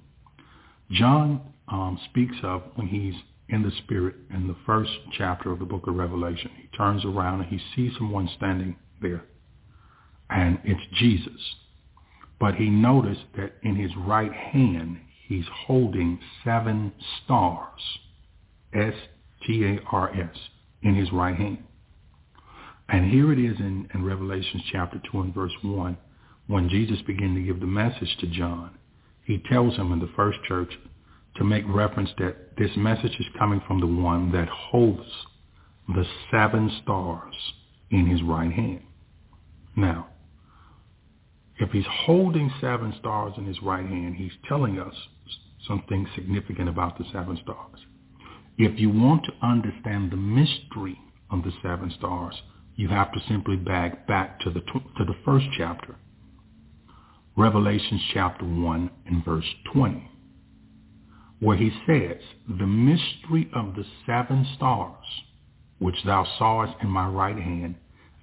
John 0.91 1.41
um, 1.69 1.99
speaks 2.11 2.35
of 2.43 2.61
when 2.75 2.85
he's 2.85 3.15
in 3.49 3.63
the 3.63 3.71
spirit 3.83 4.15
in 4.33 4.47
the 4.47 4.55
first 4.65 4.91
chapter 5.17 5.51
of 5.51 5.59
the 5.59 5.65
book 5.65 5.87
of 5.87 5.95
Revelation. 5.95 6.51
He 6.61 6.67
turns 6.77 7.05
around 7.05 7.41
and 7.41 7.49
he 7.49 7.59
sees 7.75 7.91
someone 7.97 8.29
standing 8.37 8.75
there 9.01 9.23
and 10.33 10.59
it's 10.63 10.81
Jesus. 10.95 11.55
But 12.39 12.55
he 12.55 12.69
noticed 12.69 13.25
that 13.37 13.53
in 13.61 13.75
his 13.75 13.91
right 13.95 14.33
hand, 14.33 14.97
he's 15.27 15.45
holding 15.65 16.19
seven 16.43 16.91
stars, 17.23 17.79
S-T-A-R-S, 18.73 20.37
in 20.81 20.95
his 20.95 21.11
right 21.11 21.35
hand. 21.35 21.63
And 22.89 23.09
here 23.09 23.31
it 23.31 23.39
is 23.39 23.57
in, 23.59 23.87
in 23.93 24.03
Revelation 24.03 24.61
chapter 24.71 25.01
2 25.11 25.21
and 25.21 25.33
verse 25.33 25.53
1, 25.61 25.97
when 26.47 26.67
Jesus 26.67 27.01
began 27.03 27.35
to 27.35 27.41
give 27.41 27.59
the 27.59 27.65
message 27.65 28.17
to 28.19 28.27
John. 28.27 28.71
He 29.23 29.41
tells 29.49 29.75
him 29.77 29.93
in 29.93 29.99
the 29.99 30.11
first 30.15 30.39
church 30.45 30.73
to 31.35 31.43
make 31.43 31.63
reference 31.67 32.09
that 32.19 32.55
this 32.57 32.71
message 32.77 33.15
is 33.19 33.25
coming 33.37 33.61
from 33.67 33.79
the 33.79 33.87
one 33.87 34.31
that 34.31 34.47
holds 34.47 35.09
the 35.87 36.05
seven 36.31 36.71
stars 36.83 37.35
in 37.91 38.05
his 38.05 38.21
right 38.23 38.51
hand. 38.51 38.83
Now, 39.75 40.07
if 41.59 41.71
he's 41.71 41.85
holding 41.87 42.51
seven 42.61 42.93
stars 42.99 43.33
in 43.37 43.45
his 43.45 43.61
right 43.61 43.85
hand, 43.85 44.15
he's 44.15 44.31
telling 44.47 44.79
us 44.79 44.93
something 45.67 46.07
significant 46.15 46.69
about 46.69 46.97
the 46.97 47.05
seven 47.11 47.37
stars. 47.43 47.79
If 48.57 48.79
you 48.79 48.89
want 48.89 49.25
to 49.25 49.45
understand 49.45 50.11
the 50.11 50.17
mystery 50.17 50.99
of 51.31 51.43
the 51.43 51.51
seven 51.61 51.91
stars, 51.97 52.35
you 52.75 52.87
have 52.89 53.11
to 53.13 53.19
simply 53.27 53.55
back 53.55 54.07
back 54.07 54.39
to 54.41 54.49
the 54.49 54.61
to 54.61 55.05
the 55.05 55.15
first 55.25 55.45
chapter, 55.57 55.95
Revelation 57.35 57.99
chapter 58.13 58.45
1 58.45 58.89
and 59.07 59.25
verse 59.25 59.45
20, 59.73 60.09
where 61.43 61.57
he 61.57 61.71
says, 61.85 62.21
"The 62.47 62.65
mystery 62.65 63.49
of 63.53 63.75
the 63.75 63.85
seven 64.05 64.45
stars, 64.55 65.23
which 65.77 66.03
thou 66.03 66.23
sawest 66.23 66.75
in 66.81 66.89
my 66.89 67.07
right 67.07 67.37
hand, 67.37 67.75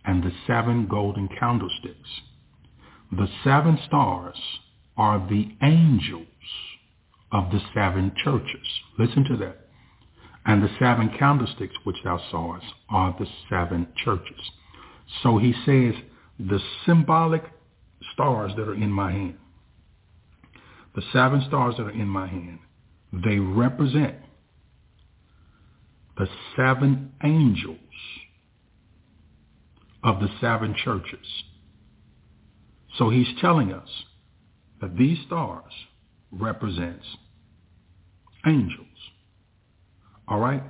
and 0.05 0.23
the 0.23 0.32
seven 0.47 0.86
golden 0.86 1.28
candlesticks." 1.28 2.23
The 3.12 3.28
seven 3.44 3.76
stars 3.86 4.60
are 4.97 5.18
the 5.18 5.55
angels 5.60 6.26
of 7.31 7.50
the 7.50 7.60
seven 7.74 8.12
churches. 8.24 8.81
Listen 8.99 9.24
to 9.24 9.36
that. 9.36 9.68
And 10.47 10.62
the 10.62 10.70
seven 10.78 11.10
candlesticks 11.10 11.76
which 11.84 12.02
thou 12.02 12.18
sawest 12.31 12.73
are 12.89 13.15
the 13.18 13.28
seven 13.49 13.89
churches. 13.97 14.50
So 15.23 15.39
he 15.39 15.52
says 15.52 15.94
the 16.39 16.60
symbolic 16.86 17.44
stars 18.12 18.55
that 18.57 18.68
are 18.68 18.74
in 18.74 18.90
my 18.90 19.12
hand, 19.12 19.39
the 20.94 21.02
seven 21.12 21.42
stars 21.42 21.76
that 21.76 21.86
are 21.86 21.90
in 21.90 22.08
my 22.08 22.26
hand, 22.26 22.60
they 23.12 23.39
represent 23.39 24.16
the 26.16 26.28
seven 26.56 27.12
angels 27.24 27.78
of 30.02 30.20
the 30.20 30.28
seven 30.40 30.74
churches. 30.84 31.26
So 32.98 33.10
he's 33.10 33.28
telling 33.40 33.72
us 33.72 33.89
that 34.80 34.97
these 34.97 35.18
stars 35.26 35.72
represents 36.30 37.06
angels. 38.47 38.86
All 40.28 40.39
right? 40.39 40.62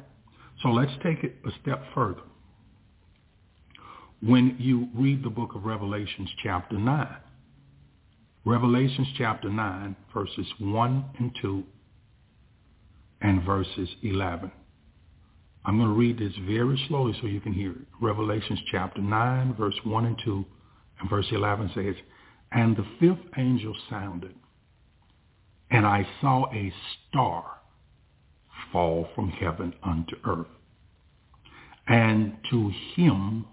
So 0.63 0.69
let's 0.69 0.93
take 1.03 1.23
it 1.25 1.37
a 1.47 1.51
step 1.63 1.83
further. 1.95 2.23
When 4.23 4.57
you 4.59 4.89
read 4.95 5.25
the 5.25 5.31
book 5.31 5.55
of 5.55 5.65
Revelations 5.65 6.29
chapter 6.43 6.79
9, 6.79 7.17
Revelations 8.45 9.09
chapter 9.17 9.49
9, 9.49 9.97
verses 10.13 10.47
1 10.59 11.05
and 11.19 11.31
2, 11.41 11.65
and 13.21 13.43
verses 13.43 13.89
11. 14.03 14.51
I'm 15.65 15.77
going 15.79 15.89
to 15.89 15.95
read 15.95 16.19
this 16.19 16.33
very 16.47 16.83
slowly 16.89 17.17
so 17.21 17.27
you 17.27 17.41
can 17.41 17.53
hear 17.53 17.73
it. 17.73 17.87
Revelations 18.01 18.61
chapter 18.71 19.01
9, 19.03 19.55
verse 19.55 19.75
1 19.85 20.07
and 20.07 20.17
2, 20.25 20.45
and 21.01 21.11
verse 21.11 21.27
11 21.31 21.71
says, 21.75 21.95
And 22.53 22.77
the 22.77 22.87
fifth 22.99 23.27
angel 23.37 23.77
sounded, 23.91 24.35
and 25.71 25.87
I 25.87 26.07
saw 26.21 26.47
a 26.53 26.73
star 27.09 27.45
fall 28.73 29.09
from 29.15 29.31
heaven 29.31 29.75
unto 29.83 30.17
earth. 30.25 30.47
And 31.87 32.37
to 32.51 32.73
him 32.95 33.47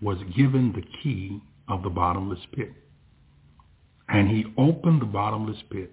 was 0.00 0.18
given 0.36 0.72
the 0.72 0.84
key 1.02 1.40
of 1.68 1.82
the 1.82 1.90
bottomless 1.90 2.40
pit. 2.54 2.72
And 4.08 4.28
he 4.28 4.44
opened 4.56 5.02
the 5.02 5.06
bottomless 5.06 5.58
pit, 5.70 5.92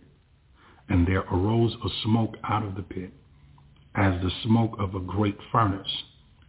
and 0.90 1.08
there 1.08 1.24
arose 1.32 1.76
a 1.84 1.90
smoke 2.04 2.36
out 2.44 2.64
of 2.64 2.76
the 2.76 2.84
pit, 2.84 3.12
as 3.96 4.22
the 4.22 4.32
smoke 4.44 4.76
of 4.80 4.96
a 4.96 5.00
great 5.00 5.38
furnace, 5.52 6.04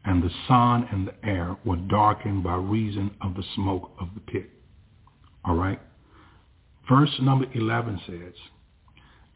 and 0.05 0.23
the 0.23 0.31
sun 0.47 0.87
and 0.91 1.09
the 1.09 1.29
air 1.29 1.57
were 1.65 1.77
darkened 1.77 2.45
by 2.45 2.55
reason 2.55 3.11
of 3.21 3.35
the 3.35 3.45
smoke 3.55 3.91
of 4.01 4.09
the 4.15 4.21
pit. 4.21 4.51
All 5.45 5.55
right? 5.55 5.81
Verse 6.89 7.15
number 7.21 7.47
11 7.55 8.01
says, 8.07 8.35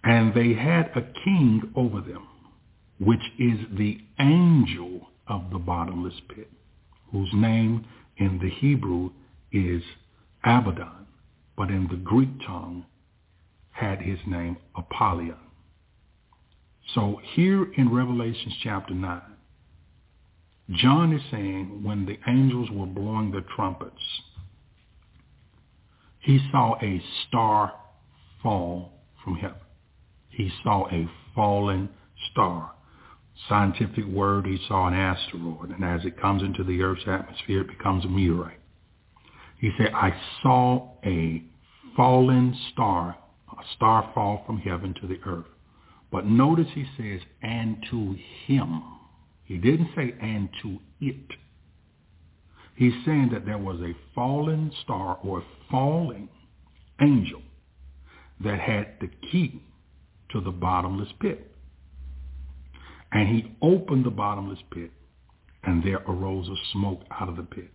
And 0.05 0.35
they 0.35 0.55
had 0.55 0.91
a 0.95 1.03
king 1.25 1.73
over 1.77 2.01
them, 2.01 2.27
which 2.99 3.21
is 3.39 3.59
the 3.77 3.99
angel 4.19 5.09
of 5.27 5.51
the 5.51 5.59
bottomless 5.59 6.21
pit, 6.35 6.51
whose 7.11 7.31
name 7.35 7.85
in 8.17 8.39
the 8.39 8.51
Hebrew 8.51 9.11
is 9.53 9.83
Abaddon, 10.45 11.07
but 11.57 11.69
in 11.71 11.89
the 11.89 11.97
Greek 11.97 12.31
tongue 12.47 12.87
had 13.83 14.01
his 14.01 14.19
name 14.27 14.57
Apollyon. 14.77 15.37
So 16.95 17.21
here 17.35 17.73
in 17.77 17.93
Revelation 17.93 18.53
chapter 18.63 18.95
9, 18.95 19.21
John 20.77 21.13
is 21.13 21.23
saying 21.31 21.83
when 21.83 22.07
the 22.07 22.19
angels 22.29 22.71
were 22.71 22.87
blowing 22.87 23.33
the 23.33 23.45
trumpets, 23.57 23.97
he 26.21 26.39
saw 26.53 26.77
a 26.81 27.03
star 27.27 27.73
fall 28.43 28.93
from 29.25 29.35
heaven. 29.35 29.57
He 30.29 30.51
saw 30.63 30.87
a 30.89 31.09
fallen 31.35 31.89
star. 32.31 32.73
Scientific 33.49 34.07
word, 34.07 34.47
he 34.47 34.59
saw 34.69 34.87
an 34.87 34.95
asteroid, 34.95 35.71
and 35.71 35.85
as 35.85 36.05
it 36.05 36.21
comes 36.21 36.43
into 36.43 36.63
the 36.63 36.81
Earth's 36.83 37.03
atmosphere, 37.09 37.63
it 37.63 37.69
becomes 37.69 38.05
a 38.05 38.09
meteorite. 38.09 38.61
He 39.59 39.73
said, 39.77 39.91
I 39.93 40.15
saw 40.43 40.93
a 41.05 41.43
fallen 41.97 42.57
star, 42.73 43.17
a 43.63 43.75
star 43.77 44.11
fall 44.15 44.43
from 44.47 44.59
heaven 44.59 44.95
to 45.01 45.07
the 45.07 45.19
earth. 45.27 45.47
But 46.11 46.27
notice 46.27 46.69
he 46.75 46.85
says, 46.97 47.21
and 47.43 47.79
to 47.91 48.17
him. 48.47 48.83
He 49.45 49.57
didn't 49.59 49.91
say, 49.97 50.15
and 50.21 50.49
to 50.63 50.79
it. 51.01 51.27
He's 52.77 52.93
saying 53.05 53.31
that 53.33 53.47
there 53.47 53.59
was 53.59 53.81
a 53.81 53.97
fallen 54.15 54.73
star 54.83 55.19
or 55.23 55.41
a 55.41 55.45
falling 55.71 56.29
angel 57.01 57.43
that 58.45 58.61
had 58.61 58.95
the 59.01 59.09
key 59.31 59.63
to 60.31 60.41
the 60.41 60.51
bottomless 60.51 61.13
pit. 61.21 61.51
And 63.13 63.29
he 63.29 63.55
opened 63.61 64.07
the 64.07 64.11
bottomless 64.11 64.61
pit, 64.71 64.91
and 65.65 65.85
there 65.85 66.03
arose 66.09 66.49
a 66.49 66.57
smoke 66.73 67.03
out 67.11 67.29
of 67.29 67.37
the 67.37 67.43
pit. 67.43 67.71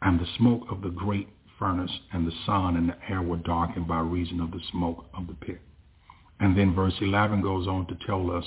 And 0.00 0.20
the 0.20 0.26
smoke 0.38 0.62
of 0.70 0.82
the 0.82 0.90
great 0.90 1.28
furnace 1.58 1.90
and 2.12 2.26
the 2.26 2.32
sun 2.44 2.76
and 2.76 2.88
the 2.88 2.96
air 3.08 3.22
were 3.22 3.36
darkened 3.38 3.88
by 3.88 4.00
reason 4.00 4.40
of 4.40 4.50
the 4.50 4.60
smoke 4.70 5.04
of 5.14 5.26
the 5.26 5.34
pit. 5.34 5.60
And 6.40 6.56
then 6.56 6.74
verse 6.74 6.94
11 7.00 7.42
goes 7.42 7.66
on 7.66 7.86
to 7.86 7.96
tell 8.06 8.30
us 8.30 8.44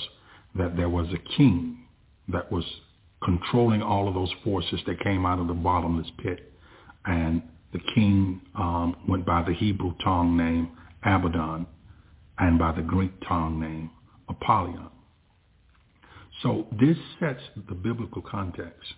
that 0.56 0.76
there 0.76 0.88
was 0.88 1.08
a 1.12 1.36
king 1.36 1.86
that 2.28 2.50
was 2.50 2.64
controlling 3.22 3.82
all 3.82 4.08
of 4.08 4.14
those 4.14 4.32
forces 4.44 4.80
that 4.86 5.00
came 5.00 5.26
out 5.26 5.38
of 5.38 5.48
the 5.48 5.54
bottomless 5.54 6.10
pit. 6.22 6.52
And 7.04 7.42
the 7.72 7.80
king 7.94 8.40
um, 8.54 8.96
went 9.08 9.26
by 9.26 9.42
the 9.42 9.54
Hebrew 9.54 9.94
tongue 10.02 10.36
name 10.36 10.70
Abaddon 11.02 11.66
and 12.38 12.58
by 12.58 12.72
the 12.72 12.82
Greek 12.82 13.12
tongue 13.26 13.60
name 13.60 13.90
Apollyon. 14.28 14.88
So 16.42 16.66
this 16.80 16.96
sets 17.18 17.42
the 17.68 17.74
biblical 17.74 18.22
context 18.22 18.94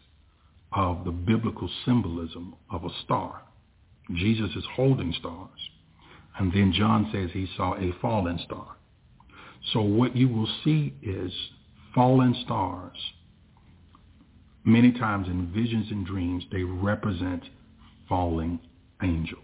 of 0.72 1.04
the 1.04 1.10
biblical 1.10 1.68
symbolism 1.84 2.54
of 2.70 2.84
a 2.84 2.90
star. 3.04 3.42
Jesus 4.14 4.50
is 4.56 4.64
holding 4.74 5.12
stars. 5.18 5.58
And 6.38 6.52
then 6.52 6.72
John 6.72 7.10
says 7.12 7.30
he 7.32 7.46
saw 7.56 7.74
a 7.74 7.92
fallen 8.00 8.38
star. 8.44 8.76
So 9.72 9.80
what 9.80 10.16
you 10.16 10.28
will 10.28 10.48
see 10.64 10.94
is 11.02 11.32
fallen 11.94 12.34
stars. 12.44 12.96
Many 14.64 14.92
times 14.92 15.28
in 15.28 15.52
visions 15.52 15.90
and 15.90 16.06
dreams, 16.06 16.44
they 16.50 16.62
represent 16.62 17.44
falling 18.08 18.60
angels. 19.02 19.40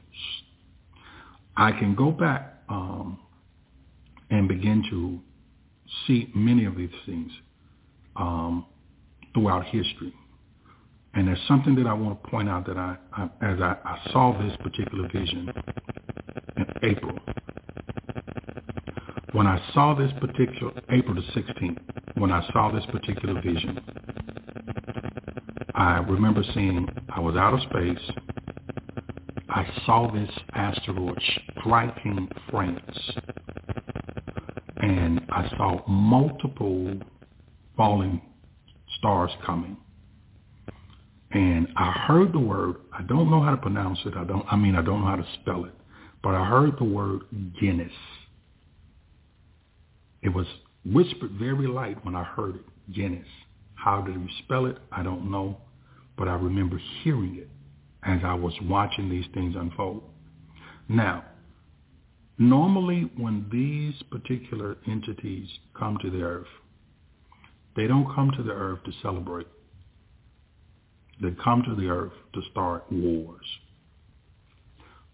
I 1.57 1.73
can 1.73 1.95
go 1.95 2.11
back 2.11 2.62
um, 2.69 3.19
and 4.31 4.49
begin 4.49 4.85
to 4.91 5.19
see 6.07 6.31
many 6.35 6.65
of 6.65 6.77
these 6.77 6.91
things 7.07 7.33
um, 8.17 8.67
throughout 9.35 9.65
history. 9.65 10.15
And 11.18 11.26
there's 11.26 11.48
something 11.48 11.74
that 11.74 11.88
I 11.88 11.94
want 11.94 12.22
to 12.22 12.30
point 12.30 12.48
out 12.48 12.64
that 12.68 12.76
I, 12.76 12.97
I 13.12 13.24
as 13.42 13.60
I, 13.60 13.76
I 13.84 14.10
saw 14.12 14.40
this 14.40 14.56
particular 14.58 15.08
vision 15.08 15.52
in 16.56 16.66
April. 16.84 17.18
When 19.32 19.48
I 19.48 19.60
saw 19.74 19.97
this 19.97 20.12
particular, 20.20 20.72
April 20.90 21.16
the 21.16 21.22
16th, 21.40 21.78
when 22.18 22.30
I 22.30 22.48
saw 22.52 22.70
this 22.70 22.86
particular 22.86 23.42
vision, 23.42 23.80
I 25.74 25.98
remember 26.08 26.44
seeing, 26.55 26.88
I 27.08 27.18
was 27.18 27.34
out 27.34 27.52
of 27.52 27.62
space, 27.62 28.10
I 29.48 29.68
saw 29.86 30.12
this 30.12 30.30
asteroid 30.55 31.20
striking 31.58 32.30
France. 32.48 33.10
And 34.76 35.20
I 35.30 35.48
saw 35.56 35.82
multiple 35.88 36.97
falling 37.76 38.22
stars 38.98 39.32
coming. 39.44 39.76
And 41.31 41.68
I 41.76 41.92
heard 41.92 42.32
the 42.32 42.39
word, 42.39 42.76
I 42.92 43.02
don't 43.02 43.31
know 43.31 43.42
how 43.42 43.50
to 43.50 43.57
pronounce 43.57 43.98
it. 44.07 44.15
I 44.16 44.24
don't 44.24 44.47
I 44.50 44.57
mean 44.57 44.74
I 44.74 44.82
don't 44.82 45.00
know 45.00 45.08
how 45.08 45.16
to 45.16 45.26
spell 45.40 45.65
it. 45.65 45.74
But 46.23 46.34
I 46.34 46.44
heard 46.44 46.78
the 46.78 46.84
word 46.84 47.23
Guinness. 47.60 47.92
It 50.23 50.31
was 50.31 50.47
whispered 50.84 51.32
very 51.32 51.66
light 51.66 52.05
when 52.05 52.16
I 52.16 52.24
heard 52.24 52.57
it, 52.57 52.94
Guinness. 52.94 53.26
How 53.74 54.00
did 54.00 54.15
you 54.15 54.28
spell 54.44 54.66
it? 54.66 54.78
I 54.90 55.02
don't 55.02 55.31
know. 55.31 55.58
But 56.16 56.28
I 56.28 56.34
remember 56.34 56.81
hearing 57.02 57.36
it 57.36 57.48
as 58.02 58.20
I 58.24 58.34
was 58.34 58.55
watching 58.62 59.08
these 59.08 59.26
things 59.34 59.55
unfold. 59.57 60.02
Now, 60.89 61.24
normally 62.39 63.10
when 63.16 63.47
these 63.52 63.94
particular 64.10 64.76
entities 64.86 65.48
come 65.78 65.98
to 66.02 66.10
the 66.10 66.23
earth, 66.23 66.47
they 67.76 67.86
don't 67.86 68.12
come 68.15 68.32
to 68.36 68.42
the 68.42 68.52
earth 68.52 68.82
to 68.84 68.92
celebrate. 69.02 69.47
They 71.20 71.30
come 71.42 71.62
to 71.64 71.74
the 71.74 71.88
earth 71.88 72.12
to 72.34 72.42
start 72.50 72.84
wars. 72.90 73.44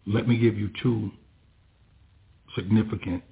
Let 0.06 0.28
me 0.28 0.38
give 0.38 0.56
you 0.56 0.70
two 0.82 1.10
significant 2.54 3.22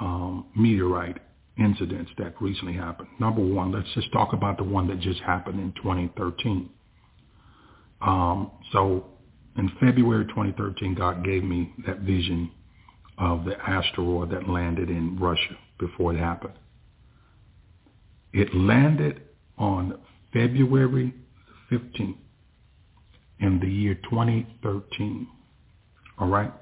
um, 0.00 0.46
meteorite 0.56 1.18
incidents 1.58 2.10
that 2.18 2.40
recently 2.40 2.74
happened. 2.74 3.08
Number 3.18 3.42
one, 3.42 3.72
let's 3.72 3.88
just 3.94 4.12
talk 4.12 4.32
about 4.32 4.56
the 4.56 4.64
one 4.64 4.88
that 4.88 5.00
just 5.00 5.20
happened 5.20 5.60
in 5.60 5.72
2013. 5.82 6.70
Um, 8.00 8.50
so 8.72 9.06
in 9.56 9.70
February 9.80 10.26
2013, 10.26 10.94
God 10.94 11.24
gave 11.24 11.44
me 11.44 11.74
that 11.86 12.00
vision 12.00 12.50
of 13.18 13.44
the 13.44 13.60
asteroid 13.60 14.30
that 14.30 14.48
landed 14.48 14.88
in 14.88 15.18
Russia 15.18 15.56
before 15.78 16.14
it 16.14 16.18
happened. 16.18 16.54
It 18.32 18.54
landed 18.54 19.22
on 19.58 19.98
February 20.32 21.14
15th 21.70 22.16
in 23.40 23.58
the 23.60 23.68
year 23.68 23.94
2013. 24.08 25.26
All 26.18 26.28
right? 26.28 26.52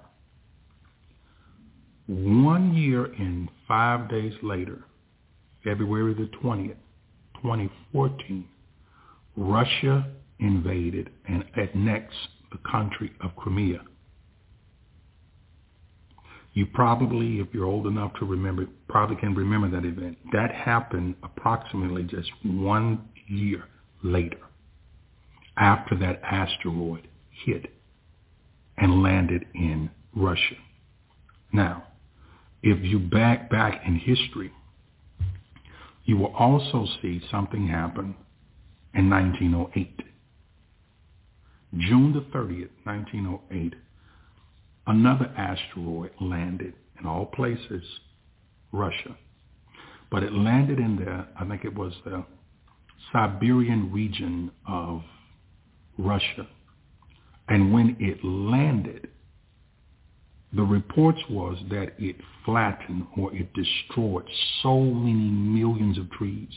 One 2.06 2.74
year 2.74 3.04
and 3.04 3.48
five 3.66 4.08
days 4.08 4.32
later, 4.42 4.84
February 5.62 6.14
the 6.14 6.30
20th, 6.42 6.76
2014, 7.42 8.48
Russia 9.36 10.06
invaded 10.38 11.10
and 11.28 11.44
annexed 11.56 12.16
the 12.50 12.58
country 12.70 13.12
of 13.20 13.34
Crimea. 13.36 13.82
You 16.54 16.66
probably, 16.66 17.40
if 17.40 17.48
you're 17.52 17.66
old 17.66 17.86
enough 17.86 18.12
to 18.20 18.24
remember, 18.24 18.66
probably 18.88 19.16
can 19.16 19.34
remember 19.34 19.70
that 19.70 19.86
event. 19.86 20.16
That 20.32 20.50
happened 20.52 21.14
approximately 21.22 22.04
just 22.04 22.30
one 22.42 23.06
year 23.28 23.64
later 24.02 24.38
after 25.56 25.96
that 25.96 26.20
asteroid 26.22 27.08
hit 27.44 27.66
and 28.76 29.02
landed 29.02 29.44
in 29.54 29.90
Russia. 30.14 30.56
Now, 31.52 31.84
if 32.62 32.84
you 32.84 32.98
back 32.98 33.50
back 33.50 33.82
in 33.86 33.96
history, 33.96 34.52
you 36.04 36.16
will 36.16 36.34
also 36.34 36.86
see 37.02 37.20
something 37.30 37.68
happen 37.68 38.14
in 38.94 39.10
1908. 39.10 40.00
June 41.76 42.12
the 42.12 42.20
30th, 42.36 42.70
1908, 42.84 43.74
another 44.86 45.30
asteroid 45.36 46.10
landed 46.20 46.72
in 46.98 47.06
all 47.06 47.26
places, 47.26 47.82
Russia. 48.72 49.16
But 50.10 50.22
it 50.22 50.32
landed 50.32 50.78
in 50.78 50.96
the, 50.96 51.26
I 51.38 51.46
think 51.46 51.64
it 51.64 51.74
was 51.74 51.92
the 52.04 52.24
Siberian 53.12 53.92
region 53.92 54.50
of 54.66 55.02
Russia. 55.96 56.46
And 57.48 57.72
when 57.72 57.96
it 57.98 58.22
landed, 58.22 59.08
the 60.52 60.62
reports 60.62 61.20
was 61.28 61.58
that 61.70 61.92
it 61.98 62.16
flattened 62.44 63.06
or 63.16 63.34
it 63.34 63.52
destroyed 63.52 64.24
so 64.62 64.80
many 64.80 65.30
millions 65.30 65.98
of 65.98 66.10
trees 66.10 66.52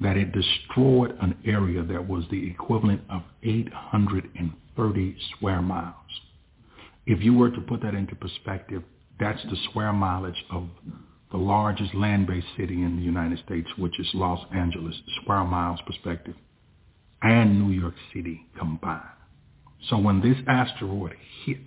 that 0.00 0.16
it 0.16 0.32
destroyed 0.32 1.16
an 1.20 1.36
area 1.46 1.82
that 1.82 2.06
was 2.06 2.24
the 2.30 2.50
equivalent 2.50 3.00
of 3.08 3.22
830 3.42 5.16
square 5.34 5.62
miles. 5.62 5.94
If 7.06 7.22
you 7.22 7.34
were 7.34 7.50
to 7.50 7.60
put 7.62 7.82
that 7.82 7.94
into 7.94 8.14
perspective, 8.14 8.82
that's 9.18 9.42
the 9.44 9.56
square 9.70 9.92
mileage 9.92 10.44
of 10.50 10.68
the 11.30 11.36
largest 11.36 11.94
land-based 11.94 12.46
city 12.56 12.82
in 12.82 12.96
the 12.96 13.02
United 13.02 13.38
States, 13.44 13.68
which 13.76 13.98
is 13.98 14.08
Los 14.14 14.40
Angeles, 14.54 14.94
square 15.22 15.44
miles 15.44 15.80
perspective, 15.86 16.34
and 17.22 17.60
New 17.60 17.72
York 17.72 17.94
City 18.14 18.46
combined. 18.58 19.02
So 19.88 19.98
when 19.98 20.20
this 20.20 20.36
asteroid 20.46 21.14
hit, 21.44 21.62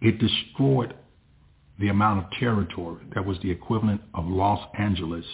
it 0.00 0.18
destroyed 0.18 0.94
the 1.78 1.88
amount 1.88 2.24
of 2.24 2.30
territory 2.38 3.04
that 3.14 3.24
was 3.24 3.38
the 3.42 3.50
equivalent 3.50 4.00
of 4.14 4.26
Los 4.26 4.60
Angeles 4.78 5.24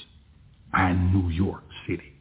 and 0.73 1.13
New 1.13 1.31
York 1.31 1.65
City. 1.87 2.15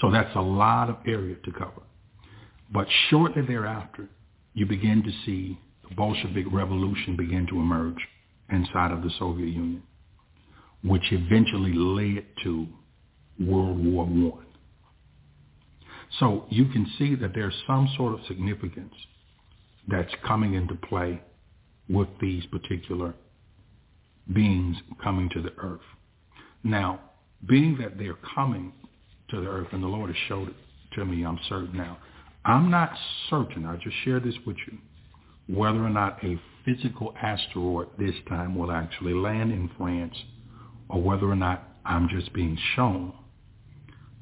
So 0.00 0.10
that's 0.10 0.34
a 0.36 0.40
lot 0.40 0.90
of 0.90 0.96
area 1.06 1.36
to 1.44 1.52
cover. 1.52 1.82
But 2.72 2.86
shortly 3.08 3.42
thereafter, 3.42 4.08
you 4.52 4.66
begin 4.66 5.02
to 5.02 5.10
see 5.24 5.58
the 5.88 5.94
Bolshevik 5.94 6.46
Revolution 6.50 7.16
begin 7.16 7.46
to 7.48 7.60
emerge 7.60 7.98
inside 8.50 8.92
of 8.92 9.02
the 9.02 9.10
Soviet 9.18 9.48
Union, 9.48 9.82
which 10.82 11.12
eventually 11.12 11.72
led 11.72 12.24
to 12.42 12.66
World 13.40 13.84
War 13.84 14.06
I. 14.06 14.44
So 16.20 16.46
you 16.48 16.66
can 16.66 16.86
see 16.98 17.14
that 17.16 17.32
there's 17.34 17.54
some 17.66 17.88
sort 17.96 18.14
of 18.14 18.20
significance 18.26 18.94
that's 19.88 20.12
coming 20.26 20.54
into 20.54 20.74
play 20.74 21.20
with 21.88 22.08
these 22.20 22.44
particular 22.46 23.14
beings 24.32 24.76
coming 25.02 25.28
to 25.30 25.42
the 25.42 25.52
earth. 25.58 25.80
Now, 26.62 27.00
being 27.46 27.76
that 27.78 27.98
they're 27.98 28.18
coming 28.34 28.72
to 29.30 29.40
the 29.40 29.48
earth, 29.48 29.68
and 29.72 29.82
the 29.82 29.88
Lord 29.88 30.08
has 30.08 30.16
showed 30.28 30.48
it 30.48 30.54
to 30.94 31.04
me, 31.04 31.24
I'm 31.24 31.38
certain 31.48 31.76
now. 31.76 31.98
I'm 32.44 32.70
not 32.70 32.92
certain, 33.28 33.66
I 33.66 33.76
just 33.76 33.96
share 34.04 34.20
this 34.20 34.34
with 34.46 34.56
you, 34.66 34.78
whether 35.54 35.84
or 35.84 35.90
not 35.90 36.22
a 36.24 36.38
physical 36.64 37.14
asteroid 37.20 37.88
this 37.98 38.14
time 38.28 38.56
will 38.56 38.70
actually 38.70 39.14
land 39.14 39.52
in 39.52 39.70
France 39.76 40.14
or 40.88 41.02
whether 41.02 41.30
or 41.30 41.36
not 41.36 41.68
I'm 41.84 42.08
just 42.08 42.32
being 42.32 42.58
shown 42.74 43.12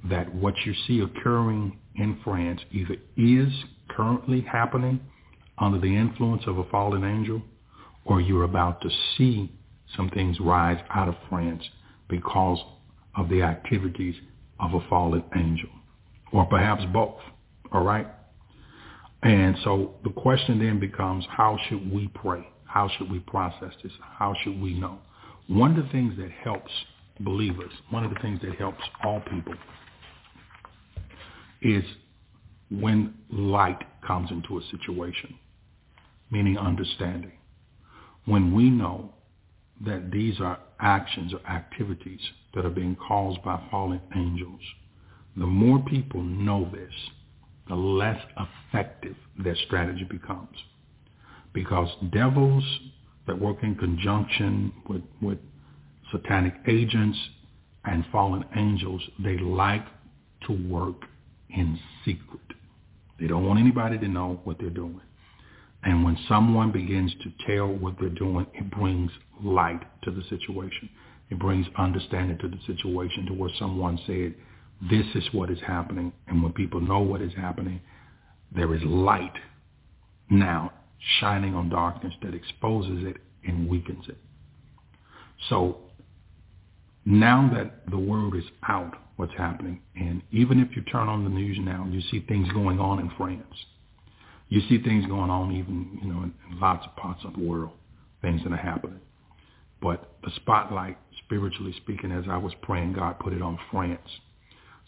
that 0.08 0.34
what 0.34 0.54
you 0.64 0.74
see 0.86 1.00
occurring 1.00 1.78
in 1.94 2.18
France 2.24 2.60
either 2.72 2.96
is 3.16 3.52
currently 3.88 4.40
happening 4.40 5.00
under 5.58 5.78
the 5.78 5.96
influence 5.96 6.42
of 6.46 6.58
a 6.58 6.64
fallen 6.64 7.04
angel 7.04 7.42
or 8.04 8.20
you're 8.20 8.44
about 8.44 8.80
to 8.82 8.90
see 9.16 9.52
some 9.96 10.08
things 10.10 10.40
rise 10.40 10.82
out 10.90 11.08
of 11.08 11.14
France 11.28 11.62
because 12.08 12.58
of 13.16 13.28
the 13.28 13.42
activities 13.42 14.14
of 14.58 14.74
a 14.74 14.88
fallen 14.88 15.22
angel, 15.36 15.68
or 16.32 16.46
perhaps 16.46 16.82
both, 16.92 17.18
all 17.72 17.82
right? 17.82 18.06
And 19.22 19.56
so 19.62 19.94
the 20.02 20.10
question 20.10 20.58
then 20.58 20.80
becomes, 20.80 21.24
how 21.30 21.58
should 21.68 21.92
we 21.92 22.08
pray? 22.08 22.46
How 22.64 22.88
should 22.96 23.10
we 23.10 23.20
process 23.20 23.72
this? 23.82 23.92
How 24.18 24.34
should 24.42 24.60
we 24.60 24.74
know? 24.74 24.98
One 25.46 25.78
of 25.78 25.84
the 25.84 25.92
things 25.92 26.16
that 26.18 26.30
helps 26.30 26.72
believers, 27.20 27.70
one 27.90 28.04
of 28.04 28.12
the 28.12 28.20
things 28.20 28.40
that 28.42 28.56
helps 28.56 28.82
all 29.04 29.20
people 29.20 29.54
is 31.60 31.84
when 32.70 33.14
light 33.30 33.82
comes 34.04 34.30
into 34.30 34.58
a 34.58 34.62
situation, 34.70 35.34
meaning 36.30 36.58
understanding. 36.58 37.32
When 38.24 38.54
we 38.54 38.70
know 38.70 39.12
that 39.84 40.10
these 40.10 40.40
are 40.40 40.58
actions 40.80 41.32
or 41.34 41.46
activities 41.48 42.20
that 42.54 42.64
are 42.64 42.70
being 42.70 42.96
caused 42.96 43.42
by 43.42 43.60
fallen 43.70 44.00
angels, 44.16 44.60
the 45.36 45.46
more 45.46 45.78
people 45.80 46.22
know 46.22 46.68
this, 46.72 46.92
the 47.68 47.74
less 47.74 48.20
effective 48.36 49.16
their 49.42 49.56
strategy 49.66 50.04
becomes. 50.04 50.56
Because 51.52 51.88
devils 52.12 52.64
that 53.26 53.38
work 53.38 53.58
in 53.62 53.74
conjunction 53.74 54.72
with, 54.88 55.02
with 55.20 55.38
satanic 56.10 56.54
agents 56.66 57.18
and 57.84 58.04
fallen 58.10 58.44
angels, 58.56 59.02
they 59.22 59.38
like 59.38 59.84
to 60.46 60.52
work 60.68 61.02
in 61.50 61.78
secret. 62.04 62.40
They 63.20 63.26
don't 63.26 63.46
want 63.46 63.60
anybody 63.60 63.98
to 63.98 64.08
know 64.08 64.40
what 64.44 64.58
they're 64.58 64.70
doing. 64.70 65.00
And 65.84 66.04
when 66.04 66.16
someone 66.28 66.70
begins 66.72 67.12
to 67.22 67.46
tell 67.46 67.66
what 67.66 67.94
they're 67.98 68.08
doing, 68.08 68.46
it 68.54 68.70
brings 68.70 69.10
light 69.42 69.80
to 70.02 70.10
the 70.10 70.22
situation. 70.28 70.88
It 71.30 71.38
brings 71.38 71.66
understanding 71.76 72.38
to 72.38 72.48
the 72.48 72.58
situation 72.66 73.26
to 73.26 73.32
where 73.32 73.50
someone 73.58 73.98
said, 74.06 74.34
this 74.90 75.06
is 75.14 75.24
what 75.32 75.50
is 75.50 75.58
happening. 75.66 76.12
And 76.26 76.42
when 76.42 76.52
people 76.52 76.80
know 76.80 77.00
what 77.00 77.22
is 77.22 77.32
happening, 77.34 77.80
there 78.54 78.74
is 78.74 78.82
light 78.84 79.34
now 80.30 80.72
shining 81.20 81.54
on 81.54 81.68
darkness 81.68 82.14
that 82.22 82.34
exposes 82.34 83.04
it 83.04 83.16
and 83.44 83.68
weakens 83.68 84.04
it. 84.08 84.18
So 85.48 85.78
now 87.04 87.50
that 87.54 87.90
the 87.90 87.98
word 87.98 88.36
is 88.36 88.44
out, 88.68 88.94
what's 89.16 89.32
happening, 89.36 89.80
and 89.96 90.22
even 90.30 90.60
if 90.60 90.74
you 90.76 90.82
turn 90.82 91.08
on 91.08 91.24
the 91.24 91.30
news 91.30 91.58
now, 91.60 91.82
and 91.84 91.92
you 91.92 92.00
see 92.10 92.24
things 92.26 92.48
going 92.52 92.78
on 92.78 92.98
in 92.98 93.10
France. 93.16 93.54
You 94.48 94.60
see 94.68 94.82
things 94.82 95.06
going 95.06 95.30
on 95.30 95.52
even, 95.52 95.98
you 96.02 96.12
know, 96.12 96.22
in 96.24 96.34
lots 96.60 96.86
of 96.86 96.94
parts 96.96 97.20
of 97.24 97.32
the 97.32 97.40
world, 97.40 97.70
things 98.20 98.42
that 98.44 98.52
are 98.52 98.56
happening. 98.56 99.00
But 99.80 100.12
the 100.22 100.30
spotlight, 100.36 100.98
spiritually 101.24 101.74
speaking, 101.78 102.12
as 102.12 102.24
I 102.30 102.36
was 102.36 102.52
praying, 102.62 102.92
God 102.92 103.18
put 103.18 103.32
it 103.32 103.40
on 103.40 103.58
France. 103.70 104.00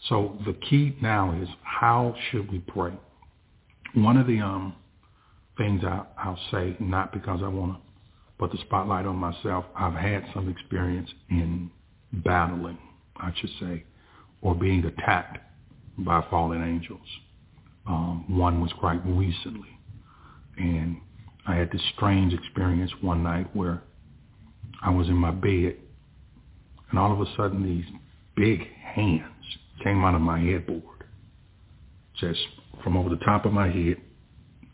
So 0.09 0.37
the 0.45 0.53
key 0.53 0.95
now 1.01 1.39
is 1.41 1.49
how 1.63 2.15
should 2.29 2.51
we 2.51 2.59
pray? 2.59 2.93
One 3.93 4.17
of 4.17 4.27
the 4.27 4.39
um, 4.39 4.75
things 5.57 5.83
I, 5.83 6.05
I'll 6.17 6.39
say, 6.51 6.75
not 6.79 7.13
because 7.13 7.41
I 7.43 7.47
want 7.47 7.73
to 7.73 7.79
put 8.37 8.51
the 8.51 8.57
spotlight 8.65 9.05
on 9.05 9.15
myself, 9.15 9.65
I've 9.75 9.93
had 9.93 10.25
some 10.33 10.49
experience 10.49 11.09
in 11.29 11.71
battling, 12.11 12.77
I 13.17 13.31
should 13.39 13.49
say, 13.59 13.83
or 14.41 14.53
being 14.53 14.85
attacked 14.85 15.39
by 15.97 16.23
fallen 16.29 16.61
angels. 16.61 17.07
Um, 17.87 18.25
one 18.37 18.61
was 18.61 18.71
quite 18.79 18.99
recently. 19.05 19.69
And 20.57 20.97
I 21.47 21.55
had 21.55 21.71
this 21.71 21.81
strange 21.95 22.33
experience 22.33 22.91
one 23.01 23.23
night 23.23 23.47
where 23.55 23.81
I 24.81 24.89
was 24.89 25.07
in 25.07 25.15
my 25.15 25.31
bed 25.31 25.77
and 26.89 26.99
all 26.99 27.11
of 27.11 27.21
a 27.21 27.35
sudden 27.35 27.63
these 27.63 27.85
big 28.35 28.67
hands 28.73 29.34
came 29.83 30.03
out 30.03 30.15
of 30.15 30.21
my 30.21 30.39
headboard, 30.39 31.03
just 32.19 32.39
from 32.83 32.97
over 32.97 33.09
the 33.09 33.23
top 33.25 33.45
of 33.45 33.53
my 33.53 33.67
head 33.67 33.97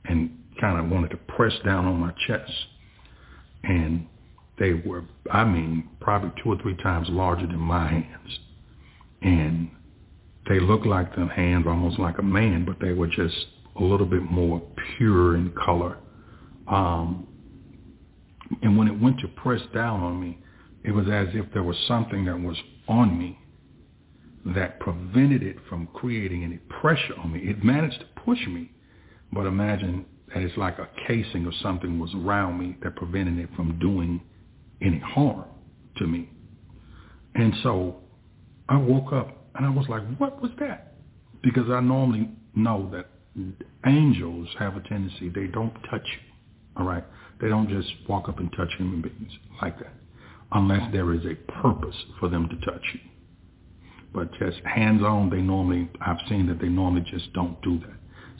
and 0.05 0.37
kind 0.59 0.79
of 0.79 0.89
wanted 0.89 1.11
to 1.11 1.17
press 1.17 1.53
down 1.65 1.85
on 1.85 1.99
my 1.99 2.13
chest. 2.27 2.51
And 3.63 4.07
they 4.59 4.73
were, 4.73 5.03
I 5.31 5.43
mean, 5.43 5.89
probably 5.99 6.31
two 6.43 6.51
or 6.51 6.61
three 6.61 6.75
times 6.77 7.07
larger 7.09 7.47
than 7.47 7.59
my 7.59 7.87
hands. 7.87 8.39
And 9.21 9.69
they 10.49 10.59
looked 10.59 10.85
like 10.85 11.15
the 11.15 11.27
hands 11.27 11.65
almost 11.67 11.99
like 11.99 12.17
a 12.17 12.23
man, 12.23 12.65
but 12.65 12.77
they 12.79 12.93
were 12.93 13.07
just 13.07 13.35
a 13.79 13.83
little 13.83 14.05
bit 14.05 14.23
more 14.23 14.61
pure 14.97 15.35
in 15.35 15.51
color. 15.63 15.97
Um, 16.67 17.27
and 18.61 18.77
when 18.77 18.87
it 18.87 19.01
went 19.01 19.19
to 19.19 19.27
press 19.27 19.61
down 19.73 20.01
on 20.01 20.19
me, 20.19 20.37
it 20.83 20.91
was 20.91 21.07
as 21.07 21.27
if 21.33 21.45
there 21.53 21.63
was 21.63 21.77
something 21.87 22.25
that 22.25 22.39
was 22.39 22.57
on 22.87 23.17
me 23.17 23.37
that 24.45 24.79
prevented 24.79 25.43
it 25.43 25.57
from 25.69 25.87
creating 25.93 26.43
any 26.43 26.57
pressure 26.57 27.13
on 27.23 27.33
me. 27.33 27.39
It 27.41 27.63
managed 27.63 27.99
to 27.99 28.21
push 28.21 28.39
me, 28.47 28.71
but 29.31 29.45
imagine 29.45 30.05
that 30.33 30.43
it's 30.43 30.57
like 30.57 30.79
a 30.79 30.89
casing 31.07 31.45
of 31.45 31.53
something 31.61 31.99
was 31.99 32.13
around 32.15 32.59
me 32.59 32.77
that 32.83 32.95
prevented 32.95 33.37
it 33.37 33.49
from 33.55 33.77
doing 33.79 34.21
any 34.81 34.99
harm 34.99 35.45
to 35.97 36.07
me. 36.07 36.29
And 37.35 37.53
so 37.63 37.97
I 38.67 38.77
woke 38.77 39.13
up 39.13 39.45
and 39.55 39.65
I 39.65 39.69
was 39.69 39.87
like, 39.89 40.03
what 40.17 40.41
was 40.41 40.51
that? 40.59 40.95
Because 41.43 41.69
I 41.69 41.79
normally 41.79 42.29
know 42.55 42.89
that 42.93 43.07
angels 43.85 44.47
have 44.59 44.75
a 44.75 44.81
tendency, 44.81 45.29
they 45.29 45.47
don't 45.47 45.73
touch 45.89 46.05
you. 46.05 46.31
All 46.77 46.85
right? 46.85 47.03
They 47.39 47.47
don't 47.47 47.69
just 47.69 47.89
walk 48.07 48.29
up 48.29 48.39
and 48.39 48.51
touch 48.53 48.69
human 48.77 49.01
beings 49.01 49.31
like 49.61 49.77
that 49.79 49.93
unless 50.53 50.91
there 50.91 51.13
is 51.13 51.21
a 51.25 51.35
purpose 51.61 51.95
for 52.19 52.29
them 52.29 52.49
to 52.49 52.55
touch 52.65 52.83
you. 52.93 53.10
But 54.13 54.31
just 54.33 54.59
hands-on, 54.65 55.29
they 55.29 55.41
normally, 55.41 55.89
I've 56.01 56.17
seen 56.27 56.47
that 56.47 56.59
they 56.59 56.67
normally 56.67 57.05
just 57.09 57.31
don't 57.33 57.61
do 57.61 57.79
that. 57.79 57.95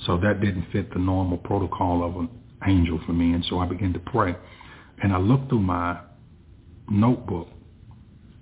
So 0.06 0.18
that 0.18 0.42
didn't 0.42 0.68
fit 0.72 0.92
the 0.94 1.00
normal 1.00 1.38
protocol 1.38 2.04
of 2.04 2.18
an 2.18 2.30
angel 2.68 3.00
for 3.06 3.14
me. 3.14 3.34
And 3.34 3.46
so 3.50 3.60
I 3.60 3.66
began 3.66 3.94
to 3.94 4.00
pray. 4.00 4.36
And 5.02 5.14
I 5.14 5.18
looked 5.18 5.50
through 5.50 5.62
my 5.62 6.00
notebook 6.90 7.48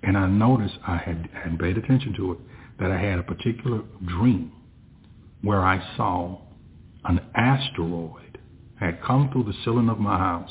and 0.02 0.16
I 0.16 0.26
noticed 0.26 0.74
I 0.86 0.96
had, 0.96 1.28
had 1.32 1.58
paid 1.58 1.76
attention 1.76 2.14
to 2.16 2.32
it, 2.32 2.38
that 2.78 2.90
I 2.90 2.98
had 2.98 3.18
a 3.18 3.22
particular 3.22 3.82
dream 4.06 4.52
where 5.42 5.60
I 5.60 5.78
saw 5.96 6.40
an 7.04 7.20
asteroid 7.34 8.38
had 8.78 9.02
come 9.02 9.30
through 9.30 9.44
the 9.44 9.54
ceiling 9.64 9.88
of 9.88 9.98
my 9.98 10.16
house 10.18 10.50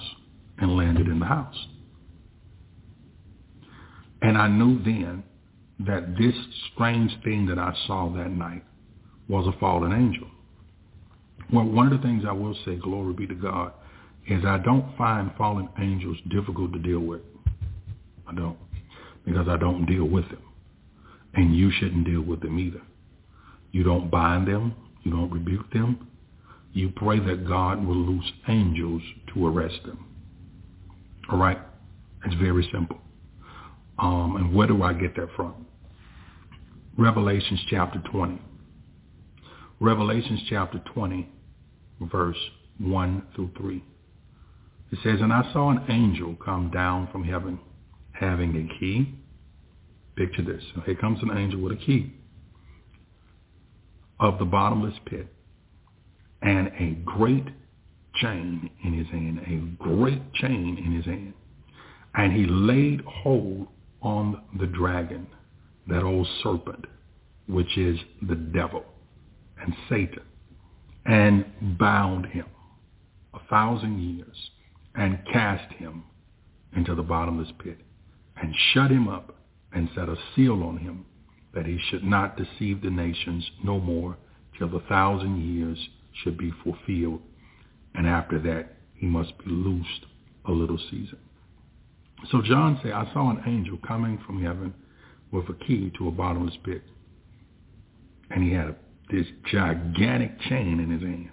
and 0.59 0.77
landed 0.77 1.07
in 1.07 1.19
the 1.19 1.25
house. 1.25 1.67
And 4.21 4.37
I 4.37 4.47
knew 4.47 4.81
then 4.83 5.23
that 5.79 6.17
this 6.17 6.35
strange 6.73 7.11
thing 7.23 7.45
that 7.47 7.57
I 7.57 7.73
saw 7.87 8.09
that 8.13 8.31
night 8.31 8.63
was 9.29 9.47
a 9.47 9.57
fallen 9.59 9.93
angel. 9.93 10.27
Well, 11.53 11.65
one 11.65 11.91
of 11.91 11.99
the 11.99 12.05
things 12.05 12.23
I 12.27 12.31
will 12.31 12.55
say, 12.65 12.75
glory 12.75 13.13
be 13.13 13.27
to 13.27 13.35
God, 13.35 13.73
is 14.27 14.43
I 14.45 14.57
don't 14.59 14.95
find 14.97 15.31
fallen 15.37 15.69
angels 15.79 16.17
difficult 16.29 16.73
to 16.73 16.79
deal 16.79 16.99
with. 16.99 17.21
I 18.27 18.33
don't. 18.33 18.57
Because 19.25 19.47
I 19.47 19.57
don't 19.57 19.85
deal 19.85 20.05
with 20.05 20.25
them. 20.29 20.41
And 21.33 21.55
you 21.55 21.71
shouldn't 21.71 22.05
deal 22.05 22.21
with 22.21 22.41
them 22.41 22.59
either. 22.59 22.81
You 23.71 23.83
don't 23.83 24.11
bind 24.11 24.47
them. 24.47 24.73
You 25.03 25.11
don't 25.11 25.31
rebuke 25.31 25.71
them. 25.71 26.07
You 26.73 26.89
pray 26.95 27.19
that 27.19 27.47
God 27.47 27.85
will 27.85 27.95
loose 27.95 28.31
angels 28.47 29.01
to 29.33 29.47
arrest 29.47 29.79
them. 29.85 30.05
All 31.31 31.37
right? 31.37 31.59
It's 32.25 32.35
very 32.35 32.67
simple. 32.71 32.99
Um, 33.97 34.35
and 34.37 34.53
where 34.53 34.67
do 34.67 34.83
I 34.83 34.93
get 34.93 35.15
that 35.15 35.29
from? 35.35 35.65
Revelations 36.99 37.61
chapter 37.69 38.01
20. 38.11 38.41
Revelations 39.79 40.41
chapter 40.49 40.81
20, 40.93 41.29
verse 42.01 42.35
1 42.77 43.23
through 43.33 43.51
3. 43.57 43.81
It 44.91 44.99
says, 45.01 45.21
And 45.21 45.31
I 45.31 45.49
saw 45.53 45.69
an 45.69 45.85
angel 45.87 46.35
come 46.43 46.69
down 46.71 47.07
from 47.09 47.23
heaven 47.23 47.57
having 48.11 48.49
a 48.49 48.79
key. 48.79 49.15
Picture 50.17 50.41
this. 50.41 50.61
So 50.75 50.81
here 50.81 50.95
comes 50.95 51.19
an 51.23 51.37
angel 51.37 51.61
with 51.61 51.71
a 51.71 51.77
key 51.77 52.11
of 54.19 54.37
the 54.37 54.43
bottomless 54.43 54.99
pit 55.05 55.27
and 56.41 56.67
a 56.67 56.97
great 57.05 57.47
chain 58.15 58.69
in 58.83 58.91
his 58.91 59.07
hand, 59.07 59.39
a 59.47 59.81
great 59.81 60.33
chain 60.33 60.77
in 60.77 60.91
his 60.91 61.05
hand. 61.05 61.33
And 62.15 62.33
he 62.33 62.45
laid 62.45 62.99
hold 63.05 63.67
on 64.01 64.41
the 64.59 64.67
dragon, 64.67 65.27
that 65.89 66.03
old 66.03 66.27
serpent, 66.43 66.85
which 67.47 67.77
is 67.77 67.99
the 68.27 68.35
devil 68.35 68.83
and 69.61 69.73
Satan, 69.89 70.23
and 71.05 71.45
bound 71.77 72.27
him 72.27 72.45
a 73.33 73.39
thousand 73.49 73.99
years 73.99 74.35
and 74.95 75.19
cast 75.31 75.71
him 75.73 76.03
into 76.75 76.95
the 76.95 77.03
bottomless 77.03 77.51
pit 77.63 77.79
and 78.41 78.53
shut 78.73 78.91
him 78.91 79.07
up 79.07 79.35
and 79.73 79.89
set 79.95 80.09
a 80.09 80.15
seal 80.35 80.63
on 80.63 80.77
him 80.77 81.05
that 81.53 81.65
he 81.65 81.79
should 81.89 82.03
not 82.03 82.37
deceive 82.37 82.81
the 82.81 82.89
nations 82.89 83.49
no 83.63 83.79
more 83.79 84.17
till 84.57 84.69
the 84.69 84.83
thousand 84.87 85.41
years 85.41 85.77
should 86.23 86.37
be 86.37 86.51
fulfilled. 86.63 87.21
And 87.95 88.07
after 88.07 88.39
that, 88.39 88.75
he 88.93 89.07
must 89.07 89.37
be 89.39 89.45
loosed 89.49 90.05
a 90.45 90.51
little 90.51 90.79
season. 90.91 91.17
So 92.31 92.41
John 92.41 92.79
said, 92.83 92.91
I 92.91 93.11
saw 93.13 93.29
an 93.29 93.41
angel 93.47 93.79
coming 93.87 94.21
from 94.25 94.43
heaven 94.43 94.73
with 95.31 95.49
a 95.49 95.65
key 95.65 95.91
to 95.97 96.07
a 96.07 96.11
bottomless 96.11 96.57
pit. 96.63 96.81
And 98.31 98.43
he 98.43 98.53
had 98.53 98.75
this 99.11 99.25
gigantic 99.51 100.39
chain 100.41 100.79
in 100.79 100.91
his 100.91 101.01
hand. 101.01 101.29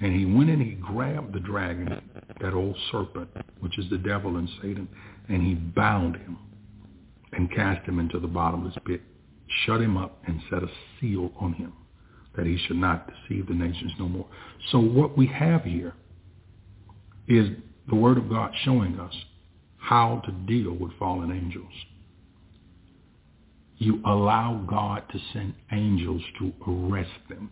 And 0.00 0.14
he 0.14 0.24
went 0.24 0.48
and 0.48 0.62
he 0.62 0.72
grabbed 0.72 1.34
the 1.34 1.40
dragon, 1.40 2.00
that 2.40 2.54
old 2.54 2.76
serpent, 2.90 3.28
which 3.60 3.78
is 3.78 3.88
the 3.90 3.98
devil 3.98 4.36
and 4.36 4.48
Satan, 4.62 4.88
and 5.28 5.42
he 5.42 5.54
bound 5.54 6.16
him 6.16 6.38
and 7.32 7.50
cast 7.54 7.86
him 7.86 7.98
into 7.98 8.18
the 8.18 8.26
bottomless 8.26 8.74
pit, 8.86 9.02
shut 9.66 9.80
him 9.80 9.96
up, 9.96 10.22
and 10.26 10.40
set 10.48 10.62
a 10.62 10.68
seal 11.00 11.30
on 11.38 11.52
him 11.52 11.72
that 12.36 12.46
he 12.46 12.56
should 12.66 12.76
not 12.76 13.08
deceive 13.08 13.46
the 13.46 13.54
nations 13.54 13.92
no 13.98 14.08
more. 14.08 14.26
So 14.70 14.78
what 14.78 15.18
we 15.18 15.26
have 15.26 15.64
here 15.64 15.94
is 17.28 17.48
the 17.88 17.96
word 17.96 18.18
of 18.18 18.28
God 18.28 18.52
showing 18.64 18.98
us 18.98 19.14
how 19.76 20.22
to 20.24 20.32
deal 20.32 20.72
with 20.72 20.92
fallen 20.98 21.30
angels. 21.30 21.72
You 23.80 23.98
allow 24.04 24.62
God 24.68 25.04
to 25.10 25.18
send 25.32 25.54
angels 25.72 26.20
to 26.38 26.52
arrest 26.68 27.18
them 27.30 27.48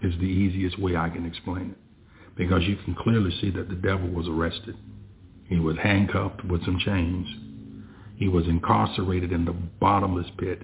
is 0.00 0.14
the 0.18 0.24
easiest 0.24 0.78
way 0.78 0.94
I 0.94 1.10
can 1.10 1.26
explain 1.26 1.72
it. 1.72 2.36
Because 2.36 2.62
you 2.62 2.76
can 2.84 2.94
clearly 2.94 3.36
see 3.40 3.50
that 3.50 3.68
the 3.68 3.74
devil 3.74 4.08
was 4.10 4.28
arrested. 4.28 4.76
He 5.48 5.58
was 5.58 5.76
handcuffed 5.82 6.44
with 6.44 6.64
some 6.64 6.78
chains. 6.78 7.26
He 8.14 8.28
was 8.28 8.46
incarcerated 8.46 9.32
in 9.32 9.44
the 9.44 9.50
bottomless 9.50 10.28
pit. 10.38 10.62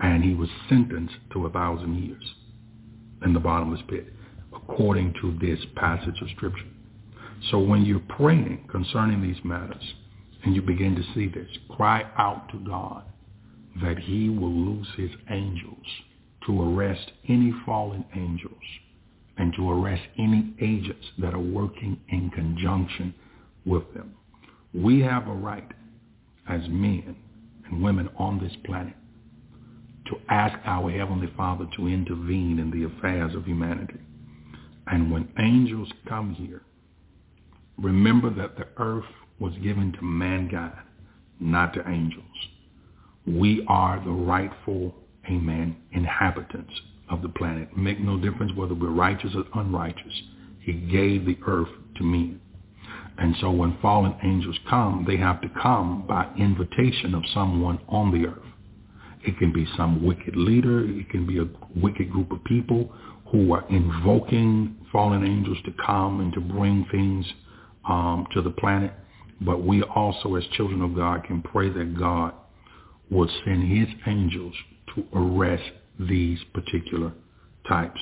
And 0.00 0.24
he 0.24 0.32
was 0.34 0.48
sentenced 0.70 1.16
to 1.34 1.44
a 1.44 1.50
thousand 1.50 2.02
years 2.02 2.24
in 3.22 3.34
the 3.34 3.40
bottomless 3.40 3.82
pit, 3.86 4.14
according 4.54 5.12
to 5.20 5.38
this 5.42 5.62
passage 5.76 6.22
of 6.22 6.30
Scripture. 6.34 6.70
So 7.50 7.58
when 7.58 7.84
you're 7.84 8.00
praying 8.00 8.66
concerning 8.70 9.20
these 9.20 9.44
matters 9.44 9.92
and 10.42 10.56
you 10.56 10.62
begin 10.62 10.96
to 10.96 11.04
see 11.12 11.28
this, 11.28 11.50
cry 11.68 12.10
out 12.16 12.48
to 12.52 12.58
God 12.58 13.04
that 13.80 13.98
he 13.98 14.28
will 14.28 14.52
loose 14.52 14.88
his 14.96 15.10
angels 15.30 15.86
to 16.46 16.62
arrest 16.62 17.12
any 17.28 17.52
fallen 17.64 18.04
angels 18.14 18.62
and 19.38 19.54
to 19.54 19.70
arrest 19.70 20.02
any 20.18 20.54
agents 20.60 21.06
that 21.18 21.34
are 21.34 21.38
working 21.38 21.98
in 22.08 22.30
conjunction 22.30 23.14
with 23.64 23.82
them. 23.94 24.14
We 24.74 25.00
have 25.00 25.26
a 25.28 25.32
right 25.32 25.68
as 26.48 26.60
men 26.68 27.16
and 27.66 27.82
women 27.82 28.08
on 28.18 28.40
this 28.40 28.52
planet 28.64 28.94
to 30.06 30.16
ask 30.28 30.58
our 30.64 30.90
Heavenly 30.90 31.32
Father 31.36 31.66
to 31.76 31.88
intervene 31.88 32.58
in 32.58 32.70
the 32.70 32.84
affairs 32.84 33.34
of 33.34 33.44
humanity. 33.44 34.00
And 34.86 35.10
when 35.10 35.28
angels 35.38 35.88
come 36.08 36.34
here, 36.34 36.62
remember 37.78 38.30
that 38.30 38.56
the 38.56 38.66
earth 38.78 39.04
was 39.38 39.52
given 39.62 39.92
to 39.92 40.02
mankind, 40.02 40.72
not 41.40 41.72
to 41.74 41.88
angels. 41.88 42.24
We 43.26 43.64
are 43.68 44.02
the 44.04 44.10
rightful, 44.10 44.94
amen, 45.26 45.76
inhabitants 45.92 46.72
of 47.10 47.22
the 47.22 47.28
planet. 47.28 47.76
Make 47.76 48.00
no 48.00 48.18
difference 48.18 48.52
whether 48.56 48.74
we're 48.74 48.90
righteous 48.90 49.32
or 49.34 49.44
unrighteous. 49.60 50.22
He 50.60 50.72
gave 50.72 51.24
the 51.24 51.38
earth 51.46 51.68
to 51.96 52.02
men. 52.02 52.40
And 53.18 53.36
so 53.40 53.50
when 53.50 53.78
fallen 53.80 54.14
angels 54.24 54.58
come, 54.68 55.04
they 55.06 55.16
have 55.18 55.40
to 55.42 55.48
come 55.60 56.06
by 56.06 56.28
invitation 56.38 57.14
of 57.14 57.22
someone 57.34 57.78
on 57.88 58.10
the 58.10 58.28
earth. 58.28 58.42
It 59.24 59.38
can 59.38 59.52
be 59.52 59.66
some 59.76 60.04
wicked 60.04 60.34
leader. 60.34 60.84
It 60.84 61.08
can 61.10 61.26
be 61.26 61.38
a 61.38 61.46
wicked 61.76 62.10
group 62.10 62.32
of 62.32 62.42
people 62.44 62.92
who 63.30 63.52
are 63.52 63.64
invoking 63.68 64.76
fallen 64.90 65.24
angels 65.24 65.58
to 65.64 65.72
come 65.84 66.20
and 66.20 66.32
to 66.32 66.40
bring 66.40 66.86
things 66.90 67.24
um, 67.88 68.26
to 68.34 68.42
the 68.42 68.50
planet. 68.50 68.92
But 69.40 69.62
we 69.62 69.82
also, 69.82 70.34
as 70.34 70.44
children 70.56 70.82
of 70.82 70.94
God, 70.94 71.24
can 71.24 71.42
pray 71.42 71.68
that 71.68 71.98
God 71.98 72.34
would 73.12 73.30
send 73.44 73.62
his 73.62 73.88
angels 74.06 74.54
to 74.94 75.04
arrest 75.14 75.70
these 76.00 76.38
particular 76.54 77.12
types 77.68 78.00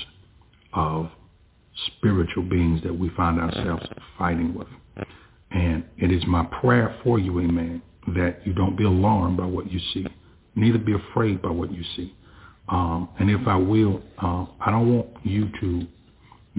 of 0.72 1.10
spiritual 1.98 2.44
beings 2.44 2.80
that 2.84 2.96
we 2.96 3.10
find 3.10 3.40
ourselves 3.40 3.84
fighting 4.16 4.54
with. 4.54 4.68
And 5.50 5.84
it 5.98 6.12
is 6.12 6.22
my 6.26 6.44
prayer 6.60 6.96
for 7.02 7.18
you, 7.18 7.40
amen, 7.40 7.82
that 8.14 8.46
you 8.46 8.52
don't 8.52 8.76
be 8.76 8.84
alarmed 8.84 9.38
by 9.38 9.46
what 9.46 9.70
you 9.70 9.80
see. 9.92 10.06
Neither 10.54 10.78
be 10.78 10.94
afraid 10.94 11.42
by 11.42 11.50
what 11.50 11.72
you 11.72 11.82
see. 11.96 12.14
Um, 12.68 13.08
and 13.18 13.28
if 13.30 13.46
I 13.48 13.56
will, 13.56 14.00
uh, 14.22 14.46
I 14.60 14.70
don't 14.70 14.94
want 14.94 15.08
you 15.24 15.50
to 15.60 15.86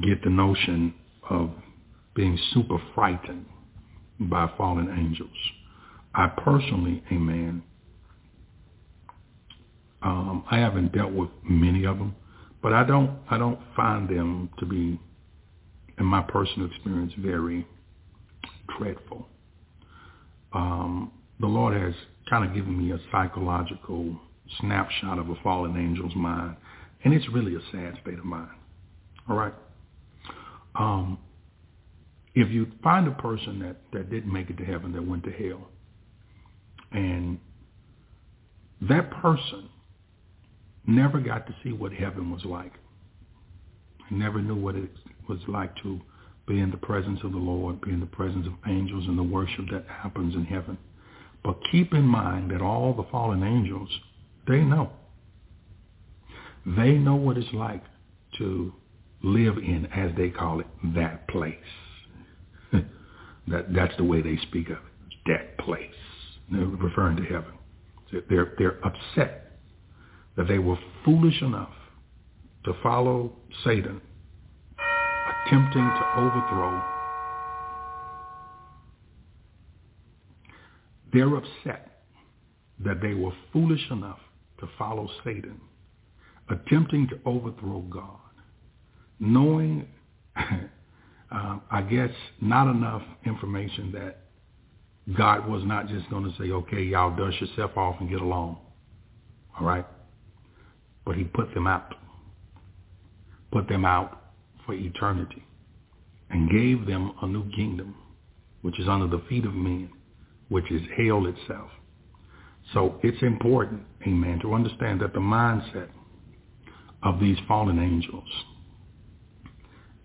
get 0.02 0.22
the 0.24 0.30
notion 0.30 0.94
of 1.30 1.52
being 2.16 2.38
super 2.54 2.78
frightened 2.94 3.46
by 4.20 4.52
fallen 4.58 4.90
angels. 4.90 5.30
I 6.14 6.28
personally, 6.28 7.02
amen, 7.12 7.64
um, 10.02 10.44
I 10.50 10.58
haven't 10.58 10.94
dealt 10.94 11.12
with 11.12 11.30
many 11.44 11.86
of 11.86 11.98
them, 11.98 12.16
but 12.62 12.74
I 12.74 12.84
don't 12.84 13.20
I 13.30 13.38
don't 13.38 13.60
find 13.76 14.10
them 14.10 14.50
to 14.60 14.66
be, 14.66 15.00
in 15.98 16.06
my 16.06 16.22
personal 16.22 16.68
experience, 16.68 17.14
very 17.18 17.68
dreadful. 18.78 19.28
Um, 20.54 21.12
the 21.40 21.48
Lord 21.48 21.80
has 21.80 21.94
kind 22.30 22.48
of 22.48 22.54
given 22.54 22.78
me 22.78 22.92
a 22.94 23.00
psychological 23.12 24.20
snapshot 24.60 25.20
of 25.20 25.30
a 25.30 25.36
fallen 25.44 25.78
angel's 25.78 26.16
mind, 26.16 26.56
and 27.04 27.14
it's 27.14 27.28
really 27.30 27.56
a 27.56 27.62
sad 27.72 27.98
state 28.02 28.18
of 28.20 28.26
mind. 28.26 28.50
All 29.30 29.38
right. 29.38 29.54
Um, 30.76 31.20
if 32.34 32.50
you 32.50 32.68
find 32.84 33.08
a 33.08 33.12
person 33.12 33.60
that, 33.60 33.78
that 33.92 34.10
didn't 34.10 34.32
make 34.32 34.50
it 34.50 34.58
to 34.58 34.66
heaven, 34.66 34.94
that 34.94 35.06
went 35.06 35.24
to 35.26 35.32
hell, 35.32 35.68
and 36.92 37.40
that 38.82 39.12
person 39.22 39.70
never 40.86 41.20
got 41.20 41.48
to 41.48 41.56
see 41.64 41.72
what 41.72 41.94
heaven 41.94 42.32
was 42.32 42.44
like. 42.46 42.74
He 44.10 44.16
never 44.16 44.42
knew 44.42 44.56
what 44.56 44.76
it 44.76 44.90
was 45.28 45.40
like 45.48 45.76
to 45.84 46.02
be 46.48 46.60
in 46.60 46.72
the 46.72 46.78
presence 46.78 47.20
of 47.24 47.32
the 47.32 47.38
Lord, 47.38 47.82
be 47.82 47.92
in 47.92 48.00
the 48.00 48.06
presence 48.06 48.46
of 48.48 48.54
angels 48.68 49.06
and 49.08 49.18
the 49.18 49.24
worship 49.24 49.66
that 49.72 49.86
happens 49.88 50.36
in 50.36 50.46
heaven. 50.46 50.78
But 51.44 51.58
keep 51.72 51.94
in 51.94 52.04
mind 52.04 52.52
that 52.52 52.62
all 52.62 52.94
the 52.94 53.06
fallen 53.12 53.44
angels, 53.44 53.90
they 54.48 54.60
know. 54.60 54.92
They 56.66 56.92
know 56.92 57.16
what 57.16 57.38
it's 57.38 57.54
like 57.54 57.84
to 58.38 58.74
live 59.24 59.58
in, 59.58 59.88
as 59.96 60.12
they 60.16 60.30
call 60.30 60.60
it, 60.60 60.68
that 60.96 61.28
place. 61.28 61.56
that 63.48 63.74
that's 63.74 63.96
the 63.98 64.04
way 64.04 64.22
they 64.22 64.38
speak 64.44 64.68
of 64.70 64.78
it, 64.78 65.14
that 65.28 65.58
place. 65.58 65.90
They're 66.52 66.66
referring 66.66 67.18
to 67.18 67.24
heaven. 67.24 67.54
They're 68.30 68.54
they're 68.58 68.86
upset 68.86 69.51
that 70.36 70.48
they 70.48 70.60
were 70.60 70.78
foolish 71.04 71.42
enough 71.42 71.74
to 72.66 72.74
follow 72.84 73.34
Satan, 73.64 74.02
attempting 75.26 75.94
to 75.96 76.08
overthrow. 76.14 76.86
They're 81.12 81.36
upset 81.36 82.04
that 82.80 83.02
they 83.02 83.14
were 83.14 83.32
foolish 83.52 83.86
enough 83.92 84.20
to 84.60 84.70
follow 84.78 85.10
Satan, 85.24 85.60
attempting 86.50 87.08
to 87.10 87.20
overthrow 87.26 87.82
God, 87.90 88.20
knowing, 89.20 89.88
uh, 90.36 91.58
I 91.70 91.82
guess, 91.82 92.12
not 92.40 92.70
enough 92.72 93.02
information 93.26 93.92
that 93.94 94.22
God 95.18 95.48
was 95.50 95.64
not 95.66 95.88
just 95.88 96.10
going 96.10 96.24
to 96.24 96.32
say, 96.38 96.52
okay, 96.52 96.84
y'all 96.84 97.16
dust 97.16 97.42
yourself 97.42 97.76
off 97.76 97.96
and 98.00 98.10
get 98.10 98.22
along. 98.22 98.58
All 99.60 99.66
right? 99.66 99.86
But 101.06 101.16
he 101.16 101.24
put 101.24 101.54
them 101.54 101.68
out, 101.68 101.96
put 103.52 103.68
them 103.68 103.86
out 103.86 104.34
for 104.66 104.74
eternity, 104.74 105.44
and 106.30 106.50
gave 106.50 106.86
them 106.86 107.12
a 107.22 107.28
new 107.28 107.50
kingdom, 107.52 107.96
which 108.62 108.80
is 108.80 108.88
under 108.88 109.08
the 109.08 109.24
feet 109.28 109.46
of 109.46 109.54
men, 109.54 109.90
which 110.50 110.70
is 110.72 110.82
hell 110.98 111.26
itself. 111.26 111.70
So 112.74 113.00
it's 113.04 113.22
important, 113.22 113.82
amen, 114.08 114.40
to 114.42 114.54
understand 114.54 115.02
that 115.02 115.14
the 115.14 115.20
mindset 115.20 115.90
of 117.04 117.20
these 117.20 117.38
fallen 117.48 117.80
angels 117.80 118.30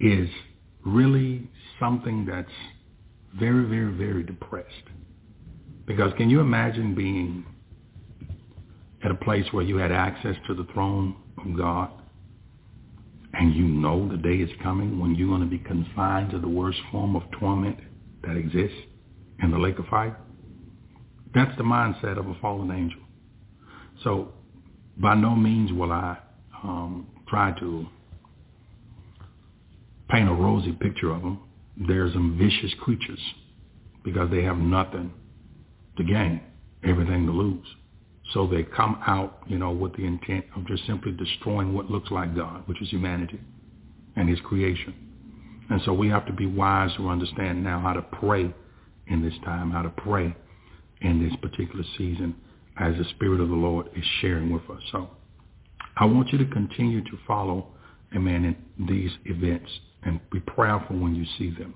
is 0.00 0.28
really 0.84 1.48
something 1.78 2.24
that's 2.24 2.48
very, 3.38 3.64
very, 3.66 3.92
very 3.92 4.22
depressed. 4.22 4.68
Because 5.86 6.12
can 6.16 6.30
you 6.30 6.40
imagine 6.40 6.94
being 6.94 7.44
at 9.06 9.12
a 9.12 9.14
place 9.14 9.44
where 9.52 9.62
you 9.62 9.76
had 9.76 9.92
access 9.92 10.34
to 10.48 10.54
the 10.54 10.66
throne 10.74 11.14
of 11.38 11.56
God 11.56 11.90
and 13.34 13.54
you 13.54 13.62
know 13.62 14.08
the 14.08 14.16
day 14.16 14.34
is 14.34 14.50
coming 14.64 14.98
when 14.98 15.14
you're 15.14 15.28
going 15.28 15.42
to 15.42 15.46
be 15.46 15.58
confined 15.60 16.32
to 16.32 16.40
the 16.40 16.48
worst 16.48 16.78
form 16.90 17.14
of 17.14 17.22
torment 17.38 17.78
that 18.24 18.36
exists 18.36 18.76
in 19.40 19.52
the 19.52 19.58
lake 19.58 19.78
of 19.78 19.86
fire? 19.86 20.18
That's 21.32 21.56
the 21.56 21.62
mindset 21.62 22.18
of 22.18 22.26
a 22.26 22.34
fallen 22.40 22.72
angel. 22.72 22.98
So 24.02 24.32
by 24.96 25.14
no 25.14 25.36
means 25.36 25.72
will 25.72 25.92
I 25.92 26.18
um, 26.64 27.06
try 27.28 27.56
to 27.60 27.86
paint 30.10 30.28
a 30.28 30.32
rosy 30.32 30.72
picture 30.72 31.12
of 31.12 31.22
them. 31.22 31.38
They're 31.86 32.10
some 32.12 32.36
vicious 32.36 32.76
creatures 32.80 33.20
because 34.02 34.32
they 34.32 34.42
have 34.42 34.56
nothing 34.56 35.12
to 35.96 36.02
gain, 36.02 36.40
everything 36.82 37.26
to 37.26 37.32
lose. 37.32 37.66
So 38.32 38.46
they 38.46 38.64
come 38.64 39.00
out, 39.06 39.42
you 39.46 39.58
know, 39.58 39.70
with 39.70 39.94
the 39.96 40.04
intent 40.04 40.46
of 40.56 40.66
just 40.66 40.86
simply 40.86 41.12
destroying 41.12 41.74
what 41.74 41.90
looks 41.90 42.10
like 42.10 42.34
God, 42.34 42.66
which 42.66 42.82
is 42.82 42.90
humanity 42.90 43.40
and 44.16 44.28
his 44.28 44.40
creation. 44.40 44.94
And 45.70 45.80
so 45.84 45.92
we 45.92 46.08
have 46.08 46.26
to 46.26 46.32
be 46.32 46.46
wise 46.46 46.90
to 46.96 47.08
understand 47.08 47.62
now 47.62 47.80
how 47.80 47.92
to 47.92 48.02
pray 48.02 48.52
in 49.08 49.22
this 49.22 49.34
time, 49.44 49.70
how 49.70 49.82
to 49.82 49.90
pray 49.90 50.34
in 51.00 51.22
this 51.22 51.36
particular 51.40 51.84
season 51.96 52.34
as 52.78 52.96
the 52.96 53.04
Spirit 53.10 53.40
of 53.40 53.48
the 53.48 53.54
Lord 53.54 53.88
is 53.96 54.04
sharing 54.20 54.52
with 54.52 54.68
us. 54.70 54.82
So 54.92 55.10
I 55.96 56.04
want 56.04 56.32
you 56.32 56.38
to 56.38 56.46
continue 56.46 57.02
to 57.02 57.18
follow, 57.26 57.68
amen, 58.14 58.56
in 58.78 58.86
these 58.86 59.10
events 59.24 59.70
and 60.02 60.20
be 60.30 60.40
prayerful 60.40 60.98
when 60.98 61.14
you 61.14 61.24
see 61.38 61.50
them. 61.58 61.74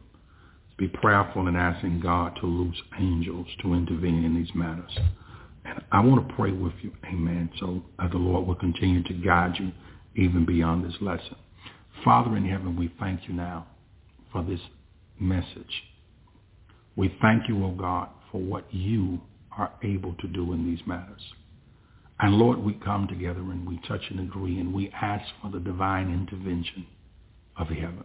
Be 0.79 0.89
prayerful 0.89 1.47
in 1.49 1.57
asking 1.57 2.01
God 2.01 2.37
to 2.41 2.47
loose 2.47 2.81
angels 2.99 3.47
to 3.63 3.75
intervene 3.75 4.25
in 4.25 4.35
these 4.35 4.55
matters. 4.55 4.97
And 5.71 5.85
I 5.93 6.01
want 6.01 6.27
to 6.27 6.35
pray 6.35 6.51
with 6.51 6.73
you, 6.83 6.93
amen, 7.07 7.49
so 7.61 7.83
that 7.99 8.11
the 8.11 8.19
Lord 8.19 8.47
will 8.47 8.57
continue 8.57 9.05
to 9.05 9.15
guide 9.15 9.55
you 9.59 9.71
even 10.17 10.45
beyond 10.45 10.85
this 10.85 11.01
lesson. 11.01 11.37
Father 12.05 12.37
in 12.37 12.45
heaven, 12.45 12.77
we 12.77 12.93
thank 12.99 13.29
you 13.29 13.35
now 13.35 13.69
for 14.33 14.43
this 14.43 14.61
message. 15.21 15.85
We 16.97 17.17
thank 17.23 17.49
you, 17.49 17.63
O 17.65 17.69
oh 17.69 17.71
God, 17.71 18.09
for 18.33 18.41
what 18.41 18.65
you 18.73 19.21
are 19.57 19.71
able 19.85 20.15
to 20.15 20.27
do 20.27 20.53
in 20.55 20.67
these 20.67 20.85
matters. 20.87 21.21
And 22.19 22.35
Lord, 22.35 22.59
we 22.59 22.75
come 22.75 23.07
together 23.07 23.41
and 23.41 23.67
we 23.67 23.81
touch 23.87 24.03
and 24.11 24.21
agree 24.21 24.59
and 24.59 24.75
we 24.75 24.91
ask 24.91 25.25
for 25.41 25.51
the 25.53 25.61
divine 25.61 26.13
intervention 26.13 26.87
of 27.57 27.69
heaven. 27.69 28.05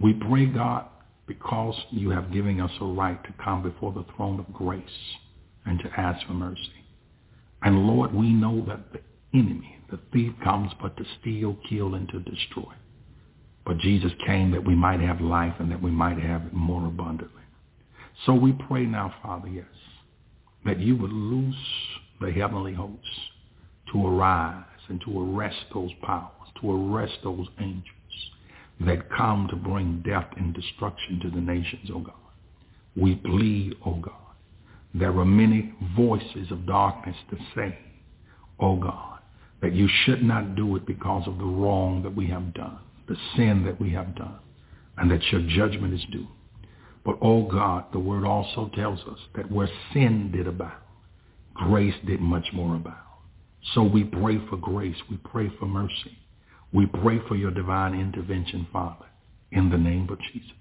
We 0.00 0.12
pray, 0.12 0.46
God, 0.46 0.86
because 1.26 1.74
you 1.90 2.10
have 2.10 2.32
given 2.32 2.60
us 2.60 2.70
a 2.80 2.84
right 2.84 3.22
to 3.24 3.34
come 3.42 3.62
before 3.62 3.92
the 3.92 4.04
throne 4.16 4.38
of 4.38 4.52
grace 4.52 4.82
and 5.66 5.78
to 5.80 5.90
ask 5.96 6.26
for 6.26 6.32
mercy. 6.32 6.84
And 7.62 7.86
Lord, 7.86 8.14
we 8.14 8.32
know 8.32 8.64
that 8.66 8.92
the 8.92 9.00
enemy, 9.38 9.78
the 9.90 9.98
thief 10.12 10.32
comes 10.42 10.72
but 10.80 10.96
to 10.96 11.04
steal, 11.20 11.56
kill, 11.68 11.94
and 11.94 12.08
to 12.10 12.20
destroy. 12.20 12.72
But 13.64 13.78
Jesus 13.78 14.12
came 14.26 14.50
that 14.52 14.64
we 14.64 14.74
might 14.74 15.00
have 15.00 15.20
life 15.20 15.54
and 15.58 15.70
that 15.70 15.82
we 15.82 15.90
might 15.90 16.18
have 16.18 16.46
it 16.46 16.52
more 16.52 16.86
abundantly. 16.86 17.42
So 18.26 18.34
we 18.34 18.52
pray 18.52 18.86
now, 18.86 19.14
Father, 19.22 19.48
yes, 19.48 19.66
that 20.64 20.78
you 20.78 20.96
would 20.96 21.12
loose 21.12 21.54
the 22.20 22.32
heavenly 22.32 22.74
hosts 22.74 23.06
to 23.92 24.06
arise 24.06 24.64
and 24.88 25.00
to 25.02 25.20
arrest 25.20 25.64
those 25.72 25.92
powers, 26.02 26.48
to 26.60 26.70
arrest 26.72 27.18
those 27.22 27.46
angels 27.60 27.84
that 28.80 29.10
come 29.10 29.48
to 29.50 29.56
bring 29.56 30.02
death 30.04 30.28
and 30.36 30.54
destruction 30.54 31.20
to 31.20 31.30
the 31.30 31.40
nations, 31.40 31.90
O 31.90 31.96
oh 31.96 32.00
God. 32.00 32.14
We 32.96 33.16
plead, 33.16 33.74
O 33.84 33.90
oh 33.90 34.00
God. 34.00 34.27
There 34.98 35.16
are 35.18 35.24
many 35.24 35.72
voices 35.96 36.50
of 36.50 36.66
darkness 36.66 37.16
to 37.30 37.36
say, 37.54 37.78
oh 38.58 38.76
God, 38.76 39.20
that 39.62 39.72
you 39.72 39.88
should 40.04 40.22
not 40.22 40.56
do 40.56 40.76
it 40.76 40.86
because 40.86 41.26
of 41.26 41.38
the 41.38 41.44
wrong 41.44 42.02
that 42.02 42.14
we 42.14 42.26
have 42.28 42.54
done, 42.54 42.78
the 43.06 43.16
sin 43.36 43.64
that 43.64 43.80
we 43.80 43.90
have 43.92 44.16
done, 44.16 44.38
and 44.96 45.10
that 45.10 45.22
your 45.30 45.42
judgment 45.42 45.94
is 45.94 46.04
due. 46.10 46.26
But, 47.04 47.18
oh 47.22 47.44
God, 47.44 47.84
the 47.92 47.98
word 47.98 48.24
also 48.24 48.70
tells 48.74 49.00
us 49.00 49.18
that 49.34 49.50
where 49.50 49.68
sin 49.92 50.32
did 50.32 50.46
abound, 50.46 50.72
grace 51.54 51.94
did 52.06 52.20
much 52.20 52.46
more 52.52 52.74
abound. 52.74 52.96
So 53.74 53.82
we 53.82 54.04
pray 54.04 54.38
for 54.48 54.56
grace. 54.56 54.96
We 55.10 55.16
pray 55.18 55.50
for 55.58 55.66
mercy. 55.66 56.18
We 56.72 56.86
pray 56.86 57.20
for 57.26 57.36
your 57.36 57.50
divine 57.50 57.94
intervention, 57.98 58.66
Father, 58.72 59.06
in 59.52 59.70
the 59.70 59.78
name 59.78 60.08
of 60.10 60.18
Jesus. 60.32 60.52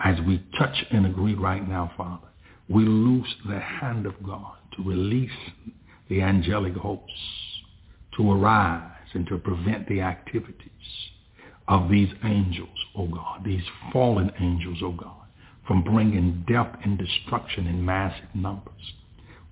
As 0.00 0.18
we 0.26 0.42
touch 0.58 0.84
and 0.90 1.06
agree 1.06 1.34
right 1.34 1.66
now, 1.66 1.92
Father, 1.96 2.28
we 2.68 2.84
loose 2.84 3.34
the 3.48 3.60
hand 3.60 4.06
of 4.06 4.14
God 4.22 4.56
to 4.76 4.82
release 4.82 5.30
the 6.08 6.22
angelic 6.22 6.74
hosts 6.74 7.12
to 8.16 8.32
arise 8.32 9.08
and 9.12 9.26
to 9.26 9.38
prevent 9.38 9.88
the 9.88 10.00
activities 10.00 10.70
of 11.68 11.90
these 11.90 12.08
angels, 12.24 12.68
oh 12.96 13.08
God, 13.08 13.44
these 13.44 13.62
fallen 13.92 14.30
angels, 14.40 14.78
oh 14.82 14.92
God 14.92 15.26
from 15.66 15.82
bringing 15.82 16.44
death 16.48 16.74
and 16.84 16.98
destruction 16.98 17.66
in 17.66 17.84
massive 17.84 18.34
numbers. 18.34 18.72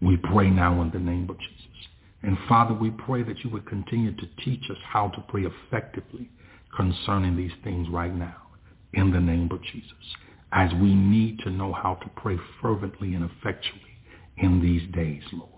We 0.01 0.17
pray 0.17 0.51
now 0.51 0.81
in 0.83 0.91
the 0.91 0.99
name 0.99 1.29
of 1.29 1.39
Jesus. 1.39 1.61
And 2.23 2.39
Father, 2.49 2.75
we 2.75 2.91
pray 2.91 3.23
that 3.23 3.45
you 3.45 3.51
would 3.51 3.67
continue 3.67 4.13
to 4.13 4.27
teach 4.45 4.63
us 4.71 4.79
how 4.87 5.09
to 5.09 5.21
pray 5.29 5.43
effectively 5.43 6.31
concerning 6.77 7.37
these 7.37 7.53
things 7.63 7.89
right 7.91 8.15
now 8.15 8.37
in 8.93 9.13
the 9.13 9.21
name 9.21 9.49
of 9.51 9.63
Jesus. 9.63 9.93
As 10.55 10.73
we 10.75 10.95
need 10.95 11.41
to 11.41 11.51
know 11.51 11.73
how 11.73 11.95
to 11.95 12.09
pray 12.17 12.39
fervently 12.63 13.15
and 13.15 13.29
effectually 13.29 13.81
in 14.39 14.63
these 14.63 14.89
days, 14.95 15.23
Lord. 15.33 15.51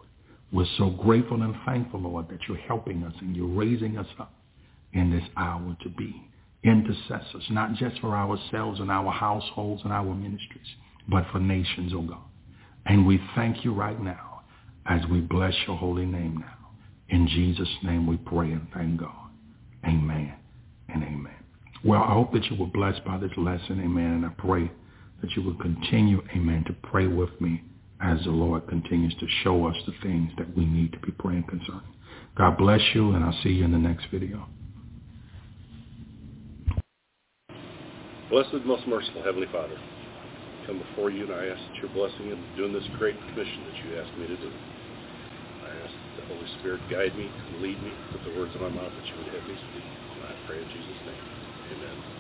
We're 0.53 0.65
so 0.79 0.91
grateful 0.91 1.43
and 1.43 1.55
thankful, 1.67 2.01
Lord, 2.01 2.29
that 2.31 2.41
you're 2.49 2.57
helping 2.57 3.05
us 3.05 3.13
and 3.21 3.37
you're 3.37 3.47
raising 3.47 3.99
us 3.99 4.07
up 4.19 4.33
in 4.95 5.11
this 5.11 5.29
hour 5.37 5.77
to 5.83 5.89
be 5.91 6.31
intercessors, 6.63 7.45
not 7.51 7.75
just 7.75 8.01
for 8.01 8.17
ourselves 8.17 8.81
and 8.81 8.91
our 8.91 9.13
households 9.13 9.83
and 9.85 9.93
our 9.93 10.15
ministries, 10.15 10.67
but 11.09 11.27
for 11.31 11.41
nations, 11.41 11.93
O 11.93 11.99
oh 11.99 12.03
God. 12.03 12.25
And 12.87 13.07
we 13.07 13.21
thank 13.35 13.65
you 13.65 13.75
right 13.75 14.01
now 14.01 14.43
as 14.87 15.01
we 15.11 15.21
bless 15.21 15.55
your 15.67 15.77
holy 15.77 16.07
name 16.07 16.39
now. 16.39 16.71
In 17.09 17.29
Jesus' 17.29 17.69
name 17.83 18.07
we 18.07 18.17
pray 18.17 18.53
and 18.53 18.67
thank 18.73 19.01
God. 19.01 19.31
Amen 19.85 20.35
and 20.89 21.03
amen. 21.03 21.37
Well, 21.85 22.03
I 22.03 22.15
hope 22.15 22.33
that 22.33 22.45
you 22.47 22.57
were 22.57 22.67
blessed 22.67 23.05
by 23.05 23.19
this 23.19 23.31
lesson, 23.37 23.81
amen, 23.81 24.13
and 24.13 24.27
I 24.27 24.31
pray 24.31 24.71
that 25.21 25.31
you 25.33 25.43
will 25.43 25.57
continue, 25.57 26.23
amen, 26.35 26.65
to 26.67 26.73
pray 26.89 27.07
with 27.07 27.41
me 27.41 27.63
as 28.01 28.23
the 28.25 28.31
Lord 28.31 28.69
continues 28.69 29.15
to 29.21 29.27
show 29.43 29.67
us 29.67 29.77
the 29.87 29.95
things 30.03 30.31
that 30.39 30.57
we 30.57 30.65
need 30.65 30.93
to 30.93 30.99
be 30.99 31.13
praying 31.13 31.45
concerning. 31.45 31.95
God 32.37 32.59
bless 32.59 32.81
you, 32.95 33.13
and 33.13 33.25
I'll 33.25 33.39
see 33.43 33.51
you 33.51 33.65
in 33.65 33.73
the 33.73 33.79
next 33.79 34.07
video. 34.13 34.47
Blessed, 38.29 38.67
most 38.67 38.87
merciful 38.89 39.23
Heavenly 39.23 39.47
Father, 39.53 39.79
I 39.79 40.67
come 40.67 40.83
before 40.83 41.11
you 41.11 41.25
and 41.25 41.33
I 41.33 41.47
ask 41.47 41.63
that 41.63 41.79
your 41.79 41.91
blessing 41.95 42.29
in 42.29 42.39
doing 42.57 42.73
this 42.73 42.85
great 42.99 43.15
commission 43.31 43.63
that 43.71 43.77
you 43.87 43.99
asked 44.03 44.19
me 44.19 44.27
to 44.27 44.37
do. 44.37 44.51
I 45.63 45.71
ask 45.87 45.95
that 45.95 46.15
the 46.21 46.35
Holy 46.35 46.49
Spirit 46.59 46.81
guide 46.91 47.17
me 47.17 47.31
and 47.31 47.63
lead 47.63 47.81
me 47.81 47.93
with 48.13 48.25
the 48.27 48.39
words 48.39 48.53
of 48.55 48.61
my 48.61 48.69
mouth 48.69 48.91
that 48.91 49.07
you 49.07 49.15
would 49.17 49.33
have 49.33 49.47
me 49.47 49.55
speak. 49.55 49.87
And 49.87 50.27
I 50.27 50.35
pray 50.47 50.59
in 50.59 50.69
Jesus' 50.69 51.01
name. 51.07 51.25
Amen. 51.79 52.16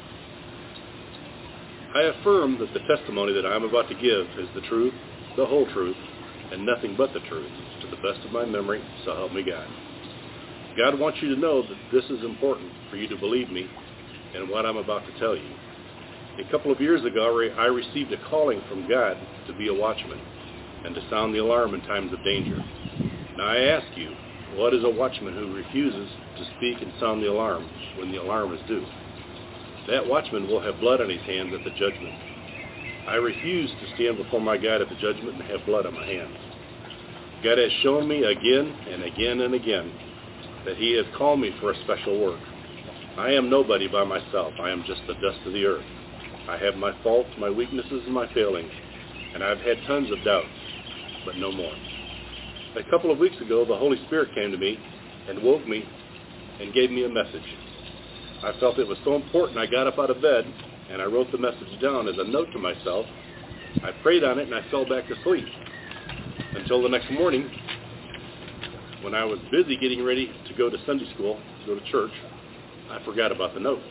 I 1.96 2.02
affirm 2.12 2.58
that 2.58 2.74
the 2.74 2.94
testimony 2.94 3.32
that 3.32 3.46
I 3.46 3.56
am 3.56 3.64
about 3.64 3.88
to 3.88 3.94
give 3.94 4.26
is 4.36 4.50
the 4.54 4.60
truth, 4.68 4.92
the 5.34 5.46
whole 5.46 5.64
truth, 5.72 5.96
and 6.52 6.66
nothing 6.66 6.94
but 6.94 7.14
the 7.14 7.20
truth, 7.20 7.50
to 7.80 7.86
the 7.88 7.96
best 7.96 8.20
of 8.22 8.32
my 8.32 8.44
memory, 8.44 8.82
so 9.06 9.16
help 9.16 9.32
me 9.32 9.42
God. 9.42 9.66
God 10.76 11.00
wants 11.00 11.22
you 11.22 11.34
to 11.34 11.40
know 11.40 11.62
that 11.62 11.78
this 11.90 12.04
is 12.10 12.22
important 12.22 12.70
for 12.90 12.96
you 12.96 13.08
to 13.08 13.16
believe 13.16 13.50
me 13.50 13.66
and 14.34 14.46
what 14.50 14.66
I'm 14.66 14.76
about 14.76 15.06
to 15.06 15.18
tell 15.18 15.34
you. 15.34 15.48
A 16.38 16.50
couple 16.50 16.70
of 16.70 16.82
years 16.82 17.02
ago, 17.02 17.48
I 17.58 17.64
received 17.64 18.12
a 18.12 18.28
calling 18.28 18.60
from 18.68 18.86
God 18.86 19.16
to 19.46 19.54
be 19.54 19.68
a 19.68 19.74
watchman 19.74 20.20
and 20.84 20.94
to 20.94 21.08
sound 21.08 21.34
the 21.34 21.38
alarm 21.38 21.72
in 21.72 21.80
times 21.80 22.12
of 22.12 22.22
danger. 22.22 22.60
Now 23.38 23.48
I 23.48 23.72
ask 23.72 23.86
you, 23.96 24.12
what 24.52 24.74
is 24.74 24.84
a 24.84 24.90
watchman 24.90 25.32
who 25.32 25.54
refuses 25.54 26.10
to 26.36 26.44
speak 26.58 26.82
and 26.82 26.92
sound 27.00 27.22
the 27.22 27.30
alarm 27.30 27.66
when 27.96 28.12
the 28.12 28.18
alarm 28.18 28.52
is 28.52 28.60
due? 28.68 28.84
That 29.88 30.06
watchman 30.06 30.48
will 30.48 30.60
have 30.60 30.80
blood 30.80 31.00
on 31.00 31.08
his 31.08 31.22
hands 31.22 31.54
at 31.54 31.62
the 31.62 31.70
judgment. 31.70 32.14
I 33.06 33.16
refuse 33.16 33.70
to 33.70 33.94
stand 33.94 34.16
before 34.16 34.40
my 34.40 34.56
God 34.56 34.82
at 34.82 34.88
the 34.88 34.96
judgment 34.96 35.40
and 35.40 35.50
have 35.50 35.64
blood 35.64 35.86
on 35.86 35.94
my 35.94 36.04
hands. 36.04 36.36
God 37.44 37.58
has 37.58 37.70
shown 37.82 38.08
me 38.08 38.24
again 38.24 38.74
and 38.90 39.04
again 39.04 39.40
and 39.40 39.54
again 39.54 39.92
that 40.64 40.76
he 40.76 40.96
has 40.96 41.06
called 41.16 41.38
me 41.38 41.52
for 41.60 41.70
a 41.70 41.84
special 41.84 42.20
work. 42.20 42.40
I 43.16 43.30
am 43.30 43.48
nobody 43.48 43.86
by 43.86 44.02
myself. 44.02 44.54
I 44.60 44.70
am 44.70 44.82
just 44.86 45.02
the 45.06 45.14
dust 45.14 45.38
of 45.46 45.52
the 45.52 45.64
earth. 45.64 45.84
I 46.48 46.56
have 46.58 46.74
my 46.74 46.92
faults, 47.02 47.30
my 47.38 47.50
weaknesses, 47.50 48.02
and 48.04 48.12
my 48.12 48.32
failings, 48.34 48.72
and 49.34 49.44
I've 49.44 49.60
had 49.60 49.78
tons 49.86 50.10
of 50.10 50.24
doubts, 50.24 50.48
but 51.24 51.36
no 51.36 51.52
more. 51.52 51.74
A 52.76 52.82
couple 52.90 53.10
of 53.10 53.18
weeks 53.18 53.40
ago, 53.40 53.64
the 53.64 53.76
Holy 53.76 53.96
Spirit 54.06 54.34
came 54.34 54.50
to 54.50 54.58
me 54.58 54.78
and 55.28 55.42
woke 55.42 55.66
me 55.66 55.84
and 56.60 56.74
gave 56.74 56.90
me 56.90 57.04
a 57.04 57.08
message. 57.08 57.42
I 58.46 58.52
felt 58.60 58.78
it 58.78 58.86
was 58.86 58.98
so 59.04 59.16
important 59.16 59.58
I 59.58 59.66
got 59.66 59.88
up 59.88 59.98
out 59.98 60.08
of 60.08 60.22
bed 60.22 60.46
and 60.88 61.02
I 61.02 61.04
wrote 61.06 61.32
the 61.32 61.38
message 61.38 61.80
down 61.82 62.06
as 62.06 62.14
a 62.16 62.22
note 62.22 62.46
to 62.52 62.60
myself. 62.60 63.04
I 63.82 63.90
prayed 64.02 64.22
on 64.22 64.38
it 64.38 64.46
and 64.46 64.54
I 64.54 64.62
fell 64.70 64.88
back 64.88 65.08
to 65.08 65.14
sleep 65.24 65.44
until 66.54 66.80
the 66.80 66.88
next 66.88 67.10
morning 67.10 67.50
when 69.02 69.16
I 69.16 69.24
was 69.24 69.40
busy 69.50 69.76
getting 69.76 70.04
ready 70.04 70.30
to 70.46 70.54
go 70.54 70.70
to 70.70 70.76
Sunday 70.86 71.12
school, 71.14 71.40
to 71.60 71.66
go 71.66 71.80
to 71.80 71.90
church, 71.90 72.12
I 72.88 73.04
forgot 73.04 73.32
about 73.32 73.52
the 73.52 73.60
note. 73.60 73.82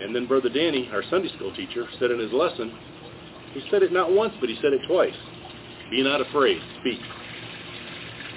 And 0.00 0.16
then 0.16 0.26
Brother 0.26 0.48
Danny, 0.48 0.88
our 0.90 1.02
Sunday 1.10 1.28
school 1.36 1.54
teacher, 1.54 1.84
said 1.98 2.10
in 2.10 2.18
his 2.18 2.32
lesson, 2.32 2.72
he 3.52 3.60
said 3.70 3.82
it 3.82 3.92
not 3.92 4.12
once, 4.12 4.32
but 4.40 4.48
he 4.48 4.56
said 4.56 4.72
it 4.72 4.80
twice. 4.88 5.14
Be 5.90 6.02
not 6.02 6.22
afraid. 6.22 6.60
Speak. 6.80 7.00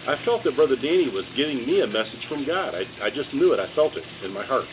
I 0.07 0.15
felt 0.25 0.43
that 0.43 0.57
Brother 0.57 0.75
Danny 0.75 1.09
was 1.09 1.23
giving 1.37 1.65
me 1.65 1.81
a 1.81 1.87
message 1.87 2.25
from 2.27 2.45
God. 2.45 2.75
I, 2.75 2.83
I 3.05 3.09
just 3.09 3.33
knew 3.33 3.53
it. 3.53 3.59
I 3.61 3.73
felt 3.75 3.95
it 3.95 4.03
in 4.25 4.33
my 4.33 4.45
heart. 4.45 4.65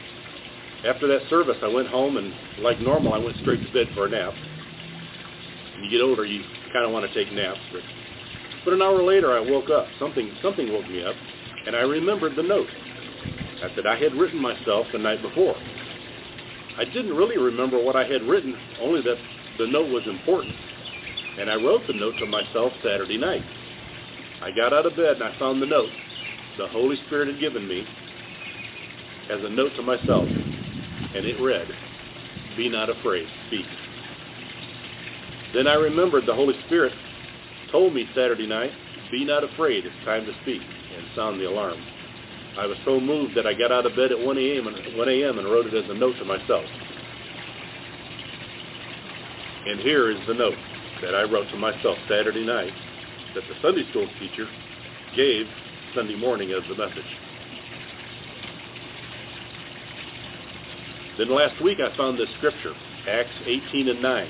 After 0.84 1.08
that 1.08 1.28
service, 1.30 1.56
I 1.62 1.68
went 1.68 1.88
home, 1.88 2.16
and 2.16 2.32
like 2.60 2.80
normal, 2.80 3.14
I 3.14 3.18
went 3.18 3.36
straight 3.38 3.62
to 3.62 3.72
bed 3.72 3.88
for 3.94 4.06
a 4.06 4.08
nap. 4.08 4.34
When 5.74 5.84
you 5.84 5.90
get 5.90 6.02
older, 6.02 6.24
you 6.24 6.42
kind 6.72 6.84
of 6.84 6.92
want 6.92 7.10
to 7.10 7.14
take 7.14 7.32
naps. 7.32 7.60
But, 7.72 7.82
but 8.64 8.74
an 8.74 8.82
hour 8.82 9.02
later, 9.02 9.36
I 9.36 9.40
woke 9.40 9.70
up. 9.70 9.86
Something, 9.98 10.30
something 10.42 10.72
woke 10.72 10.88
me 10.88 11.02
up, 11.02 11.14
and 11.66 11.74
I 11.74 11.80
remembered 11.80 12.36
the 12.36 12.42
note 12.42 12.68
that 13.74 13.86
I 13.86 13.96
had 13.96 14.14
written 14.14 14.40
myself 14.40 14.86
the 14.92 14.98
night 14.98 15.22
before. 15.22 15.56
I 16.78 16.84
didn't 16.84 17.14
really 17.14 17.38
remember 17.38 17.82
what 17.82 17.96
I 17.96 18.04
had 18.04 18.22
written, 18.22 18.54
only 18.80 19.00
that 19.02 19.16
the 19.58 19.66
note 19.66 19.90
was 19.90 20.06
important. 20.06 20.54
And 21.38 21.50
I 21.50 21.56
wrote 21.56 21.86
the 21.86 21.94
note 21.94 22.18
to 22.18 22.26
myself 22.26 22.72
Saturday 22.82 23.18
night. 23.18 23.42
I 24.42 24.50
got 24.50 24.72
out 24.72 24.86
of 24.86 24.96
bed 24.96 25.16
and 25.16 25.24
I 25.24 25.38
found 25.38 25.62
the 25.62 25.66
note 25.66 25.90
the 26.58 26.68
Holy 26.68 26.96
Spirit 27.06 27.28
had 27.28 27.40
given 27.40 27.66
me, 27.66 27.86
as 29.30 29.42
a 29.42 29.48
note 29.50 29.72
to 29.76 29.82
myself, 29.82 30.28
and 31.14 31.24
it 31.26 31.40
read, 31.40 31.68
Be 32.56 32.68
not 32.68 32.90
afraid, 32.90 33.26
speak. 33.48 33.66
Then 35.54 35.66
I 35.66 35.74
remembered 35.74 36.26
the 36.26 36.34
Holy 36.34 36.54
Spirit 36.66 36.92
told 37.72 37.94
me 37.94 38.06
Saturday 38.14 38.46
night, 38.46 38.72
Be 39.10 39.24
not 39.24 39.44
afraid, 39.44 39.84
it's 39.86 40.04
time 40.04 40.26
to 40.26 40.32
speak, 40.42 40.62
and 40.96 41.06
sound 41.14 41.40
the 41.40 41.48
alarm. 41.48 41.78
I 42.56 42.66
was 42.66 42.78
so 42.84 43.00
moved 43.00 43.36
that 43.36 43.46
I 43.46 43.54
got 43.54 43.72
out 43.72 43.86
of 43.86 43.96
bed 43.96 44.12
at 44.12 44.18
1 44.18 44.38
a.m. 44.38 44.66
and, 44.66 44.96
1 44.96 45.08
a.m. 45.08 45.38
and 45.38 45.46
wrote 45.46 45.66
it 45.66 45.74
as 45.74 45.88
a 45.90 45.94
note 45.94 46.16
to 46.18 46.24
myself. 46.24 46.64
And 49.66 49.80
here 49.80 50.10
is 50.10 50.18
the 50.26 50.34
note 50.34 50.56
that 51.02 51.14
I 51.14 51.22
wrote 51.24 51.50
to 51.50 51.56
myself 51.56 51.98
Saturday 52.08 52.44
night 52.44 52.72
that 53.34 53.44
the 53.48 53.54
Sunday 53.60 53.84
school 53.90 54.08
teacher 54.18 54.48
gave 55.14 55.46
Sunday 55.94 56.16
morning 56.16 56.52
as 56.52 56.62
the 56.68 56.74
message. 56.74 57.25
Then 61.18 61.30
last 61.30 61.62
week 61.62 61.78
I 61.80 61.96
found 61.96 62.18
this 62.18 62.28
scripture, 62.36 62.74
Acts 63.08 63.34
18 63.46 63.88
and 63.88 64.02
9. 64.02 64.28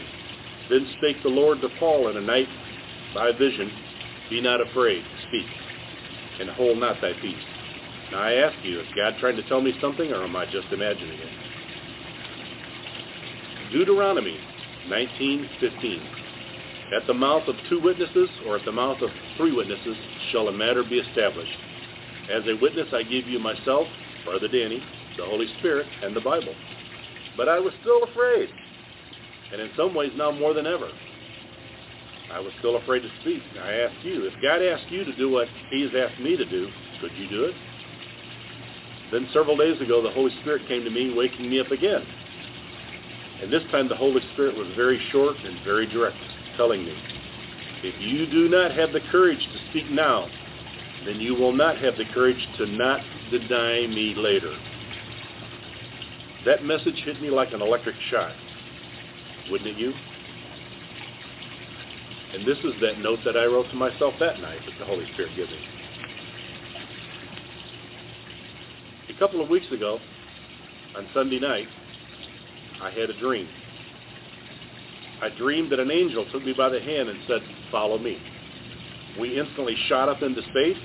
Then 0.70 0.86
spake 0.98 1.22
the 1.22 1.28
Lord 1.28 1.60
to 1.60 1.68
Paul 1.80 2.08
in 2.08 2.16
a 2.16 2.20
night 2.20 2.48
by 3.14 3.32
vision, 3.32 3.72
Be 4.30 4.40
not 4.40 4.60
afraid, 4.60 5.02
speak, 5.28 5.46
and 6.40 6.50
hold 6.50 6.78
not 6.78 7.00
thy 7.00 7.12
peace. 7.20 7.42
Now 8.12 8.20
I 8.20 8.34
ask 8.34 8.54
you, 8.64 8.80
is 8.80 8.86
God 8.94 9.14
trying 9.18 9.36
to 9.36 9.48
tell 9.48 9.60
me 9.60 9.74
something, 9.80 10.12
or 10.12 10.22
am 10.22 10.36
I 10.36 10.44
just 10.46 10.68
imagining 10.72 11.18
it? 11.18 11.32
Deuteronomy 13.72 14.38
19:15. 14.88 16.02
At 16.94 17.06
the 17.08 17.14
mouth 17.14 17.48
of 17.48 17.56
two 17.68 17.80
witnesses, 17.80 18.30
or 18.46 18.56
at 18.56 18.64
the 18.64 18.70
mouth 18.70 19.02
of 19.02 19.10
three 19.36 19.52
witnesses, 19.52 19.96
shall 20.30 20.46
a 20.46 20.52
matter 20.52 20.84
be 20.84 20.98
established. 21.00 21.58
As 22.30 22.46
a 22.46 22.54
witness 22.54 22.92
I 22.92 23.02
give 23.02 23.26
you 23.26 23.40
myself, 23.40 23.88
Brother 24.24 24.46
Danny, 24.46 24.82
the 25.16 25.24
Holy 25.24 25.48
Spirit, 25.58 25.86
and 26.02 26.14
the 26.14 26.20
Bible. 26.20 26.54
But 27.36 27.48
I 27.48 27.58
was 27.58 27.72
still 27.80 28.02
afraid, 28.04 28.48
and 29.52 29.60
in 29.60 29.70
some 29.76 29.94
ways 29.94 30.12
now 30.16 30.32
more 30.32 30.54
than 30.54 30.66
ever. 30.66 30.88
I 32.32 32.40
was 32.40 32.52
still 32.58 32.76
afraid 32.76 33.00
to 33.00 33.10
speak. 33.20 33.42
I 33.62 33.72
ask 33.72 33.94
you, 34.04 34.26
if 34.26 34.34
God 34.42 34.62
asked 34.62 34.90
you 34.90 35.04
to 35.04 35.16
do 35.16 35.30
what 35.30 35.48
he 35.70 35.82
has 35.82 35.92
asked 35.94 36.20
me 36.20 36.36
to 36.36 36.44
do, 36.44 36.68
could 37.00 37.12
you 37.12 37.28
do 37.28 37.44
it? 37.44 37.54
Then 39.12 39.28
several 39.32 39.56
days 39.56 39.80
ago, 39.80 40.02
the 40.02 40.10
Holy 40.10 40.32
Spirit 40.40 40.66
came 40.66 40.82
to 40.84 40.90
me, 40.90 41.14
waking 41.14 41.48
me 41.48 41.60
up 41.60 41.70
again. 41.70 42.02
And 43.42 43.52
this 43.52 43.62
time 43.70 43.88
the 43.88 43.96
Holy 43.96 44.20
Spirit 44.32 44.56
was 44.56 44.68
very 44.74 45.00
short 45.12 45.36
and 45.44 45.62
very 45.64 45.86
direct, 45.86 46.16
telling 46.56 46.84
me, 46.84 46.94
if 47.84 47.94
you 48.00 48.26
do 48.26 48.48
not 48.48 48.74
have 48.74 48.92
the 48.92 49.00
courage 49.12 49.38
to 49.38 49.70
speak 49.70 49.88
now, 49.90 50.28
then 51.04 51.20
you 51.20 51.34
will 51.34 51.52
not 51.52 51.78
have 51.78 51.96
the 51.96 52.04
courage 52.12 52.44
to 52.58 52.66
not 52.66 53.02
deny 53.30 53.86
me 53.86 54.14
later. 54.16 54.56
That 56.46 56.64
message 56.64 57.02
hit 57.04 57.20
me 57.20 57.28
like 57.28 57.52
an 57.52 57.60
electric 57.60 57.96
shock. 58.08 58.32
Wouldn't 59.50 59.68
it 59.68 59.76
you? 59.76 59.92
And 62.32 62.46
this 62.46 62.58
is 62.58 62.80
that 62.82 63.00
note 63.00 63.18
that 63.24 63.36
I 63.36 63.46
wrote 63.46 63.68
to 63.70 63.74
myself 63.74 64.14
that 64.20 64.40
night 64.40 64.60
that 64.64 64.78
the 64.78 64.84
Holy 64.84 65.04
Spirit 65.14 65.34
gave 65.34 65.48
me. 65.48 65.58
A 69.08 69.18
couple 69.18 69.42
of 69.42 69.48
weeks 69.48 69.66
ago, 69.72 69.98
on 70.96 71.08
Sunday 71.12 71.40
night, 71.40 71.66
I 72.80 72.90
had 72.90 73.10
a 73.10 73.18
dream. 73.18 73.48
I 75.20 75.30
dreamed 75.36 75.72
that 75.72 75.80
an 75.80 75.90
angel 75.90 76.26
took 76.30 76.44
me 76.44 76.52
by 76.52 76.68
the 76.68 76.80
hand 76.80 77.08
and 77.08 77.18
said, 77.26 77.40
follow 77.72 77.98
me. 77.98 78.18
We 79.18 79.40
instantly 79.40 79.76
shot 79.88 80.08
up 80.08 80.22
into 80.22 80.42
space, 80.50 80.76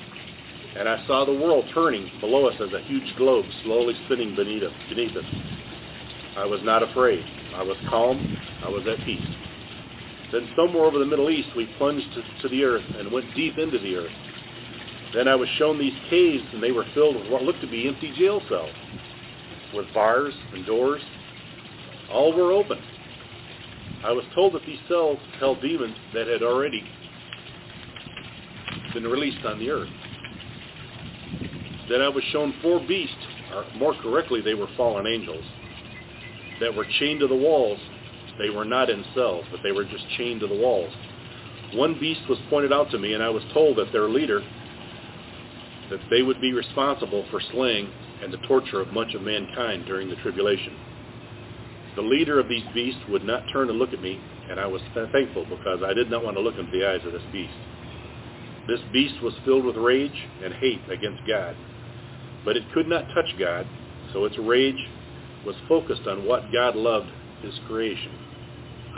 and 0.78 0.88
I 0.88 1.06
saw 1.06 1.26
the 1.26 1.34
world 1.34 1.66
turning 1.74 2.10
below 2.20 2.46
us 2.46 2.56
as 2.62 2.72
a 2.74 2.82
huge 2.86 3.16
globe 3.18 3.46
slowly 3.64 3.94
spinning 4.06 4.36
beneath 4.36 4.64
us. 4.64 4.74
Beneath 4.90 5.16
us. 5.16 5.26
I 6.38 6.46
was 6.46 6.62
not 6.64 6.82
afraid. 6.82 7.24
I 7.56 7.64
was 7.64 7.78
calm. 7.90 8.38
I 8.64 8.70
was 8.70 8.86
at 8.88 9.06
peace. 9.06 9.28
Then 10.32 10.48
somewhere 10.56 10.86
over 10.86 10.98
the 10.98 11.06
Middle 11.06 11.30
East, 11.30 11.50
we 11.58 11.66
plunged 11.78 12.08
to, 12.14 12.42
to 12.42 12.50
the 12.50 12.64
earth 12.64 12.86
and 12.98 13.12
went 13.12 13.36
deep 13.36 13.58
into 13.58 13.80
the 13.80 13.96
earth. 13.96 14.12
Then 15.14 15.28
I 15.28 15.36
was 15.36 15.50
shown 15.58 15.78
these 15.78 15.98
caves, 16.10 16.44
and 16.54 16.64
they 16.64 16.72
were 16.72 16.86
filled 16.94 17.18
with 17.18 17.30
what 17.30 17.44
looked 17.44 17.60
to 17.62 17.68
be 17.68 17.88
empty 17.88 18.14
jail 18.18 18.42
cells, 18.48 18.72
with 19.76 19.94
bars 19.94 20.34
and 20.54 20.66
doors. 20.66 21.02
All 22.10 22.34
were 22.34 22.54
open. 22.54 22.80
I 24.06 24.14
was 24.14 24.24
told 24.34 24.54
that 24.54 24.66
these 24.66 24.80
cells 24.88 25.20
held 25.38 25.62
demons 25.62 25.96
that 26.14 26.28
had 26.28 26.42
already 26.42 26.84
been 28.94 29.04
released 29.04 29.46
on 29.46 29.60
the 29.60 29.70
earth. 29.70 29.90
Then 31.92 32.02
I 32.02 32.10
was 32.10 32.24
shown 32.32 32.54
four 32.62 32.80
beasts, 32.80 33.16
or 33.54 33.66
more 33.76 33.94
correctly, 34.02 34.42
they 34.42 34.54
were 34.54 34.70
fallen 34.78 35.06
angels, 35.06 35.44
that 36.60 36.74
were 36.74 36.86
chained 37.00 37.20
to 37.20 37.28
the 37.28 37.36
walls 37.36 37.80
they 38.42 38.50
were 38.50 38.66
not 38.66 38.90
in 38.90 39.06
cells, 39.14 39.46
but 39.52 39.62
they 39.64 39.72
were 39.72 39.84
just 39.84 40.04
chained 40.18 40.40
to 40.42 40.48
the 40.48 40.56
walls. 40.56 40.92
One 41.74 42.00
beast 42.00 42.22
was 42.28 42.40
pointed 42.50 42.74
out 42.74 42.90
to 42.92 42.98
me, 42.98 43.14
and 43.14 43.22
I 43.22 43.30
was 43.30 43.44
told 43.54 43.78
that 43.78 43.92
their 43.92 44.10
leader, 44.10 44.42
that 45.90 46.00
they 46.10 46.24
would 46.24 46.42
be 46.42 46.54
responsible 46.54 47.26
for 47.30 47.40
slaying 47.52 47.92
and 48.24 48.34
the 48.34 48.42
torture 48.48 48.82
of 48.82 48.94
much 48.94 49.14
of 49.14 49.22
mankind 49.22 49.86
during 49.86 50.10
the 50.10 50.16
tribulation. 50.18 50.76
The 51.96 52.02
leader 52.02 52.40
of 52.40 52.50
these 52.50 52.66
beasts 52.74 53.02
would 53.10 53.24
not 53.24 53.44
turn 53.54 53.68
to 53.68 53.74
look 53.74 53.94
at 53.94 54.02
me, 54.02 54.20
and 54.50 54.60
I 54.60 54.66
was 54.66 54.82
thankful 54.94 55.46
because 55.46 55.82
I 55.86 55.94
did 55.94 56.10
not 56.10 56.24
want 56.24 56.36
to 56.38 56.42
look 56.42 56.58
into 56.58 56.72
the 56.72 56.88
eyes 56.88 57.06
of 57.06 57.12
this 57.14 57.22
beast. 57.32 57.54
This 58.68 58.80
beast 58.92 59.22
was 59.22 59.34
filled 59.46 59.66
with 59.66 59.76
rage 59.76 60.18
and 60.44 60.54
hate 60.54 60.82
against 60.90 61.22
God, 61.28 61.56
but 62.46 62.58
it 62.58 62.64
could 62.74 62.88
not 62.88 63.06
touch 63.14 63.36
God, 63.40 63.68
so 64.14 64.26
its 64.26 64.38
rage 64.38 64.88
was 65.46 65.56
focused 65.68 66.08
on 66.08 66.26
what 66.26 66.52
God 66.52 66.76
loved 66.76 67.10
his 67.42 67.54
creation, 67.68 68.12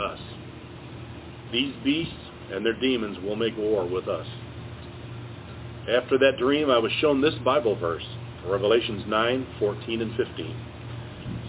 us. 0.00 0.18
These 1.52 1.74
beasts 1.82 2.12
and 2.52 2.64
their 2.64 2.78
demons 2.78 3.18
will 3.22 3.36
make 3.36 3.56
war 3.56 3.88
with 3.88 4.08
us. 4.08 4.26
After 5.88 6.18
that 6.18 6.38
dream, 6.38 6.70
I 6.70 6.78
was 6.78 6.92
shown 7.00 7.20
this 7.20 7.34
Bible 7.44 7.76
verse, 7.76 8.04
Revelations 8.46 9.04
9, 9.06 9.46
14, 9.58 10.00
and 10.00 10.16
15, 10.16 10.56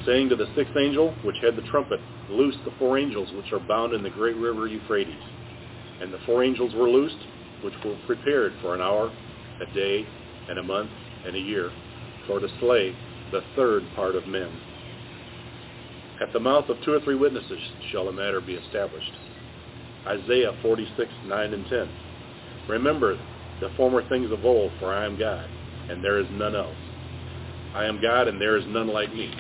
saying 0.06 0.30
to 0.30 0.36
the 0.36 0.48
sixth 0.56 0.76
angel, 0.78 1.14
which 1.24 1.38
had 1.42 1.56
the 1.56 1.62
trumpet, 1.64 2.00
Loose 2.30 2.56
the 2.66 2.72
four 2.80 2.98
angels 2.98 3.30
which 3.34 3.54
are 3.54 3.60
bound 3.60 3.94
in 3.94 4.02
the 4.02 4.10
great 4.10 4.36
river 4.36 4.68
Euphrates. 4.68 5.22
And 6.02 6.12
the 6.12 6.18
four 6.26 6.44
angels 6.44 6.74
were 6.74 6.90
loosed, 6.90 7.20
which 7.64 7.76
were 7.84 7.98
prepared 8.08 8.54
for 8.62 8.74
an 8.74 8.82
hour, 8.82 9.12
a 9.62 9.74
day, 9.74 10.08
and 10.50 10.58
a 10.58 10.64
month, 10.64 10.90
and 11.26 11.36
a 11.36 11.40
year, 11.40 11.72
for 12.28 12.40
to 12.40 12.48
slay 12.60 12.95
the 13.32 13.42
third 13.56 13.84
part 13.95 14.16
of 14.16 14.28
men. 14.28 14.52
At 16.22 16.32
the 16.32 16.40
mouth 16.40 16.70
of 16.70 16.78
two 16.84 16.94
or 16.94 17.02
three 17.02 17.16
witnesses 17.16 17.60
shall 17.92 18.08
a 18.08 18.14
matter 18.14 18.40
be 18.40 18.54
established. 18.56 19.12
Isaiah 20.08 20.54
46, 20.62 21.12
9 21.26 21.54
and 21.54 21.66
10. 21.68 21.90
Remember 22.70 23.18
the 23.60 23.70
former 23.76 24.08
things 24.08 24.32
of 24.32 24.45
old, 24.45 24.72
for 24.80 24.94
I 24.94 25.06
am 25.06 25.18
God, 25.20 25.50
and 25.90 26.04
there 26.04 26.20
is 26.20 26.28
none 26.32 26.56
else. 26.56 26.76
I 27.74 27.86
am 27.86 28.02
God, 28.02 28.28
and 28.28 28.40
there 28.40 28.56
is 28.58 28.66
none 28.68 28.88
like 28.88 29.14
me. 29.14 29.34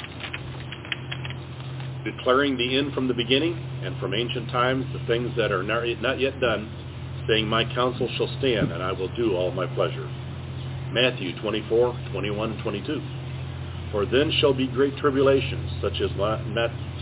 Declaring 2.03 2.57
the 2.57 2.77
end 2.77 2.93
from 2.93 3.07
the 3.07 3.13
beginning, 3.13 3.57
and 3.83 3.97
from 3.97 4.13
ancient 4.13 4.49
times 4.51 4.85
the 4.93 5.05
things 5.07 5.31
that 5.37 5.51
are 5.51 5.63
not 5.63 6.19
yet 6.19 6.39
done, 6.39 6.69
saying, 7.27 7.47
My 7.47 7.63
counsel 7.73 8.09
shall 8.17 8.29
stand, 8.39 8.71
and 8.71 8.83
I 8.83 8.91
will 8.91 9.13
do 9.15 9.35
all 9.35 9.51
my 9.51 9.65
pleasure. 9.67 10.07
Matthew 10.95 11.37
24, 11.41 11.99
21, 12.13 12.51
and 12.51 12.61
22. 12.61 13.01
For 13.91 14.05
then 14.05 14.31
shall 14.39 14.53
be 14.53 14.65
great 14.65 14.95
tribulations, 14.95 15.69
such 15.81 15.99
as 15.99 16.09
not, 16.15 16.39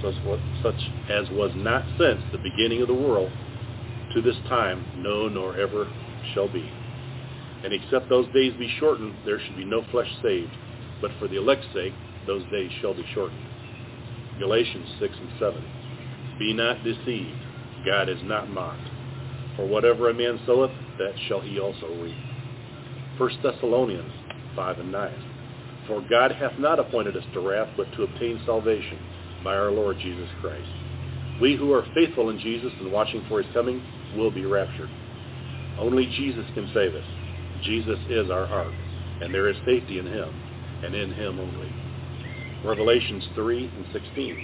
such 0.02 0.82
as 1.12 1.30
was 1.30 1.52
not 1.54 1.86
since 2.00 2.20
the 2.32 2.40
beginning 2.40 2.82
of 2.82 2.88
the 2.88 2.96
world 2.96 3.32
to 4.16 4.22
this 4.24 4.36
time, 4.50 4.84
no, 4.98 5.30
nor 5.30 5.56
ever 5.60 5.88
shall 6.34 6.52
be. 6.52 6.68
And 7.64 7.72
except 7.72 8.10
those 8.10 8.26
days 8.34 8.54
be 8.58 8.68
shortened, 8.80 9.14
there 9.28 9.40
should 9.40 9.58
be 9.58 9.64
no 9.64 9.86
flesh 9.92 10.10
saved. 10.24 10.58
But 11.00 11.12
for 11.20 11.28
the 11.28 11.38
elect's 11.38 11.68
sake, 11.72 11.94
those 12.26 12.50
days 12.50 12.72
shall 12.82 12.96
be 12.96 13.06
shortened. 13.14 13.46
Galatians 14.40 14.90
6 15.00 15.16
and 15.20 15.30
7. 15.38 15.64
Be 16.40 16.52
not 16.52 16.84
deceived. 16.84 17.38
God 17.86 18.10
is 18.10 18.24
not 18.24 18.50
mocked. 18.50 18.90
For 19.56 19.68
whatever 19.68 20.10
a 20.10 20.16
man 20.16 20.40
soweth, 20.48 20.72
that 20.98 21.14
shall 21.28 21.42
he 21.42 21.60
also 21.60 21.88
reap. 22.02 22.33
1 23.18 23.30
Thessalonians 23.44 24.12
5 24.56 24.80
and 24.80 24.92
9. 24.92 25.14
For 25.88 26.02
God 26.10 26.32
hath 26.32 26.58
not 26.58 26.80
appointed 26.80 27.16
us 27.16 27.24
to 27.34 27.42
wrath, 27.42 27.70
but 27.78 27.92
to 27.94 28.04
obtain 28.04 28.42
salvation 28.46 28.98
by 29.44 29.56
our 29.56 29.72
Lord 29.72 29.98
Jesus 30.00 30.30
Christ. 30.42 30.70
We 31.42 31.56
who 31.56 31.74
are 31.74 31.86
faithful 31.94 32.30
in 32.30 32.40
Jesus 32.40 32.72
and 32.80 32.92
watching 32.92 33.24
for 33.28 33.42
his 33.42 33.54
coming 33.54 33.84
will 34.16 34.32
be 34.32 34.46
raptured. 34.46 34.90
Only 35.80 36.06
Jesus 36.06 36.46
can 36.54 36.70
save 36.74 36.96
us. 36.96 37.06
Jesus 37.64 38.00
is 38.10 38.30
our 38.32 38.48
ark, 38.48 38.74
and 39.22 39.34
there 39.34 39.50
is 39.50 39.58
safety 39.66 40.00
in 40.00 40.06
him, 40.06 40.30
and 40.84 40.96
in 40.96 41.14
him 41.14 41.40
only. 41.40 41.72
Revelations 42.66 43.28
3 43.36 43.72
and 43.76 43.86
16. 43.92 44.38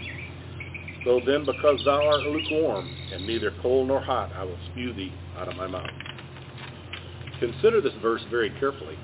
So 1.06 1.22
then, 1.26 1.46
because 1.46 1.80
thou 1.86 2.06
art 2.06 2.24
lukewarm, 2.24 2.90
and 3.14 3.26
neither 3.26 3.54
cold 3.62 3.88
nor 3.88 4.02
hot, 4.02 4.32
I 4.36 4.44
will 4.44 4.58
spew 4.72 4.94
thee 4.94 5.14
out 5.38 5.48
of 5.48 5.56
my 5.56 5.68
mouth. 5.68 5.90
Consider 7.40 7.82
this 7.82 7.94
verse 8.02 8.22
very 8.30 8.50
carefully. 8.60 8.98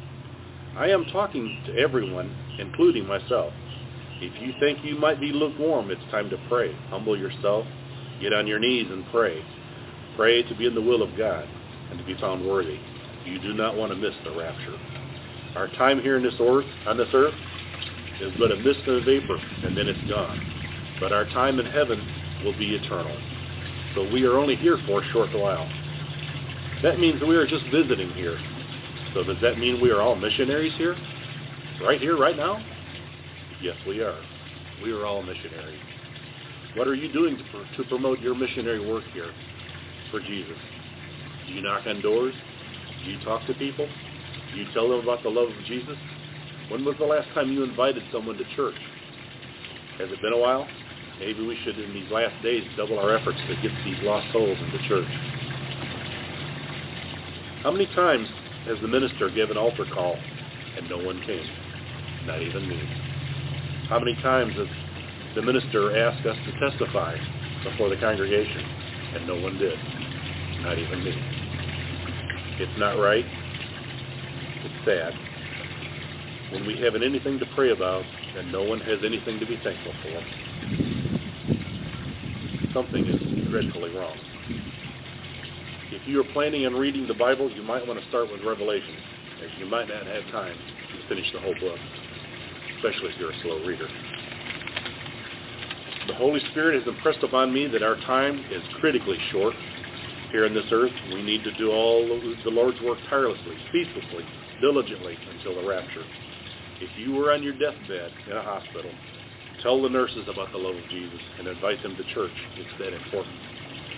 I 0.78 0.88
am 0.88 1.06
talking 1.06 1.58
to 1.68 1.78
everyone, 1.78 2.36
including 2.60 3.06
myself. 3.08 3.54
If 4.20 4.42
you 4.42 4.54
think 4.60 4.84
you 4.84 4.96
might 4.98 5.20
be 5.20 5.32
lukewarm, 5.32 5.90
it's 5.90 6.02
time 6.12 6.30
to 6.30 6.38
pray. 6.50 6.74
Humble 6.90 7.18
yourself. 7.18 7.66
Get 8.22 8.34
on 8.34 8.48
your 8.48 8.60
knees 8.60 8.88
and 8.90 9.06
pray. 9.12 9.42
Pray 10.16 10.44
to 10.44 10.56
be 10.56 10.68
in 10.68 10.76
the 10.76 10.82
will 10.82 11.02
of 11.02 11.18
God 11.18 11.48
and 11.90 12.00
to 12.00 12.06
be 12.06 12.16
found 12.20 12.46
worthy. 12.46 12.80
You 13.26 13.40
do 13.40 13.54
not 13.54 13.76
want 13.76 13.92
to 13.92 13.98
miss 13.98 14.14
the 14.24 14.36
rapture. 14.36 14.78
Our 15.56 15.68
time 15.76 16.02
here 16.02 16.18
in 16.18 16.24
this 16.24 16.36
earth, 16.40 16.66
on 16.88 16.98
this 16.98 17.08
earth 17.14 17.34
is 18.22 18.34
but 18.38 18.52
a 18.52 18.56
mist 18.58 18.80
and 18.88 19.02
a 19.02 19.06
vapor, 19.06 19.38
and 19.64 19.78
then 19.78 19.88
it's 19.88 20.10
gone. 20.10 20.40
But 21.00 21.12
our 21.12 21.26
time 21.26 21.60
in 21.60 21.66
heaven 21.66 22.00
will 22.44 22.58
be 22.58 22.76
eternal. 22.76 23.18
So 23.96 24.12
we 24.12 24.26
are 24.26 24.38
only 24.38 24.56
here 24.56 24.78
for 24.86 25.02
a 25.02 25.12
short 25.12 25.34
while. 25.34 25.68
That 26.84 27.00
means 27.00 27.22
we 27.22 27.36
are 27.36 27.48
just 27.48 27.66
visiting 27.72 28.10
here. 28.12 28.38
So 29.14 29.24
does 29.24 29.38
that 29.42 29.58
mean 29.58 29.82
we 29.82 29.92
are 29.92 30.02
all 30.02 30.16
missionaries 30.16 30.74
here? 30.78 30.96
Right 31.82 32.00
here, 32.00 32.18
right 32.18 32.36
now? 32.36 32.64
Yes, 33.62 33.76
we 33.88 34.02
are. 34.02 34.20
We 34.84 34.92
are 34.92 35.06
all 35.06 35.24
missionaries. 35.24 35.80
What 36.76 36.88
are 36.88 36.96
you 36.96 37.12
doing 37.12 37.38
to, 37.38 37.78
to 37.84 37.90
promote 37.90 38.20
your 38.20 38.36
missionary 38.36 38.86
work 38.86 39.06
here 39.14 39.32
for 40.12 40.20
Jesus? 40.20 40.58
Do 41.48 41.54
you 41.54 41.62
knock 41.62 41.88
on 41.88 42.02
doors? 42.02 42.34
Do 43.04 43.12
you 43.12 43.24
talk 43.24 43.46
to 43.48 43.54
people? 43.54 43.88
Do 44.52 44.60
you 44.60 44.66
tell 44.74 44.90
them 44.90 45.00
about 45.00 45.24
the 45.24 45.30
love 45.30 45.50
of 45.50 45.64
Jesus? 45.66 45.98
When 46.70 46.84
was 46.84 46.96
the 46.98 47.06
last 47.06 47.30
time 47.34 47.52
you 47.52 47.64
invited 47.64 48.04
someone 48.12 48.38
to 48.38 48.44
church? 48.56 48.76
Has 50.00 50.12
it 50.12 50.22
been 50.22 50.34
a 50.34 50.38
while? 50.38 50.68
Maybe 51.20 51.46
we 51.46 51.58
should, 51.64 51.80
in 51.80 51.94
these 51.94 52.12
last 52.12 52.42
days, 52.44 52.64
double 52.76 53.00
our 53.00 53.16
efforts 53.16 53.38
to 53.48 53.56
get 53.62 53.72
these 53.86 53.98
lost 54.04 54.28
souls 54.34 54.58
into 54.60 54.88
church. 54.90 55.08
How 57.66 57.72
many 57.72 57.88
times 57.96 58.30
has 58.68 58.78
the 58.80 58.88
minister 58.88 59.28
given 59.32 59.58
altar 59.58 59.86
call 59.92 60.20
and 60.78 60.88
no 60.88 61.00
one 61.00 61.20
came? 61.26 61.50
Not 62.28 62.40
even 62.40 62.70
me. 62.70 62.78
How 63.90 63.98
many 63.98 64.14
times 64.22 64.54
has 64.54 64.68
the 65.34 65.42
minister 65.42 65.98
asked 65.98 66.24
us 66.28 66.38
to 66.46 66.52
testify 66.60 67.18
before 67.64 67.90
the 67.90 67.98
congregation 67.98 68.62
and 69.16 69.26
no 69.26 69.34
one 69.42 69.58
did? 69.58 69.80
Not 70.62 70.78
even 70.78 71.04
me. 71.04 71.18
It's 72.62 72.78
not 72.78 73.00
right. 73.02 73.26
It's 74.62 74.86
sad. 74.86 75.16
When 76.54 76.68
we 76.68 76.78
haven't 76.78 77.02
anything 77.02 77.40
to 77.40 77.48
pray 77.56 77.72
about 77.72 78.06
and 78.38 78.52
no 78.52 78.62
one 78.62 78.80
has 78.82 79.00
anything 79.04 79.40
to 79.40 79.46
be 79.48 79.58
thankful 79.64 79.94
for, 80.04 80.22
something 82.76 83.08
is 83.08 83.50
dreadfully 83.50 83.90
wrong. 83.90 84.20
If 85.92 86.08
you 86.08 86.20
are 86.20 86.34
planning 86.34 86.66
on 86.66 86.74
reading 86.74 87.06
the 87.08 87.14
Bible, 87.14 87.52
you 87.52 87.62
might 87.62 87.86
want 87.86 88.02
to 88.02 88.08
start 88.10 88.32
with 88.32 88.42
Revelation, 88.42 88.96
as 89.44 89.52
you 89.60 89.68
might 89.68 89.88
not 89.88 90.08
have 90.08 90.24
time 90.32 90.58
to 90.58 91.08
finish 91.08 91.32
the 91.32 91.40
whole 91.40 91.54
book, 91.62 91.78
especially 92.78 93.14
if 93.14 93.20
you're 93.20 93.30
a 93.30 93.42
slow 93.44 93.64
reader. 93.66 93.88
The 96.08 96.16
Holy 96.16 96.42
Spirit 96.52 96.82
has 96.82 96.88
impressed 96.88 97.22
upon 97.22 97.54
me 97.54 97.68
that 97.68 97.84
our 97.84 97.98
time 98.02 98.40
is 98.50 98.64
critically 98.82 99.18
short 99.32 99.54
here 100.32 100.46
on 100.46 100.56
this 100.56 100.66
earth. 100.72 100.94
We 101.14 101.22
need 101.22 101.44
to 101.44 101.54
do 101.56 101.70
all 101.70 102.02
the 102.44 102.50
Lord's 102.50 102.82
work 102.82 102.98
tirelessly, 103.08 103.56
ceaselessly, 103.72 104.26
diligently 104.62 105.18
until 105.38 105.62
the 105.62 105.68
rapture. 105.68 106.06
If 106.82 106.90
you 106.98 107.14
were 107.14 107.32
on 107.32 107.44
your 107.44 107.54
deathbed 107.54 108.12
in 108.26 108.38
a 108.38 108.42
hospital, 108.42 108.92
tell 109.62 109.82
the 109.84 109.90
nurses 109.90 110.26
about 110.34 110.52
the 110.52 110.58
love 110.58 110.76
of 110.76 110.90
Jesus 110.90 111.22
and 111.38 111.48
invite 111.48 111.82
them 111.84 111.96
to 111.96 112.04
church. 112.14 112.36
It's 112.58 112.74
that 112.80 112.94
important. 112.94 113.38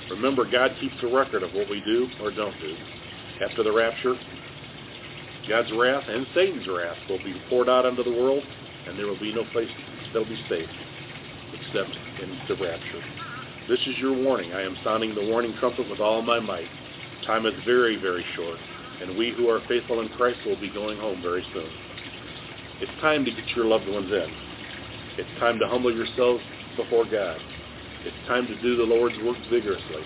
Remember, 0.09 0.49
God 0.49 0.71
keeps 0.79 0.95
a 1.03 1.07
record 1.07 1.43
of 1.43 1.53
what 1.53 1.69
we 1.69 1.81
do 1.81 2.07
or 2.21 2.31
don't 2.31 2.57
do. 2.59 2.75
After 3.43 3.63
the 3.63 3.71
rapture, 3.71 4.15
God's 5.47 5.71
wrath 5.73 6.03
and 6.07 6.25
Satan's 6.33 6.67
wrath 6.67 6.97
will 7.09 7.23
be 7.23 7.35
poured 7.49 7.69
out 7.69 7.85
onto 7.85 8.03
the 8.03 8.11
world, 8.11 8.43
and 8.87 8.97
there 8.97 9.07
will 9.07 9.19
be 9.19 9.33
no 9.33 9.43
place 9.51 9.69
that 10.13 10.19
will 10.19 10.25
be 10.25 10.43
safe 10.49 10.69
except 11.53 11.95
in 12.21 12.37
the 12.47 12.55
rapture. 12.55 13.03
This 13.69 13.79
is 13.81 13.97
your 13.97 14.13
warning. 14.13 14.53
I 14.53 14.61
am 14.63 14.77
sounding 14.83 15.13
the 15.13 15.25
warning 15.25 15.53
trumpet 15.59 15.89
with 15.89 15.99
all 15.99 16.21
my 16.21 16.39
might. 16.39 16.69
Time 17.25 17.45
is 17.45 17.53
very, 17.65 17.97
very 17.97 18.25
short, 18.35 18.57
and 19.01 19.17
we 19.17 19.33
who 19.35 19.49
are 19.49 19.61
faithful 19.67 20.01
in 20.01 20.09
Christ 20.09 20.39
will 20.45 20.59
be 20.59 20.69
going 20.69 20.97
home 20.97 21.21
very 21.21 21.45
soon. 21.53 21.69
It's 22.79 23.01
time 23.01 23.25
to 23.25 23.31
get 23.31 23.47
your 23.55 23.65
loved 23.65 23.87
ones 23.87 24.11
in. 24.11 24.33
It's 25.17 25.39
time 25.39 25.59
to 25.59 25.67
humble 25.67 25.93
yourselves 25.93 26.43
before 26.77 27.05
God. 27.05 27.39
It's 28.07 28.27
time 28.27 28.47
to 28.47 28.55
do 28.61 28.77
the 28.77 28.83
Lord's 28.83 29.19
work 29.19 29.35
vigorously. 29.51 30.01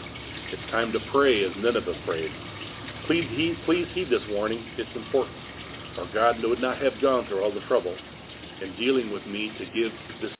It's 0.52 0.72
time 0.72 0.92
to 0.92 1.00
pray 1.12 1.44
as 1.44 1.52
Nineveh 1.58 1.94
prayed. 2.04 2.32
Please 3.06 3.30
heed, 3.30 3.56
please 3.64 3.86
heed 3.94 4.10
this 4.10 4.24
warning. 4.32 4.66
It's 4.80 4.90
important. 4.96 5.38
Or 6.00 6.08
God 6.12 6.42
would 6.42 6.62
not 6.62 6.82
have 6.82 7.00
gone 7.00 7.28
through 7.28 7.44
all 7.44 7.52
the 7.52 7.62
trouble 7.68 7.94
in 8.62 8.74
dealing 8.76 9.14
with 9.14 9.24
me 9.28 9.54
to 9.60 9.66
give 9.66 9.92
this 10.20 10.32